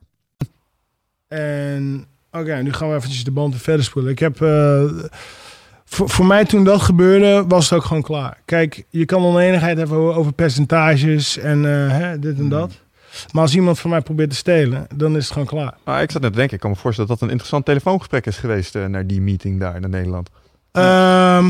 En 1.28 2.06
oké, 2.32 2.62
nu 2.62 2.74
gaan 2.74 2.90
we 2.90 2.96
eventjes 2.96 3.24
de 3.24 3.32
band 3.32 3.56
verder 3.56 3.86
spoelen. 3.86 4.12
Ik 4.12 4.20
heb... 4.20 4.42
eh, 4.42 4.84
voor, 5.86 6.10
voor 6.10 6.26
mij 6.26 6.46
toen 6.46 6.64
dat 6.64 6.82
gebeurde, 6.82 7.46
was 7.48 7.70
het 7.70 7.80
ook 7.80 7.86
gewoon 7.86 8.02
klaar. 8.02 8.42
Kijk, 8.46 8.86
je 8.90 9.06
kan 9.06 9.24
oneenigheid 9.24 9.78
hebben 9.78 10.16
over, 10.16 10.34
percentages 10.34 11.38
en 11.38 11.66
eh, 11.66 11.98
hè, 11.98 12.20
dit 12.20 12.40
en 12.40 12.50
dat. 12.50 12.82
Maar 13.32 13.42
als 13.42 13.56
iemand 13.56 13.80
van 13.80 13.90
mij 13.90 14.02
probeert 14.02 14.30
te 14.30 14.36
stelen, 14.36 14.88
dan 14.96 15.16
is 15.16 15.24
het 15.24 15.34
gewoon 15.34 15.48
klaar. 15.48 15.78
Ah, 15.84 16.02
ik 16.02 16.12
zat 16.12 16.22
net 16.22 16.32
te 16.32 16.38
denken, 16.38 16.56
ik 16.56 16.62
kan 16.62 16.70
me 16.70 16.76
voorstellen 16.76 17.10
dat 17.10 17.20
dat 17.20 17.28
een 17.28 17.34
interessant 17.34 17.66
telefoongesprek 17.66 18.26
is 18.26 18.38
geweest 18.38 18.76
eh, 18.76 18.86
naar 18.86 19.08
die 19.08 19.22
meeting 19.22 19.60
daar 19.60 19.76
in 19.76 19.90
Nederland. 19.90 20.30
Ehm, 20.74 21.48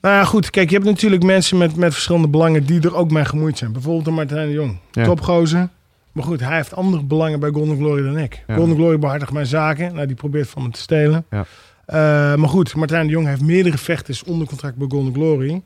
nou 0.00 0.14
ja, 0.14 0.24
goed. 0.24 0.50
Kijk, 0.50 0.68
je 0.68 0.74
hebt 0.74 0.88
natuurlijk 0.88 1.22
mensen 1.22 1.58
met, 1.58 1.76
met 1.76 1.92
verschillende 1.92 2.28
belangen 2.28 2.66
die 2.66 2.80
er 2.80 2.94
ook 2.94 3.10
mee 3.10 3.24
gemoeid 3.24 3.58
zijn. 3.58 3.72
Bijvoorbeeld 3.72 4.06
een 4.06 4.14
Martijn 4.14 4.46
de 4.46 4.52
Jong. 4.52 4.78
Ja. 4.90 5.04
Topgozer. 5.04 5.68
Maar 6.12 6.24
goed, 6.24 6.40
hij 6.40 6.56
heeft 6.56 6.74
andere 6.74 7.02
belangen 7.02 7.40
bij 7.40 7.50
Golden 7.50 7.76
Glory 7.76 8.02
dan 8.02 8.18
ik. 8.18 8.42
Ja. 8.46 8.54
Golden 8.54 8.76
Glory 8.76 8.98
behartigt 8.98 9.32
mijn 9.32 9.46
zaken. 9.46 9.94
Nou, 9.94 10.06
die 10.06 10.16
probeert 10.16 10.48
van 10.48 10.62
me 10.62 10.70
te 10.70 10.80
stelen. 10.80 11.26
Ja. 11.30 11.44
Eh, 11.86 11.96
maar 12.34 12.48
goed, 12.48 12.74
Martijn 12.74 13.06
de 13.06 13.12
Jong 13.12 13.26
heeft 13.26 13.40
meerdere 13.40 13.78
vechters 13.78 14.24
onder 14.24 14.46
contract 14.46 14.76
bij 14.76 14.86
Golden 14.90 15.14
Glory. 15.14 15.62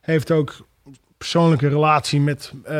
Heeft 0.00 0.30
ook 0.30 0.66
persoonlijke 1.18 1.68
relatie 1.68 2.20
met 2.20 2.52
eh, 2.64 2.76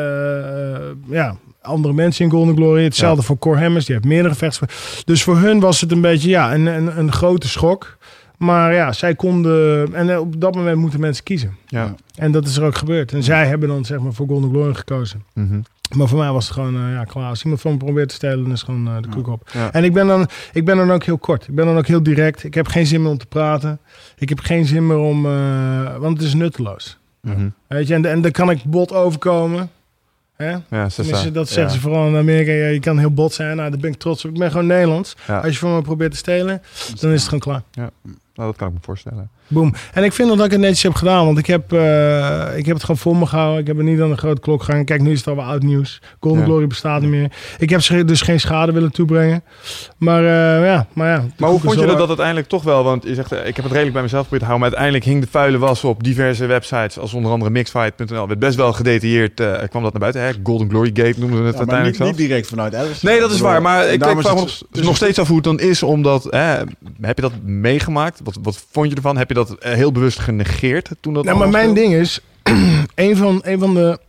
ja, 1.05 1.35
andere 1.61 1.93
mensen 1.93 2.25
in 2.25 2.31
Golden 2.31 2.55
Glory. 2.55 2.83
Hetzelfde 2.83 3.21
Ja. 3.21 3.27
voor 3.27 3.37
Cor 3.37 3.59
Hammers, 3.59 3.85
die 3.85 3.95
heeft 3.95 4.07
meerdere 4.07 4.35
vechters. 4.35 4.71
Dus 5.05 5.23
voor 5.23 5.37
hun 5.37 5.59
was 5.59 5.81
het 5.81 5.91
een 5.91 6.01
beetje 6.01 6.29
ja, 6.29 6.53
een, 6.53 6.65
een, 6.65 6.99
een 6.99 7.11
grote 7.11 7.47
schok. 7.47 7.97
Maar 8.37 8.73
ja, 8.73 8.91
zij 8.91 9.15
konden... 9.15 9.93
En 9.93 10.09
eh, 10.09 10.19
op 10.19 10.41
dat 10.41 10.55
moment 10.55 10.77
moeten 10.77 10.99
mensen 10.99 11.23
kiezen. 11.23 11.55
Ja. 11.67 11.95
En 12.15 12.31
dat 12.31 12.47
is 12.47 12.57
er 12.57 12.63
ook 12.63 12.75
gebeurd. 12.77 13.11
En 13.11 13.23
zij 13.23 13.47
hebben 13.47 13.69
dan 13.69 13.85
zeg 13.85 13.99
maar 13.99 14.13
voor 14.13 14.27
Golden 14.27 14.49
Glory 14.49 14.73
gekozen. 14.73 15.23
Mhm. 15.33 15.59
Maar 15.97 16.07
voor 16.07 16.17
mij 16.19 16.31
was 16.31 16.43
het 16.45 16.53
gewoon 16.53 16.75
eh, 16.75 16.91
ja, 16.93 17.03
klaar. 17.03 17.29
Als 17.29 17.43
iemand 17.43 17.61
van 17.61 17.71
me 17.71 17.77
probeert 17.77 18.09
te 18.09 18.15
stelen, 18.15 18.43
dan 18.43 18.51
is 18.51 18.61
gewoon 18.63 18.87
eh, 18.87 18.95
de 19.01 19.07
koek 19.09 19.27
op. 19.27 19.49
Ja. 19.53 19.71
En 19.71 19.83
ik 19.83 19.93
ben, 19.93 20.07
dan, 20.07 20.27
ik 20.53 20.65
ben 20.65 20.77
dan 20.77 20.91
ook 20.91 21.03
heel 21.03 21.17
kort. 21.17 21.47
Ik 21.47 21.55
ben 21.55 21.65
dan 21.65 21.77
ook 21.77 21.87
heel 21.87 22.03
direct. 22.03 22.43
Ik 22.43 22.53
heb 22.53 22.67
geen 22.67 22.85
zin 22.85 23.01
meer 23.01 23.11
om 23.11 23.17
te 23.17 23.25
praten. 23.25 23.79
Ik 24.17 24.29
heb 24.29 24.39
geen 24.39 24.65
zin 24.65 24.87
meer 24.87 24.97
om... 24.97 25.25
eh, 25.25 25.95
want 25.97 26.17
het 26.17 26.27
is 26.27 26.33
nutteloos. 26.33 26.97
Mhm. 27.21 27.49
Weet 27.67 27.87
je, 27.87 27.93
en, 27.93 28.05
en 28.05 28.21
dan 28.21 28.31
kan 28.31 28.49
ik 28.49 28.63
bot 28.63 28.93
overkomen. 28.93 29.69
Hè? 30.43 30.57
Ja, 30.69 30.89
ze 30.89 31.31
dat 31.31 31.47
zeggen 31.47 31.63
ja. 31.63 31.69
ze 31.69 31.79
vooral 31.79 32.07
in 32.07 32.15
Amerika. 32.15 32.51
Ja, 32.51 32.67
je 32.67 32.79
kan 32.79 32.97
heel 32.97 33.13
bot 33.13 33.33
zijn. 33.33 33.55
Nou, 33.57 33.69
daar 33.69 33.79
ben 33.79 33.91
ik 33.91 33.97
trots 33.97 34.25
op. 34.25 34.31
Ik 34.31 34.37
ben 34.39 34.51
gewoon 34.51 34.67
Nederlands. 34.67 35.15
Als 35.27 35.53
je 35.53 35.59
van 35.59 35.75
me 35.75 35.81
probeert 35.81 36.11
te 36.11 36.17
stelen, 36.17 36.61
dan 36.99 37.11
is 37.11 37.19
het 37.19 37.23
gewoon 37.23 37.39
klaar. 37.39 37.61
Ja, 37.71 37.89
Nou, 38.03 38.49
dat 38.49 38.55
kan 38.55 38.67
ik 38.67 38.73
me 38.73 38.79
voorstellen. 38.81 39.29
Boom. 39.51 39.73
En 39.93 40.03
ik 40.03 40.13
vind 40.13 40.29
dat 40.37 40.45
ik 40.45 40.51
het 40.51 40.59
netjes 40.59 40.83
heb 40.83 40.93
gedaan, 40.93 41.25
want 41.25 41.37
ik 41.37 41.45
heb, 41.45 41.73
eh, 41.73 42.57
ik 42.57 42.65
heb 42.65 42.73
het 42.75 42.81
gewoon 42.83 42.97
voor 43.01 43.15
me 43.17 43.25
gehouden. 43.25 43.59
Ik 43.61 43.67
heb 43.67 43.77
er 43.77 43.83
niet 43.83 44.01
aan 44.01 44.09
de 44.09 44.17
grote 44.17 44.41
klok 44.41 44.63
gegaan. 44.63 44.85
Kijk, 44.85 45.01
nu 45.01 45.11
is 45.11 45.17
het 45.17 45.27
alweer 45.27 45.43
oud 45.43 45.61
nieuws. 45.63 46.01
Golden 46.19 46.41
Ja. 46.41 46.45
Glory 46.47 46.67
bestaat 46.67 47.01
niet 47.01 47.09
meer. 47.09 47.31
Ik 47.59 47.69
heb 47.69 47.81
ze 47.81 48.05
dus 48.05 48.21
geen 48.21 48.39
schade 48.39 48.71
willen 48.71 48.91
toebrengen. 48.91 49.43
Maar 49.97 50.23
eh, 50.23 50.65
ja, 50.65 50.87
maar 50.93 51.07
ja. 51.09 51.25
Maar 51.37 51.49
hoe 51.49 51.59
vond 51.59 51.79
je 51.79 51.85
dat, 51.85 51.97
dat 51.97 52.07
uiteindelijk 52.07 52.47
toch 52.47 52.63
wel? 52.63 52.83
Want 52.83 53.03
je 53.03 53.13
zegt, 53.13 53.31
eh, 53.31 53.39
ik 53.47 53.55
heb 53.55 53.63
het 53.63 53.71
redelijk 53.71 53.93
bij 53.93 54.01
mezelf 54.01 54.21
geprobeerd 54.27 54.49
te 54.49 54.55
houden. 54.55 54.69
Maar 54.69 54.77
uiteindelijk 54.79 55.05
hing 55.05 55.21
de 55.21 55.39
vuile 55.39 55.57
was 55.57 55.83
op 55.83 56.03
diverse 56.03 56.45
websites. 56.45 56.99
Als 56.99 57.13
onder 57.13 57.31
andere 57.31 57.51
mixfight.nl. 57.51 58.27
Werd 58.27 58.39
best 58.39 58.55
wel 58.55 58.73
gedetailleerd. 58.73 59.39
eh, 59.39 59.53
kwam 59.69 59.83
dat 59.83 59.91
naar 59.91 60.01
buiten. 60.01 60.21
Hè? 60.21 60.31
Golden 60.43 60.69
Glory 60.69 60.91
Gate 60.93 61.19
noemden 61.19 61.39
we 61.41 61.45
het 61.47 61.57
Ja, 61.57 61.63
maar 61.65 61.73
uiteindelijk 61.75 61.87
niet, 61.87 62.07
zelf. 62.07 62.09
niet 62.17 62.27
direct 62.27 62.47
vanuit 62.47 62.75
Alice. 62.75 63.05
Nee, 63.05 63.19
dat 63.19 63.31
is 63.31 63.39
waar. 63.39 63.61
Maar 63.61 63.85
ik, 63.87 63.93
ik 63.93 64.01
vraag 64.01 64.13
me 64.15 64.21
het- 64.41 64.63
nog, 64.71 64.83
nog 64.83 64.95
steeds 64.95 65.19
af 65.19 65.27
hoe 65.27 65.35
het 65.35 65.45
dan 65.45 65.59
is. 65.59 65.83
Omdat, 65.83 66.23
hè, 66.23 66.55
heb 67.01 67.15
je 67.15 67.21
dat 67.21 67.31
meegemaakt? 67.43 68.19
Wat, 68.23 68.37
wat 68.41 68.65
vond 68.71 68.89
je 68.89 68.95
ervan? 68.95 69.17
Heb 69.17 69.27
je 69.27 69.33
dat 69.33 69.38
eh, 69.47 69.73
heel 69.73 69.91
bewust 69.91 70.19
genegeerd 70.19 70.89
toen 70.99 71.13
dat 71.13 71.23
Nou, 71.23 71.37
maar 71.37 71.49
mijn 71.49 71.73
ding 71.73 71.93
is, 71.93 72.19
een 72.95 73.17
van, 73.17 73.41
een 73.43 73.59
van 73.59 73.73
de 73.73 73.99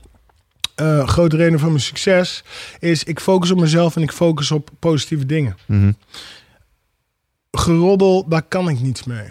eh, 0.75 1.09
grote 1.09 1.37
redenen 1.37 1.59
van 1.61 1.69
mijn 1.69 1.81
succes 1.81 2.45
is, 2.79 3.05
ik 3.05 3.21
focus 3.21 3.51
op 3.51 3.59
mezelf 3.61 3.97
en 3.97 4.03
ik 4.03 4.13
focus 4.13 4.51
op 4.51 4.71
positieve 4.79 5.27
dingen. 5.27 5.57
Mhm. 5.67 5.93
Geroddel, 7.51 8.29
daar 8.29 8.43
kan 8.43 8.69
ik 8.69 8.81
niets 8.81 9.05
mee. 9.05 9.29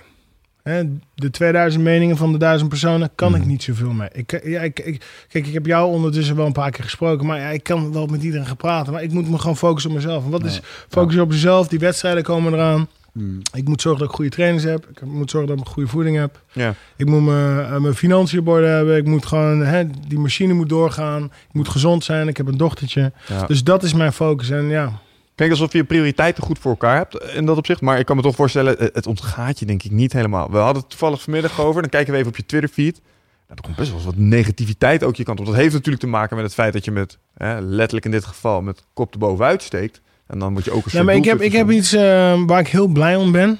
Hè, 0.64 0.84
de 1.16 1.30
2000 1.30 1.84
meningen 1.84 2.18
van 2.18 2.32
de 2.32 2.38
1000 2.38 2.70
personen 2.70 3.10
kan 3.16 3.34
ik 3.36 3.40
Mhm. 3.42 3.50
niet 3.50 3.64
zoveel 3.64 3.92
mee. 3.92 4.10
Ik, 4.12 4.42
ja, 4.46 4.62
ik, 4.62 4.80
ik, 4.80 5.04
kijk, 5.30 5.48
ik 5.48 5.54
heb 5.54 5.66
jou 5.66 5.92
ondertussen 5.92 6.36
wel 6.36 6.46
een 6.46 6.52
paar 6.52 6.72
keer 6.72 6.84
gesproken, 6.84 7.26
maar 7.26 7.40
ja, 7.40 7.48
ik 7.50 7.64
kan 7.64 7.94
wel 7.94 8.06
met 8.06 8.24
iedereen 8.24 8.46
gaan 8.48 8.56
praten. 8.58 8.94
Maar 8.94 9.04
ik 9.04 9.12
moet 9.12 9.30
me 9.30 9.38
gewoon 9.38 9.58
focussen 9.58 9.90
op 9.92 9.96
mezelf. 9.96 10.24
En 10.24 10.30
wat 10.30 10.44
is 10.44 10.56
Ja. 10.56 10.62
focussen 10.90 11.24
op 11.24 11.32
jezelf? 11.32 11.68
Die 11.68 11.80
wedstrijden 11.80 12.24
komen 12.24 12.54
eraan. 12.54 12.88
Hmm. 13.20 13.42
Ik 13.54 13.68
moet 13.68 13.82
zorgen 13.82 14.02
dat 14.02 14.10
ik 14.10 14.16
goede 14.16 14.32
trainers 14.32 14.64
heb. 14.64 14.86
Ik 14.90 15.02
moet 15.02 15.32
zorgen 15.32 15.50
dat 15.50 15.60
ik 15.66 15.72
goede 15.72 15.90
voeding 15.90 16.18
heb. 16.18 16.42
Ja. 16.52 16.74
Ik 16.96 17.06
moet 17.06 17.26
mijn, 17.26 17.66
eh, 17.66 17.78
mijn 17.78 17.94
financiën 17.94 18.40
op 18.40 18.48
orde 18.48 18.68
hebben. 18.68 18.98
Ik 18.98 19.06
moet 19.06 19.26
gewoon, 19.26 19.60
hè, 19.60 19.88
die 20.08 20.20
machine 20.20 20.54
moet 20.54 20.70
doorgaan. 20.70 21.24
Ik 21.24 21.54
moet 21.54 21.70
gezond 21.70 22.04
zijn. 22.04 22.28
Ik 22.28 22.38
heb 22.38 22.48
een 22.48 22.58
dochtertje. 22.58 23.12
Ja. 23.28 23.46
Dus 23.46 23.64
dat 23.64 23.84
is 23.84 23.94
mijn 23.94 24.14
focus. 24.14 24.50
En 24.50 24.70
ja, 24.70 25.02
Klinkt 25.36 25.58
alsof 25.60 25.74
je 25.74 25.84
prioriteiten 25.84 26.44
goed 26.44 26.60
voor 26.60 26.72
elkaar 26.72 26.98
hebt 26.98 27.24
in 27.34 27.46
dat 27.46 27.58
opzicht. 27.58 27.82
Maar 27.82 28.00
ik 28.00 28.06
kan 28.06 28.16
me 28.16 28.22
toch 28.22 28.36
voorstellen, 28.36 28.76
het 28.78 28.96
het 28.96 29.08
ontgaat 29.08 29.60
je 29.60 29.66
denk 29.66 29.84
ik 29.84 29.92
niet 29.92 30.14
helemaal. 30.14 30.52
We 30.52 30.58
hadden 30.58 30.82
het 30.82 30.90
toevallig 30.90 31.22
vanmiddag 31.22 31.62
over. 31.62 31.82
Dan 31.82 31.90
kijken 31.90 32.14
we 32.14 32.18
even 32.18 32.32
op 32.32 32.38
je 32.38 32.46
Twitter 32.46 32.70
feed. 32.70 32.94
Nou, 32.94 33.56
er 33.56 33.62
komt 33.62 33.76
best 33.76 33.92
wel 33.92 34.02
wat 34.02 34.16
negativiteit 34.16 35.04
ook 35.04 35.16
je 35.16 35.24
kant 35.24 35.40
op. 35.40 35.46
Dat 35.46 35.56
heeft 35.56 35.74
natuurlijk 35.74 36.04
te 36.04 36.10
maken 36.10 36.36
met 36.36 36.46
het 36.46 36.54
feit 36.54 36.74
dat 36.74 36.86
je 36.86 36.92
met, 36.92 37.18
hè, 37.38 37.60
letterlijk 37.62 38.06
in 38.06 38.12
dit 38.12 38.26
geval, 38.26 38.62
met 38.62 38.84
kop 38.94 39.14
erbovenuit 39.14 39.64
steekt. 39.64 40.02
En 40.30 40.40
dan 40.40 40.54
moet 40.54 40.66
je 40.66 40.72
ook 40.72 40.78
een 40.78 40.84
ja 40.86 40.92
soort 40.92 41.06
maar 41.06 41.16
ik 41.16 41.26
heb, 41.26 41.42
ik 41.42 41.52
heb 41.52 41.72
iets 41.72 41.94
eh, 41.94 42.42
waar 42.46 42.60
ik 42.60 42.68
heel 42.68 42.88
blij 42.88 43.16
om 43.16 43.32
ben. 43.32 43.60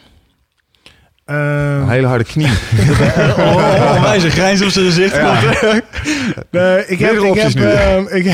Eh, 1.26 1.36
Een 1.82 1.90
hele 1.90 2.08
harde 2.08 2.24
knie. 2.24 2.48
Oh, 3.38 3.56
oh, 3.56 4.02
wijze 4.02 4.30
grijns 4.30 4.62
op 4.62 4.70
zijn 4.70 4.86
gezicht 4.86 5.16
Ja. 5.16 5.44
eh, 5.44 6.90
ik 6.92 7.00
heb, 7.00 7.12
Meerdere 7.12 7.28
ik 7.28 7.34
heb, 7.36 7.56
ehm, 7.56 8.06
ik, 8.18 8.26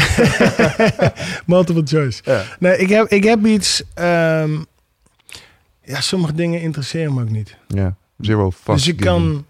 multiple 1.46 1.82
choice. 1.86 2.22
Ja. 2.24 2.44
Nee, 2.60 2.78
ik 2.78 2.90
heb, 2.90 3.08
ik 3.08 3.24
heb 3.24 3.46
iets. 3.46 3.84
ehm, 3.94 4.52
ja, 5.84 6.02
sommige 6.02 6.34
dingen 6.34 6.62
interesseren 6.62 7.14
me 7.14 7.22
ook 7.22 7.30
niet. 7.30 7.56
ja. 7.68 7.96
Zero 8.20 8.52
fuck 8.52 8.76
dus 8.76 8.86
je 8.86 8.96
kan. 8.96 9.46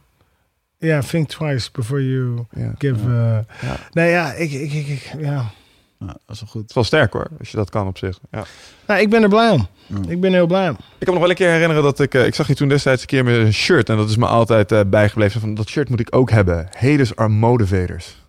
Ja, 0.78 1.02
think 1.02 1.28
twice 1.30 1.70
before 1.72 2.10
you 2.12 2.46
Ja. 2.56 2.72
give. 2.78 3.10
Ja. 3.10 3.38
eh, 3.62 3.70
Ja. 3.70 3.76
Nee, 3.92 4.10
ja, 4.12 4.34
ik, 4.34 4.52
ik, 4.52 4.74
ik, 4.74 4.88
ik- 4.88 5.12
ja. 5.20 5.46
Ja, 6.06 6.18
dat 6.26 6.36
is 6.36 6.40
wel 6.40 6.50
goed. 6.50 6.62
Het 6.62 6.70
is 6.70 6.76
wel 6.76 6.84
sterk 6.84 7.14
hoor, 7.14 7.28
als 7.40 7.50
je 7.50 7.58
dat 7.58 7.70
kan 7.70 7.88
op 7.88 7.98
zich. 7.98 8.20
Ja. 8.32 8.44
Nou, 8.88 9.00
ik 9.02 9.10
ben 9.10 9.24
er 9.24 9.30
blij 9.30 9.50
om. 9.50 9.68
Ja. 9.88 9.96
Ik 10.08 10.22
ben 10.22 10.34
heel 10.34 10.48
blij 10.48 10.70
om. 10.70 10.76
Ik 10.76 11.06
kan 11.06 11.08
me 11.08 11.12
nog 11.14 11.20
wel 11.20 11.30
een 11.30 11.36
keer 11.36 11.50
herinneren 11.52 11.84
dat 11.84 12.00
ik... 12.00 12.14
eh, 12.14 12.26
ik 12.26 12.36
zag 12.36 12.48
je 12.48 12.56
toen 12.56 12.68
destijds 12.68 13.02
een 13.02 13.08
keer 13.08 13.24
met 13.24 13.36
een 13.36 13.54
shirt. 13.54 13.90
En 13.90 13.98
dat 13.98 14.10
is 14.10 14.18
me 14.18 14.26
altijd 14.26 14.72
eh, 14.72 14.80
bijgebleven. 14.88 15.42
Van, 15.42 15.54
dat 15.54 15.68
shirt 15.68 15.90
moet 15.90 16.00
ik 16.00 16.16
ook 16.16 16.30
hebben. 16.32 16.68
Haters 16.78 17.16
are 17.16 17.30
motivators. 17.30 18.24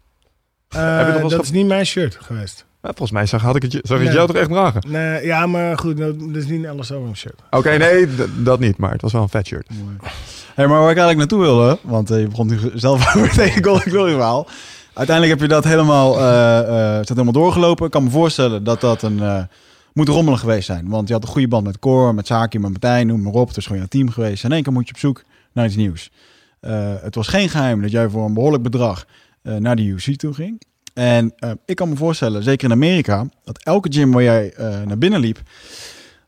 Eh, 0.68 0.81
je 0.81 1.12
wel 1.12 1.20
dat 1.20 1.33
ge- 1.33 1.41
is 1.43 1.51
niet 1.51 1.66
mijn 1.66 1.87
shirt 1.87 2.18
geweest. 2.20 2.64
Ja, 2.83 2.89
volgens 2.89 3.11
mij 3.11 3.27
zag, 3.27 3.43
had 3.43 3.57
ik 3.57 3.62
het, 3.62 3.72
je- 3.72 3.81
zag 3.83 3.99
ik 3.99 4.05
het 4.07 4.14
Nee. 4.14 4.14
jou 4.14 4.27
toch 4.27 4.37
echt 4.37 4.51
dragen? 4.51 4.83
Nee, 4.89 5.24
ja, 5.27 5.47
maar 5.47 5.79
goed, 5.79 5.97
dat, 5.97 6.18
dat 6.20 6.37
is 6.37 6.47
niet 6.47 6.66
alles 6.66 6.93
over 6.93 7.09
een 7.09 7.16
shirt. 7.16 7.41
Oké, 7.51 7.77
nee, 7.77 8.07
dat 8.43 8.59
niet. 8.61 8.77
Maar 8.77 8.91
het 8.93 9.03
was 9.03 9.12
wel 9.12 9.22
een 9.22 9.29
vet 9.29 9.47
shirt. 9.47 9.68
Mooi. 9.83 9.97
Hey, 10.55 10.66
maar 10.66 10.81
waar 10.81 10.91
ik 10.91 10.97
eigenlijk 10.99 11.18
naartoe 11.18 11.41
wilde, 11.41 11.79
want 11.83 12.11
eh, 12.11 12.20
je 12.20 12.29
begon 12.29 12.47
nu 12.47 12.59
zelf 12.74 13.07
over 13.16 13.31
tegen 13.31 13.64
Golden 13.64 13.91
Glory 13.91 14.12
verhaal. 14.12 14.47
Uiteindelijk 14.97 15.38
heb 15.40 15.49
je 15.49 15.55
dat 15.55 15.64
helemaal, 15.64 16.18
eh 16.18 16.59
eh, 16.59 16.97
dat 16.97 17.09
helemaal 17.09 17.32
doorgelopen. 17.32 17.84
Ik 17.84 17.90
kan 17.90 18.05
me 18.05 18.11
voorstellen 18.11 18.64
dat 18.64 18.80
dat 18.80 19.03
een 19.03 19.20
eh, 19.20 19.42
moet 19.92 20.09
rommelig 20.09 20.40
geweest 20.40 20.66
zijn. 20.66 20.88
Want 20.88 21.09
je 21.09 21.14
had 21.14 21.22
een 21.22 21.28
goede 21.28 21.49
band 21.49 21.64
met 21.64 21.78
Cor, 21.78 22.14
met 22.14 22.26
Saki, 22.26 22.59
met 22.59 22.70
Martijn, 22.70 23.07
noem 23.07 23.22
maar 23.22 23.32
op. 23.32 23.49
Het 23.49 23.57
is 23.57 23.62
gewoon 23.62 23.78
jouw 23.78 23.88
team 23.88 24.11
geweest. 24.11 24.44
In 24.44 24.53
één 24.53 24.62
keer 24.62 24.72
moet 24.72 24.88
je 24.88 24.94
op 24.94 25.01
zoek 25.01 25.24
naar 25.53 25.66
iets 25.66 25.76
nieuws. 25.76 26.11
Het 27.01 27.14
was 27.14 27.28
geen 27.28 27.49
geheim 27.49 27.82
dat 27.82 27.90
jij 27.90 28.09
voor 28.09 28.24
een 28.24 28.34
behoorlijk 28.34 28.62
bedrag 28.62 29.07
naar 29.42 29.76
de 29.76 29.82
UFC 29.82 30.16
toe 30.16 30.34
ging. 30.34 30.62
En 30.94 31.34
ik 31.64 31.76
kan 31.76 31.88
me 31.88 31.97
voorstellen, 31.97 32.42
zeker 32.42 32.66
in 32.66 32.74
Amerika, 32.74 33.26
dat 33.44 33.62
elke 33.62 33.92
gym 33.92 34.12
waar 34.12 34.22
jij 34.22 34.55
naar 34.59 34.99
binnen 34.99 35.20
liep, 35.20 35.40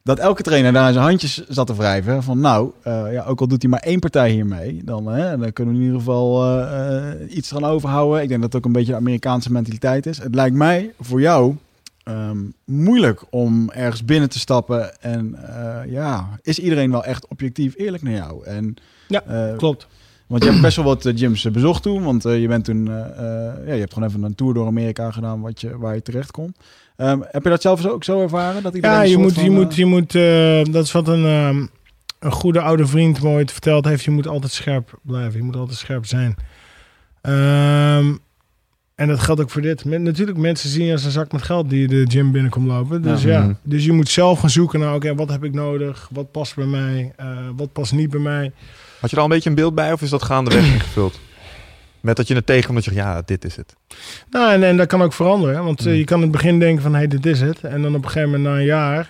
dat 0.08 0.18
elke 0.18 0.42
trainer 0.42 0.72
daar 0.72 0.92
zijn 0.92 1.04
handjes 1.04 1.48
zat 1.48 1.66
te 1.66 1.74
wrijven. 1.76 2.22
Van 2.22 2.40
nou, 2.40 2.70
eh, 2.82 3.12
ja, 3.12 3.24
ook 3.24 3.40
al 3.40 3.48
doet 3.48 3.62
hij 3.62 3.70
maar 3.70 3.80
één 3.80 3.98
partij 3.98 4.30
hiermee, 4.30 4.80
dan, 4.84 5.06
hè, 5.06 5.38
dan 5.38 5.52
kunnen 5.52 5.74
we 5.74 5.80
in 5.80 5.86
ieder 5.86 6.00
geval 6.00 6.44
eh, 6.44 7.10
eh, 7.10 7.36
iets 7.36 7.50
gaan 7.50 7.64
overhouden. 7.64 8.22
Ik 8.22 8.28
denk 8.28 8.40
dat 8.40 8.52
het 8.52 8.60
ook 8.60 8.66
een 8.66 8.78
beetje 8.78 8.92
de 8.92 8.98
Amerikaanse 8.98 9.52
mentaliteit 9.52 10.06
is. 10.06 10.18
Het 10.18 10.34
lijkt 10.34 10.56
mij 10.56 10.92
voor 11.00 11.20
jou 11.20 11.56
ehm, 12.04 12.38
moeilijk 12.64 13.22
om 13.30 13.70
ergens 13.70 14.04
binnen 14.04 14.28
te 14.28 14.38
stappen. 14.38 15.00
En 15.00 15.36
ja, 15.88 16.28
is 16.42 16.58
iedereen 16.58 16.90
wel 16.90 17.04
echt 17.04 17.26
objectief 17.28 17.74
eerlijk 17.76 18.02
naar 18.02 18.14
jou? 18.14 18.44
En, 18.44 18.76
Ja, 19.08 19.22
Klopt. 19.56 19.86
want 20.26 20.42
je 20.42 20.50
hebt 20.50 20.62
best 20.62 20.76
wel 20.76 20.84
wat 20.84 21.10
gyms 21.14 21.50
bezocht 21.50 21.82
toen. 21.82 22.02
Want 22.02 22.22
je 22.22 22.48
bent 22.48 22.64
toen, 22.64 22.84
ja, 22.86 23.72
je 23.72 23.80
hebt 23.80 23.92
gewoon 23.92 24.08
even 24.08 24.22
een 24.22 24.34
tour 24.34 24.54
door 24.54 24.66
Amerika 24.66 25.10
gedaan 25.10 25.40
wat 25.40 25.60
je, 25.60 25.78
waar 25.78 25.94
je 25.94 26.02
terecht 26.02 26.30
kon. 26.30 26.54
Ehm, 26.98 27.20
heb 27.30 27.42
je 27.44 27.48
dat 27.50 27.62
zelf 27.62 27.86
ook 27.86 28.04
zo 28.04 28.22
ervaren? 28.22 28.62
Dat 28.62 28.76
Ja, 28.80 29.02
een 29.02 29.08
je 29.10 29.18
moet, 29.18 29.32
van, 29.32 29.44
je 29.44 29.50
eh, 29.50 29.56
moet, 29.56 29.74
je 29.74 29.86
moet, 29.86 30.14
eh, 30.14 30.72
dat 30.74 30.84
is 30.84 30.92
wat 30.92 31.08
een, 31.08 31.24
ehm, 31.24 31.66
een 32.18 32.32
goede 32.32 32.60
oude 32.60 32.86
vriend 32.86 33.22
me 33.22 33.28
ooit 33.28 33.52
verteld 33.52 33.84
heeft. 33.84 34.04
Je 34.04 34.10
moet 34.10 34.26
altijd 34.28 34.52
scherp 34.52 34.98
blijven. 35.02 35.38
Je 35.38 35.44
moet 35.44 35.56
altijd 35.56 35.78
scherp 35.78 36.06
zijn. 36.06 36.34
Ehm, 37.20 38.12
en 38.94 39.08
dat 39.08 39.18
geldt 39.20 39.40
ook 39.40 39.50
voor 39.50 39.62
dit. 39.62 39.84
Natuurlijk, 39.84 40.38
mensen 40.38 40.68
zien 40.70 40.84
je 40.86 40.92
als 40.92 41.04
een 41.04 41.10
zak 41.10 41.32
met 41.32 41.42
geld 41.42 41.70
die 41.70 41.88
de 41.88 42.04
gym 42.08 42.32
binnenkomt 42.32 42.66
lopen. 42.66 43.02
Dus 43.02 43.22
Ja. 43.22 43.30
ja, 43.30 43.40
Mhm. 43.40 43.52
dus 43.62 43.84
je 43.84 43.92
moet 43.92 44.08
zelf 44.08 44.40
gaan 44.40 44.50
zoeken 44.50 44.80
naar, 44.80 44.94
oké, 44.94 45.14
wat 45.14 45.28
heb 45.28 45.44
ik 45.44 45.54
nodig? 45.54 46.08
Wat 46.12 46.30
past 46.30 46.54
bij 46.54 46.66
mij? 46.66 47.12
Eh, 47.16 47.26
wat 47.56 47.72
past 47.72 47.92
niet 47.92 48.10
bij 48.10 48.20
mij? 48.20 48.52
Had 49.00 49.10
je 49.10 49.16
er 49.16 49.22
al 49.22 49.28
een 49.28 49.34
beetje 49.34 49.48
een 49.50 49.56
beeld 49.56 49.74
bij 49.74 49.92
of 49.92 50.02
is 50.02 50.10
dat 50.10 50.22
gaandeweg 50.22 50.66
ingevuld? 50.74 51.20
Met 52.00 52.16
dat 52.16 52.28
je 52.28 52.34
het 52.34 52.46
tegenkomt 52.46 52.74
dat 52.76 52.84
je 52.84 52.92
zegt, 52.92 53.06
ja, 53.06 53.22
dit 53.24 53.44
is 53.44 53.56
het. 53.56 53.74
Nou, 54.30 54.52
en, 54.52 54.62
en 54.64 54.76
dat 54.76 54.86
kan 54.86 55.02
ook 55.02 55.12
veranderen. 55.12 55.64
Want 55.64 55.80
eh, 55.80 55.86
Mm. 55.86 55.92
je 55.92 56.04
kan 56.04 56.16
in 56.16 56.22
het 56.22 56.32
begin 56.32 56.58
denken 56.58 56.82
van, 56.82 56.92
hé, 56.92 56.98
hey, 56.98 57.08
dit 57.08 57.26
is 57.26 57.40
het. 57.40 57.60
En 57.60 57.82
dan 57.82 57.94
op 57.94 58.04
een 58.04 58.10
gegeven 58.10 58.30
moment 58.30 58.48
na 58.48 58.58
een 58.60 58.64
jaar. 58.66 59.08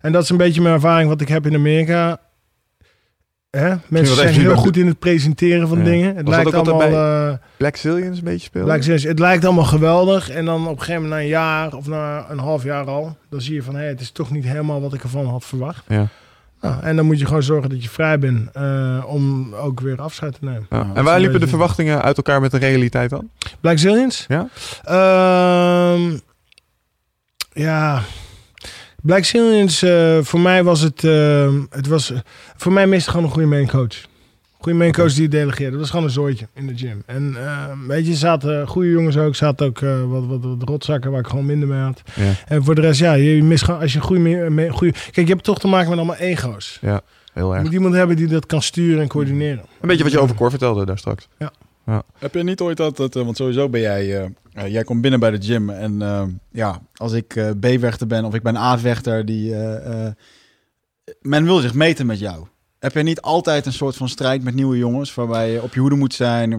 En 0.00 0.12
dat 0.12 0.22
is 0.22 0.28
een 0.30 0.36
beetje 0.36 0.60
mijn 0.60 0.74
ervaring 0.74 1.08
wat 1.08 1.20
ik 1.20 1.28
heb 1.28 1.46
in 1.46 1.54
Amerika. 1.54 2.20
Hè? 3.50 3.74
Mensen 3.88 4.16
zijn 4.16 4.34
heel 4.34 4.56
goed 4.56 4.76
in 4.76 4.86
het 4.86 4.98
presenteren 4.98 5.68
van 5.68 5.78
Ja. 5.78 5.84
dingen. 5.84 6.16
Het 6.16 6.26
Was 6.26 6.34
lijkt 6.34 6.54
allemaal... 6.54 7.28
eh, 7.30 7.34
Black 7.56 7.76
Zillions 7.76 8.18
een 8.18 8.24
beetje 8.24 8.46
spelen? 8.46 8.66
lijkt, 8.66 8.86
het 8.86 9.18
lijkt 9.18 9.44
allemaal 9.44 9.64
geweldig. 9.64 10.30
En 10.30 10.44
dan 10.44 10.62
op 10.66 10.72
een 10.72 10.78
gegeven 10.78 11.02
moment 11.02 11.10
na 11.20 11.24
een 11.24 11.30
jaar 11.30 11.74
of 11.74 11.86
na 11.86 12.26
een 12.30 12.38
half 12.38 12.62
jaar 12.64 12.84
al... 12.84 13.16
dan 13.30 13.40
zie 13.40 13.54
je 13.54 13.62
van, 13.62 13.74
hé, 13.76 13.84
het 13.84 14.00
is 14.00 14.10
toch 14.10 14.30
niet 14.30 14.44
helemaal 14.44 14.80
wat 14.80 14.94
ik 14.94 15.02
ervan 15.02 15.26
had 15.26 15.44
verwacht. 15.44 15.84
Ja. 15.88 16.06
Nou, 16.60 16.82
en 16.82 16.96
dan 16.96 17.04
moet 17.06 17.18
je 17.18 17.26
gewoon 17.26 17.42
zorgen 17.42 17.70
dat 17.70 17.82
je 17.82 17.88
vrij 17.88 18.18
bent... 18.18 18.50
eh, 18.52 19.04
om 19.06 19.54
ook 19.54 19.80
weer 19.80 20.00
afscheid 20.00 20.32
te 20.32 20.44
nemen. 20.44 20.66
Ja. 20.70 20.90
En 20.94 21.04
waar 21.04 21.20
liepen 21.20 21.40
de 21.40 21.46
verwachtingen 21.46 22.02
uit 22.02 22.16
elkaar 22.16 22.40
met 22.40 22.50
de 22.50 22.58
realiteit 22.58 23.10
dan? 23.10 23.30
Black 23.60 23.78
Zillions? 23.78 24.24
Ja? 24.28 24.48
Ehm, 24.84 26.16
ja. 27.52 28.02
Black 29.02 29.24
Zillions, 29.24 29.82
eh, 29.82 30.18
voor 30.22 30.40
mij 30.40 30.64
was 30.64 30.80
het... 30.80 31.04
ehm, 31.04 31.60
het 31.70 31.86
was, 31.86 32.12
voor 32.56 32.72
mij 32.72 32.86
miste 32.86 33.10
gewoon 33.10 33.24
een 33.24 33.32
goede 33.32 33.48
main 33.48 33.68
coach. 33.68 34.08
Goede 34.60 34.78
main 34.78 34.92
coach 34.92 35.12
die 35.14 35.28
delegeerde. 35.28 35.70
Dat 35.70 35.80
was 35.80 35.90
gewoon 35.90 36.04
een 36.04 36.10
zooitje 36.10 36.46
in 36.54 36.66
de 36.66 36.76
gym. 36.76 37.02
En 37.06 37.34
ehm, 37.36 37.86
weet 37.86 38.06
je, 38.06 38.14
zaten 38.14 38.66
goede 38.68 38.90
jongens 38.90 39.16
ook. 39.16 39.34
Zaten 39.34 39.66
ook 39.66 39.80
eh, 39.82 40.10
wat, 40.10 40.26
wat, 40.26 40.44
wat 40.44 40.68
rotzakken 40.68 41.10
waar 41.10 41.20
ik 41.20 41.26
gewoon 41.26 41.46
minder 41.46 41.68
mee 41.68 41.80
had. 41.80 42.02
Ja, 42.14 42.32
En 42.46 42.64
voor 42.64 42.74
de 42.74 42.80
rest, 42.80 43.00
ja, 43.00 43.12
je 43.12 43.42
mist 43.42 43.64
gewoon... 43.64 43.80
Als 43.80 43.92
je 43.92 43.98
een 43.98 44.04
goede, 44.04 44.70
goede... 44.70 44.92
Kijk, 44.92 45.26
je 45.26 45.32
hebt 45.32 45.44
toch 45.44 45.58
te 45.58 45.68
maken 45.68 45.88
met 45.88 45.98
allemaal 45.98 46.16
ego's. 46.16 46.78
heel 46.80 47.48
Je 47.50 47.54
erg. 47.54 47.62
moet 47.62 47.72
iemand 47.72 47.94
hebben 47.94 48.16
die 48.16 48.26
dat 48.26 48.46
kan 48.46 48.62
sturen 48.62 49.00
en 49.02 49.08
coördineren. 49.08 49.64
Een 49.80 49.88
beetje 49.88 50.02
wat 50.02 50.12
je 50.12 50.18
over 50.20 50.36
Cor 50.36 50.50
vertelde 50.50 50.84
daar 50.86 50.98
straks. 50.98 51.28
Heb 52.18 52.34
je 52.34 52.42
niet 52.42 52.60
ooit 52.60 52.76
dat, 52.76 52.96
dat 52.96 53.16
eh, 53.16 53.22
want 53.24 53.36
sowieso 53.36 53.68
ben 53.68 53.80
jij, 53.80 54.18
eh, 54.22 54.24
eh, 54.52 54.72
jij 54.72 54.84
komt 54.84 55.00
binnen 55.00 55.20
bij 55.20 55.30
de 55.30 55.42
gym 55.42 55.70
en 55.70 56.02
eh, 56.02 56.22
ja, 56.52 56.80
als 56.94 57.12
ik 57.12 57.36
eh, 57.36 57.50
B-vechter 57.60 58.06
ben 58.06 58.24
of 58.24 58.34
ik 58.34 58.42
ben 58.42 58.56
A-vechter, 58.56 59.24
die, 59.26 59.54
eh, 59.54 60.06
eh, 60.06 60.12
men 61.20 61.44
wil 61.44 61.58
zich 61.58 61.74
meten 61.74 62.06
met 62.06 62.18
jou. 62.18 62.46
Heb 62.80 62.94
je 62.94 63.02
niet 63.02 63.20
altijd 63.20 63.66
een 63.66 63.72
soort 63.72 63.96
van 63.96 64.08
strijd 64.08 64.42
met 64.42 64.54
nieuwe 64.54 64.76
jongens, 64.76 65.14
waarbij 65.14 65.50
je 65.50 65.62
op 65.62 65.74
je 65.74 65.80
hoede 65.80 65.96
moet 65.96 66.14
zijn? 66.14 66.56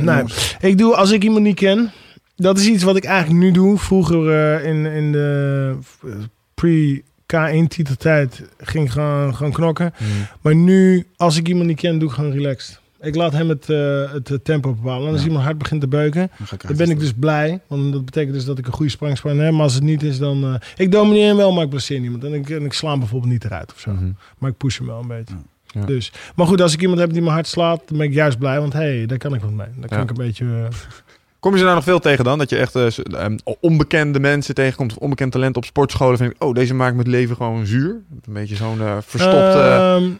Nee. 0.00 0.16
jongens? 0.16 0.56
Ik 0.60 0.78
doe, 0.78 0.96
als 0.96 1.10
ik 1.10 1.24
iemand 1.24 1.44
niet 1.44 1.54
ken, 1.54 1.92
dat 2.36 2.58
is 2.58 2.66
iets 2.66 2.82
wat 2.82 2.96
ik 2.96 3.04
eigenlijk 3.04 3.44
nu 3.44 3.50
doe. 3.50 3.78
Vroeger 3.78 4.30
eh, 4.30 4.68
in, 4.68 4.86
in 4.86 5.12
de 5.12 5.76
eh, 6.02 6.98
K1-titeltijd 7.34 8.42
ging 8.58 8.84
ik 8.84 8.90
gewoon, 8.90 9.34
gewoon 9.36 9.52
knokken. 9.52 9.94
Maar 10.40 10.54
nu, 10.54 11.06
als 11.16 11.36
ik 11.36 11.48
iemand 11.48 11.66
niet 11.66 11.80
ken, 11.80 11.98
doe 11.98 12.08
ik 12.08 12.14
gewoon 12.14 12.32
relaxed. 12.32 12.79
Ik 13.00 13.14
laat 13.14 13.32
hem 13.32 13.48
het, 13.48 13.70
eh, 13.70 14.12
het 14.12 14.30
eh, 14.30 14.36
tempo 14.42 14.74
bepalen. 14.74 15.06
En 15.06 15.12
als 15.12 15.20
Ja. 15.20 15.26
iemand 15.26 15.44
hard 15.44 15.58
begint 15.58 15.80
te 15.80 15.88
beuken, 15.88 16.30
Dan, 16.66 16.76
ben 16.76 16.90
ik 16.90 16.98
dus 17.00 17.12
blij. 17.12 17.60
Want 17.66 17.92
dat 17.92 18.04
betekent 18.04 18.34
dus 18.34 18.44
dat 18.44 18.58
ik 18.58 18.66
een 18.66 18.72
goede 18.72 18.90
sprangspan 18.90 19.38
heb. 19.38 19.52
Maar 19.52 19.62
als 19.62 19.74
het 19.74 19.82
niet 19.82 20.02
is, 20.02 20.18
dan... 20.18 20.44
eh, 20.44 20.54
ik 20.76 20.92
domineer 20.92 21.26
hem 21.26 21.36
wel, 21.36 21.52
maar 21.52 21.64
ik 21.64 21.70
blesseer 21.70 22.00
niemand. 22.00 22.24
En 22.24 22.32
ik, 22.34 22.50
en 22.50 22.64
ik 22.64 22.72
sla 22.72 22.90
hem 22.90 22.98
bijvoorbeeld 22.98 23.32
niet 23.32 23.44
eruit 23.44 23.72
of 23.72 23.80
zo. 23.80 23.90
Mhm. 23.90 24.10
Maar 24.38 24.50
ik 24.50 24.56
push 24.56 24.78
hem 24.78 24.86
wel 24.86 25.00
een 25.00 25.08
beetje. 25.08 25.34
Ja. 25.66 25.84
Dus, 25.84 26.12
maar 26.34 26.46
goed, 26.46 26.60
als 26.60 26.72
ik 26.72 26.80
iemand 26.80 27.00
heb 27.00 27.12
die 27.12 27.22
me 27.22 27.30
hard 27.30 27.46
slaat, 27.46 27.82
dan 27.88 27.98
ben 27.98 28.06
ik 28.06 28.12
juist 28.12 28.38
blij. 28.38 28.60
Want 28.60 28.72
hé, 28.72 28.78
hey, 28.96 29.06
daar 29.06 29.18
kan 29.18 29.34
ik 29.34 29.40
wat 29.40 29.50
mee. 29.50 29.66
Daar 29.76 29.88
kan 29.88 29.96
Ja. 29.98 30.02
ik 30.04 30.10
een 30.10 30.16
beetje... 30.16 30.44
eh, 30.44 30.76
Kom 31.40 31.52
je 31.52 31.58
ze 31.58 31.64
daar 31.64 31.74
nog 31.74 31.84
veel 31.84 31.98
tegen 32.00 32.24
dan? 32.24 32.38
Dat 32.38 32.50
je 32.50 32.56
echt 32.56 32.74
eh, 32.74 32.86
ehm, 33.12 33.36
onbekende 33.60 34.20
mensen 34.20 34.54
tegenkomt 34.54 34.92
of 34.92 34.98
onbekend 34.98 35.32
talent 35.32 35.56
op 35.56 35.64
sportscholen. 35.64 36.16
Vind 36.18 36.30
ik, 36.32 36.42
oh, 36.44 36.54
deze 36.54 36.74
maakt 36.74 36.94
mijn 36.96 37.08
leven 37.08 37.36
gewoon 37.36 37.66
zuur. 37.66 37.90
Een 38.26 38.32
beetje 38.32 38.56
zo'n 38.56 38.80
eh, 38.80 38.96
verstopte... 39.00 39.58
Ehm, 39.58 40.10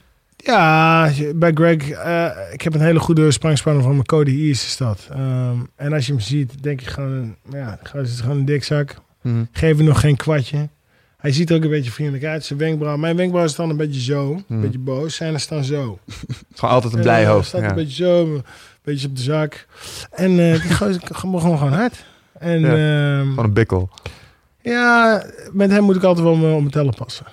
ja, 0.44 1.10
bij 1.34 1.50
Greg, 1.54 1.90
eh, 1.90 2.30
ik 2.52 2.60
heb 2.62 2.74
een 2.74 2.80
hele 2.80 2.98
goede 3.00 3.30
sprangspanner 3.30 3.82
van 3.82 3.92
mijn 3.92 4.06
Cody 4.06 4.46
East 4.48 4.64
is 4.64 4.76
dat. 4.76 5.08
Ehm, 5.10 5.56
en 5.76 5.92
als 5.92 6.06
je 6.06 6.12
hem 6.12 6.20
ziet, 6.20 6.62
denk 6.62 6.80
je 6.80 6.86
gewoon, 6.90 7.36
ja, 7.50 7.78
gewoon- 7.82 8.04
het 8.04 8.12
is 8.14 8.20
gewoon 8.20 8.36
een 8.36 8.44
dikzak. 8.44 8.94
Mhm. 9.22 9.44
Geef 9.52 9.76
hem 9.76 9.86
nog 9.86 10.00
geen 10.00 10.16
kwartje. 10.16 10.68
Hij 11.16 11.32
ziet 11.32 11.50
er 11.50 11.56
ook 11.56 11.62
een 11.64 11.70
beetje 11.70 11.90
vriendelijk 11.90 12.24
uit. 12.24 12.44
Zijn 12.44 12.58
wenkbrauw. 12.58 12.96
Mijn 12.96 13.16
wenkbrauw 13.16 13.44
is 13.44 13.54
dan 13.54 13.70
een 13.70 13.76
beetje 13.76 14.00
zo. 14.00 14.32
Een 14.32 14.44
Hmm. 14.46 14.60
beetje 14.60 14.78
boos. 14.78 15.14
Zijn 15.14 15.34
er 15.34 15.40
staan 15.40 15.64
zo. 15.64 15.98
Gewoon 16.54 16.74
altijd 16.74 16.92
een 16.92 16.98
En, 16.98 17.04
blij 17.04 17.22
eh, 17.22 17.30
hoofd. 17.30 17.46
staat 17.48 17.60
Ja. 17.60 17.68
een 17.68 17.74
beetje 17.74 18.04
zo. 18.04 18.34
Een 18.34 18.42
beetje 18.82 19.08
op 19.08 19.16
de 19.16 19.22
zak. 19.22 19.66
En 20.10 20.30
eh 20.38 20.62
die 20.62 20.74
gozer 20.74 21.00
gewoon, 21.12 21.40
gewoon 21.40 21.72
hard. 21.72 22.04
En 22.38 22.60
Ja. 22.60 22.74
ja. 22.76 23.20
Gewoon 23.20 23.44
een 23.44 23.52
bikkel. 23.52 23.90
ja, 24.62 25.24
met 25.52 25.70
hem 25.70 25.82
moet 25.84 25.96
ik 25.96 26.02
altijd 26.02 26.24
wel 26.26 26.34
om, 26.34 26.44
om 26.44 26.50
mijn 26.50 26.70
tellen 26.70 26.94
passen. 26.94 27.26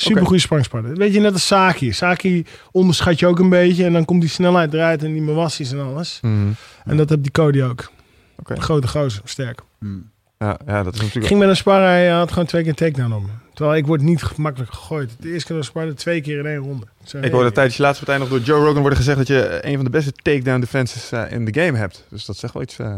Super 0.00 0.26
goede 0.26 0.40
sprangspanner. 0.40 0.94
Weet 0.94 1.14
je, 1.14 1.20
net 1.20 1.32
als 1.32 1.46
Saki. 1.46 1.92
Saki 1.92 2.44
onderschat 2.70 3.18
je 3.18 3.26
ook 3.26 3.38
een 3.38 3.48
beetje. 3.48 3.84
En 3.84 3.92
dan 3.92 4.04
komt 4.04 4.20
die 4.20 4.30
snelheid 4.30 4.74
eruit 4.74 5.02
en 5.02 5.12
die 5.12 5.22
mawassies 5.22 5.72
en 5.72 5.80
alles. 5.80 6.18
Mhm. 6.22 6.48
En 6.84 6.96
dat 6.96 7.08
heb 7.08 7.22
die 7.22 7.30
Cody 7.30 7.62
ook. 7.62 7.90
Oké. 8.38 8.60
Grote 8.60 8.88
gozer, 8.88 9.22
sterk. 9.24 9.60
Hmm. 9.78 10.10
Ja, 10.38 10.58
ja, 10.66 10.82
dat 10.82 10.92
is 10.92 10.98
Ik 10.98 11.04
natuurlijk... 11.04 11.26
ging 11.26 11.40
met 11.40 11.48
een 11.48 11.56
sparren, 11.56 11.88
hij 11.88 12.08
had 12.08 12.32
gewoon 12.32 12.46
twee 12.46 12.62
keer 12.62 12.70
een 12.70 12.76
takedown 12.76 13.12
om. 13.12 13.30
Terwijl 13.54 13.76
ik 13.76 13.86
word 13.86 14.00
niet 14.00 14.22
gemakkelijk 14.22 14.72
gegooid. 14.72 15.16
De 15.20 15.28
eerste 15.32 15.46
keer 15.46 15.56
was 15.56 15.66
sparren 15.66 15.96
twee 15.96 16.20
keer 16.20 16.38
in 16.38 16.46
één 16.46 16.56
ronde. 16.58 16.86
Zo, 17.04 17.18
Ik 17.18 17.32
hoorde 17.32 17.52
tijdens 17.52 17.76
je 17.76 17.82
laatste 17.82 18.04
partij 18.04 18.24
nog 18.24 18.32
door 18.32 18.46
Joe 18.46 18.64
Rogan 18.64 18.80
worden 18.80 18.98
gezegd 18.98 19.18
dat 19.18 19.26
je 19.26 19.42
eh, 19.42 19.70
een 19.70 19.76
van 19.76 19.84
de 19.84 19.90
beste 19.90 20.12
takedown 20.12 20.60
defenses 20.60 21.12
eh, 21.12 21.32
in 21.32 21.44
de 21.44 21.60
game 21.60 21.78
hebt. 21.78 22.04
Dus 22.08 22.24
dat 22.24 22.36
zegt 22.36 22.52
wel 22.52 22.62
iets 22.62 22.78
eh, 22.78 22.94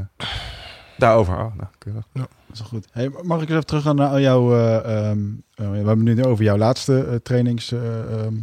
daarover. 0.96 1.34
Oh, 1.34 1.54
nou, 1.56 1.68
keurig. 1.78 2.04
Dat 2.50 2.60
is 2.60 2.66
goed. 2.66 2.86
Hey, 2.92 3.10
mag 3.22 3.36
ik 3.36 3.42
eens 3.42 3.50
even 3.50 3.66
teruggaan 3.66 3.96
naar 3.96 4.20
jouw... 4.20 4.54
eh, 4.54 4.76
ehm, 4.76 5.18
eh, 5.54 5.70
we 5.70 5.76
hebben 5.76 6.06
het 6.06 6.16
nu 6.16 6.24
over 6.24 6.44
jouw 6.44 6.56
laatste 6.56 7.04
eh, 7.04 7.14
trainings... 7.14 7.72
ehm, 7.72 8.34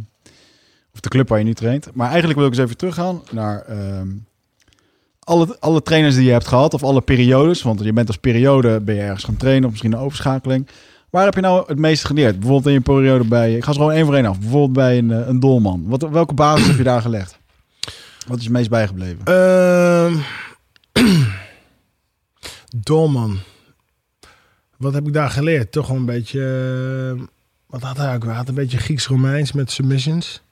of 0.94 1.00
de 1.00 1.08
club 1.08 1.28
waar 1.28 1.38
je 1.38 1.44
nu 1.44 1.54
traint. 1.54 1.88
Maar 1.94 2.08
eigenlijk 2.08 2.38
wil 2.38 2.48
ik 2.48 2.52
eens 2.52 2.62
even 2.62 2.76
teruggaan 2.76 3.22
naar... 3.30 3.60
ehm, 3.60 4.08
alle, 5.20 5.56
alle 5.60 5.82
trainers 5.82 6.14
die 6.14 6.24
je 6.24 6.30
hebt 6.30 6.46
gehad, 6.46 6.74
of 6.74 6.82
alle 6.82 7.00
periodes. 7.00 7.62
Want 7.62 7.82
je 7.82 7.92
bent 7.92 8.06
als 8.06 8.16
periode, 8.16 8.80
ben 8.80 8.94
je 8.94 9.00
ergens 9.00 9.24
gaan 9.24 9.36
trainen, 9.36 9.64
of 9.64 9.70
misschien 9.70 9.92
een 9.92 9.98
overschakeling. 9.98 10.68
Waar 11.10 11.24
heb 11.24 11.34
je 11.34 11.40
nou 11.40 11.64
het 11.66 11.78
meeste 11.78 12.06
geleerd? 12.06 12.38
Bijvoorbeeld 12.38 12.66
in 12.66 12.72
je 12.72 12.80
periode 12.80 13.24
bij... 13.24 13.56
Ik 13.56 13.64
ga 13.64 13.72
ze 13.72 13.78
gewoon 13.78 13.94
één 13.94 14.04
voor 14.04 14.14
één 14.14 14.26
af. 14.26 14.38
Bijvoorbeeld 14.38 14.72
bij 14.72 14.98
een, 14.98 15.10
een 15.28 15.40
dolman. 15.40 15.84
Wat, 15.86 16.02
welke 16.02 16.34
basis 16.34 16.66
heb 16.66 16.76
je 16.76 16.82
daar 16.82 17.02
gelegd? 17.02 17.38
Wat 18.26 18.38
is 18.38 18.44
je 18.44 18.50
meest 18.50 18.70
bijgebleven? 18.70 19.24
Dolman. 22.76 23.38
Wat 24.78 24.94
heb 24.94 25.06
ik 25.06 25.12
daar 25.12 25.30
geleerd? 25.30 25.72
Toch 25.72 25.86
wel 25.88 25.96
een 25.96 26.04
beetje... 26.04 26.40
eh, 27.18 27.22
wat 27.66 27.82
had 27.82 27.96
hij 27.96 28.14
ook? 28.14 28.24
Hij 28.24 28.34
had 28.34 28.48
een 28.48 28.54
beetje 28.54 28.78
Grieks-Romeins 28.78 29.52
met 29.52 29.70
submissions. 29.70 30.42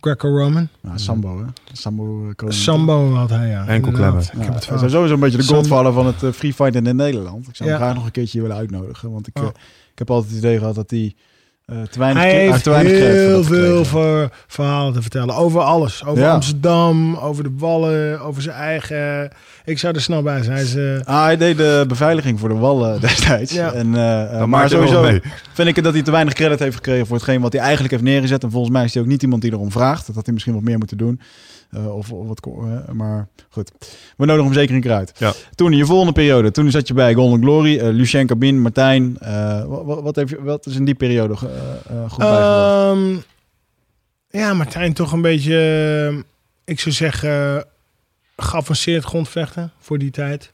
Greco-Roman. 0.00 0.68
Nou, 0.80 0.98
Sambo, 0.98 1.38
hè? 1.38 1.44
Sambo 1.72 2.28
eh, 2.28 2.34
koning. 2.34 2.58
Sambo 2.58 3.12
had 3.14 3.30
hij, 3.30 3.48
ja. 3.48 3.66
Enkelklemmen. 3.66 4.22
Ik 4.22 4.32
Ja, 4.32 4.38
heb 4.44 4.54
het 4.54 4.62
sowieso 4.62 5.14
een 5.14 5.20
beetje 5.20 5.36
de 5.38 5.44
godvader 5.44 5.92
van 5.92 6.06
het 6.06 6.22
eh, 6.22 6.30
free 6.32 6.54
fighting 6.54 6.86
in 6.86 6.96
Nederland. 6.96 7.48
Ik 7.48 7.56
zou 7.56 7.68
hem 7.70 7.78
Ja. 7.78 7.84
graag 7.84 7.94
nog 7.96 8.04
een 8.04 8.10
keertje 8.12 8.40
willen 8.40 8.56
uitnodigen. 8.56 9.10
Want 9.12 9.26
ik, 9.26 9.38
Ja. 9.38 9.42
eh, 9.42 9.48
ik 9.92 9.98
heb 9.98 10.10
altijd 10.10 10.30
het 10.34 10.38
idee 10.44 10.58
gehad 10.58 10.74
dat 10.74 10.90
hij 10.90 11.14
eh, 11.64 11.82
te 11.82 11.98
weinig, 11.98 12.22
Hij 12.22 12.46
heeft 12.48 12.62
te 12.62 12.70
weinig 12.70 12.92
credit 12.92 13.16
voor 13.16 13.24
heel 13.24 13.44
veel 13.44 13.84
ver- 13.84 14.28
verhalen 14.46 14.92
te 14.92 15.02
vertellen. 15.02 15.34
Over 15.34 15.60
alles. 15.60 16.04
Over 16.04 16.22
Ja. 16.22 16.32
Amsterdam, 16.34 17.16
over 17.16 17.42
de 17.42 17.52
Wallen, 17.56 18.20
over 18.20 18.42
zijn 18.42 18.56
eigen... 18.56 19.30
Ik 19.64 19.78
zou 19.78 19.94
er 19.94 20.00
snel 20.02 20.22
bij 20.22 20.42
zijn. 20.42 20.56
Hij 20.56 20.64
is, 20.64 20.74
eh, 20.74 21.00
Ah, 21.04 21.24
hij 21.24 21.36
deed 21.36 21.56
de 21.56 21.84
beveiliging 21.88 22.40
voor 22.40 22.48
de 22.48 22.54
wallen 22.54 23.00
destijds. 23.06 23.52
Ja. 23.52 23.72
En, 23.72 23.94
eh, 23.94 24.40
eh, 24.40 24.44
maar 24.46 24.68
sowieso 24.68 25.02
mee. 25.02 25.20
vind 25.52 25.68
ik 25.76 25.82
dat 25.82 25.92
hij 25.92 26.02
te 26.02 26.10
weinig 26.10 26.34
credit 26.34 26.58
heeft 26.58 26.74
gekregen 26.76 27.06
voor 27.06 27.16
hetgeen 27.16 27.40
wat 27.40 27.52
hij 27.52 27.60
eigenlijk 27.62 27.90
heeft 27.92 28.04
neergezet. 28.04 28.42
En 28.42 28.50
volgens 28.50 28.72
mij 28.72 28.84
is 28.84 28.94
hij 28.94 29.02
ook 29.02 29.08
niet 29.08 29.22
iemand 29.22 29.42
die 29.42 29.52
erom 29.52 29.70
vraagt. 29.72 30.06
Dat 30.06 30.14
had 30.14 30.24
hij 30.24 30.32
misschien 30.34 30.54
wat 30.54 30.62
meer 30.62 30.78
moeten 30.78 30.96
doen. 30.96 31.20
Eh, 31.70 31.96
of, 31.96 32.12
of 32.12 32.26
wat, 32.26 32.48
maar 32.92 33.28
goed, 33.50 33.70
we 34.16 34.24
nodigen 34.26 34.44
hem 34.44 34.54
zeker 34.54 34.74
een 34.74 34.80
keer 34.80 34.92
uit. 34.92 35.12
Ja. 35.18 35.32
Toen 35.54 35.72
in 35.72 35.78
je 35.78 35.86
volgende 35.86 36.12
periode, 36.12 36.50
toen 36.50 36.70
zat 36.70 36.88
je 36.88 36.94
bij 36.94 37.14
Golden 37.14 37.42
Glory, 37.42 37.80
Lucien 37.86 38.26
Cabin, 38.26 38.60
Martijn. 38.62 39.16
eh, 39.20 39.64
wat, 39.64 39.84
wat, 39.84 40.02
wat, 40.02 40.16
heeft 40.16 40.30
je, 40.30 40.42
wat 40.42 40.66
is 40.66 40.76
in 40.76 40.84
die 40.84 40.94
periode 40.94 41.36
goed 41.36 41.48
bijgebracht? 42.18 42.96
Ehm, 42.96 43.16
ja, 44.28 44.54
Martijn 44.54 44.92
toch 44.92 45.12
een 45.12 45.22
beetje, 45.22 46.24
ik 46.64 46.80
zou 46.80 46.94
zeggen, 46.94 47.64
geavanceerd 48.36 49.04
grondvechten 49.04 49.72
voor 49.78 49.98
die 49.98 50.10
tijd. 50.10 50.52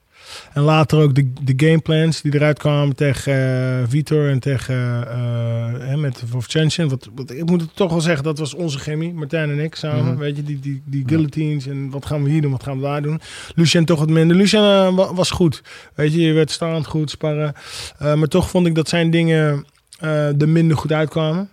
En 0.52 0.62
later 0.62 0.98
ook 1.02 1.14
de, 1.14 1.32
de 1.42 1.66
gameplans 1.66 2.20
die 2.20 2.34
eruit 2.34 2.58
kwamen 2.58 2.96
tegen 2.96 3.32
eh, 3.34 3.84
Vitor 3.88 4.28
en 4.28 4.38
tegen 4.40 5.06
eh, 5.08 5.88
hè, 5.88 5.96
met 5.96 6.22
Vovchenchen. 6.26 6.88
Wat, 6.88 7.08
wat, 7.14 7.30
ik 7.30 7.44
moet 7.46 7.60
het 7.60 7.76
toch 7.76 7.90
wel 7.90 8.00
zeggen, 8.00 8.24
dat 8.24 8.38
was 8.38 8.54
onze 8.54 8.78
chemie, 8.78 9.12
Martijn 9.12 9.50
en 9.50 9.58
ik 9.58 9.74
samen. 9.74 10.04
Mhm. 10.04 10.16
Weet 10.16 10.36
je, 10.36 10.42
die, 10.42 10.58
die, 10.60 10.82
die 10.84 11.02
guillotines 11.06 11.66
en 11.66 11.90
wat 11.90 12.06
gaan 12.06 12.22
we 12.22 12.30
hier 12.30 12.42
doen, 12.42 12.50
wat 12.50 12.62
gaan 12.62 12.76
we 12.76 12.82
daar 12.82 13.02
doen. 13.02 13.20
Lucien 13.54 13.84
toch 13.84 13.98
wat 13.98 14.10
minder. 14.10 14.36
Lucien 14.36 14.60
eh, 14.60 14.94
wa- 14.94 15.14
was 15.14 15.30
goed. 15.30 15.62
Weet 15.94 16.12
je, 16.12 16.20
je 16.20 16.32
werd 16.32 16.50
staand 16.50 16.86
goed, 16.86 17.10
sparren. 17.10 17.54
Maar 17.98 18.28
toch 18.28 18.50
vond 18.50 18.66
ik 18.66 18.74
dat 18.74 18.88
zijn 18.88 19.10
dingen 19.10 19.66
er 19.98 20.48
minder 20.48 20.76
goed 20.76 20.92
uitkwamen. 20.92 21.50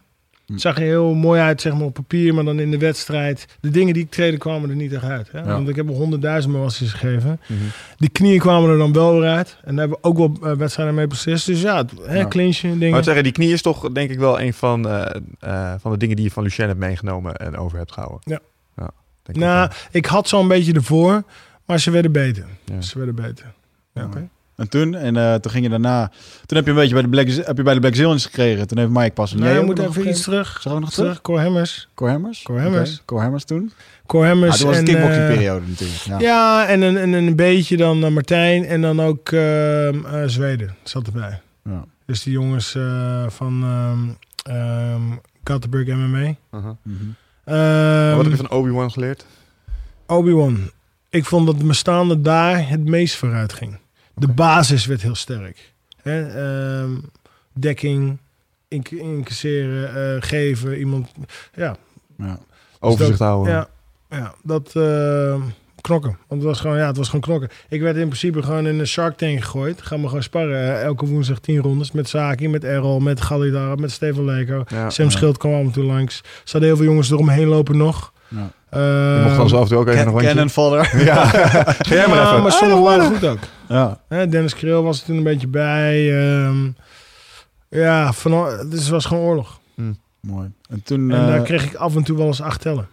Hm. 0.47 0.53
Het 0.53 0.61
zag 0.61 0.75
er 0.75 0.81
heel 0.81 1.13
mooi 1.13 1.41
uit, 1.41 1.61
zeg 1.61 1.73
maar, 1.73 1.81
op 1.85 1.93
papier, 1.93 2.33
maar 2.33 2.43
dan 2.43 2.59
in 2.59 2.71
de 2.71 2.77
wedstrijd. 2.77 3.45
De 3.59 3.69
dingen 3.69 3.93
die 3.93 4.03
ik 4.03 4.09
treden 4.11 4.39
kwamen 4.39 4.69
er 4.69 4.75
niet 4.75 4.93
echt 4.93 5.03
uit. 5.03 5.31
Hè? 5.31 5.39
Ja. 5.39 5.45
Want 5.45 5.69
ik 5.69 5.75
heb 5.75 5.87
er 5.89 5.93
honderdduizend 5.95 6.53
massies 6.53 6.91
gegeven. 6.93 7.39
Mhm. 7.47 7.59
Die 7.97 8.09
knieën 8.09 8.39
kwamen 8.39 8.69
er 8.69 8.77
dan 8.77 8.93
wel 8.93 9.19
weer 9.19 9.29
uit. 9.29 9.57
En 9.63 9.75
daar 9.75 9.87
hebben 9.87 9.97
we 10.01 10.07
ook 10.07 10.17
wel 10.17 10.51
eh, 10.51 10.57
wedstrijden 10.57 10.95
mee 10.95 11.07
beslist. 11.07 11.45
Dus 11.45 11.61
ja, 11.61 11.77
het- 11.77 11.91
hè, 12.05 12.17
Ja. 12.17 12.25
clinchen, 12.27 12.69
Maar 12.69 12.79
dingen. 12.79 12.97
ik 12.97 13.03
zeggen, 13.03 13.23
die 13.23 13.31
knie 13.31 13.53
is 13.53 13.61
toch 13.61 13.91
denk 13.91 14.09
ik 14.09 14.19
wel 14.19 14.39
een 14.41 14.53
van, 14.53 14.87
eh, 14.89 15.15
eh, 15.39 15.73
van 15.79 15.91
de 15.91 15.97
dingen 15.97 16.15
die 16.15 16.25
je 16.25 16.31
van 16.31 16.43
Lucien 16.43 16.67
hebt 16.67 16.79
meegenomen 16.79 17.35
en 17.35 17.57
over 17.57 17.77
hebt 17.77 17.91
gehouden. 17.91 18.21
Ja. 18.23 18.39
ja 18.75 18.89
denk 19.23 19.37
ik 19.37 19.43
Nou, 19.43 19.57
wel. 19.59 19.77
ik 19.91 20.05
had 20.05 20.27
zo'n 20.27 20.47
beetje 20.47 20.73
ervoor, 20.73 21.23
maar 21.65 21.79
ze 21.79 21.91
werden 21.91 22.11
beter. 22.11 22.45
Ze 22.79 22.97
werden 22.97 23.15
beter. 23.15 23.53
Ja, 23.93 24.01
Ja. 24.13 24.27
En 24.57 24.69
toen, 24.69 24.95
en 24.95 25.17
eh, 25.17 25.33
toen 25.33 25.51
ging 25.51 25.63
je 25.63 25.69
daarna, 25.69 26.11
toen 26.45 26.57
heb 26.57 26.65
je 26.65 26.71
een 26.71 26.77
beetje 26.77 26.93
bij 26.93 27.01
de 27.01 27.09
Black, 27.09 27.27
heb 27.27 27.57
je 27.57 27.63
bij 27.63 27.73
de 27.73 27.79
Black 27.79 27.95
Zillions 27.95 28.25
gekregen. 28.25 28.67
Toen 28.67 28.77
heeft 28.77 28.89
Mike 28.91 29.11
pas 29.11 29.31
een 29.31 29.39
Nee, 29.39 29.49
jij 29.49 29.59
je 29.59 29.65
moet 29.65 29.77
nog 29.77 29.87
even 29.87 30.09
iets 30.09 30.21
terug. 30.21 30.59
Zeg 30.61 30.73
ook 30.73 30.79
nog 30.79 30.91
terug? 30.91 31.07
Terug, 31.07 31.21
Cor 31.21 31.39
Hammers. 31.39 31.87
Cor 31.93 32.09
Hammers? 32.09 32.41
Cor 32.43 32.61
Hammers. 32.61 33.01
Cor 33.05 33.21
Hammers 33.21 33.43
toen? 33.43 33.71
Cor 34.05 34.25
Hammers. 34.25 34.53
Ah, 34.53 34.59
toen 34.59 34.67
was 34.67 34.77
en, 34.77 34.83
kickboxing 34.83 35.23
eh, 35.23 35.33
periode 35.33 35.65
natuurlijk. 35.67 35.99
Ja. 35.99 36.19
Ja, 36.19 36.67
en 36.67 36.81
een, 36.81 36.97
en 36.97 37.13
een 37.13 37.35
beetje 37.35 37.77
dan 37.77 38.03
eh, 38.03 38.11
Martijn 38.11 38.65
en 38.65 38.81
dan 38.81 39.01
ook 39.01 39.29
ehm, 39.29 40.05
eh, 40.05 40.23
Zweden 40.25 40.75
zat 40.83 41.07
erbij. 41.07 41.41
Ja. 41.63 41.85
Dus 42.05 42.23
die 42.23 42.33
jongens 42.33 42.75
eh, 42.75 43.25
van 43.27 43.63
ehm 43.63 43.99
ehm 44.55 45.01
Gothenburg 45.43 45.87
MMA. 45.87 46.35
Wat 48.15 48.23
heb 48.23 48.31
je 48.31 48.35
van 48.35 48.49
Obi-Wan 48.49 48.91
geleerd? 48.91 49.25
Obi-Wan. 50.05 50.71
Ik 51.09 51.25
vond 51.25 51.45
dat 51.45 51.61
mijn 51.61 51.75
staande 51.75 52.21
daar 52.21 52.69
het 52.69 52.85
meest 52.85 53.15
vooruit 53.15 53.53
ging. 53.53 53.77
De 54.19 54.27
basis 54.27 54.85
werd 54.85 55.01
heel 55.01 55.15
sterk. 55.15 55.73
Hè? 56.01 56.27
ehm, 56.27 56.91
dekking, 57.53 58.17
inc 58.67 58.89
incasseren, 58.91 60.15
eh, 60.15 60.21
geven, 60.21 60.77
iemand... 60.77 61.11
Ja, 61.55 61.75
Ja. 62.17 62.39
Overzicht 62.79 63.17
dat- 63.17 63.27
houden. 63.27 63.53
ja, 63.53 63.67
ja 64.09 64.33
dat 64.43 64.71
ehm, 64.75 65.41
knokken. 65.81 66.17
Want 66.27 66.41
het 66.41 66.49
was 66.51 66.59
gewoon, 66.59 66.77
ja, 66.77 66.87
het 66.87 66.97
was 66.97 67.05
gewoon 67.05 67.21
knokken. 67.21 67.49
Ik 67.69 67.81
werd 67.81 67.95
in 67.95 68.05
principe 68.07 68.43
gewoon 68.43 68.67
in 68.67 68.79
een 68.79 68.87
Shark 68.87 69.17
Tank 69.17 69.39
gegooid. 69.41 69.81
Gaan 69.81 70.01
we 70.01 70.07
gewoon 70.07 70.23
sparren. 70.23 70.81
Elke 70.81 71.05
woensdag 71.05 71.39
tien 71.39 71.59
rondes 71.59 71.91
met 71.91 72.09
Saki, 72.09 72.47
met 72.49 72.63
Errol, 72.63 72.99
met 72.99 73.21
Galidar, 73.21 73.79
met 73.79 73.91
Steven 73.91 74.25
Leko. 74.25 74.63
Ja. 74.67 74.89
Sam. 74.89 75.09
Schild 75.09 75.37
kwam 75.37 75.53
af 75.53 75.59
en 75.61 75.71
toe 75.71 75.83
langs. 75.83 76.21
Er 76.53 76.61
heel 76.61 76.75
veel 76.75 76.85
jongens 76.85 77.11
eromheen 77.11 77.47
lopen 77.47 77.77
nog. 77.77 78.13
Ja. 78.27 78.51
Je 78.71 79.21
mocht 79.23 79.35
dan 79.37 79.49
zo 79.49 79.55
af 79.55 79.61
en 79.61 79.67
toe 79.67 79.77
ook 79.77 79.87
even 79.87 80.05
nog 80.05 80.15
een 80.21 80.25
Cannon 80.27 80.49
fodder. 80.49 80.91
Ja, 81.05 81.25
ga 81.25 81.95
jij 81.95 82.07
maar 82.07 82.27
even. 82.27 82.41
maar 82.41 82.51
sommigen 82.51 82.83
waren 82.83 83.05
goed 83.05 83.25
ook. 83.25 83.39
Ja. 83.67 83.99
Hè, 84.07 84.27
Dennis 84.27 84.55
Kreel 84.55 84.83
was 84.83 84.99
er 84.99 85.05
toen 85.05 85.17
een 85.17 85.23
beetje 85.23 85.47
bij. 85.47 86.17
ehm, 86.19 86.69
ja, 87.69 88.13
van, 88.13 88.47
dus 88.69 88.79
het 88.79 88.89
was 88.89 89.05
gewoon 89.05 89.23
oorlog. 89.23 89.59
Mooi. 90.19 90.51
En 90.69 90.81
toen, 90.83 91.11
En 91.11 91.19
eh, 91.21 91.27
daar 91.27 91.41
kreeg 91.41 91.63
ik 91.65 91.75
af 91.75 91.95
en 91.95 92.03
toe 92.03 92.17
wel 92.17 92.27
eens 92.27 92.41
acht 92.41 92.61
tellen. 92.61 92.87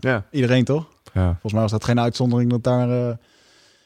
Ja. 0.00 0.24
iedereen 0.30 0.64
toch? 0.64 0.86
Ja. 1.12 1.28
Volgens 1.30 1.52
mij 1.52 1.62
was 1.62 1.70
dat 1.70 1.84
geen 1.84 2.00
uitzondering 2.00 2.50
dat 2.50 2.64
daar... 2.64 3.16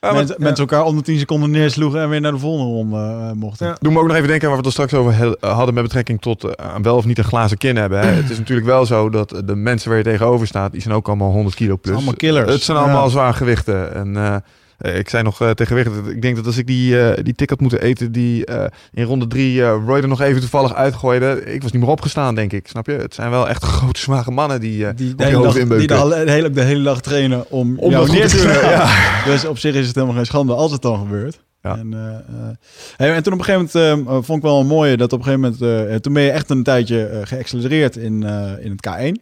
eh, 0.02 0.08
maar- 0.10 0.18
mensen, 0.18 0.36
mensen 0.38 0.66
elkaar 0.68 0.84
onder 0.84 1.04
10 1.04 1.18
seconden 1.18 1.50
neersloegen 1.50 2.00
en 2.00 2.08
weer 2.08 2.20
naar 2.20 2.32
de 2.32 2.38
volgende 2.38 2.72
ronde 2.72 2.96
eh, 2.96 3.32
mochten. 3.32 3.66
Ja. 3.66 3.76
Doe 3.80 3.92
me 3.92 3.98
ook 3.98 4.06
nog 4.06 4.16
even 4.16 4.28
denken 4.28 4.48
aan 4.48 4.54
wat 4.54 4.64
we 4.64 4.70
het 4.70 4.78
er 4.78 4.86
straks 4.86 5.04
over 5.04 5.36
he- 5.40 5.48
hadden 5.54 5.74
met 5.74 5.82
betrekking 5.82 6.20
tot 6.20 6.44
eh, 6.44 6.74
wel 6.82 6.96
of 6.96 7.04
niet 7.04 7.18
een 7.18 7.24
glazen 7.24 7.58
kin 7.58 7.76
hebben. 7.76 7.98
Hè. 8.00 8.06
Het 8.22 8.30
is 8.30 8.38
natuurlijk 8.38 8.66
wel 8.66 8.86
zo 8.86 9.10
dat 9.10 9.42
de 9.44 9.56
mensen 9.56 9.88
waar 9.88 9.98
je 9.98 10.04
tegenover 10.04 10.46
staat, 10.46 10.72
die 10.72 10.80
zijn 10.80 10.94
ook 10.94 11.06
allemaal 11.08 11.30
100 11.30 11.54
kilo 11.54 11.76
plus. 11.76 11.94
allemaal 11.94 12.14
killers. 12.14 12.52
Het 12.52 12.62
zijn 12.62 12.78
allemaal 12.78 13.04
Ja. 13.04 13.10
zwaar 13.10 13.34
gewichten. 13.34 13.94
En 13.94 14.16
eh, 14.16 14.34
eh, 14.34 14.40
ik 14.82 15.08
zei 15.08 15.22
nog 15.22 15.40
eh, 15.40 15.50
tegen 15.50 15.84
dat 15.84 16.06
ik 16.08 16.22
denk 16.22 16.36
dat 16.36 16.46
als 16.46 16.56
ik 16.56 16.66
die, 16.66 17.00
eh, 17.00 17.24
die 17.24 17.34
tik 17.34 17.50
had 17.50 17.60
moeten 17.60 17.80
eten 17.80 18.12
die 18.12 18.44
eh, 18.46 18.64
in 18.92 19.04
ronde 19.04 19.26
drie 19.26 19.62
eh, 19.62 19.76
Roy 19.86 19.98
er 20.00 20.08
nog 20.08 20.20
even 20.20 20.40
toevallig 20.40 20.74
uitgooide, 20.74 21.42
ik 21.44 21.62
was 21.62 21.72
niet 21.72 21.80
meer 21.82 21.90
opgestaan, 21.90 22.34
denk 22.34 22.52
ik. 22.52 22.68
Snap 22.68 22.86
je? 22.86 22.92
Het 22.92 23.14
zijn 23.14 23.30
wel 23.30 23.48
echt 23.48 23.64
grote, 23.74 24.00
zware 24.00 24.30
mannen 24.30 24.60
die, 24.60 24.86
eh 24.86 24.92
Die 24.96 25.14
de 25.14 25.24
hele, 25.24 25.42
dag, 25.42 25.52
die 25.54 25.66
de, 25.86 25.94
hele- 25.94 26.24
de 26.24 26.30
hele, 26.30 26.50
de 26.50 26.62
hele 26.62 26.82
dag 26.82 27.00
trainen 27.00 27.50
om, 27.50 27.78
Om 27.78 27.90
jou 27.90 28.10
neer 28.10 28.28
te 28.28 28.36
kunnen, 28.36 28.54
slaan. 28.54 28.90
Dus 29.32 29.44
op 29.44 29.58
zich 29.58 29.74
is 29.74 29.86
het 29.86 29.94
helemaal 29.94 30.16
geen 30.16 30.26
schande 30.26 30.54
als 30.54 30.72
het 30.72 30.82
dan 30.82 30.98
gebeurt. 30.98 31.40
Ja. 31.62 31.76
En, 31.76 31.94
eh, 31.94 32.14
eh, 32.14 32.56
hey, 32.96 33.14
en 33.14 33.22
toen 33.22 33.32
op 33.32 33.38
een 33.38 33.44
gegeven 33.44 33.70
moment 33.98 34.08
eh, 34.08 34.14
vond 34.22 34.38
ik 34.38 34.44
wel 34.44 34.60
een 34.60 34.66
mooie 34.66 34.96
dat 34.96 35.12
op 35.12 35.18
een 35.18 35.24
gegeven 35.24 35.56
moment, 35.60 35.88
eh, 35.90 35.96
toen 35.96 36.12
ben 36.12 36.22
je 36.22 36.30
echt 36.30 36.50
een 36.50 36.62
tijdje 36.62 37.06
eh, 37.06 37.20
geaccelereerd 37.24 37.96
in, 37.96 38.22
eh, 38.22 38.50
in 38.64 38.70
het 38.70 38.88
K1. 38.88 39.12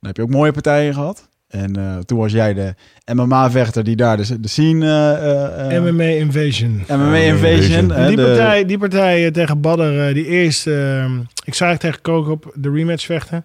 Dan 0.00 0.12
heb 0.12 0.16
je 0.16 0.22
ook 0.22 0.30
mooie 0.30 0.52
partijen 0.52 0.94
gehad. 0.94 1.28
En 1.54 1.76
eh, 1.76 1.98
toen 1.98 2.18
was 2.18 2.32
jij 2.32 2.54
de 2.54 2.74
MMA-vechter 3.12 3.84
die 3.84 3.96
daar 3.96 4.16
de, 4.16 4.40
de 4.40 4.48
scene... 4.48 4.86
eh, 4.86 5.76
eh, 5.76 5.82
MMA 5.84 6.02
Invasion. 6.02 6.82
MMA 6.88 7.16
Invasion. 7.16 7.90
Hè, 7.90 8.06
die, 8.06 8.16
de- 8.16 8.22
partij, 8.22 8.64
die 8.64 8.78
partij 8.78 9.30
tegen 9.30 9.60
Badder, 9.60 10.14
die 10.14 10.26
eerste... 10.26 10.98
ehm, 11.02 11.18
ik 11.44 11.54
zag 11.54 11.78
tegen 11.78 12.00
Krook 12.00 12.28
op 12.28 12.52
de 12.54 12.70
rematch 12.70 13.04
vechten. 13.04 13.44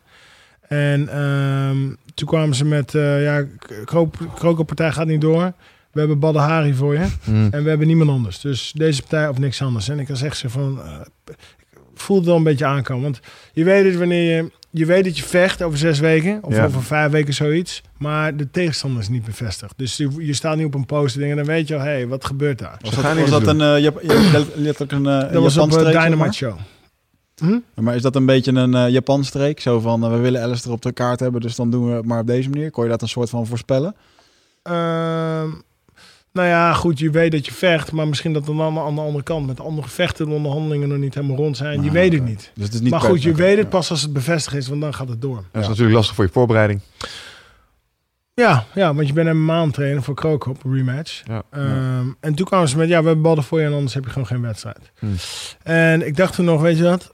En 0.68 1.08
ehm, 1.10 1.78
toen 2.14 2.28
kwamen 2.28 2.56
ze 2.56 2.66
met... 2.66 2.96
eh 2.96 3.24
ja, 3.24 3.44
Krook, 4.36 4.66
partij 4.66 4.92
gaat 4.92 5.08
niet 5.08 5.22
door. 5.22 5.54
We 5.92 6.00
hebben 6.00 6.20
Badder 6.20 6.42
Hari 6.42 6.74
voor 6.74 6.94
je. 6.94 7.06
Mm. 7.24 7.48
En 7.52 7.64
we 7.64 7.70
hebben 7.70 7.88
niemand 7.88 8.10
anders. 8.10 8.40
Dus 8.40 8.72
deze 8.76 9.02
partij 9.02 9.28
of 9.28 9.38
niks 9.40 9.62
anders. 9.62 9.90
En 9.90 10.00
ik 10.00 10.08
was 10.08 10.22
echt 10.22 10.38
zo 10.38 10.50
van... 10.50 10.80
eh, 12.00 12.06
ik 12.06 12.06
voelde 12.06 12.22
het 12.22 12.30
wel 12.30 12.38
een 12.38 12.44
beetje 12.44 12.66
aankomen. 12.66 13.04
Want 13.04 13.20
je 13.54 13.64
weet 13.64 13.86
het 13.86 13.96
wanneer 13.98 14.36
je... 14.36 14.52
Je 14.72 14.86
weet 14.86 15.04
dat 15.04 15.18
je 15.18 15.24
vecht 15.24 15.62
over 15.62 15.78
zes 15.78 16.00
weken. 16.00 16.40
Of 16.44 16.56
Ja. 16.56 16.66
over 16.66 16.84
vijf 16.84 17.12
weken 17.12 17.34
zoiets. 17.34 17.82
Maar 17.98 18.36
de 18.38 18.52
tegenstander 18.52 19.02
is 19.02 19.10
niet 19.10 19.24
bevestigd. 19.26 19.74
Dus 19.78 19.98
je, 19.98 20.10
je 20.18 20.34
staat 20.34 20.56
niet 20.58 20.66
op 20.66 20.74
een 20.74 20.86
poster 20.86 21.30
en 21.30 21.36
dan 21.36 21.46
weet 21.46 21.68
je 21.68 21.74
al... 21.76 21.80
Hé, 21.82 21.88
hey, 21.90 22.08
wat 22.08 22.26
gebeurt 22.26 22.60
daar? 22.60 22.78
Was 22.82 22.96
dat, 22.96 23.18
was 23.18 23.30
dat 23.30 23.44
doen. 23.46 23.60
een, 23.60 23.76
eh, 23.76 23.82
Jap- 23.84 24.02
Jap- 24.02 24.48
letterlijk 24.56 24.92
een, 24.92 25.06
eh, 25.08 25.34
Dat 25.34 25.42
was 25.42 25.58
op 25.58 25.70
de 25.72 25.80
zeg 25.80 25.86
Dynamite 25.92 26.16
maar? 26.18 26.34
Show. 26.34 26.54
Hm? 27.36 27.60
Maar 27.84 27.96
is 27.96 28.02
dat 28.02 28.16
een 28.16 28.26
beetje 28.26 28.52
een 28.52 28.74
eh 28.76 28.90
Japanstreek? 28.90 29.60
Zo 29.60 29.80
van, 29.80 30.04
eh, 30.04 30.10
we 30.12 30.18
willen 30.18 30.42
Alistair 30.42 30.74
op 30.76 30.82
de 30.82 30.92
kaart 30.92 31.20
hebben, 31.20 31.42
dus 31.42 31.56
dan 31.56 31.72
doen 31.72 31.90
we 31.90 31.96
het 31.96 32.06
maar 32.06 32.20
op 32.20 32.28
deze 32.28 32.50
manier. 32.50 32.72
Kon 32.72 32.84
je 32.84 32.90
dat 32.90 33.02
een 33.02 33.08
soort 33.08 33.30
van 33.30 33.48
voorspellen? 33.48 33.96
Ehm, 34.64 35.48
nou 36.40 36.52
ja, 36.52 36.74
goed, 36.74 37.00
je 37.00 37.10
weet 37.10 37.32
dat 37.32 37.46
je 37.46 37.52
vecht, 37.52 37.92
maar 37.92 38.08
misschien 38.08 38.34
dat 38.34 38.46
dan 38.46 38.60
allemaal 38.60 38.86
aan 38.86 38.96
de 38.96 39.02
andere 39.02 39.24
kant 39.24 39.48
met 39.48 39.60
andere 39.60 39.88
gevechten 39.88 40.28
de 40.28 40.34
onderhandelingen 40.34 40.88
nog 40.88 40.98
niet 40.98 41.14
helemaal 41.14 41.38
rond 41.38 41.58
zijn. 41.58 41.82
je 41.82 41.88
Ah, 41.88 41.94
weet 41.94 42.14
het 42.14 42.24
niet. 42.24 42.52
Dus 42.56 42.66
het 42.66 42.74
is 42.74 42.80
niet 42.82 42.92
maar 42.92 43.02
goed, 43.02 43.24
je 43.24 43.34
weet 43.34 43.58
het 43.58 43.70
pas 43.70 43.90
als 43.90 44.02
het 44.02 44.14
bevestigd 44.14 44.56
is, 44.56 44.68
want 44.68 44.82
dan 44.82 44.94
gaat 44.94 45.10
het 45.10 45.22
door. 45.22 45.44
Dat 45.52 45.62
is 45.62 45.68
natuurlijk 45.68 45.96
lastig 45.96 46.16
voor 46.16 46.26
je 46.26 46.32
voorbereiding. 46.32 46.82
Ja, 48.34 48.66
ja 48.74 48.94
want 48.94 49.08
je 49.08 49.14
bent 49.14 49.28
een 49.28 49.46
maand 49.46 49.74
trainen 49.74 50.04
voor 50.04 50.16
Krook 50.16 50.46
op 50.46 50.64
rematch. 50.64 51.22
Ja. 51.26 51.44
Ehm, 51.52 52.08
En 52.20 52.36
toen 52.36 52.46
kwamen 52.46 52.68
ze 52.70 52.78
met, 52.78 52.90
ja, 52.90 53.00
we 53.00 53.06
hebben 53.06 53.24
ballen 53.24 53.44
voor 53.44 53.60
je 53.60 53.66
en 53.66 53.74
anders 53.74 53.94
heb 53.94 54.04
je 54.04 54.10
gewoon 54.10 54.28
geen 54.28 54.42
wedstrijd. 54.42 54.92
Hmm. 55.00 55.16
En 55.64 56.08
ik 56.08 56.16
dacht 56.16 56.36
toen 56.36 56.46
nog, 56.46 56.62
weet 56.62 56.78
je 56.78 56.84
wat? 56.84 57.14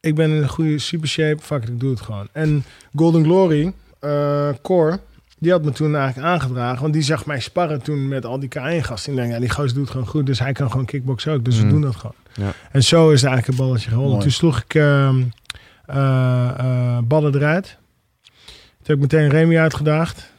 Ik 0.00 0.14
ben 0.14 0.30
in 0.30 0.42
een 0.42 0.48
goede 0.48 0.78
super 0.78 1.08
shape, 1.08 1.42
fuck 1.42 1.62
it, 1.62 1.68
ik 1.68 1.80
doe 1.80 1.90
het 1.90 2.00
gewoon. 2.00 2.28
En 2.32 2.64
Golden 2.94 3.24
Glory, 3.24 3.72
eh 3.98 4.48
Core, 4.62 5.00
die 5.38 5.50
had 5.52 5.64
me 5.64 5.70
toen 5.70 5.94
eigenlijk 5.96 6.26
aangedragen. 6.28 6.80
Want 6.82 6.92
die 6.92 7.02
zag 7.02 7.26
mij 7.26 7.40
sparren 7.40 7.82
toen 7.82 8.08
met 8.08 8.24
al 8.24 8.38
die 8.38 8.48
K1-gasten. 8.58 9.12
Ik 9.12 9.18
denk, 9.18 9.32
ja, 9.32 9.38
die 9.38 9.50
gozer 9.50 9.74
doet 9.76 9.90
gewoon 9.90 10.06
goed, 10.06 10.26
dus 10.26 10.38
hij 10.38 10.52
kan 10.52 10.70
gewoon 10.70 10.86
kickboksen 10.86 11.32
ook. 11.32 11.44
Dus 11.44 11.54
we 11.56 11.60
Hmm. 11.60 11.70
doen 11.70 11.80
dat 11.80 11.96
gewoon. 11.96 12.14
Ja. 12.34 12.52
En 12.72 12.82
zo 12.82 13.10
is 13.10 13.20
het 13.20 13.30
eigenlijk 13.30 13.58
een 13.58 13.66
balletje 13.66 13.90
gewonnen. 13.90 14.18
Toen 14.18 14.30
sloeg 14.30 14.60
ik 14.60 14.74
ehm 14.74 15.22
eh, 15.86 16.48
eh, 16.58 16.98
ballen 17.04 17.34
eruit. 17.34 17.76
Toen 18.44 18.54
heb 18.82 18.96
ik 18.96 19.02
meteen 19.02 19.28
Remy 19.28 19.56
uitgedaagd. 19.58 20.32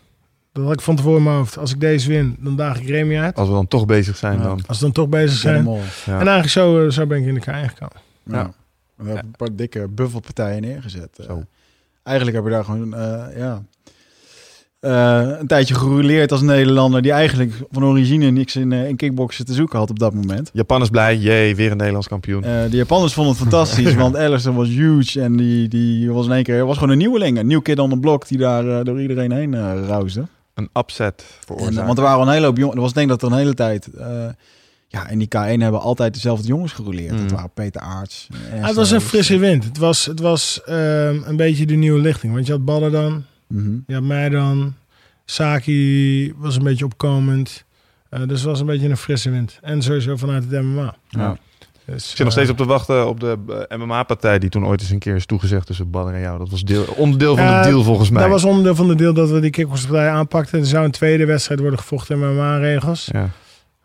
Dat 0.52 0.64
had 0.66 0.74
ik 0.74 0.82
van 0.82 0.96
tevoren 0.96 1.18
in 1.18 1.24
mijn 1.24 1.36
hoofd. 1.36 1.58
Als 1.58 1.74
ik 1.74 1.80
deze 1.80 2.08
win, 2.10 2.36
dan 2.40 2.56
daag 2.56 2.80
ik 2.80 2.88
Remy 2.88 3.18
uit. 3.18 3.36
Als 3.36 3.48
we 3.48 3.54
dan 3.54 3.68
toch 3.68 3.86
bezig 3.86 4.16
zijn 4.18 4.38
Ja. 4.38 4.44
dan. 4.44 4.62
Als 4.68 4.78
we 4.78 4.84
dan 4.84 4.94
toch 4.94 5.08
bezig 5.10 5.38
zijn. 5.38 5.66
Ja. 5.66 5.80
En 6.06 6.14
eigenlijk 6.14 6.50
zo, 6.50 6.86
eh, 6.86 6.92
zo 6.92 7.06
ben 7.06 7.20
ik 7.20 7.26
in 7.26 7.34
de 7.34 7.40
K1 7.42 7.70
gekomen. 7.70 7.96
Ja. 8.24 8.38
Ja. 8.38 8.52
We 8.96 9.06
hebben 9.08 9.26
een 9.26 9.32
paar 9.38 9.56
dikke 9.56 9.88
buffelpartijen 9.88 10.62
neergezet. 10.62 11.20
Zo. 11.26 11.44
eigenlijk 12.04 12.38
heb 12.38 12.46
je 12.46 12.52
daar 12.52 12.64
gewoon, 12.64 12.94
eh, 12.96 13.38
ja... 13.38 13.64
eh, 14.88 15.40
een 15.40 15.48
tijdje 15.48 15.74
gerouleerd 15.76 16.32
als 16.32 16.42
Nederlander 16.42 17.02
die 17.02 17.12
eigenlijk 17.12 17.54
van 17.72 17.84
origine 17.86 18.30
niks 18.30 18.56
in, 18.56 18.72
eh, 18.72 18.88
in 18.88 18.96
kickboksen 18.96 19.46
te 19.46 19.54
zoeken 19.54 19.80
had 19.80 19.90
op 19.90 20.00
dat 20.00 20.14
moment. 20.14 20.50
Japan 20.54 20.82
is 20.82 20.90
blij, 20.90 21.18
jee, 21.18 21.56
weer 21.56 21.72
een 21.72 21.78
Nederlands 21.78 22.08
kampioen. 22.08 22.44
Eh, 22.44 22.52
de 22.70 22.78
Japanners 22.78 23.14
vonden 23.14 23.34
het 23.34 23.42
fantastisch, 23.42 23.96
want 24.04 24.16
Alistair 24.16 24.56
was 24.56 24.68
huge 24.68 25.22
en 25.22 25.36
die, 25.38 25.68
die 25.68 26.12
was 26.12 26.26
in 26.26 26.32
één 26.32 26.44
keer 26.44 26.66
was 26.66 26.78
gewoon 26.78 26.92
een 26.92 26.98
nieuweling, 26.98 27.38
een 27.38 27.48
nieuw 27.48 27.62
kid 27.62 27.80
on 27.80 27.90
the 27.90 27.98
block 28.00 28.28
die 28.28 28.38
daar 28.38 28.84
door 28.84 29.02
iedereen 29.02 29.32
heen 29.32 29.54
eh 29.54 29.74
ruisde. 29.88 30.26
Een 30.54 30.70
upset 30.74 31.24
En, 31.28 31.46
veroorzaakt. 31.46 31.86
want 31.86 31.98
er 31.98 32.04
waren 32.04 32.20
al 32.20 32.28
een 32.28 32.34
hele 32.34 32.46
hoop 32.46 32.58
jongens. 32.58 32.76
Er 32.76 32.82
was 32.82 32.94
denk 32.94 33.12
ik 33.12 33.20
dat 33.20 33.30
er 33.30 33.36
een 33.36 33.42
hele 33.44 33.54
tijd. 33.54 33.88
eh, 33.88 34.26
ja, 34.88 35.08
in 35.10 35.20
die 35.20 35.28
K1 35.28 35.62
hebben 35.62 35.82
altijd 35.82 36.14
dezelfde 36.14 36.48
jongens 36.48 36.72
gerouleerd. 36.72 37.12
Mm. 37.12 37.18
Dat 37.22 37.32
waren 37.32 37.50
Peter 37.54 37.82
Aarts. 37.82 38.28
Ah, 38.62 38.68
het 38.68 38.76
was 38.76 38.92
een 38.92 39.02
frisse 39.02 39.38
wind. 39.38 39.64
Het 39.64 39.78
was, 39.78 40.06
het 40.06 40.20
was 40.20 40.62
ehm, 40.66 41.18
een 41.26 41.36
beetje 41.36 41.66
de 41.66 41.76
nieuwe 41.76 42.00
lichting. 42.00 42.34
Want 42.34 42.46
je 42.46 42.52
had 42.52 42.66
Ballen 42.66 42.92
dan, 42.92 43.24
Mhm. 43.48 43.78
je 43.88 43.94
had 43.94 44.04
mij 44.04 44.30
dan. 44.30 44.74
Saki 45.26 46.34
was 46.38 46.56
een 46.56 46.64
beetje 46.64 46.86
opkomend. 46.86 47.64
Eh, 48.10 48.20
dus 48.20 48.40
het 48.40 48.50
was 48.50 48.60
een 48.60 48.66
beetje 48.66 48.90
een 48.90 48.98
frisse 48.98 49.30
wind. 49.30 49.60
En 49.62 49.82
sowieso 49.82 50.16
vanuit 50.16 50.44
het 50.50 50.62
MMA. 50.64 50.96
Ja. 51.10 51.38
Dus, 51.86 52.04
Ik 52.10 52.16
zit 52.16 52.20
nog 52.20 52.32
steeds 52.32 52.50
op 52.50 52.58
te 52.58 52.66
wachten 52.66 53.08
op 53.08 53.20
de 53.20 53.66
eh, 53.70 53.78
MMA-partij 53.78 54.40
die 54.40 54.50
toen 54.50 54.66
ooit 54.66 54.82
eens 54.82 54.90
een 54.90 55.00
keer 55.00 55.16
is 55.16 55.26
toegezegd 55.26 55.66
tussen 55.66 55.90
Badder 55.90 56.14
en 56.14 56.20
jou. 56.20 56.38
Dat 56.38 56.50
was 56.50 56.62
deel, 56.64 56.86
onderdeel 56.96 57.36
van 57.36 57.46
Ja, 57.46 57.62
de 57.62 57.68
deal 57.70 57.84
volgens 57.84 58.10
mij. 58.10 58.22
Dat 58.22 58.32
was 58.32 58.44
onderdeel 58.44 58.76
van 58.76 58.88
de 58.88 58.96
deel 58.96 59.14
dat 59.14 59.30
we 59.30 59.40
die 59.40 59.50
kickboxpartij 59.50 60.10
aanpakten. 60.10 60.60
Er 60.60 60.66
zou 60.66 60.86
een 60.86 60.92
tweede 60.92 61.26
wedstrijd 61.26 61.60
worden 61.60 61.80
gevochten 61.80 62.22
in 62.22 62.34
MMA-regels. 62.36 63.10
ja. 63.12 63.30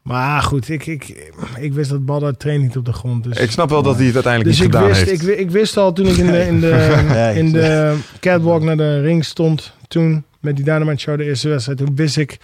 Maar 0.03 0.43
goed, 0.43 0.69
ik, 0.69 0.87
ik, 0.87 1.33
ik 1.59 1.73
wist 1.73 1.91
dat 1.91 2.05
Badder 2.05 2.37
traint 2.37 2.62
niet 2.62 2.77
op 2.77 2.85
de 2.85 2.93
grond. 2.93 3.24
Dus, 3.24 3.39
Ik 3.39 3.51
snap 3.51 3.70
wel 3.70 3.83
dat 3.83 3.97
hij 3.97 4.05
het 4.07 4.15
uiteindelijk 4.15 4.57
dus 4.57 4.65
niet 4.65 4.74
ik 4.74 4.81
gedaan 4.81 4.95
wist, 4.95 5.11
heeft. 5.11 5.29
ik, 5.29 5.39
ik 5.39 5.51
wist 5.51 5.77
al 5.77 5.93
toen 5.93 6.07
ik 6.07 6.16
in 6.16 6.27
de, 6.27 6.47
in 6.53 6.61
de, 6.61 7.33
in 7.35 7.53
de 7.53 7.97
catwalk 8.20 8.62
naar 8.62 8.77
de 8.77 9.01
ring 9.01 9.24
stond. 9.24 9.73
Toen 9.89 10.24
met 10.41 10.57
die 10.57 10.65
Dynamite 10.65 11.01
Show, 11.01 11.16
de 11.19 11.24
eerste 11.24 11.49
wedstrijd. 11.49 11.79
Toen 11.79 11.95
wist 11.97 12.16
ik, 12.16 12.39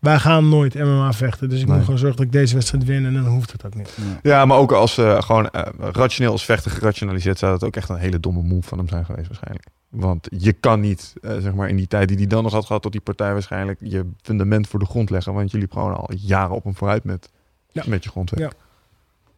wij 0.00 0.18
gaan 0.18 0.48
nooit 0.48 0.74
MMA 0.74 1.12
vechten. 1.12 1.48
Dus 1.48 1.60
ik 1.60 1.66
Nee. 1.66 1.74
moet 1.76 1.84
gewoon 1.84 1.98
zorgen 2.00 2.16
dat 2.16 2.26
ik 2.26 2.32
deze 2.32 2.54
wedstrijd 2.54 2.84
win. 2.84 3.06
En 3.06 3.14
dan 3.14 3.26
hoeft 3.26 3.52
het 3.52 3.66
ook 3.66 3.74
niet. 3.74 3.96
Ja, 4.22 4.44
maar 4.44 4.56
ook 4.58 4.72
als 4.72 4.98
eh, 4.98 5.22
gewoon 5.22 5.50
eh, 5.50 5.62
rationeel 5.92 6.32
als 6.32 6.44
vechter 6.44 6.70
gerationaliseerd 6.70 7.38
zou 7.38 7.52
dat 7.52 7.64
ook 7.64 7.76
echt 7.76 7.88
een 7.88 7.96
hele 7.96 8.20
domme 8.20 8.42
move 8.42 8.68
van 8.68 8.78
hem 8.78 8.88
zijn 8.88 9.04
geweest 9.04 9.26
waarschijnlijk. 9.28 9.66
Want 9.90 10.28
je 10.38 10.52
kan 10.52 10.80
niet, 10.80 11.14
eh, 11.22 11.36
zeg 11.38 11.54
maar 11.54 11.68
in 11.68 11.76
die 11.76 11.86
tijd 11.86 12.08
die 12.08 12.16
hij 12.16 12.26
dan 12.26 12.42
nog 12.42 12.52
had 12.52 12.66
gehad 12.66 12.82
tot 12.82 12.92
die 12.92 13.00
partij 13.00 13.32
waarschijnlijk, 13.32 13.78
je 13.82 14.06
fundament 14.22 14.66
voor 14.68 14.78
de 14.78 14.86
grond 14.86 15.10
leggen. 15.10 15.34
Want 15.34 15.50
je 15.50 15.58
liep 15.58 15.72
gewoon 15.72 15.96
al 15.96 16.10
jaren 16.16 16.54
op 16.54 16.64
hem 16.64 16.76
vooruit 16.76 17.04
met, 17.04 17.30
Ja. 17.72 17.82
met 17.86 18.04
je 18.04 18.10
grondwerk. 18.10 18.40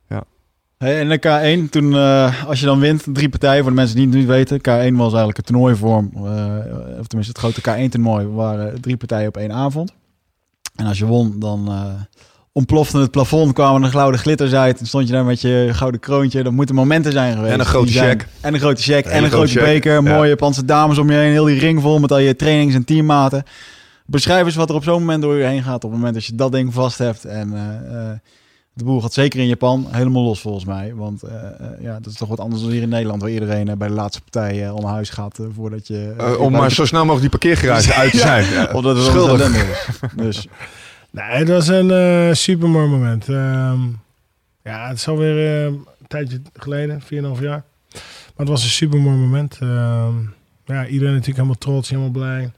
Ja. 0.08 0.24
Hey, 0.78 1.00
en 1.00 1.08
de 1.08 1.18
K1, 1.18 1.70
toen, 1.70 1.94
eh, 1.94 2.44
als 2.46 2.60
je 2.60 2.66
dan 2.66 2.78
wint, 2.80 3.04
drie 3.12 3.28
partijen, 3.28 3.60
voor 3.62 3.70
de 3.70 3.76
mensen 3.76 3.96
die 3.96 4.06
het 4.06 4.14
niet 4.14 4.26
weten. 4.26 4.58
K1 4.60 4.96
was 4.96 5.08
eigenlijk 5.08 5.38
een 5.38 5.44
toernooivorm, 5.44 6.10
eh, 6.14 6.20
of 6.98 7.06
tenminste 7.06 7.18
het 7.18 7.38
grote 7.38 7.60
K1-toernooi, 7.60 8.26
waren 8.26 8.80
drie 8.80 8.96
partijen 8.96 9.28
op 9.28 9.36
één 9.36 9.52
avond. 9.52 9.92
En 10.76 10.86
als 10.86 10.98
je 10.98 11.06
won, 11.06 11.38
dan 11.38 11.68
eh, 11.68 11.94
ontplofte 12.52 12.98
het 12.98 13.10
plafond, 13.10 13.52
kwamen 13.52 13.82
er 13.82 13.90
gouden 13.90 14.20
glitters 14.20 14.52
uit. 14.52 14.80
En 14.80 14.86
stond 14.86 15.06
je 15.06 15.12
daar 15.12 15.24
met 15.24 15.40
je 15.40 15.68
gouden 15.72 16.00
kroontje. 16.00 16.42
Dat 16.42 16.52
moeten 16.52 16.74
momenten 16.74 17.12
zijn 17.12 17.34
geweest. 17.34 17.52
En 17.52 17.60
een 17.60 17.66
grote 17.66 17.92
check. 17.92 18.26
En 18.40 18.54
een 18.54 18.60
grote 18.60 18.82
check. 18.82 19.04
En 19.04 19.24
een 19.24 19.30
grote 19.30 19.58
beker. 19.58 19.92
ja. 19.92 20.00
Mooie 20.00 20.28
Japanse 20.28 20.64
dames 20.64 20.98
om 20.98 21.10
je 21.10 21.16
heen. 21.16 21.30
Heel 21.30 21.44
die 21.44 21.58
ring 21.58 21.80
vol 21.82 21.98
met 21.98 22.12
al 22.12 22.18
je 22.18 22.36
trainings- 22.36 22.74
en 22.74 22.84
teammaten. 22.84 23.42
Beschrijf 24.06 24.46
eens 24.46 24.54
wat 24.54 24.68
er 24.68 24.74
op 24.74 24.84
zo'n 24.84 25.00
moment 25.00 25.22
door 25.22 25.36
je 25.36 25.44
heen 25.44 25.62
gaat. 25.62 25.84
Op 25.84 25.90
het 25.90 25.92
moment 25.92 26.14
dat 26.14 26.24
je 26.24 26.34
dat 26.34 26.52
ding 26.52 26.72
vast 26.74 26.98
hebt. 26.98 27.24
En 27.24 27.52
eh, 27.54 28.10
eh, 28.10 28.18
de 28.74 28.84
boel 28.84 29.00
gaat 29.00 29.12
zeker 29.12 29.40
in 29.40 29.46
Japan 29.46 29.86
helemaal 29.90 30.22
los 30.22 30.40
volgens 30.40 30.64
mij. 30.64 30.92
Want 30.94 31.22
eh, 31.22 31.32
ja, 31.80 31.92
dat 32.00 32.12
is 32.12 32.18
toch 32.18 32.28
wat 32.28 32.40
anders 32.40 32.62
dan 32.62 32.70
hier 32.70 32.82
in 32.82 32.88
Nederland. 32.88 33.22
Waar 33.22 33.30
iedereen 33.30 33.78
bij 33.78 33.88
de 33.88 33.94
laatste 33.94 34.20
partij 34.22 34.70
om 34.70 34.84
huis 34.84 35.10
gaat 35.10 35.38
voordat 35.54 35.86
je... 35.86 36.36
Om 36.38 36.52
maar 36.52 36.72
zo 36.72 36.84
snel 36.84 37.04
mogelijk 37.04 37.30
die 37.30 37.40
parkeergarage 37.40 37.94
uit 38.02 38.10
te 38.10 38.18
zijn. 38.18 38.52
Ja, 38.52 38.70
Omdat 38.72 38.96
het 38.96 39.04
schuldig 39.04 39.56
is. 39.56 39.88
Dus 40.16 40.46
Nee, 41.12 41.24
het 41.24 41.48
was 41.48 41.68
een 41.68 41.90
eh 41.90 42.32
super 42.32 42.68
mooi 42.68 42.86
moment. 42.88 43.28
Ehm, 43.28 43.80
ja, 44.62 44.88
het 44.88 44.96
is 44.96 45.08
alweer 45.08 45.56
eh, 45.56 45.64
een 45.64 45.86
tijdje 46.08 46.40
geleden, 46.52 47.00
4,5 47.02 47.40
jaar. 47.40 47.64
Maar 47.92 48.36
het 48.36 48.48
was 48.48 48.64
een 48.64 48.70
super 48.70 49.00
mooi 49.00 49.16
moment. 49.16 49.58
Ehm, 49.60 50.14
ja, 50.64 50.86
iedereen 50.86 51.14
natuurlijk 51.14 51.36
helemaal 51.36 51.58
trots, 51.58 51.88
helemaal 51.88 52.10
blij. 52.10 52.52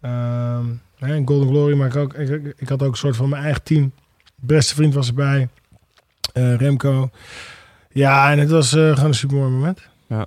Ehm, 0.00 1.24
Golden 1.24 1.48
Glory, 1.48 1.76
maar 1.76 1.86
ik, 1.86 1.96
ook, 1.96 2.14
ik, 2.56 2.68
had 2.68 2.82
ook 2.82 2.90
een 2.90 2.96
soort 2.96 3.16
van 3.16 3.28
mijn 3.28 3.42
eigen 3.42 3.62
team. 3.62 3.92
Beste 4.34 4.74
vriend 4.74 4.94
was 4.94 5.08
erbij. 5.08 5.48
Eh, 6.32 6.54
Remco. 6.54 7.10
Ja, 7.92 8.30
en 8.30 8.38
het 8.38 8.50
was 8.50 8.72
eh, 8.72 8.92
gewoon 8.92 9.04
een 9.08 9.14
super 9.14 9.36
mooi 9.36 9.50
moment. 9.50 9.88
Ja, 10.06 10.26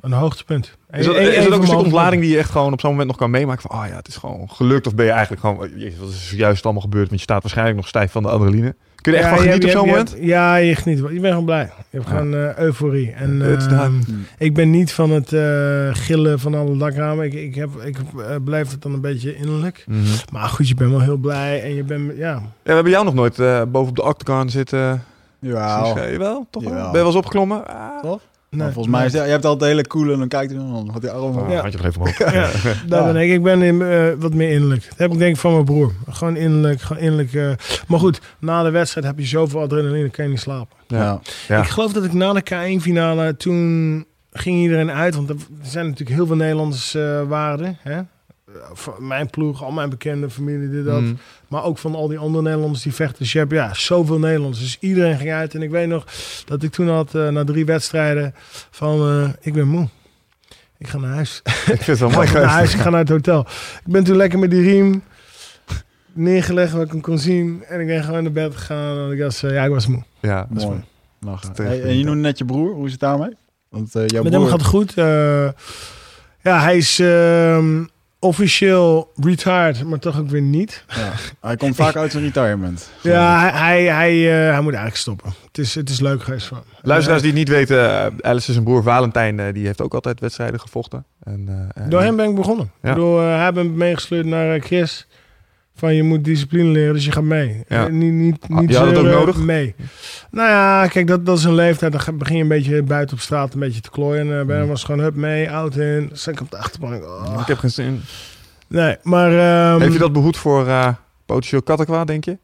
een 0.00 0.12
hoogtepunt. 0.12 0.76
Is 0.92 1.06
dat, 1.06 1.16
is 1.16 1.44
dat 1.44 1.52
ook 1.52 1.60
een 1.60 1.66
stuk 1.66 1.78
ontlading 1.78 2.22
die 2.22 2.30
je 2.30 2.38
echt 2.38 2.50
gewoon 2.50 2.72
op 2.72 2.80
zo'n 2.80 2.90
moment 2.90 3.08
nog 3.08 3.16
kan 3.16 3.30
meemaken? 3.30 3.62
Van, 3.70 3.80
oh 3.80 3.86
ja, 3.88 3.96
het 3.96 4.08
is 4.08 4.16
gewoon 4.16 4.50
gelukt. 4.50 4.86
Of 4.86 4.94
ben 4.94 5.04
je 5.04 5.10
eigenlijk 5.10 5.40
gewoon, 5.40 5.68
jezus, 5.76 5.98
wat 5.98 6.08
is 6.08 6.32
juist 6.36 6.64
allemaal 6.64 6.82
gebeurd? 6.82 7.06
Want 7.08 7.16
je 7.20 7.24
staat 7.26 7.42
waarschijnlijk 7.42 7.76
nog 7.76 7.88
stijf 7.88 8.12
van 8.12 8.22
de 8.22 8.28
adrenaline. 8.28 8.74
Kun 8.94 9.12
je 9.12 9.18
er 9.18 9.24
echt 9.24 9.34
van 9.34 9.42
je 9.44 9.50
genieten 9.52 9.70
op 9.70 9.76
zo'n 9.76 9.86
moment? 9.88 10.10
hebt- 10.10 10.24
Ja, 10.24 10.56
je 10.56 10.74
geniet 10.76 11.00
wel. 11.00 11.10
Je 11.10 11.20
bent 11.20 11.28
gewoon 11.32 11.44
blij. 11.44 11.62
Je 11.90 11.96
hebt 11.96 12.08
Ja. 12.10 12.16
gewoon 12.16 12.34
eh, 12.34 12.56
euforie. 12.58 13.10
En 13.12 13.38
daar. 13.68 13.90
ik 14.38 14.54
ben 14.54 14.70
niet 14.70 14.92
van 14.92 15.10
het 15.10 15.32
eh, 15.32 15.88
gillen 15.92 16.38
van 16.40 16.54
alle 16.54 16.76
dakramen. 16.76 17.24
Ik, 17.24 17.32
ik, 17.34 17.54
heb, 17.54 17.70
ik 17.84 17.96
blijf 18.44 18.70
het 18.70 18.82
dan 18.82 18.92
een 18.94 19.00
beetje 19.00 19.36
innerlijk. 19.36 19.84
Mhm. 19.88 20.00
Maar 20.32 20.48
goed, 20.48 20.68
je 20.68 20.74
bent 20.74 20.90
wel 20.90 21.00
heel 21.00 21.16
blij. 21.16 21.62
En 21.62 21.74
je 21.74 21.84
bent, 21.84 22.16
ja... 22.16 22.30
Ja, 22.32 22.42
we 22.62 22.72
hebben 22.72 22.92
jou 22.92 23.04
nog 23.04 23.14
nooit 23.14 23.38
eh, 23.38 23.62
boven 23.68 23.88
op 23.90 23.96
de 23.96 24.02
octagon 24.04 24.50
zitten. 24.50 25.04
Ja, 25.38 25.84
Jawel, 26.10 26.46
toch 26.50 26.62
wel? 26.62 26.72
Jawel. 26.72 26.84
Ben 26.90 26.92
je 26.92 26.96
wel 26.98 27.06
eens 27.06 27.14
opgeklommen? 27.14 27.66
Ah. 27.68 28.02
Toch? 28.02 28.20
Nee, 28.50 28.70
volgens 28.70 28.94
mij 28.94 29.04
is 29.06 29.10
nee. 29.12 29.20
het- 29.20 29.26
je 29.30 29.34
hebt 29.36 29.46
altijd 29.46 29.70
hele 29.70 29.86
coole 29.86 30.12
en 30.12 30.18
dan 30.18 30.28
kijkt 30.28 30.50
hij 30.52 30.60
dan 30.60 30.90
wat 30.92 31.00
die 31.00 31.10
arm 31.10 31.36
Oh, 31.36 31.50
Ja. 31.50 31.60
Had 31.62 31.72
je 31.72 31.78
nog 31.78 31.86
even 31.86 32.00
omhoog. 32.00 32.18
Ja, 32.18 32.32
daar 32.86 33.06
Ja. 33.06 33.12
ben 33.12 33.22
ik. 33.22 33.30
Ik 33.30 33.42
ben 33.42 33.62
in, 33.62 33.82
eh, 33.82 34.06
wat 34.18 34.34
meer 34.34 34.50
innerlijk. 34.50 34.86
Dat 34.88 34.98
heb 34.98 35.12
ik 35.12 35.18
denk 35.18 35.34
ik 35.34 35.40
van 35.40 35.52
mijn 35.52 35.64
broer. 35.64 35.92
Gewoon 36.10 36.36
innerlijk. 36.36 36.80
Gewoon 36.80 37.02
innerlijk 37.02 37.34
eh. 37.34 37.50
Maar 37.88 37.98
goed, 37.98 38.20
na 38.38 38.62
de 38.62 38.70
wedstrijd 38.70 39.06
heb 39.06 39.18
je 39.18 39.24
zoveel 39.26 39.60
adrenaline, 39.60 40.08
kan 40.10 40.24
je 40.24 40.30
niet 40.30 40.40
slapen. 40.40 40.76
Ja. 40.86 41.20
Ja. 41.48 41.58
Ik 41.62 41.68
geloof 41.68 41.92
dat 41.92 42.04
ik 42.04 42.12
na 42.12 42.32
de 42.32 42.42
K1-finale, 42.42 43.36
toen 43.36 44.04
ging 44.32 44.60
iedereen 44.62 44.90
uit. 44.90 45.14
Want 45.14 45.28
er 45.30 45.36
zijn 45.62 45.84
natuurlijk 45.86 46.16
heel 46.16 46.26
veel 46.26 46.36
Nederlanders 46.36 46.94
eh 46.94 47.22
er, 47.28 47.76
Hè? 47.82 48.00
Van 48.72 49.06
Mijn 49.06 49.30
ploeg, 49.30 49.62
al 49.64 49.70
mijn 49.70 49.90
bekende 49.90 50.30
familie, 50.30 50.70
dit, 50.70 50.84
dat. 50.84 51.00
Mhm. 51.00 51.14
Maar 51.48 51.64
ook 51.64 51.78
van 51.78 51.94
al 51.94 52.08
die 52.08 52.18
andere 52.18 52.42
Nederlanders 52.42 52.82
die 52.82 52.94
vechten. 52.94 53.18
Dus 53.18 53.32
je 53.32 53.38
hebt 53.38 53.52
ja, 53.52 53.74
zoveel 53.74 54.18
Nederlanders. 54.18 54.60
Dus 54.60 54.76
iedereen 54.80 55.16
ging 55.16 55.32
uit. 55.32 55.54
En 55.54 55.62
ik 55.62 55.70
weet 55.70 55.88
nog 55.88 56.04
dat 56.44 56.62
ik 56.62 56.72
toen 56.72 56.88
had, 56.88 57.14
eh, 57.14 57.28
na 57.28 57.44
drie 57.44 57.64
wedstrijden, 57.64 58.34
van 58.70 59.00
eh, 59.00 59.28
ik 59.40 59.52
ben 59.52 59.68
moe. 59.68 59.88
Ik 60.78 60.88
ga 60.88 60.98
naar 60.98 61.14
huis. 61.14 61.40
Ik 61.44 61.82
vind 61.82 61.86
het 61.86 61.98
wel 61.98 62.22
Ik 62.22 62.28
ga 62.28 62.38
naar 62.40 62.48
huis, 62.48 62.74
ik 62.74 62.80
ga 62.80 62.90
naar 62.90 63.00
het 63.00 63.08
hotel. 63.08 63.40
Ik 63.84 63.92
ben 63.92 64.04
toen 64.04 64.16
lekker 64.16 64.38
met 64.38 64.50
die 64.50 64.62
riem 64.62 65.02
neergelegd 66.12 66.72
wat 66.72 66.82
ik 66.82 66.90
hem 66.90 67.00
kon 67.00 67.18
zien. 67.18 67.64
En 67.68 67.80
ik 67.80 67.86
ben 67.86 68.04
gewoon 68.04 68.22
naar 68.22 68.32
bed 68.32 68.56
gegaan. 68.56 68.98
En 68.98 69.12
ik 69.12 69.18
was, 69.18 69.42
eh, 69.42 69.52
ja, 69.52 69.64
ik 69.64 69.70
was 69.70 69.86
moe. 69.86 70.02
Ja, 70.20 70.46
Mooi. 70.50 70.84
Terecht. 71.20 71.56
Hey, 71.56 71.82
en 71.82 71.98
je 71.98 72.04
noemde 72.04 72.20
net 72.20 72.38
je 72.38 72.44
broer. 72.44 72.74
Hoe 72.74 72.86
is 72.86 72.90
het 72.92 73.00
daarmee? 73.00 73.36
Want 73.68 73.94
eh, 73.94 74.06
jouw 74.06 74.22
Met 74.22 74.32
hem 74.32 74.46
gaat 74.46 74.58
het 74.58 74.68
goed. 74.68 74.94
Eh, 74.94 75.48
ja, 76.42 76.60
hij 76.60 76.76
is 76.76 76.98
ehm, 76.98 77.84
officieel 78.20 79.12
retired, 79.20 79.84
maar 79.84 79.98
toch 79.98 80.18
ook 80.18 80.28
weer 80.28 80.42
niet. 80.42 80.84
Ja. 80.88 81.12
Hij 81.40 81.56
komt 81.56 81.76
vaak 81.76 81.96
uit 81.96 82.10
zijn 82.10 82.24
retirement. 82.24 82.90
Ja, 83.02 83.40
hij, 83.40 83.50
hij, 83.50 83.84
hij, 83.84 84.46
eh, 84.46 84.52
hij 84.52 84.60
moet 84.60 84.72
eigenlijk 84.72 84.96
stoppen. 84.96 85.32
Het 85.46 85.58
is, 85.58 85.74
het 85.74 85.88
is 85.88 86.00
leuk 86.00 86.22
geweest 86.22 86.50
hem. 86.50 86.58
Luisteraars 86.82 87.22
die 87.22 87.30
het 87.30 87.38
niet 87.38 87.48
weten, 87.48 87.76
uh, 87.76 88.06
Alice 88.20 88.50
is 88.50 88.56
een 88.56 88.64
broer 88.64 88.82
Valentijn, 88.82 89.38
uh, 89.38 89.52
die 89.52 89.66
heeft 89.66 89.80
ook 89.80 89.94
altijd 89.94 90.20
wedstrijden 90.20 90.60
gevochten. 90.60 91.04
En, 91.22 91.70
uh, 91.78 91.88
Door 91.88 92.00
hem 92.00 92.16
ben 92.16 92.28
ik 92.28 92.34
begonnen. 92.34 92.70
Ja. 92.82 92.88
Ik 92.88 92.94
bedoel, 92.94 93.22
uh, 93.22 93.36
hij 93.36 93.52
me 93.52 93.64
meegesleurd 93.64 94.26
naar 94.26 94.56
uh, 94.56 94.62
Chris. 94.62 95.06
Van 95.80 95.94
je 95.94 96.02
moet 96.02 96.24
discipline 96.24 96.68
leren, 96.68 96.94
dus 96.94 97.04
je 97.04 97.12
gaat 97.12 97.22
mee. 97.22 97.64
Ja. 97.68 97.86
Uh, 97.86 97.92
niet, 97.92 98.12
niet, 98.12 98.46
Ah, 98.50 98.58
niet 98.58 98.70
je 98.70 98.76
had 98.76 98.86
het 98.86 98.96
ook 98.96 99.02
zeuren, 99.02 99.20
nodig? 99.20 99.38
Mee. 99.38 99.74
Nou 100.30 100.48
ja, 100.48 100.86
kijk, 100.86 101.06
dat, 101.06 101.26
dat 101.26 101.38
is 101.38 101.44
een 101.44 101.54
leeftijd. 101.54 101.92
Dan 101.92 102.18
begin 102.18 102.36
je 102.36 102.42
een 102.42 102.48
beetje 102.48 102.82
buiten 102.82 103.16
op 103.16 103.22
straat 103.22 103.54
een 103.54 103.60
beetje 103.60 103.80
te 103.80 103.90
klooien. 103.90 104.20
En 104.20 104.40
uh, 104.40 104.46
bij 104.46 104.56
hem 104.56 104.68
was 104.68 104.84
gewoon 104.84 105.00
hup 105.00 105.14
mee, 105.14 105.48
auto 105.48 105.80
in. 105.80 106.10
Zat 106.12 106.34
ik 106.34 106.40
op 106.40 106.50
de 106.50 106.56
achterbank. 106.56 107.04
Oh. 107.04 107.38
Ik 107.40 107.46
heb 107.46 107.58
geen 107.58 107.70
zin. 107.70 108.00
Nee, 108.66 108.96
maar... 109.02 109.72
Um, 109.72 109.80
Heeft 109.80 109.92
je 109.92 109.98
dat 109.98 110.12
behoed 110.12 110.36
voor 110.36 110.66
uh, 110.66 110.88
potentieel 111.26 111.62
kattenkwaad, 111.62 112.06
denk 112.06 112.24
je? 112.24 112.38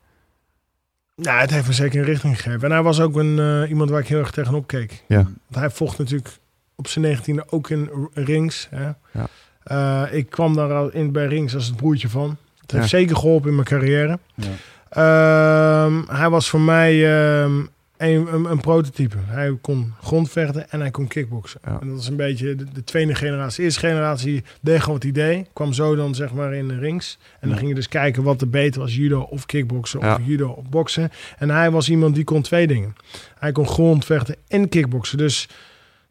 Nou, 1.16 1.40
het 1.40 1.50
heeft 1.50 1.66
me 1.66 1.72
zeker 1.72 1.98
een 1.98 2.04
richting 2.04 2.36
gegeven. 2.36 2.62
En 2.62 2.70
hij 2.70 2.82
was 2.82 3.00
ook 3.00 3.16
een, 3.16 3.38
uh, 3.38 3.68
iemand 3.68 3.90
waar 3.90 4.00
ik 4.00 4.08
heel 4.08 4.18
erg 4.18 4.30
tegenop 4.30 4.66
keek. 4.66 5.04
Ja. 5.08 5.22
Want 5.22 5.54
hij 5.54 5.70
vocht 5.70 5.98
natuurlijk 5.98 6.28
op 6.74 6.88
zijn 6.88 7.04
negentiende 7.04 7.44
ook 7.48 7.70
in 7.70 7.90
rings. 8.14 8.68
Hè? 8.70 8.90
Ja. 9.12 9.28
Uh, 9.72 10.14
ik 10.14 10.30
kwam 10.30 10.54
daar 10.54 10.72
al 10.72 10.90
in 10.90 11.12
bij 11.12 11.26
rings 11.26 11.54
als 11.54 11.66
het 11.66 11.76
broertje 11.76 12.08
van. 12.08 12.36
Het 12.66 12.76
heeft 12.76 12.88
zeker 12.88 13.16
geholpen 13.16 13.48
in 13.48 13.54
mijn 13.54 13.66
carrière. 13.66 14.18
Ja. 14.34 15.84
Um, 15.84 16.04
hij 16.08 16.30
was 16.30 16.48
voor 16.48 16.60
mij 16.60 16.94
um, 17.42 17.68
een, 17.96 18.34
een, 18.34 18.44
een, 18.44 18.60
prototype. 18.60 19.16
Hij 19.26 19.58
kon 19.60 19.92
grondvechten 20.02 20.70
en 20.70 20.80
hij 20.80 20.90
kon 20.90 21.06
kickboksen. 21.06 21.60
En 21.62 21.88
dat 21.88 21.98
is 22.00 22.08
een 22.08 22.16
beetje 22.16 22.54
de, 22.54 22.64
de, 22.72 22.84
tweede 22.84 23.14
generatie. 23.14 23.56
De 23.56 23.62
eerste 23.62 23.80
generatie 23.80 24.44
deed 24.60 24.80
gewoon 24.80 24.94
het 24.94 25.04
idee. 25.04 25.46
Kwam 25.52 25.72
zo 25.72 25.96
dan 25.96 26.14
zeg 26.14 26.32
maar 26.32 26.54
in 26.54 26.68
de 26.68 26.78
rings. 26.78 27.18
En 27.40 27.48
dan 27.48 27.56
ging 27.56 27.68
je 27.68 27.74
dus 27.74 27.88
kijken 27.88 28.22
wat 28.22 28.40
er 28.40 28.50
beter 28.50 28.80
was. 28.80 28.96
Judo 28.96 29.20
of 29.20 29.46
kickboksen 29.46 30.00
of 30.00 30.18
judo 30.24 30.48
of 30.48 30.68
boksen. 30.68 31.10
En 31.38 31.50
hij 31.50 31.70
was 31.70 31.88
iemand 31.88 32.14
die 32.14 32.24
kon 32.24 32.42
twee 32.42 32.66
dingen. 32.66 32.94
Hij 33.38 33.52
kon 33.52 33.66
grondvechten 33.68 34.36
en 34.48 34.68
kickboksen. 34.68 35.18
Dus 35.18 35.48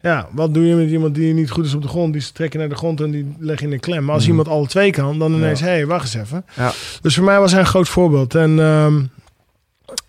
ja, 0.06 0.28
wat 0.32 0.54
doe 0.54 0.66
je 0.66 0.74
met 0.74 0.90
iemand 0.90 1.14
die 1.14 1.34
niet 1.34 1.50
goed 1.50 1.64
is 1.64 1.74
op 1.74 1.82
de 1.82 1.88
grond? 1.88 2.12
Die 2.12 2.32
trek 2.32 2.52
je 2.52 2.58
naar 2.58 2.68
de 2.68 2.74
grond 2.74 3.00
en 3.00 3.10
die 3.10 3.34
leg 3.38 3.60
je 3.60 3.66
in 3.66 3.72
een 3.72 3.80
klem. 3.80 4.04
Maar 4.04 4.14
als 4.14 4.22
Mhm. 4.22 4.30
iemand 4.30 4.48
alle 4.48 4.66
twee 4.66 4.90
kan, 4.90 5.18
dan 5.18 5.34
ineens, 5.34 5.60
Ja. 5.60 5.66
hé, 5.66 5.72
hey, 5.72 5.86
wacht 5.86 6.14
eens 6.14 6.24
even. 6.24 6.44
Ja. 6.56 6.72
Dus 7.02 7.14
voor 7.14 7.24
mij 7.24 7.38
was 7.40 7.50
hij 7.50 7.60
een 7.60 7.66
groot 7.66 7.88
voorbeeld. 7.88 8.34
En 8.34 8.58
ehm, 8.60 9.02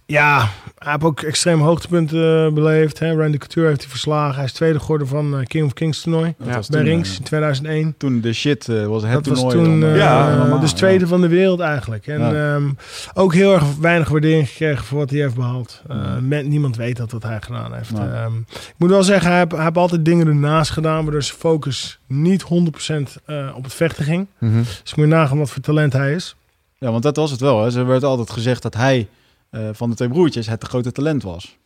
ja, 0.06 0.50
hij 0.78 0.92
heeft 0.92 1.04
ook 1.04 1.22
extreem 1.22 1.60
hoogtepunten 1.62 2.46
eh, 2.46 2.54
beleefd. 2.54 3.00
Hè. 3.00 3.14
Randy 3.16 3.38
Couture 3.38 3.68
heeft 3.68 3.82
hij 3.82 3.90
verslagen. 3.90 4.36
Hij 4.36 4.44
is 4.44 4.52
tweede 4.52 4.80
geworden 4.80 5.08
van 5.08 5.40
eh, 5.40 5.46
King 5.46 5.66
of 5.66 5.74
Kings 5.74 6.02
toernooi. 6.02 6.34
Ja, 6.40 6.46
bij 6.46 6.62
toen, 6.62 6.82
Rings 6.82 7.10
eh, 7.12 7.18
in 7.18 7.24
2001. 7.24 7.96
toen 7.98 8.22
de 8.22 8.34
shit 8.34 8.66
was 8.68 9.04
het 9.04 9.12
Dat 9.14 9.26
was 9.26 9.40
toernooi. 9.40 9.80
toen 9.82 9.96
Ja, 9.96 10.58
dus 10.60 10.70
ja. 10.70 10.76
tweede 10.76 11.08
van 11.08 11.22
de 11.22 11.28
wereld 11.28 11.60
eigenlijk. 11.60 12.08
En 12.08 12.20
Ja. 12.20 12.54
ehm, 12.56 12.70
ook 13.14 13.34
heel 13.34 13.54
erg 13.54 13.76
weinig 13.80 14.10
waardering 14.10 14.48
gekregen 14.50 14.86
voor 14.86 14.98
wat 14.98 15.10
hij 15.10 15.20
heeft 15.20 15.36
behaald. 15.36 15.82
Eh, 15.88 15.96
Ja. 15.98 16.18
men- 16.22 16.48
niemand 16.48 16.76
weet 16.76 16.98
dat 16.98 17.12
wat 17.12 17.24
hij 17.24 17.42
gedaan 17.42 17.74
heeft. 17.74 17.92
Nee. 17.92 18.08
Ehm, 18.10 18.36
ik 18.50 18.74
moet 18.78 18.90
wel 18.90 19.04
zeggen, 19.04 19.30
hij 19.30 19.40
heeft, 19.40 19.52
hij 19.52 19.64
heeft 19.64 19.78
altijd 19.78 20.06
dingen 20.06 20.28
ernaast 20.28 20.72
gedaan... 20.72 21.04
waardoor 21.04 21.24
zijn 21.24 21.38
focus 21.40 22.00
niet 22.08 22.42
100% 22.42 23.18
eh, 23.26 23.50
op 23.56 23.64
het 23.64 23.74
vechten 23.74 24.04
ging. 24.04 24.28
Mhm. 24.40 24.58
Dus 24.58 24.92
ik 24.92 24.96
moet 24.96 25.08
nagaan 25.08 25.38
wat 25.38 25.50
voor 25.50 25.62
talent 25.62 25.94
hij 25.94 26.14
is. 26.14 26.36
Ja, 26.80 26.92
want 26.92 27.04
dat 27.04 27.16
was 27.16 27.32
het 27.32 27.40
wel. 27.40 27.64
Hè. 27.64 27.70
Ze 27.70 27.84
werd 27.84 28.04
altijd 28.04 28.30
gezegd 28.32 28.62
dat 28.62 28.74
hij 28.76 29.08
eh, 29.50 29.70
van 29.72 29.90
de 29.90 29.96
twee 29.96 30.10
broertjes 30.10 30.48
het 30.48 30.64
grote 30.64 30.92
talent 30.92 31.24
was. 31.24 31.58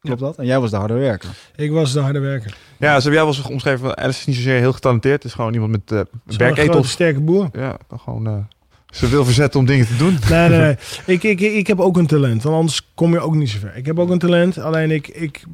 Klopt 0.00 0.20
dat? 0.20 0.36
En 0.38 0.46
jij 0.46 0.60
was 0.60 0.70
de 0.70 0.76
harde 0.76 0.94
werker. 0.94 1.28
Ik 1.56 1.70
was 1.70 1.92
de 1.92 2.00
harde 2.00 2.18
werker. 2.18 2.56
Ja, 2.78 2.86
ze 2.86 2.92
hebben 3.02 3.12
jou 3.12 3.26
wel 3.26 3.36
eens 3.36 3.42
omschreven. 3.50 3.78
van, 3.80 3.96
Alice 3.96 4.18
is 4.18 4.26
niet 4.26 4.36
zozeer 4.36 4.58
heel 4.58 4.72
getalenteerd. 4.72 5.14
Het 5.14 5.24
is 5.24 5.32
gewoon 5.32 5.52
iemand 5.54 5.70
met 5.70 5.90
uh, 5.90 6.00
werketels. 6.38 6.90
sterke 6.90 7.20
boer. 7.20 7.48
Ja, 7.52 7.76
gewoon 7.96 8.28
uh, 8.28 8.36
ze 8.90 9.08
wil 9.08 9.24
verzetten 9.24 9.60
om 9.60 9.66
dingen 9.66 9.86
te 9.86 9.96
doen. 9.96 10.18
Nee, 10.30 10.48
nee, 10.48 10.58
nee. 10.58 10.76
ik, 11.06 11.22
ik, 11.22 11.40
ik 11.40 11.66
heb 11.66 11.80
ook 11.80 11.96
een 11.96 12.06
talent. 12.06 12.42
Want 12.42 12.56
anders 12.56 12.88
kom 12.94 13.12
je 13.12 13.20
ook 13.20 13.34
niet 13.34 13.50
zo 13.50 13.58
ver. 13.58 13.76
Ik 13.76 13.86
heb 13.86 13.98
ook 13.98 14.10
een 14.10 14.18
talent. 14.18 14.58
Alleen 14.58 14.90
ik, 14.90 15.08
ik, 15.08 15.44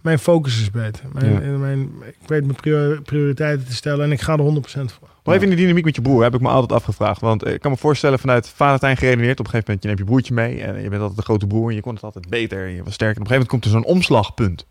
mijn 0.00 0.18
focus 0.18 0.60
is 0.60 0.70
beter. 0.70 1.04
Mijn, 1.12 1.32
Ja. 1.52 1.58
mijn, 1.58 1.80
ik 2.06 2.28
weet 2.28 2.44
mijn 2.44 2.56
prior- 2.60 3.02
prioriteiten 3.02 3.66
te 3.66 3.74
stellen. 3.74 4.04
En 4.04 4.12
ik 4.12 4.20
ga 4.20 4.32
er 4.36 4.54
100% 4.54 4.62
voor. 4.70 5.08
Even 5.24 5.42
in 5.42 5.50
de 5.50 5.56
dynamiek 5.56 5.84
met 5.84 5.96
je 5.96 6.02
broer, 6.02 6.22
heb 6.22 6.34
ik 6.34 6.40
me 6.40 6.48
altijd 6.48 6.72
afgevraagd. 6.72 7.20
Want 7.20 7.42
eh, 7.42 7.52
ik 7.52 7.60
kan 7.60 7.70
me 7.70 7.76
voorstellen 7.76 8.18
vanuit 8.18 8.48
Valentijn 8.48 8.96
geredeneerd. 8.96 9.40
Op 9.40 9.44
een 9.44 9.50
gegeven 9.50 9.64
moment, 9.66 9.82
je 9.82 9.88
neemt 9.88 9.98
je 9.98 10.04
broertje 10.04 10.34
mee. 10.34 10.62
En 10.62 10.82
je 10.82 10.88
bent 10.88 11.00
altijd 11.00 11.18
de 11.18 11.24
grote 11.24 11.46
broer. 11.46 11.68
En 11.68 11.74
je 11.74 11.80
kon 11.80 11.94
het 11.94 12.02
altijd 12.02 12.28
beter. 12.28 12.66
En 12.66 12.74
je 12.74 12.82
was 12.82 12.94
sterker. 12.94 13.16
En 13.16 13.22
op 13.22 13.30
een 13.30 13.36
gegeven 13.36 13.48
moment 13.48 13.48
komt 13.48 13.64
er 13.64 13.70
zo'n 13.70 13.94
omslagpunt. 13.96 14.66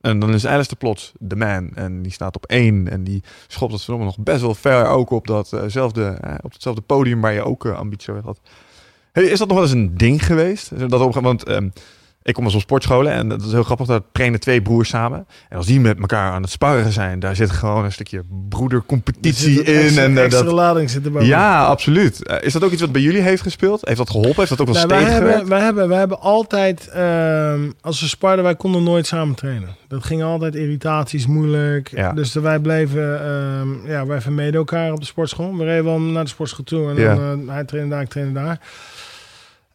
En 0.00 0.18
dan 0.18 0.34
is 0.34 0.46
Alistair 0.46 0.78
plots 0.78 1.12
de 1.18 1.36
man. 1.36 1.70
En 1.74 2.02
die 2.02 2.12
staat 2.12 2.36
op 2.36 2.46
één. 2.46 2.88
En 2.88 3.04
die 3.04 3.22
schopt 3.46 3.72
het 3.72 3.82
verdomme 3.82 4.06
nog 4.06 4.18
best 4.18 4.40
wel 4.40 4.54
ver 4.54 4.86
ook 4.86 5.10
op, 5.10 5.26
datzelfde, 5.26 6.04
eh, 6.04 6.34
op 6.42 6.52
hetzelfde 6.52 6.82
podium 6.82 7.20
waar 7.20 7.32
je 7.32 7.44
ook 7.44 7.64
uh, 7.64 7.76
ambitie 7.76 8.14
had. 8.14 8.40
Hey, 9.12 9.24
is 9.24 9.38
dat 9.38 9.48
nog 9.48 9.56
wel 9.56 9.66
eens 9.66 9.74
een 9.74 9.96
ding 9.96 10.26
geweest? 10.26 10.90
Dat 10.90 11.00
op, 11.00 11.14
want 11.14 11.48
um, 11.48 11.72
ik 12.22 12.34
kom 12.34 12.44
eens 12.44 12.54
op 12.54 12.60
sportscholen 12.60 13.12
en 13.12 13.28
dat 13.28 13.42
is 13.42 13.52
heel 13.52 13.62
grappig. 13.62 13.86
Daar 13.86 14.00
trainen 14.12 14.40
twee 14.40 14.62
broers 14.62 14.88
samen. 14.88 15.26
En 15.48 15.56
als 15.56 15.66
die 15.66 15.80
met 15.80 15.98
elkaar 15.98 16.32
aan 16.32 16.42
het 16.42 16.50
sparren 16.50 16.92
zijn, 16.92 17.20
daar 17.20 17.36
zit 17.36 17.50
gewoon 17.50 17.84
een 17.84 17.92
stukje 17.92 18.22
broedercompetitie 18.48 19.62
in. 19.62 19.74
Extra, 19.74 20.02
en 20.02 20.12
uh, 20.12 20.24
extra 20.24 20.44
dat, 20.44 20.52
lading 20.52 20.90
zit 20.90 21.04
erbij. 21.04 21.24
Ja, 21.24 21.64
absoluut. 21.64 22.30
Uh, 22.30 22.36
is 22.40 22.52
dat 22.52 22.64
ook 22.64 22.70
iets 22.70 22.80
wat 22.80 22.92
bij 22.92 23.02
jullie 23.02 23.20
heeft 23.20 23.42
gespeeld? 23.42 23.84
Heeft 23.84 23.98
dat 23.98 24.10
geholpen? 24.10 24.36
Heeft 24.36 24.48
dat 24.48 24.60
ook 24.60 24.66
wel 24.66 24.74
nou, 24.74 24.88
steeds 24.88 25.02
wij 25.02 25.14
gewerkt? 25.14 25.36
hebben, 25.36 25.56
wij, 25.56 25.64
hebben, 25.64 25.88
wij 25.88 25.98
hebben 25.98 26.20
altijd, 26.20 26.90
um, 26.96 27.74
als 27.80 28.00
we 28.00 28.06
sparden, 28.06 28.44
wij 28.44 28.56
konden 28.56 28.82
nooit 28.82 29.06
samen 29.06 29.34
trainen. 29.34 29.68
Dat 29.88 30.04
ging 30.04 30.22
altijd 30.22 30.54
irritaties, 30.54 31.26
moeilijk. 31.26 31.90
Ja. 31.90 32.12
Dus 32.12 32.34
wij 32.34 32.58
bleven, 32.58 33.30
um, 33.30 33.80
ja, 33.86 34.06
wij 34.06 34.20
vermeden 34.20 34.54
elkaar 34.54 34.92
op 34.92 35.00
de 35.00 35.06
sportschool. 35.06 35.56
We 35.56 35.64
reden 35.64 35.84
wel 35.84 36.00
naar 36.00 36.24
de 36.24 36.30
sportschool 36.30 36.64
toe 36.64 36.90
en 36.90 36.96
Ja. 36.96 37.14
dan, 37.14 37.40
uh, 37.40 37.52
hij 37.52 37.64
trainde 37.64 37.90
daar, 37.90 38.02
ik 38.02 38.08
trainde 38.08 38.32
daar. 38.32 38.60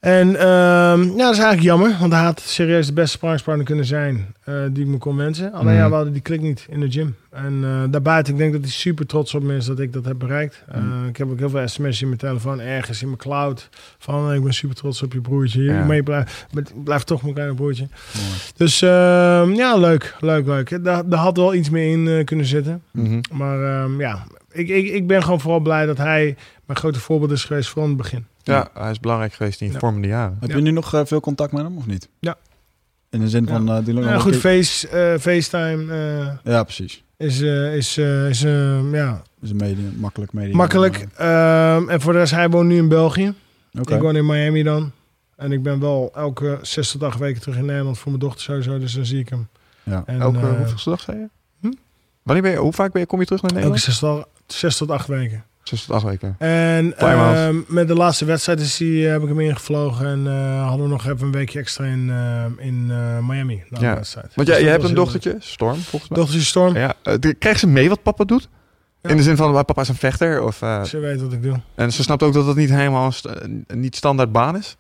En 0.06 0.28
um, 0.28 1.04
ja, 1.04 1.18
dat 1.18 1.34
is 1.34 1.40
eigenlijk 1.40 1.62
jammer, 1.62 1.96
want 2.00 2.14
hij 2.14 2.24
had 2.24 2.40
serieus 2.40 2.88
de 2.88 2.94
beste 2.94 3.18
sparringspartner 3.18 3.66
kunnen 3.66 3.86
zijn 3.86 4.34
uh, 4.50 4.56
die 4.72 4.84
ik 4.84 4.90
me 4.90 4.98
kon 4.98 5.16
wensen. 5.16 5.52
Alleen 5.54 5.66
Mhm. 5.74 5.76
ja, 5.76 5.90
we 5.90 5.96
hadden 5.96 6.14
die 6.14 6.22
klik 6.22 6.42
niet 6.42 6.66
in 6.70 6.80
de 6.80 6.92
gym. 6.92 7.16
En 7.32 7.54
uh, 7.64 7.84
daarbuiten, 7.90 8.34
ik 8.34 8.40
denk 8.40 8.52
dat 8.54 8.62
hij 8.62 8.72
super 8.72 9.06
trots 9.06 9.34
op 9.34 9.44
me 9.44 9.56
is 9.56 9.66
dat 9.66 9.80
ik 9.80 9.94
dat 9.94 10.06
heb 10.06 10.20
bereikt. 10.20 10.64
Uh, 10.70 10.76
Mhm. 10.82 11.08
Ik 11.08 11.18
heb 11.18 11.30
ook 11.30 11.40
heel 11.40 11.50
veel 11.50 11.68
sms'jes 11.68 12.02
in 12.02 12.08
mijn 12.08 12.20
telefoon, 12.20 12.60
ergens 12.62 13.02
in 13.02 13.08
mijn 13.08 13.20
cloud. 13.20 13.70
Van 13.98 14.34
ik 14.34 14.44
ben 14.44 14.54
super 14.54 14.76
trots 14.76 15.02
op 15.04 15.14
je 15.14 15.22
broertje. 15.22 15.64
Ja. 15.64 15.86
Maar 15.86 15.96
je 15.96 16.04
blijft 16.04 16.46
blijf 16.84 17.04
toch 17.04 17.22
mijn 17.22 17.34
kleine 17.34 17.56
broertje. 17.56 17.88
Mooi. 18.16 18.28
Dus 18.56 18.82
uh, 18.82 18.90
ja, 19.56 19.78
leuk, 19.78 20.16
leuk, 20.20 20.46
leuk. 20.46 20.84
Daar, 20.84 21.10
daar 21.10 21.20
had 21.20 21.38
wel 21.38 21.54
iets 21.54 21.70
meer 21.70 21.92
in 21.92 22.26
kunnen 22.26 22.46
zitten. 22.46 22.82
Mhm. 22.92 23.20
Maar 23.32 23.84
um, 23.84 24.00
ja, 24.00 24.24
ik, 24.52 24.68
ik, 24.70 24.88
ik 24.88 25.08
ben 25.08 25.24
gewoon 25.24 25.42
vooral 25.42 25.60
blij 25.60 25.86
dat 25.86 25.98
hij 25.98 26.36
mijn 26.66 26.80
grote 26.80 27.00
voorbeeld 27.00 27.32
is 27.32 27.44
geweest 27.44 27.70
van 27.70 27.88
het 27.88 27.98
begin. 27.98 28.26
Ja, 28.54 28.70
hij 28.74 28.92
is 28.92 29.00
belangrijk 29.00 29.34
geweest 29.34 29.62
in 29.62 29.68
je 29.68 29.74
Ja. 29.74 29.80
vormende 29.80 30.08
jaren. 30.08 30.38
Heb 30.40 30.50
Ja. 30.50 30.56
je 30.56 30.62
nu 30.62 30.72
nog 30.72 30.94
eh, 30.94 31.02
veel 31.06 31.20
contact 31.20 31.52
met 31.52 31.64
hem 31.64 31.78
of 31.78 31.86
niet? 31.86 32.10
Ja. 32.20 32.36
In 33.10 33.20
de 33.20 33.30
zin 33.30 33.48
van... 33.48 33.70
eh 33.70 33.86
die 33.86 33.94
Ja, 34.00 34.20
goed, 34.20 34.36
face, 34.36 34.88
uh, 35.14 35.20
FaceTime. 35.20 35.84
Uh, 35.84 36.54
Ja, 36.54 36.64
precies. 36.64 37.04
is, 37.18 37.42
eh, 37.42 37.76
is, 37.76 37.98
eh, 37.98 38.30
is 38.30 38.44
eh, 38.44 38.92
ja, 38.92 39.22
is 39.42 39.50
een 39.50 39.56
media, 39.56 39.90
makkelijk 39.96 40.34
media. 40.34 40.56
makkelijk. 40.56 41.06
Ehm, 41.16 41.90
en 41.90 42.02
voor 42.02 42.14
de 42.14 42.20
rest, 42.20 42.32
hij 42.32 42.50
woont 42.50 42.68
nu 42.68 42.76
in 42.78 42.88
België. 42.88 43.34
Oké. 43.80 43.96
Ik 43.96 44.02
woon 44.02 44.16
in 44.16 44.26
Miami 44.26 44.64
dan. 44.64 44.92
En 45.36 45.52
ik 45.52 45.64
ben 45.64 45.80
wel 45.80 46.12
elke 46.16 46.60
zes 46.62 46.92
tot 46.92 47.04
acht 47.04 47.20
weken 47.20 47.42
terug 47.42 47.58
in 47.58 47.66
Nederland 47.66 47.98
voor 47.98 48.08
mijn 48.12 48.24
dochter 48.24 48.42
sowieso. 48.44 48.80
Dus 48.80 48.94
dan 48.94 49.06
zie 49.06 49.20
ik 49.20 49.30
hem. 49.30 49.48
Ja. 49.84 50.04
En, 50.06 50.20
Elke 50.22 50.38
eh, 50.40 50.58
hoeveel 50.58 50.92
dag 50.92 51.02
zei 51.02 51.18
je? 51.18 51.28
hm? 51.62 51.74
Wanneer 52.24 52.44
ben 52.44 52.52
je, 52.52 52.58
hoe 52.58 52.74
vaak 52.74 52.92
ben 52.92 53.02
je, 53.02 53.08
kom 53.08 53.20
je 53.20 53.26
terug 53.26 53.42
naar 53.42 53.52
elke 53.52 53.64
Nederland? 53.70 53.96
zes 53.96 54.00
tot, 54.00 54.28
zes 54.48 54.78
tot 54.78 54.92
acht 54.92 55.08
weken. 55.08 55.44
Zes 55.66 55.86
tot 55.86 55.96
acht 55.96 56.04
weken. 56.06 56.36
En 56.40 56.98
ehm, 56.98 57.56
met 57.68 57.88
de 57.88 57.94
laatste 57.94 58.26
wedstrijd 58.26 58.60
is 58.60 58.78
die, 58.78 59.06
eh, 59.06 59.12
heb 59.12 59.22
ik 59.22 59.28
hem 59.28 59.40
ingevlogen. 59.40 60.06
En 60.08 60.28
eh, 60.28 60.68
hadden 60.68 60.86
we 60.86 60.92
nog 60.92 61.06
even 61.08 61.26
een 61.26 61.32
weekje 61.32 61.60
extra 61.60 61.86
in, 61.86 62.10
eh, 62.10 62.66
in 62.66 62.86
Miami. 63.26 63.64
Na 63.70 63.80
Ja. 63.82 63.90
de 63.90 63.96
wedstrijd. 63.96 64.26
Want 64.36 64.36
Dus 64.36 64.46
jij, 64.48 64.56
dat 64.56 64.64
jij 64.64 64.72
hebt 64.72 64.84
een 64.84 64.96
dochtertje, 64.96 65.36
Storm, 65.40 65.76
volgens 65.76 66.10
mij. 66.10 66.20
Dochtertje 66.20 66.46
Storm. 66.48 66.76
Ja, 66.78 66.94
krijgt 67.40 67.60
ze 67.60 67.68
mee 67.68 67.90
wat 67.90 68.04
papa 68.04 68.24
doet? 68.24 68.50
Ja. 69.02 69.10
In 69.10 69.18
de 69.18 69.24
zin 69.24 69.36
van, 69.36 69.52
papa 69.54 69.82
is 69.82 69.90
een 69.90 69.96
vechter? 69.96 70.42
Of, 70.44 70.56
Ze 70.84 70.98
weet 71.00 71.22
wat 71.22 71.34
ik 71.34 71.42
doe. 71.44 71.60
en 71.76 71.92
ze 71.94 72.04
snapt 72.04 72.24
ook 72.24 72.34
dat 72.34 72.46
het 72.48 72.56
niet 72.56 72.70
helemaal 72.70 73.12
st- 73.12 73.30
niet 73.74 73.96
standaard 73.96 74.32
baan 74.32 74.58
is? 74.58 74.76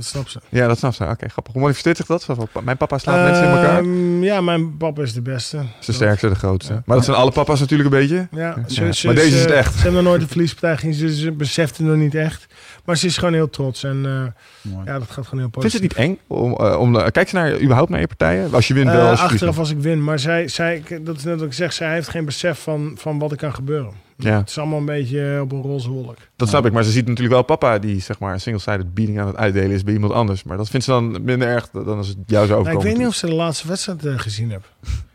Dat 0.00 0.08
snapt 0.08 0.30
ze. 0.30 0.40
Ja, 0.48 0.66
dat 0.66 0.78
snapt 0.78 0.94
ze. 0.96 1.04
Oké, 1.04 1.28
grappig. 1.28 1.52
Hoe 1.52 1.62
manifesteert 1.62 1.96
zich 1.96 2.06
dat? 2.06 2.26
Mijn 2.62 2.76
papa 2.76 2.98
slaat 2.98 3.24
mensen 3.24 3.44
in 3.44 3.50
elkaar. 3.50 3.78
Ehm, 3.78 4.22
ja, 4.22 4.40
mijn 4.40 4.76
papa 4.76 5.02
is 5.02 5.12
de 5.12 5.20
beste. 5.22 5.56
Ze 5.56 5.64
is 5.80 5.86
de 5.86 5.92
sterkste, 5.92 6.28
de 6.28 6.34
grootste. 6.34 6.72
Ja. 6.72 6.82
Maar 6.86 6.96
dat 6.96 7.04
zijn 7.04 7.16
alle 7.16 7.30
papa's 7.30 7.60
natuurlijk 7.60 7.90
een 7.94 7.98
beetje. 8.00 8.28
Ja, 8.30 8.56
ze, 8.66 8.84
Ja. 8.84 8.92
ze- 8.92 9.06
Maar 9.06 9.14
deze 9.14 9.34
is 9.36 9.40
het 9.42 9.50
echt. 9.50 9.74
Ze 9.74 9.80
hebben 9.82 10.02
nog 10.02 10.10
nooit 10.10 10.22
een 10.22 10.28
verliespartij 10.28 10.76
gezien. 10.76 10.94
Ze, 10.94 11.16
ze 11.16 11.32
beseft 11.32 11.76
het 11.76 11.86
nog 11.86 11.96
niet 11.96 12.14
echt. 12.14 12.46
Maar 12.84 12.96
ze 12.96 13.06
is 13.06 13.16
gewoon 13.16 13.34
heel 13.34 13.50
trots. 13.50 13.84
En 13.84 14.02
eh, 14.04 14.72
ja, 14.84 14.98
dat 14.98 15.10
gaat 15.10 15.26
gewoon 15.26 15.40
heel 15.40 15.48
Vind 15.60 15.72
je 15.72 15.78
positief. 15.78 15.80
het 15.80 15.98
niet 15.98 16.08
eng? 16.08 16.18
Om, 16.26 16.52
eh, 16.56 16.78
om, 16.80 16.96
eh, 16.96 17.06
kijk 17.10 17.28
ze 17.28 17.34
naar, 17.34 17.60
überhaupt 17.60 17.90
naar 17.90 18.00
je 18.00 18.06
partijen? 18.06 18.52
Als 18.54 18.68
je 18.68 18.74
wint 18.74 18.90
wel. 18.90 19.08
Als 19.08 19.20
achteraf 19.20 19.58
als 19.58 19.70
ik 19.70 19.78
win. 19.78 20.04
Maar 20.04 20.18
zij, 20.18 20.48
zij, 20.48 20.82
dat 21.02 21.16
is 21.16 21.24
net 21.24 21.38
wat 21.38 21.46
ik 21.46 21.52
zeg, 21.52 21.72
zij 21.72 21.92
heeft 21.92 22.08
geen 22.08 22.24
besef 22.24 22.58
van, 22.62 22.92
van 22.98 23.18
wat 23.18 23.30
er 23.30 23.36
kan 23.36 23.54
gebeuren. 23.54 23.92
Ja. 24.22 24.38
Het 24.38 24.48
is 24.48 24.58
allemaal 24.58 24.78
een 24.78 24.84
beetje 24.84 25.38
op 25.42 25.52
een 25.52 25.62
roze 25.62 25.90
wolk. 25.90 26.16
Dat 26.36 26.48
snap 26.48 26.66
ik, 26.66 26.72
maar 26.72 26.84
ze 26.84 26.90
ziet 26.90 27.06
natuurlijk 27.06 27.34
wel 27.34 27.42
papa 27.44 27.78
die 27.78 28.00
zeg 28.00 28.18
maar 28.18 28.32
een 28.32 28.40
single-sided 28.40 28.94
beating 28.94 29.20
aan 29.20 29.26
het 29.26 29.36
uitdelen 29.36 29.70
is 29.70 29.82
bij 29.84 29.94
iemand 29.94 30.12
anders. 30.12 30.42
Maar 30.42 30.56
dat 30.56 30.68
vindt 30.70 30.84
ze 30.84 30.90
dan 30.92 31.10
minder 31.24 31.48
erg 31.48 31.70
dan 31.70 31.96
als 31.96 32.08
het 32.08 32.16
jou 32.26 32.46
zou 32.46 32.48
Nou, 32.48 32.50
ik 32.50 32.58
overkomen. 32.58 32.86
weet 32.86 32.96
niet 32.98 33.06
of 33.06 33.14
ze 33.14 33.26
de 33.26 33.34
laatste 33.34 33.68
wedstrijd 33.68 34.04
eh, 34.06 34.18
gezien 34.18 34.50
heeft. 34.50 34.72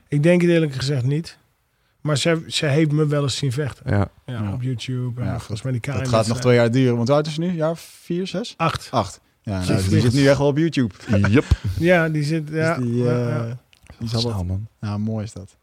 ik 0.07 0.23
denk 0.23 0.41
het 0.41 0.49
eerlijk 0.49 0.73
gezegd 0.73 1.03
niet. 1.06 1.38
Maar 2.02 2.18
zij, 2.18 2.44
zij 2.48 2.69
heeft 2.73 2.91
me 2.91 3.07
wel 3.07 3.23
eens 3.23 3.38
zien 3.38 3.52
vechten. 3.52 3.91
Ja. 3.91 4.07
Ja, 4.26 4.41
Ja. 4.44 4.53
op 4.53 4.61
YouTube. 4.61 5.22
En 5.22 5.27
Ja, 5.27 5.38
volgens 5.38 5.61
mij 5.61 5.72
die 5.72 5.82
Dat 5.82 6.07
gaat 6.07 6.27
nog 6.27 6.40
twee 6.40 6.56
jaar 6.56 6.72
duren. 6.72 6.95
Want 6.95 7.07
hoe 7.07 7.18
oud 7.18 7.27
is 7.27 7.34
ze 7.34 7.40
nu? 7.40 7.52
Jaar 7.52 7.77
vier, 7.77 8.27
zes? 8.27 8.53
Acht. 8.57 8.88
Acht. 8.91 9.19
Ja, 9.41 9.64
nou, 9.65 9.90
die 9.90 9.99
zit 10.02 10.14
nu 10.14 10.27
echt 10.27 10.38
wel 10.38 10.48
op 10.48 10.57
YouTube. 10.57 10.94
Yep. 11.30 11.45
Ja, 11.80 12.10
die 12.10 12.23
zit... 12.23 12.49
Ja, 12.52 12.76
Dus 12.76 12.86
die, 12.86 13.10
eh, 13.10 13.44
die 13.99 14.10
zal 14.10 14.44
man. 14.44 14.68
Ja, 14.82 14.98
mooi 14.98 15.23
is 15.23 15.34
dat. 15.34 15.56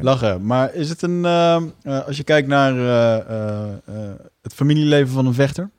Lachen. 0.00 0.46
Maar 0.46 0.74
is 0.74 0.88
het 0.88 1.02
een... 1.02 1.24
ehm, 1.24 1.64
eh, 1.82 2.06
als 2.06 2.16
je 2.16 2.24
kijkt 2.24 2.48
naar 2.48 2.72
eh, 2.76 3.14
eh, 3.30 3.68
eh, 3.86 4.10
het 4.42 4.54
familieleven 4.54 5.12
van 5.12 5.26
een 5.26 5.34
vechter... 5.34 5.70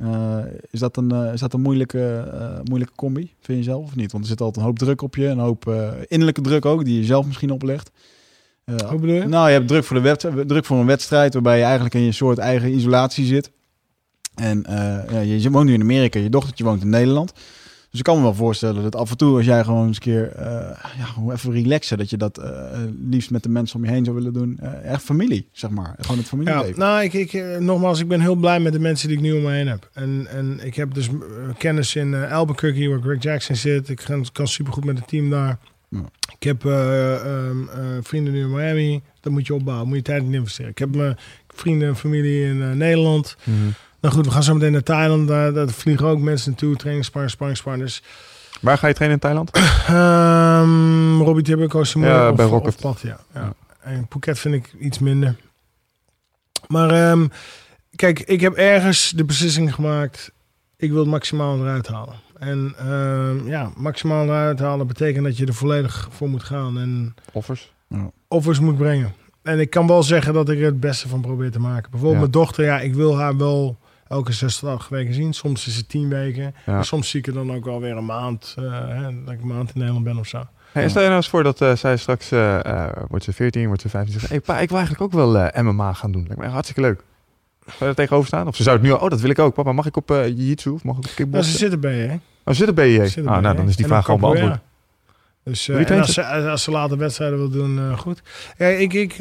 eh, 0.00 0.38
is, 0.70 0.80
dat 0.80 0.96
een, 0.96 1.10
eh, 1.12 1.32
is 1.32 1.40
dat 1.40 1.52
een 1.52 1.60
moeilijke, 1.60 2.30
eh, 2.32 2.58
moeilijke 2.64 2.94
combi, 2.96 3.32
vind 3.40 3.58
je 3.58 3.64
zelf 3.64 3.84
of 3.84 3.96
niet? 3.96 4.12
Want 4.12 4.24
er 4.24 4.30
zit 4.30 4.40
altijd 4.40 4.56
een 4.56 4.70
hoop 4.70 4.78
druk 4.78 5.02
op 5.02 5.16
je. 5.16 5.26
Een 5.26 5.38
hoop 5.38 5.68
eh, 5.68 5.88
innerlijke 6.06 6.40
druk 6.40 6.64
ook, 6.64 6.84
die 6.84 6.98
je 6.98 7.04
zelf 7.04 7.26
misschien 7.26 7.50
oplegt. 7.50 7.90
Eh, 8.64 8.76
Hoe 8.76 8.98
bedoel 9.00 9.16
je? 9.16 9.26
nou, 9.26 9.46
je 9.48 9.54
hebt 9.54 9.68
druk 9.68 9.84
voor, 9.84 9.96
de 9.96 10.02
wedstrijd, 10.02 10.48
druk 10.48 10.64
voor 10.64 10.78
een 10.78 10.86
wedstrijd... 10.86 11.32
waarbij 11.32 11.56
je 11.58 11.62
eigenlijk 11.64 11.94
in 11.94 12.00
je 12.02 12.12
soort 12.12 12.38
eigen 12.38 12.74
isolatie 12.74 13.26
zit. 13.26 13.50
En 14.34 14.64
eh, 14.64 15.10
ja, 15.12 15.20
je, 15.20 15.40
je 15.42 15.50
woont 15.50 15.66
nu 15.66 15.72
in 15.74 15.80
Amerika, 15.80 16.18
je 16.18 16.28
dochtertje 16.30 16.64
woont 16.64 16.82
in 16.82 16.88
Nederland... 16.88 17.32
Dus 17.94 18.02
ik 18.02 18.08
kan 18.08 18.18
me 18.18 18.28
wel 18.28 18.34
voorstellen 18.34 18.82
dat 18.82 18.96
af 18.96 19.10
en 19.10 19.16
toe, 19.16 19.36
als 19.36 19.46
jij 19.46 19.64
gewoon 19.64 19.86
eens 19.86 19.96
een 19.96 20.02
keer 20.02 20.32
eh, 20.32 20.46
ja, 20.98 21.04
gewoon 21.04 21.32
even 21.32 21.52
relaxen, 21.52 21.98
dat 21.98 22.10
je 22.10 22.16
dat 22.16 22.38
eh, 22.38 22.50
liefst 23.10 23.30
met 23.30 23.42
de 23.42 23.48
mensen 23.48 23.76
om 23.76 23.84
je 23.84 23.90
heen 23.90 24.04
zou 24.04 24.16
willen 24.16 24.32
doen. 24.32 24.58
Eh, 24.60 24.92
echt 24.92 25.02
familie, 25.02 25.48
zeg 25.52 25.70
maar. 25.70 25.94
Gewoon 25.98 26.16
het 26.16 26.26
Ja, 26.26 26.36
familieleven. 26.36 26.78
nou, 26.78 27.02
ik, 27.02 27.12
ik, 27.12 27.60
nogmaals, 27.60 28.00
ik 28.00 28.08
ben 28.08 28.20
heel 28.20 28.34
blij 28.34 28.60
met 28.60 28.72
de 28.72 28.78
mensen 28.78 29.08
die 29.08 29.16
ik 29.16 29.22
nu 29.22 29.32
om 29.32 29.42
me 29.42 29.50
heen 29.50 29.68
heb. 29.68 29.90
En, 29.92 30.26
en 30.30 30.58
ik 30.62 30.74
heb 30.74 30.94
dus 30.94 31.08
kennis 31.58 31.96
in 31.96 32.14
Albuquerque, 32.14 32.88
waar 32.88 33.00
Greg 33.00 33.22
Jackson 33.22 33.56
zit. 33.56 33.88
Ik 33.88 34.02
kan, 34.04 34.26
kan 34.32 34.48
supergoed 34.48 34.84
met 34.84 34.98
het 34.98 35.08
team 35.08 35.30
daar. 35.30 35.58
Ja. 35.88 36.04
Ik 36.38 36.42
heb 36.42 36.64
eh, 36.64 37.14
ehm, 37.14 37.68
eh, 37.68 37.78
vrienden 38.02 38.32
nu 38.32 38.40
in 38.40 38.50
Miami. 38.52 39.02
Dat 39.20 39.32
moet 39.32 39.46
je 39.46 39.54
opbouwen, 39.54 39.88
moet 39.88 39.96
je 39.96 40.02
tijd 40.02 40.22
in 40.22 40.34
investeren. 40.34 40.70
Ik 40.70 40.78
heb 40.78 40.94
mijn 40.94 41.16
vrienden 41.48 41.88
en 41.88 41.96
familie 41.96 42.44
in 42.44 42.76
Nederland. 42.76 43.36
Mhm. 43.44 43.56
Nou 44.04 44.16
goed, 44.16 44.26
we 44.26 44.32
gaan 44.32 44.42
zo 44.42 44.54
meteen 44.54 44.72
naar 44.72 44.82
Thailand. 44.82 45.28
Daar, 45.28 45.52
daar 45.52 45.68
vliegen 45.68 46.06
ook 46.06 46.18
mensen 46.18 46.50
naartoe. 46.50 46.76
Trainingspartners, 46.76 47.32
sparringspartners. 47.32 48.02
Waar 48.60 48.78
ga 48.78 48.86
je 48.86 48.94
trainen 48.94 49.20
in 49.20 49.22
Thailand? 49.22 49.50
Um, 49.90 51.22
Robbie 51.22 51.44
Tibbe, 51.44 51.84
Simon 51.84 52.08
Ja, 52.08 52.30
of, 52.30 52.36
bij 52.36 52.44
of 52.44 52.50
Rocket. 52.50 52.80
pad, 52.80 53.00
ja. 53.00 53.18
ja. 53.34 53.40
Ja. 53.40 53.52
En 53.80 54.06
Phuket 54.08 54.38
vind 54.38 54.54
ik 54.54 54.74
iets 54.78 54.98
minder. 54.98 55.36
Maar 56.66 56.90
ehm, 56.90 57.26
kijk, 57.96 58.20
ik 58.20 58.40
heb 58.40 58.54
ergens 58.54 59.12
de 59.16 59.24
beslissing 59.24 59.74
gemaakt. 59.74 60.32
Ik 60.76 60.90
wil 60.90 61.00
het 61.00 61.08
maximaal 61.08 61.58
eruit 61.58 61.86
halen. 61.86 62.14
En 62.38 62.74
ehm, 62.78 63.48
ja, 63.48 63.70
maximaal 63.76 64.24
eruit 64.24 64.58
halen 64.58 64.86
betekent 64.86 65.24
dat 65.24 65.36
je 65.36 65.46
er 65.46 65.54
volledig 65.54 66.08
voor 66.10 66.28
moet 66.28 66.44
gaan. 66.44 66.78
En 66.78 67.14
Offers? 67.32 67.72
offers 68.28 68.58
moet 68.60 68.76
brengen. 68.76 69.14
En 69.42 69.60
ik 69.60 69.70
kan 69.70 69.86
wel 69.86 70.02
zeggen 70.02 70.34
dat 70.34 70.48
ik 70.48 70.58
er 70.58 70.64
het 70.64 70.80
beste 70.80 71.08
van 71.08 71.20
probeer 71.20 71.50
te 71.50 71.60
maken. 71.60 71.90
Bijvoorbeeld 71.90 72.12
Ja. 72.12 72.18
mijn 72.30 72.30
dochter, 72.44 72.64
ja, 72.64 72.80
ik 72.80 72.94
wil 72.94 73.18
haar 73.18 73.36
wel 73.36 73.82
elke 74.14 74.32
zes 74.32 74.58
tot 74.58 74.68
acht 74.68 74.88
weken 74.88 75.14
zien. 75.14 75.32
Soms 75.32 75.66
is 75.66 75.76
het 75.76 75.88
tien 75.88 76.08
weken. 76.08 76.54
Ja. 76.66 76.72
Maar 76.72 76.84
soms 76.84 77.10
zie 77.10 77.20
ik 77.20 77.26
er 77.26 77.32
dan 77.32 77.52
ook 77.52 77.64
wel 77.64 77.80
weer 77.80 77.96
een 77.96 78.04
maand, 78.04 78.54
eh, 78.58 78.64
hè, 78.88 79.24
dat 79.24 79.34
ik 79.34 79.40
een 79.40 79.46
maand 79.46 79.68
in 79.68 79.78
Nederland 79.78 80.04
ben 80.04 80.18
of 80.18 80.26
zo. 80.26 80.46
Hey, 80.72 80.88
stel 80.88 81.00
je 81.00 81.06
nou 81.06 81.20
eens 81.20 81.28
voor 81.28 81.42
dat 81.42 81.60
eh, 81.60 81.76
zij 81.76 81.96
straks, 81.96 82.30
eh, 82.30 82.88
wordt 83.08 83.24
ze 83.24 83.32
14, 83.32 83.66
wordt 83.66 83.82
ze 83.82 83.88
15, 83.88 84.20
zegt, 84.20 84.28
hey 84.28 84.40
pa, 84.40 84.58
ik 84.58 84.68
wil 84.68 84.78
eigenlijk 84.78 85.14
ook 85.14 85.20
wel 85.20 85.50
MMA 85.62 85.92
gaan 85.92 86.12
doen. 86.12 86.22
Lijkt 86.22 86.36
me 86.36 86.44
echt 86.44 86.52
hartstikke 86.52 86.80
leuk. 86.80 87.02
Zou 87.64 87.76
je 87.78 87.84
er 87.84 87.94
tegenover 87.94 88.26
staan? 88.26 88.46
Of 88.46 88.56
ze 88.56 88.62
zou 88.62 88.76
het 88.76 88.84
nu 88.84 88.92
al, 88.92 88.98
oh 88.98 89.10
dat 89.10 89.20
wil 89.20 89.30
ik 89.30 89.38
ook. 89.38 89.54
Papa, 89.54 89.72
mag 89.72 89.86
ik 89.86 89.96
op 89.96 90.10
eh 90.10 90.26
jiu-jitsu 90.26 90.70
of 90.70 90.84
mag 90.84 90.96
ik 90.96 91.24
op 91.24 91.30
Nou, 91.30 91.44
ze 91.44 91.56
zitten 91.56 91.80
bij 91.80 91.96
je, 91.96 92.08
hè? 92.08 92.16
oh, 92.44 92.54
zit 92.54 92.68
er 92.68 92.74
bij 92.74 92.88
je? 92.88 93.06
Zitten 93.06 93.32
Ah, 93.32 93.42
nou, 93.42 93.56
dan 93.56 93.68
is 93.68 93.76
die 93.76 93.84
En 93.84 93.90
vraag 93.90 94.04
gewoon 94.04 94.20
beantwoord. 94.20 94.58
Dus 95.44 95.68
en 95.68 96.00
als, 96.00 96.12
ze, 96.12 96.24
als 96.24 96.62
ze 96.62 96.70
later 96.70 96.98
wedstrijden 96.98 97.38
wil 97.38 97.50
doen, 97.50 97.98
goed. 97.98 98.22
Ja, 98.56 98.66
ik, 98.66 98.92
ik, 98.92 99.16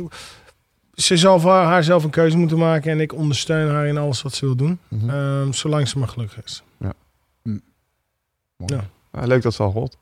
ze 0.94 1.18
zal 1.18 1.40
voor 1.40 1.52
haar 1.52 1.84
zelf 1.84 2.03
een 2.03 2.10
keuze 2.10 2.38
moeten 2.38 2.57
maken 2.57 2.91
en 2.91 2.99
ik 2.99 3.14
ondersteun 3.14 3.70
haar 3.70 3.88
in 3.88 3.98
alles 3.98 4.22
wat 4.22 4.34
ze 4.34 4.45
wil 4.45 4.56
doen. 4.56 4.80
Mhm. 4.88 5.10
Ehm, 5.10 5.52
zolang 5.52 5.88
ze 5.88 5.99
maar 5.99 6.07
gelukkig 6.07 6.44
is. 6.44 6.64
Mooi. 8.57 8.74
ja. 8.76 8.84
Ah, 9.11 9.26
leuk 9.28 9.41
dat 9.41 9.53
ze 9.53 9.64
al 9.64 9.72
rolt. 9.72 9.98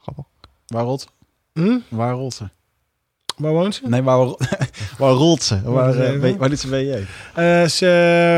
Grappig. 0.00 0.24
Waar 0.66 0.84
rolt, 0.84 1.06
Hm? 1.52 1.78
waar 1.88 2.12
rolt 2.12 2.34
ze? 2.34 2.48
Waar 3.36 3.52
woont 3.52 3.74
ze? 3.74 3.88
Nee, 3.88 4.02
waar, 4.02 4.26
waar 4.98 5.10
rolt 5.24 5.42
ze? 5.42 5.62
Waar, 5.62 5.96
ben- 6.20 6.36
waar 6.38 6.48
doet 6.48 6.58
ze 6.60 6.68
BJ? 6.68 7.04
Eh, 7.34 7.64
ze 7.64 7.86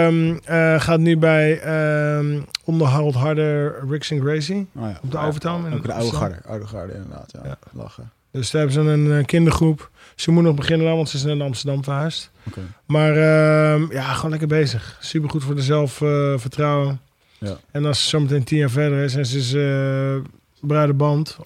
ehm, 0.08 0.54
eh, 0.56 0.80
gaat 0.80 0.98
nu 1.00 1.16
bij 1.18 1.60
ehm, 1.60 2.40
onder 2.64 2.86
Harold 2.86 3.14
Harder, 3.14 3.88
Rix 3.88 4.10
en 4.10 4.20
Gracie. 4.20 4.66
Oh, 4.74 4.82
ja. 4.82 4.98
Op 5.02 5.10
de 5.10 5.16
Ja, 5.16 5.26
Overtoom 5.26 5.72
Ook 5.72 5.84
de 5.84 5.92
oude 5.92 6.16
garde. 6.16 6.36
Oude 6.46 6.66
garde, 6.66 6.92
inderdaad. 6.92 7.30
Ja. 7.32 7.40
Ja. 7.44 7.56
Lachen. 7.72 8.10
Dus 8.30 8.50
daar 8.50 8.62
hebben 8.66 8.84
ze 8.84 8.90
een 8.90 9.18
eh, 9.18 9.24
kindergroep. 9.24 9.90
Ze 10.14 10.30
moet 10.30 10.42
nog 10.42 10.54
beginnen 10.54 10.86
dan, 10.86 10.96
want 10.96 11.08
ze 11.08 11.16
is 11.16 11.22
naar 11.24 11.42
Amsterdam 11.42 11.84
verhuisd. 11.84 12.30
Oké. 12.46 12.60
Maar 12.86 13.10
ehm, 13.16 13.92
ja, 13.92 14.12
gewoon 14.12 14.30
lekker 14.30 14.48
bezig. 14.48 14.96
Super 15.00 15.30
goed 15.30 15.44
voor 15.44 15.54
de 15.54 15.62
zelfvertrouwen. 15.62 17.00
Ja. 17.38 17.56
En 17.70 17.84
als 17.84 18.02
ze 18.02 18.08
zometeen 18.08 18.44
tien 18.44 18.58
jaar 18.58 18.70
verder 18.70 19.04
is 19.04 19.14
en 19.14 19.26
ze 19.26 19.38
is 19.38 19.52
eh 19.54 20.30
bruide 20.60 20.92
band, 20.92 21.36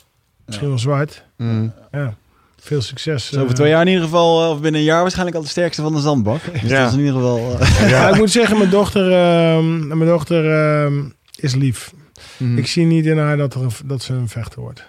misschien 0.47 0.69
wel 0.69 0.79
zwart. 0.79 1.25
Mm. 1.37 1.73
Ja, 1.93 2.15
veel 2.61 2.83
succes. 2.83 3.29
Dus 3.29 3.39
over 3.39 3.51
eh. 3.51 3.57
twee 3.57 3.71
jaar 3.71 3.81
in 3.81 3.89
ieder 3.89 4.03
geval, 4.05 4.45
eh, 4.45 4.51
of 4.51 4.61
binnen 4.61 4.81
een 4.81 4.87
jaar 4.87 5.01
waarschijnlijk 5.01 5.37
al 5.37 5.43
de 5.43 5.49
sterkste 5.49 5.83
van 5.83 5.93
de 5.95 6.01
zandbak. 6.01 6.41
Dus 6.53 6.71
Ja. 6.71 6.81
dat 6.83 6.89
is 6.89 6.99
in 6.99 7.05
ieder 7.05 7.15
geval... 7.21 7.57
Ja, 7.89 8.09
ik 8.09 8.17
moet 8.17 8.31
zeggen, 8.31 8.59
mijn 8.59 8.71
dochter, 8.71 9.13
ehm, 9.13 9.87
mijn 9.87 10.11
dochter 10.11 10.51
ehm, 10.85 11.03
is 11.37 11.55
lief. 11.55 11.93
Mhm. 12.37 12.59
Ik 12.59 12.67
zie 12.67 12.87
niet 12.87 13.07
in 13.07 13.19
haar 13.19 13.37
dat, 13.37 13.55
er 13.55 13.61
dat 13.85 14.03
ze 14.03 14.13
een 14.13 14.29
vechter 14.29 14.61
wordt. 14.61 14.85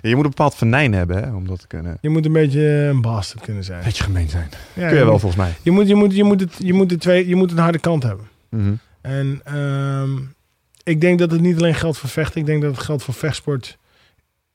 Je 0.00 0.14
moet 0.14 0.24
een 0.24 0.30
bepaald 0.30 0.54
venijn 0.54 0.92
hebben 0.92 1.22
hè, 1.24 1.34
om 1.34 1.46
dat 1.46 1.60
te 1.60 1.66
kunnen. 1.66 1.98
Je 2.00 2.08
moet 2.08 2.26
een 2.26 2.32
beetje 2.32 2.60
een 2.68 3.00
bastard 3.00 3.44
kunnen 3.44 3.64
zijn. 3.64 3.84
Beetje 3.84 4.02
gemeen 4.02 4.28
zijn. 4.28 4.48
Ja, 4.50 4.58
Kun 4.74 4.82
je 4.82 4.88
je 4.88 4.94
wel 4.94 5.10
moet- 5.12 5.20
volgens 5.20 5.40
mij. 5.42 5.54
Je 5.62 5.70
moet, 5.70 5.88
je 5.88 5.94
moet, 5.94 6.14
je 6.16 6.24
moet, 6.24 6.40
het, 6.40 6.54
je 6.58 6.72
moet, 6.74 6.88
de 6.88 6.96
twee, 6.98 7.28
je 7.28 7.36
moet 7.36 7.50
een 7.50 7.58
harde 7.58 7.78
kant 7.78 8.02
hebben. 8.02 8.28
Mhm. 8.48 8.72
En 9.00 9.40
ehm, 9.44 10.10
ik 10.82 11.00
denk 11.00 11.18
dat 11.18 11.30
het 11.30 11.40
niet 11.40 11.56
alleen 11.56 11.74
geldt 11.74 11.98
voor 11.98 12.08
vechten. 12.08 12.40
Ik 12.40 12.46
denk 12.46 12.62
dat 12.62 12.74
het 12.74 12.84
geldt 12.84 13.02
voor 13.02 13.14
vechtsport 13.14 13.78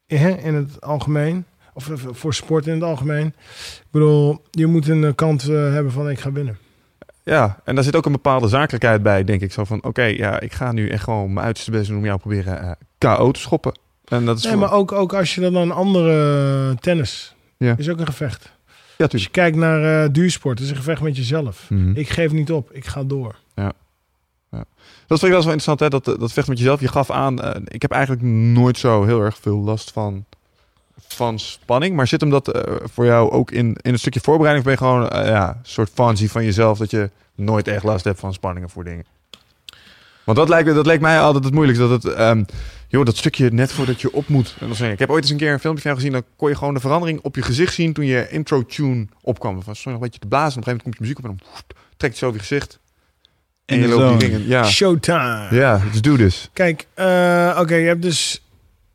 hè, 0.07 0.29
in 0.29 0.53
het 0.53 0.81
algemeen. 0.81 1.45
Of 1.73 1.89
voor 1.95 2.33
sport 2.33 2.67
in 2.67 2.73
het 2.73 2.83
algemeen. 2.83 3.25
Ik 3.25 3.87
bedoel, 3.91 4.41
je 4.51 4.67
moet 4.67 4.87
een 4.87 5.03
eh, 5.03 5.11
kant 5.15 5.43
eh, 5.43 5.55
hebben 5.73 5.91
van 5.91 6.09
ik 6.09 6.19
ga 6.19 6.31
winnen. 6.31 6.57
Ja, 7.23 7.59
en 7.63 7.75
daar 7.75 7.83
zit 7.83 7.95
ook 7.95 8.05
een 8.05 8.11
bepaalde 8.11 8.47
zakelijkheid 8.47 9.03
bij, 9.03 9.23
denk 9.23 9.41
ik. 9.41 9.51
Zo 9.51 9.63
van, 9.63 9.83
oké, 9.83 10.03
ja, 10.03 10.39
ik 10.39 10.53
ga 10.53 10.71
nu 10.71 10.89
echt 10.89 11.03
gewoon 11.03 11.33
mijn 11.33 11.45
uiterste 11.45 11.71
best 11.71 11.87
doen 11.87 11.97
om 11.97 12.05
jou 12.05 12.19
proberen 12.19 12.61
eh, 12.61 12.71
KO 12.97 13.31
te 13.31 13.39
schoppen. 13.39 13.73
En 14.05 14.25
dat 14.25 14.37
is 14.37 14.43
Nee, 14.43 14.51
voor- 14.51 14.61
maar 14.61 14.71
ook, 14.71 14.91
ook 14.91 15.13
als 15.13 15.35
je 15.35 15.41
dan 15.41 15.55
een 15.55 15.71
andere 15.71 16.75
tennis. 16.79 17.35
Ja. 17.57 17.75
Is 17.77 17.89
ook 17.89 17.99
een 17.99 18.05
gevecht. 18.05 18.51
Ja, 18.97 19.07
Als 19.11 19.23
je 19.23 19.29
kijkt 19.29 19.57
naar 19.57 20.03
eh, 20.03 20.09
duursport, 20.11 20.59
is 20.59 20.69
een 20.69 20.75
gevecht 20.75 21.01
met 21.01 21.15
jezelf. 21.17 21.69
Mhm. 21.69 21.91
Ik 21.95 22.09
geef 22.09 22.31
niet 22.31 22.51
op, 22.51 22.71
ik 22.71 22.85
ga 22.85 23.03
door. 23.03 23.35
Dat 25.07 25.19
vind 25.19 25.31
ik 25.31 25.37
wel 25.37 25.41
zo 25.47 25.57
interessant, 25.57 25.79
hè? 25.79 25.89
Dat, 25.89 26.19
dat 26.19 26.31
vecht 26.33 26.47
met 26.47 26.57
jezelf. 26.57 26.79
Je 26.79 26.87
gaf 26.87 27.11
aan, 27.11 27.41
eh, 27.41 27.61
ik 27.67 27.81
heb 27.81 27.91
eigenlijk 27.91 28.21
nooit 28.25 28.77
zo 28.77 29.03
heel 29.05 29.21
erg 29.21 29.37
veel 29.41 29.57
last 29.57 29.91
van 29.91 30.25
van 31.07 31.39
spanning. 31.39 31.95
Maar 31.95 32.07
zit 32.07 32.21
hem 32.21 32.29
dat 32.29 32.47
eh, 32.47 32.73
voor 32.83 33.05
jou 33.05 33.31
ook 33.31 33.51
in, 33.51 33.77
in 33.81 33.93
een 33.93 33.99
stukje 33.99 34.19
voorbereiding? 34.19 34.67
Of 34.67 34.77
ben 34.77 34.87
je 34.87 34.91
gewoon 34.93 35.25
ja, 35.25 35.49
een 35.49 35.55
soort 35.63 35.89
fancy 35.93 36.27
van 36.27 36.43
jezelf 36.43 36.77
dat 36.77 36.91
je 36.91 37.09
nooit 37.35 37.67
echt 37.67 37.83
last 37.83 38.03
hebt 38.03 38.19
van 38.19 38.33
spanningen 38.33 38.69
voor 38.69 38.83
dingen? 38.83 39.05
Want 40.23 40.37
dat 40.37 40.49
lijkt, 40.49 40.75
dat 40.75 40.85
lijkt 40.85 41.01
mij 41.01 41.19
altijd 41.21 41.43
het 41.43 41.53
moeilijkste. 41.53 41.87
Dat 41.87 42.03
het, 42.03 42.13
ehm, 42.13 42.43
joh, 42.93 43.05
dat 43.05 43.17
stukje 43.17 43.49
net 43.49 43.71
voordat 43.71 44.01
je 44.01 44.13
op 44.13 44.27
moet. 44.27 44.55
En 44.59 44.67
dan 44.67 44.75
zeg 44.75 44.87
ik, 44.87 44.93
ik 44.93 44.99
heb 44.99 45.09
ooit 45.09 45.23
eens 45.23 45.31
een 45.31 45.37
keer 45.37 45.53
een 45.53 45.59
filmpje 45.59 45.81
van 45.81 45.91
jou 45.91 46.03
gezien. 46.03 46.21
Dan 46.21 46.31
kon 46.37 46.49
je 46.49 46.55
gewoon 46.55 46.73
de 46.73 46.79
verandering 46.79 47.19
op 47.21 47.35
je 47.35 47.41
gezicht 47.41 47.73
zien 47.73 47.93
toen 47.93 48.05
je 48.05 48.27
intro 48.29 48.65
tune 48.65 49.07
opkwam. 49.21 49.57
Je 49.57 49.63
nog 49.65 49.85
een 49.85 49.99
beetje 49.99 50.19
te 50.19 50.27
blazen. 50.27 50.61
En 50.61 50.61
op 50.61 50.67
een 50.67 50.79
gegeven 50.79 50.81
moment 50.83 50.83
komt 50.83 50.95
je 50.95 51.01
muziek 51.01 51.17
op 51.17 51.23
en 51.23 51.29
dan 51.29 51.47
woest, 51.51 51.65
trekt 51.97 52.13
je 52.13 52.19
zo 52.19 52.25
over 52.25 52.39
je 52.39 52.47
gezicht. 52.47 52.79
En 53.65 53.75
In 53.75 53.81
je 53.81 53.87
loopt 53.87 54.19
die 54.19 54.29
dingen. 54.29 54.47
Ja, 54.47 54.63
Showtime. 54.63 55.47
ja 55.51 55.81
let's 55.85 56.01
do 56.01 56.15
this. 56.15 56.49
Kijk, 56.53 56.87
eh, 56.93 57.57
oké, 57.61 57.75
je 57.75 57.87
hebt 57.87 58.01
dus... 58.01 58.43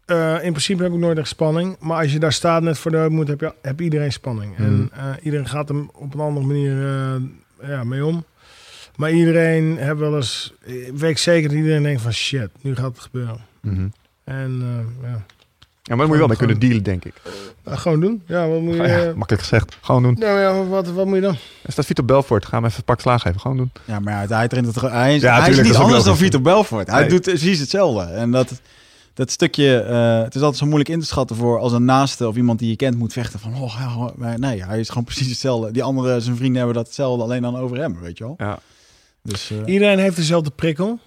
eh, 0.07 0.35
in 0.35 0.51
principe 0.51 0.83
heb 0.83 0.93
ik 0.93 0.99
nooit 0.99 1.19
echt 1.19 1.29
spanning. 1.29 1.77
Maar 1.81 2.03
als 2.03 2.13
je 2.13 2.19
daar 2.19 2.33
staat 2.33 2.63
net 2.63 2.79
voor 2.79 2.91
de 2.91 3.07
moet, 3.11 3.29
heb, 3.29 3.41
je, 3.41 3.55
heb 3.63 3.81
iedereen 3.81 4.13
spanning. 4.13 4.57
En 4.57 4.91
eh, 4.93 5.05
iedereen 5.23 5.49
gaat 5.49 5.69
hem 5.69 5.91
op 5.95 6.15
een 6.15 6.21
andere 6.21 6.47
manier 6.47 6.73
ja, 7.63 7.85
mee 7.85 8.05
om. 8.05 8.25
Maar 8.97 9.11
iedereen 9.11 9.77
heeft 9.77 9.99
wel 9.99 10.17
eens... 10.17 10.55
Ik 10.65 10.93
weet 10.95 11.21
zeker 11.21 11.49
dat 11.49 11.59
iedereen 11.59 11.83
denkt 11.83 12.03
van 12.03 12.13
shit, 12.13 12.51
nu 12.61 12.75
gaat 12.75 12.91
het 12.91 12.99
gebeuren. 13.01 13.47
Mhm. 13.61 13.89
En 14.25 14.59
eh, 14.63 15.09
ja, 15.11 15.23
Ja, 15.83 15.95
maar 15.95 15.97
daar 15.97 16.07
moet 16.07 16.09
je 16.15 16.19
wel 16.19 16.27
mee 16.27 16.37
kunnen 16.37 16.59
dealen, 16.59 16.83
denk 16.83 17.05
ik. 17.05 17.15
Uh, 17.69 17.79
gewoon 17.79 18.01
doen. 18.01 18.23
Ja, 18.27 18.49
wat 18.49 18.61
moet 18.61 18.75
je... 18.75 18.83
Ja, 18.83 18.87
eh, 19.07 19.15
makkelijk 19.15 19.43
gezegd. 19.43 19.77
Gewoon 19.81 20.03
doen. 20.03 20.17
nou 20.19 20.39
ja, 20.41 20.65
wat, 20.65 20.89
wat 20.91 21.07
moet 21.07 21.15
je 21.15 21.21
dan? 21.21 21.37
Er 21.63 21.73
staat 21.73 21.87
Vito 21.87 22.03
Belfort. 22.03 22.45
Ga 22.47 22.57
hem 22.57 22.65
even 22.65 22.79
een 22.79 22.85
pak 22.85 23.01
slaag 23.01 23.23
geven. 23.23 23.41
Gewoon 23.41 23.57
doen. 23.57 23.71
Ja, 23.85 24.01
maar 24.01 24.29
ja, 24.29 24.37
hij 24.37 24.49
traint 24.49 24.67
het 24.75 24.81
Hij 24.81 25.15
is, 25.17 25.23
Ja, 25.23 25.31
hij 25.31 25.41
is 25.41 25.47
tuurlijk, 25.47 25.69
niet 25.69 25.77
anders 25.77 26.05
dan. 26.05 26.17
Vito 26.17 26.41
Belfort. 26.41 26.91
Hij 26.91 27.01
Nee. 27.01 27.09
doet 27.09 27.23
precies 27.23 27.59
hetzelfde. 27.59 28.03
En 28.13 28.31
dat, 28.31 28.61
dat 29.15 29.31
stukje, 29.31 29.79
eh, 29.81 30.23
het 30.23 30.35
is 30.35 30.41
altijd 30.41 30.59
zo 30.59 30.65
moeilijk 30.67 30.91
in 30.91 31.01
te 31.01 31.07
schatten 31.07 31.37
voor 31.37 31.59
als 31.59 31.73
een 31.73 31.85
naaste 31.85 32.29
of 32.29 32.37
iemand 32.37 32.59
die 32.59 32.69
je 32.69 32.77
kent 32.77 32.99
moet 32.99 33.13
vechten 33.13 33.41
van, 33.41 33.55
oh, 33.55 34.09
maar 34.17 34.39
nee, 34.39 34.65
hij 34.65 34.81
is 34.81 34.89
gewoon 34.89 35.05
precies 35.13 35.29
hetzelfde. 35.29 35.71
Die 35.71 35.83
andere, 35.83 36.21
zijn 36.21 36.37
vrienden 36.37 36.57
hebben 36.57 36.75
dat 36.77 36.87
hetzelfde, 36.87 37.23
alleen 37.23 37.43
dan 37.43 37.57
over 37.57 37.77
hem, 37.79 37.99
weet 38.01 38.19
je 38.19 38.25
wel. 38.25 38.35
Ja. 38.39 38.59
Dus 39.23 39.51
eh, 39.51 39.73
Iedereen 39.73 39.99
heeft 39.99 40.17
dezelfde 40.17 40.51
prikkel. 40.51 40.99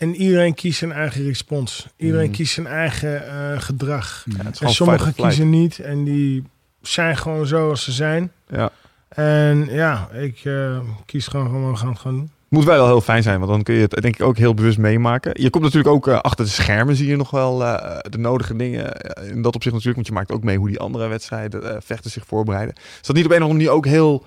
En 0.00 0.14
iedereen 0.14 0.54
kiest 0.54 0.78
zijn 0.78 0.92
eigen 0.92 1.24
respons. 1.24 1.86
Iedereen 1.96 2.26
Mhm. 2.26 2.34
kiest 2.34 2.52
zijn 2.54 2.66
eigen 2.66 3.26
eh, 3.28 3.60
gedrag. 3.60 4.24
Ja, 4.36 4.44
En 4.60 4.70
sommigen 4.70 5.14
kiezen 5.14 5.50
niet. 5.50 5.78
En 5.78 6.04
die 6.04 6.44
zijn 6.82 7.16
gewoon 7.16 7.46
zoals 7.46 7.84
ze 7.84 7.92
zijn. 7.92 8.32
Ja. 8.48 8.70
En 9.08 9.68
ja, 9.70 10.08
ik 10.12 10.40
eh, 10.44 10.78
kies 11.06 11.26
gewoon 11.26 11.46
gewoon, 11.46 11.70
we 11.70 11.76
gaan 11.76 11.88
het 11.88 11.98
gewoon 11.98 12.16
doen. 12.16 12.30
Moet 12.48 12.64
wel 12.64 12.86
heel 12.86 13.00
fijn 13.00 13.22
zijn, 13.22 13.38
want 13.38 13.50
dan 13.50 13.62
kun 13.62 13.74
je 13.74 13.80
het 13.80 13.90
denk 14.02 14.14
ik 14.14 14.22
ook 14.22 14.36
heel 14.36 14.54
bewust 14.54 14.78
meemaken. 14.78 15.42
Je 15.42 15.50
komt 15.50 15.64
natuurlijk 15.64 15.94
ook 15.94 16.08
eh, 16.08 16.18
achter 16.18 16.44
de 16.44 16.50
schermen, 16.50 16.96
zie 16.96 17.08
je 17.08 17.16
nog 17.16 17.30
wel 17.30 17.64
eh, 17.64 17.98
de 18.10 18.18
nodige 18.18 18.56
dingen. 18.56 18.92
in 19.30 19.42
dat 19.42 19.54
opzicht 19.54 19.74
natuurlijk, 19.74 19.94
want 19.94 20.06
je 20.06 20.12
maakt 20.12 20.32
ook 20.32 20.42
mee 20.44 20.56
hoe 20.56 20.68
die 20.68 20.78
andere 20.80 21.08
wedstrijden, 21.08 21.70
eh, 21.70 21.76
vechten 21.84 22.10
zich 22.10 22.26
voorbereiden. 22.26 22.74
Is 23.00 23.06
dat 23.06 23.16
niet 23.16 23.24
op 23.24 23.30
een 23.30 23.36
of 23.36 23.42
andere 23.42 23.58
manier 23.64 23.76
ook 23.76 23.86
heel 23.86 24.26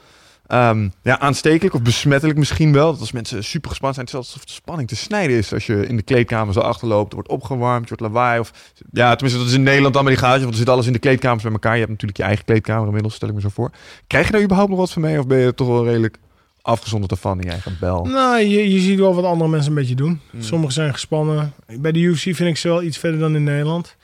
ehm, 0.54 0.90
ja, 1.02 1.20
aanstekelijk 1.20 1.76
of 1.76 1.82
besmettelijk 1.82 2.38
misschien 2.40 2.74
wel? 2.74 2.92
Dat 2.92 3.00
als 3.00 3.12
mensen 3.12 3.44
super 3.44 3.70
gespannen 3.70 3.96
zijn, 3.96 4.06
het 4.08 4.16
is 4.16 4.22
alsof 4.34 4.46
de 4.46 4.52
spanning 4.52 4.88
te 4.88 4.96
snijden 4.96 5.38
is. 5.38 5.54
Als 5.54 5.66
je 5.66 5.88
in 5.88 5.96
de 5.96 6.02
kleedkamer 6.02 6.54
zo 6.54 6.60
achterloopt, 6.60 7.10
er 7.10 7.16
wordt 7.16 7.30
opgewarmd, 7.30 7.90
je 7.90 7.96
wordt 7.96 8.14
lawaai. 8.14 8.40
Of, 8.40 8.52
ja, 8.92 9.12
tenminste, 9.16 9.40
dat 9.40 9.50
is 9.50 9.56
in 9.58 9.64
Nederland 9.64 9.96
allemaal 9.96 10.14
die 10.14 10.22
gaatje, 10.24 10.40
want 10.42 10.52
er 10.52 10.60
zit 10.60 10.70
alles 10.70 10.86
in 10.88 10.94
de 10.94 11.00
kleedkamers 11.00 11.44
bij 11.44 11.52
elkaar. 11.52 11.74
Je 11.74 11.78
hebt 11.80 11.92
natuurlijk 11.92 12.18
je 12.20 12.26
eigen 12.26 12.46
kleedkamer 12.46 12.86
inmiddels, 12.88 13.14
stel 13.16 13.28
ik 13.30 13.34
me 13.36 13.42
zo 13.42 13.50
voor. 13.50 13.72
Krijg 14.08 14.26
je 14.26 14.32
daar 14.32 14.42
überhaupt 14.44 14.70
nog 14.72 14.80
wat 14.80 14.92
van 14.92 15.02
mee? 15.02 15.20
Of 15.20 15.28
ben 15.28 15.38
je 15.38 15.54
toch 15.54 15.68
wel 15.68 15.86
redelijk 15.86 16.18
afgezonderd 16.62 17.12
ervan 17.12 17.38
in 17.40 17.46
je 17.46 17.52
eigen 17.52 17.78
bel? 17.80 18.06
Nou, 18.06 18.40
je, 18.40 18.72
je 18.74 18.80
ziet 18.80 19.00
wel 19.00 19.16
wat 19.16 19.26
andere 19.26 19.50
mensen 19.50 19.70
een 19.70 19.78
beetje 19.78 19.96
doen. 19.96 20.20
Hmm. 20.30 20.42
Sommigen 20.42 20.74
zijn 20.74 20.94
gespannen. 20.94 21.54
Bij 21.80 21.92
de 21.92 22.00
UFC 22.00 22.22
vind 22.22 22.40
ik 22.40 22.58
ze 22.58 22.68
wel 22.68 22.84
iets 22.84 22.98
verder 22.98 23.20
dan 23.20 23.36
in 23.36 23.44
Nederland. 23.44 23.96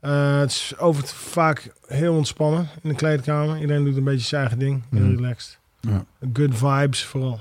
Eh, 0.00 0.38
het 0.38 0.50
is 0.50 0.74
over 0.78 1.02
het 1.02 1.12
vaak 1.12 1.70
heel 1.86 2.14
ontspannen 2.14 2.68
in 2.82 2.88
de 2.88 2.94
kleedkamer. 2.94 3.60
Iedereen 3.60 3.84
doet 3.84 3.96
een 3.96 4.04
beetje 4.04 4.26
zijn 4.26 4.40
eigen 4.40 4.58
ding. 4.58 4.82
Heel 4.90 5.00
Mhm. 5.00 5.14
relaxed. 5.14 5.55
Ja. 5.80 6.04
Good 6.32 6.50
vibes 6.54 7.04
vooral. 7.04 7.40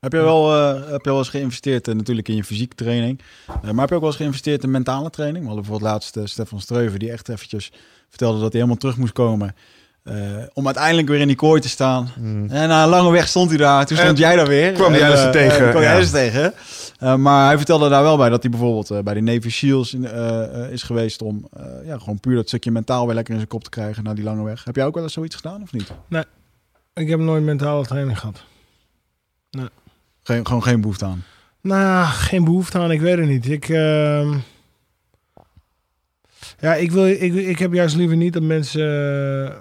Heb 0.00 0.12
je 0.12 0.18
wel, 0.18 0.54
eh, 0.56 0.90
heb 0.90 1.04
je 1.04 1.10
wel 1.10 1.18
eens 1.18 1.28
geïnvesteerd 1.28 1.88
eh, 1.88 1.94
natuurlijk 1.94 2.28
in 2.28 2.36
je 2.36 2.44
fysieke 2.44 2.74
training? 2.74 3.20
Eh, 3.46 3.54
maar 3.70 3.80
heb 3.80 3.88
je 3.88 3.94
ook 3.94 4.00
wel 4.00 4.08
eens 4.10 4.16
geïnvesteerd 4.18 4.62
in 4.62 4.70
mentale 4.70 5.10
training? 5.10 5.40
We 5.44 5.46
hadden 5.50 5.64
bijvoorbeeld 5.64 5.90
laatst 5.92 6.18
Stefan 6.24 6.60
Streuven, 6.60 6.98
die 6.98 7.10
echt 7.12 7.28
eventjes 7.28 7.72
vertelde 8.08 8.34
dat 8.40 8.52
hij 8.52 8.60
helemaal 8.60 8.76
terug 8.80 8.96
moest 8.96 9.12
komen. 9.12 9.54
eh, 10.02 10.14
om 10.54 10.64
uiteindelijk 10.66 11.08
weer 11.08 11.20
in 11.20 11.26
die 11.26 11.36
kooi 11.36 11.60
te 11.60 11.68
staan. 11.68 12.08
Mm. 12.18 12.50
En 12.50 12.68
na 12.68 12.82
een 12.82 12.88
lange 12.88 13.10
weg 13.10 13.28
stond 13.28 13.48
hij 13.48 13.58
daar. 13.58 13.86
Toen 13.86 13.96
stond 13.96 14.10
En 14.12 14.18
jij 14.18 14.36
daar 14.36 14.46
weer. 14.46 14.72
kwam 14.72 14.92
Alistair 14.94 15.26
eh, 15.26 15.30
tegen, 15.32 15.58
kwam 15.70 15.80
die 15.80 15.90
ja. 15.90 15.94
Alistair 15.94 16.30
tegen. 16.30 16.52
Eh, 16.98 17.14
maar 17.14 17.46
hij 17.46 17.56
vertelde 17.56 17.88
daar 17.88 18.02
wel 18.02 18.16
bij 18.16 18.28
dat 18.28 18.42
hij 18.42 18.50
bijvoorbeeld 18.50 18.90
eh, 18.90 18.98
bij 18.98 19.14
de 19.14 19.20
Navy 19.20 19.48
Shields 19.48 19.94
in, 19.94 20.04
is 20.70 20.82
geweest 20.82 21.22
om 21.22 21.48
eh, 21.52 21.64
ja, 21.84 21.98
gewoon 21.98 22.20
puur 22.20 22.34
dat 22.34 22.46
stukje 22.48 22.70
mentaal 22.70 23.06
weer 23.06 23.14
lekker 23.14 23.32
in 23.32 23.38
zijn 23.38 23.50
kop 23.52 23.64
te 23.64 23.70
krijgen 23.70 24.04
na 24.04 24.14
die 24.14 24.24
lange 24.24 24.42
weg. 24.44 24.64
Heb 24.64 24.76
jij 24.76 24.84
ook 24.86 24.94
wel 24.94 25.02
eens 25.02 25.12
zoiets 25.12 25.36
gedaan 25.36 25.62
of 25.62 25.72
niet? 25.72 25.92
Ik 26.98 27.08
heb 27.08 27.20
nooit 27.20 27.44
mentale 27.44 27.86
training 27.86 28.18
gehad. 28.18 28.44
Geen, 30.22 30.46
gewoon 30.46 30.62
geen 30.62 30.80
behoefte 30.80 31.04
aan. 31.04 31.24
Nou, 31.60 32.06
geen 32.06 32.44
behoefte 32.44 32.78
aan. 32.78 32.90
Ik 32.90 33.00
weet 33.00 33.18
het 33.18 33.26
niet. 33.28 33.48
Ik, 33.48 33.68
ehm, 33.68 34.34
ja, 36.60 36.74
ik, 36.74 36.90
wil, 36.90 37.06
ik, 37.06 37.34
ik 37.34 37.58
heb 37.58 37.72
juist 37.72 37.96
liever 37.96 38.16
niet 38.16 38.32
dat 38.32 38.42
mensen 38.42 38.82
eh, 39.46 39.54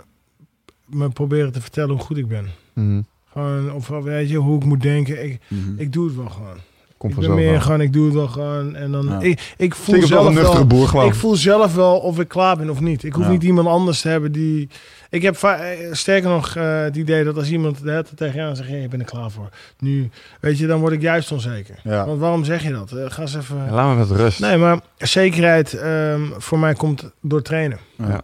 me 0.86 1.10
proberen 1.10 1.52
te 1.52 1.62
vertellen 1.62 1.90
hoe 1.96 2.00
goed 2.04 2.18
ik 2.18 2.28
ben. 2.28 2.46
Mm. 2.74 3.06
Gewoon, 3.32 3.72
of 3.72 3.88
weet 3.88 4.30
je, 4.30 4.38
hoe 4.38 4.58
ik 4.58 4.66
moet 4.66 4.82
denken. 4.82 5.24
Ik, 5.26 5.40
Mhm. 5.48 5.72
ik 5.78 5.94
doe 5.94 6.06
het 6.08 6.16
wel 6.16 6.30
gewoon. 6.30 6.58
Komt 6.98 7.14
ik 7.14 7.20
ben 7.20 7.34
meer 7.36 7.52
wel. 7.52 7.62
gewoon, 7.62 7.82
ik 7.82 7.94
doe 7.94 8.06
het 8.06 8.14
wel 8.14 8.28
gewoon. 8.28 8.76
En 8.76 8.92
dan, 8.92 9.06
Ja. 9.06 9.20
ik, 9.22 9.54
ik 9.58 9.76
voel 9.76 9.96
Zeker 9.96 10.10
wel 10.10 10.28
een 10.28 10.34
zelf 10.34 10.54
wel, 10.56 10.68
boer 10.68 10.88
gewoon. 10.88 11.08
ik 11.08 11.14
voel 11.16 11.36
zelf 11.36 11.76
wel 11.76 11.98
of 12.00 12.20
ik 12.20 12.28
klaar 12.28 12.58
ben 12.58 12.70
of 12.70 12.80
niet. 12.80 13.04
Ik 13.04 13.14
hoef 13.14 13.26
Ja. 13.26 13.32
niet 13.32 13.44
iemand 13.44 13.68
anders 13.68 14.02
te 14.02 14.08
hebben 14.10 14.32
die... 14.32 14.70
Ik 15.10 15.22
heb 15.22 15.36
eh, 15.36 15.60
sterker 15.92 16.30
nog 16.30 16.56
eh, 16.56 16.82
het 16.82 16.96
idee 16.96 17.24
dat 17.24 17.38
als 17.38 17.50
iemand 17.50 17.80
het 17.84 18.12
tegen 18.16 18.36
jou 18.40 18.56
zegt... 18.56 18.70
Hey, 18.70 18.82
ik 18.84 18.90
ben 18.90 19.00
er 19.00 19.06
klaar 19.06 19.32
voor. 19.32 19.50
Nu, 19.80 20.10
weet 20.40 20.58
je, 20.58 20.68
dan 20.68 20.80
word 20.80 20.94
ik 20.94 21.02
juist 21.02 21.32
onzeker. 21.32 21.76
Ja. 21.84 22.06
Want 22.06 22.20
waarom 22.20 22.44
zeg 22.44 22.64
je 22.64 22.72
dat? 22.72 22.92
Eh, 22.92 23.04
ga 23.08 23.22
eens 23.22 23.36
even... 23.36 23.58
Ja, 23.66 23.72
laat 23.72 23.94
me 23.94 24.00
met 24.00 24.12
rust. 24.18 24.40
Nee, 24.40 24.58
maar 24.58 24.80
zekerheid 24.98 25.74
ehm, 25.74 26.22
voor 26.38 26.60
mij 26.60 26.74
komt 26.74 27.12
door 27.22 27.42
trainen. 27.42 27.80
Ja. 27.98 28.22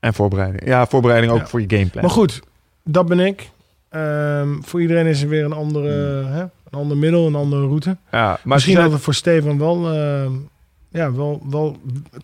En 0.00 0.14
voorbereiding. 0.14 0.66
Ja, 0.66 0.86
voorbereiding 0.86 1.32
ook 1.32 1.38
Ja. 1.38 1.46
voor 1.46 1.60
je 1.60 1.68
gameplan. 1.68 2.02
Maar 2.02 2.12
goed, 2.12 2.40
dat 2.84 3.06
ben 3.06 3.20
ik. 3.20 3.50
Ehm, 3.88 4.48
voor 4.60 4.80
iedereen 4.80 5.06
is 5.06 5.22
er 5.22 5.28
weer 5.28 5.44
een 5.44 5.52
andere, 5.52 6.24
hè, 6.24 6.40
een 6.40 6.78
ander 6.78 6.96
middel, 6.96 7.26
een 7.26 7.34
andere 7.34 7.66
route. 7.66 7.96
Ja, 8.10 8.26
maar 8.26 8.40
Misschien 8.44 8.74
dat 8.76 8.92
het 8.92 9.00
voor 9.00 9.14
Stefan 9.14 9.58
wel, 9.58 9.92
ehm, 9.94 10.32
ja, 10.90 11.12
wel, 11.12 11.42
wel 11.50 11.76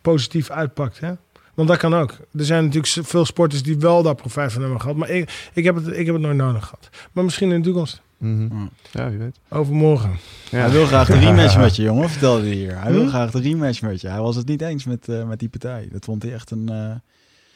positief 0.02 0.50
uitpakt. 0.50 1.00
Hè? 1.00 1.12
Want 1.54 1.68
dat 1.68 1.76
kan 1.78 1.94
ook. 1.94 2.10
Er 2.10 2.44
zijn 2.44 2.64
natuurlijk 2.64 3.06
veel 3.08 3.24
sporters 3.24 3.62
die 3.62 3.78
wel 3.78 4.02
daar 4.02 4.14
profijt 4.14 4.52
van 4.52 4.60
hebben 4.62 4.80
gehad. 4.80 4.96
Maar 4.96 5.08
ik, 5.08 5.50
ik, 5.52 5.64
heb, 5.64 5.74
het, 5.74 5.86
ik 5.86 6.06
heb 6.06 6.14
het 6.14 6.24
nooit 6.24 6.36
nodig 6.36 6.64
gehad. 6.64 6.88
Maar 7.12 7.24
misschien 7.24 7.52
in 7.52 7.58
de 7.62 7.64
toekomst. 7.66 8.00
Mhm. 8.16 8.42
Ja. 8.42 8.68
Ja, 8.90 9.08
wie 9.10 9.18
weet. 9.18 9.38
Overmorgen. 9.48 10.10
Ja. 10.50 10.58
Hij 10.58 10.70
wil 10.70 10.86
graag 10.86 11.06
de 11.06 11.18
rematch 11.26 11.56
met 11.58 11.76
je, 11.76 11.82
jongen, 11.82 12.10
vertelde 12.10 12.40
hij 12.42 12.50
hier. 12.56 12.80
Hij 12.82 12.92
wil 12.92 13.02
Hm? 13.02 13.08
graag 13.08 13.30
de 13.30 13.40
rematch 13.40 13.82
met 13.82 14.00
je. 14.00 14.08
Hij 14.08 14.20
was 14.20 14.36
het 14.36 14.46
niet 14.46 14.60
eens 14.62 14.84
met, 14.84 15.08
eh, 15.08 15.24
met 15.24 15.38
die 15.38 15.48
partij. 15.48 15.88
Dat 15.92 16.04
vond 16.04 16.22
hij 16.22 16.32
echt 16.32 16.50
een... 16.50 16.68
eh, 16.68 16.94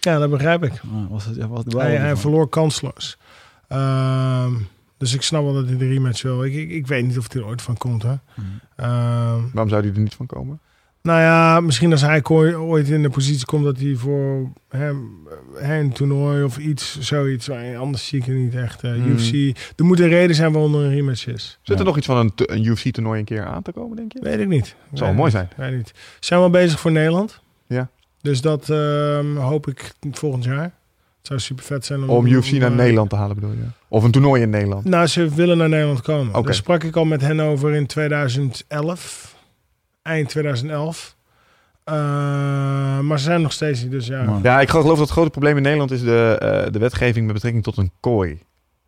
Ja, 0.00 0.18
dat 0.18 0.30
begrijp 0.30 0.64
ik. 0.64 0.80
was 1.08 1.24
het, 1.24 1.46
was 1.46 1.62
Hij, 1.68 1.96
hij 1.96 2.16
verloor. 2.16 2.48
kansloos. 2.48 3.18
Ehm, 3.68 4.52
dus 4.98 5.14
ik 5.14 5.22
snap 5.22 5.42
wel 5.42 5.52
dat 5.52 5.66
hij 5.66 5.76
de 5.76 5.88
rematch 5.88 6.22
wil. 6.22 6.44
Ik, 6.44 6.54
ik, 6.54 6.70
ik 6.70 6.86
weet 6.86 7.06
niet 7.06 7.18
of 7.18 7.24
het 7.24 7.34
er 7.34 7.46
ooit 7.46 7.62
van 7.62 7.76
komt. 7.76 8.02
Hè. 8.02 8.14
Ehm, 8.76 9.40
Waarom 9.52 9.68
zou 9.68 9.82
die 9.82 9.92
er 9.92 9.98
niet 9.98 10.14
van 10.14 10.26
komen? 10.26 10.60
Nou 11.06 11.20
ja, 11.20 11.60
misschien 11.60 11.92
als 11.92 12.00
hij 12.00 12.22
ooit 12.54 12.88
in 12.88 13.02
de 13.02 13.08
positie 13.10 13.44
komt 13.46 13.64
dat 13.64 13.78
hij 13.78 13.94
voor 13.94 14.48
hem, 14.68 15.10
een 15.54 15.92
toernooi 15.92 16.42
of 16.44 16.58
iets, 16.58 16.98
zoiets. 17.00 17.50
Anders 17.78 18.06
zie 18.06 18.18
ik 18.20 18.24
het 18.26 18.34
niet 18.36 18.54
echt. 18.54 18.82
eh, 18.82 18.90
Hmm. 18.92 19.06
UFC. 19.12 19.56
Er 19.76 19.84
moet 19.84 20.00
een 20.00 20.08
reden 20.08 20.36
zijn 20.36 20.52
waarom 20.52 20.74
er 20.74 20.80
een 20.80 20.90
rematch 20.94 21.26
is. 21.26 21.58
Zit 21.62 21.74
er 21.74 21.80
Ja. 21.80 21.88
nog 21.88 21.96
iets 21.96 22.06
van 22.06 22.16
een, 22.16 22.32
een 22.36 22.64
UFC-toernooi 22.64 23.18
een 23.18 23.24
keer 23.24 23.44
aan 23.44 23.62
te 23.62 23.72
komen, 23.72 23.96
denk 23.96 24.12
je? 24.12 24.18
Weet 24.22 24.40
ik 24.40 24.48
niet. 24.48 24.74
zou 24.92 25.04
wel 25.10 25.18
mooi 25.18 25.30
zijn. 25.30 25.48
Weet 25.56 25.70
ik 25.70 25.76
niet. 25.76 25.92
Zijn 26.20 26.42
we 26.42 26.50
bezig 26.50 26.80
voor 26.80 26.92
Nederland? 26.92 27.40
Ja. 27.66 27.88
Dus 28.22 28.40
dat 28.40 28.70
ehm, 28.70 29.36
hoop 29.36 29.66
ik 29.68 29.92
volgend 30.12 30.44
jaar. 30.44 30.62
Het 30.62 31.26
zou 31.26 31.40
super 31.40 31.64
vet 31.64 31.84
zijn 31.86 32.02
om, 32.02 32.08
Om 32.08 32.26
UFC 32.26 32.50
naar 32.52 32.70
eh, 32.70 32.76
Nederland 32.76 33.10
te 33.10 33.16
halen, 33.16 33.34
bedoel 33.34 33.50
je? 33.52 33.64
Of 33.88 34.04
een 34.04 34.10
toernooi 34.10 34.42
in 34.42 34.50
Nederland? 34.50 34.84
Nou, 34.84 35.06
ze 35.06 35.28
willen 35.34 35.58
naar 35.58 35.68
Nederland 35.68 36.00
komen. 36.02 36.42
Daar 36.42 36.54
sprak 36.54 36.82
ik 36.84 36.96
al 36.96 37.04
met 37.04 37.20
hen 37.20 37.40
over 37.40 37.74
in 37.74 37.86
2011. 37.86 39.34
Eind 40.06 40.28
2011. 40.28 41.16
Eh, 41.84 41.94
maar 43.00 43.18
ze 43.18 43.24
zijn 43.24 43.42
nog 43.42 43.52
steeds 43.52 43.82
niet, 43.82 43.90
dus 43.90 44.06
ja. 44.06 44.22
Man. 44.22 44.40
Ja, 44.42 44.60
ik 44.60 44.68
geloof 44.68 44.86
dat 44.86 44.98
het 44.98 45.10
grote 45.10 45.30
probleem 45.30 45.56
in 45.56 45.62
Nederland 45.62 45.90
is 45.90 46.02
de, 46.02 46.36
eh, 46.40 46.72
de 46.72 46.78
wetgeving 46.78 47.24
met 47.24 47.34
betrekking 47.34 47.64
tot 47.64 47.76
een 47.76 47.90
kooi. 48.00 48.38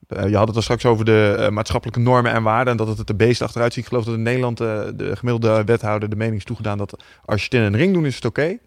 Eh, 0.08 0.28
je 0.28 0.36
had 0.36 0.46
het 0.46 0.56
al 0.56 0.62
straks 0.62 0.86
over 0.86 1.04
de 1.04 1.48
maatschappelijke 1.52 2.00
normen 2.00 2.32
en 2.32 2.42
waarden 2.42 2.72
en 2.72 2.78
dat 2.78 2.88
het 2.88 2.98
er 2.98 3.04
te 3.04 3.14
beest 3.14 3.42
achteruit 3.42 3.72
ziet. 3.72 3.82
Ik 3.82 3.88
geloof 3.88 4.04
dat 4.04 4.14
in 4.14 4.22
Nederland 4.22 4.56
de 4.58 5.12
gemiddelde 5.14 5.64
wethouder 5.64 6.08
de 6.08 6.16
mening 6.16 6.36
is 6.36 6.44
toegedaan 6.44 6.78
dat 6.78 7.02
als 7.24 7.40
je 7.40 7.44
het 7.44 7.54
in 7.54 7.62
een 7.62 7.76
ring 7.76 7.94
doet 7.94 8.04
is 8.04 8.14
het 8.14 8.24
oké. 8.24 8.58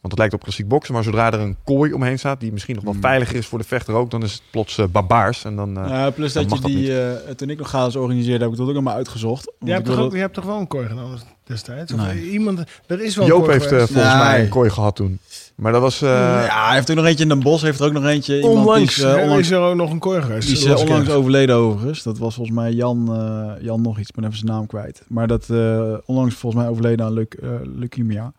Want 0.00 0.12
het 0.12 0.18
lijkt 0.18 0.34
op 0.34 0.42
klassiek 0.42 0.68
boksen, 0.68 0.94
maar 0.94 1.02
zodra 1.02 1.32
er 1.32 1.40
een 1.40 1.56
kooi 1.64 1.92
omheen 1.92 2.18
staat 2.18 2.40
die 2.40 2.52
misschien 2.52 2.74
nog 2.74 2.84
wel 2.84 2.92
Hmm. 2.92 3.02
veiliger 3.02 3.36
is 3.36 3.46
voor 3.46 3.58
de 3.58 3.64
vechter 3.64 3.94
ook, 3.94 4.10
dan 4.10 4.22
is 4.22 4.32
het 4.32 4.42
plots 4.50 4.80
barbaars. 4.90 5.44
En 5.44 5.56
dan, 5.56 5.78
eh, 5.78 5.88
Ja, 5.88 6.10
plus 6.10 6.32
dan 6.32 6.46
dat 6.46 6.56
je 6.56 6.62
dat 6.62 6.70
die, 6.70 7.00
eh, 7.00 7.30
toen 7.34 7.50
ik 7.50 7.58
nog 7.58 7.70
gaas 7.70 7.96
organiseerde, 7.96 8.44
heb 8.44 8.52
ik 8.52 8.58
dat 8.58 8.68
ook 8.68 8.72
allemaal 8.72 8.94
uitgezocht. 8.94 9.52
Je 9.58 9.72
hebt, 9.72 9.86
toch 9.86 10.12
je 10.12 10.18
hebt 10.18 10.34
toch 10.34 10.44
wel 10.44 10.58
een 10.58 10.66
kooi 10.66 10.86
gedaan? 10.88 11.18
Destijds? 11.50 11.92
Of 11.92 12.00
Nee. 12.06 12.30
iemand, 12.30 12.62
er 12.86 13.00
is 13.00 13.16
wel 13.16 13.26
Joop 13.26 13.46
heeft 13.46 13.72
eh, 13.72 13.78
volgens 13.78 14.14
mij 14.14 14.40
een 14.42 14.48
kooi 14.48 14.70
gehad 14.70 14.96
toen. 14.96 15.18
Maar 15.54 15.72
dat 15.72 15.80
was... 15.80 16.02
eh, 16.02 16.08
ja, 16.46 16.66
hij 16.66 16.74
heeft 16.74 16.90
ook 16.90 16.96
nog 16.96 17.06
eentje 17.06 17.22
in 17.22 17.28
Den 17.28 17.40
Bosch. 17.40 17.62
Heeft 17.64 17.80
er 17.80 17.86
ook 17.86 17.92
nog 17.92 18.04
eentje. 18.04 18.34
iemand 18.36 18.52
die 18.54 18.60
onlangs, 18.62 18.96
is, 18.98 19.02
eh, 19.04 19.14
hè, 19.14 19.22
onlangs 19.22 19.50
is 19.50 19.56
er 19.56 19.60
ook 19.62 19.74
nog 19.74 19.90
een 19.90 19.98
kooi 19.98 20.22
geweest. 20.22 20.46
Die 20.48 20.56
is 20.56 20.64
onlangs 20.64 20.84
kerst. 21.04 21.10
overleden 21.10 21.56
overigens. 21.56 22.02
Dat 22.02 22.18
was 22.18 22.34
volgens 22.34 22.56
mij 22.56 22.72
Jan, 22.72 23.08
eh, 23.14 23.64
Jan 23.64 23.82
nog 23.82 23.98
iets. 23.98 24.08
Ik 24.08 24.14
ben 24.14 24.24
even 24.24 24.36
zijn 24.38 24.50
naam 24.50 24.66
kwijt. 24.66 25.02
Maar 25.08 25.26
dat 25.26 25.50
eh, 25.50 25.92
onlangs 26.04 26.34
volgens 26.34 26.62
mij 26.62 26.70
overleden 26.70 27.06
aan 27.06 27.12
leuke, 27.12 27.36
eh, 27.42 27.48
leukemia. 27.76 28.32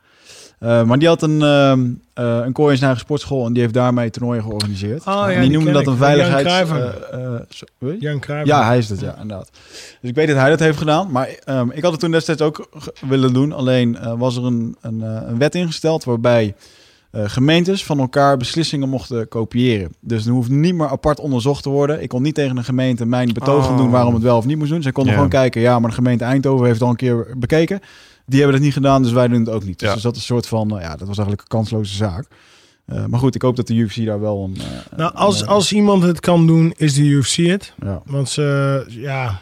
Eh, 0.61 0.83
maar 0.83 0.99
die 0.99 1.07
had 1.07 1.21
een, 1.21 1.41
ehm 1.41 1.85
eh 2.13 2.39
een 2.45 2.51
kooi 2.51 2.71
in 2.71 2.77
zijn 2.77 2.89
eigen 2.89 2.99
sportschool 2.99 3.45
en 3.45 3.53
die 3.53 3.61
heeft 3.61 3.73
daarmee 3.73 4.09
toernooien 4.09 4.43
georganiseerd. 4.43 4.99
Oh, 4.99 5.05
ja, 5.13 5.29
en 5.29 5.39
die 5.41 5.49
die 5.49 5.57
noemde 5.57 5.71
dat 5.71 5.81
een 5.87 5.91
Jan 5.91 5.97
veiligheids... 5.97 6.69
Eh, 6.71 7.25
eh, 7.25 7.41
zo- 7.49 7.65
weet 7.77 8.01
je? 8.01 8.17
Jan 8.19 8.45
ja, 8.45 8.65
hij 8.65 8.77
is 8.77 8.89
het, 8.89 8.99
ja, 8.99 9.11
inderdaad. 9.21 9.49
Dus 10.01 10.09
ik 10.09 10.15
weet 10.15 10.27
dat 10.27 10.35
hij 10.37 10.49
dat 10.49 10.59
heeft 10.59 10.77
gedaan. 10.77 11.11
Maar 11.11 11.29
ehm, 11.43 11.69
ik 11.71 11.81
had 11.83 11.91
het 11.91 11.99
toen 11.99 12.11
destijds 12.11 12.41
ook 12.41 12.69
willen 13.07 13.33
doen. 13.33 13.51
Alleen 13.51 13.97
eh, 13.97 14.13
was 14.17 14.35
er 14.37 14.45
een, 14.45 14.75
een, 14.81 15.01
eh, 15.03 15.21
een 15.27 15.37
wet 15.37 15.55
ingesteld 15.55 16.03
waarbij 16.03 16.55
eh, 17.11 17.23
gemeentes 17.25 17.85
van 17.85 17.99
elkaar 17.99 18.37
beslissingen 18.37 18.89
mochten 18.89 19.27
kopiëren. 19.27 19.91
Dus 19.99 20.25
er 20.25 20.31
hoeft 20.31 20.49
niet 20.49 20.75
meer 20.75 20.87
apart 20.89 21.19
onderzocht 21.19 21.63
te 21.63 21.69
worden. 21.69 22.01
Ik 22.01 22.09
kon 22.09 22.21
niet 22.21 22.35
tegen 22.35 22.57
een 22.57 22.63
gemeente 22.63 23.05
mijn 23.05 23.33
betoog 23.33 23.63
gaan 23.63 23.73
Oh. 23.73 23.77
doen 23.79 23.89
waarom 23.89 24.13
het 24.13 24.23
wel 24.23 24.37
of 24.37 24.45
niet 24.45 24.57
moest 24.57 24.69
doen. 24.71 24.81
Zij 24.81 24.91
konden 24.91 25.13
gewoon 25.13 25.29
kijken, 25.29 25.61
ja, 25.61 25.79
maar 25.79 25.89
de 25.89 25.95
gemeente 25.95 26.23
Eindhoven 26.23 26.65
heeft 26.65 26.81
al 26.81 26.89
een 26.89 26.95
keer 26.95 27.27
bekeken. 27.37 27.79
Die 28.31 28.39
hebben 28.39 28.57
dat 28.57 28.65
niet 28.65 28.73
gedaan, 28.75 29.01
dus 29.03 29.11
wij 29.11 29.27
doen 29.27 29.39
het 29.39 29.49
ook 29.49 29.63
niet. 29.63 29.79
Dus 29.79 29.87
Ja. 29.87 29.93
er 29.95 30.01
zat 30.01 30.15
een 30.15 30.21
soort 30.21 30.47
van, 30.47 30.67
nou 30.67 30.81
ja, 30.81 30.89
dat 30.89 31.07
was 31.07 31.17
eigenlijk 31.17 31.41
een 31.41 31.47
kansloze 31.57 31.93
zaak. 31.95 32.27
Eh, 32.85 33.05
maar 33.05 33.19
goed, 33.19 33.35
ik 33.35 33.41
hoop 33.41 33.55
dat 33.55 33.67
de 33.67 33.73
UFC 33.75 34.05
daar 34.05 34.19
wel 34.19 34.43
een... 34.43 34.57
eh, 34.61 34.97
Nou, 34.97 35.13
als, 35.15 35.41
een, 35.41 35.47
als 35.47 35.73
iemand 35.73 36.03
het 36.03 36.19
kan 36.19 36.47
doen, 36.47 36.73
is 36.77 36.93
de 36.93 37.01
UFC 37.03 37.35
het. 37.35 37.73
ja. 37.83 38.01
Want 38.05 38.29
ze, 38.29 38.85
ja... 38.89 39.39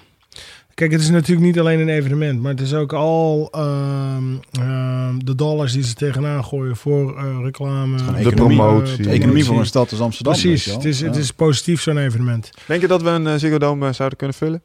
Kijk, 0.74 0.92
het 0.92 1.02
is 1.02 1.10
natuurlijk 1.10 1.46
niet 1.48 1.60
alleen 1.60 1.80
een 1.80 1.90
evenement, 1.90 2.42
maar 2.42 2.52
het 2.52 2.62
is 2.62 2.74
ook 2.74 2.94
al 2.94 3.48
ehm, 3.52 4.24
ehm, 4.52 5.18
de 5.18 5.36
dollars 5.36 5.74
die 5.74 5.84
ze 5.84 5.94
tegenaan 5.94 6.46
gooien 6.46 6.76
voor 6.76 7.18
eh, 7.18 7.38
reclame. 7.44 7.98
de 7.98 8.04
economie. 8.04 8.58
promotie. 8.58 9.04
De 9.04 9.10
economie 9.10 9.46
van 9.46 9.58
een 9.58 9.66
stad 9.66 9.92
als 9.92 10.00
Amsterdam. 10.02 10.34
Precies, 10.34 10.66
het 10.66 10.86
is, 10.86 11.02
het 11.02 11.16
is 11.16 11.32
positief 11.32 11.82
zo'n 11.82 11.98
evenement. 11.98 12.50
Denk 12.66 12.82
je 12.82 12.88
dat 12.88 13.02
we 13.02 13.10
een 13.10 13.26
uh, 13.26 13.34
Ziggo 13.36 13.58
Dome 13.58 13.88
eh, 13.88 13.94
zouden 13.94 14.18
kunnen 14.18 14.36
vullen? 14.38 14.62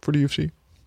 Voor 0.00 0.12
de 0.12 0.18
UFC? 0.18 0.36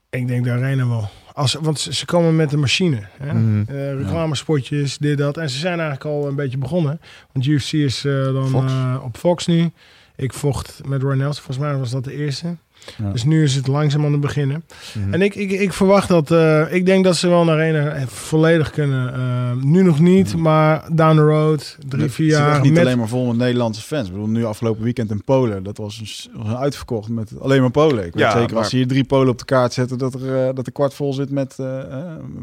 Ik 0.10 0.28
denk 0.28 0.44
de 0.44 0.52
arena 0.52 0.88
wel. 0.88 1.10
Als, 1.40 1.54
want 1.54 1.80
ze, 1.80 2.06
komen 2.06 2.36
met 2.36 2.50
de 2.50 2.58
machine. 2.58 3.00
Hè? 3.18 3.30
Eh, 3.68 3.98
reclamespotjes, 3.98 4.98
dit, 4.98 5.18
dat. 5.18 5.38
En 5.38 5.50
ze 5.50 5.58
zijn 5.58 5.80
eigenlijk 5.80 6.06
al 6.06 6.28
een 6.28 6.36
beetje 6.36 6.58
begonnen. 6.58 7.02
Want 7.34 7.46
UFC 7.46 7.74
is 7.74 8.06
eh, 8.06 8.24
dan 8.24 8.48
Fox. 8.48 8.72
eh, 8.72 9.02
op 9.04 9.18
Fox 9.18 9.48
nu. 9.48 9.72
Ik 10.16 10.34
vocht 10.34 10.82
met 10.88 11.02
Roy 11.02 11.16
Nelson. 11.16 11.44
Volgens 11.44 11.58
mij 11.58 11.76
was 11.78 11.92
dat 11.92 12.04
de 12.04 12.14
eerste. 12.14 12.56
Ja. 12.98 13.12
Dus 13.12 13.24
nu 13.24 13.44
is 13.44 13.56
het 13.56 13.68
langzaam 13.68 14.06
aan 14.06 14.12
het 14.12 14.22
beginnen. 14.22 14.64
Mhm. 14.94 15.14
En 15.14 15.22
ik, 15.22 15.36
ik, 15.36 15.52
ik 15.52 15.74
verwacht 15.74 16.08
dat... 16.08 16.32
eh, 16.32 16.74
ik 16.74 16.86
denk 16.86 17.04
dat 17.04 17.16
ze 17.16 17.28
wel 17.30 17.44
naar 17.44 17.60
een 17.60 18.08
volledig 18.08 18.72
kunnen. 18.72 19.14
Eh, 19.14 19.64
nu 19.64 19.84
nog 19.84 20.00
niet, 20.00 20.36
maar 20.36 20.84
down 20.92 21.16
the 21.16 21.22
road. 21.22 21.78
Drie, 21.88 22.04
Het 22.04 22.12
vier 22.12 22.28
jaar. 22.28 22.62
niet 22.62 22.74
met, 22.74 22.82
alleen 22.82 22.98
maar 22.98 23.08
vol 23.08 23.26
met 23.26 23.38
Nederlandse 23.38 23.82
fans. 23.82 24.08
Ik 24.08 24.14
bedoel, 24.14 24.28
nu 24.28 24.46
afgelopen 24.46 24.84
weekend 24.84 25.12
in 25.12 25.24
Polen, 25.24 25.64
dat 25.64 25.78
was 25.78 25.98
een, 25.98 26.38
was 26.42 26.48
een 26.50 26.58
uitverkocht 26.58 27.10
met 27.10 27.32
alleen 27.42 27.62
maar 27.62 27.72
Polen. 27.72 28.06
Ik 28.06 28.14
weet 28.14 28.24
Ja, 28.24 28.32
zeker 28.32 28.48
maar- 28.50 28.58
als 28.58 28.70
ze 28.70 28.76
hier 28.76 28.88
drie 28.88 29.04
Polen 29.04 29.30
op 29.30 29.38
de 29.40 29.46
kaart 29.46 29.74
zetten, 29.74 29.98
dat 29.98 30.14
er, 30.14 30.48
eh, 30.48 30.56
dat 30.56 30.66
de 30.66 30.72
kwart 30.72 30.94
vol 30.94 31.14
zit 31.14 31.30
met, 31.32 31.56
eh, 31.60 31.80
eh, 31.80 31.86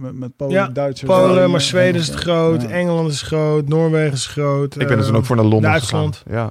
met, 0.00 0.18
met 0.18 0.36
Polen, 0.36 0.54
Ja, 0.54 0.68
Duitsers. 0.68 1.10
Polen, 1.10 1.42
en, 1.42 1.50
maar 1.50 1.60
eh, 1.60 1.66
Zweden 1.66 2.00
is 2.00 2.06
het 2.06 2.16
groot. 2.16 2.62
Ja. 2.62 2.68
Engeland 2.68 3.10
is 3.10 3.22
groot. 3.22 3.68
Noorwegen 3.68 4.12
is 4.12 4.26
groot. 4.26 4.80
ik 4.80 4.86
ben 4.86 4.96
dus 4.96 5.06
eh, 5.06 5.12
dan 5.12 5.20
ook 5.20 5.26
voor 5.26 5.36
naar 5.36 5.44
Londen 5.44 5.70
Duitsland. 5.70 6.22
gegaan. 6.26 6.42
Ja. 6.42 6.50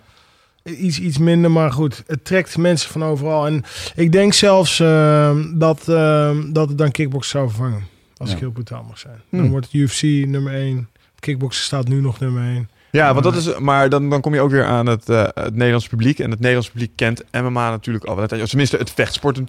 Iets, 0.69 0.99
iets 0.99 1.17
minder, 1.17 1.51
maar 1.51 1.71
goed. 1.71 2.03
Het 2.07 2.25
trekt 2.25 2.57
mensen 2.57 2.89
van 2.91 3.03
overal. 3.03 3.45
En 3.47 3.63
ik 3.95 4.11
denk 4.11 4.33
zelfs 4.33 4.79
eh, 4.79 5.37
dat, 5.53 5.87
eh, 5.89 6.37
dat 6.47 6.69
het 6.69 6.77
dan 6.77 6.91
kickbox 6.91 7.29
zou 7.29 7.47
vervangen. 7.49 7.83
Als 8.17 8.29
Ja. 8.29 8.35
ik 8.35 8.41
heel 8.41 8.51
brutaal 8.51 8.83
mag 8.87 8.97
zijn. 8.99 9.21
Hmm. 9.29 9.39
Dan 9.39 9.49
wordt 9.49 9.65
het 9.65 9.75
UFC 9.75 10.01
nummer 10.27 10.53
1. 10.53 10.89
Kickboxen 11.19 11.63
staat 11.63 11.87
nu 11.87 12.01
nog 12.01 12.19
nummer 12.19 12.43
1. 12.43 12.69
Ja, 12.91 13.11
want 13.11 13.23
dat 13.23 13.35
is, 13.35 13.57
maar 13.59 13.89
dan, 13.89 14.09
dan 14.09 14.21
kom 14.21 14.33
je 14.33 14.39
ook 14.41 14.49
weer 14.51 14.65
aan 14.65 14.85
het, 14.85 15.09
eh, 15.09 15.23
het 15.33 15.53
Nederlands 15.55 15.87
publiek. 15.87 16.19
En 16.19 16.29
het 16.29 16.39
Nederlands 16.39 16.69
publiek 16.69 16.91
kent 16.95 17.23
MMA 17.31 17.69
natuurlijk 17.69 18.05
al. 18.05 18.27
Tenminste, 18.27 18.77
het 18.77 18.91
vechtsport 18.91 19.41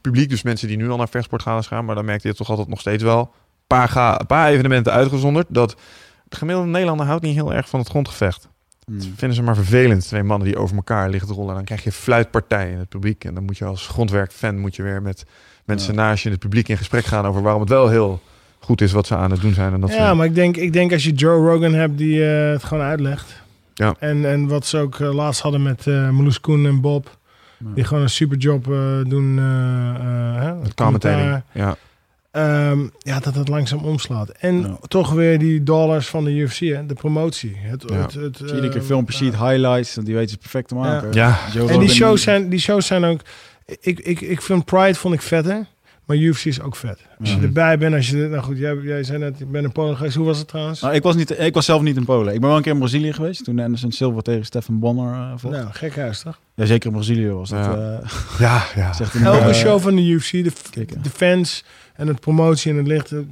publiek. 0.00 0.28
Dus 0.28 0.42
mensen 0.42 0.68
die 0.68 0.76
nu 0.76 0.90
al 0.90 0.96
naar 0.96 1.08
vechtsport 1.08 1.42
gaan 1.42 1.64
gaan. 1.64 1.84
Maar 1.84 1.94
dan 1.94 2.04
merkte 2.04 2.28
je 2.28 2.34
toch 2.34 2.50
altijd 2.50 2.68
nog 2.68 2.80
steeds 2.80 3.02
wel. 3.02 3.20
Een 3.20 3.28
paar, 3.66 3.88
ga, 3.88 4.20
een 4.20 4.26
paar 4.26 4.48
evenementen 4.50 4.92
uitgezonderd. 4.92 5.46
Dat 5.48 5.76
de 6.28 6.36
gemiddelde 6.36 6.70
Nederlander 6.70 7.06
houdt 7.06 7.22
niet 7.22 7.34
heel 7.34 7.54
erg 7.54 7.68
van 7.68 7.80
het 7.80 7.88
grondgevecht. 7.88 8.48
Hmm. 8.90 9.00
Vinden 9.16 9.34
ze 9.36 9.42
maar 9.42 9.54
vervelend. 9.54 10.06
Twee 10.06 10.22
mannen 10.22 10.48
die 10.48 10.56
over 10.56 10.76
elkaar 10.76 11.10
liggen 11.10 11.28
te 11.28 11.34
rollen. 11.34 11.54
Dan 11.54 11.64
krijg 11.64 11.84
je 11.84 11.92
fluitpartijen 11.92 12.72
in 12.72 12.78
het 12.78 12.88
publiek. 12.88 13.24
En 13.24 13.34
dan 13.34 13.44
moet 13.44 13.58
je 13.58 13.64
als 13.64 13.86
grondwerkfan 13.86 14.58
moet 14.58 14.76
je 14.76 14.82
weer 14.82 15.02
met 15.02 15.24
mensen 15.64 15.94
Ja. 15.94 16.00
naast 16.00 16.18
je 16.22 16.26
in 16.26 16.34
het 16.34 16.40
publiek 16.42 16.68
in 16.68 16.76
gesprek 16.76 17.04
gaan 17.04 17.26
over 17.26 17.42
waarom 17.42 17.60
het 17.60 17.70
wel 17.70 17.88
heel 17.88 18.20
goed 18.58 18.80
is 18.80 18.92
wat 18.92 19.06
ze 19.06 19.16
aan 19.16 19.30
het 19.30 19.40
doen 19.40 19.54
zijn. 19.54 19.72
En 19.72 19.80
dat 19.80 19.92
Ja, 19.94 20.14
maar 20.14 20.26
ik 20.26 20.34
denk, 20.34 20.56
ik 20.56 20.72
denk 20.72 20.92
als 20.92 21.04
je 21.04 21.12
Joe 21.12 21.50
Rogan 21.50 21.72
hebt 21.72 21.98
die 21.98 22.26
eh, 22.32 22.50
het 22.50 22.64
gewoon 22.64 22.84
uitlegt. 22.84 23.42
Ja. 23.74 23.94
En, 23.98 24.24
en 24.30 24.46
wat 24.48 24.66
ze 24.66 24.78
ook 24.78 25.00
eh, 25.00 25.14
laatst 25.14 25.40
hadden 25.42 25.62
met 25.62 25.86
eh 25.86 26.10
Marloes 26.10 26.40
Koen 26.40 26.66
en 26.66 26.80
Bob. 26.80 27.18
Ja. 27.58 27.66
Die 27.74 27.84
gewoon 27.84 28.02
een 28.02 28.10
superjob 28.10 28.64
doen. 29.08 29.36
het 30.62 30.74
commentating. 30.74 31.42
Ja. 31.52 31.76
Ehm, 32.30 32.86
ja, 32.98 33.20
dat 33.20 33.34
het 33.34 33.48
langzaam 33.48 33.84
omslaat. 33.84 34.28
En 34.28 34.60
Ja. 34.60 34.78
toch 34.88 35.12
weer 35.12 35.38
die 35.38 35.62
dollars 35.62 36.06
van 36.08 36.24
de 36.24 36.30
UFC, 36.30 36.58
hè, 36.58 36.86
de 36.86 36.94
promotie. 36.94 37.56
Het, 37.56 37.84
Ja. 37.86 37.96
het, 37.96 38.14
het, 38.14 38.38
je 38.38 38.54
iedere 38.54 38.78
eh, 38.78 38.84
filmpje 38.84 39.16
ziet, 39.16 39.36
highlights, 39.36 39.94
die 39.94 40.14
weten 40.14 40.30
ze 40.30 40.36
perfect 40.38 40.68
te 40.68 40.74
maken. 40.74 41.12
Ja. 41.12 41.38
En 41.68 41.78
die 41.80 41.88
shows 41.88 42.22
zijn, 42.22 42.48
die 42.48 42.58
shows 42.58 42.86
zijn 42.86 43.04
ook... 43.04 43.20
Ik, 43.80 44.00
ik, 44.00 44.20
ik 44.20 44.42
vind 44.42 44.64
Pride 44.64 44.94
vond 44.94 45.14
ik 45.14 45.22
vetter, 45.22 45.66
maar 46.10 46.18
UFC 46.18 46.44
is 46.44 46.60
ook 46.60 46.76
vet. 46.76 46.98
Als 47.20 47.28
je 47.30 47.36
Mhm. 47.36 47.44
erbij 47.44 47.78
bent, 47.78 47.94
als 47.94 48.10
je... 48.10 48.16
Nou 48.16 48.42
goed, 48.42 48.58
jij, 48.58 48.76
jij 48.76 49.02
zei 49.02 49.18
net, 49.18 49.40
ik 49.40 49.50
ben 49.50 49.62
in 49.64 49.72
Polen 49.72 49.96
geweest. 49.96 50.14
Hoe 50.16 50.26
was 50.26 50.38
het 50.38 50.48
trouwens? 50.48 50.80
Nou, 50.80 50.94
ik, 50.94 51.02
was 51.02 51.16
niet, 51.16 51.38
ik 51.38 51.54
was 51.54 51.64
zelf 51.64 51.82
niet 51.82 51.96
in 51.96 52.04
Polen. 52.04 52.34
Ik 52.34 52.40
ben 52.40 52.48
wel 52.48 52.56
een 52.56 52.62
keer 52.62 52.72
in 52.72 52.78
Brazilië 52.78 53.12
geweest. 53.12 53.44
Toen 53.44 53.58
Anderson 53.58 53.92
Silva 53.92 54.20
tegen 54.20 54.44
Stefan 54.44 54.78
Bonner 54.78 55.14
uh, 55.14 55.32
vocht. 55.36 55.54
nou, 55.54 55.68
gek 55.72 55.96
huis, 55.96 56.20
toch? 56.22 56.38
Ja, 56.54 56.64
zeker 56.64 56.86
in 56.88 56.92
Brazilië 56.94 57.28
was 57.30 57.48
dat. 57.50 57.64
Ja. 57.64 57.98
eh, 58.02 58.10
Ja, 58.38 58.64
ja. 58.74 58.92
een, 59.14 59.24
Elke 59.24 59.44
eh, 59.48 59.52
show 59.54 59.80
van 59.80 59.96
de 59.96 60.02
UFC, 60.02 60.30
de, 60.30 60.52
de 61.02 61.10
fans 61.10 61.64
en 61.94 62.06
het 62.06 62.20
promotie 62.20 62.70
en 62.70 62.76
het 62.76 62.86
licht, 62.86 63.10
het 63.10 63.24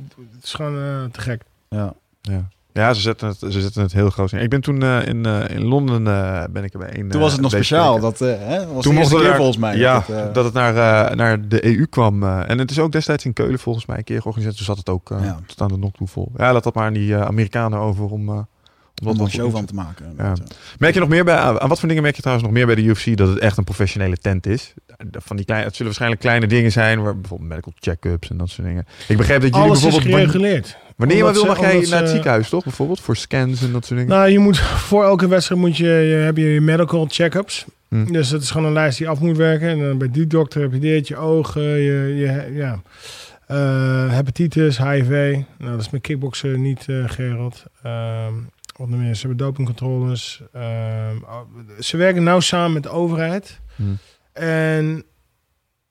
is 0.43 0.53
gewoon 0.55 0.77
eh, 0.77 1.05
te 1.13 1.21
gek. 1.21 1.43
Ja. 1.69 1.95
Ja, 2.21 2.49
ja 2.79 2.95
ze, 2.95 3.01
zetten 3.01 3.29
het, 3.29 3.39
ze 3.39 3.61
zetten 3.61 3.83
het 3.83 3.93
heel 3.93 4.11
groot 4.11 4.33
in. 4.33 4.41
Ik 4.41 4.51
ben 4.51 4.61
toen 4.61 4.83
eh, 4.83 5.07
in, 5.07 5.27
eh, 5.27 5.57
in 5.57 5.65
Londen 5.65 6.07
eh, 6.07 6.45
ben 6.51 6.65
ik 6.65 6.73
erbij. 6.73 7.05
Toen 7.09 7.21
was 7.21 7.33
het 7.33 7.41
nog 7.41 7.51
speciaal. 7.51 8.01
Dat, 8.01 8.19
hè, 8.19 8.67
was 8.67 8.83
Toen 8.83 8.95
de 8.95 9.09
keer 9.09 9.35
volgens 9.35 9.57
mij. 9.57 9.77
Ja, 9.77 9.95
dat, 9.95 10.17
het, 10.17 10.35
dat 10.35 10.45
het 10.45 10.55
naar, 10.55 11.17
naar 11.17 11.49
de 11.49 11.65
EU 11.65 11.87
kwam. 11.87 12.23
en 12.23 12.59
het 12.59 12.71
is 12.71 12.79
ook 12.79 12.93
destijds 12.93 13.25
in 13.25 13.33
Keulen 13.33 13.59
volgens 13.59 13.87
mij 13.87 13.97
een 13.97 14.05
keer 14.05 14.21
georganiseerd. 14.21 14.57
Toen 14.57 14.67
zat 14.67 14.79
het 14.79 14.89
ook 14.89 15.09
Ja. 15.09 15.39
tot 15.47 15.61
aan 15.61 15.69
de 15.69 15.77
nok 15.77 15.95
toe 15.95 16.09
vol. 16.09 16.33
Ja, 16.37 16.53
laat 16.53 16.65
dat 16.65 16.75
maar 16.75 16.87
aan 16.87 16.93
die 16.93 17.17
Amerikanen 17.17 17.79
over 17.79 18.05
om... 18.05 18.47
om 19.01 19.09
om 19.09 19.17
wat 19.17 19.17
er 19.17 19.23
een 19.23 19.41
show 19.41 19.51
van 19.51 19.65
te 19.65 19.75
maken. 19.75 20.15
Ja. 20.17 20.35
Merk 20.79 20.95
je 20.95 21.01
nog 21.01 21.09
meer 21.09 21.25
bij, 21.25 21.37
aan 21.37 21.69
wat 21.69 21.79
voor 21.79 21.89
dingen 21.89 22.03
merk 22.03 22.17
je 22.17 22.23
trouwens 22.23 22.49
nog 22.49 22.57
meer 22.57 22.67
bij 22.67 22.75
de 22.75 22.83
UFC 22.83 23.17
dat 23.17 23.29
het 23.29 23.39
echt 23.39 23.57
een 23.57 23.65
professionele 23.65 24.17
tent 24.17 24.47
is? 24.47 24.75
Van 25.11 25.37
die 25.37 25.45
kleine, 25.45 25.67
het 25.67 25.77
zullen 25.77 25.87
waarschijnlijk 25.87 26.21
kleine 26.21 26.47
dingen 26.47 26.73
zijn, 26.73 27.03
waar 27.03 27.21
bijvoorbeeld 27.21 27.51
medical 27.51 27.73
check-ups 27.81 28.31
en 28.31 28.37
dat 28.37 28.51
soort 28.51 28.67
dingen. 28.67 28.87
Ik 29.09 29.17
begreep 29.17 29.41
dat 29.41 29.51
jullie 29.51 29.67
Alles 29.67 29.81
bijvoorbeeld 29.81 30.11
wanneer, 30.11 30.31
gereguleerd. 30.31 30.77
wanneer 30.97 31.17
je 31.17 31.23
maar 31.23 31.33
wil 31.33 31.45
mag 31.47 31.61
jij 31.61 31.75
omdat 31.75 31.91
naar 31.91 32.01
het 32.01 32.11
ziekenhuis 32.11 32.49
toch 32.49 32.65
bijvoorbeeld 32.65 33.01
voor 33.01 33.17
scans 33.17 33.63
en 33.63 33.73
dat 33.73 33.85
soort 33.85 34.01
dingen. 34.01 34.15
Nou, 34.17 34.31
je 34.31 34.39
moet 34.39 34.59
voor 34.59 35.05
elke 35.05 35.29
wedstrijd 35.29 35.61
moet 35.61 35.77
je, 35.77 35.87
je 35.87 36.15
heb 36.15 36.37
je 36.37 36.45
je 36.45 36.61
medical 36.61 37.07
check-ups. 37.09 37.65
Hm. 37.89 38.13
Dus 38.13 38.29
dat 38.29 38.43
is 38.43 38.51
gewoon 38.51 38.67
een 38.67 38.73
lijst 38.73 38.99
die 38.99 39.09
af 39.09 39.21
moet 39.21 39.37
werken. 39.37 39.69
En 39.69 39.79
dan 39.79 39.99
bij 39.99 40.11
die 40.11 40.27
dokter 40.27 40.63
heb 40.63 40.73
je 40.73 40.79
dit, 40.79 41.09
je 41.09 41.17
ogen, 41.17 41.63
je, 41.63 42.15
je 42.17 42.51
ja, 42.55 42.81
eh, 43.47 44.13
hepatitis, 44.13 44.79
HIV. 44.79 45.39
Nou, 45.59 45.71
dat 45.71 45.81
is 45.81 45.91
met 45.91 46.01
kickboksen 46.01 46.63
niet 46.63 46.85
eh 46.89 47.05
Gerald. 47.07 47.63
Ehm 47.83 48.35
nog 48.87 48.99
meer? 48.99 49.15
Ze 49.15 49.27
hebben 49.27 49.47
dopingcontroles. 49.47 50.43
Ehm, 50.53 51.17
oh, 51.23 51.41
ze 51.81 51.97
werken 51.97 52.23
nauw 52.23 52.41
samen 52.41 52.73
met 52.73 52.83
de 52.83 52.89
overheid. 52.89 53.61
Hm. 53.77 53.83
En 54.33 55.05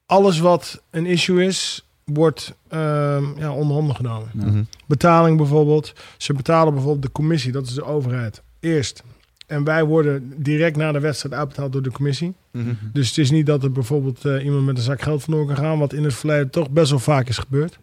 alles 0.06 0.40
wat 0.40 0.84
een 0.90 1.06
issue 1.06 1.46
is, 1.46 1.88
wordt 2.04 2.54
ehm 2.68 3.24
ja, 3.38 3.52
onder 3.52 3.76
handen 3.76 3.96
genomen. 3.96 4.30
Mhm. 4.34 4.64
Betaling 4.86 5.38
bijvoorbeeld. 5.38 5.94
Ze 6.18 6.34
betalen 6.34 6.74
bijvoorbeeld 6.74 7.06
de 7.06 7.12
commissie, 7.12 7.52
dat 7.52 7.66
is 7.66 7.74
de 7.74 7.84
overheid, 7.84 8.42
eerst. 8.60 9.04
En 9.48 9.64
wij 9.64 9.84
worden 9.84 10.34
direct 10.44 10.78
na 10.78 10.92
de 10.92 11.00
wedstrijd 11.00 11.36
uitbetaald 11.36 11.72
door 11.72 11.82
de 11.82 11.92
commissie. 11.92 12.34
Mhm. 12.52 12.74
Dus 12.94 13.08
het 13.08 13.18
is 13.18 13.32
niet 13.32 13.46
dat 13.46 13.64
er 13.64 13.72
bijvoorbeeld 13.72 14.26
eh, 14.26 14.44
iemand 14.44 14.66
met 14.66 14.78
een 14.78 14.84
zak 14.84 15.02
geld 15.02 15.24
vandoor 15.24 15.46
kan 15.46 15.56
gaan, 15.56 15.80
wat 15.80 15.94
in 15.94 16.04
het 16.04 16.14
verleden 16.14 16.50
toch 16.50 16.70
best 16.70 16.90
wel 16.90 17.00
vaak 17.00 17.30
is 17.30 17.38
gebeurd. 17.38 17.80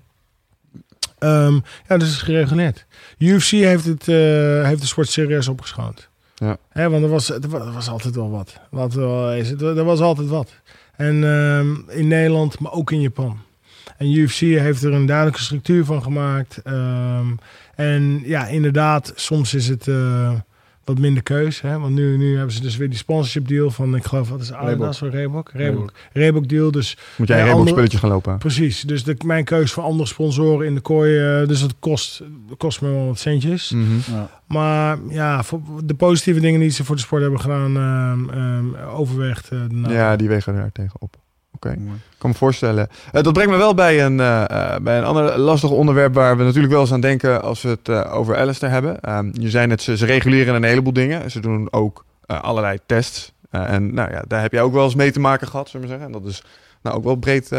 Ehm, 1.24 1.55
ja, 1.88 1.96
dus 1.96 2.09
het 2.09 2.16
is 2.16 2.22
gereguleerd. 2.22 2.86
UFC 3.18 3.51
heeft, 3.51 3.84
het, 3.84 4.09
eh, 4.09 4.14
heeft 4.64 4.80
de 4.80 4.86
sport 4.86 5.09
serieus 5.09 5.48
opgeschoond. 5.48 6.09
Ja. 6.34 6.56
Hè, 6.68 6.90
want 6.90 7.02
er 7.05 7.10
was, 7.10 7.30
er 7.30 7.48
wa- 7.48 7.59
er 7.59 7.72
was 7.72 7.88
altijd 7.88 8.14
wel 8.14 8.30
wat. 8.30 8.60
Laten 8.70 9.01
we 9.01 9.06
wel 9.06 9.32
eens, 9.32 9.51
er 9.51 9.84
was 9.84 10.01
altijd 10.01 10.28
wat. 10.28 10.52
En 10.96 11.24
ehm, 11.24 11.98
in 11.98 12.09
Nederland, 12.09 12.59
maar 12.60 12.72
ook 12.72 12.90
in 12.92 13.01
Japan. 13.01 13.38
En 13.96 14.12
UFC 14.12 14.38
heeft 14.40 14.82
er 14.82 14.92
een 14.92 15.06
duidelijke 15.06 15.40
structuur 15.42 15.84
van 15.84 16.02
gemaakt. 16.02 16.60
Ehm, 16.64 17.26
en 17.74 18.20
ja, 18.24 18.46
inderdaad, 18.46 19.12
soms 19.14 19.55
is 19.55 19.68
het 19.68 19.88
eh, 19.88 20.32
wat 20.85 20.98
minder 20.98 21.23
keus. 21.23 21.61
Hè? 21.61 21.78
Want 21.78 21.94
nu, 21.94 22.16
nu 22.16 22.36
hebben 22.36 22.55
ze 22.55 22.61
dus 22.61 22.77
weer 22.77 22.89
die 22.89 22.98
sponsorship 22.98 23.48
deal 23.48 23.70
van, 23.70 23.94
ik 23.97 24.05
geloof, 24.05 24.28
wat 24.28 24.40
is 24.40 24.52
Adidas 24.52 25.02
of 25.02 25.11
Reebok? 25.11 25.51
Reebok. 25.52 25.93
Reebok 26.12 26.48
deal, 26.48 26.70
dus 26.70 26.97
Moet 27.16 27.28
jij 27.28 27.36
Ja, 27.36 27.43
een 27.43 27.48
Reebok 27.51 27.69
spulletjes 27.69 28.01
gaan 28.01 28.11
lopen? 28.11 28.39
precies. 28.39 28.81
Dus 28.81 29.05
de, 29.05 29.16
mijn 29.24 29.44
keus 29.44 29.73
voor 29.73 29.82
andere 29.82 30.09
sponsoren 30.09 30.66
in 30.66 30.74
de 30.74 30.81
kooi, 30.81 31.19
eh, 31.40 31.48
dus 31.48 31.61
dat 31.61 31.74
kost, 31.78 32.23
kost 32.56 32.81
me 32.81 32.90
wel 32.90 33.06
wat 33.06 33.19
centjes. 33.19 33.70
Mhm. 33.70 34.12
Ja. 34.15 34.31
Maar 34.47 34.98
ja, 35.09 35.43
voor 35.43 35.61
de 35.85 35.94
positieve 35.94 36.40
dingen 36.40 36.61
die 36.61 36.70
ze 36.70 36.85
voor 36.85 36.97
de 36.97 37.02
sport 37.02 37.23
hebben 37.23 37.40
gedaan, 37.40 37.77
ehm, 37.77 38.31
ehm, 38.39 38.89
overweegt 38.89 39.48
eh. 39.48 39.59
Ja, 39.89 40.16
die 40.16 40.28
wegen 40.28 40.55
daar 40.55 40.73
tegenop. 40.73 41.16
Oké. 41.55 41.70
Ik 41.70 42.18
kan 42.18 42.31
me 42.31 42.36
voorstellen. 42.36 42.89
Eh, 43.12 43.22
dat 43.22 43.32
brengt 43.32 43.51
me 43.51 43.56
wel 43.56 43.74
bij 43.74 44.05
een, 44.05 44.20
eh, 44.20 44.43
eh, 44.43 44.81
bij 44.82 44.98
een 44.98 45.05
ander 45.05 45.39
lastig 45.39 45.70
onderwerp 45.70 46.14
waar 46.14 46.36
we 46.36 46.44
natuurlijk 46.44 46.72
wel 46.72 46.82
eens 46.82 46.93
aan 46.93 47.01
denken 47.01 47.43
als 47.43 47.62
we 47.62 47.68
het 47.68 47.89
eh, 47.89 48.14
over 48.14 48.36
Alistair 48.36 48.72
hebben. 48.72 49.01
Ehm, 49.01 49.31
je 49.32 49.51
zei 49.51 49.66
net, 49.66 49.82
ze, 49.82 49.97
ze 49.97 50.06
reguleren 50.06 50.55
een 50.55 50.62
heleboel 50.62 50.93
dingen. 50.93 51.31
Ze 51.31 51.40
doen 51.40 51.68
ook 51.70 52.05
allerlei 52.26 52.78
tests. 52.86 53.32
En 53.51 53.94
nou 53.94 54.10
ja, 54.10 54.22
daar 54.28 54.40
heb 54.40 54.52
jij 54.52 54.62
ook 54.62 54.72
wel 54.72 54.85
eens 54.85 54.94
mee 54.94 55.10
te 55.10 55.20
maken 55.20 55.48
gehad, 55.48 55.68
zullen 55.68 55.86
we 55.86 55.93
zeggen. 55.93 56.14
En 56.14 56.20
dat 56.20 56.31
is 56.31 56.43
nou 56.82 56.97
ook 56.97 57.05
wel 57.05 57.16
breed 57.16 57.51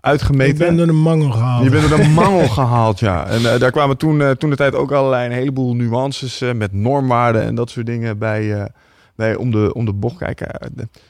uitgemeten. 0.00 0.52
Ik 0.52 0.58
ben 0.58 0.76
door 0.76 0.86
de 0.86 0.92
mangel 0.92 1.30
gehaald. 1.30 1.64
Je 1.64 1.70
bent 1.70 1.90
er 1.90 2.00
een 2.00 2.12
mangel 2.12 2.48
gehaald, 2.58 2.98
ja. 2.98 3.26
En 3.26 3.42
daar 3.42 3.70
kwamen 3.70 3.96
toen, 3.96 4.36
toen 4.36 4.50
de 4.50 4.56
tijd 4.56 4.74
ook 4.74 4.92
allerlei 4.92 5.26
een 5.26 5.32
heleboel 5.32 5.74
nuances 5.74 6.42
met 6.54 6.72
normwaarden 6.72 7.42
en 7.42 7.54
dat 7.54 7.70
soort 7.70 7.86
dingen 7.86 8.18
bij, 8.18 8.70
bij 9.16 9.34
om, 9.34 9.50
de, 9.50 9.74
om 9.74 9.84
de 9.84 9.92
bocht 9.92 10.18
kijken. 10.18 10.50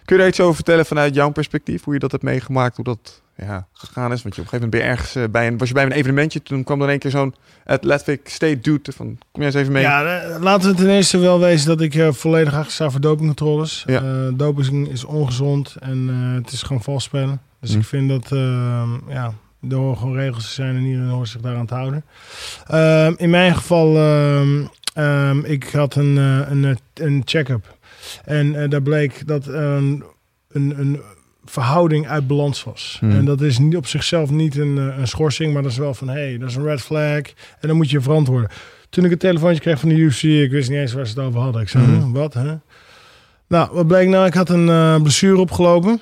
Kun 0.04 0.16
je 0.16 0.16
daar 0.16 0.26
iets 0.26 0.40
over 0.40 0.54
vertellen 0.54 0.86
vanuit 0.86 1.14
jouw 1.14 1.30
perspectief? 1.30 1.84
Hoe 1.84 1.94
je 1.94 2.00
dat 2.00 2.10
hebt 2.10 2.22
meegemaakt, 2.22 2.76
hoe 2.76 2.84
dat 2.84 3.22
ja, 3.36 3.66
gegaan 3.72 4.12
is? 4.12 4.22
Want 4.22 4.34
je, 4.34 4.40
op 4.40 4.46
een 4.46 4.58
gegeven 4.58 4.60
moment 4.60 4.70
ben 4.70 4.80
je 4.80 4.86
ergens 4.86 5.14
eh, 5.14 5.24
bij 5.30 5.46
een, 5.46 5.58
was 5.58 5.68
je 5.68 5.74
bij 5.74 5.84
een 5.84 5.92
evenementje, 5.92 6.42
toen 6.42 6.64
kwam 6.64 6.82
er 6.82 6.88
één 6.88 6.98
keer 6.98 7.10
zo'n 7.10 7.34
Athletic 7.64 8.28
State 8.28 8.60
dude 8.60 8.92
van, 8.92 9.06
kom 9.06 9.42
jij 9.42 9.44
eens 9.44 9.54
even 9.54 9.72
mee? 9.72 9.82
Ja, 9.82 10.20
eh, 10.20 10.40
laten 10.40 10.70
we 10.70 10.76
ten 10.76 10.88
eerste 10.88 11.18
wel 11.18 11.40
wezen 11.40 11.68
dat 11.68 11.80
ik 11.80 11.94
eh, 11.94 12.12
volledig 12.12 12.54
achter 12.54 12.72
sta 12.72 12.90
voor 12.90 13.00
dopingcontroles. 13.00 13.82
Ja. 13.86 14.30
Doping 14.30 14.88
is 14.88 15.04
ongezond 15.04 15.76
en 15.80 16.08
het 16.34 16.52
is 16.52 16.62
gewoon 16.62 16.82
vals 16.82 17.04
spelen. 17.04 17.40
Dus 17.60 17.72
Hm. 17.72 17.78
ik 17.78 17.84
vind 17.84 18.08
dat, 18.08 18.32
ehm, 18.32 18.88
ja, 19.08 19.32
er 19.70 19.76
horen 19.76 19.98
gewoon 19.98 20.16
regels 20.16 20.44
te 20.46 20.52
zijn 20.52 20.76
en 20.76 20.82
iedereen 20.84 21.08
hoort 21.08 21.28
zich 21.28 21.40
daaraan 21.40 21.66
te 21.66 21.74
houden. 21.74 22.04
Ehm, 22.66 23.12
in 23.16 23.30
mijn 23.30 23.54
geval, 23.54 23.96
ehm, 23.96 25.38
ik 25.44 25.70
had 25.70 25.94
een, 25.94 26.16
een, 26.16 26.78
een 26.94 27.22
check-up. 27.24 27.75
En 28.24 28.62
eh, 28.62 28.70
daar 28.70 28.82
bleek 28.82 29.26
dat 29.26 29.46
een, 29.46 30.04
een, 30.48 30.78
een 30.78 31.00
verhouding 31.44 32.08
uit 32.08 32.26
balans 32.26 32.64
was. 32.64 32.96
Hmm. 33.00 33.10
En 33.10 33.24
dat 33.24 33.40
is 33.40 33.58
niet 33.58 33.76
op 33.76 33.86
zichzelf 33.86 34.30
niet 34.30 34.56
een, 34.56 34.78
eh, 34.78 34.98
een 34.98 35.08
schorsing, 35.08 35.52
maar 35.52 35.62
dat 35.62 35.70
is 35.70 35.78
wel 35.78 35.94
van, 35.94 36.08
hé, 36.08 36.14
hey, 36.14 36.38
dat 36.38 36.48
is 36.48 36.56
een 36.56 36.64
red 36.64 36.80
flag. 36.80 37.22
En 37.60 37.68
dan 37.68 37.76
moet 37.76 37.90
je 37.90 37.96
je 37.96 38.02
verantwoorden. 38.02 38.50
Toen 38.90 39.04
ik 39.04 39.10
een 39.10 39.18
telefoontje 39.18 39.60
kreeg 39.60 39.80
van 39.80 39.88
de 39.88 39.94
UFC, 39.94 40.22
ik 40.22 40.50
wist 40.50 40.70
niet 40.70 40.78
eens 40.78 40.92
waar 40.92 41.06
ze 41.06 41.18
het 41.18 41.26
over 41.28 41.40
hadden. 41.40 41.62
Ik 41.62 41.68
zei, 41.68 41.84
Hmm. 41.84 41.94
"Huh, 41.94 42.12
wat, 42.12 42.34
hè? 42.34 42.54
Nou, 43.48 43.68
wat 43.72 43.86
bleek 43.86 44.08
nou? 44.08 44.26
Ik 44.26 44.34
had 44.34 44.48
een 44.48 44.68
eh, 44.68 45.02
blessure 45.02 45.38
opgelopen. 45.40 46.00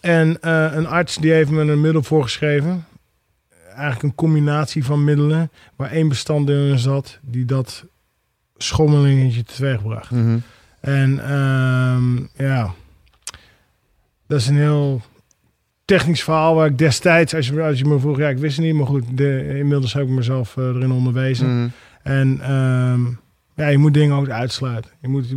En 0.00 0.36
een 0.78 0.86
arts 0.86 1.16
die 1.16 1.32
heeft 1.32 1.50
me 1.50 1.60
een 1.60 1.80
middel 1.80 2.02
voorgeschreven. 2.02 2.86
Eigenlijk 3.68 4.02
een 4.02 4.14
combinatie 4.14 4.84
van 4.84 5.04
middelen. 5.04 5.50
Waar 5.76 5.90
één 5.90 6.08
bestanddeel 6.08 6.66
in 6.66 6.78
zat 6.78 7.18
die 7.22 7.44
dat 7.44 7.84
schommelingetje 8.56 9.42
teweegbracht. 9.42 10.10
Mhm. 10.10 10.38
En 10.82 11.18
ehm, 11.24 12.16
ja, 12.46 12.74
dat 14.26 14.40
is 14.40 14.46
een 14.46 14.56
heel 14.56 15.02
technisch 15.84 16.22
verhaal 16.22 16.54
waar 16.54 16.66
ik 16.66 16.78
destijds, 16.78 17.34
als 17.34 17.46
je, 17.48 17.62
als 17.62 17.78
je 17.78 17.84
me 17.84 17.98
vroeg, 17.98 18.18
ja, 18.18 18.28
ik 18.28 18.38
wist 18.38 18.56
het 18.56 18.64
niet, 18.64 18.74
maar 18.74 18.86
goed, 18.86 19.04
de, 19.14 19.58
inmiddels 19.58 19.92
heb 19.92 20.02
ik 20.02 20.08
mezelf 20.08 20.56
eh, 20.56 20.64
erin 20.64 20.90
onderwezen. 20.90 21.58
Mhm. 21.58 21.68
En 22.02 22.40
ehm, 22.40 23.00
ja, 23.54 23.68
je 23.68 23.78
moet 23.78 23.94
dingen 23.94 24.16
ook 24.16 24.28
uitsluiten. 24.28 24.90
Je 25.00 25.08
moet 25.08 25.34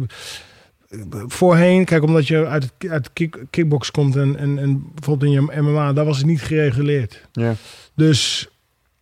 voorheen, 1.28 1.86
kijk, 1.86 2.04
omdat 2.04 2.28
je 2.28 2.46
uit 2.46 2.72
het 2.78 2.92
uit 2.92 3.14
kick, 3.14 3.44
kickbox 3.50 3.92
komt 3.92 4.16
en, 4.16 4.38
en, 4.38 4.60
en 4.60 4.84
bijvoorbeeld 4.94 5.32
in 5.32 5.42
je 5.42 5.62
MMA, 5.62 5.94
daar 5.94 6.06
was 6.06 6.18
het 6.18 6.26
niet 6.26 6.42
gereguleerd. 6.42 7.28
Ja. 7.32 7.54
Dus 7.96 8.50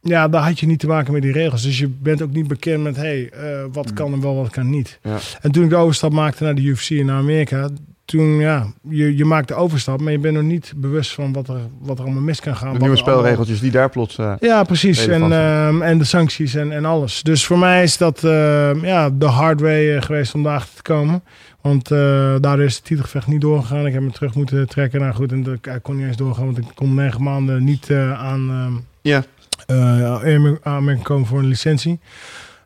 ja, 0.03 0.27
daar 0.27 0.43
had 0.43 0.59
je 0.59 0.65
niet 0.65 0.79
te 0.79 0.87
maken 0.87 1.13
met 1.13 1.21
die 1.21 1.31
regels. 1.31 1.61
Dus 1.61 1.79
je 1.79 1.87
bent 1.87 2.21
ook 2.21 2.31
niet 2.31 2.47
bekend 2.47 2.83
met, 2.83 2.95
hey, 2.95 3.29
eh, 3.29 3.63
wat 3.71 3.93
kan 3.93 4.13
en 4.13 4.21
wel, 4.21 4.35
wat 4.35 4.49
kan 4.49 4.69
niet. 4.69 4.99
Ja. 5.03 5.17
En 5.41 5.51
toen 5.51 5.63
ik 5.63 5.69
de 5.69 5.75
overstap 5.75 6.11
maakte 6.11 6.43
naar 6.43 6.55
de 6.55 6.61
UFC 6.61 6.89
en 6.89 7.05
naar 7.05 7.17
Amerika, 7.17 7.69
toen 8.05 8.39
ja, 8.39 8.67
je, 8.89 9.17
je 9.17 9.25
maakt 9.25 9.47
de 9.47 9.53
overstap, 9.53 10.01
maar 10.01 10.11
je 10.11 10.19
bent 10.19 10.35
nog 10.35 10.43
niet 10.43 10.73
bewust 10.75 11.13
van 11.13 11.33
wat 11.33 11.47
er, 11.47 11.59
wat 11.79 11.97
er 11.97 12.03
allemaal 12.03 12.23
mis 12.23 12.39
kan 12.39 12.55
gaan. 12.55 12.73
De 12.73 12.79
nieuwe 12.79 12.95
spelregeltjes 12.95 13.59
die 13.59 13.71
daar 13.71 13.89
plots... 13.89 14.17
eh, 14.17 14.33
ja, 14.39 14.63
precies. 14.63 15.07
En, 15.07 15.31
ehm, 15.31 15.81
en 15.81 15.97
de 15.97 16.03
sancties 16.03 16.55
en, 16.55 16.71
en 16.71 16.85
alles. 16.85 17.21
Dus 17.21 17.45
voor 17.45 17.59
mij 17.59 17.83
is 17.83 17.97
dat 17.97 18.23
ehm, 18.23 18.85
ja, 18.85 19.09
de 19.09 19.25
hard 19.25 19.61
way 19.61 19.95
eh, 19.95 20.01
geweest 20.01 20.33
om 20.33 20.43
daarachter 20.43 20.75
te 20.75 20.81
komen. 20.81 21.23
Want 21.61 21.91
eh, 21.91 21.97
daardoor 22.39 22.65
is 22.65 22.75
het 22.75 22.85
titelgevecht 22.85 23.27
niet 23.27 23.41
doorgegaan. 23.41 23.85
Ik 23.85 23.93
heb 23.93 24.01
me 24.01 24.11
terug 24.11 24.35
moeten 24.35 24.67
trekken. 24.67 24.99
Nou 24.99 25.13
goed, 25.13 25.31
en 25.31 25.43
dat, 25.43 25.53
ik 25.53 25.79
kon 25.81 25.95
niet 25.95 26.07
eens 26.07 26.17
doorgaan, 26.17 26.45
want 26.45 26.57
ik 26.57 26.65
kon 26.75 26.93
negen 26.93 27.23
maanden 27.23 27.63
niet 27.63 27.91
aan 28.17 28.49
ehm 28.49 28.73
Ja. 29.01 29.23
Eh, 29.65 30.53
aanmerking 30.63 31.03
komen 31.05 31.27
voor 31.27 31.39
een 31.39 31.45
licentie. 31.45 31.99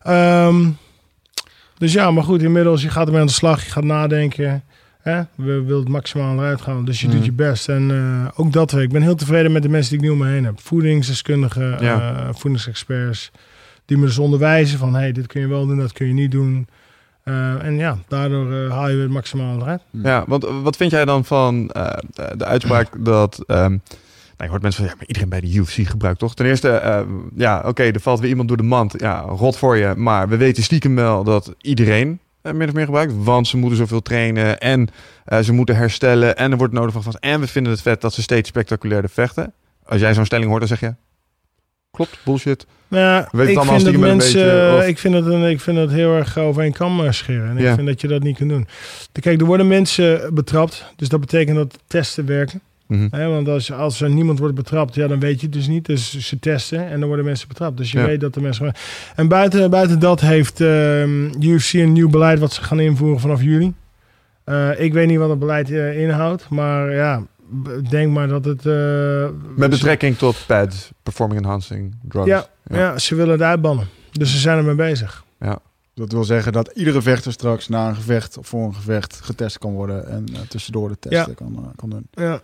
Ehm, 0.01 0.69
dus 1.77 1.93
ja, 1.93 2.11
maar 2.11 2.23
goed, 2.23 2.41
inmiddels, 2.41 2.81
je 2.81 2.89
gaat 2.89 3.05
ermee 3.05 3.21
aan 3.21 3.27
de 3.27 3.33
slag. 3.33 3.63
Je 3.65 3.71
gaat 3.71 3.83
nadenken. 3.83 4.63
Hè? 5.01 5.21
We 5.35 5.43
willen 5.63 5.79
het 5.79 5.87
maximaal 5.89 6.37
eruit 6.37 6.61
gaan. 6.61 6.85
Dus 6.85 7.01
je 7.01 7.07
doet 7.07 7.25
je 7.25 7.31
best. 7.31 7.69
En 7.69 7.91
eh, 7.91 8.31
ook 8.39 8.53
dat 8.53 8.73
ik. 8.77 8.89
Ben 8.91 9.01
heel 9.01 9.15
tevreden 9.15 9.51
met 9.51 9.61
de 9.61 9.69
mensen 9.69 9.89
die 9.91 9.99
ik 9.99 10.05
nu 10.05 10.11
om 10.11 10.17
me 10.27 10.27
heen 10.33 10.45
heb. 10.45 10.59
Voedingsdeskundigen, 10.61 11.77
Ja. 11.83 12.15
eh, 12.17 12.29
voedingsexperts. 12.33 13.31
Die 13.85 13.97
me 13.97 14.05
dus 14.05 14.17
onderwijzen 14.17 14.77
van... 14.79 14.93
hey, 14.95 15.11
dit 15.11 15.27
kun 15.27 15.41
je 15.41 15.47
wel 15.47 15.65
doen, 15.67 15.77
dat 15.77 15.91
kun 15.93 16.07
je 16.07 16.13
niet 16.13 16.31
doen. 16.31 16.67
En 17.61 17.77
ja, 17.77 17.97
daardoor 18.07 18.69
haal 18.69 18.89
je 18.89 18.97
het 19.01 19.09
maximaal 19.09 19.61
eruit. 19.61 19.81
Ja, 19.91 20.23
want 20.27 20.45
wat 20.63 20.75
vind 20.77 20.91
jij 20.91 21.05
dan 21.05 21.25
van 21.25 21.67
de- 21.67 22.33
de 22.37 22.45
uitspraak 22.45 23.05
dat... 23.05 23.43
nou, 24.37 24.49
je 24.49 24.49
hoort 24.49 24.61
mensen 24.61 24.81
van, 24.81 24.91
ja, 24.91 24.97
maar 24.97 25.07
iedereen 25.07 25.29
bij 25.29 25.41
de 25.41 25.53
UFC 25.53 25.89
gebruikt 25.89 26.19
toch? 26.19 26.35
Ten 26.35 26.45
eerste, 26.45 26.69
eh, 26.69 27.01
ja, 27.35 27.63
oké, 27.65 27.83
er 27.83 27.99
valt 27.99 28.19
weer 28.19 28.29
iemand 28.29 28.47
door 28.47 28.57
de 28.57 28.63
mand. 28.63 28.93
Ja, 28.97 29.19
rot 29.19 29.57
voor 29.57 29.77
je. 29.77 29.93
Maar 29.95 30.29
we 30.29 30.37
weten 30.37 30.63
stiekem 30.63 30.95
wel 30.95 31.23
dat 31.23 31.55
iedereen 31.61 32.19
eh, 32.41 32.53
min 32.53 32.67
of 32.67 32.73
meer 32.73 32.85
gebruikt. 32.85 33.13
Want 33.23 33.47
ze 33.47 33.57
moeten 33.57 33.77
zoveel 33.77 34.01
trainen 34.01 34.59
en 34.59 34.87
eh, 35.25 35.39
ze 35.39 35.53
moeten 35.53 35.75
herstellen. 35.75 36.37
En 36.37 36.51
er 36.51 36.57
wordt 36.57 36.73
nodig 36.73 36.93
van 36.93 37.03
vast. 37.03 37.17
En 37.19 37.39
we 37.39 37.47
vinden 37.47 37.71
het 37.71 37.81
vet 37.81 38.01
dat 38.01 38.13
ze 38.13 38.21
steeds 38.21 38.49
spectaculairder 38.49 39.09
vechten. 39.09 39.53
Als 39.83 40.01
jij 40.01 40.13
zo'n 40.13 40.25
stelling 40.25 40.47
hoort, 40.47 40.59
dan 40.59 40.77
zeg 40.77 40.79
je... 40.79 40.95
Klopt, 41.91 42.17
bullshit. 42.23 42.65
Nou 42.87 43.25
Weet 43.31 43.47
het 43.47 43.57
ik, 43.57 43.63
vind 43.63 43.83
dat 43.83 43.95
mensen, 43.95 44.43
beetje, 44.43 44.87
ik, 44.87 44.97
vind 44.97 45.13
dat 45.13 45.25
een, 45.25 45.43
ik 45.43 45.61
vind 45.61 45.77
dat 45.77 45.91
heel 45.91 46.15
erg 46.15 46.37
over 46.37 46.63
een 46.63 46.73
kam 46.73 47.13
scheren. 47.13 47.49
En 47.49 47.57
ik 47.57 47.73
vind 47.73 47.87
dat 47.87 48.01
je 48.01 48.07
dat 48.07 48.23
niet 48.23 48.37
kunt 48.37 48.49
doen. 48.49 48.67
Kijk, 49.19 49.39
er 49.39 49.45
worden 49.45 49.67
mensen 49.67 50.33
betrapt. 50.33 50.85
Dus 50.95 51.09
dat 51.09 51.19
betekent 51.19 51.55
dat 51.55 51.79
testen 51.87 52.25
werken. 52.25 52.61
Mhm. 52.87 53.09
Want 53.29 53.47
als, 53.47 53.71
als 53.71 54.01
er 54.01 54.09
niemand 54.09 54.39
wordt 54.39 54.55
betrapt, 54.55 54.95
ja, 54.95 55.07
dan 55.07 55.19
weet 55.19 55.39
je 55.39 55.45
het 55.45 55.55
dus 55.55 55.67
niet. 55.67 55.85
Dus 55.85 56.17
ze 56.17 56.39
testen 56.39 56.87
en 56.89 56.99
dan 56.99 57.07
worden 57.07 57.25
mensen 57.25 57.47
betrapt. 57.47 57.77
Dus 57.77 57.91
je 57.91 57.99
Ja. 57.99 58.05
weet 58.05 58.19
dat 58.19 58.33
de 58.33 58.41
mensen... 58.41 58.71
En 59.15 59.27
buiten, 59.27 59.69
buiten 59.69 59.99
dat 59.99 60.21
heeft 60.21 60.61
ehm, 60.61 61.41
UFC 61.43 61.73
een 61.73 61.91
nieuw 61.91 62.09
beleid 62.09 62.39
wat 62.39 62.53
ze 62.53 62.63
gaan 62.63 62.79
invoeren 62.79 63.19
vanaf 63.19 63.41
juli. 63.41 63.73
Eh, 64.43 64.79
ik 64.79 64.93
weet 64.93 65.07
niet 65.07 65.17
wat 65.17 65.29
het 65.29 65.39
beleid 65.39 65.71
eh, 65.71 66.01
inhoudt, 66.01 66.49
maar 66.49 66.93
ja, 66.93 67.23
denk 67.89 68.13
maar 68.13 68.27
dat 68.27 68.45
het... 68.45 68.65
eh, 68.65 69.27
Met 69.55 69.69
betrekking 69.69 70.17
tot 70.17 70.43
PEDS, 70.47 70.89
Performing 71.03 71.41
Enhancing 71.41 71.95
Drugs. 72.03 72.27
Ja, 72.27 72.45
ja. 72.63 72.97
ze 72.97 73.15
willen 73.15 73.31
het 73.31 73.41
uitbannen. 73.41 73.87
Dus 74.11 74.31
ze 74.31 74.37
zijn 74.37 74.57
ermee 74.57 74.75
bezig. 74.75 75.25
Dat 75.93 76.11
wil 76.11 76.23
zeggen 76.23 76.51
dat 76.51 76.71
iedere 76.75 77.01
vechter 77.01 77.31
straks 77.31 77.67
na 77.67 77.89
een 77.89 77.95
gevecht 77.95 78.37
of 78.37 78.47
voor 78.47 78.63
een 78.65 78.75
gevecht 78.75 79.19
getest 79.23 79.57
kan 79.57 79.73
worden 79.73 80.07
en 80.09 80.25
tussendoor 80.49 80.89
de 80.89 80.99
testen 80.99 81.29
Ja. 81.29 81.33
kan, 81.35 81.71
kan 81.75 81.89
doen. 81.89 82.07
Ja, 82.11 82.41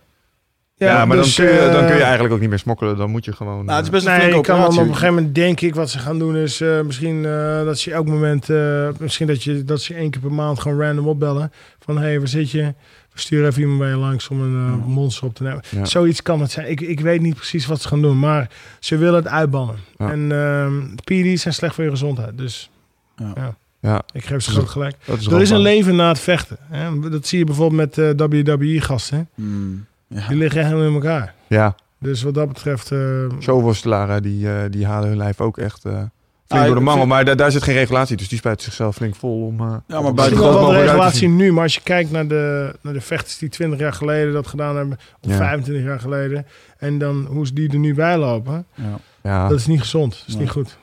Ja, 0.76 1.04
maar 1.04 1.16
dus, 1.16 1.36
dan, 1.36 1.46
kun 1.46 1.54
je, 1.54 1.60
dan 1.60 1.80
kun 1.86 1.86
je 1.86 1.92
eh, 1.92 2.02
eigenlijk 2.02 2.34
ook 2.34 2.40
niet 2.40 2.48
meer 2.48 2.58
smokkelen. 2.58 2.96
Dan 2.96 3.10
moet 3.10 3.24
je 3.24 3.32
gewoon... 3.32 3.64
Nou, 3.64 3.76
het 3.76 3.84
is 3.84 3.90
best 3.90 4.06
een 4.06 4.18
Nee, 4.18 4.40
kan 4.40 4.64
op 4.64 4.70
een 4.70 4.86
gegeven 4.86 5.14
moment 5.14 5.34
denk 5.34 5.60
ik 5.60 5.74
wat 5.74 5.90
ze 5.90 5.98
gaan 5.98 6.18
doen 6.18 6.36
is 6.36 6.60
eh, 6.60 6.80
misschien 6.80 7.24
eh, 7.24 7.64
dat 7.64 7.78
ze 7.78 7.92
elk 7.92 8.06
moment 8.06 8.50
eh, 8.50 8.88
misschien 8.98 9.26
dat 9.26 9.42
je 9.42 9.64
dat 9.64 9.80
ze 9.80 9.94
één 9.94 10.10
keer 10.10 10.20
per 10.20 10.32
maand 10.32 10.60
gewoon 10.60 10.80
random 10.80 11.06
opbellen 11.08 11.52
van 11.78 11.96
hé 11.96 12.02
hey, 12.02 12.18
waar 12.18 12.28
zit 12.28 12.50
je? 12.50 12.74
We 13.12 13.20
sturen 13.20 13.48
even 13.48 13.60
iemand 13.60 13.78
bij 13.78 13.88
je 13.88 13.96
langs 13.96 14.28
om 14.28 14.40
een 14.40 14.78
monster 14.78 15.24
op 15.26 15.34
te 15.34 15.42
nemen. 15.42 15.62
ja. 15.70 15.84
Zoiets 15.84 16.22
kan 16.22 16.40
het 16.40 16.50
zijn. 16.50 16.70
Ik, 16.70 16.80
ik 16.80 17.00
weet 17.00 17.20
niet 17.20 17.34
precies 17.34 17.66
wat 17.66 17.82
ze 17.82 17.88
gaan 17.88 18.02
doen, 18.02 18.18
maar 18.18 18.50
ze 18.80 18.96
willen 18.96 19.14
het 19.14 19.28
uitbannen. 19.28 19.76
Ja. 19.98 20.10
En 20.10 20.32
ehm 20.32 20.94
PD's 20.94 21.42
zijn 21.42 21.54
slecht 21.54 21.74
voor 21.74 21.84
je 21.84 21.90
gezondheid, 21.90 22.38
dus 22.38 22.70
Ja. 23.16 23.32
ja, 23.34 23.56
ja, 23.80 24.02
ik 24.12 24.24
geef 24.24 24.42
ze 24.42 24.50
Dus 24.50 24.60
ook 24.60 24.68
gelijk. 24.68 24.96
Er 25.30 25.40
is 25.40 25.50
een 25.50 25.58
leven 25.58 25.96
na 25.96 26.08
het 26.08 26.20
vechten. 26.20 26.56
Hè? 26.70 27.08
Dat 27.10 27.26
zie 27.26 27.38
je 27.38 27.44
bijvoorbeeld 27.44 27.96
met 27.96 28.18
eh 28.18 28.26
WWE-gasten. 28.28 29.28
Hmm, 29.34 29.86
ja. 30.14 30.28
Die 30.28 30.36
liggen 30.36 30.64
helemaal 30.64 30.86
in 30.86 30.94
elkaar. 30.94 31.34
Ja, 31.46 31.74
Dus 31.98 32.22
wat 32.22 32.34
dat 32.34 32.48
betreft... 32.48 32.90
eh, 32.92 32.98
showworstelaren 33.40 34.22
die, 34.22 34.48
eh, 34.50 34.54
die 34.70 34.86
halen 34.86 35.08
hun 35.08 35.16
lijf 35.18 35.40
ook 35.40 35.58
echt 35.58 35.84
eh, 35.84 35.92
flink 35.92 36.08
Ah, 36.48 36.64
door 36.66 36.74
de 36.74 36.80
mangel. 36.80 37.00
vind- 37.00 37.12
Maar 37.12 37.24
da- 37.24 37.34
daar 37.34 37.52
zit 37.52 37.62
geen 37.62 37.74
regulatie, 37.74 38.16
dus 38.16 38.28
die 38.28 38.38
spuiten 38.38 38.64
zichzelf 38.64 38.94
flink 38.96 39.14
vol 39.14 39.46
om... 39.46 39.60
eh, 39.60 39.66
maar 39.86 39.98
om 40.04 40.14
buiten 40.14 40.38
wel 40.38 40.60
wat 40.60 40.70
te 40.74 40.80
regulatie 40.80 41.28
nu, 41.28 41.52
maar 41.52 41.62
als 41.62 41.74
je 41.74 41.80
kijkt 41.82 42.10
naar 42.10 42.28
de, 42.28 42.74
naar 42.82 42.92
de 42.92 43.00
vechters 43.00 43.38
die 43.38 43.48
20 43.48 43.78
jaar 43.78 43.92
geleden 43.92 44.32
dat 44.32 44.46
gedaan 44.46 44.76
hebben, 44.76 44.98
of 45.20 45.30
Ja. 45.30 45.36
25 45.36 45.84
jaar 45.84 46.00
geleden, 46.00 46.46
en 46.78 46.98
dan 46.98 47.26
hoe 47.30 47.46
ze 47.46 47.52
die 47.54 47.70
er 47.72 47.78
nu 47.78 47.94
bij 47.94 48.18
lopen, 48.18 48.66
Ja. 48.74 48.98
Ja, 49.22 49.48
dat 49.48 49.58
is 49.58 49.66
niet 49.66 49.80
gezond. 49.80 50.10
Dat 50.12 50.24
is 50.26 50.32
Nee. 50.34 50.42
niet 50.42 50.50
goed. 50.52 50.78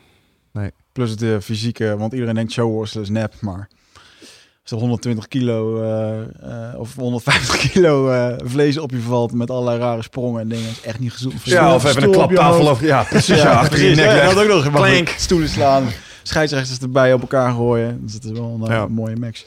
Plus 0.92 1.10
het 1.10 1.22
eh, 1.22 1.36
fysieke, 1.42 1.96
want 1.96 2.12
iedereen 2.12 2.34
denkt 2.34 2.52
showworstelen 2.52 3.04
is 3.04 3.10
nep, 3.12 3.34
maar 3.40 3.68
Er 4.70 4.76
120 4.78 5.28
kilo 5.28 5.82
eh, 5.82 6.20
eh, 6.72 6.80
of 6.80 6.94
150 6.96 7.56
kilo 7.70 8.10
eh, 8.10 8.34
vlees 8.44 8.78
op 8.78 8.90
je 8.90 9.00
valt 9.00 9.32
met 9.32 9.50
allerlei 9.50 9.78
rare 9.78 10.02
sprongen 10.02 10.40
en 10.40 10.48
dingen, 10.48 10.68
is 10.70 10.80
echt 10.80 10.98
niet 10.98 11.12
gezond. 11.12 11.34
Ja, 11.44 11.74
of 11.74 11.84
even 11.84 12.02
een 12.02 12.10
klaptafel. 12.10 12.66
Of, 12.66 12.80
ja, 12.80 13.02
precies. 13.02 13.42
Ja, 13.42 13.52
achter 13.52 13.78
je 13.78 13.84
precies. 13.84 13.96
nek 13.96 14.16
Ja, 14.16 14.24
dat 14.34 14.42
ook 14.42 14.72
nog. 14.72 14.96
Goed, 14.96 15.14
Stoelen 15.16 15.48
slaan, 15.48 15.84
scheidsrechters 16.22 16.78
erbij 16.78 17.12
op 17.12 17.20
elkaar 17.20 17.52
gooien. 17.52 17.98
Dus 18.02 18.12
dat 18.12 18.24
is 18.32 18.38
wel 18.38 18.58
een, 18.62 18.72
Ja. 18.72 18.86
mooie 18.88 19.16
max. 19.16 19.44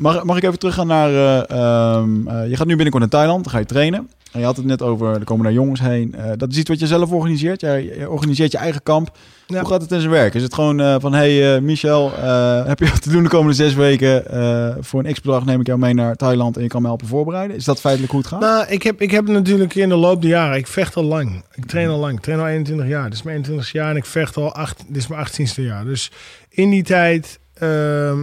Mag, 0.00 0.24
mag 0.24 0.36
ik 0.36 0.42
even 0.42 0.58
teruggaan 0.58 0.86
naar... 0.86 1.08
eh, 1.08 1.50
ehm, 1.50 2.28
eh, 2.28 2.48
je 2.50 2.56
gaat 2.56 2.66
nu 2.66 2.74
binnenkort 2.74 3.02
naar 3.02 3.12
Thailand, 3.12 3.44
dan 3.44 3.52
ga 3.52 3.58
je 3.58 3.64
trainen. 3.64 4.08
En 4.32 4.40
je 4.40 4.44
had 4.46 4.56
het 4.56 4.64
net 4.66 4.82
over, 4.82 5.14
er 5.14 5.24
komen 5.24 5.44
daar 5.44 5.52
jongens 5.52 5.80
heen. 5.80 6.14
Eh, 6.14 6.30
dat 6.36 6.50
is 6.50 6.56
iets 6.58 6.68
wat 6.68 6.78
je 6.80 6.86
zelf 6.86 7.10
organiseert. 7.12 7.60
Jij 7.60 7.84
je 7.84 8.10
organiseert 8.10 8.52
je 8.52 8.58
eigen 8.58 8.82
kamp. 8.82 9.16
Ja. 9.46 9.58
Hoe 9.60 9.68
gaat 9.68 9.80
het 9.82 9.92
in 9.92 9.98
zijn 10.00 10.12
werk? 10.12 10.34
Is 10.34 10.42
het 10.42 10.54
gewoon 10.54 10.80
eh, 10.80 10.96
van, 10.98 11.12
hey 11.12 11.54
eh, 11.54 11.60
Michel, 11.62 12.12
eh, 12.16 12.66
heb 12.66 12.78
je 12.78 12.88
wat 12.88 13.02
te 13.02 13.10
doen 13.10 13.22
de 13.22 13.28
komende 13.28 13.54
zes 13.54 13.74
weken? 13.74 14.26
Eh, 14.30 14.76
voor 14.80 15.04
een 15.04 15.12
x-bedrag 15.12 15.44
neem 15.44 15.60
ik 15.60 15.66
jou 15.66 15.78
mee 15.78 15.94
naar 15.94 16.16
Thailand 16.16 16.56
en 16.56 16.62
je 16.62 16.68
kan 16.68 16.80
me 16.82 16.86
helpen 16.88 17.06
voorbereiden. 17.06 17.56
Is 17.56 17.64
dat 17.64 17.80
feitelijk 17.80 18.12
hoe 18.12 18.20
het 18.20 18.30
gaat? 18.30 18.40
Nou, 18.40 18.66
ik 18.68 18.82
heb, 18.82 19.00
ik 19.00 19.10
heb 19.10 19.28
natuurlijk 19.28 19.74
in 19.74 19.88
de 19.88 19.94
loop 19.94 20.20
der 20.22 20.30
jaren, 20.30 20.56
ik 20.56 20.66
vecht 20.66 20.96
al 20.96 21.04
lang. 21.04 21.44
Ik 21.54 21.66
train 21.66 21.88
al 21.88 21.98
lang. 21.98 22.16
Ik 22.16 22.20
train 22.22 22.38
al 22.40 22.46
21 22.48 22.86
jaar. 22.86 23.04
Dit 23.04 23.12
is 23.12 23.22
mijn 23.22 23.36
21 23.36 23.72
jaar 23.72 23.90
en 23.90 23.96
ik 23.96 24.04
vecht 24.06 24.36
al 24.36 24.54
acht, 24.54 24.84
dit 24.88 24.96
is 24.96 25.06
mijn 25.06 25.26
18ste 25.26 25.62
jaar. 25.62 25.84
Dus 25.84 26.10
in 26.48 26.70
die 26.70 26.82
tijd, 26.82 27.38
ehm, 27.54 28.18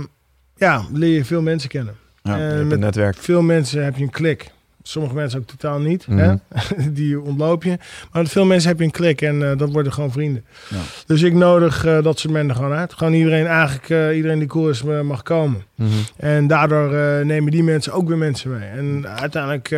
ja, 0.56 0.86
leer 0.94 1.14
je 1.16 1.26
veel 1.26 1.42
mensen 1.42 1.70
kennen. 1.70 1.96
Ja, 2.24 2.34
En 2.34 2.40
Je 2.40 2.44
hebt 2.46 2.64
met 2.64 2.72
een 2.72 2.80
netwerk. 2.80 3.18
veel 3.18 3.42
mensen 3.42 3.84
heb 3.84 3.96
je 3.98 4.04
een 4.04 4.10
klik. 4.10 4.52
Sommige 4.90 5.16
mensen 5.16 5.40
ook 5.40 5.46
totaal 5.46 5.80
niet. 5.80 6.08
Mhm. 6.08 6.18
Hè? 6.18 6.36
Die 6.92 7.22
ontloop 7.22 7.64
je. 7.64 7.78
Maar 8.12 8.22
met 8.22 8.32
veel 8.32 8.46
mensen 8.46 8.70
heb 8.70 8.80
je 8.80 8.86
een 8.86 8.92
klik 8.92 9.22
en 9.22 9.50
eh, 9.50 9.58
dat 9.58 9.72
worden 9.72 9.94
gewoon 9.94 10.12
vrienden. 10.12 10.46
Ja. 10.70 10.78
Dus 11.06 11.22
ik 11.22 11.34
nodig 11.34 11.86
eh, 11.86 12.04
dat 12.04 12.20
soort 12.20 12.34
mensen 12.34 12.56
gewoon 12.56 12.72
uit. 12.72 12.94
Gewoon 12.94 13.14
iedereen, 13.14 13.46
eigenlijk 13.46 13.90
eh, 13.90 14.16
iedereen 14.16 14.40
die 14.40 14.48
cool 14.48 14.70
is, 14.70 14.84
mag 14.84 15.24
komen. 15.24 15.64
Mhm. 15.76 15.90
En 16.18 16.48
daardoor 16.48 17.26
nemen 17.26 17.52
die 17.52 17.64
mensen 17.64 17.94
ook 17.94 18.08
weer 18.08 18.18
mensen 18.18 18.52
mee. 18.52 18.70
En 18.70 19.08
uiteindelijk 19.08 19.70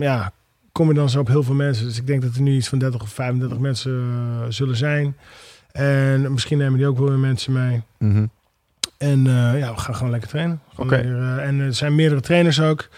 ja, 0.00 0.32
kom 0.72 0.88
je 0.88 0.94
dan 0.94 1.10
zo 1.10 1.20
op 1.20 1.28
heel 1.28 1.42
veel 1.42 1.54
mensen. 1.54 1.86
Dus 1.86 1.98
ik 1.98 2.06
denk 2.06 2.22
dat 2.22 2.34
er 2.34 2.42
nu 2.42 2.56
iets 2.56 2.68
van 2.68 2.78
30 2.78 3.02
of 3.02 3.08
35 3.08 3.58
mensen 3.58 4.04
zullen 4.48 4.76
zijn. 4.76 5.16
En 5.72 6.32
misschien 6.32 6.58
nemen 6.58 6.78
die 6.78 6.86
ook 6.86 6.98
wel 6.98 7.08
weer 7.08 7.18
mensen 7.18 7.52
mee. 7.52 7.82
Mhm. 7.98 8.26
En 8.98 9.24
ja, 9.58 9.74
we 9.74 9.80
gaan 9.80 9.94
gewoon 9.94 10.10
lekker 10.10 10.28
trainen. 10.28 10.60
Gewoon 10.74 10.92
en 11.40 11.60
er 11.60 11.74
zijn 11.74 11.94
meerdere 11.94 12.20
trainers 12.20 12.60
ook. 12.60 12.88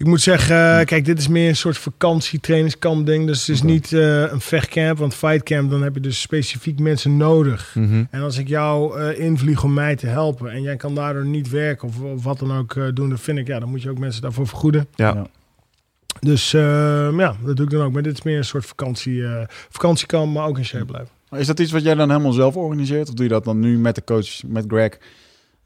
Ik 0.00 0.06
moet 0.06 0.20
zeggen, 0.20 0.78
eh, 0.78 0.84
kijk, 0.84 1.04
dit 1.04 1.18
is 1.18 1.28
meer 1.28 1.48
een 1.48 1.56
soort 1.56 1.78
vakantietrainingskamp 1.78 3.06
ding. 3.06 3.26
Dus 3.26 3.46
het 3.46 3.56
is 3.56 3.62
niet 3.62 3.92
eh, 3.92 4.32
een 4.32 4.40
vechtcamp. 4.40 4.98
Want 4.98 5.14
fightcamp, 5.14 5.70
dan 5.70 5.82
heb 5.82 5.94
je 5.94 6.00
dus 6.00 6.20
specifiek 6.20 6.78
mensen 6.78 7.16
nodig. 7.16 7.74
Mhm. 7.74 8.04
En 8.10 8.22
als 8.22 8.38
ik 8.38 8.48
jou 8.48 9.00
eh, 9.00 9.18
invlieg 9.18 9.64
om 9.64 9.74
mij 9.74 9.96
te 9.96 10.06
helpen 10.06 10.50
en 10.50 10.62
jij 10.62 10.76
kan 10.76 10.94
daardoor 10.94 11.26
niet 11.26 11.50
werken 11.50 11.88
of, 11.88 12.00
of 12.00 12.24
wat 12.24 12.38
dan 12.38 12.52
ook 12.52 12.76
eh, 12.76 12.84
doen, 12.94 13.08
dan 13.08 13.18
vind 13.18 13.38
ik, 13.38 13.46
ja, 13.46 13.58
dan 13.58 13.68
moet 13.68 13.82
je 13.82 13.90
ook 13.90 13.98
mensen 13.98 14.22
daarvoor 14.22 14.46
vergoeden. 14.46 14.86
Ja. 14.94 15.14
Ja. 15.14 15.26
Dus 16.20 16.54
eh, 16.54 16.60
ja, 17.16 17.36
dat 17.44 17.56
doe 17.56 17.66
ik 17.66 17.70
dan 17.72 17.82
ook. 17.82 17.92
Maar 17.92 18.02
dit 18.02 18.12
is 18.12 18.22
meer 18.22 18.36
een 18.36 18.44
soort 18.44 18.66
vakantie, 18.66 19.26
eh 19.26 19.42
vakantiekamp, 19.68 20.34
maar 20.34 20.46
ook 20.46 20.58
in 20.58 20.64
shape 20.64 20.84
blijven. 20.84 21.10
Is 21.30 21.46
dat 21.46 21.60
iets 21.60 21.72
wat 21.72 21.82
jij 21.82 21.94
dan 21.94 22.10
helemaal 22.10 22.32
zelf 22.32 22.56
organiseert? 22.56 23.08
Of 23.08 23.14
doe 23.14 23.24
je 23.24 23.30
dat 23.30 23.44
dan 23.44 23.60
nu 23.60 23.78
met 23.78 23.94
de 23.94 24.04
coach, 24.04 24.42
met 24.46 24.64
Greg? 24.68 24.98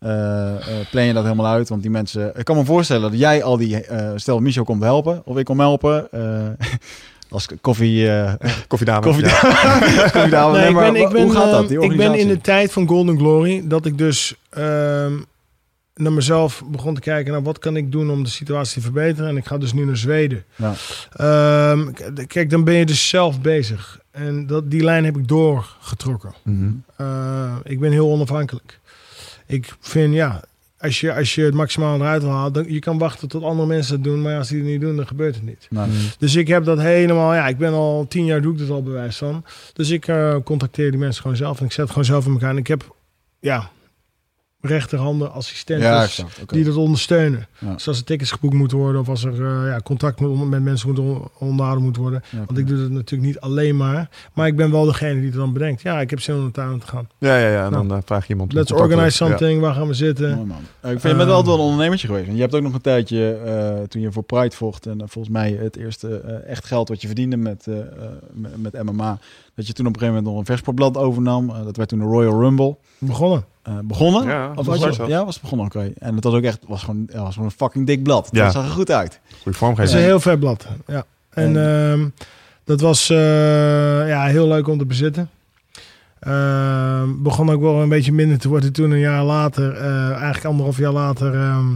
Eh, 0.04 0.54
eh, 0.80 0.86
plan 0.90 1.04
je 1.04 1.12
dat 1.12 1.22
helemaal 1.22 1.46
uit? 1.46 1.68
Want 1.68 1.82
die 1.82 1.90
mensen... 1.90 2.32
Ik 2.36 2.44
kan 2.44 2.56
me 2.56 2.64
voorstellen 2.64 3.10
dat 3.10 3.20
jij 3.20 3.42
al 3.42 3.56
die... 3.56 3.80
eh, 3.80 4.10
stel, 4.16 4.40
Michel 4.40 4.64
komt 4.64 4.82
helpen. 4.82 5.22
Of 5.24 5.36
ik 5.36 5.44
kom 5.44 5.60
helpen. 5.60 6.12
eh, 6.12 6.48
als 7.30 7.48
koffie... 7.60 8.10
eh 8.10 8.32
Koffiedame. 8.68 9.00
koffie 9.00 9.24
Ja. 9.26 9.40
koffiedame. 10.12 10.58
Nee, 10.58 10.70
maar 10.70 10.92
ben, 10.92 11.02
ik 11.02 11.08
ben, 11.08 11.22
hoe 11.22 11.32
gaat 11.32 11.50
dat, 11.50 11.68
die 11.68 11.80
ik 11.80 11.96
ben 11.96 12.14
in 12.14 12.28
de 12.28 12.40
tijd 12.40 12.72
van 12.72 12.88
Golden 12.88 13.18
Glory 13.18 13.62
dat 13.64 13.86
ik 13.86 13.98
dus 13.98 14.34
ehm, 14.50 15.12
naar 15.94 16.12
mezelf 16.12 16.62
begon 16.66 16.94
te 16.94 17.00
kijken 17.00 17.32
naar 17.32 17.42
wat 17.42 17.58
kan 17.58 17.76
ik 17.76 17.92
doen 17.92 18.10
om 18.10 18.24
de 18.24 18.30
situatie 18.30 18.74
te 18.74 18.80
verbeteren. 18.80 19.28
En 19.28 19.36
ik 19.36 19.46
ga 19.46 19.58
dus 19.58 19.72
nu 19.72 19.84
naar 19.84 19.96
Zweden. 19.96 20.44
Ja. 20.56 20.72
Ehm, 21.12 21.92
kijk, 22.26 22.50
dan 22.50 22.64
ben 22.64 22.74
je 22.74 22.86
dus 22.86 23.08
zelf 23.08 23.40
bezig. 23.40 24.00
En 24.10 24.46
dat, 24.46 24.70
die 24.70 24.84
lijn 24.84 25.04
heb 25.04 25.16
ik 25.16 25.28
doorgetrokken. 25.28 26.34
Mhm. 26.42 26.70
Uh, 27.00 27.54
ik 27.62 27.80
ben 27.80 27.92
heel 27.92 28.10
onafhankelijk. 28.10 28.80
Ik 29.46 29.74
vind, 29.80 30.14
ja, 30.14 30.42
als 30.78 31.00
je, 31.00 31.14
als 31.14 31.34
je 31.34 31.42
het 31.42 31.54
maximaal 31.54 31.96
eruit 31.96 32.22
wil 32.22 32.30
halen, 32.30 32.52
dan, 32.52 32.64
je 32.68 32.78
kan 32.78 32.98
wachten 32.98 33.28
tot 33.28 33.42
andere 33.42 33.68
mensen 33.68 33.94
het 33.94 34.04
doen, 34.04 34.22
maar 34.22 34.38
als 34.38 34.48
die 34.48 34.58
het 34.58 34.66
niet 34.66 34.80
doen, 34.80 34.96
dan 34.96 35.06
gebeurt 35.06 35.34
het 35.34 35.44
niet. 35.44 35.66
Nou, 35.70 35.88
Mhm. 35.88 35.98
Dus 36.18 36.34
ik 36.34 36.48
heb 36.48 36.64
dat 36.64 36.80
helemaal, 36.80 37.34
ja, 37.34 37.48
ik 37.48 37.58
ben 37.58 37.72
al 37.72 38.06
tien 38.08 38.24
jaar 38.24 38.42
doe 38.42 38.52
ik 38.52 38.58
dit 38.58 38.70
al 38.70 38.82
bewijs 38.82 39.16
van. 39.16 39.44
Dus 39.72 39.90
ik 39.90 40.08
eh, 40.08 40.36
contacteer 40.44 40.90
die 40.90 41.00
mensen 41.00 41.22
gewoon 41.22 41.36
zelf 41.36 41.58
en 41.58 41.64
ik 41.64 41.70
zet 41.72 41.80
het 41.80 41.90
gewoon 41.90 42.04
zelf 42.04 42.26
in 42.26 42.32
elkaar. 42.32 42.50
En 42.50 42.56
ik 42.56 42.66
heb, 42.66 42.94
ja, 43.40 43.70
rechterhanden, 44.66 45.32
assistenten 45.32 45.88
ja, 45.88 46.06
die 46.46 46.64
dat 46.64 46.76
ondersteunen. 46.76 47.46
Ja. 47.58 47.72
Dus 47.72 47.88
als 47.88 47.98
er 47.98 48.04
tickets 48.04 48.30
geboekt 48.30 48.54
moeten 48.54 48.76
worden 48.78 49.00
of 49.00 49.08
als 49.08 49.24
er 49.24 49.32
eh, 49.34 49.66
ja, 49.66 49.80
contact 49.84 50.20
met, 50.20 50.48
met 50.48 50.62
mensen 50.62 50.88
moet 50.88 50.98
on- 50.98 51.28
onderhouden 51.38 51.84
moet 51.84 51.96
worden. 51.96 52.22
Ja, 52.30 52.38
Want 52.46 52.58
ik 52.58 52.66
doe 52.66 52.78
dat 52.78 52.90
natuurlijk 52.90 53.28
niet 53.28 53.40
alleen 53.40 53.76
maar. 53.76 54.08
Maar 54.32 54.46
ik 54.46 54.56
ben 54.56 54.70
wel 54.70 54.84
degene 54.84 55.14
die 55.14 55.24
het 55.28 55.34
dan 55.34 55.52
bedenkt. 55.52 55.82
Ja, 55.82 56.00
ik 56.00 56.10
heb 56.10 56.20
zin 56.20 56.34
om 56.34 56.40
naar 56.42 56.50
Thailand 56.50 56.80
te 56.80 56.86
gaan. 56.86 57.08
Ja, 57.18 57.36
ja, 57.38 57.48
ja. 57.48 57.64
En 57.64 57.70
Nou. 57.72 57.88
dan 57.88 57.96
eh, 57.96 58.02
vraag 58.04 58.22
je 58.26 58.32
iemand. 58.32 58.50
om 58.52 58.58
Let's 58.58 58.72
organize 58.72 59.16
something. 59.16 59.60
Waar 59.60 59.74
gaan 59.74 59.86
we 59.86 59.94
zitten? 59.94 60.34
Mooi, 60.34 60.46
man. 60.46 60.56
Eh, 60.80 60.90
ik 60.92 61.00
vind 61.00 61.02
je 61.02 61.08
bent 61.08 61.18
wel 61.28 61.36
altijd 61.36 61.46
wel 61.46 61.64
een 61.64 61.70
ondernemertje 61.70 62.06
geweest. 62.06 62.28
En 62.28 62.34
je 62.34 62.40
hebt 62.40 62.54
ook 62.54 62.62
nog 62.62 62.74
een 62.74 62.80
tijdje, 62.80 63.32
eh, 63.34 63.82
toen 63.88 64.00
je 64.02 64.12
voor 64.12 64.22
Pride 64.22 64.56
vocht... 64.56 64.86
en 64.86 64.98
volgens 64.98 65.28
mij 65.34 65.58
het 65.60 65.76
eerste 65.76 66.20
eh, 66.20 66.50
echt 66.50 66.64
geld 66.64 66.88
wat 66.88 67.00
je 67.00 67.06
verdiende 67.06 67.36
met, 67.36 67.66
met, 68.32 68.72
met 68.72 68.82
MMA... 68.82 69.18
dat 69.54 69.66
je 69.66 69.72
toen 69.72 69.86
op 69.86 69.92
een 69.94 69.98
gegeven 70.00 70.14
moment 70.14 70.24
nog 70.24 70.38
een 70.38 70.44
verssportblad 70.46 70.96
overnam. 70.96 71.50
Eh, 71.50 71.64
dat 71.64 71.76
werd 71.76 71.88
toen 71.88 71.98
de 71.98 72.04
Royal 72.04 72.40
Rumble. 72.40 72.76
Begonnen. 72.98 73.44
Eh, 73.62 73.78
begonnen? 73.84 74.26
Ja, 74.26 74.48
of 74.54 74.66
dat 74.66 74.78
was 74.78 74.96
dat. 74.96 75.08
ja, 75.08 75.24
was 75.24 75.34
het 75.34 75.42
begonnen, 75.42 75.66
oké. 75.66 75.92
En 75.98 76.14
het 76.14 76.24
was 76.24 76.34
ook 76.34 76.42
echt 76.42 76.58
was 76.66 76.82
gewoon, 76.82 77.08
ja, 77.12 77.22
was 77.22 77.34
gewoon 77.34 77.48
een 77.48 77.56
fucking 77.56 77.86
dik 77.86 78.02
blad. 78.02 78.28
Ja. 78.30 78.44
Dat 78.44 78.52
zag 78.52 78.64
er 78.64 78.70
goed 78.70 78.90
uit. 78.90 79.20
Goeie 79.22 79.38
Dat 79.44 79.52
is 79.52 79.58
vormgeving. 79.58 79.98
een 79.98 80.04
heel 80.04 80.20
vet 80.20 80.38
blad. 80.40 80.66
Ja. 80.86 81.04
En 81.30 81.66
ehm, 81.66 82.08
dat 82.64 82.80
was 82.80 83.10
eh, 83.10 84.08
ja, 84.08 84.24
heel 84.24 84.48
leuk 84.48 84.68
om 84.68 84.78
te 84.78 84.84
bezitten. 84.86 85.30
Ehm, 86.20 87.08
begon 87.22 87.50
ook 87.50 87.60
wel 87.60 87.82
een 87.82 87.88
beetje 87.88 88.12
minder 88.12 88.38
te 88.38 88.48
worden 88.48 88.72
toen 88.72 88.90
een 88.90 88.98
jaar 88.98 89.24
later, 89.24 89.76
eh, 89.76 90.10
eigenlijk 90.10 90.44
anderhalf 90.44 90.78
jaar 90.78 90.92
later, 90.92 91.34
ehm, 91.34 91.66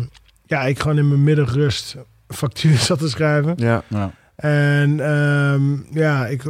ja, 0.47 0.63
ik 0.63 0.79
gewoon 0.81 0.99
in 0.99 1.09
mijn 1.09 1.23
middagrust 1.25 1.97
factuur 2.29 2.77
zat 2.89 2.99
te 2.99 3.09
schrijven. 3.09 3.55
Ja. 3.57 3.83
Ja. 3.89 4.11
En 4.43 5.01
ehm, 5.01 5.99
ja, 5.99 6.27
ik 6.27 6.43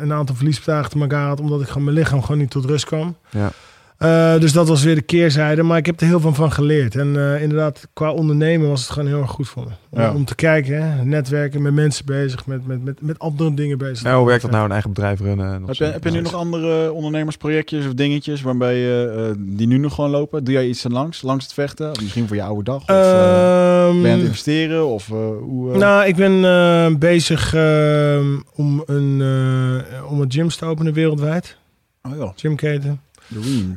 een 0.00 0.12
aantal 0.12 0.34
verliesbedragen 0.34 0.90
te 0.90 0.98
elkaar 0.98 1.26
had, 1.26 1.40
omdat 1.40 1.60
ik 1.60 1.68
gewoon 1.68 1.84
mijn 1.84 1.96
lichaam 1.96 2.22
gewoon 2.22 2.38
niet 2.38 2.50
tot 2.50 2.64
rust 2.64 2.84
kwam. 2.84 3.16
Ja. 3.30 3.50
Eh, 3.98 4.38
dus 4.38 4.52
dat 4.52 4.68
was 4.68 4.82
weer 4.82 4.94
de 4.94 5.02
keerzijde, 5.02 5.62
maar 5.62 5.78
ik 5.78 5.86
heb 5.86 6.00
er 6.00 6.06
heel 6.06 6.20
veel 6.20 6.34
van 6.34 6.52
geleerd. 6.52 6.96
En 6.96 7.16
eh, 7.16 7.42
inderdaad, 7.42 7.88
qua 7.92 8.12
ondernemen 8.12 8.68
was 8.68 8.80
het 8.82 8.90
gewoon 8.90 9.08
heel 9.08 9.20
erg 9.20 9.30
goed 9.30 9.48
voor 9.48 9.62
me. 9.64 9.70
Om, 9.90 10.00
Ja. 10.00 10.12
om 10.14 10.24
te 10.24 10.34
kijken, 10.34 10.82
hè, 10.92 11.04
netwerken, 11.04 11.62
met 11.62 11.72
mensen 11.74 12.06
bezig, 12.06 12.46
met, 12.46 12.66
met, 12.66 12.84
met, 12.84 13.02
met 13.02 13.18
andere 13.18 13.54
dingen 13.54 13.78
bezig. 13.78 14.12
Hoe 14.12 14.26
werkt 14.26 14.42
dat 14.42 14.50
nou, 14.50 14.64
een 14.64 14.70
eigen 14.72 14.92
bedrijf 14.92 15.20
runnen? 15.20 15.64
Heb 15.66 15.74
je, 15.74 15.84
heb 15.84 16.04
je 16.04 16.10
nu 16.10 16.20
nog 16.20 16.34
andere 16.34 16.92
ondernemersprojectjes 16.92 17.86
of 17.86 17.92
dingetjes 17.94 18.42
waarbij 18.42 18.76
je, 18.76 19.14
eh, 19.30 19.34
die 19.38 19.66
nu 19.66 19.78
nog 19.78 19.94
gewoon 19.94 20.10
lopen? 20.10 20.44
Doe 20.44 20.54
jij 20.54 20.66
iets 20.66 20.84
langs, 20.88 21.22
langs 21.22 21.44
het 21.44 21.52
vechten? 21.54 21.90
Of 21.90 22.00
misschien 22.02 22.26
voor 22.26 22.36
je 22.36 22.42
oude 22.42 22.62
dag? 22.64 22.82
Of, 22.82 22.88
eh, 22.88 23.86
Ehm, 23.86 23.92
ben 23.92 24.00
je 24.02 24.08
aan 24.12 24.18
het 24.18 24.26
investeren? 24.26 24.86
Of 24.86 25.10
eh, 25.10 25.16
hoe... 25.40 25.72
eh, 25.72 25.78
nou, 25.78 26.06
ik 26.06 26.16
ben 26.16 26.44
eh, 26.44 26.86
bezig 26.98 27.54
ehm, 27.54 28.26
om, 28.54 28.82
een, 28.86 29.20
eh, 29.20 30.10
om 30.12 30.20
een 30.20 30.32
gym 30.32 30.48
te 30.48 30.64
openen 30.64 30.92
wereldwijd. 30.92 31.56
oh 32.02 32.16
ja, 32.18 32.32
Gymketen. 32.36 33.00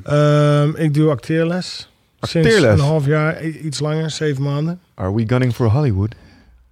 Ehm, 0.04 0.76
ik 0.76 0.94
doe 0.94 1.10
acteerles. 1.10 1.90
Sinds 2.22 2.56
een 2.56 2.80
half 2.80 3.06
jaar, 3.06 3.44
iets 3.46 3.80
langer, 3.80 4.12
zeven 4.12 4.44
maanden. 4.44 4.80
Are 4.96 5.14
we 5.14 5.24
gunning 5.28 5.54
for 5.54 5.72
Hollywood? 5.72 6.16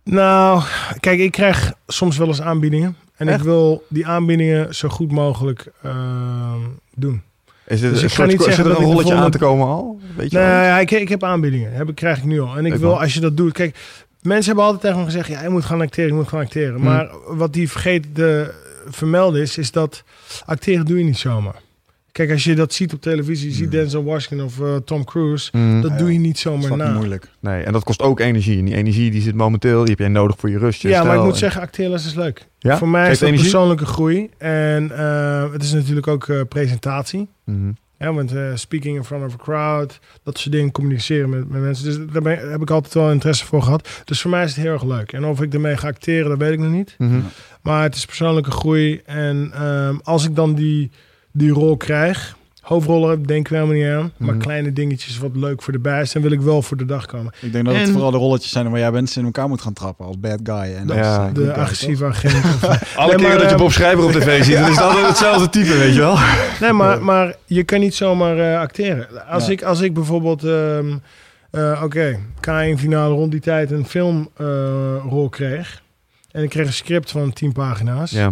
Nou, 0.03 0.63
kijk, 0.99 1.19
ik 1.19 1.31
krijg 1.31 1.73
soms 1.87 2.17
wel 2.17 2.27
eens 2.27 2.41
aanbiedingen. 2.41 2.95
En 3.15 3.27
Echt? 3.27 3.37
ik 3.37 3.43
wil 3.43 3.85
die 3.89 4.07
aanbiedingen 4.07 4.75
zo 4.75 4.89
goed 4.89 5.11
mogelijk 5.11 5.71
ehm, 5.83 6.59
doen. 6.95 7.21
Is 7.65 7.79
dit 7.79 7.91
Dus 7.91 8.03
ik 8.03 8.11
ga 8.11 8.29
zit 8.29 8.57
er 8.57 8.65
een 8.65 8.73
rolletje 8.73 9.13
aan 9.13 9.31
te 9.31 9.37
komen 9.37 9.67
al? 9.67 9.99
Weet 10.15 10.31
je 10.31 10.37
Nee, 10.37 10.47
ja, 10.47 10.79
ik, 10.79 10.91
ik 10.91 11.09
heb 11.09 11.23
aanbiedingen. 11.23 11.73
Heb, 11.73 11.95
krijg 11.95 12.17
ik 12.17 12.23
nu 12.23 12.41
al. 12.41 12.57
En 12.57 12.65
ik 12.65 12.75
wil, 12.75 12.89
man. 12.89 12.99
als 12.99 13.13
je 13.13 13.19
dat 13.19 13.37
doet... 13.37 13.53
Kijk, 13.53 13.77
mensen 14.21 14.45
hebben 14.45 14.63
altijd 14.63 14.81
tegen 14.81 14.99
me 14.99 15.05
gezegd... 15.05 15.27
Ja, 15.27 15.41
je 15.41 15.49
moet 15.49 15.65
gaan 15.65 15.81
acteren, 15.81 16.09
je 16.09 16.15
moet 16.15 16.27
gaan 16.27 16.39
acteren. 16.39 16.75
Hmm. 16.75 16.83
Maar 16.83 17.09
wat 17.27 17.53
die 17.53 17.69
vergeten 17.69 18.13
te 18.13 18.53
vermelden 18.87 19.41
is... 19.41 19.57
is 19.57 19.71
dat 19.71 20.03
acteren 20.45 20.85
doe 20.85 20.97
je 20.97 21.03
niet 21.03 21.17
zomaar. 21.17 21.61
Kijk, 22.15 22.31
als 22.31 22.43
je 22.43 22.55
dat 22.55 22.73
ziet 22.73 22.93
op 22.93 23.01
televisie... 23.01 23.47
je 23.47 23.53
ziet 23.53 23.61
Hmm. 23.61 23.71
Denzel 23.71 24.03
Washington 24.03 24.45
of 24.47 24.59
eh, 24.61 24.75
Tom 24.85 25.03
Cruise... 25.03 25.49
Mm, 25.51 25.81
dat 25.81 25.91
Ja, 25.91 25.97
doe 25.97 26.13
je 26.13 26.19
niet 26.19 26.27
Dat 26.27 26.35
is 26.35 26.41
zomaar 26.41 26.61
fucking 26.61 26.89
na. 26.89 26.93
moeilijk. 26.97 27.27
nee, 27.39 27.63
en 27.63 27.73
dat 27.73 27.83
kost 27.83 28.01
ook 28.01 28.19
energie. 28.19 28.57
En 28.59 28.65
die 28.65 28.75
energie 28.75 29.11
die 29.11 29.21
zit 29.21 29.35
momenteel, 29.35 29.79
die 29.79 29.89
heb 29.89 29.99
jij 29.99 30.07
nodig 30.07 30.35
voor 30.39 30.49
je 30.49 30.57
rust. 30.57 30.81
je 30.81 30.87
Ja, 30.87 31.03
maar 31.03 31.15
ik 31.15 31.23
moet 31.23 31.31
en- 31.31 31.37
zeggen, 31.37 31.61
acteerles 31.61 32.05
is 32.05 32.13
leuk. 32.13 32.47
Ja? 32.59 32.77
Voor 32.77 32.89
mij 32.89 33.01
Geeft 33.01 33.13
is 33.13 33.19
dat 33.19 33.27
energie? 33.29 33.49
persoonlijke 33.49 33.85
groei. 33.85 34.29
En 34.37 34.91
eh, 34.97 35.51
het 35.51 35.63
is 35.63 35.73
natuurlijk 35.73 36.07
ook 36.07 36.27
eh, 36.27 36.41
presentatie. 36.49 37.27
Mhm. 37.43 37.71
Ja, 37.99 38.13
want 38.13 38.33
eh, 38.33 38.41
speaking 38.53 38.95
in 38.97 39.03
front 39.03 39.25
of 39.25 39.33
a 39.33 39.37
crowd, 39.43 39.99
dat 40.23 40.37
soort 40.37 40.55
dingen, 40.55 40.71
communiceren 40.71 41.29
met, 41.29 41.49
met 41.49 41.61
mensen. 41.61 41.85
Dus 41.85 41.97
daar 42.13 42.21
ben- 42.21 42.51
heb 42.51 42.61
ik 42.61 42.69
altijd 42.69 42.93
wel 42.93 43.11
interesse 43.11 43.45
voor 43.45 43.61
gehad. 43.61 43.89
Dus 44.05 44.21
voor 44.21 44.31
mij 44.31 44.43
is 44.43 44.55
het 44.55 44.63
heel 44.63 44.73
erg 44.73 44.83
leuk. 44.83 45.11
En 45.13 45.25
of 45.25 45.41
ik 45.41 45.53
ermee 45.53 45.77
ga 45.77 45.87
acteren, 45.87 46.29
dat 46.29 46.37
weet 46.37 46.51
ik 46.53 46.59
nog 46.59 46.71
niet. 46.71 46.95
Mhm. 46.97 47.19
Maar 47.61 47.83
het 47.83 47.95
is 47.95 48.05
persoonlijke 48.05 48.51
groei. 48.51 49.01
En 49.05 49.51
ehm, 49.53 49.95
als 50.03 50.25
ik 50.25 50.35
dan 50.35 50.55
die, 50.55 50.91
die 51.37 51.51
rol 51.51 51.77
krijg, 51.77 52.35
Hoofdrollen 52.61 53.23
denk 53.23 53.39
ik 53.45 53.47
wel 53.51 53.67
helemaal 53.67 53.83
niet 53.87 53.95
aan. 54.03 54.11
Maar 54.17 54.35
Mhm. 54.35 54.43
kleine 54.43 54.73
dingetjes 54.73 55.17
wat 55.17 55.31
leuk 55.33 55.61
voor 55.61 55.73
de 55.73 55.79
buis. 55.79 56.11
Dan 56.11 56.21
wil 56.21 56.31
ik 56.31 56.41
wel 56.41 56.61
voor 56.61 56.77
de 56.77 56.85
dag 56.85 57.05
komen. 57.05 57.33
Ik 57.41 57.51
denk 57.51 57.65
dat 57.65 57.75
het 57.75 57.89
vooral 57.89 58.11
de 58.11 58.17
rolletjes 58.17 58.51
zijn 58.51 58.69
waar 58.69 58.79
jij 58.79 58.91
mensen 58.91 59.19
in 59.19 59.25
elkaar 59.25 59.47
moet 59.49 59.61
gaan 59.61 59.73
trappen 59.73 60.05
als 60.05 60.19
bad 60.19 60.39
guy. 60.43 60.55
En 60.75 60.87
Ja. 60.87 60.97
als, 61.17 61.27
eh, 61.27 61.33
De 61.33 61.41
guy, 61.41 61.49
agressieve 61.51 62.05
agent. 62.13 62.33
of- 62.33 62.63
Alle 62.97 63.07
Nee, 63.07 63.15
keren 63.15 63.21
maar, 63.21 63.31
dat 63.31 63.41
je 63.41 63.47
ehm, 63.47 63.57
Bob 63.57 63.71
Schrijver 63.71 64.03
op 64.03 64.11
tv 64.11 64.43
ziet, 64.43 64.55
dan 64.59 64.71
is 64.71 64.79
altijd 64.79 65.07
hetzelfde 65.07 65.49
type, 65.49 65.77
weet 65.77 65.93
je 65.93 65.99
wel. 65.99 66.17
Nee, 66.61 66.71
maar, 66.71 67.03
maar 67.03 67.35
je 67.45 67.63
kan 67.63 67.79
niet 67.79 67.95
zomaar 67.95 68.37
eh, 68.53 68.59
acteren. 68.59 69.27
Als, 69.27 69.45
Ja. 69.45 69.51
ik, 69.51 69.63
als 69.63 69.81
ik 69.81 69.93
bijvoorbeeld, 69.93 70.43
ehm, 70.43 70.97
eh, 71.51 71.81
oké, 71.83 72.19
K1 72.41 72.77
finale 72.77 73.13
rond 73.13 73.31
die 73.31 73.41
tijd 73.41 73.71
een 73.71 73.85
filmrol 73.85 75.29
kreeg. 75.29 75.81
En 76.31 76.43
ik 76.43 76.49
kreeg 76.49 76.67
een 76.67 76.73
script 76.73 77.11
van 77.11 77.33
10 77.33 77.51
pagina's 77.51 78.11
Ja. 78.11 78.31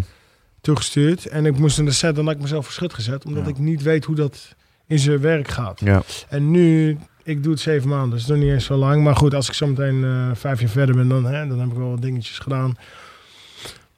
Toegestuurd. 0.63 1.25
En 1.25 1.45
ik 1.45 1.57
moest 1.57 1.79
in 1.79 1.85
de 1.85 1.91
set, 1.91 2.15
dan 2.15 2.25
had 2.25 2.35
ik 2.35 2.41
mezelf 2.41 2.65
verschut 2.65 2.93
gezet. 2.93 3.25
Omdat 3.25 3.43
Ja. 3.43 3.49
ik 3.49 3.57
niet 3.57 3.81
weet 3.81 4.05
hoe 4.05 4.15
dat 4.15 4.55
in 4.87 4.99
zijn 4.99 5.19
werk 5.19 5.47
gaat. 5.47 5.79
Ja. 5.79 6.03
En 6.29 6.51
nu, 6.51 6.97
ik 7.23 7.43
doe 7.43 7.51
het 7.51 7.61
zeven 7.61 7.89
maanden, 7.89 8.17
dus 8.17 8.27
nog 8.27 8.37
niet 8.37 8.49
eens 8.49 8.65
zo 8.65 8.75
lang. 8.75 9.03
Maar 9.03 9.15
goed, 9.15 9.33
als 9.33 9.47
ik 9.47 9.53
zo 9.53 9.67
meteen 9.67 10.03
eh, 10.03 10.29
vijf 10.33 10.59
jaar 10.59 10.69
verder 10.69 10.95
ben, 10.95 11.07
dan, 11.07 11.25
hè, 11.25 11.47
dan 11.47 11.59
heb 11.59 11.69
ik 11.71 11.77
wel 11.77 11.89
wat 11.89 12.01
dingetjes 12.01 12.39
gedaan. 12.39 12.77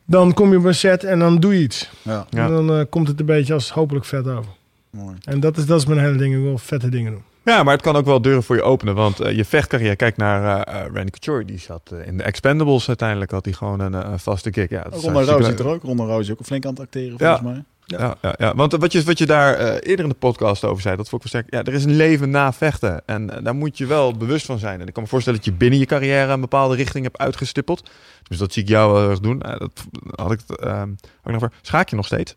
Dan 0.05 0.33
kom 0.33 0.51
je 0.51 0.57
op 0.57 0.63
een 0.63 0.75
set 0.75 1.03
en 1.03 1.19
dan 1.19 1.39
doe 1.39 1.53
je 1.57 1.61
iets. 1.63 1.89
Ja, 2.01 2.25
Ja. 2.29 2.45
En 2.45 2.51
dan 2.51 2.71
eh, 2.79 2.85
komt 2.89 3.07
het 3.07 3.19
een 3.19 3.25
beetje 3.25 3.53
als 3.53 3.71
hopelijk 3.71 4.05
vet 4.05 4.27
over. 4.27 4.51
mooi. 4.89 5.15
En 5.23 5.39
dat 5.39 5.57
is, 5.57 5.65
dat 5.65 5.79
is 5.79 5.85
mijn 5.85 5.99
hele 5.99 6.17
ding. 6.17 6.35
Ik 6.35 6.41
wil 6.41 6.57
vette 6.57 6.89
dingen 6.89 7.11
doen. 7.11 7.23
Ja, 7.45 7.63
maar 7.63 7.73
het 7.73 7.81
kan 7.83 7.95
ook 7.95 8.05
wel 8.05 8.21
deuren 8.21 8.43
voor 8.43 8.55
je 8.55 8.61
openen. 8.61 8.95
Want 8.95 9.19
eh, 9.19 9.35
je 9.35 9.45
vechtcarrière, 9.45 9.95
kijk 9.95 10.17
naar 10.17 10.65
eh 10.67 10.81
eh, 10.85 10.93
Randy 10.93 11.09
Couture. 11.09 11.45
Die 11.45 11.59
zat 11.59 11.91
eh, 11.91 12.07
in 12.07 12.17
de 12.17 12.23
Expendables 12.23 12.87
uiteindelijk. 12.87 13.31
Had 13.31 13.45
hij 13.45 13.53
gewoon 13.53 13.79
een, 13.79 13.93
een 13.93 14.19
vaste 14.19 14.49
kick. 14.49 14.69
Ja, 14.69 14.85
Ronda 14.91 15.21
Rousey 15.23 15.55
er 15.55 15.67
ook. 15.67 15.83
Ronda 15.83 16.03
Rousey 16.03 16.33
ook 16.33 16.45
flink 16.45 16.65
aan 16.65 16.71
het 16.71 16.79
acteren 16.79 17.15
Ja. 17.17 17.37
volgens 17.37 17.53
mij. 17.55 17.63
Ja, 17.85 18.17
ja, 18.21 18.35
ja. 18.37 18.55
want 18.55 18.73
eh, 18.73 18.79
wat 18.79 18.91
je, 18.91 19.03
wat 19.03 19.17
je 19.17 19.25
daar 19.25 19.53
eh, 19.53 19.73
eerder 19.89 20.05
in 20.05 20.09
de 20.11 20.17
podcast 20.19 20.63
over 20.63 20.81
zei, 20.81 20.95
dat 20.95 21.09
vond 21.09 21.25
ik 21.25 21.31
wel 21.31 21.41
sterk. 21.41 21.53
Ja, 21.65 21.71
er 21.71 21.77
is 21.77 21.85
een 21.85 21.95
leven 21.95 22.29
na 22.29 22.53
vechten. 22.53 23.01
En 23.05 23.27
daar 23.43 23.55
moet 23.55 23.77
je 23.77 23.85
wel 23.85 24.17
bewust 24.17 24.45
van 24.45 24.59
zijn. 24.59 24.81
En 24.81 24.87
ik 24.87 24.93
kan 24.93 25.03
me 25.03 25.09
voorstellen 25.09 25.39
dat 25.39 25.47
je 25.47 25.53
binnen 25.57 25.79
je 25.79 25.85
carrière 25.85 26.31
een 26.31 26.41
bepaalde 26.41 26.75
richting 26.75 27.03
hebt 27.03 27.17
uitgestippeld. 27.17 27.89
Dus 28.27 28.37
dat 28.37 28.53
zie 28.53 28.63
ik 28.63 28.69
jou 28.69 28.93
wel 28.93 29.09
erg 29.09 29.19
doen. 29.19 29.39
Dat 29.39 29.71
had 30.15 30.31
ik, 30.31 30.39
het, 30.47 30.59
ehm, 30.59 30.89
had 30.89 31.25
ik 31.25 31.31
nog 31.31 31.39
voor. 31.39 31.51
Schaak 31.61 31.89
je 31.89 31.95
nog 31.95 32.05
steeds? 32.05 32.35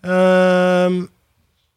Ehm, 0.00 1.04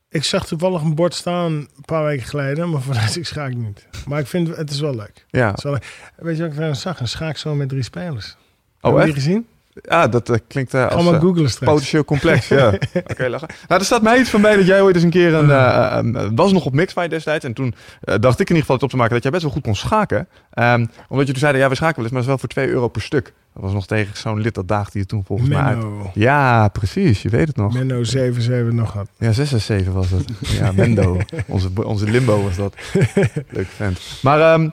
ik 0.09 0.23
zag 0.23 0.47
toevallig 0.47 0.81
een 0.81 0.95
bord 0.95 1.13
staan 1.13 1.51
een 1.51 1.69
paar 1.85 2.05
weken 2.05 2.25
geleden. 2.25 2.69
Maar 2.69 2.81
rest, 2.91 3.15
ik 3.15 3.25
schaak 3.25 3.53
niet. 3.53 3.88
Maar 4.07 4.19
ik 4.19 4.27
vind 4.27 4.55
het 4.55 4.69
is 4.69 4.79
wel 4.79 4.95
leuk. 4.95 5.25
Ja. 5.29 5.53
Is 5.55 5.63
wel 5.63 5.71
leuk. 5.71 6.11
Weet 6.15 6.34
je 6.35 6.39
wat 6.39 6.47
ik 6.47 6.53
trouwens 6.55 6.81
zag? 6.81 6.99
Een 6.99 7.07
schaakspel 7.07 7.55
met 7.55 7.69
drie 7.69 7.84
spelers. 7.84 8.35
Oh, 8.81 8.97
Heb 8.97 9.07
je 9.07 9.13
gezien? 9.13 9.47
Ja, 9.81 10.07
dat 10.07 10.29
eh, 10.29 10.38
klinkt 10.47 10.73
eh, 10.73 10.88
als 10.88 11.03
maar 11.05 11.13
eh, 11.13 11.45
potentieel 11.59 12.05
complex. 12.05 12.47
ja. 12.47 12.67
Oké, 13.11 13.27
lachen. 13.27 13.47
Nou, 13.67 13.79
er 13.79 13.85
staat 13.85 14.01
mij 14.01 14.19
iets 14.19 14.29
van 14.29 14.41
bij 14.41 14.55
dat 14.55 14.65
jij 14.65 14.81
ooit 14.81 14.95
eens 14.95 15.03
een 15.03 15.09
keer 15.09 15.34
een... 15.34 15.49
eh, 15.51 15.97
eh, 15.97 16.29
was 16.35 16.51
nog 16.51 16.65
op 16.65 16.73
Mixfight 16.73 17.09
destijds. 17.09 17.45
En 17.45 17.53
toen 17.53 17.73
dacht 18.01 18.39
ik 18.39 18.49
in 18.49 18.55
ieder 18.55 18.59
geval 18.59 18.75
het 18.75 18.84
op 18.84 18.89
te 18.89 18.95
maken 18.97 19.13
dat 19.13 19.23
jij 19.23 19.31
best 19.31 19.43
wel 19.43 19.51
goed 19.53 19.63
kon 19.63 19.75
schaken. 19.75 20.27
Ehm, 20.53 20.85
omdat 21.07 21.27
je 21.27 21.34
toen 21.34 21.41
zei, 21.41 21.57
ja, 21.57 21.69
we 21.69 21.75
schaken 21.75 21.95
wel 21.95 22.05
eens, 22.05 22.13
maar 22.13 22.21
dat 22.21 22.21
is 22.21 22.27
wel 22.27 22.38
voor 22.38 22.49
2 22.49 22.67
euro 22.67 22.88
per 22.88 23.01
stuk. 23.01 23.34
Dat 23.57 23.65
was 23.65 23.75
nog 23.75 23.88
tegen 23.88 24.17
zo'n 24.17 24.39
lid, 24.41 24.53
dat 24.55 24.67
daagde 24.67 24.99
je 24.99 25.05
toen 25.05 25.23
volgens 25.25 25.49
mij 25.49 25.61
uit. 25.61 25.85
Ja, 26.13 26.67
precies. 26.67 27.21
Je 27.21 27.29
weet 27.29 27.47
het 27.47 27.55
nog. 27.55 27.73
Menno 27.73 28.03
77 28.03 28.73
nog 28.73 28.93
wat. 28.93 29.09
Ja, 29.17 29.31
667 29.31 29.93
was 29.93 30.09
het. 30.09 30.29
Ja, 30.59 30.71
Mendo. 30.71 31.17
onze, 31.47 31.69
onze 31.84 32.09
limbo 32.09 32.43
was 32.43 32.55
dat. 32.55 32.75
Leuk 33.49 33.67
vent. 33.67 33.99
Maar, 34.21 34.39
ehm, 34.39 34.69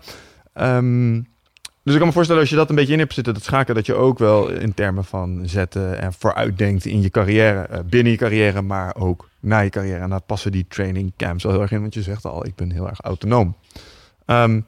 ehm, 0.52 1.12
dus 1.82 1.92
ik 1.92 1.98
kan 1.98 2.06
me 2.06 2.12
voorstellen 2.12 2.40
als 2.40 2.50
je 2.50 2.56
dat 2.56 2.68
een 2.68 2.74
beetje 2.74 2.92
in 2.92 2.98
hebt 2.98 3.14
zitten, 3.14 3.34
dat 3.34 3.42
schaken, 3.42 3.74
dat 3.74 3.86
je 3.86 3.94
ook 3.94 4.18
wel 4.18 4.48
in 4.50 4.74
termen 4.74 5.04
van 5.04 5.40
zetten 5.44 6.00
en 6.00 6.12
vooruitdenkt 6.12 6.84
in 6.84 7.00
je 7.02 7.10
carrière. 7.10 7.60
eh, 7.60 7.78
binnen 7.86 8.12
je 8.12 8.18
carrière, 8.18 8.62
maar 8.62 8.94
ook 8.96 9.28
na 9.40 9.58
je 9.60 9.70
carrière. 9.70 10.00
En 10.00 10.10
daar 10.10 10.20
passen 10.22 10.52
die 10.52 10.66
training 10.68 11.12
camps 11.16 11.42
wel 11.42 11.52
heel 11.52 11.62
erg 11.62 11.72
in, 11.72 11.80
want 11.80 11.94
je 11.94 12.02
zegt 12.02 12.24
al, 12.24 12.46
ik 12.46 12.54
ben 12.54 12.70
heel 12.72 12.88
erg 12.88 13.00
autonoom. 13.00 13.56
Ehm, 14.24 14.60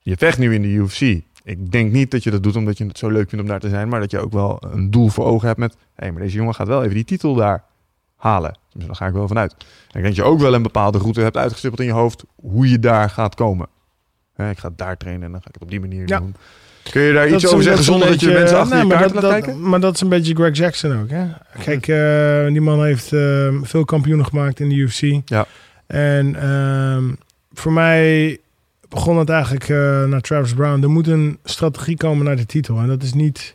je 0.00 0.16
vecht 0.16 0.38
nu 0.38 0.54
in 0.54 0.62
de 0.62 0.68
UFC. 0.68 1.20
Ik 1.44 1.70
denk 1.72 1.92
niet 1.92 2.10
dat 2.10 2.22
je 2.22 2.30
dat 2.30 2.42
doet 2.42 2.56
omdat 2.56 2.78
je 2.78 2.86
het 2.86 2.98
zo 2.98 3.08
leuk 3.08 3.28
vindt 3.28 3.44
om 3.44 3.50
daar 3.50 3.60
te 3.60 3.68
zijn, 3.68 3.88
maar 3.88 4.00
dat 4.00 4.10
je 4.10 4.18
ook 4.18 4.32
wel 4.32 4.62
een 4.72 4.90
doel 4.90 5.08
voor 5.08 5.24
ogen 5.24 5.46
hebt 5.46 5.58
met, 5.58 5.72
hé, 5.72 5.78
hey, 5.94 6.12
maar 6.12 6.22
deze 6.22 6.36
jongen 6.36 6.54
gaat 6.54 6.66
wel 6.66 6.82
even 6.82 6.94
die 6.94 7.04
titel 7.04 7.34
daar 7.34 7.64
halen. 8.16 8.58
Dus 8.72 8.86
daar 8.86 8.96
ga 8.96 9.06
ik 9.06 9.12
wel 9.12 9.28
vanuit. 9.28 9.52
En 9.52 9.58
ik 9.86 9.92
denk 9.92 10.04
dat 10.04 10.14
je 10.16 10.22
ook 10.22 10.38
wel 10.40 10.54
een 10.54 10.62
bepaalde 10.62 10.98
route 10.98 11.20
hebt 11.20 11.36
uitgestippeld 11.36 11.80
in 11.80 11.86
je 11.86 11.92
hoofd 11.92 12.24
hoe 12.36 12.68
je 12.68 12.78
daar 12.78 13.10
gaat 13.10 13.34
komen. 13.34 13.66
Hè, 14.34 14.50
ik 14.50 14.58
ga 14.58 14.70
daar 14.76 14.96
trainen 14.96 15.24
en 15.24 15.30
dan 15.32 15.40
ga 15.40 15.48
ik 15.48 15.54
het 15.54 15.62
op 15.62 15.70
die 15.70 15.80
manier 15.80 16.08
Ja. 16.08 16.18
doen. 16.18 16.34
Kun 16.90 17.02
je 17.02 17.12
daar 17.12 17.28
Dat 17.28 17.34
iets 17.42 17.52
over 17.52 17.62
zeggen 17.62 17.84
zonder 17.84 18.08
dat 18.08 18.20
je 18.20 18.26
mensen 18.30 18.58
achter 18.58 18.74
nee, 18.76 18.82
je 18.82 18.88
maar 18.88 18.98
kaarten 18.98 19.14
dat, 19.14 19.24
laat 19.24 19.32
dat- 19.32 19.44
kijken? 19.44 19.68
Maar 19.68 19.80
dat 19.80 19.94
is 19.94 20.00
een 20.00 20.08
beetje 20.08 20.34
Greg 20.34 20.56
Jackson 20.56 21.00
ook. 21.00 21.10
Hè? 21.10 21.26
Kijk, 21.64 21.88
eh, 21.88 22.46
die 22.52 22.60
man 22.60 22.84
heeft 22.84 23.12
eh, 23.12 23.48
veel 23.62 23.84
kampioenen 23.84 24.26
gemaakt 24.26 24.60
in 24.60 24.68
de 24.68 24.74
UFC. 24.74 25.20
Ja. 25.24 25.46
En 25.86 26.36
ehm, 26.36 27.04
voor 27.52 27.72
mij 27.72 28.38
begon 28.92 29.18
het 29.18 29.28
eigenlijk 29.28 29.68
eh, 29.68 30.04
naar 30.04 30.20
Travis 30.20 30.54
Brown. 30.54 30.82
Er 30.82 30.90
moet 30.90 31.06
een 31.06 31.38
strategie 31.44 31.96
komen 31.96 32.24
naar 32.24 32.36
de 32.36 32.46
titel. 32.46 32.78
En 32.78 32.86
dat 32.86 33.02
is 33.02 33.12
niet, 33.12 33.54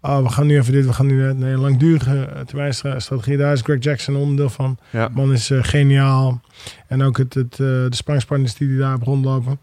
oh, 0.00 0.22
we 0.22 0.28
gaan 0.28 0.46
nu 0.46 0.58
even 0.58 0.72
dit, 0.72 0.86
we 0.86 0.92
gaan 0.92 1.06
nu 1.06 1.26
dat. 1.26 1.36
Nee, 1.36 1.52
een 1.52 1.60
langdurige 1.60 2.24
eh, 2.24 2.40
termijnstrategie. 2.40 3.36
Daar 3.36 3.52
is 3.52 3.60
Greg 3.60 3.82
Jackson 3.82 4.16
onderdeel 4.16 4.50
van. 4.50 4.78
Ja. 4.90 5.08
Man 5.12 5.32
is 5.32 5.50
eh, 5.50 5.58
geniaal. 5.62 6.40
En 6.86 7.02
ook 7.02 7.18
het, 7.18 7.34
het, 7.34 7.52
eh, 7.52 7.58
de 7.58 7.88
sparringspartners 7.90 8.54
die 8.54 8.68
hij 8.68 8.78
daar 8.78 8.94
op 8.94 9.02
rondlopen. 9.02 9.58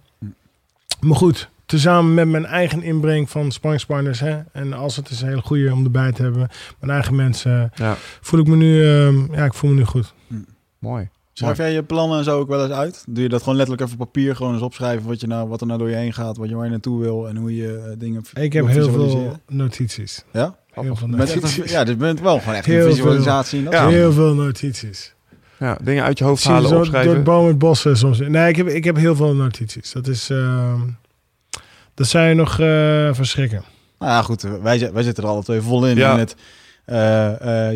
Maar 1.00 1.16
goed, 1.18 1.50
tezamen 1.66 2.14
met 2.14 2.28
mijn 2.28 2.46
eigen 2.46 2.84
inbreng 2.84 3.30
van 3.30 3.52
sparringspartners. 3.52 4.20
Hè, 4.20 4.40
en 4.52 4.74
als 4.74 4.96
het 4.96 5.10
is 5.10 5.22
een 5.22 5.28
hele 5.28 5.42
goede 5.42 5.74
om 5.74 5.84
erbij 5.84 6.12
te 6.12 6.22
hebben. 6.22 6.50
Mijn 6.80 6.92
eigen 6.92 7.16
mensen. 7.16 7.72
Ja, 7.76 7.96
Voel 8.22 8.40
ik 8.40 8.48
me 8.48 8.56
nu, 8.56 8.86
ehm, 8.86 9.34
ja, 9.34 9.46
ik 9.46 9.54
voel 9.54 9.70
me 9.70 9.76
nu 9.76 9.84
goed. 9.84 10.14
mooi. 10.80 11.10
Schrijf 11.38 11.58
jij 11.58 11.72
je 11.72 11.84
plannen 11.84 12.18
en 12.18 12.24
zo 12.24 12.40
ook 12.40 12.48
wel 12.48 12.64
eens 12.64 12.74
uit? 12.74 13.04
Doe 13.08 13.24
je 13.24 13.30
dat 13.30 13.40
gewoon 13.40 13.56
letterlijk 13.56 13.88
even 13.88 14.00
op 14.00 14.06
papier, 14.12 14.36
gewoon 14.36 14.54
eens 14.54 14.62
opschrijven 14.62 15.08
wat, 15.08 15.22
je 15.22 15.28
nou, 15.28 15.50
wat 15.50 15.62
er 15.62 15.68
nou 15.68 15.80
door 15.80 15.90
je 15.90 15.96
heen 15.96 16.14
gaat, 16.14 16.38
wat 16.38 16.50
je 16.50 16.56
waar 16.56 16.66
je 16.66 16.72
naartoe 16.72 17.00
wil 17.00 17.28
en 17.28 17.36
hoe 17.36 17.56
je 17.56 17.78
eh, 17.78 17.92
dingen 17.98 18.24
Ik 18.34 18.54
heb 18.54 18.68
heel 18.68 18.92
veel 18.92 19.40
notities. 19.48 20.24
Ja? 20.34 20.56
Heel 20.72 20.96
veel 20.96 21.08
Met 21.08 21.18
notities. 21.18 21.72
ja, 21.72 21.84
dus 21.84 21.94
je 21.94 22.00
bent 22.00 22.20
wel 22.20 22.40
gewoon 22.40 22.56
echt 22.56 22.66
Heel 22.66 22.86
een 22.86 22.94
visualisatie. 22.96 23.66
en 23.66 23.72
Ja. 23.72 23.88
Heel 23.88 24.12
veel 24.12 24.34
notities. 24.34 25.14
Ja, 25.60 25.78
dingen 25.82 26.04
uit 26.04 26.18
je 26.18 26.24
hoofd 26.24 26.44
halen, 26.44 26.64
zo 26.64 26.70
door 26.70 26.80
opschrijven. 26.80 27.14
het 27.14 27.24
boom 27.24 27.48
het 27.48 27.58
bossen 27.58 27.98
soms. 27.98 28.20
Nee, 28.20 28.50
ik 28.50 28.56
heb, 28.56 28.68
ik 28.68 28.84
heb 28.84 28.96
heel 28.96 29.16
veel 29.16 29.36
notities. 29.36 29.92
Dat 29.92 30.08
is, 30.08 30.30
ehm, 30.30 30.80
dat 31.94 32.08
zou 32.08 32.28
je 32.28 32.34
nog 32.34 32.60
eh, 32.60 33.14
verschrikken. 33.14 33.64
Nou 34.00 34.12
ja, 34.12 34.22
goed, 34.22 34.42
wij, 34.42 34.92
wij 34.94 35.04
zitten 35.04 35.24
er 35.24 35.30
alle 35.30 35.44
twee 35.44 35.62
vol 35.62 35.88
in. 35.88 35.98
Ja. 35.98 36.14
in 36.14 36.20
het, 36.20 36.36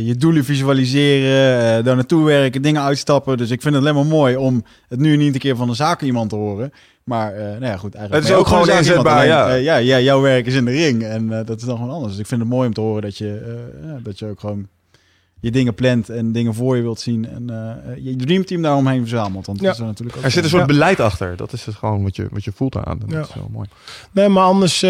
je 0.06 0.16
doelen 0.18 0.44
visualiseren, 0.46 1.78
eh, 1.78 1.84
daar 1.86 1.96
naartoe 1.96 2.26
werken, 2.26 2.62
dingen 2.62 2.82
uitstappen. 2.82 3.38
Dus 3.38 3.50
ik 3.50 3.62
vind 3.62 3.74
het 3.76 3.84
alleen 3.84 3.96
maar 3.96 4.06
mooi 4.06 4.36
om 4.36 4.64
het 4.90 5.00
nu 5.00 5.16
niet 5.18 5.34
een 5.34 5.40
keer 5.40 5.56
van 5.56 5.70
een 5.70 5.76
zaken 5.76 6.08
iemand 6.08 6.30
te 6.30 6.36
horen. 6.36 6.72
Maar 7.04 7.34
eh 7.34 7.44
nou 7.44 7.66
ja, 7.66 7.78
goed, 7.78 7.96
eigenlijk 7.96 8.26
Het 8.26 8.34
is 8.34 8.40
ook 8.40 8.48
gewoon 8.48 8.70
inzetbaar, 8.70 9.26
ja. 9.26 9.50
Eh, 9.50 9.64
ja, 9.64 9.76
ja, 9.78 10.00
jouw 10.00 10.22
werk 10.22 10.46
is 10.46 10.54
in 10.56 10.66
de 10.66 10.72
ring 10.72 11.04
en 11.04 11.40
eh, 11.40 11.46
dat 11.46 11.58
is 11.60 11.66
dan 11.66 11.76
gewoon 11.78 11.92
anders. 11.92 12.12
Dus 12.12 12.22
ik 12.22 12.28
vind 12.28 12.42
het 12.42 12.50
mooi 12.50 12.68
om 12.68 12.74
te 12.74 12.82
horen 12.82 13.02
dat 13.02 13.18
je, 13.18 13.42
eh, 13.46 13.90
ja, 13.90 14.00
dat 14.04 14.20
je 14.20 14.26
ook 14.26 14.40
gewoon 14.40 14.68
je 15.40 15.52
dingen 15.52 15.74
plant 15.74 16.10
en 16.10 16.32
dingen 16.32 16.54
voor 16.54 16.76
je 16.76 16.82
wilt 16.82 17.00
zien. 17.00 17.28
En 17.30 17.50
eh, 17.50 17.96
je 18.06 18.16
dreamteam 18.16 18.62
daaromheen 18.62 19.00
verzamelt. 19.00 19.46
Want 19.46 19.60
Ja. 19.60 19.66
dat 19.66 19.76
is 19.76 19.82
natuurlijk 19.82 20.18
ook 20.18 20.24
Er 20.24 20.32
zit 20.32 20.44
een 20.44 20.50
soort 20.50 20.68
beleid 20.68 21.00
achter. 21.00 21.36
Dat 21.36 21.54
is 21.54 21.66
het 21.66 21.76
gewoon 21.76 22.04
wat 22.04 22.16
je, 22.16 22.28
wat 22.32 22.44
je 22.44 22.52
voelt 22.52 22.76
aan. 22.76 23.00
Dat 23.00 23.12
Ja. 23.12 23.20
is 23.22 23.34
wel 23.34 23.50
mooi. 23.52 23.68
Nee, 24.12 24.28
maar 24.28 24.44
anders, 24.44 24.84
eh, 24.84 24.90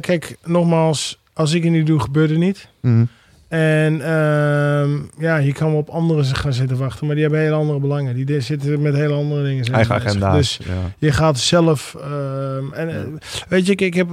kijk, 0.00 0.36
nogmaals, 0.44 1.18
als 1.32 1.52
ik 1.52 1.62
het 1.62 1.72
niet 1.72 1.86
doe, 1.86 2.00
gebeurt 2.00 2.30
het 2.30 2.38
niet. 2.38 2.68
Mhm. 2.80 3.04
En 3.48 4.00
ehm, 4.00 4.98
ja, 5.18 5.36
je 5.36 5.52
kan 5.52 5.70
wel 5.70 5.78
op 5.78 5.88
anderen 5.88 6.24
gaan 6.24 6.52
zitten 6.52 6.76
wachten, 6.76 7.06
maar 7.06 7.14
die 7.14 7.24
hebben 7.24 7.42
hele 7.42 7.54
andere 7.54 7.78
belangen. 7.78 8.26
Die 8.26 8.40
zitten 8.40 8.82
met 8.82 8.94
hele 8.94 9.14
andere 9.14 9.44
dingen. 9.44 9.64
Eigen 9.64 9.94
agenda. 9.94 10.32
Dus 10.32 10.60
ja. 10.64 10.92
je 10.98 11.12
gaat 11.12 11.38
zelf. 11.38 11.96
ehm, 12.00 12.72
en 12.72 12.88
eh, 12.88 13.02
weet 13.48 13.66
je, 13.66 13.72
ik, 13.72 13.80
ik 13.80 13.94
heb 13.94 14.08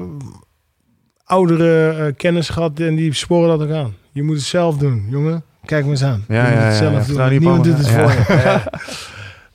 oudere 1.24 1.90
eh, 1.90 2.14
kennis 2.18 2.50
gehad 2.50 2.80
en 2.80 2.96
die 2.96 3.14
sporen 3.14 3.58
dat 3.58 3.68
ook 3.68 3.76
aan. 3.76 3.96
Je 4.12 4.24
moet 4.24 4.36
het 4.36 4.46
zelf 4.46 4.78
doen, 4.78 5.06
jongen. 5.10 5.44
Kijk 5.66 5.84
me 5.86 5.92
eens 5.92 6.04
aan. 6.04 6.26
Ja, 6.28 6.44
je 6.46 6.52
moet 6.52 6.60
ja, 6.60 6.68
het 6.68 6.76
zelf 6.76 7.06
doen. 7.06 7.30
Niemand 7.30 7.64
doet 7.64 7.78
het 7.78 7.90
voor 7.90 8.12
je. 8.12 8.62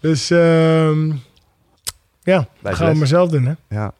Dus 0.00 0.30
ehm, 0.30 1.12
ja, 2.22 2.48
Bij 2.60 2.74
gaan 2.74 2.92
we 2.92 2.98
maar 2.98 3.06
zelf 3.06 3.30
doen, 3.30 3.44
hè. 3.44 3.52
Ja, 3.68 3.92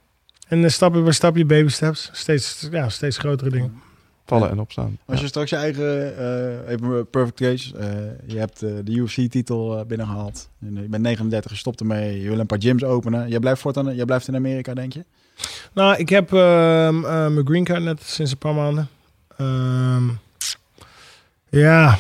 En 0.48 0.62
uh, 0.62 0.68
stapje 0.68 1.02
bij 1.02 1.12
stapje, 1.12 1.44
baby 1.44 1.68
steps. 1.68 2.10
Steeds, 2.12 2.68
ja, 2.70 2.88
steeds 2.88 3.18
grotere 3.18 3.50
dingen. 3.50 3.82
Vallen 4.28 4.50
en 4.50 4.60
opstaan. 4.60 4.98
Als 5.06 5.20
je 5.20 5.26
straks 5.26 5.50
je 5.50 5.56
eigen, 5.56 6.18
eh, 6.18 6.72
even 6.72 7.10
perfect 7.10 7.36
case, 7.36 7.76
eh, 7.78 7.88
je 8.26 8.38
hebt 8.38 8.62
eh, 8.62 8.70
de 8.84 8.92
UFC-titel 8.92 9.84
binnengehaald. 9.86 10.48
En, 10.60 10.76
eh, 10.76 10.82
je 10.82 10.88
bent 10.88 11.02
39, 11.02 11.50
je 11.50 11.56
stopt 11.56 11.80
ermee, 11.80 12.22
je 12.22 12.28
wil 12.28 12.38
een 12.38 12.46
paar 12.46 12.60
gyms 12.60 12.84
openen. 12.84 13.28
Jij 13.28 13.38
blijft, 13.38 13.60
voortaan, 13.60 13.94
jij 13.94 14.05
blijft 14.05 14.28
in 14.28 14.34
Amerika, 14.34 14.74
denk 14.74 14.92
je? 14.92 15.05
Nou, 15.72 15.96
ik 15.96 16.09
heb 16.09 16.32
ehm, 16.32 17.05
eh, 17.05 17.28
mijn 17.28 17.46
green 17.46 17.64
card 17.64 17.82
net 17.82 18.02
sinds 18.02 18.30
een 18.30 18.38
paar 18.38 18.55
maanden. 18.55 18.88
Ehm, 19.36 20.09
ja, 21.48 21.98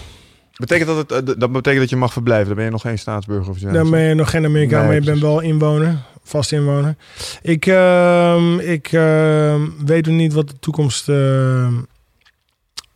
Betekent 0.56 0.88
dat, 0.88 1.10
het, 1.10 1.40
dat 1.40 1.52
betekent 1.52 1.80
dat 1.80 1.90
je 1.90 1.96
mag 1.96 2.12
verblijven? 2.12 2.46
Dan 2.46 2.56
ben 2.56 2.64
je 2.64 2.70
nog 2.70 2.80
geen 2.80 2.98
staatsburger 2.98 3.50
of 3.50 3.58
zo. 3.58 3.70
dan 3.70 3.90
ben 3.90 4.00
je 4.00 4.14
nog 4.14 4.30
geen 4.30 4.44
Amerikaan, 4.44 4.78
Nee, 4.78 4.86
maar 4.86 4.98
je 4.98 5.04
bent 5.04 5.20
wel 5.20 5.40
inwoner. 5.40 5.98
Vast 6.22 6.52
inwoner. 6.52 6.96
Ik, 7.42 7.66
ehm, 7.66 8.58
ik 8.58 8.92
ehm, 8.92 9.60
weet 9.84 10.06
nog 10.06 10.14
niet 10.14 10.32
wat 10.32 10.48
de 10.48 10.58
toekomst 10.58 11.08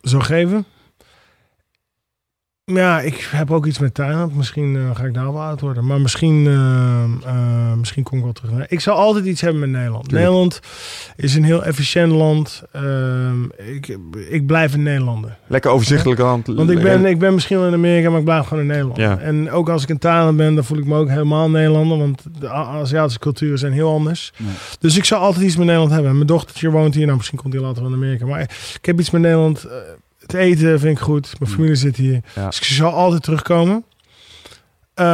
zal 0.03 0.21
geven. 0.21 0.65
Ja, 2.75 2.99
ik 3.01 3.27
heb 3.31 3.51
ook 3.51 3.65
iets 3.65 3.79
met 3.79 3.93
Thailand. 3.93 4.35
Misschien 4.35 4.75
eh, 4.75 4.95
ga 4.95 5.03
ik 5.03 5.13
daar 5.13 5.23
wel 5.33 5.41
oud 5.41 5.61
worden. 5.61 5.85
Maar 5.85 6.01
misschien, 6.01 6.47
eh, 6.47 7.03
eh, 7.29 7.73
misschien 7.77 8.03
kom 8.03 8.17
ik 8.17 8.23
wel 8.23 8.33
terug. 8.33 8.51
naar- 8.51 8.65
Ik 8.69 8.79
zal 8.79 8.95
altijd 8.95 9.25
iets 9.25 9.41
hebben 9.41 9.59
met 9.59 9.69
Nederland. 9.69 10.03
Tuurlijk. 10.09 10.23
Nederland 10.23 10.59
is 11.15 11.35
een 11.35 11.43
heel 11.43 11.63
efficiënt 11.63 12.11
land. 12.11 12.63
Ehm, 12.71 13.43
ik, 13.73 13.97
ik 14.29 14.45
blijf 14.45 14.73
een 14.73 14.83
Nederlander. 14.83 15.37
Lekker 15.47 15.71
overzichtelijk 15.71 16.19
hand. 16.21 16.47
Want 16.47 16.69
ik 16.69 16.81
ben, 16.81 17.05
ik 17.05 17.19
ben 17.19 17.33
misschien 17.33 17.57
wel 17.57 17.67
in 17.67 17.73
Amerika, 17.73 18.09
maar 18.09 18.19
ik 18.19 18.25
blijf 18.25 18.45
gewoon 18.45 18.63
in 18.63 18.69
Nederland. 18.69 18.97
Ja. 18.97 19.17
En 19.17 19.51
ook 19.51 19.69
als 19.69 19.83
ik 19.83 19.89
in 19.89 19.97
Thailand 19.97 20.37
ben, 20.37 20.55
dan 20.55 20.63
voel 20.63 20.77
ik 20.77 20.85
me 20.85 20.97
ook 20.97 21.09
helemaal 21.09 21.49
Nederlander. 21.49 21.97
Want 21.97 22.23
de 22.39 22.49
Aziatische 22.49 23.19
culturen 23.19 23.57
zijn 23.59 23.73
heel 23.73 23.91
anders. 23.93 24.33
Dus 24.79 24.97
ik 24.97 25.05
zal 25.05 25.19
altijd 25.19 25.45
iets 25.45 25.55
met 25.55 25.65
Nederland 25.65 25.91
hebben. 25.93 26.13
Mijn 26.15 26.27
dochtertje 26.27 26.69
woont 26.71 26.93
hier. 26.95 27.05
Nou, 27.05 27.17
misschien 27.17 27.37
komt 27.39 27.53
hij 27.53 27.61
later 27.61 27.81
wel 27.83 27.91
in 27.91 27.97
Amerika. 27.97 28.25
Maar 28.25 28.41
ik 28.79 28.85
heb 28.85 28.99
iets 28.99 29.09
met 29.11 29.21
Nederland. 29.21 29.67
Het 30.23 30.33
eten 30.33 30.79
vind 30.79 30.97
ik 30.97 31.03
goed. 31.03 31.39
Mijn 31.39 31.51
familie 31.51 31.75
zit 31.75 31.95
hier. 31.95 32.21
Ja. 32.35 32.47
Dus 32.47 32.57
ik 32.57 32.63
zal 32.63 32.91
altijd 32.93 33.23
terugkomen. 33.23 33.83
Eh, 34.93 35.05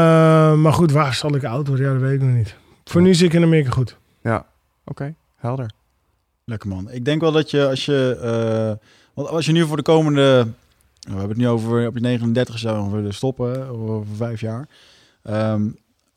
maar 0.53 0.73
goed, 0.73 0.91
waar 0.91 1.13
zal 1.13 1.35
ik 1.35 1.43
oud 1.43 1.67
worden? 1.67 1.85
Ja, 1.85 1.91
dat 1.91 2.01
weet 2.01 2.13
ik 2.13 2.21
nog 2.21 2.35
niet. 2.35 2.55
Voor 2.83 3.01
nu 3.01 3.13
zit 3.13 3.27
ik 3.27 3.33
in 3.33 3.43
Amerika 3.43 3.69
goed. 3.69 3.97
Ja, 4.23 4.45
oké. 4.85 5.15
Helder. 5.35 5.71
Lekker 6.45 6.69
man. 6.69 6.91
Ik 6.91 7.05
denk 7.05 7.21
wel 7.21 7.31
dat 7.31 7.51
je 7.51 7.67
als 7.67 7.85
je... 7.85 8.17
eh, 8.21 8.87
want 9.13 9.27
als 9.27 9.45
je 9.45 9.51
nu 9.51 9.65
voor 9.65 9.77
de 9.77 9.83
komende... 9.83 10.47
We 10.99 11.09
hebben 11.09 11.29
het 11.29 11.37
nu 11.37 11.47
over 11.47 11.87
op 11.87 11.93
je 11.93 11.99
39 12.01 12.59
zou 12.59 13.03
we 13.03 13.11
stoppen, 13.11 13.67
over 13.67 14.05
vijf 14.15 14.41
jaar. 14.41 14.67
Ehm, 15.23 15.69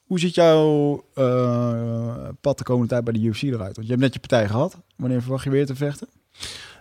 hoe 0.04 0.18
ziet 0.20 0.34
jouw 0.34 1.04
eh, 1.14 2.28
pad 2.40 2.58
de 2.58 2.64
komende 2.64 2.88
tijd 2.88 3.04
bij 3.04 3.12
de 3.12 3.20
UFC 3.20 3.42
eruit? 3.42 3.76
Want 3.76 3.86
je 3.86 3.92
hebt 3.92 4.00
net 4.00 4.14
je 4.14 4.20
partij 4.20 4.48
gehad. 4.48 4.76
Wanneer 4.96 5.22
verwacht 5.22 5.44
je 5.44 5.50
weer 5.50 5.66
te 5.66 5.74
vechten? 5.74 6.08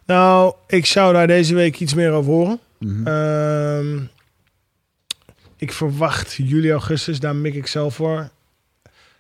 Nou, 0.06 0.54
ik 0.68 0.86
zou 0.86 1.14
daar 1.14 1.28
deze 1.28 1.56
week 1.56 1.80
iets 1.80 1.94
meer 1.94 2.12
over 2.12 2.32
horen. 2.32 2.60
Ehm, 3.06 3.98
ik 5.58 5.72
verwacht 5.74 6.34
juli, 6.34 6.72
augustus. 6.72 7.20
Daar 7.20 7.36
mik 7.36 7.54
ik 7.56 7.68
zelf 7.68 7.96
voor. 7.96 8.30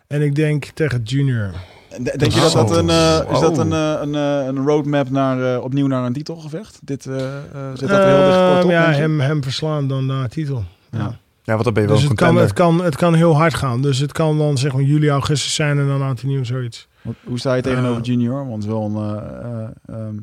En 0.07 0.21
ik 0.21 0.35
denk 0.35 0.65
tegen 0.65 1.01
Junior. 1.03 1.53
En 1.89 2.03
de- 2.03 2.17
Denk 2.17 2.31
je 2.31 2.39
dat 2.39 2.51
dat 2.51 2.71
een, 2.77 2.89
eh, 2.89 3.19
is 3.31 3.39
dat 3.39 3.57
Oh. 3.57 3.65
een, 3.65 3.71
eh, 3.73 3.97
een, 4.01 4.15
eh, 4.15 4.45
een 4.47 4.65
roadmap 4.65 5.09
naar, 5.09 5.53
eh, 5.55 5.63
opnieuw 5.63 5.87
naar 5.87 6.05
een 6.05 6.13
titelgevecht? 6.13 6.79
Dit 6.83 7.05
eh, 7.05 7.15
eh, 7.37 7.41
zit 7.73 7.89
dat 7.89 8.03
heel 8.03 8.25
dicht 8.25 8.37
kort 8.37 8.57
Ehm, 8.57 8.63
op? 8.65 8.71
ja, 8.71 8.91
hem, 8.91 9.19
hem 9.19 9.43
verslaan 9.43 9.87
dan 9.87 10.05
naar 10.05 10.29
titel. 10.29 10.63
Ja. 10.91 10.97
Ja. 10.99 11.19
Ja, 11.43 11.53
want 11.53 11.63
dan 11.63 11.73
ben 11.73 11.81
je 11.83 11.87
wel 11.89 11.97
Dus 11.97 12.05
een 12.05 12.11
het 12.11 12.19
kan, 12.19 12.27
contender. 12.35 12.55
het, 12.55 12.65
kan, 12.77 12.83
het 12.85 12.95
kan 12.95 13.13
heel 13.13 13.35
hard 13.35 13.53
gaan. 13.53 13.81
Dus 13.81 13.99
het 13.99 14.11
kan 14.11 14.37
dan 14.37 14.57
zeg 14.57 14.73
maar 14.73 14.81
juli, 14.81 15.09
augustus 15.09 15.55
zijn 15.55 15.79
en 15.79 15.87
dan 15.87 16.01
oud 16.01 16.21
en 16.21 16.27
nieuw 16.27 16.43
zoiets. 16.43 16.87
Hoe 17.23 17.39
sta 17.39 17.53
je 17.53 17.61
tegenover 17.61 17.97
Eh. 18.01 18.03
Junior? 18.03 18.37
Want 18.47 18.53
het 18.53 18.63
is 18.63 18.69
wel 18.69 18.83
een, 18.95 19.73
ehm, 19.85 20.15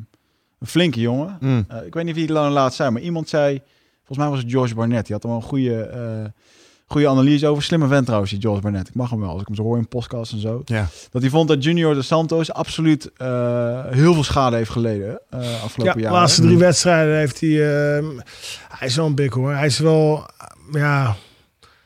een 0.59 0.67
flinke 0.67 0.99
jongen. 0.99 1.37
Mm. 1.39 1.65
Eh, 1.67 1.85
ik 1.85 1.93
weet 1.93 2.05
niet 2.05 2.15
wie 2.15 2.23
het 2.23 2.31
laatst 2.51 2.77
zei, 2.77 2.89
maar 2.89 3.01
iemand 3.01 3.29
zei... 3.29 3.61
Volgens 4.05 4.17
mij 4.17 4.37
was 4.37 4.39
het 4.45 4.51
George 4.51 4.75
Barnett. 4.75 5.05
Die 5.05 5.15
had 5.15 5.23
er 5.23 5.29
wel 5.29 5.37
een 5.39 5.43
goede, 5.45 5.81
eh, 5.83 6.25
goede 6.87 7.07
analyse 7.09 7.47
over. 7.47 7.63
Slimme 7.63 7.87
vent 7.87 8.05
trouwens, 8.05 8.31
die 8.31 8.41
George 8.41 8.61
Barnett. 8.61 8.87
Ik 8.87 8.95
mag 8.95 9.09
hem 9.09 9.19
wel, 9.19 9.29
als 9.29 9.41
ik 9.41 9.47
hem 9.47 9.55
zo 9.55 9.63
hoor 9.63 9.77
in 9.77 9.87
podcast 9.87 10.31
en 10.31 10.39
zo. 10.39 10.61
Ja. 10.65 10.87
Dat 11.11 11.21
hij 11.21 11.31
vond 11.31 11.47
dat 11.47 11.63
Junior 11.63 11.93
de 11.93 12.01
Santos 12.01 12.51
absoluut 12.53 13.11
eh, 13.17 13.85
heel 13.89 14.13
veel 14.13 14.23
schade 14.23 14.55
heeft 14.55 14.69
geleden 14.69 15.21
eh 15.29 15.39
afgelopen 15.63 15.95
Ja, 15.95 16.01
jaar. 16.01 16.11
de 16.13 16.17
laatste 16.19 16.41
drie 16.41 16.57
wedstrijden 16.57 17.17
heeft 17.17 17.39
hij... 17.39 17.49
ehm, 17.97 18.05
hij 18.69 18.87
is 18.87 18.95
wel 18.95 19.05
een 19.05 19.15
bik 19.15 19.33
hoor. 19.33 19.51
Hij 19.53 19.65
is 19.65 19.79
wel... 19.79 20.25
Ja, 20.71 21.15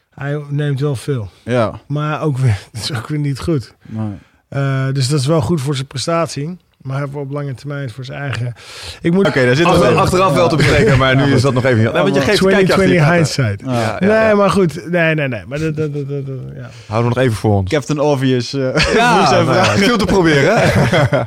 hij 0.10 0.44
neemt 0.50 0.80
wel 0.80 0.96
veel. 0.96 1.30
Ja, 1.44 1.80
Maar 1.88 2.22
ook 2.22 2.38
weer, 2.38 2.60
is 2.82 2.94
ook 2.94 3.08
weer 3.08 3.20
niet 3.20 3.40
goed. 3.40 3.76
nee. 3.86 4.14
Eh, 4.50 4.88
dus 4.92 5.08
dat 5.10 5.20
is 5.20 5.26
wel 5.26 5.42
goed 5.42 5.62
voor 5.62 5.76
zijn 5.76 5.88
prestatie. 5.88 6.58
Maar 6.84 6.98
hij 6.98 7.08
wel 7.12 7.22
op 7.22 7.32
lange 7.32 7.54
termijn 7.54 7.90
voor 7.90 8.06
zijn 8.06 8.22
eigen... 8.22 8.54
Ik 9.02 9.12
moet... 9.14 9.28
Oké, 9.28 9.46
daar 9.46 9.56
zit 9.56 9.66
wel- 9.66 9.98
achteraf 9.98 10.34
wel 10.34 10.50
te 10.50 10.56
bespreken, 10.56 10.98
maar 10.98 11.16
nu 11.16 11.34
is 11.34 11.42
dat 11.42 11.54
nog 11.54 11.64
even 11.66 11.78
niet. 11.84 11.92
Nou, 11.92 12.04
want 12.04 12.16
je 12.16 12.22
geeft 12.22 12.42
een 12.44 12.48
kijkje 12.50 12.74
achter 12.74 12.90
je 12.90 12.98
2020 13.00 13.38
kaarten. 13.38 13.74
hindsight. 13.76 14.02
Ja. 14.02 14.08
Nee, 14.20 14.28
ja. 14.30 14.36
maar 14.36 14.50
goed. 14.50 14.90
Nee, 14.92 15.16
nee, 15.16 15.28
nee. 15.28 15.42
Maar 15.48 15.60
dat, 15.60 15.76
dat, 15.76 15.94
dat, 15.94 16.10
dat- 16.10 16.26
dat- 16.26 16.36
ja. 16.56 16.70
Houden 16.88 17.10
we 17.12 17.16
nog 17.16 17.26
even 17.26 17.38
voor 17.38 17.56
ons. 17.56 17.70
Captain 17.70 18.00
Obvious. 18.00 18.54
eh 18.54 18.62
Ja, 18.96 19.16
moest 19.20 19.32
even 19.32 19.46
nou 19.46 19.56
vragen. 19.64 19.80
veel 19.80 19.98
te 19.98 20.06
proberen. 20.06 20.54
hè? 20.58 21.22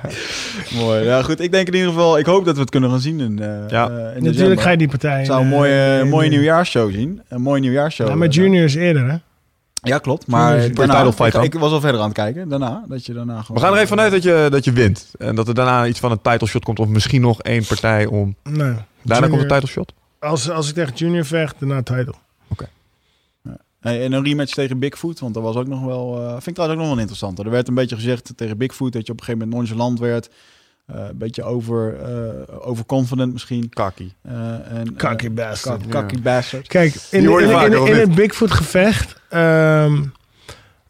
Mooi. 0.84 1.04
Ja, 1.04 1.22
goed. 1.22 1.40
Ik 1.40 1.52
denk 1.52 1.66
in 1.66 1.74
ieder 1.74 1.88
geval... 1.88 2.18
Ik 2.18 2.26
hoop 2.26 2.44
dat 2.44 2.54
we 2.54 2.60
het 2.60 2.70
kunnen 2.70 2.90
gaan 2.90 3.00
zien 3.00 3.20
in, 3.20 3.38
eh 3.42 3.48
Ja. 3.68 3.88
eh, 3.90 4.16
in 4.16 4.24
Natuurlijk 4.24 4.60
ga 4.60 4.70
je 4.70 4.76
die 4.76 4.88
partij... 4.88 5.20
Ik 5.20 5.26
zou 5.26 5.40
een 5.40 5.48
mooie, 5.48 5.98
in- 6.00 6.08
mooie 6.08 6.28
nieuwjaarsshow 6.28 6.92
zien. 6.92 7.22
Een 7.28 7.42
mooie 7.42 7.60
nieuwjaarsshow. 7.60 8.08
Ja, 8.08 8.14
maar 8.14 8.28
Junior 8.28 8.64
is 8.64 8.74
eerder, 8.74 9.10
hè? 9.10 9.16
Ja, 9.86 9.98
klopt. 9.98 10.26
Maar 10.26 10.72
daarna, 10.72 10.94
title 10.94 11.12
fight 11.12 11.34
ik, 11.34 11.54
ik 11.54 11.60
was 11.60 11.72
al 11.72 11.80
verder 11.80 12.00
aan 12.00 12.06
het 12.06 12.16
kijken. 12.16 12.48
Daarna, 12.48 12.84
dat 12.88 13.06
je 13.06 13.12
daarna 13.12 13.42
gewoon... 13.42 13.56
We 13.56 13.62
gaan 13.62 13.72
er 13.72 13.76
even 13.76 13.88
vanuit 13.88 14.12
dat 14.12 14.22
je, 14.22 14.46
dat 14.50 14.64
je 14.64 14.72
wint. 14.72 15.10
En 15.18 15.34
dat 15.34 15.48
er 15.48 15.54
daarna 15.54 15.86
iets 15.86 16.00
van 16.00 16.10
een 16.10 16.20
title 16.22 16.46
shot 16.46 16.64
komt. 16.64 16.78
Of 16.78 16.88
misschien 16.88 17.20
nog 17.20 17.42
één 17.42 17.66
partij 17.66 18.06
om... 18.06 18.34
Nee. 18.42 18.54
Daarna 18.54 18.76
Junior- 19.02 19.28
komt 19.28 19.42
een 19.42 19.48
title 19.48 19.68
shot. 19.68 19.92
Als, 20.18 20.50
als 20.50 20.68
ik 20.68 20.74
tegen 20.74 20.94
Junior 20.94 21.24
vecht, 21.24 21.54
daarna 21.58 21.82
title. 21.82 22.14
Hey, 23.80 24.04
en 24.04 24.12
een 24.12 24.24
rematch 24.24 24.54
tegen 24.54 24.78
Bigfoot, 24.78 25.18
want 25.20 25.34
dat 25.34 25.42
was 25.42 25.56
ook 25.56 25.66
nog 25.66 25.84
wel... 25.84 26.16
eh, 26.22 26.30
vind 26.30 26.46
ik 26.46 26.54
trouwens 26.54 26.78
ook 26.78 26.84
nog 26.84 26.94
wel 26.94 26.98
interessant. 27.00 27.38
Er 27.38 27.50
werd 27.50 27.68
een 27.68 27.74
beetje 27.74 27.96
gezegd 27.96 28.32
tegen 28.36 28.58
Bigfoot 28.58 28.92
dat 28.92 29.06
je 29.06 29.12
op 29.12 29.18
een 29.18 29.24
gegeven 29.24 29.48
moment 29.48 29.68
nonchalant 29.68 29.98
werd. 29.98 30.30
Eh, 30.86 31.04
een 31.08 31.18
beetje 31.18 31.42
over, 31.42 31.96
eh, 32.02 32.68
overconfident 32.68 33.32
misschien. 33.32 33.68
Kaki. 33.68 34.12
Eh, 34.22 34.32
en, 34.78 34.96
Cocky 34.96 35.30
bastard. 35.30 35.88
Cocky 35.88 36.20
bastard. 36.20 36.68
Kijk, 36.68 36.94
in, 37.10 37.22
in, 37.40 37.96
het 37.96 38.14
Bigfoot 38.14 38.50
gevecht... 38.50 39.20
ehm, 39.28 40.02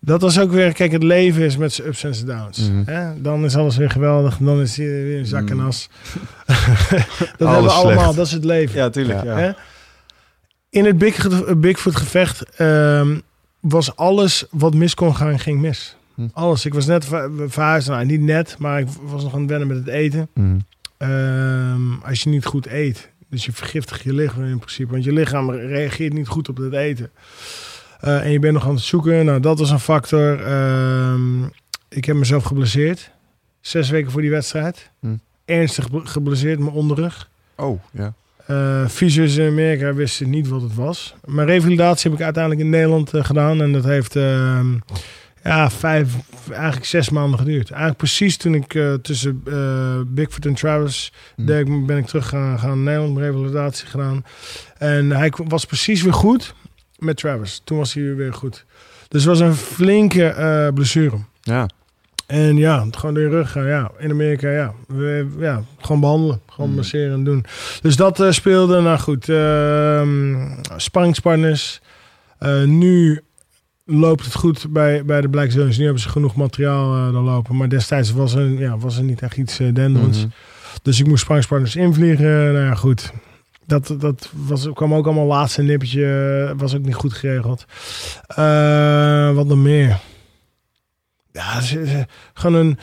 dat 0.00 0.20
was 0.20 0.40
ook 0.40 0.50
weer... 0.50 0.72
Kijk, 0.72 0.92
het 0.92 1.02
leven 1.02 1.42
is 1.42 1.56
met 1.56 1.72
zijn 1.72 1.88
ups 1.88 2.04
en 2.04 2.14
zijn 2.14 2.26
downs. 2.26 2.58
Mhm. 2.58 2.82
hè? 2.84 3.22
Dan 3.22 3.44
is 3.44 3.56
alles 3.56 3.76
weer 3.76 3.90
geweldig. 3.90 4.36
Dan 4.36 4.60
is 4.60 4.76
hij 4.76 4.86
weer 4.86 5.18
een 5.18 5.26
zak 5.26 5.50
en 5.50 5.56
Mhm. 5.56 5.66
as. 5.66 5.88
dat 6.46 6.56
hebben 7.38 7.62
we 7.62 7.68
slecht. 7.68 7.72
allemaal. 7.72 8.14
Dat 8.14 8.26
is 8.26 8.32
het 8.32 8.44
leven. 8.44 8.76
Ja, 8.76 8.90
tuurlijk. 8.90 9.22
Ja. 9.22 9.38
Ja. 9.38 9.44
Hè? 9.44 9.52
In 10.70 10.84
het 10.84 10.98
Big, 10.98 11.26
Bigfoot 11.58 11.96
gevecht 11.96 12.42
ehm, 12.56 13.18
was 13.60 13.96
alles 13.96 14.44
wat 14.50 14.74
mis 14.74 14.94
kon 14.94 15.16
gaan, 15.16 15.38
ging 15.38 15.60
mis. 15.60 15.95
Hm. 16.16 16.26
Alles. 16.32 16.64
Ik 16.64 16.74
was 16.74 16.86
net 16.86 17.04
ver- 17.04 17.30
verhuisd. 17.48 17.88
Nou, 17.88 18.04
niet 18.04 18.20
net, 18.20 18.56
maar 18.58 18.80
ik 18.80 18.86
was 19.02 19.22
nog 19.22 19.34
aan 19.34 19.40
het 19.40 19.50
wennen 19.50 19.68
met 19.68 19.76
het 19.76 19.86
eten. 19.88 20.28
Mhm. 20.34 20.56
Ehm, 20.96 21.92
als 22.02 22.22
je 22.22 22.30
niet 22.30 22.44
goed 22.44 22.66
eet, 22.66 23.10
dus 23.30 23.44
je 23.44 23.52
vergiftigt 23.52 24.02
je 24.02 24.12
lichaam 24.12 24.44
in 24.44 24.58
principe. 24.58 24.90
Want 24.92 25.04
je 25.04 25.12
lichaam 25.12 25.50
reageert 25.50 26.12
niet 26.12 26.28
goed 26.28 26.48
op 26.48 26.56
het 26.56 26.72
eten. 26.72 27.10
Eh, 28.00 28.24
en 28.24 28.30
je 28.30 28.38
bent 28.38 28.52
nog 28.54 28.66
aan 28.66 28.74
het 28.74 28.82
zoeken. 28.82 29.24
Nou, 29.24 29.40
dat 29.40 29.58
was 29.58 29.70
een 29.70 29.80
factor. 29.80 30.40
Ehm, 30.42 31.42
ik 31.88 32.04
heb 32.04 32.16
mezelf 32.16 32.44
geblesseerd. 32.44 33.10
Zes 33.60 33.90
weken 33.90 34.10
voor 34.10 34.20
die 34.20 34.30
wedstrijd. 34.30 34.90
Hm. 35.00 35.06
Ernstig 35.44 35.84
ge- 35.84 36.00
geblesseerd, 36.06 36.58
mijn 36.58 36.70
onderrug. 36.72 37.28
Oh, 37.56 37.80
ja. 37.92 38.14
Fysio's 38.88 39.36
in 39.36 39.48
Amerika 39.50 39.94
wisten 39.94 40.30
niet 40.30 40.48
wat 40.48 40.62
het 40.62 40.74
was. 40.74 41.14
Mijn 41.24 41.46
revalidatie 41.46 42.10
heb 42.10 42.18
ik 42.18 42.24
uiteindelijk 42.24 42.64
in 42.64 42.70
Nederland 42.70 43.14
eh, 43.14 43.24
gedaan. 43.24 43.62
En 43.62 43.72
dat 43.72 43.84
heeft 43.84 44.16
ehm, 44.16 44.66
ja, 45.46 45.70
vijf, 45.70 46.14
eigenlijk 46.50 46.84
zes 46.84 47.10
maanden 47.10 47.38
geduurd. 47.38 47.68
Eigenlijk 47.70 47.98
precies 47.98 48.36
toen 48.36 48.54
ik 48.54 48.74
eh, 48.74 48.94
tussen 48.94 49.42
eh, 49.46 50.00
Bigfoot 50.06 50.46
en 50.46 50.54
Travis 50.54 51.12
deed 51.36 51.68
ik- 51.68 51.86
ben 51.86 51.96
ik 51.96 52.06
terug 52.06 52.28
gaan, 52.28 52.58
gaan 52.58 52.68
naar 52.68 52.94
Nederland, 52.94 53.18
revalidatie 53.18 53.86
gedaan. 53.86 54.24
En 54.78 55.10
hij 55.10 55.32
was 55.48 55.64
precies 55.64 56.02
weer 56.02 56.12
goed 56.12 56.54
met 56.98 57.16
Travis. 57.16 57.60
Toen 57.64 57.78
was 57.78 57.94
hij 57.94 58.14
weer 58.14 58.32
goed. 58.34 58.64
Dus 59.08 59.24
het 59.24 59.30
was 59.38 59.40
een 59.40 59.54
flinke 59.54 60.26
eh, 60.26 60.68
blessure. 60.74 61.16
Ja. 61.42 61.68
En 62.26 62.56
ja, 62.56 62.86
gewoon 62.90 63.14
door 63.14 63.22
je 63.24 63.28
rug 63.30 63.50
gaan. 63.52 63.66
Ja, 63.66 63.90
in 63.98 64.10
Amerika, 64.10 64.50
ja. 64.50 64.72
We, 64.86 65.28
ja 65.38 65.62
gewoon 65.80 66.00
behandelen. 66.00 66.40
Gewoon 66.50 66.66
Hmm. 66.66 66.76
masseren 66.78 67.12
en 67.12 67.24
doen. 67.24 67.44
Dus 67.80 67.96
dat 67.96 68.26
speelde. 68.30 68.80
Nou 68.80 68.98
goed, 68.98 69.28
ehm 69.28 70.36
spanningspartners. 70.76 71.80
Nu 72.66 73.20
loopt 73.88 74.24
het 74.24 74.34
goed 74.34 74.66
bij, 74.72 75.04
bij 75.04 75.20
de 75.20 75.28
Black 75.28 75.50
Zones. 75.50 75.76
Nu 75.78 75.84
hebben 75.84 76.02
ze 76.02 76.08
genoeg 76.08 76.34
materiaal 76.36 76.94
eh 77.06 77.12
dan 77.12 77.24
lopen. 77.24 77.56
Maar 77.56 77.68
destijds 77.68 78.12
was 78.12 78.34
er, 78.34 78.58
ja, 78.60 78.78
was 78.78 78.96
er 78.96 79.02
niet 79.04 79.22
echt 79.22 79.36
iets 79.36 79.58
eh 79.58 79.74
denderends. 79.74 80.18
Mhm. 80.18 80.28
Dus 80.82 81.00
ik 81.00 81.06
moest 81.06 81.22
spanningspartners 81.22 81.76
invliegen. 81.76 82.26
Nou 82.52 82.58
ja, 82.64 82.74
goed. 82.74 83.12
Dat, 83.66 83.94
dat 83.98 84.30
was, 84.46 84.68
kwam 84.74 84.94
ook 84.94 85.04
allemaal 85.06 85.26
laatste 85.26 85.62
nippertje. 85.62 86.04
eh, 86.50 86.58
Was 86.58 86.74
ook 86.74 86.84
niet 86.84 86.94
goed 86.94 87.12
geregeld. 87.12 87.64
Eh, 88.26 89.34
wat 89.34 89.46
nog 89.46 89.58
meer? 89.58 89.98
Ja, 91.32 91.60
ze- 91.60 91.86
ze- 91.86 92.06
gewoon 92.34 92.60
een... 92.66 92.78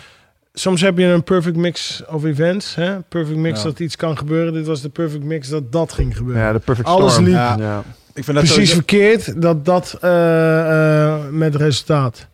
Soms 0.53 0.81
heb 0.81 0.97
je 0.97 1.05
een 1.05 1.23
perfect 1.23 1.55
mix 1.55 2.03
of 2.07 2.23
events. 2.23 2.75
Hè? 2.75 2.99
Perfect 3.01 3.37
mix 3.37 3.57
Ja. 3.57 3.63
dat 3.63 3.79
iets 3.79 3.95
kan 3.95 4.17
gebeuren. 4.17 4.53
Dit 4.53 4.65
was 4.65 4.81
de 4.81 4.89
perfect 4.89 5.23
mix 5.23 5.49
dat 5.49 5.71
dat 5.71 5.93
ging 5.93 6.17
gebeuren. 6.17 6.43
Ja, 6.43 6.53
de 6.53 6.59
perfect 6.59 6.87
Alles 6.87 7.11
storm. 7.11 7.25
liep. 7.25 7.33
Ja. 7.35 7.55
Ja. 7.57 7.83
Ik 8.13 8.23
vind 8.23 8.37
dat 8.37 8.45
Precies 8.45 8.53
sowieso- 8.53 8.73
verkeerd 8.75 9.41
dat 9.41 9.65
dat 9.65 9.97
eh, 10.01 10.59
eh, 11.13 11.19
met 11.31 11.55
resultaat. 11.55 12.27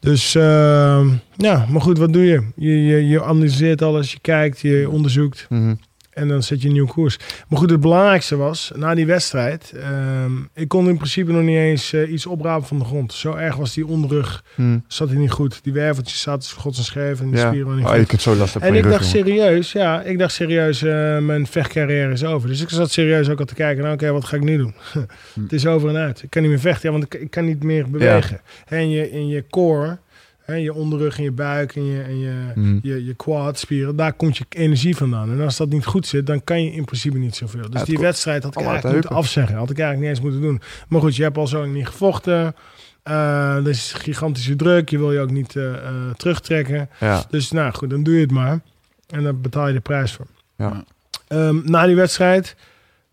Dus 0.00 0.34
ehm, 0.34 1.08
ja, 1.36 1.66
maar 1.70 1.80
goed, 1.80 1.98
wat 1.98 2.12
doe 2.12 2.24
je? 2.26 2.42
Je, 2.56 2.84
je? 2.84 3.08
je 3.08 3.22
analyseert 3.22 3.82
alles, 3.82 4.12
je 4.12 4.18
kijkt, 4.20 4.60
je 4.60 4.88
onderzoekt. 4.90 5.46
Mhm. 5.48 5.74
En 6.12 6.28
dan 6.28 6.42
zet 6.42 6.60
je 6.60 6.66
een 6.66 6.72
nieuwe 6.72 6.88
koers. 6.88 7.16
Maar 7.48 7.58
goed, 7.58 7.70
het 7.70 7.80
belangrijkste 7.80 8.36
was, 8.36 8.72
na 8.74 8.94
die 8.94 9.06
wedstrijd... 9.06 9.72
ehm, 9.76 10.32
ik 10.54 10.68
kon 10.68 10.88
in 10.88 10.96
principe 10.96 11.32
nog 11.32 11.42
niet 11.42 11.56
eens 11.56 11.92
eh, 11.92 12.12
iets 12.12 12.26
oprapen 12.26 12.66
van 12.66 12.78
de 12.78 12.84
grond. 12.84 13.12
Zo 13.12 13.34
erg 13.34 13.56
was 13.56 13.74
die 13.74 13.86
onderrug, 13.86 14.44
Hm. 14.54 14.78
zat 14.86 15.08
hij 15.08 15.18
niet 15.18 15.30
goed. 15.30 15.58
Die 15.62 15.72
werveltjes 15.72 16.20
zaten 16.20 16.50
gods 16.56 16.78
en 16.78 16.84
scheef 16.84 17.20
en 17.20 17.26
die 17.30 17.36
Ja. 17.38 17.46
spieren 17.46 17.66
waren 17.66 17.82
niet 17.96 18.02
Oh, 18.04 18.08
goed. 18.10 18.22
zo 18.22 18.34
last 18.34 18.52
hebben 18.52 18.70
En 18.70 18.76
ik 18.84 18.90
dacht 18.90 19.04
serieus, 19.06 19.72
ja, 19.72 20.02
ik 20.02 20.18
dacht 20.18 20.32
serieus, 20.34 20.82
eh, 20.82 21.18
mijn 21.18 21.46
vechtcarrière 21.46 22.12
is 22.12 22.24
over. 22.24 22.48
Dus 22.48 22.60
ik 22.62 22.68
zat 22.68 22.90
serieus 22.90 23.28
ook 23.28 23.38
al 23.38 23.44
te 23.44 23.54
kijken, 23.54 23.82
nou 23.82 23.94
oké, 23.94 24.10
wat 24.10 24.24
ga 24.24 24.36
ik 24.36 24.42
nu 24.42 24.56
doen? 24.56 24.74
het 25.42 25.52
is 25.52 25.66
over 25.66 25.88
en 25.88 25.96
uit. 25.96 26.22
Ik 26.22 26.30
kan 26.30 26.42
niet 26.42 26.50
meer 26.50 26.60
vechten, 26.60 26.92
ja, 26.92 26.98
want 26.98 27.14
ik, 27.14 27.20
ik 27.20 27.30
kan 27.30 27.44
niet 27.44 27.62
meer 27.62 27.90
bewegen. 27.90 28.40
En 28.66 28.90
je, 28.90 29.10
in 29.10 29.28
je 29.28 29.44
core, 29.50 29.98
hè, 30.44 30.54
je 30.54 30.74
onderrug 30.74 31.18
en 31.18 31.24
je 31.24 31.32
buik 31.32 31.76
en 31.76 31.84
je, 31.84 32.02
en 32.02 32.18
je, 32.18 32.32
Hm. 32.54 32.78
je, 32.82 33.04
je 33.04 33.14
quadspieren, 33.14 33.96
daar 33.96 34.12
komt 34.12 34.36
je 34.36 34.44
energie 34.48 34.96
vandaan. 34.96 35.30
En 35.30 35.40
als 35.40 35.56
dat 35.56 35.68
niet 35.68 35.84
goed 35.84 36.06
zit, 36.06 36.26
dan 36.26 36.44
kan 36.44 36.64
je 36.64 36.72
in 36.72 36.84
principe 36.84 37.18
niet 37.18 37.36
zoveel. 37.36 37.70
Dus 37.70 37.82
die 37.84 37.98
wedstrijd 37.98 38.42
had 38.42 38.54
ik 38.60 38.66
eigenlijk 38.66 38.94
moeten 38.94 39.16
afzeggen. 39.16 39.56
Had 39.56 39.70
ik 39.70 39.78
eigenlijk 39.78 40.08
niet 40.08 40.18
eens 40.18 40.30
moeten 40.30 40.48
doen. 40.48 40.60
Maar 40.88 41.00
goed, 41.00 41.16
je 41.16 41.22
hebt 41.22 41.36
al 41.36 41.46
zo 41.46 41.58
lang 41.60 41.74
niet 41.74 41.86
gevochten. 41.86 42.54
Eh 43.02 43.56
er 43.56 43.68
is 43.68 43.92
gigantische 43.92 44.56
druk. 44.56 44.88
Je 44.88 44.98
wil 44.98 45.12
je 45.12 45.20
ook 45.20 45.30
niet 45.30 45.56
eh, 45.56 45.74
eh, 45.74 45.94
terugtrekken. 46.16 46.88
Ja. 47.00 47.24
Dus 47.30 47.50
nou 47.50 47.72
goed, 47.72 47.90
dan 47.90 48.02
doe 48.02 48.14
je 48.14 48.20
het 48.20 48.30
maar. 48.30 48.60
En 49.06 49.22
dan 49.22 49.40
betaal 49.40 49.66
je 49.66 49.72
de 49.72 49.80
prijs 49.80 50.12
voor. 50.12 50.26
Ja. 50.56 50.84
Ehm, 51.28 51.60
na 51.64 51.86
die 51.86 51.96
wedstrijd 51.96 52.56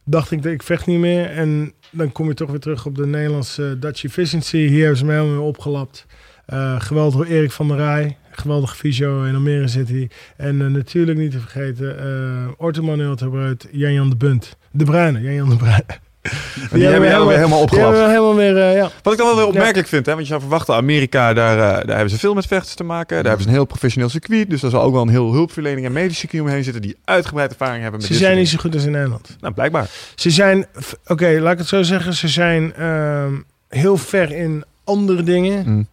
dacht 0.04 0.32
ik 0.32 0.44
dat 0.44 0.52
ik 0.52 0.64
vecht 0.64 0.86
niet 0.86 1.00
meer. 1.00 1.30
En 1.30 1.74
dan 1.92 2.12
kom 2.12 2.28
je 2.28 2.34
toch 2.34 2.50
weer 2.50 2.60
terug 2.60 2.86
op 2.86 2.96
de 2.96 3.06
Nederlandse 3.06 3.78
Dutch 3.80 4.04
Efficiency. 4.04 4.58
Hier 4.58 4.80
hebben 4.80 4.98
ze 4.98 5.06
me 5.06 5.12
helemaal 5.12 5.32
weer 5.34 5.42
opgelapt. 5.42 6.06
Eh, 6.50 6.82
geweldig 6.82 7.16
door 7.16 7.26
Erik 7.26 7.52
van 7.52 7.68
der 7.68 7.78
Rij. 7.78 8.18
Geweldige 8.32 8.76
fysio 8.76 9.24
in 9.24 9.36
Almere 9.36 9.68
City. 9.68 10.08
En 10.38 10.62
eh, 10.62 10.68
natuurlijk 10.68 11.18
niet 11.18 11.32
te 11.32 11.40
vergeten, 11.40 11.96
uh, 12.06 12.52
orthomanueltherapeut 12.58 13.68
Jan-Jan 13.72 14.10
de 14.10 14.16
Bunt. 14.16 14.58
De 14.72 14.84
Bruine, 14.84 15.22
Jan-Jan 15.22 15.50
de 15.50 15.56
Bruine. 15.56 16.00
Die, 16.72 16.84
hebben 16.84 17.02
weer 17.02 17.10
helemaal 17.10 17.28
Die 17.28 17.38
hebben 17.38 17.58
opgelapt. 17.58 17.98
we 17.98 18.04
helemaal 18.04 18.36
weer, 18.36 18.58
eh, 18.58 18.76
ja. 18.76 18.90
Wat 19.04 19.14
ik 19.14 19.20
dan 19.20 19.28
wel 19.28 19.36
weer 19.36 19.48
opmerkelijk 19.48 19.88
vind, 19.88 20.06
hè, 20.06 20.12
want 20.12 20.24
je 20.24 20.30
zou 20.30 20.42
verwachten, 20.42 20.76
Amerika, 20.76 21.34
daar, 21.34 21.58
eh, 21.58 21.86
daar 21.88 21.96
hebben 21.96 22.10
ze 22.10 22.20
veel 22.20 22.34
met 22.34 22.46
vechters 22.46 22.76
te 22.76 22.84
maken. 22.84 23.16
Daar 23.16 23.26
hebben 23.26 23.42
ze 23.42 23.48
een 23.48 23.54
heel 23.54 23.66
professioneel 23.66 24.10
circuit. 24.10 24.50
Dus 24.50 24.62
daar 24.62 24.72
zal 24.72 24.82
ook 24.82 24.94
wel 24.94 25.02
een 25.02 25.10
heel 25.10 25.32
hulpverlening 25.32 25.86
en 25.86 25.92
medisch 25.92 26.18
circuit 26.18 26.42
omheen 26.42 26.64
zitten 26.64 26.82
die 26.82 26.98
uitgebreid 27.04 27.52
ervaring 27.52 27.82
hebben 27.82 28.00
met 28.00 28.10
Ze 28.10 28.16
dit 28.16 28.22
zijn 28.22 28.38
niet 28.38 28.50
zo 28.50 28.58
goed 28.58 28.74
als 28.74 28.86
in 28.86 28.92
Nederland. 28.92 29.38
Nou, 29.40 29.54
blijkbaar. 29.54 29.90
Ze 30.16 30.30
zijn, 30.30 30.66
oké, 31.06 31.40
laat 31.40 31.52
ik 31.52 31.58
het 31.58 31.68
zo 31.68 31.84
zeggen. 31.84 32.14
Ze 32.14 32.28
zijn 32.28 32.74
ehm, 32.74 33.34
heel 33.68 33.98
ver 33.98 34.32
in 34.32 34.64
andere 34.84 35.24
dingen 35.24 35.64
Hm. 35.64 35.84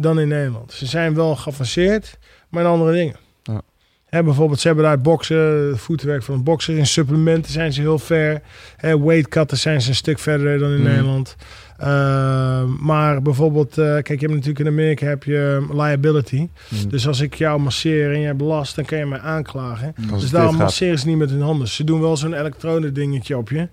Dan 0.00 0.20
in 0.20 0.28
Nederland. 0.28 0.72
Ze 0.72 0.86
zijn 0.86 1.14
wel 1.14 1.36
geavanceerd, 1.36 2.18
maar 2.48 2.62
in 2.62 2.68
andere 2.68 2.92
dingen. 2.92 3.16
Ja. 3.42 3.60
Hè, 4.06 4.22
bijvoorbeeld, 4.22 4.60
ze 4.60 4.66
hebben 4.66 4.84
daar 4.84 4.94
het 4.94 5.02
boksen, 5.02 5.68
het 5.68 5.78
voetenwerk 5.80 6.22
van 6.22 6.34
een 6.34 6.42
bokser. 6.44 6.76
In 6.78 6.86
supplementen 6.86 7.52
zijn 7.52 7.72
ze 7.72 7.80
heel 7.80 7.98
ver. 7.98 8.42
Hè, 8.76 8.98
weight 9.00 9.28
cutten 9.28 9.58
zijn 9.58 9.82
ze 9.82 9.88
een 9.88 9.94
stuk 9.94 10.18
verder 10.18 10.58
dan 10.58 10.70
in 10.70 10.80
Mhm. 10.80 10.88
Nederland. 10.88 11.36
Ehm, 11.78 12.84
maar 12.84 13.22
bijvoorbeeld, 13.22 13.78
eh, 13.78 13.84
kijk, 13.84 14.06
je 14.08 14.14
hebt 14.16 14.32
natuurlijk 14.32 14.58
in 14.58 14.66
Amerika 14.66 15.06
heb 15.06 15.22
je 15.24 15.66
liability. 15.72 16.48
Hm. 16.68 16.88
Dus 16.88 17.06
als 17.06 17.20
ik 17.20 17.34
jou 17.34 17.60
masseer 17.60 18.12
en 18.12 18.20
jij 18.20 18.36
belast, 18.36 18.76
dan 18.76 18.84
kan 18.84 18.98
je 18.98 19.06
mij 19.06 19.18
aanklagen. 19.20 19.94
Als 20.12 20.20
Dus 20.20 20.30
daarom 20.30 20.56
masseren 20.56 20.98
ze 20.98 21.06
niet 21.06 21.16
met 21.18 21.30
hun 21.30 21.40
handen. 21.42 21.68
Ze 21.68 21.84
doen 21.84 22.00
wel 22.00 22.16
zo'n 22.16 22.32
elektronen 22.34 22.94
dingetje 22.94 23.36
op 23.36 23.48
je. 23.50 23.68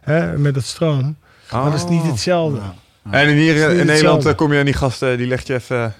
Hè, 0.00 0.38
met 0.38 0.54
het 0.54 0.64
stroom. 0.64 1.16
Maar 1.52 1.64
dat 1.64 1.74
is 1.74 1.88
niet 1.88 2.02
hetzelfde. 2.02 2.58
En 3.10 3.28
hier 3.28 3.54
Het 3.62 3.72
eh, 3.72 3.78
in 3.80 3.86
Nederland 3.86 4.24
eh, 4.26 4.34
kom 4.34 4.52
je 4.52 4.58
aan 4.58 4.64
die 4.64 4.74
gasten, 4.74 5.16
die 5.18 5.26
legt 5.26 5.46
je 5.46 5.54
even 5.54 5.82
eh, 5.84 5.90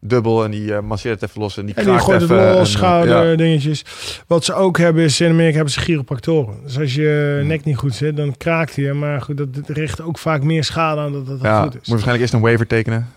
dubbel 0.00 0.44
en 0.44 0.50
die 0.50 0.74
eh, 0.74 0.80
masseert 0.80 1.20
het 1.20 1.30
even 1.30 1.40
los 1.42 1.56
en 1.56 1.66
die 1.66 1.74
En 1.74 1.82
die 1.84 1.90
kraakt 1.92 2.04
gooit 2.06 2.20
het 2.20 2.30
even. 2.30 2.44
los, 2.44 2.54
en, 2.54 2.60
eh, 2.60 2.64
schouder, 2.66 3.30
ja. 3.30 3.36
dingetjes. 3.36 3.84
Wat 4.26 4.44
ze 4.44 4.54
ook 4.54 4.78
hebben 4.78 5.02
is, 5.04 5.20
in 5.20 5.30
Amerika 5.30 5.54
hebben 5.54 5.72
ze 5.72 5.80
chiropractoren. 5.80 6.54
Dus 6.64 6.78
als 6.78 6.94
je 6.94 7.36
Hmm. 7.38 7.48
nek 7.48 7.64
niet 7.64 7.76
goed 7.76 7.94
zit, 7.94 8.16
dan 8.16 8.36
kraakt 8.36 8.76
hij. 8.76 8.92
Maar 8.92 9.20
goed, 9.22 9.36
dat, 9.36 9.54
dat 9.54 9.68
richt 9.68 10.00
ook 10.00 10.18
vaak 10.18 10.42
meer 10.42 10.64
schade 10.64 11.00
aan 11.00 11.12
dat 11.12 11.26
dat 11.26 11.38
Ja, 11.42 11.56
goed 11.62 11.64
moet 11.64 11.74
is. 11.74 11.80
je 11.84 11.90
waarschijnlijk 11.90 12.22
eerst 12.22 12.34
een 12.34 12.40
waiver 12.40 12.66
tekenen. 12.66 13.08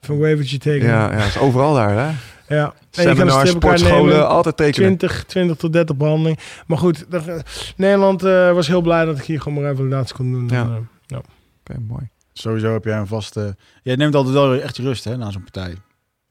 Van 0.00 0.14
een 0.14 0.20
wavertje 0.20 0.58
tekenen. 0.58 0.94
Ja, 0.94 1.12
ja, 1.12 1.24
is 1.24 1.38
overal 1.38 1.74
daar, 1.74 1.90
hè? 1.90 2.10
ja. 2.56 2.64
Een 2.64 2.72
Seminars, 2.90 3.50
sportscholen, 3.50 4.28
altijd 4.28 4.56
tekenen. 4.56 4.96
20, 4.96 5.24
20 5.24 5.56
tot 5.56 5.72
30 5.72 5.96
behandeling. 5.96 6.38
Maar 6.66 6.78
goed, 6.78 7.04
dat- 7.08 7.24
Nederland 7.76 8.22
was 8.54 8.66
heel 8.66 8.80
blij 8.80 9.04
dat 9.04 9.18
ik 9.18 9.24
hier 9.24 9.40
gewoon 9.40 9.60
mijn 9.62 9.70
revalidatie 9.74 10.14
kon 10.16 10.32
doen. 10.32 10.48
Ja. 10.52 10.68
Oké, 11.16 11.78
mooi. 11.88 12.08
Sowieso 12.40 12.72
heb 12.72 12.84
jij 12.84 12.98
een 12.98 13.06
vaste... 13.06 13.56
Jij 13.82 13.96
neemt 13.96 14.14
altijd 14.14 14.34
wel 14.34 14.54
echt 14.54 14.76
je 14.76 14.82
rust 14.82 15.04
hè, 15.04 15.16
na 15.16 15.30
zo'n 15.30 15.42
partij. 15.42 15.74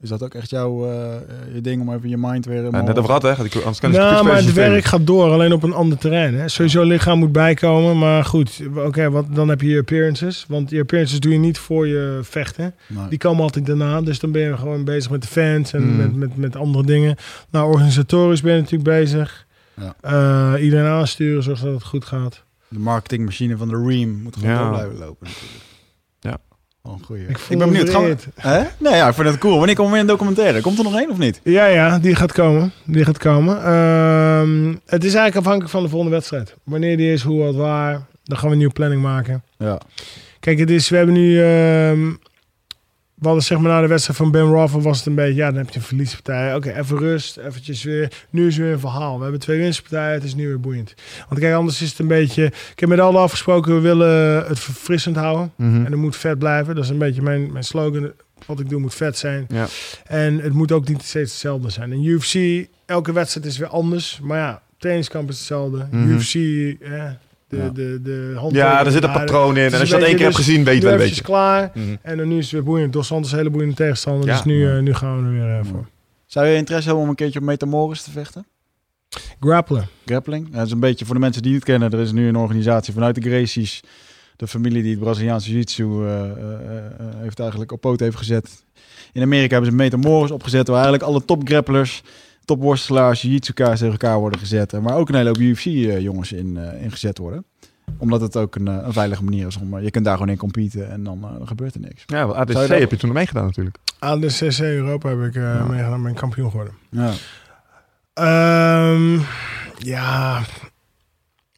Is 0.00 0.08
dat 0.08 0.22
ook 0.22 0.34
echt 0.34 0.50
jouw 0.50 0.90
eh, 0.90 1.14
je 1.54 1.60
ding 1.60 1.80
om 1.82 1.94
even 1.94 2.08
je 2.08 2.16
mind 2.16 2.44
weer... 2.44 2.62
Ja, 2.62 2.82
net 2.82 2.98
over 2.98 3.10
had, 3.10 3.22
hè? 3.22 3.28
Anders 3.34 3.78
kan 3.80 3.92
je 3.92 3.98
Nou, 3.98 4.24
maar 4.24 4.36
het 4.36 4.52
werk 4.52 4.84
gaat 4.84 5.06
door, 5.06 5.30
alleen 5.30 5.52
op 5.52 5.62
een 5.62 5.72
ander 5.72 5.98
terrein. 5.98 6.34
Hè. 6.34 6.48
Sowieso 6.48 6.82
lichaam 6.82 7.18
moet 7.18 7.32
bijkomen, 7.32 7.98
maar 7.98 8.24
goed, 8.24 8.60
oké, 8.76 9.10
wat 9.10 9.26
dan 9.34 9.48
heb 9.48 9.60
je 9.60 9.68
je 9.68 9.78
appearances. 9.78 10.44
Want 10.48 10.70
je 10.70 10.80
appearances 10.80 11.20
doe 11.20 11.32
je 11.32 11.38
niet 11.38 11.58
voor 11.58 11.86
je 11.86 12.18
vechten. 12.22 12.74
Nee. 12.86 13.08
Die 13.08 13.18
komen 13.18 13.42
altijd 13.42 13.66
daarna, 13.66 14.00
dus 14.02 14.18
dan 14.18 14.32
ben 14.32 14.42
je 14.42 14.56
gewoon 14.56 14.84
bezig 14.84 15.10
met 15.10 15.22
de 15.22 15.28
fans 15.28 15.72
en 15.72 15.82
Mm. 15.90 15.96
met, 15.96 16.16
met, 16.16 16.36
met 16.36 16.56
andere 16.56 16.84
dingen. 16.84 17.16
Nou, 17.50 17.70
organisatorisch 17.72 18.40
ben 18.40 18.54
je 18.54 18.60
natuurlijk 18.60 18.90
bezig. 18.90 19.46
Ja. 19.74 19.94
Eh, 20.00 20.64
iedereen 20.64 20.86
aansturen, 20.86 21.42
zorg 21.42 21.60
dat 21.60 21.74
het 21.74 21.84
goed 21.84 22.04
gaat. 22.04 22.44
De 22.68 22.78
marketingmachine 22.78 23.56
van 23.56 23.68
de 23.68 23.82
Ream 23.86 24.10
moet 24.22 24.36
gewoon 24.36 24.50
Ja. 24.50 24.58
door 24.62 24.68
blijven 24.70 24.98
lopen 24.98 25.26
natuurlijk. 25.26 25.68
Ja. 26.90 26.96
Oh, 26.96 26.98
een 26.98 27.04
goeie. 27.04 27.22
Ik, 27.22 27.38
Ik, 27.48 27.58
ben 27.58 27.68
benieuwd. 27.68 27.90
Gaan 27.90 28.04
we... 28.04 28.66
Nee, 28.78 28.94
ja, 28.94 29.08
ik 29.08 29.14
vind 29.14 29.28
het 29.28 29.38
cool. 29.38 29.56
Wanneer 29.56 29.74
komt 29.74 29.86
er 29.86 29.92
weer 29.92 30.00
een 30.00 30.06
documentaire? 30.06 30.60
Komt 30.60 30.78
er 30.78 30.84
nog 30.84 30.98
één 30.98 31.10
of 31.10 31.18
niet? 31.18 31.40
Ja, 31.44 31.66
ja, 31.66 31.98
die 31.98 32.14
gaat 32.14 32.32
komen. 32.32 32.72
Die 32.84 33.04
gaat 33.04 33.18
komen. 33.18 33.64
Ehm, 33.64 34.68
het 34.86 35.04
is 35.04 35.14
eigenlijk 35.14 35.36
afhankelijk 35.36 35.70
van 35.70 35.82
de 35.82 35.88
volgende 35.88 36.14
wedstrijd. 36.14 36.54
Wanneer 36.64 36.96
die 36.96 37.12
is, 37.12 37.22
hoe, 37.22 37.42
wat, 37.42 37.54
waar. 37.54 38.06
Dan 38.24 38.36
gaan 38.38 38.46
we 38.46 38.52
een 38.52 38.58
nieuwe 38.58 38.72
planning 38.72 39.02
maken. 39.02 39.42
Ja. 39.58 39.80
Kijk, 40.40 40.58
het 40.58 40.70
is, 40.70 40.88
we 40.88 40.96
hebben 40.96 41.14
nu... 41.14 41.42
ehm 41.42 42.08
we 43.20 43.26
hadden 43.26 43.44
zeg 43.44 43.58
maar 43.58 43.70
na 43.70 43.80
de 43.80 43.86
wedstrijd 43.86 44.18
van 44.18 44.30
Ben 44.30 44.42
Roffel 44.42 44.82
was 44.82 44.98
het 44.98 45.06
een 45.06 45.14
beetje... 45.14 45.34
Ja, 45.34 45.46
dan 45.46 45.56
heb 45.56 45.68
je 45.68 45.76
een 45.76 45.84
verliespartij. 45.84 46.54
Oké, 46.54 46.70
even 46.70 46.98
rust. 46.98 47.36
Eventjes 47.36 47.82
weer... 47.82 48.12
Nu 48.30 48.46
is 48.46 48.56
weer 48.56 48.72
een 48.72 48.80
verhaal. 48.80 49.16
We 49.16 49.22
hebben 49.22 49.40
twee 49.40 49.58
winstpartijen. 49.58 50.14
Het 50.14 50.24
is 50.24 50.34
nu 50.34 50.46
weer 50.46 50.60
boeiend. 50.60 50.94
Want 51.28 51.40
kijk, 51.40 51.54
anders 51.54 51.82
is 51.82 51.90
het 51.90 51.98
een 51.98 52.06
beetje... 52.06 52.44
Ik 52.44 52.80
heb 52.80 52.88
met 52.88 52.98
alle 52.98 53.18
afgesproken, 53.18 53.74
we 53.74 53.80
willen 53.80 54.46
het 54.46 54.58
verfrissend 54.58 55.16
houden. 55.16 55.52
Mhm. 55.56 55.84
En 55.84 55.92
er 55.92 55.98
moet 55.98 56.16
vet 56.16 56.38
blijven. 56.38 56.74
Dat 56.74 56.84
is 56.84 56.90
een 56.90 56.98
beetje 56.98 57.22
mijn, 57.22 57.52
mijn 57.52 57.64
slogan. 57.64 58.12
Wat 58.46 58.60
ik 58.60 58.68
doe 58.68 58.80
moet 58.80 58.94
vet 58.94 59.18
zijn. 59.18 59.46
Ja. 59.48 59.66
En 60.04 60.38
het 60.38 60.52
moet 60.52 60.72
ook 60.72 60.88
niet 60.88 61.02
steeds 61.02 61.30
hetzelfde 61.30 61.70
zijn. 61.70 61.92
In 61.92 62.04
UFC, 62.04 62.66
elke 62.86 63.12
wedstrijd 63.12 63.46
is 63.46 63.58
weer 63.58 63.68
anders. 63.68 64.20
Maar 64.22 64.38
ja, 64.38 64.62
trainingskamp 64.78 65.28
is 65.28 65.38
hetzelfde. 65.38 65.86
Mhm. 65.90 66.08
UFC, 66.08 66.34
eh, 66.34 67.04
de, 67.50 67.56
Ja. 67.56 67.68
de, 67.68 67.98
de 68.02 68.32
hand. 68.36 68.52
Ja, 68.54 68.84
er 68.84 68.90
zit 68.92 69.02
een 69.04 69.12
patroon 69.12 69.56
in. 69.56 69.64
Dus 69.64 69.72
En 69.72 69.80
als 69.80 69.88
je 69.88 69.94
dat 69.94 70.04
één 70.04 70.16
keer 70.16 70.24
hebt 70.24 70.36
beetje- 70.36 70.50
gezien, 70.52 70.64
weet 70.64 70.74
je 70.74 70.80
Nu 70.80 70.86
wel 70.86 70.94
een 70.94 71.00
eventjes 71.00 71.26
beetje. 71.26 71.32
klaar. 71.40 71.70
Mhm. 71.74 71.96
En 72.02 72.16
dan 72.16 72.28
nu 72.28 72.36
is 72.38 72.42
het 72.44 72.52
weer 72.52 72.62
boeiend. 72.62 72.92
Dos 72.92 73.06
Santos 73.06 73.26
is 73.26 73.32
een 73.32 73.38
hele 73.38 73.50
boeiende 73.50 73.74
tegenstander. 73.76 74.26
Ja. 74.28 74.34
Dus 74.34 74.44
nu, 74.44 74.66
Ja. 74.66 74.76
eh, 74.76 74.82
nu 74.82 74.94
gaan 74.94 75.18
we 75.22 75.26
er 75.26 75.32
weer 75.46 75.58
eh, 75.58 75.64
voor. 75.70 75.86
Zou 76.26 76.46
je 76.46 76.56
interesse 76.56 76.86
hebben 76.86 77.04
om 77.04 77.10
een 77.10 77.16
keertje 77.16 77.38
op 77.38 77.44
Metamoris 77.44 78.02
te 78.02 78.10
vechten? 78.10 78.46
Grappelen. 79.40 79.86
Grappling. 80.04 80.48
Ja, 80.50 80.56
dat 80.56 80.66
is 80.66 80.72
een 80.72 80.80
beetje 80.80 81.04
voor 81.04 81.14
de 81.14 81.20
mensen 81.20 81.42
die 81.42 81.54
het 81.54 81.64
kennen. 81.64 81.90
Er 81.92 81.98
is 81.98 82.12
nu 82.12 82.28
een 82.28 82.36
organisatie 82.36 82.92
vanuit 82.94 83.14
de 83.14 83.20
Gracies. 83.20 83.80
De 84.36 84.46
familie 84.46 84.82
die 84.82 84.90
het 84.90 85.00
Braziliaanse 85.00 85.48
Jiu-Jitsu 85.50 85.84
eh, 85.84 86.20
eh, 86.24 86.30
eh, 86.30 87.06
heeft 87.20 87.38
eigenlijk 87.40 87.72
op 87.72 87.80
poot 87.80 88.00
heeft 88.00 88.16
gezet. 88.16 88.64
In 89.12 89.22
Amerika 89.22 89.52
hebben 89.52 89.70
ze 89.70 89.76
Metamoris 89.76 90.30
opgezet. 90.30 90.66
Waar 90.66 90.76
eigenlijk 90.82 91.04
alle 91.04 91.24
top 91.24 91.48
grapplers, 91.48 92.02
top 92.44 92.60
worstelaars, 92.62 93.22
jiu-jitsukaars 93.22 93.78
tegen 93.78 93.92
elkaar 93.92 94.18
worden 94.18 94.38
gezet. 94.38 94.72
En 94.72 94.82
waar 94.82 94.96
ook 94.96 95.08
een 95.08 95.14
hele 95.14 95.28
hoop 95.28 95.38
UFC-jongens 95.38 96.32
in, 96.32 96.56
eh, 96.56 96.82
in 96.82 96.90
gezet 96.90 97.18
worden. 97.18 97.44
Omdat 97.98 98.20
het 98.20 98.36
ook 98.36 98.54
een, 98.54 98.68
eh, 98.68 98.78
een 98.82 98.92
veilige 98.92 99.24
manier 99.24 99.46
is. 99.46 99.56
om 99.56 99.76
eh, 99.76 99.82
Je 99.84 99.90
kunt 99.90 100.04
daar 100.04 100.16
gewoon 100.16 100.28
in 100.32 100.36
competen 100.38 100.90
en 100.90 101.04
dan, 101.04 101.24
eh, 101.24 101.38
dan 101.38 101.46
gebeurt 101.46 101.74
er 101.74 101.80
niks. 101.80 102.02
Ja, 102.06 102.26
wel, 102.26 102.36
ADC 102.36 102.52
Zou 102.52 102.62
je 102.64 102.70
dat- 102.70 102.78
heb 102.80 102.90
je 102.90 102.96
toen 102.96 103.12
meegedaan 103.12 103.44
natuurlijk. 103.44 103.76
Aan 103.98 104.20
de 104.20 104.26
CC 104.26 104.58
Europa 104.60 105.08
heb 105.08 105.22
ik 105.22 105.34
eh 105.34 105.42
Ja. 105.42 105.64
meegedaan. 105.64 106.02
Ben 106.02 106.14
kampioen 106.14 106.50
geworden. 106.50 106.74
Ja. 106.90 107.12
Ehm, 108.14 109.18
ja, 109.78 110.40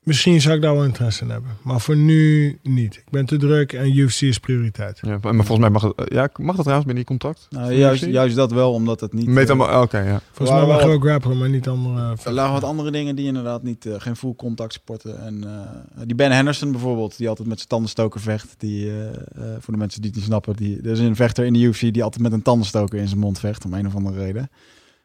misschien 0.02 0.40
zou 0.40 0.54
ik 0.54 0.62
daar 0.62 0.74
wel 0.74 0.84
interesse 0.84 1.24
in 1.24 1.30
hebben. 1.30 1.50
Maar 1.62 1.80
voor 1.80 1.96
nu 1.96 2.58
niet. 2.62 2.94
Ik 2.96 3.10
ben 3.10 3.26
te 3.26 3.36
druk 3.36 3.72
en 3.72 3.96
UFC 3.96 4.20
is 4.20 4.38
prioriteit. 4.38 4.98
Ja, 5.02 5.18
maar 5.22 5.34
volgens 5.34 5.58
mij 5.58 5.70
mag 5.70 5.82
het... 5.82 5.94
eh, 5.94 6.04
Ja, 6.16 6.28
mag 6.36 6.54
dat 6.56 6.64
trouwens 6.64 6.86
binnen 6.86 6.94
die 6.94 7.04
contract? 7.04 7.46
Nou, 7.50 7.72
juist, 7.74 8.04
juist 8.04 8.36
dat 8.36 8.52
wel, 8.52 8.72
omdat 8.72 9.00
het 9.00 9.12
niet... 9.12 9.26
Met 9.26 9.50
eh, 9.50 9.80
Oké, 9.80 9.98
ja. 9.98 10.20
Volgens 10.32 10.58
mij 10.58 10.66
mag 10.68 10.80
je 10.82 10.88
wel- 10.88 10.98
grappelen, 10.98 11.38
maar 11.38 11.48
niet 11.48 11.68
andere... 11.68 12.16
Er 12.24 12.32
lagen 12.32 12.52
wat 12.52 12.64
andere 12.64 12.90
dingen 12.90 13.16
die 13.16 13.26
inderdaad 13.26 13.62
niet, 13.62 13.86
eh, 13.86 13.94
geen 13.98 14.16
full 14.16 14.34
contact 14.34 14.72
sporten. 14.72 15.20
En 15.24 15.44
eh, 15.44 16.02
die 16.06 16.14
Ben 16.16 16.32
Henderson 16.32 16.70
bijvoorbeeld, 16.70 17.16
die 17.16 17.28
altijd 17.28 17.48
met 17.48 17.56
zijn 17.56 17.68
tandenstoker 17.68 18.20
vecht. 18.20 18.54
Die, 18.58 18.90
eh, 18.90 19.08
eh, 19.08 19.14
voor 19.60 19.72
de 19.72 19.78
mensen 19.78 20.00
die 20.00 20.10
het 20.10 20.18
niet 20.18 20.28
snappen, 20.28 20.56
die, 20.56 20.80
er 20.82 20.90
is 20.90 20.98
een 20.98 21.16
vechter 21.16 21.44
in 21.44 21.52
de 21.52 21.58
UFC 21.58 21.80
die 21.80 22.02
altijd 22.02 22.22
met 22.22 22.32
een 22.32 22.42
tandenstoker 22.42 22.98
in 22.98 23.08
zijn 23.08 23.20
mond 23.20 23.38
vecht, 23.38 23.64
om 23.64 23.74
een 23.74 23.86
of 23.86 23.94
andere 23.94 24.18
reden. 24.18 24.50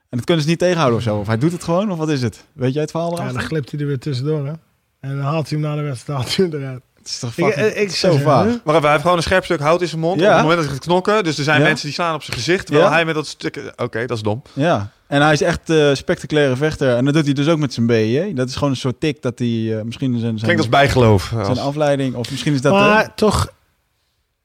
En 0.10 0.18
dat 0.18 0.26
kunnen 0.26 0.44
ze 0.44 0.50
niet 0.50 0.60
tegenhouden 0.60 0.98
of 0.98 1.04
zo. 1.04 1.18
Of 1.18 1.28
hij 1.28 1.38
doet 1.38 1.52
het 1.52 1.64
gewoon, 1.64 1.92
of 1.92 1.98
wat 1.98 2.10
is 2.10 2.22
het? 2.22 2.46
Weet 2.54 2.74
jij 2.74 2.82
het 2.82 2.92
verhaal 2.92 3.18
Ja, 3.22 3.32
dan 3.32 3.42
glipt 3.42 3.72
hij 3.72 3.80
er 3.80 3.86
weer 3.88 4.00
tussendoor, 4.00 4.46
hè. 4.48 4.54
En 5.00 5.10
dan 5.16 5.20
haalt 5.26 5.50
hij 5.50 5.60
hem 5.60 5.68
na 5.70 5.76
de 5.76 5.82
wedstrijd 5.82 6.20
haalt 6.20 6.36
hij 6.36 6.46
hem 6.46 6.60
eruit. 6.62 6.82
Het 6.98 7.08
is 7.08 7.20
toch 7.20 7.34
fucking, 7.34 7.66
ik, 7.68 7.76
ik 7.76 7.90
zo 7.92 8.12
zeg, 8.12 8.22
vaag. 8.22 8.46
hè? 8.46 8.56
Maar 8.64 8.82
hij 8.82 8.90
heeft 8.92 9.02
gewoon 9.02 9.18
een 9.18 9.24
scherp 9.24 9.44
stuk 9.46 9.60
hout 9.60 9.82
in 9.82 9.88
zijn 9.88 10.02
mond. 10.02 10.20
Ja. 10.20 10.26
Op 10.28 10.32
het 10.34 10.42
moment 10.42 10.58
dat 10.60 10.66
hij 10.70 10.76
gaat 10.78 10.86
knokken. 10.86 11.24
Dus 11.24 11.38
er 11.38 11.44
zijn 11.44 11.60
Ja. 11.60 11.66
mensen 11.68 11.86
die 11.86 11.94
slaan 11.94 12.16
op 12.16 12.24
zijn 12.24 12.38
gezicht. 12.38 12.66
Terwijl 12.66 12.88
Ja. 12.88 12.94
hij 12.94 13.06
met 13.06 13.16
dat 13.16 13.28
stuk... 13.28 13.74
Oké, 13.76 14.06
dat 14.06 14.18
is 14.18 14.24
dom. 14.24 14.42
Ja, 14.54 14.92
En 15.08 15.22
hij 15.22 15.32
is 15.34 15.42
echt 15.42 15.70
eh 15.70 15.94
spectaculaire 15.94 16.56
vechter. 16.56 16.96
En 16.96 17.06
dat 17.06 17.14
doet 17.14 17.26
hij 17.26 17.34
dus 17.34 17.48
ook 17.48 17.58
met 17.58 17.74
zijn 17.74 17.86
BE. 17.86 18.32
Dat 18.36 18.48
is 18.50 18.54
gewoon 18.54 18.70
een 18.70 18.76
soort 18.76 19.00
tik 19.00 19.22
dat 19.22 19.40
hij 19.40 19.48
eh, 19.78 19.82
misschien 19.84 20.12
zijn, 20.12 20.22
zijn, 20.22 20.36
Klinkt 20.38 20.58
als 20.58 20.70
bijgeloof. 20.70 21.28
zijn 21.34 21.46
Als- 21.46 21.60
afleiding... 21.60 22.16
Of 22.16 22.32
misschien 22.32 22.54
is 22.54 22.62
dat... 22.62 22.74
eh, 22.74 22.80
maar 22.80 23.14
toch, 23.16 23.48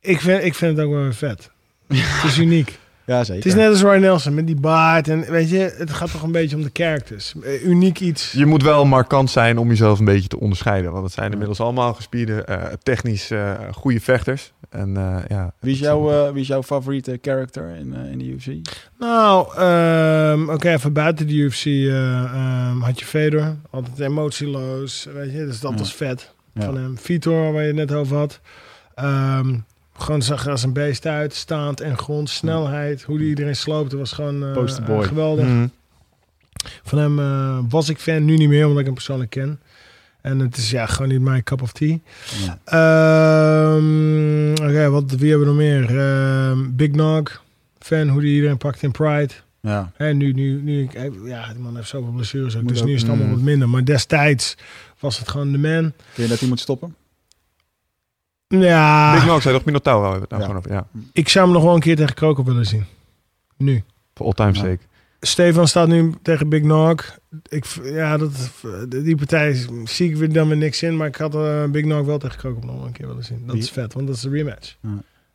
ik 0.00 0.20
vind, 0.20 0.44
ik 0.44 0.54
vind 0.54 0.76
het 0.76 0.86
ook 0.86 0.92
wel 0.92 1.02
weer 1.02 1.14
vet. 1.14 1.50
Het 1.88 2.24
is 2.30 2.38
uniek. 2.38 2.78
Ja, 3.06 3.24
zeker. 3.24 3.34
Het 3.34 3.44
is 3.46 3.54
net 3.54 3.68
als 3.68 3.80
Roy 3.82 3.96
Nelson 3.96 4.34
met 4.34 4.46
die 4.46 4.60
baard. 4.60 5.08
En 5.08 5.30
weet 5.30 5.50
je, 5.50 5.74
het 5.78 5.90
gaat 5.90 6.10
toch 6.10 6.22
een 6.22 6.32
beetje 6.32 6.56
om 6.56 6.62
de 6.62 6.70
characters. 6.72 7.34
Eh, 7.44 7.64
Uniek 7.64 8.00
iets. 8.00 8.32
Je 8.32 8.46
moet 8.46 8.62
wel 8.62 8.84
markant 8.84 9.30
zijn 9.30 9.58
om 9.58 9.68
jezelf 9.68 9.98
een 9.98 10.04
beetje 10.04 10.28
te 10.28 10.40
onderscheiden. 10.40 10.92
Want 10.92 11.04
het 11.04 11.12
zijn 11.12 11.30
inmiddels 11.32 11.60
allemaal 11.60 11.94
gespierde, 11.94 12.42
eh, 12.44 12.62
technisch 12.82 13.30
eh, 13.30 13.52
goede 13.72 14.00
vechters. 14.00 14.52
En 14.70 14.96
eh, 14.96 15.16
ja, 15.28 15.52
Wie 15.60 15.72
is, 15.72 15.78
jouw, 15.78 16.10
eh, 16.26 16.32
wie 16.32 16.40
is 16.40 16.46
jouw 16.48 16.62
favoriete 16.62 17.18
character 17.22 17.76
in, 17.76 17.94
eh, 17.94 18.10
in 18.10 18.18
de 18.18 18.24
UFC? 18.24 18.46
Nou, 18.98 19.56
ehm, 19.56 20.48
oké, 20.50 20.68
even 20.72 20.92
buiten 20.92 21.26
de 21.26 21.32
UFC 21.34 21.64
eh, 21.66 22.22
ehm, 22.24 22.80
had 22.80 22.98
je 22.98 23.04
Fedor. 23.04 23.56
Altijd 23.70 24.00
emotieloos, 24.00 25.06
weet 25.14 25.32
je. 25.32 25.46
Dus 25.46 25.60
dat 25.60 25.72
Ja. 25.72 25.78
was 25.78 25.94
vet 25.94 26.34
Ja. 26.54 26.62
van 26.64 26.76
hem. 26.76 26.98
Vitor, 26.98 27.52
waar 27.52 27.60
je 27.62 27.66
het 27.66 27.76
net 27.76 27.92
over 27.92 28.16
had. 28.16 28.40
Ehm, 28.94 29.54
gewoon 29.98 30.22
zag 30.22 30.44
er 30.44 30.50
als 30.50 30.62
een 30.62 30.72
beest 30.72 31.06
uit. 31.06 31.34
Staand 31.34 31.80
en 31.80 31.98
grond. 31.98 32.30
Snelheid. 32.30 33.02
Hoe 33.02 33.18
die 33.18 33.28
iedereen 33.28 33.56
sloopte 33.56 33.96
was 33.96 34.12
gewoon 34.12 34.44
eh, 34.44 34.52
Posterboy. 34.52 35.02
eh, 35.02 35.08
geweldig. 35.08 35.46
Mhm. 35.46 35.66
Van 36.82 36.98
hem 36.98 37.18
eh, 37.18 37.58
was 37.68 37.88
ik 37.88 37.98
fan. 37.98 38.24
Nu 38.24 38.36
niet 38.36 38.48
meer, 38.48 38.64
omdat 38.64 38.78
ik 38.80 38.84
hem 38.84 38.94
persoonlijk 38.94 39.30
ken. 39.30 39.60
En 40.20 40.38
het 40.38 40.56
is 40.56 40.70
ja, 40.70 40.86
gewoon 40.86 41.08
niet 41.10 41.20
mijn 41.20 41.42
cup 41.42 41.62
of 41.62 41.72
tea. 41.72 41.96
Ja. 42.44 42.58
Ehm, 42.64 44.50
Oké, 44.52 44.90
wat 44.90 45.10
wie 45.10 45.30
hebben 45.30 45.48
we 45.48 45.54
nog 45.54 45.56
meer? 45.88 45.98
Ehm, 45.98 46.58
Big 46.76 46.90
Nog. 46.90 47.42
Fan, 47.78 48.08
hoe 48.08 48.20
die 48.20 48.34
iedereen 48.34 48.56
pakt 48.58 48.82
in 48.82 48.90
Pride. 48.90 49.32
Ja. 49.60 49.90
Hè, 49.96 50.12
nu, 50.14 50.32
nu, 50.32 50.60
nu, 50.62 50.82
ik- 50.82 50.92
hij- 50.92 51.10
ja, 51.24 51.52
die 51.52 51.62
man 51.62 51.76
heeft 51.76 51.88
zoveel 51.88 52.12
blessures 52.12 52.56
ook, 52.56 52.68
dus 52.68 52.80
ook- 52.80 52.86
nu 52.86 52.94
is 52.94 53.00
het 53.00 53.08
allemaal 53.10 53.26
mm. 53.28 53.32
wat 53.34 53.42
minder. 53.42 53.68
Maar 53.68 53.84
destijds 53.84 54.56
was 54.98 55.18
het 55.18 55.28
gewoon 55.28 55.52
de 55.52 55.58
man. 55.58 55.72
Vind 55.82 55.92
je 56.14 56.26
dat 56.28 56.38
hij 56.40 56.48
moet 56.48 56.60
stoppen? 56.60 56.94
Ja, 58.60 59.14
Big 59.14 59.26
Nog 59.26 59.42
zei 59.42 59.54
toch 59.56 59.64
Minotauro 59.64 60.10
hebben 60.10 60.20
we 60.20 60.20
het 60.20 60.30
nou 60.30 60.42
Ja. 60.42 60.46
gewoon 60.48 60.82
over. 60.84 60.98
Ja, 61.02 61.08
ik 61.12 61.28
zou 61.28 61.44
hem 61.44 61.54
nog 61.54 61.64
wel 61.64 61.74
een 61.74 61.80
keer 61.80 61.96
tegen 61.96 62.14
Kroker 62.14 62.44
willen 62.44 62.66
zien. 62.66 62.84
Nu. 63.56 63.82
voor 64.14 64.26
all 64.26 64.32
time 64.32 64.52
Ja. 64.52 64.58
sake. 64.60 64.78
Stefan 65.20 65.68
staat 65.68 65.88
nu 65.88 66.12
tegen 66.22 66.48
Big 66.48 66.62
Nog. 66.62 67.18
Ik, 67.48 67.64
ja, 67.82 68.16
dat, 68.16 68.30
die 68.88 69.16
partij 69.16 69.66
zie 69.84 70.10
ik 70.10 70.16
weer 70.16 70.32
dan 70.32 70.48
weer 70.48 70.56
niks 70.56 70.82
in. 70.82 70.96
Maar 70.96 71.06
ik 71.06 71.16
had 71.16 71.34
eh, 71.34 71.64
Big 71.64 71.84
Nog 71.84 72.06
wel 72.06 72.18
tegen 72.18 72.38
Kroker 72.38 72.64
nog 72.66 72.84
een 72.84 72.92
keer 72.92 73.06
willen 73.06 73.24
zien. 73.24 73.42
Dat 73.46 73.54
Wie? 73.54 73.62
is 73.64 73.70
vet, 73.70 73.92
want 73.92 74.06
dat 74.06 74.16
is 74.16 74.22
de 74.22 74.28
rematch. 74.30 74.76
Ja. 74.82 74.88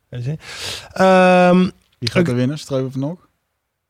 Weet 0.08 0.24
je? 0.24 0.36
Ehm, 0.92 1.68
Wie 1.98 2.10
gaat 2.10 2.28
er 2.28 2.34
winnen? 2.34 2.58
Streuven 2.58 2.90
van 2.92 3.00
Nog? 3.00 3.28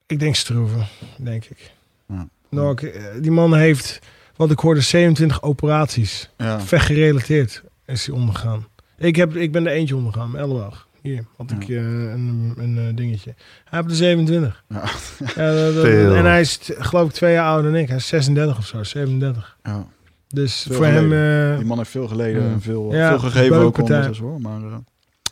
ik 0.07 0.19
denk 0.19 0.35
Stroeven, 0.35 0.87
denk 1.17 1.45
ik. 1.45 1.71
Ja. 2.09 2.29
Nog, 2.51 2.81
eh, 2.81 3.03
die 3.21 3.31
man 3.31 3.55
heeft, 3.55 3.99
wat 4.37 4.51
ik 4.51 4.59
hoorde, 4.59 4.81
27 4.81 5.43
operaties. 5.43 6.31
Ja. 6.37 6.61
Vechtgerelateerd 6.61 7.63
is 7.87 8.07
hij 8.07 8.15
ondergaan. 8.15 8.67
Ik, 8.99 9.17
heb, 9.17 9.37
ik 9.37 9.53
ben 9.53 9.67
er 9.67 9.73
eentje 9.73 9.97
ondergaan, 9.97 10.37
elleboog. 10.37 10.87
Hier 11.03 11.25
had 11.37 11.51
ik 11.51 11.63
Ja. 11.63 11.77
eh, 11.77 11.83
een, 11.83 12.55
een 12.57 12.79
eh, 12.79 12.97
dingetje. 12.97 13.35
Hij 13.65 13.79
heeft 13.79 13.91
er 13.91 13.97
27. 13.97 14.65
Ja. 14.69 14.81
Dat- 15.19 15.75
dat- 15.75 15.85
en 16.15 16.25
hij 16.25 16.41
is 16.41 16.59
geloof 16.79 17.09
ik 17.09 17.15
twee 17.15 17.33
jaar 17.33 17.47
ouder 17.47 17.71
dan 17.73 17.81
ik. 17.81 17.89
Hij 17.89 17.97
is 17.97 18.07
36 18.07 18.59
of 18.59 18.67
zo, 18.67 18.83
37. 18.85 19.57
Ja. 19.63 19.87
Dus 20.29 20.63
Veel 20.63 20.77
voor 20.77 20.87
hem, 20.87 21.13
eh, 21.13 21.57
Die 21.57 21.67
man 21.67 21.79
heeft 21.79 21.91
veel 21.91 22.09
geleden 22.09 22.43
en 22.43 22.61
veel, 22.61 22.91
veel 22.91 23.19
gegeven 23.19 23.57
ook 23.57 23.79
ondertussen 23.79 24.25
hoor. 24.27 24.41
Maar 24.41 24.61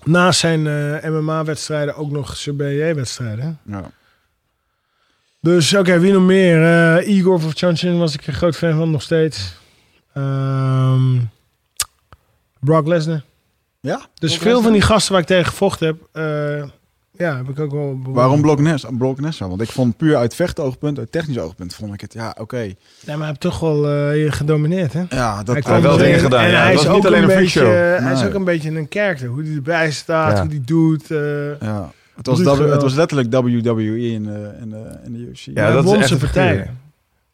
naast 0.05 0.41
zijn 0.41 0.63
MMA-wedstrijden 1.13 1.95
ook 1.97 2.11
nog 2.11 2.37
zijn 2.37 2.57
BJ-wedstrijden. 2.57 3.59
ja. 3.67 3.91
Dus 5.41 5.75
oké, 5.75 5.99
wie 6.01 6.13
nog 6.13 6.23
meer? 6.27 7.03
Igor 7.03 7.41
Vovchanchin 7.41 7.99
was 7.99 8.15
ik 8.15 8.27
een 8.27 8.33
groot 8.35 8.57
fan 8.57 8.77
van, 8.77 8.91
nog 8.91 9.03
steeds. 9.03 9.55
Ehm, 10.13 11.19
Brock 12.61 12.87
Lesnar. 12.87 13.23
Ja? 13.87 14.01
Dus 14.15 14.37
veel 14.37 14.63
van 14.63 14.73
die 14.73 14.81
gasten 14.81 15.13
waar 15.13 15.21
ik 15.21 15.27
tegen 15.27 15.45
gevochten 15.47 15.87
heb, 15.87 15.97
eh, 16.13 16.69
ja, 17.19 17.37
heb 17.37 17.49
ik 17.49 17.61
ook 17.61 17.71
wel. 17.71 17.99
Waarom 18.07 18.61
Lesnar? 18.63 18.95
Brock 18.95 19.21
Lesnar? 19.21 19.49
Want 19.49 19.61
ik 19.61 19.69
vond 19.71 19.97
puur 19.97 20.17
uit 20.17 20.35
vechtoogpunt, 20.35 20.99
uit 20.99 21.13
technisch 21.13 21.39
oogpunt, 21.39 21.75
vond 21.75 21.95
ik 21.95 22.01
het, 22.01 22.13
ja, 22.13 22.35
oké. 22.41 22.57
Nee, 22.57 22.75
maar 23.07 23.17
hij 23.17 23.27
heeft 23.27 23.41
toch 23.41 23.59
wel 23.61 23.89
eh, 23.91 24.11
hier 24.13 24.33
gedomineerd, 24.33 24.93
hè? 24.93 25.03
Ja, 25.09 25.43
dat 25.43 25.59
kwam 25.59 25.83
wel 25.83 25.97
dingen 25.97 26.19
gedaan, 26.21 26.45
En 26.45 26.51
ja. 26.51 26.57
hij 26.57 26.71
Het 26.71 26.79
is 26.81 26.85
was 26.87 26.95
niet 26.97 27.05
ook 27.05 27.07
alleen 27.13 27.23
een 27.31 27.37
beetje, 27.37 27.65
Hij 27.65 28.13
is 28.13 28.25
ook 28.25 28.35
een 28.35 28.45
beetje 28.45 28.71
een 28.71 28.89
karakter. 28.89 29.29
Hoe 29.29 29.43
hij 29.43 29.55
erbij 29.55 29.91
staat, 29.91 30.33
Ja. 30.37 30.41
hoe 30.41 30.51
hij 30.51 30.61
doet. 30.65 31.11
eh 31.11 31.61
ja. 31.61 31.93
Het 32.17 32.27
was, 32.27 32.41
w, 32.41 32.71
het 32.71 32.83
was 32.83 32.95
letterlijk 32.95 33.33
WWE 33.35 34.11
in 34.11 34.23
de, 34.25 34.51
in 34.61 34.71
de, 34.71 34.83
in 35.05 35.13
de 35.13 35.19
UFC. 35.19 35.47
Ja, 35.55 35.73
dat 35.73 35.85
is 35.85 35.93
echt 35.93 36.09
figuur. 36.21 36.71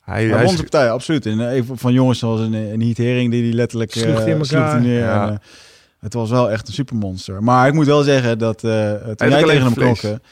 Hij, 0.00 0.24
Hij 0.24 0.28
won 0.30 0.40
is- 0.42 0.48
zijn 0.50 0.60
partij, 0.60 0.90
absoluut. 0.90 1.26
En 1.26 1.48
even 1.50 1.78
van 1.78 1.92
jongens 1.92 2.18
zoals 2.18 2.40
een, 2.40 2.52
een 2.52 2.80
Heat 2.82 2.96
Hering 2.96 3.30
die 3.30 3.42
die 3.42 3.52
letterlijk 3.52 3.92
Sloeg 3.92 4.04
eh, 4.20 4.30
elkaar. 4.30 4.44
sloeg 4.46 4.70
die 4.72 4.80
neer. 4.80 4.98
Ja. 4.98 5.26
En, 5.26 5.32
eh, 5.32 5.38
het 6.02 6.14
was 6.14 6.30
wel 6.30 6.50
echt 6.50 6.68
een 6.68 6.74
supermonster. 6.74 7.42
Maar 7.42 7.66
ik 7.68 7.74
moet 7.74 7.86
wel 7.86 8.02
zeggen 8.02 8.38
dat 8.38 8.64
eh 8.64 8.92
toen 8.92 9.28
jij 9.28 9.42
tegen 9.42 9.62
hem 9.62 9.74
klonken, 9.74 10.22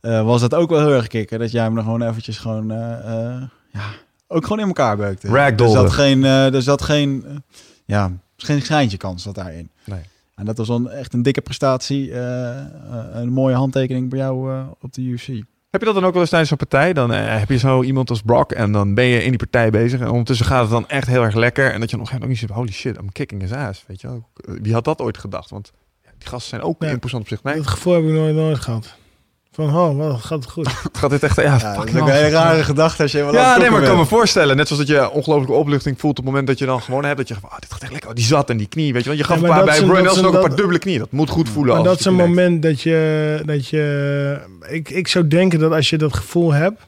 eh, 0.00 0.24
was 0.24 0.40
dat 0.40 0.54
ook 0.54 0.70
wel 0.70 0.78
heel 0.80 0.92
erg 0.92 1.06
kicken. 1.06 1.38
Dat 1.38 1.50
jij 1.50 1.62
hem 1.62 1.76
er 1.76 1.82
gewoon 1.82 2.02
eventjes 2.02 2.38
gewoon, 2.38 2.70
eh, 2.70 3.42
ja, 3.72 3.84
ook 4.26 4.42
gewoon 4.42 4.60
in 4.60 4.66
elkaar 4.66 4.96
beukte. 4.96 5.28
Ragdolde. 5.28 5.78
Er 5.78 5.82
zat 5.82 5.92
geen, 5.92 6.24
er 6.24 6.62
zat 6.62 6.82
geen, 6.82 7.42
ja, 7.84 8.12
geen 8.36 8.62
schijntje 8.62 8.96
kans 8.96 9.22
zat 9.22 9.34
daarin. 9.34 9.70
Nee. 9.84 10.00
En 10.34 10.44
dat 10.44 10.56
was 10.56 10.66
dan 10.66 10.90
echt 10.90 11.14
een 11.14 11.22
dikke 11.22 11.40
prestatie. 11.40 12.14
een 13.12 13.32
mooie 13.32 13.54
handtekening 13.54 14.10
bij 14.10 14.18
jou 14.18 14.64
op 14.80 14.92
de 14.92 15.02
UFC. 15.02 15.28
Heb 15.72 15.80
je 15.80 15.86
dat 15.86 15.94
dan 15.96 16.04
ook 16.04 16.12
wel 16.12 16.20
eens 16.20 16.30
tijdens 16.30 16.50
zo'n 16.50 16.58
partij? 16.68 16.92
Dan 16.92 17.12
eh, 17.12 17.38
heb 17.38 17.48
je 17.48 17.58
zo 17.58 17.82
iemand 17.82 18.10
als 18.10 18.22
Brock 18.22 18.52
en 18.52 18.72
dan 18.72 18.94
ben 18.94 19.04
je 19.04 19.22
in 19.22 19.28
die 19.28 19.38
partij 19.38 19.70
bezig. 19.70 20.00
En 20.00 20.08
ondertussen 20.08 20.46
gaat 20.46 20.60
het 20.62 20.70
dan 20.70 20.88
echt 20.88 21.06
heel 21.06 21.22
erg 21.22 21.34
lekker. 21.34 21.72
En 21.72 21.80
dat 21.80 21.90
je 21.90 21.96
nog 21.96 22.14
ook 22.14 22.26
niet 22.26 22.38
zit, 22.38 22.50
holy 22.50 22.72
shit, 22.72 22.96
I'm 22.98 23.12
kicking 23.12 23.40
his 23.40 23.52
ass. 23.52 23.84
Weet 23.86 24.00
je 24.00 24.06
wel? 24.06 24.28
Eh, 24.36 24.54
Wie 24.62 24.72
had 24.72 24.84
dat 24.84 25.00
ooit 25.00 25.18
gedacht? 25.18 25.50
Want 25.50 25.72
ja, 26.04 26.10
die 26.18 26.28
gasten 26.28 26.48
zijn 26.48 26.62
ook 26.62 26.82
Ja. 26.82 26.88
imposant 26.90 27.22
op 27.22 27.28
zich. 27.28 27.42
Nee, 27.42 27.54
Dat 27.54 27.66
gevoel 27.66 27.94
heb 27.94 28.02
ik 28.02 28.08
nooit, 28.10 28.34
nooit 28.34 28.58
gehad. 28.58 28.96
Van, 29.54 29.76
oh, 29.76 29.96
wat 29.96 30.20
gaat 30.24 30.42
het 30.42 30.50
goed. 30.52 30.66
het 30.82 30.98
gaat 30.98 31.10
dit 31.10 31.22
echt, 31.22 31.36
ja, 31.36 31.42
Ja, 31.42 31.58
fucking 31.58 31.76
dat 31.76 31.94
is 31.94 32.00
ook 32.00 32.06
hell. 32.08 32.16
een 32.18 32.24
hele 32.24 32.36
rare 32.36 32.62
gedachte 32.64 33.02
als 33.02 33.12
je 33.12 33.18
wel 33.24 33.32
Ja, 33.32 33.56
nee, 33.56 33.70
maar 33.70 33.80
ik 33.80 33.86
kan 33.88 33.96
me 33.96 34.04
voorstellen. 34.06 34.56
Net 34.56 34.68
zoals 34.68 34.86
dat 34.86 34.96
je 34.96 35.10
ongelooflijke 35.10 35.52
opluchting 35.54 36.00
voelt 36.00 36.12
op 36.18 36.24
het 36.24 36.26
moment 36.26 36.46
dat 36.46 36.58
je 36.58 36.66
dan 36.66 36.80
gewoon 36.82 37.04
hebt. 37.04 37.16
Dat 37.16 37.28
je 37.28 37.34
van, 37.40 37.50
ah, 37.50 37.58
dit 37.58 37.72
gaat 37.72 37.82
echt 37.82 37.90
lekker. 37.92 38.08
Oh, 38.10 38.14
die 38.16 38.24
zat 38.24 38.50
en 38.50 38.56
die 38.56 38.66
knie, 38.68 38.92
weet 38.92 39.02
je. 39.02 39.08
Want 39.08 39.20
je 39.20 39.26
gaf 39.26 39.36
Ja, 39.40 39.42
een 39.42 39.48
paar 39.54 39.64
bij 39.64 39.78
Brian 39.78 39.96
is 39.96 40.02
Nelson 40.02 40.26
ook 40.26 40.34
een- 40.34 40.40
paar 40.40 40.56
dubbele 40.56 40.78
knieën. 40.78 40.98
Dat 40.98 41.10
moet 41.12 41.30
goed 41.30 41.48
voelen. 41.48 41.76
Maar 41.76 41.78
als 41.82 41.88
dat 41.88 41.98
is 42.00 42.04
een 42.04 42.12
je 42.12 42.18
connect. 42.18 42.40
moment 42.40 42.62
dat 42.62 42.80
je, 42.80 43.42
dat 43.46 43.68
je... 43.68 44.38
Ik, 44.68 44.90
ik 44.90 45.08
zou 45.08 45.28
denken 45.28 45.58
dat 45.58 45.72
als 45.72 45.90
je 45.90 45.98
dat 45.98 46.14
gevoel 46.16 46.52
hebt, 46.52 46.80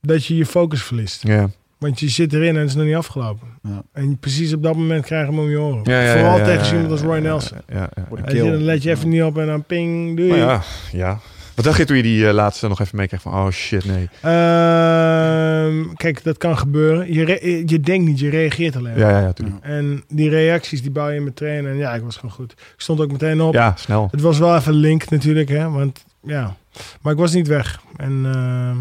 dat 0.00 0.24
je 0.24 0.36
je 0.36 0.46
focus 0.46 0.82
verliest. 0.82 1.22
Ja. 1.26 1.48
Want 1.78 2.00
je 2.00 2.08
zit 2.08 2.32
erin 2.32 2.54
en 2.54 2.60
het 2.60 2.68
is 2.68 2.74
nog 2.74 2.84
niet 2.84 2.94
afgelopen. 2.94 3.46
Ja. 3.62 3.82
En 3.92 4.18
precies 4.18 4.52
op 4.52 4.62
dat 4.62 4.74
moment 4.76 5.04
krijg 5.04 5.26
je 5.26 5.30
hem 5.32 5.40
om 5.40 5.50
je 5.50 5.60
oren. 5.60 5.80
Ja, 5.84 6.00
ja, 6.00 6.12
Vooral 6.12 6.38
ja, 6.38 6.44
tegen 6.44 6.66
ja, 6.66 6.72
iemand 6.72 6.90
als 6.90 7.00
Roy 7.00 7.18
Nelson. 7.18 7.58
Ja, 7.72 7.88
je, 8.16 8.22
kill. 8.22 8.50
dan 8.50 8.62
let 8.62 8.82
je 8.82 8.90
even 8.90 9.08
niet 9.08 9.22
op 9.22 9.38
en 9.38 9.46
dan 9.46 9.64
ping, 9.64 10.16
doei. 10.16 10.28
Maar 10.28 10.38
ja, 10.38 10.62
ja. 10.92 11.18
Wat 11.58 11.66
dacht 11.66 11.78
je 11.78 11.84
toen 11.84 11.96
je 11.96 12.02
die 12.02 12.26
eh, 12.28 12.34
laatste 12.34 12.68
nog 12.68 12.80
even 12.80 12.96
meekreeg 12.96 13.22
van, 13.22 13.32
oh 13.32 13.50
shit, 13.50 13.84
nee. 13.84 14.08
Ehm, 14.22 15.94
kijk, 15.94 16.24
dat 16.24 16.38
kan 16.38 16.58
gebeuren. 16.58 17.12
Je, 17.12 17.24
re- 17.24 17.62
je 17.66 17.80
denkt 17.80 18.06
niet, 18.06 18.18
je 18.18 18.30
reageert 18.30 18.76
alleen. 18.76 18.98
Ja, 18.98 19.10
ja, 19.10 19.18
ja, 19.18 19.24
natuurlijk. 19.24 19.64
En 19.64 20.04
die 20.08 20.30
reacties 20.30 20.82
die 20.82 20.90
bouw 20.90 21.08
je 21.08 21.20
met 21.20 21.36
trainen. 21.36 21.70
En 21.70 21.76
ja, 21.76 21.94
ik 21.94 22.02
was 22.02 22.16
gewoon 22.16 22.30
goed. 22.30 22.52
Ik 22.52 22.74
stond 22.76 23.00
ook 23.00 23.12
meteen 23.12 23.40
op. 23.40 23.54
Ja, 23.54 23.72
snel. 23.76 24.08
Het 24.10 24.20
was 24.20 24.38
wel 24.38 24.56
even 24.56 24.72
link 24.72 25.10
natuurlijk, 25.10 25.48
hè. 25.48 25.70
Want 25.70 26.04
ja, 26.22 26.56
maar 27.00 27.12
ik 27.12 27.18
was 27.18 27.32
niet 27.32 27.46
weg. 27.46 27.80
En, 27.96 28.20
ehm, 28.24 28.76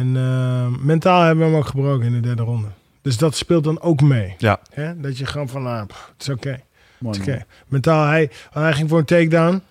en 0.00 0.16
ehm, 0.16 0.86
mentaal 0.86 1.22
hebben 1.22 1.44
we 1.44 1.50
hem 1.50 1.60
ook 1.60 1.66
gebroken 1.66 2.06
in 2.06 2.12
de 2.12 2.20
derde 2.20 2.42
ronde. 2.42 2.68
Dus 3.02 3.16
dat 3.16 3.36
speelt 3.36 3.64
dan 3.64 3.80
ook 3.80 4.00
mee. 4.00 4.34
Ja. 4.38 4.60
Hè? 4.72 5.00
Dat 5.00 5.18
je 5.18 5.26
gewoon 5.26 5.48
van, 5.48 5.66
ah, 5.66 5.86
pff, 5.86 6.10
het 6.12 6.22
is 6.28 6.34
oké. 6.34 6.60
Oké. 7.02 7.44
Mentaal, 7.66 8.06
hij, 8.06 8.30
hij 8.50 8.72
ging 8.72 8.88
voor 8.88 8.98
een 8.98 9.04
takedown. 9.04 9.62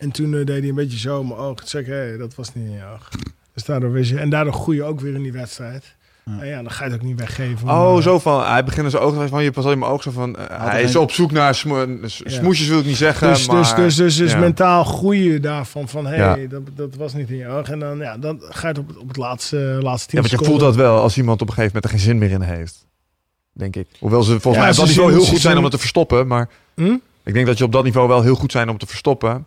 En 0.00 0.10
toen 0.10 0.34
eh, 0.34 0.44
deed 0.46 0.58
hij 0.60 0.68
een 0.68 0.74
beetje 0.74 0.98
zo 0.98 1.20
in 1.20 1.26
mijn 1.28 1.40
oog. 1.40 1.56
Toen 1.56 1.68
zei 1.68 1.82
ik, 1.84 1.88
hé, 1.90 2.16
dat 2.16 2.34
was 2.34 2.54
niet 2.54 2.64
in 2.66 2.72
je 2.72 2.84
oog. 2.94 3.08
Dus 3.54 3.64
daardoor 3.64 3.92
wist 3.92 4.10
je. 4.10 4.18
En 4.18 4.30
daardoor 4.30 4.52
groei 4.52 4.76
je 4.76 4.82
ook 4.84 5.00
weer 5.00 5.14
in 5.14 5.22
die 5.22 5.32
wedstrijd. 5.32 5.94
Ja. 6.24 6.40
En 6.40 6.46
ja, 6.46 6.62
dan 6.62 6.70
ga 6.70 6.84
je 6.84 6.90
het 6.90 7.00
ook 7.00 7.06
niet 7.06 7.18
weggeven. 7.18 7.68
Oh, 7.68 7.92
Maar- 7.92 8.02
zo 8.02 8.18
van, 8.18 8.44
hij 8.46 8.64
begint 8.64 8.84
in 8.84 8.90
zijn 8.90 9.02
ogen 9.02 9.28
van, 9.28 9.42
je 9.42 9.50
pas 9.50 9.64
al 9.64 9.72
in 9.72 9.78
mijn 9.78 9.90
oog 9.90 10.02
zo 10.02 10.10
van, 10.10 10.36
eh, 10.36 10.44
hij 10.70 10.82
is 10.82 10.96
op 10.96 11.10
zoek 11.10 11.30
naar 11.32 11.54
smo- 11.54 11.86
smoesjes 12.06 12.68
wil 12.68 12.78
ik 12.78 12.84
niet 12.84 12.96
zeggen, 12.96 13.28
Dus, 13.28 13.46
maar... 13.46 13.56
dus, 13.56 13.74
dus, 13.74 13.94
dus, 13.96 14.16
dus 14.16 14.32
ja. 14.32 14.38
mentaal 14.38 14.84
groei 14.84 15.32
je 15.32 15.40
daarvan 15.40 15.88
van, 15.88 16.06
hé, 16.06 16.16
Ja. 16.16 16.36
dat, 16.48 16.62
dat 16.74 16.94
was 16.94 17.14
niet 17.14 17.30
in 17.30 17.36
je 17.36 17.48
oog. 17.48 17.68
En 17.68 17.78
dan, 17.78 17.98
ja, 17.98 18.18
dan 18.18 18.38
ga 18.40 18.60
je 18.60 18.66
het 18.66 18.78
op, 18.78 18.88
het- 18.88 18.96
op 18.98 19.08
het 19.08 19.16
laatste, 19.16 19.56
laatste 19.82 20.08
tien 20.08 20.22
Ja, 20.22 20.28
want 20.28 20.40
je 20.40 20.46
voelt 20.46 20.60
dat 20.60 20.76
wel 20.76 21.00
als 21.00 21.16
iemand 21.16 21.40
op 21.42 21.48
een 21.48 21.54
gegeven 21.54 21.74
moment 21.74 21.92
er 21.92 21.98
geen 21.98 22.08
zin 22.08 22.18
meer 22.18 22.30
in 22.30 22.40
heeft. 22.56 22.86
Denk 23.52 23.76
ik. 23.76 23.86
Hoewel 23.98 24.22
ze 24.22 24.30
volgens 24.40 24.54
Ja, 24.54 24.60
mij 24.60 24.70
op 24.70 24.76
dat 24.76 24.86
niveau 24.86 25.12
heel 25.12 25.24
goed 25.24 25.40
zijn 25.40 25.56
om 25.56 25.62
het 25.62 25.72
te 25.72 25.78
verstoppen. 25.78 26.26
Maar 26.26 26.48
Hm? 26.74 26.94
ik 27.24 27.34
denk 27.34 27.46
dat 27.46 27.58
je 27.58 27.64
op 27.64 27.72
dat 27.72 27.84
niveau 27.84 28.08
wel 28.08 28.22
heel 28.22 28.34
goed 28.34 28.52
zijn 28.52 28.64
om 28.66 28.70
het 28.70 28.80
te 28.80 28.86
verstoppen. 28.86 29.46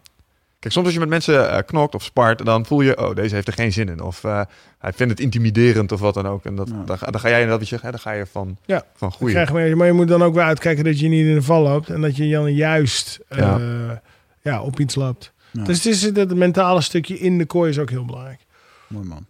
Kijk, 0.63 0.75
soms 0.75 0.85
als 0.85 0.93
je 0.93 0.99
met 0.99 1.09
mensen 1.09 1.49
eh, 1.49 1.57
knokt 1.65 1.95
of 1.95 2.03
spart, 2.03 2.45
dan 2.45 2.65
voel 2.65 2.81
je, 2.81 2.97
oh, 3.07 3.15
deze 3.15 3.35
heeft 3.35 3.47
er 3.47 3.53
geen 3.53 3.71
zin 3.73 3.89
in. 3.89 4.01
Of 4.01 4.23
eh, 4.23 4.41
hij 4.79 4.93
vindt 4.93 5.11
het 5.11 5.21
intimiderend 5.21 5.91
of 5.91 5.99
wat 5.99 6.13
dan 6.13 6.27
ook. 6.27 6.45
En 6.45 6.55
dat, 6.55 6.67
Ja. 6.69 6.83
dan, 6.85 6.97
ga- 6.97 7.05
dan 7.11 7.19
ga 7.19 7.27
jij 7.29 7.41
inderdaad, 7.41 7.59
wat 7.59 7.69
je 7.69 7.75
zegt, 7.75 7.83
hè, 7.83 7.91
dan 7.91 7.99
ga 7.99 8.11
je 8.11 8.25
van, 8.25 8.57
Ja. 8.65 8.83
van 8.95 9.11
groeien. 9.11 9.67
je 9.69 9.75
maar 9.75 9.85
je 9.87 9.93
moet 9.93 10.07
dan 10.07 10.23
ook 10.23 10.33
weer 10.33 10.43
uitkijken 10.43 10.83
dat 10.83 10.99
je 10.99 11.07
niet 11.07 11.25
in 11.25 11.33
de 11.33 11.41
val 11.41 11.61
loopt. 11.61 11.89
En 11.89 12.01
dat 12.01 12.15
je 12.17 12.29
dan 12.31 12.53
juist 12.53 13.19
eh, 13.27 13.37
Ja. 13.37 14.01
ja. 14.41 14.61
op 14.61 14.79
iets 14.79 14.95
loopt. 14.95 15.31
Ja. 15.51 15.63
Dus 15.63 15.77
het 15.77 15.85
is 15.85 16.01
het, 16.01 16.15
het 16.17 16.35
mentale 16.35 16.81
stukje 16.81 17.19
in 17.19 17.37
de 17.37 17.45
kooi 17.45 17.69
is 17.69 17.79
ook 17.79 17.89
heel 17.89 18.05
belangrijk. 18.05 18.39
Mooi 18.87 19.05
man. 19.07 19.25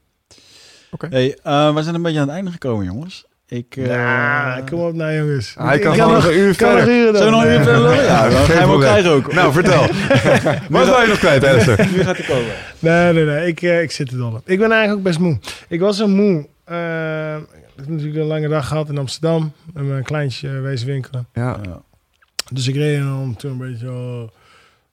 Hey, 1.10 1.38
eh, 1.44 1.74
we 1.76 1.84
zijn 1.84 1.96
een 1.96 2.02
beetje 2.02 2.20
aan 2.20 2.28
het 2.28 2.36
einde 2.36 2.52
gekomen, 2.52 2.86
jongens. 2.86 3.26
Ik, 3.48 3.76
eh, 3.76 3.86
Nou, 3.86 4.64
kom 4.64 4.80
op 4.80 4.94
nou 4.94 5.14
jongens. 5.16 5.56
Hij 5.58 5.76
Ik 5.76 5.82
kan 5.82 5.96
kan 5.96 6.00
gewoon 6.00 6.14
nog 6.14 6.26
een 6.26 6.38
uur 6.38 6.56
kan 6.56 6.72
nog 6.74 6.84
verder. 6.84 7.16
Zullen 7.16 7.26
we 7.26 7.30
nog 7.32 7.44
een 7.44 7.52
uur 7.52 7.64
verder? 7.64 8.04
Ja, 8.04 8.30
dan 8.30 8.46
Geen 8.46 8.58
gaan 8.58 8.66
we 8.66 8.72
hem 8.72 8.80
krijgen 8.80 9.12
ook. 9.12 9.34
Nou, 9.34 9.54
vertel. 9.54 9.82
Wat 10.70 10.86
wil 10.86 11.02
je 11.02 11.08
nog 11.08 11.18
kwijt, 11.18 11.46
Alistair? 11.46 11.88
Nu 11.92 12.04
gaat 12.04 12.18
hij 12.18 12.26
komen. 12.26 12.52
Nee, 12.80 13.14
nee, 13.14 13.26
nee. 13.26 13.48
Ik, 13.48 13.62
eh, 13.62 13.82
ik 13.82 13.92
zit 13.92 14.12
er 14.12 14.18
dol 14.18 14.34
op. 14.34 14.50
Ik 14.50 14.60
ben 14.60 14.72
eigenlijk 14.72 14.98
ook 14.98 15.04
best 15.04 15.20
moe. 15.20 15.40
Ik 15.68 15.80
was 15.80 15.98
zo 15.98 16.08
moe. 16.08 16.48
Eh, 16.64 17.36
ik 17.36 17.74
heb 17.76 17.88
natuurlijk 17.88 18.18
een 18.18 18.26
lange 18.26 18.48
dag 18.48 18.68
gehad 18.68 18.90
in 18.90 18.98
Amsterdam. 18.98 19.52
Met 19.74 19.86
mijn 19.86 20.04
kleintje 20.04 20.50
wezen 20.50 20.88
winkelen. 20.88 21.28
Ja. 21.34 21.60
Ja. 21.64 21.82
Dus 22.52 22.68
ik 22.68 22.76
reed 22.76 23.02
om 23.02 23.36
toen 23.38 23.52
een 23.52 23.58
beetje 23.58 23.92
oh, 23.92 24.30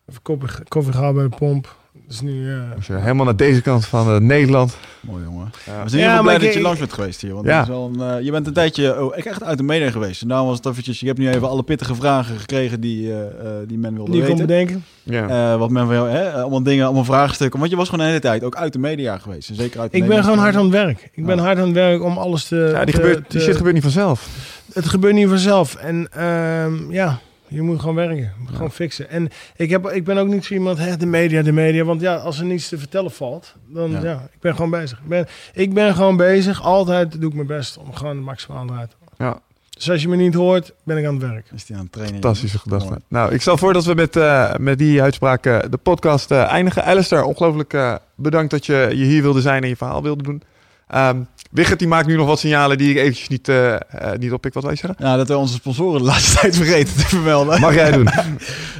even 0.08 0.22
koffie, 0.22 0.64
koffie 0.68 0.92
gehaald 0.92 1.14
bij 1.14 1.24
de 1.24 1.36
pomp. 1.36 1.76
Dus 2.06 2.20
nu... 2.20 2.52
eh, 2.54 2.96
helemaal 2.96 3.24
naar 3.24 3.36
deze 3.36 3.62
kant 3.62 3.86
van 3.86 4.08
eh, 4.14 4.16
Nederland. 4.20 4.76
Mooi 5.00 5.24
jongen. 5.24 5.50
Ja. 5.66 5.82
We 5.82 5.88
zijn 5.88 6.02
Ja, 6.02 6.06
heel 6.06 6.14
maar 6.14 6.22
blij 6.22 6.34
ik- 6.36 6.42
dat 6.42 6.52
je 6.54 6.60
langs 6.60 6.78
bent 6.78 6.92
geweest 6.92 7.20
hier. 7.20 7.34
Want 7.34 7.46
Ja. 7.46 7.62
is 7.62 7.68
wel 7.68 7.90
een, 7.94 8.00
eh, 8.18 8.24
je 8.24 8.30
bent 8.30 8.46
een 8.46 8.52
tijdje 8.52 9.02
oh, 9.04 9.16
ik 9.16 9.24
echt 9.24 9.42
uit 9.42 9.58
de 9.58 9.64
media 9.64 9.90
geweest. 9.90 10.22
En 10.22 10.28
daarom 10.28 10.46
was 10.46 10.56
het 10.56 10.66
eventjes... 10.66 11.00
Je 11.00 11.06
hebt 11.06 11.18
nu 11.18 11.28
even 11.28 11.48
alle 11.48 11.62
pittige 11.62 11.94
vragen 11.94 12.38
gekregen 12.38 12.80
die, 12.80 13.12
eh, 13.12 13.20
eh, 13.20 13.28
die 13.66 13.78
men 13.78 13.94
wilde 13.94 14.10
die 14.10 14.20
weten. 14.22 14.36
bedenken. 14.46 14.84
Ja. 15.02 15.52
Eh, 15.52 15.58
wat 15.58 15.70
men 15.70 15.88
jou, 15.88 16.08
hè, 16.10 16.32
allemaal 16.32 16.62
dingen, 16.62 16.84
allemaal 16.84 17.04
vraagstukken. 17.04 17.58
Want 17.58 17.70
je 17.70 17.76
was 17.76 17.88
gewoon 17.88 18.04
de 18.04 18.10
hele 18.10 18.22
tijd 18.22 18.44
ook 18.44 18.56
uit 18.56 18.72
de 18.72 18.78
media 18.78 19.18
geweest. 19.18 19.48
En 19.48 19.54
zeker 19.54 19.80
uit 19.80 19.90
de 19.92 19.96
Ik 19.98 20.06
ben 20.06 20.22
gewoon 20.24 20.38
hard 20.38 20.54
aan 20.56 20.62
het 20.62 20.72
werk. 20.72 21.10
Ik 21.12 21.26
ben 21.26 21.36
Ja. 21.36 21.42
hard 21.42 21.58
aan 21.58 21.64
het 21.64 21.74
werk 21.74 22.02
om 22.02 22.16
alles 22.18 22.44
te... 22.48 22.70
ja, 22.74 22.84
die, 22.84 22.94
te- 22.94 23.00
gebeurt, 23.00 23.30
die 23.30 23.38
te- 23.40 23.46
shit 23.46 23.56
gebeurt 23.56 23.74
niet 23.74 23.82
vanzelf. 23.82 24.28
Het 24.72 24.88
gebeurt 24.88 25.14
niet 25.14 25.28
vanzelf. 25.28 25.74
En 25.74 26.08
ehm, 26.12 26.90
ja, 26.92 27.18
je 27.50 27.62
moet 27.62 27.80
gewoon 27.80 27.94
werken. 27.94 28.32
Gewoon 28.46 28.70
fixen. 28.70 29.10
En 29.10 29.28
ik, 29.56 29.70
heb, 29.70 29.90
ik 29.90 30.04
ben 30.04 30.18
ook 30.18 30.28
niet 30.28 30.44
zo 30.44 30.54
iemand, 30.54 30.78
hè, 30.78 30.96
de 30.96 31.06
media, 31.06 31.42
de 31.42 31.52
media. 31.52 31.84
Want 31.84 32.00
ja, 32.00 32.14
als 32.14 32.38
er 32.38 32.44
niets 32.44 32.68
te 32.68 32.78
vertellen 32.78 33.10
valt, 33.10 33.54
dan 33.66 33.90
Ja. 33.90 34.02
ja, 34.02 34.28
ik 34.32 34.40
ben 34.40 34.54
gewoon 34.54 34.70
bezig. 34.70 34.98
Ik 34.98 35.08
ben, 35.08 35.26
ik 35.54 35.74
ben 35.74 35.94
gewoon 35.94 36.16
bezig. 36.16 36.62
Altijd 36.62 37.20
doe 37.20 37.30
ik 37.30 37.34
mijn 37.34 37.46
best 37.46 37.76
om 37.78 37.94
gewoon 37.94 38.16
de 38.16 38.22
maximaal 38.22 38.64
eruit 38.68 38.90
te 38.90 38.96
halen. 39.16 39.34
Ja. 39.34 39.40
Dus 39.70 39.90
als 39.90 40.02
je 40.02 40.08
me 40.08 40.16
niet 40.16 40.34
hoort, 40.34 40.72
ben 40.84 40.96
ik 40.96 41.06
aan 41.06 41.14
het 41.14 41.22
werk. 41.22 41.46
Is 41.54 41.64
die 41.66 41.76
aan 41.76 41.82
het 41.82 41.92
trainen? 41.92 42.20
Fantastische 42.20 42.58
gedachte. 42.58 42.88
Mooi. 42.88 43.00
Nou, 43.08 43.32
ik 43.32 43.40
stel 43.40 43.56
voor 43.56 43.72
dat 43.72 43.84
we 43.84 43.94
met, 43.94 44.16
eh, 44.16 44.54
met 44.56 44.78
die 44.78 45.02
uitspraak 45.02 45.46
eh, 45.46 45.58
de 45.70 45.76
podcast 45.76 46.30
eh, 46.30 46.42
eindigen. 46.42 46.84
Alistair, 46.84 47.22
ongelooflijk 47.22 47.72
eh, 47.72 47.94
bedankt 48.14 48.50
dat 48.50 48.66
je, 48.66 48.88
je 48.94 49.04
hier 49.04 49.22
wilde 49.22 49.40
zijn 49.40 49.62
en 49.62 49.68
je 49.68 49.76
verhaal 49.76 50.02
wilde 50.02 50.22
doen. 50.22 50.42
Ehm 50.88 51.20
Wigert 51.50 51.78
die 51.78 51.88
maakt 51.88 52.06
nu 52.06 52.16
nog 52.16 52.26
wat 52.26 52.38
signalen 52.38 52.78
die 52.78 52.90
ik 52.90 52.96
eventjes 52.96 53.28
niet, 53.28 53.48
eh 53.48 53.74
eh, 53.74 54.18
niet 54.18 54.32
oppik. 54.32 54.54
Wat 54.54 54.64
wij 54.64 54.76
zeggen? 54.76 55.06
Ja, 55.06 55.16
dat 55.16 55.28
we 55.28 55.36
onze 55.36 55.54
sponsoren 55.54 56.00
de 56.00 56.06
laatste 56.06 56.36
tijd 56.40 56.56
vergeten 56.56 56.94
te 56.94 57.06
vermelden. 57.06 57.60
Mag 57.60 57.74
jij 57.74 57.90
doen. 57.90 58.08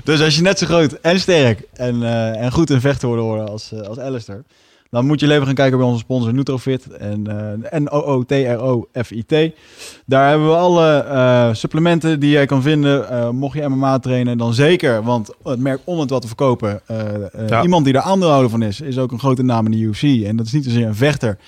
Dus 0.04 0.20
als 0.20 0.36
je 0.36 0.42
net 0.42 0.58
zo 0.58 0.66
groot 0.66 0.92
en 0.92 1.20
sterk 1.20 1.62
en, 1.72 2.02
eh, 2.02 2.42
en 2.42 2.52
goed 2.52 2.70
in 2.70 2.80
vechten 2.80 3.08
worden 3.08 3.48
als, 3.48 3.72
als 3.88 3.98
Alistair, 3.98 4.42
dan 4.90 5.06
moet 5.06 5.20
je 5.20 5.32
even 5.32 5.46
gaan 5.46 5.54
kijken 5.54 5.78
bij 5.78 5.86
onze 5.86 5.98
sponsor 5.98 6.34
Nutrofit 6.34 6.88
en 6.88 7.26
eh 7.70 7.80
N-O-O-T-R-O-F-I-T. 7.80 9.34
Daar 10.06 10.28
hebben 10.28 10.48
we 10.48 10.54
alle 10.54 10.96
eh, 10.96 11.48
supplementen 11.52 12.20
die 12.20 12.30
jij 12.30 12.46
kan 12.46 12.62
vinden. 12.62 13.08
Eh, 13.08 13.30
mocht 13.30 13.56
je 13.56 13.68
MMA 13.68 13.98
trainen, 13.98 14.38
dan 14.38 14.54
zeker, 14.54 15.02
want 15.02 15.30
het 15.42 15.58
merk 15.58 15.80
om 15.84 16.00
het 16.00 16.10
wat 16.10 16.20
te 16.20 16.26
verkopen. 16.26 16.80
Ja. 17.46 17.62
Iemand 17.62 17.84
die 17.84 17.94
er 17.94 18.00
aandeelhouder 18.00 18.50
van 18.50 18.62
is, 18.62 18.80
is 18.80 18.98
ook 18.98 19.12
een 19.12 19.18
grote 19.18 19.42
naam 19.42 19.64
in 19.64 19.70
de 19.70 19.78
UFC. 19.78 20.02
En 20.02 20.36
dat 20.36 20.46
is 20.46 20.52
niet 20.52 20.64
zozeer 20.64 20.86
een 20.86 20.94
vechter, 20.94 21.38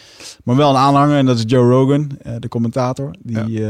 maar 0.44 0.56
wel 0.56 0.70
een 0.70 0.77
aanhanger. 0.77 1.16
En 1.16 1.27
dat 1.27 1.36
is 1.36 1.44
Joe 1.47 1.70
Rogan, 1.70 2.10
de 2.39 2.48
commentator. 2.48 3.10
Die 3.23 3.64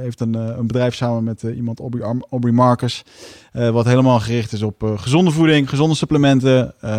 heeft 0.00 0.20
een, 0.20 0.34
een 0.34 0.66
bedrijf 0.66 0.94
samen 0.94 1.24
met 1.24 1.42
iemand, 1.42 1.80
Aubrey, 1.80 2.16
Aubrey 2.30 2.52
Marcus. 2.52 3.04
Eh, 3.52 3.70
wat 3.70 3.84
helemaal 3.84 4.20
gericht 4.20 4.52
is 4.52 4.62
op 4.62 4.82
eh, 4.82 4.98
gezonde 4.98 5.30
voeding, 5.30 5.68
gezonde 5.68 5.94
supplementen. 5.94 6.74
eh, 6.80 6.90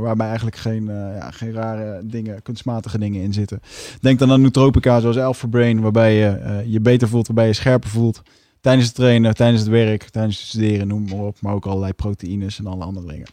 waarbij 0.00 0.26
eigenlijk 0.26 0.56
geen, 0.56 0.84
ja, 1.18 1.30
geen 1.30 1.52
rare 1.52 2.00
dingen, 2.04 2.42
kunstmatige 2.42 2.98
dingen 2.98 3.22
in 3.22 3.32
zitten. 3.32 3.60
Denk 4.00 4.18
dan 4.18 4.30
aan 4.30 4.40
nootropica 4.40 5.00
zoals 5.00 5.18
Alpha 5.18 5.46
Brain, 5.46 5.80
waarbij 5.80 6.14
je 6.14 6.62
je 6.66 6.80
beter 6.80 7.08
voelt, 7.08 7.26
waarbij 7.26 7.46
je 7.46 7.52
scherper 7.52 7.90
voelt. 7.90 8.22
Tijdens 8.60 8.86
het 8.86 8.94
trainen, 8.94 9.34
tijdens 9.34 9.60
het 9.60 9.70
werk, 9.70 10.02
tijdens 10.02 10.38
het 10.38 10.46
studeren, 10.46 10.88
noem 10.88 11.08
maar 11.08 11.18
op. 11.18 11.36
Maar 11.40 11.54
ook 11.54 11.66
allerlei 11.66 11.92
proteïnes 11.92 12.58
en 12.58 12.66
alle 12.66 12.84
andere 12.84 13.06
dingen. 13.06 13.26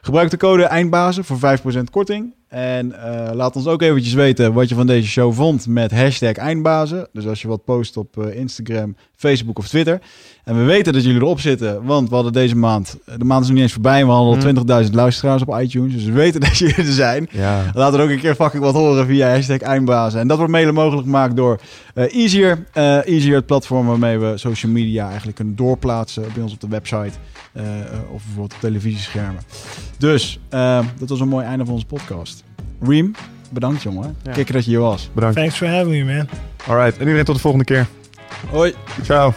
Gebruik 0.00 0.30
de 0.30 0.36
code 0.36 0.64
EINDBAZEN 0.64 1.24
voor 1.24 1.38
5% 1.38 1.90
korting. 1.90 2.34
En 2.48 3.02
eh, 3.02 3.34
laat 3.34 3.56
ons 3.56 3.66
ook 3.66 3.82
eventjes 3.82 4.14
weten 4.14 4.52
wat 4.52 4.68
je 4.68 4.74
van 4.74 4.86
deze 4.86 5.08
show 5.08 5.32
vond 5.32 5.66
met 5.66 5.90
hashtag 5.90 6.32
Eindbazen. 6.32 7.08
Dus 7.12 7.26
als 7.26 7.42
je 7.42 7.48
wat 7.48 7.64
post 7.64 7.96
op 7.96 8.18
eh, 8.18 8.36
Instagram, 8.36 8.96
Facebook 9.16 9.58
of 9.58 9.68
Twitter. 9.68 10.00
En 10.44 10.56
we 10.56 10.62
weten 10.62 10.92
dat 10.92 11.04
jullie 11.04 11.20
erop 11.20 11.40
zitten, 11.40 11.84
want 11.84 12.08
we 12.08 12.14
hadden 12.14 12.32
deze 12.32 12.56
maand... 12.56 12.98
De 13.16 13.24
maand 13.24 13.42
is 13.42 13.46
nog 13.46 13.56
niet 13.56 13.64
eens 13.64 13.72
voorbij, 13.72 14.04
we 14.04 14.10
hadden 14.10 14.66
al 14.66 14.82
20.000 14.84 14.90
luisteraars 14.90 15.42
op 15.42 15.60
iTunes. 15.60 15.94
Dus 15.94 16.04
we 16.04 16.12
weten 16.12 16.40
dat 16.46 16.58
jullie 16.58 16.74
er 16.74 16.84
zijn. 16.84 17.28
Ja. 17.30 17.70
Laat 17.74 17.94
er 17.94 18.00
ook 18.00 18.08
een 18.08 18.20
keer 18.20 18.34
fucking 18.34 18.62
wat 18.62 18.74
horen 18.74 19.06
via 19.06 19.30
hashtag 19.30 19.60
Eindbazen. 19.60 20.20
En 20.20 20.28
dat 20.28 20.36
wordt 20.36 20.52
mede 20.52 20.72
mogelijk 20.72 21.02
gemaakt 21.02 21.36
door 21.36 21.60
eh, 21.94 22.14
Easier. 22.14 22.66
Easier, 22.72 23.34
het 23.34 23.46
platform 23.46 23.86
waarmee 23.86 24.18
we 24.18 24.38
social 24.38 24.72
media 24.72 25.06
eigenlijk 25.06 25.36
kunnen 25.36 25.56
doorplaatsen 25.56 26.24
bij 26.34 26.42
ons 26.42 26.52
op 26.52 26.60
de 26.60 26.68
website. 26.68 27.12
of 28.12 28.22
bijvoorbeeld 28.24 28.54
op 28.54 28.60
televisieschermen. 28.60 29.42
Dus, 29.98 30.40
dat 30.98 31.08
was 31.08 31.20
een 31.20 31.28
mooi 31.28 31.44
einde 31.44 31.64
van 31.64 31.74
onze 31.74 31.86
podcast. 31.86 32.37
Reem, 32.80 33.14
bedankt 33.50 33.82
jongen. 33.82 34.16
Ja. 34.22 34.32
Kikker 34.32 34.54
dat 34.54 34.64
je 34.64 34.70
hier 34.70 34.80
was. 34.80 35.10
Bedankt. 35.12 35.36
Thanks 35.36 35.56
for 35.56 35.68
having 35.68 36.06
me, 36.06 36.14
man. 36.14 36.28
Alright. 36.66 36.94
En 36.94 37.00
iedereen 37.00 37.24
tot 37.24 37.34
de 37.34 37.40
volgende 37.40 37.64
keer. 37.64 37.86
Hoi. 38.50 38.74
Ciao. 39.02 39.32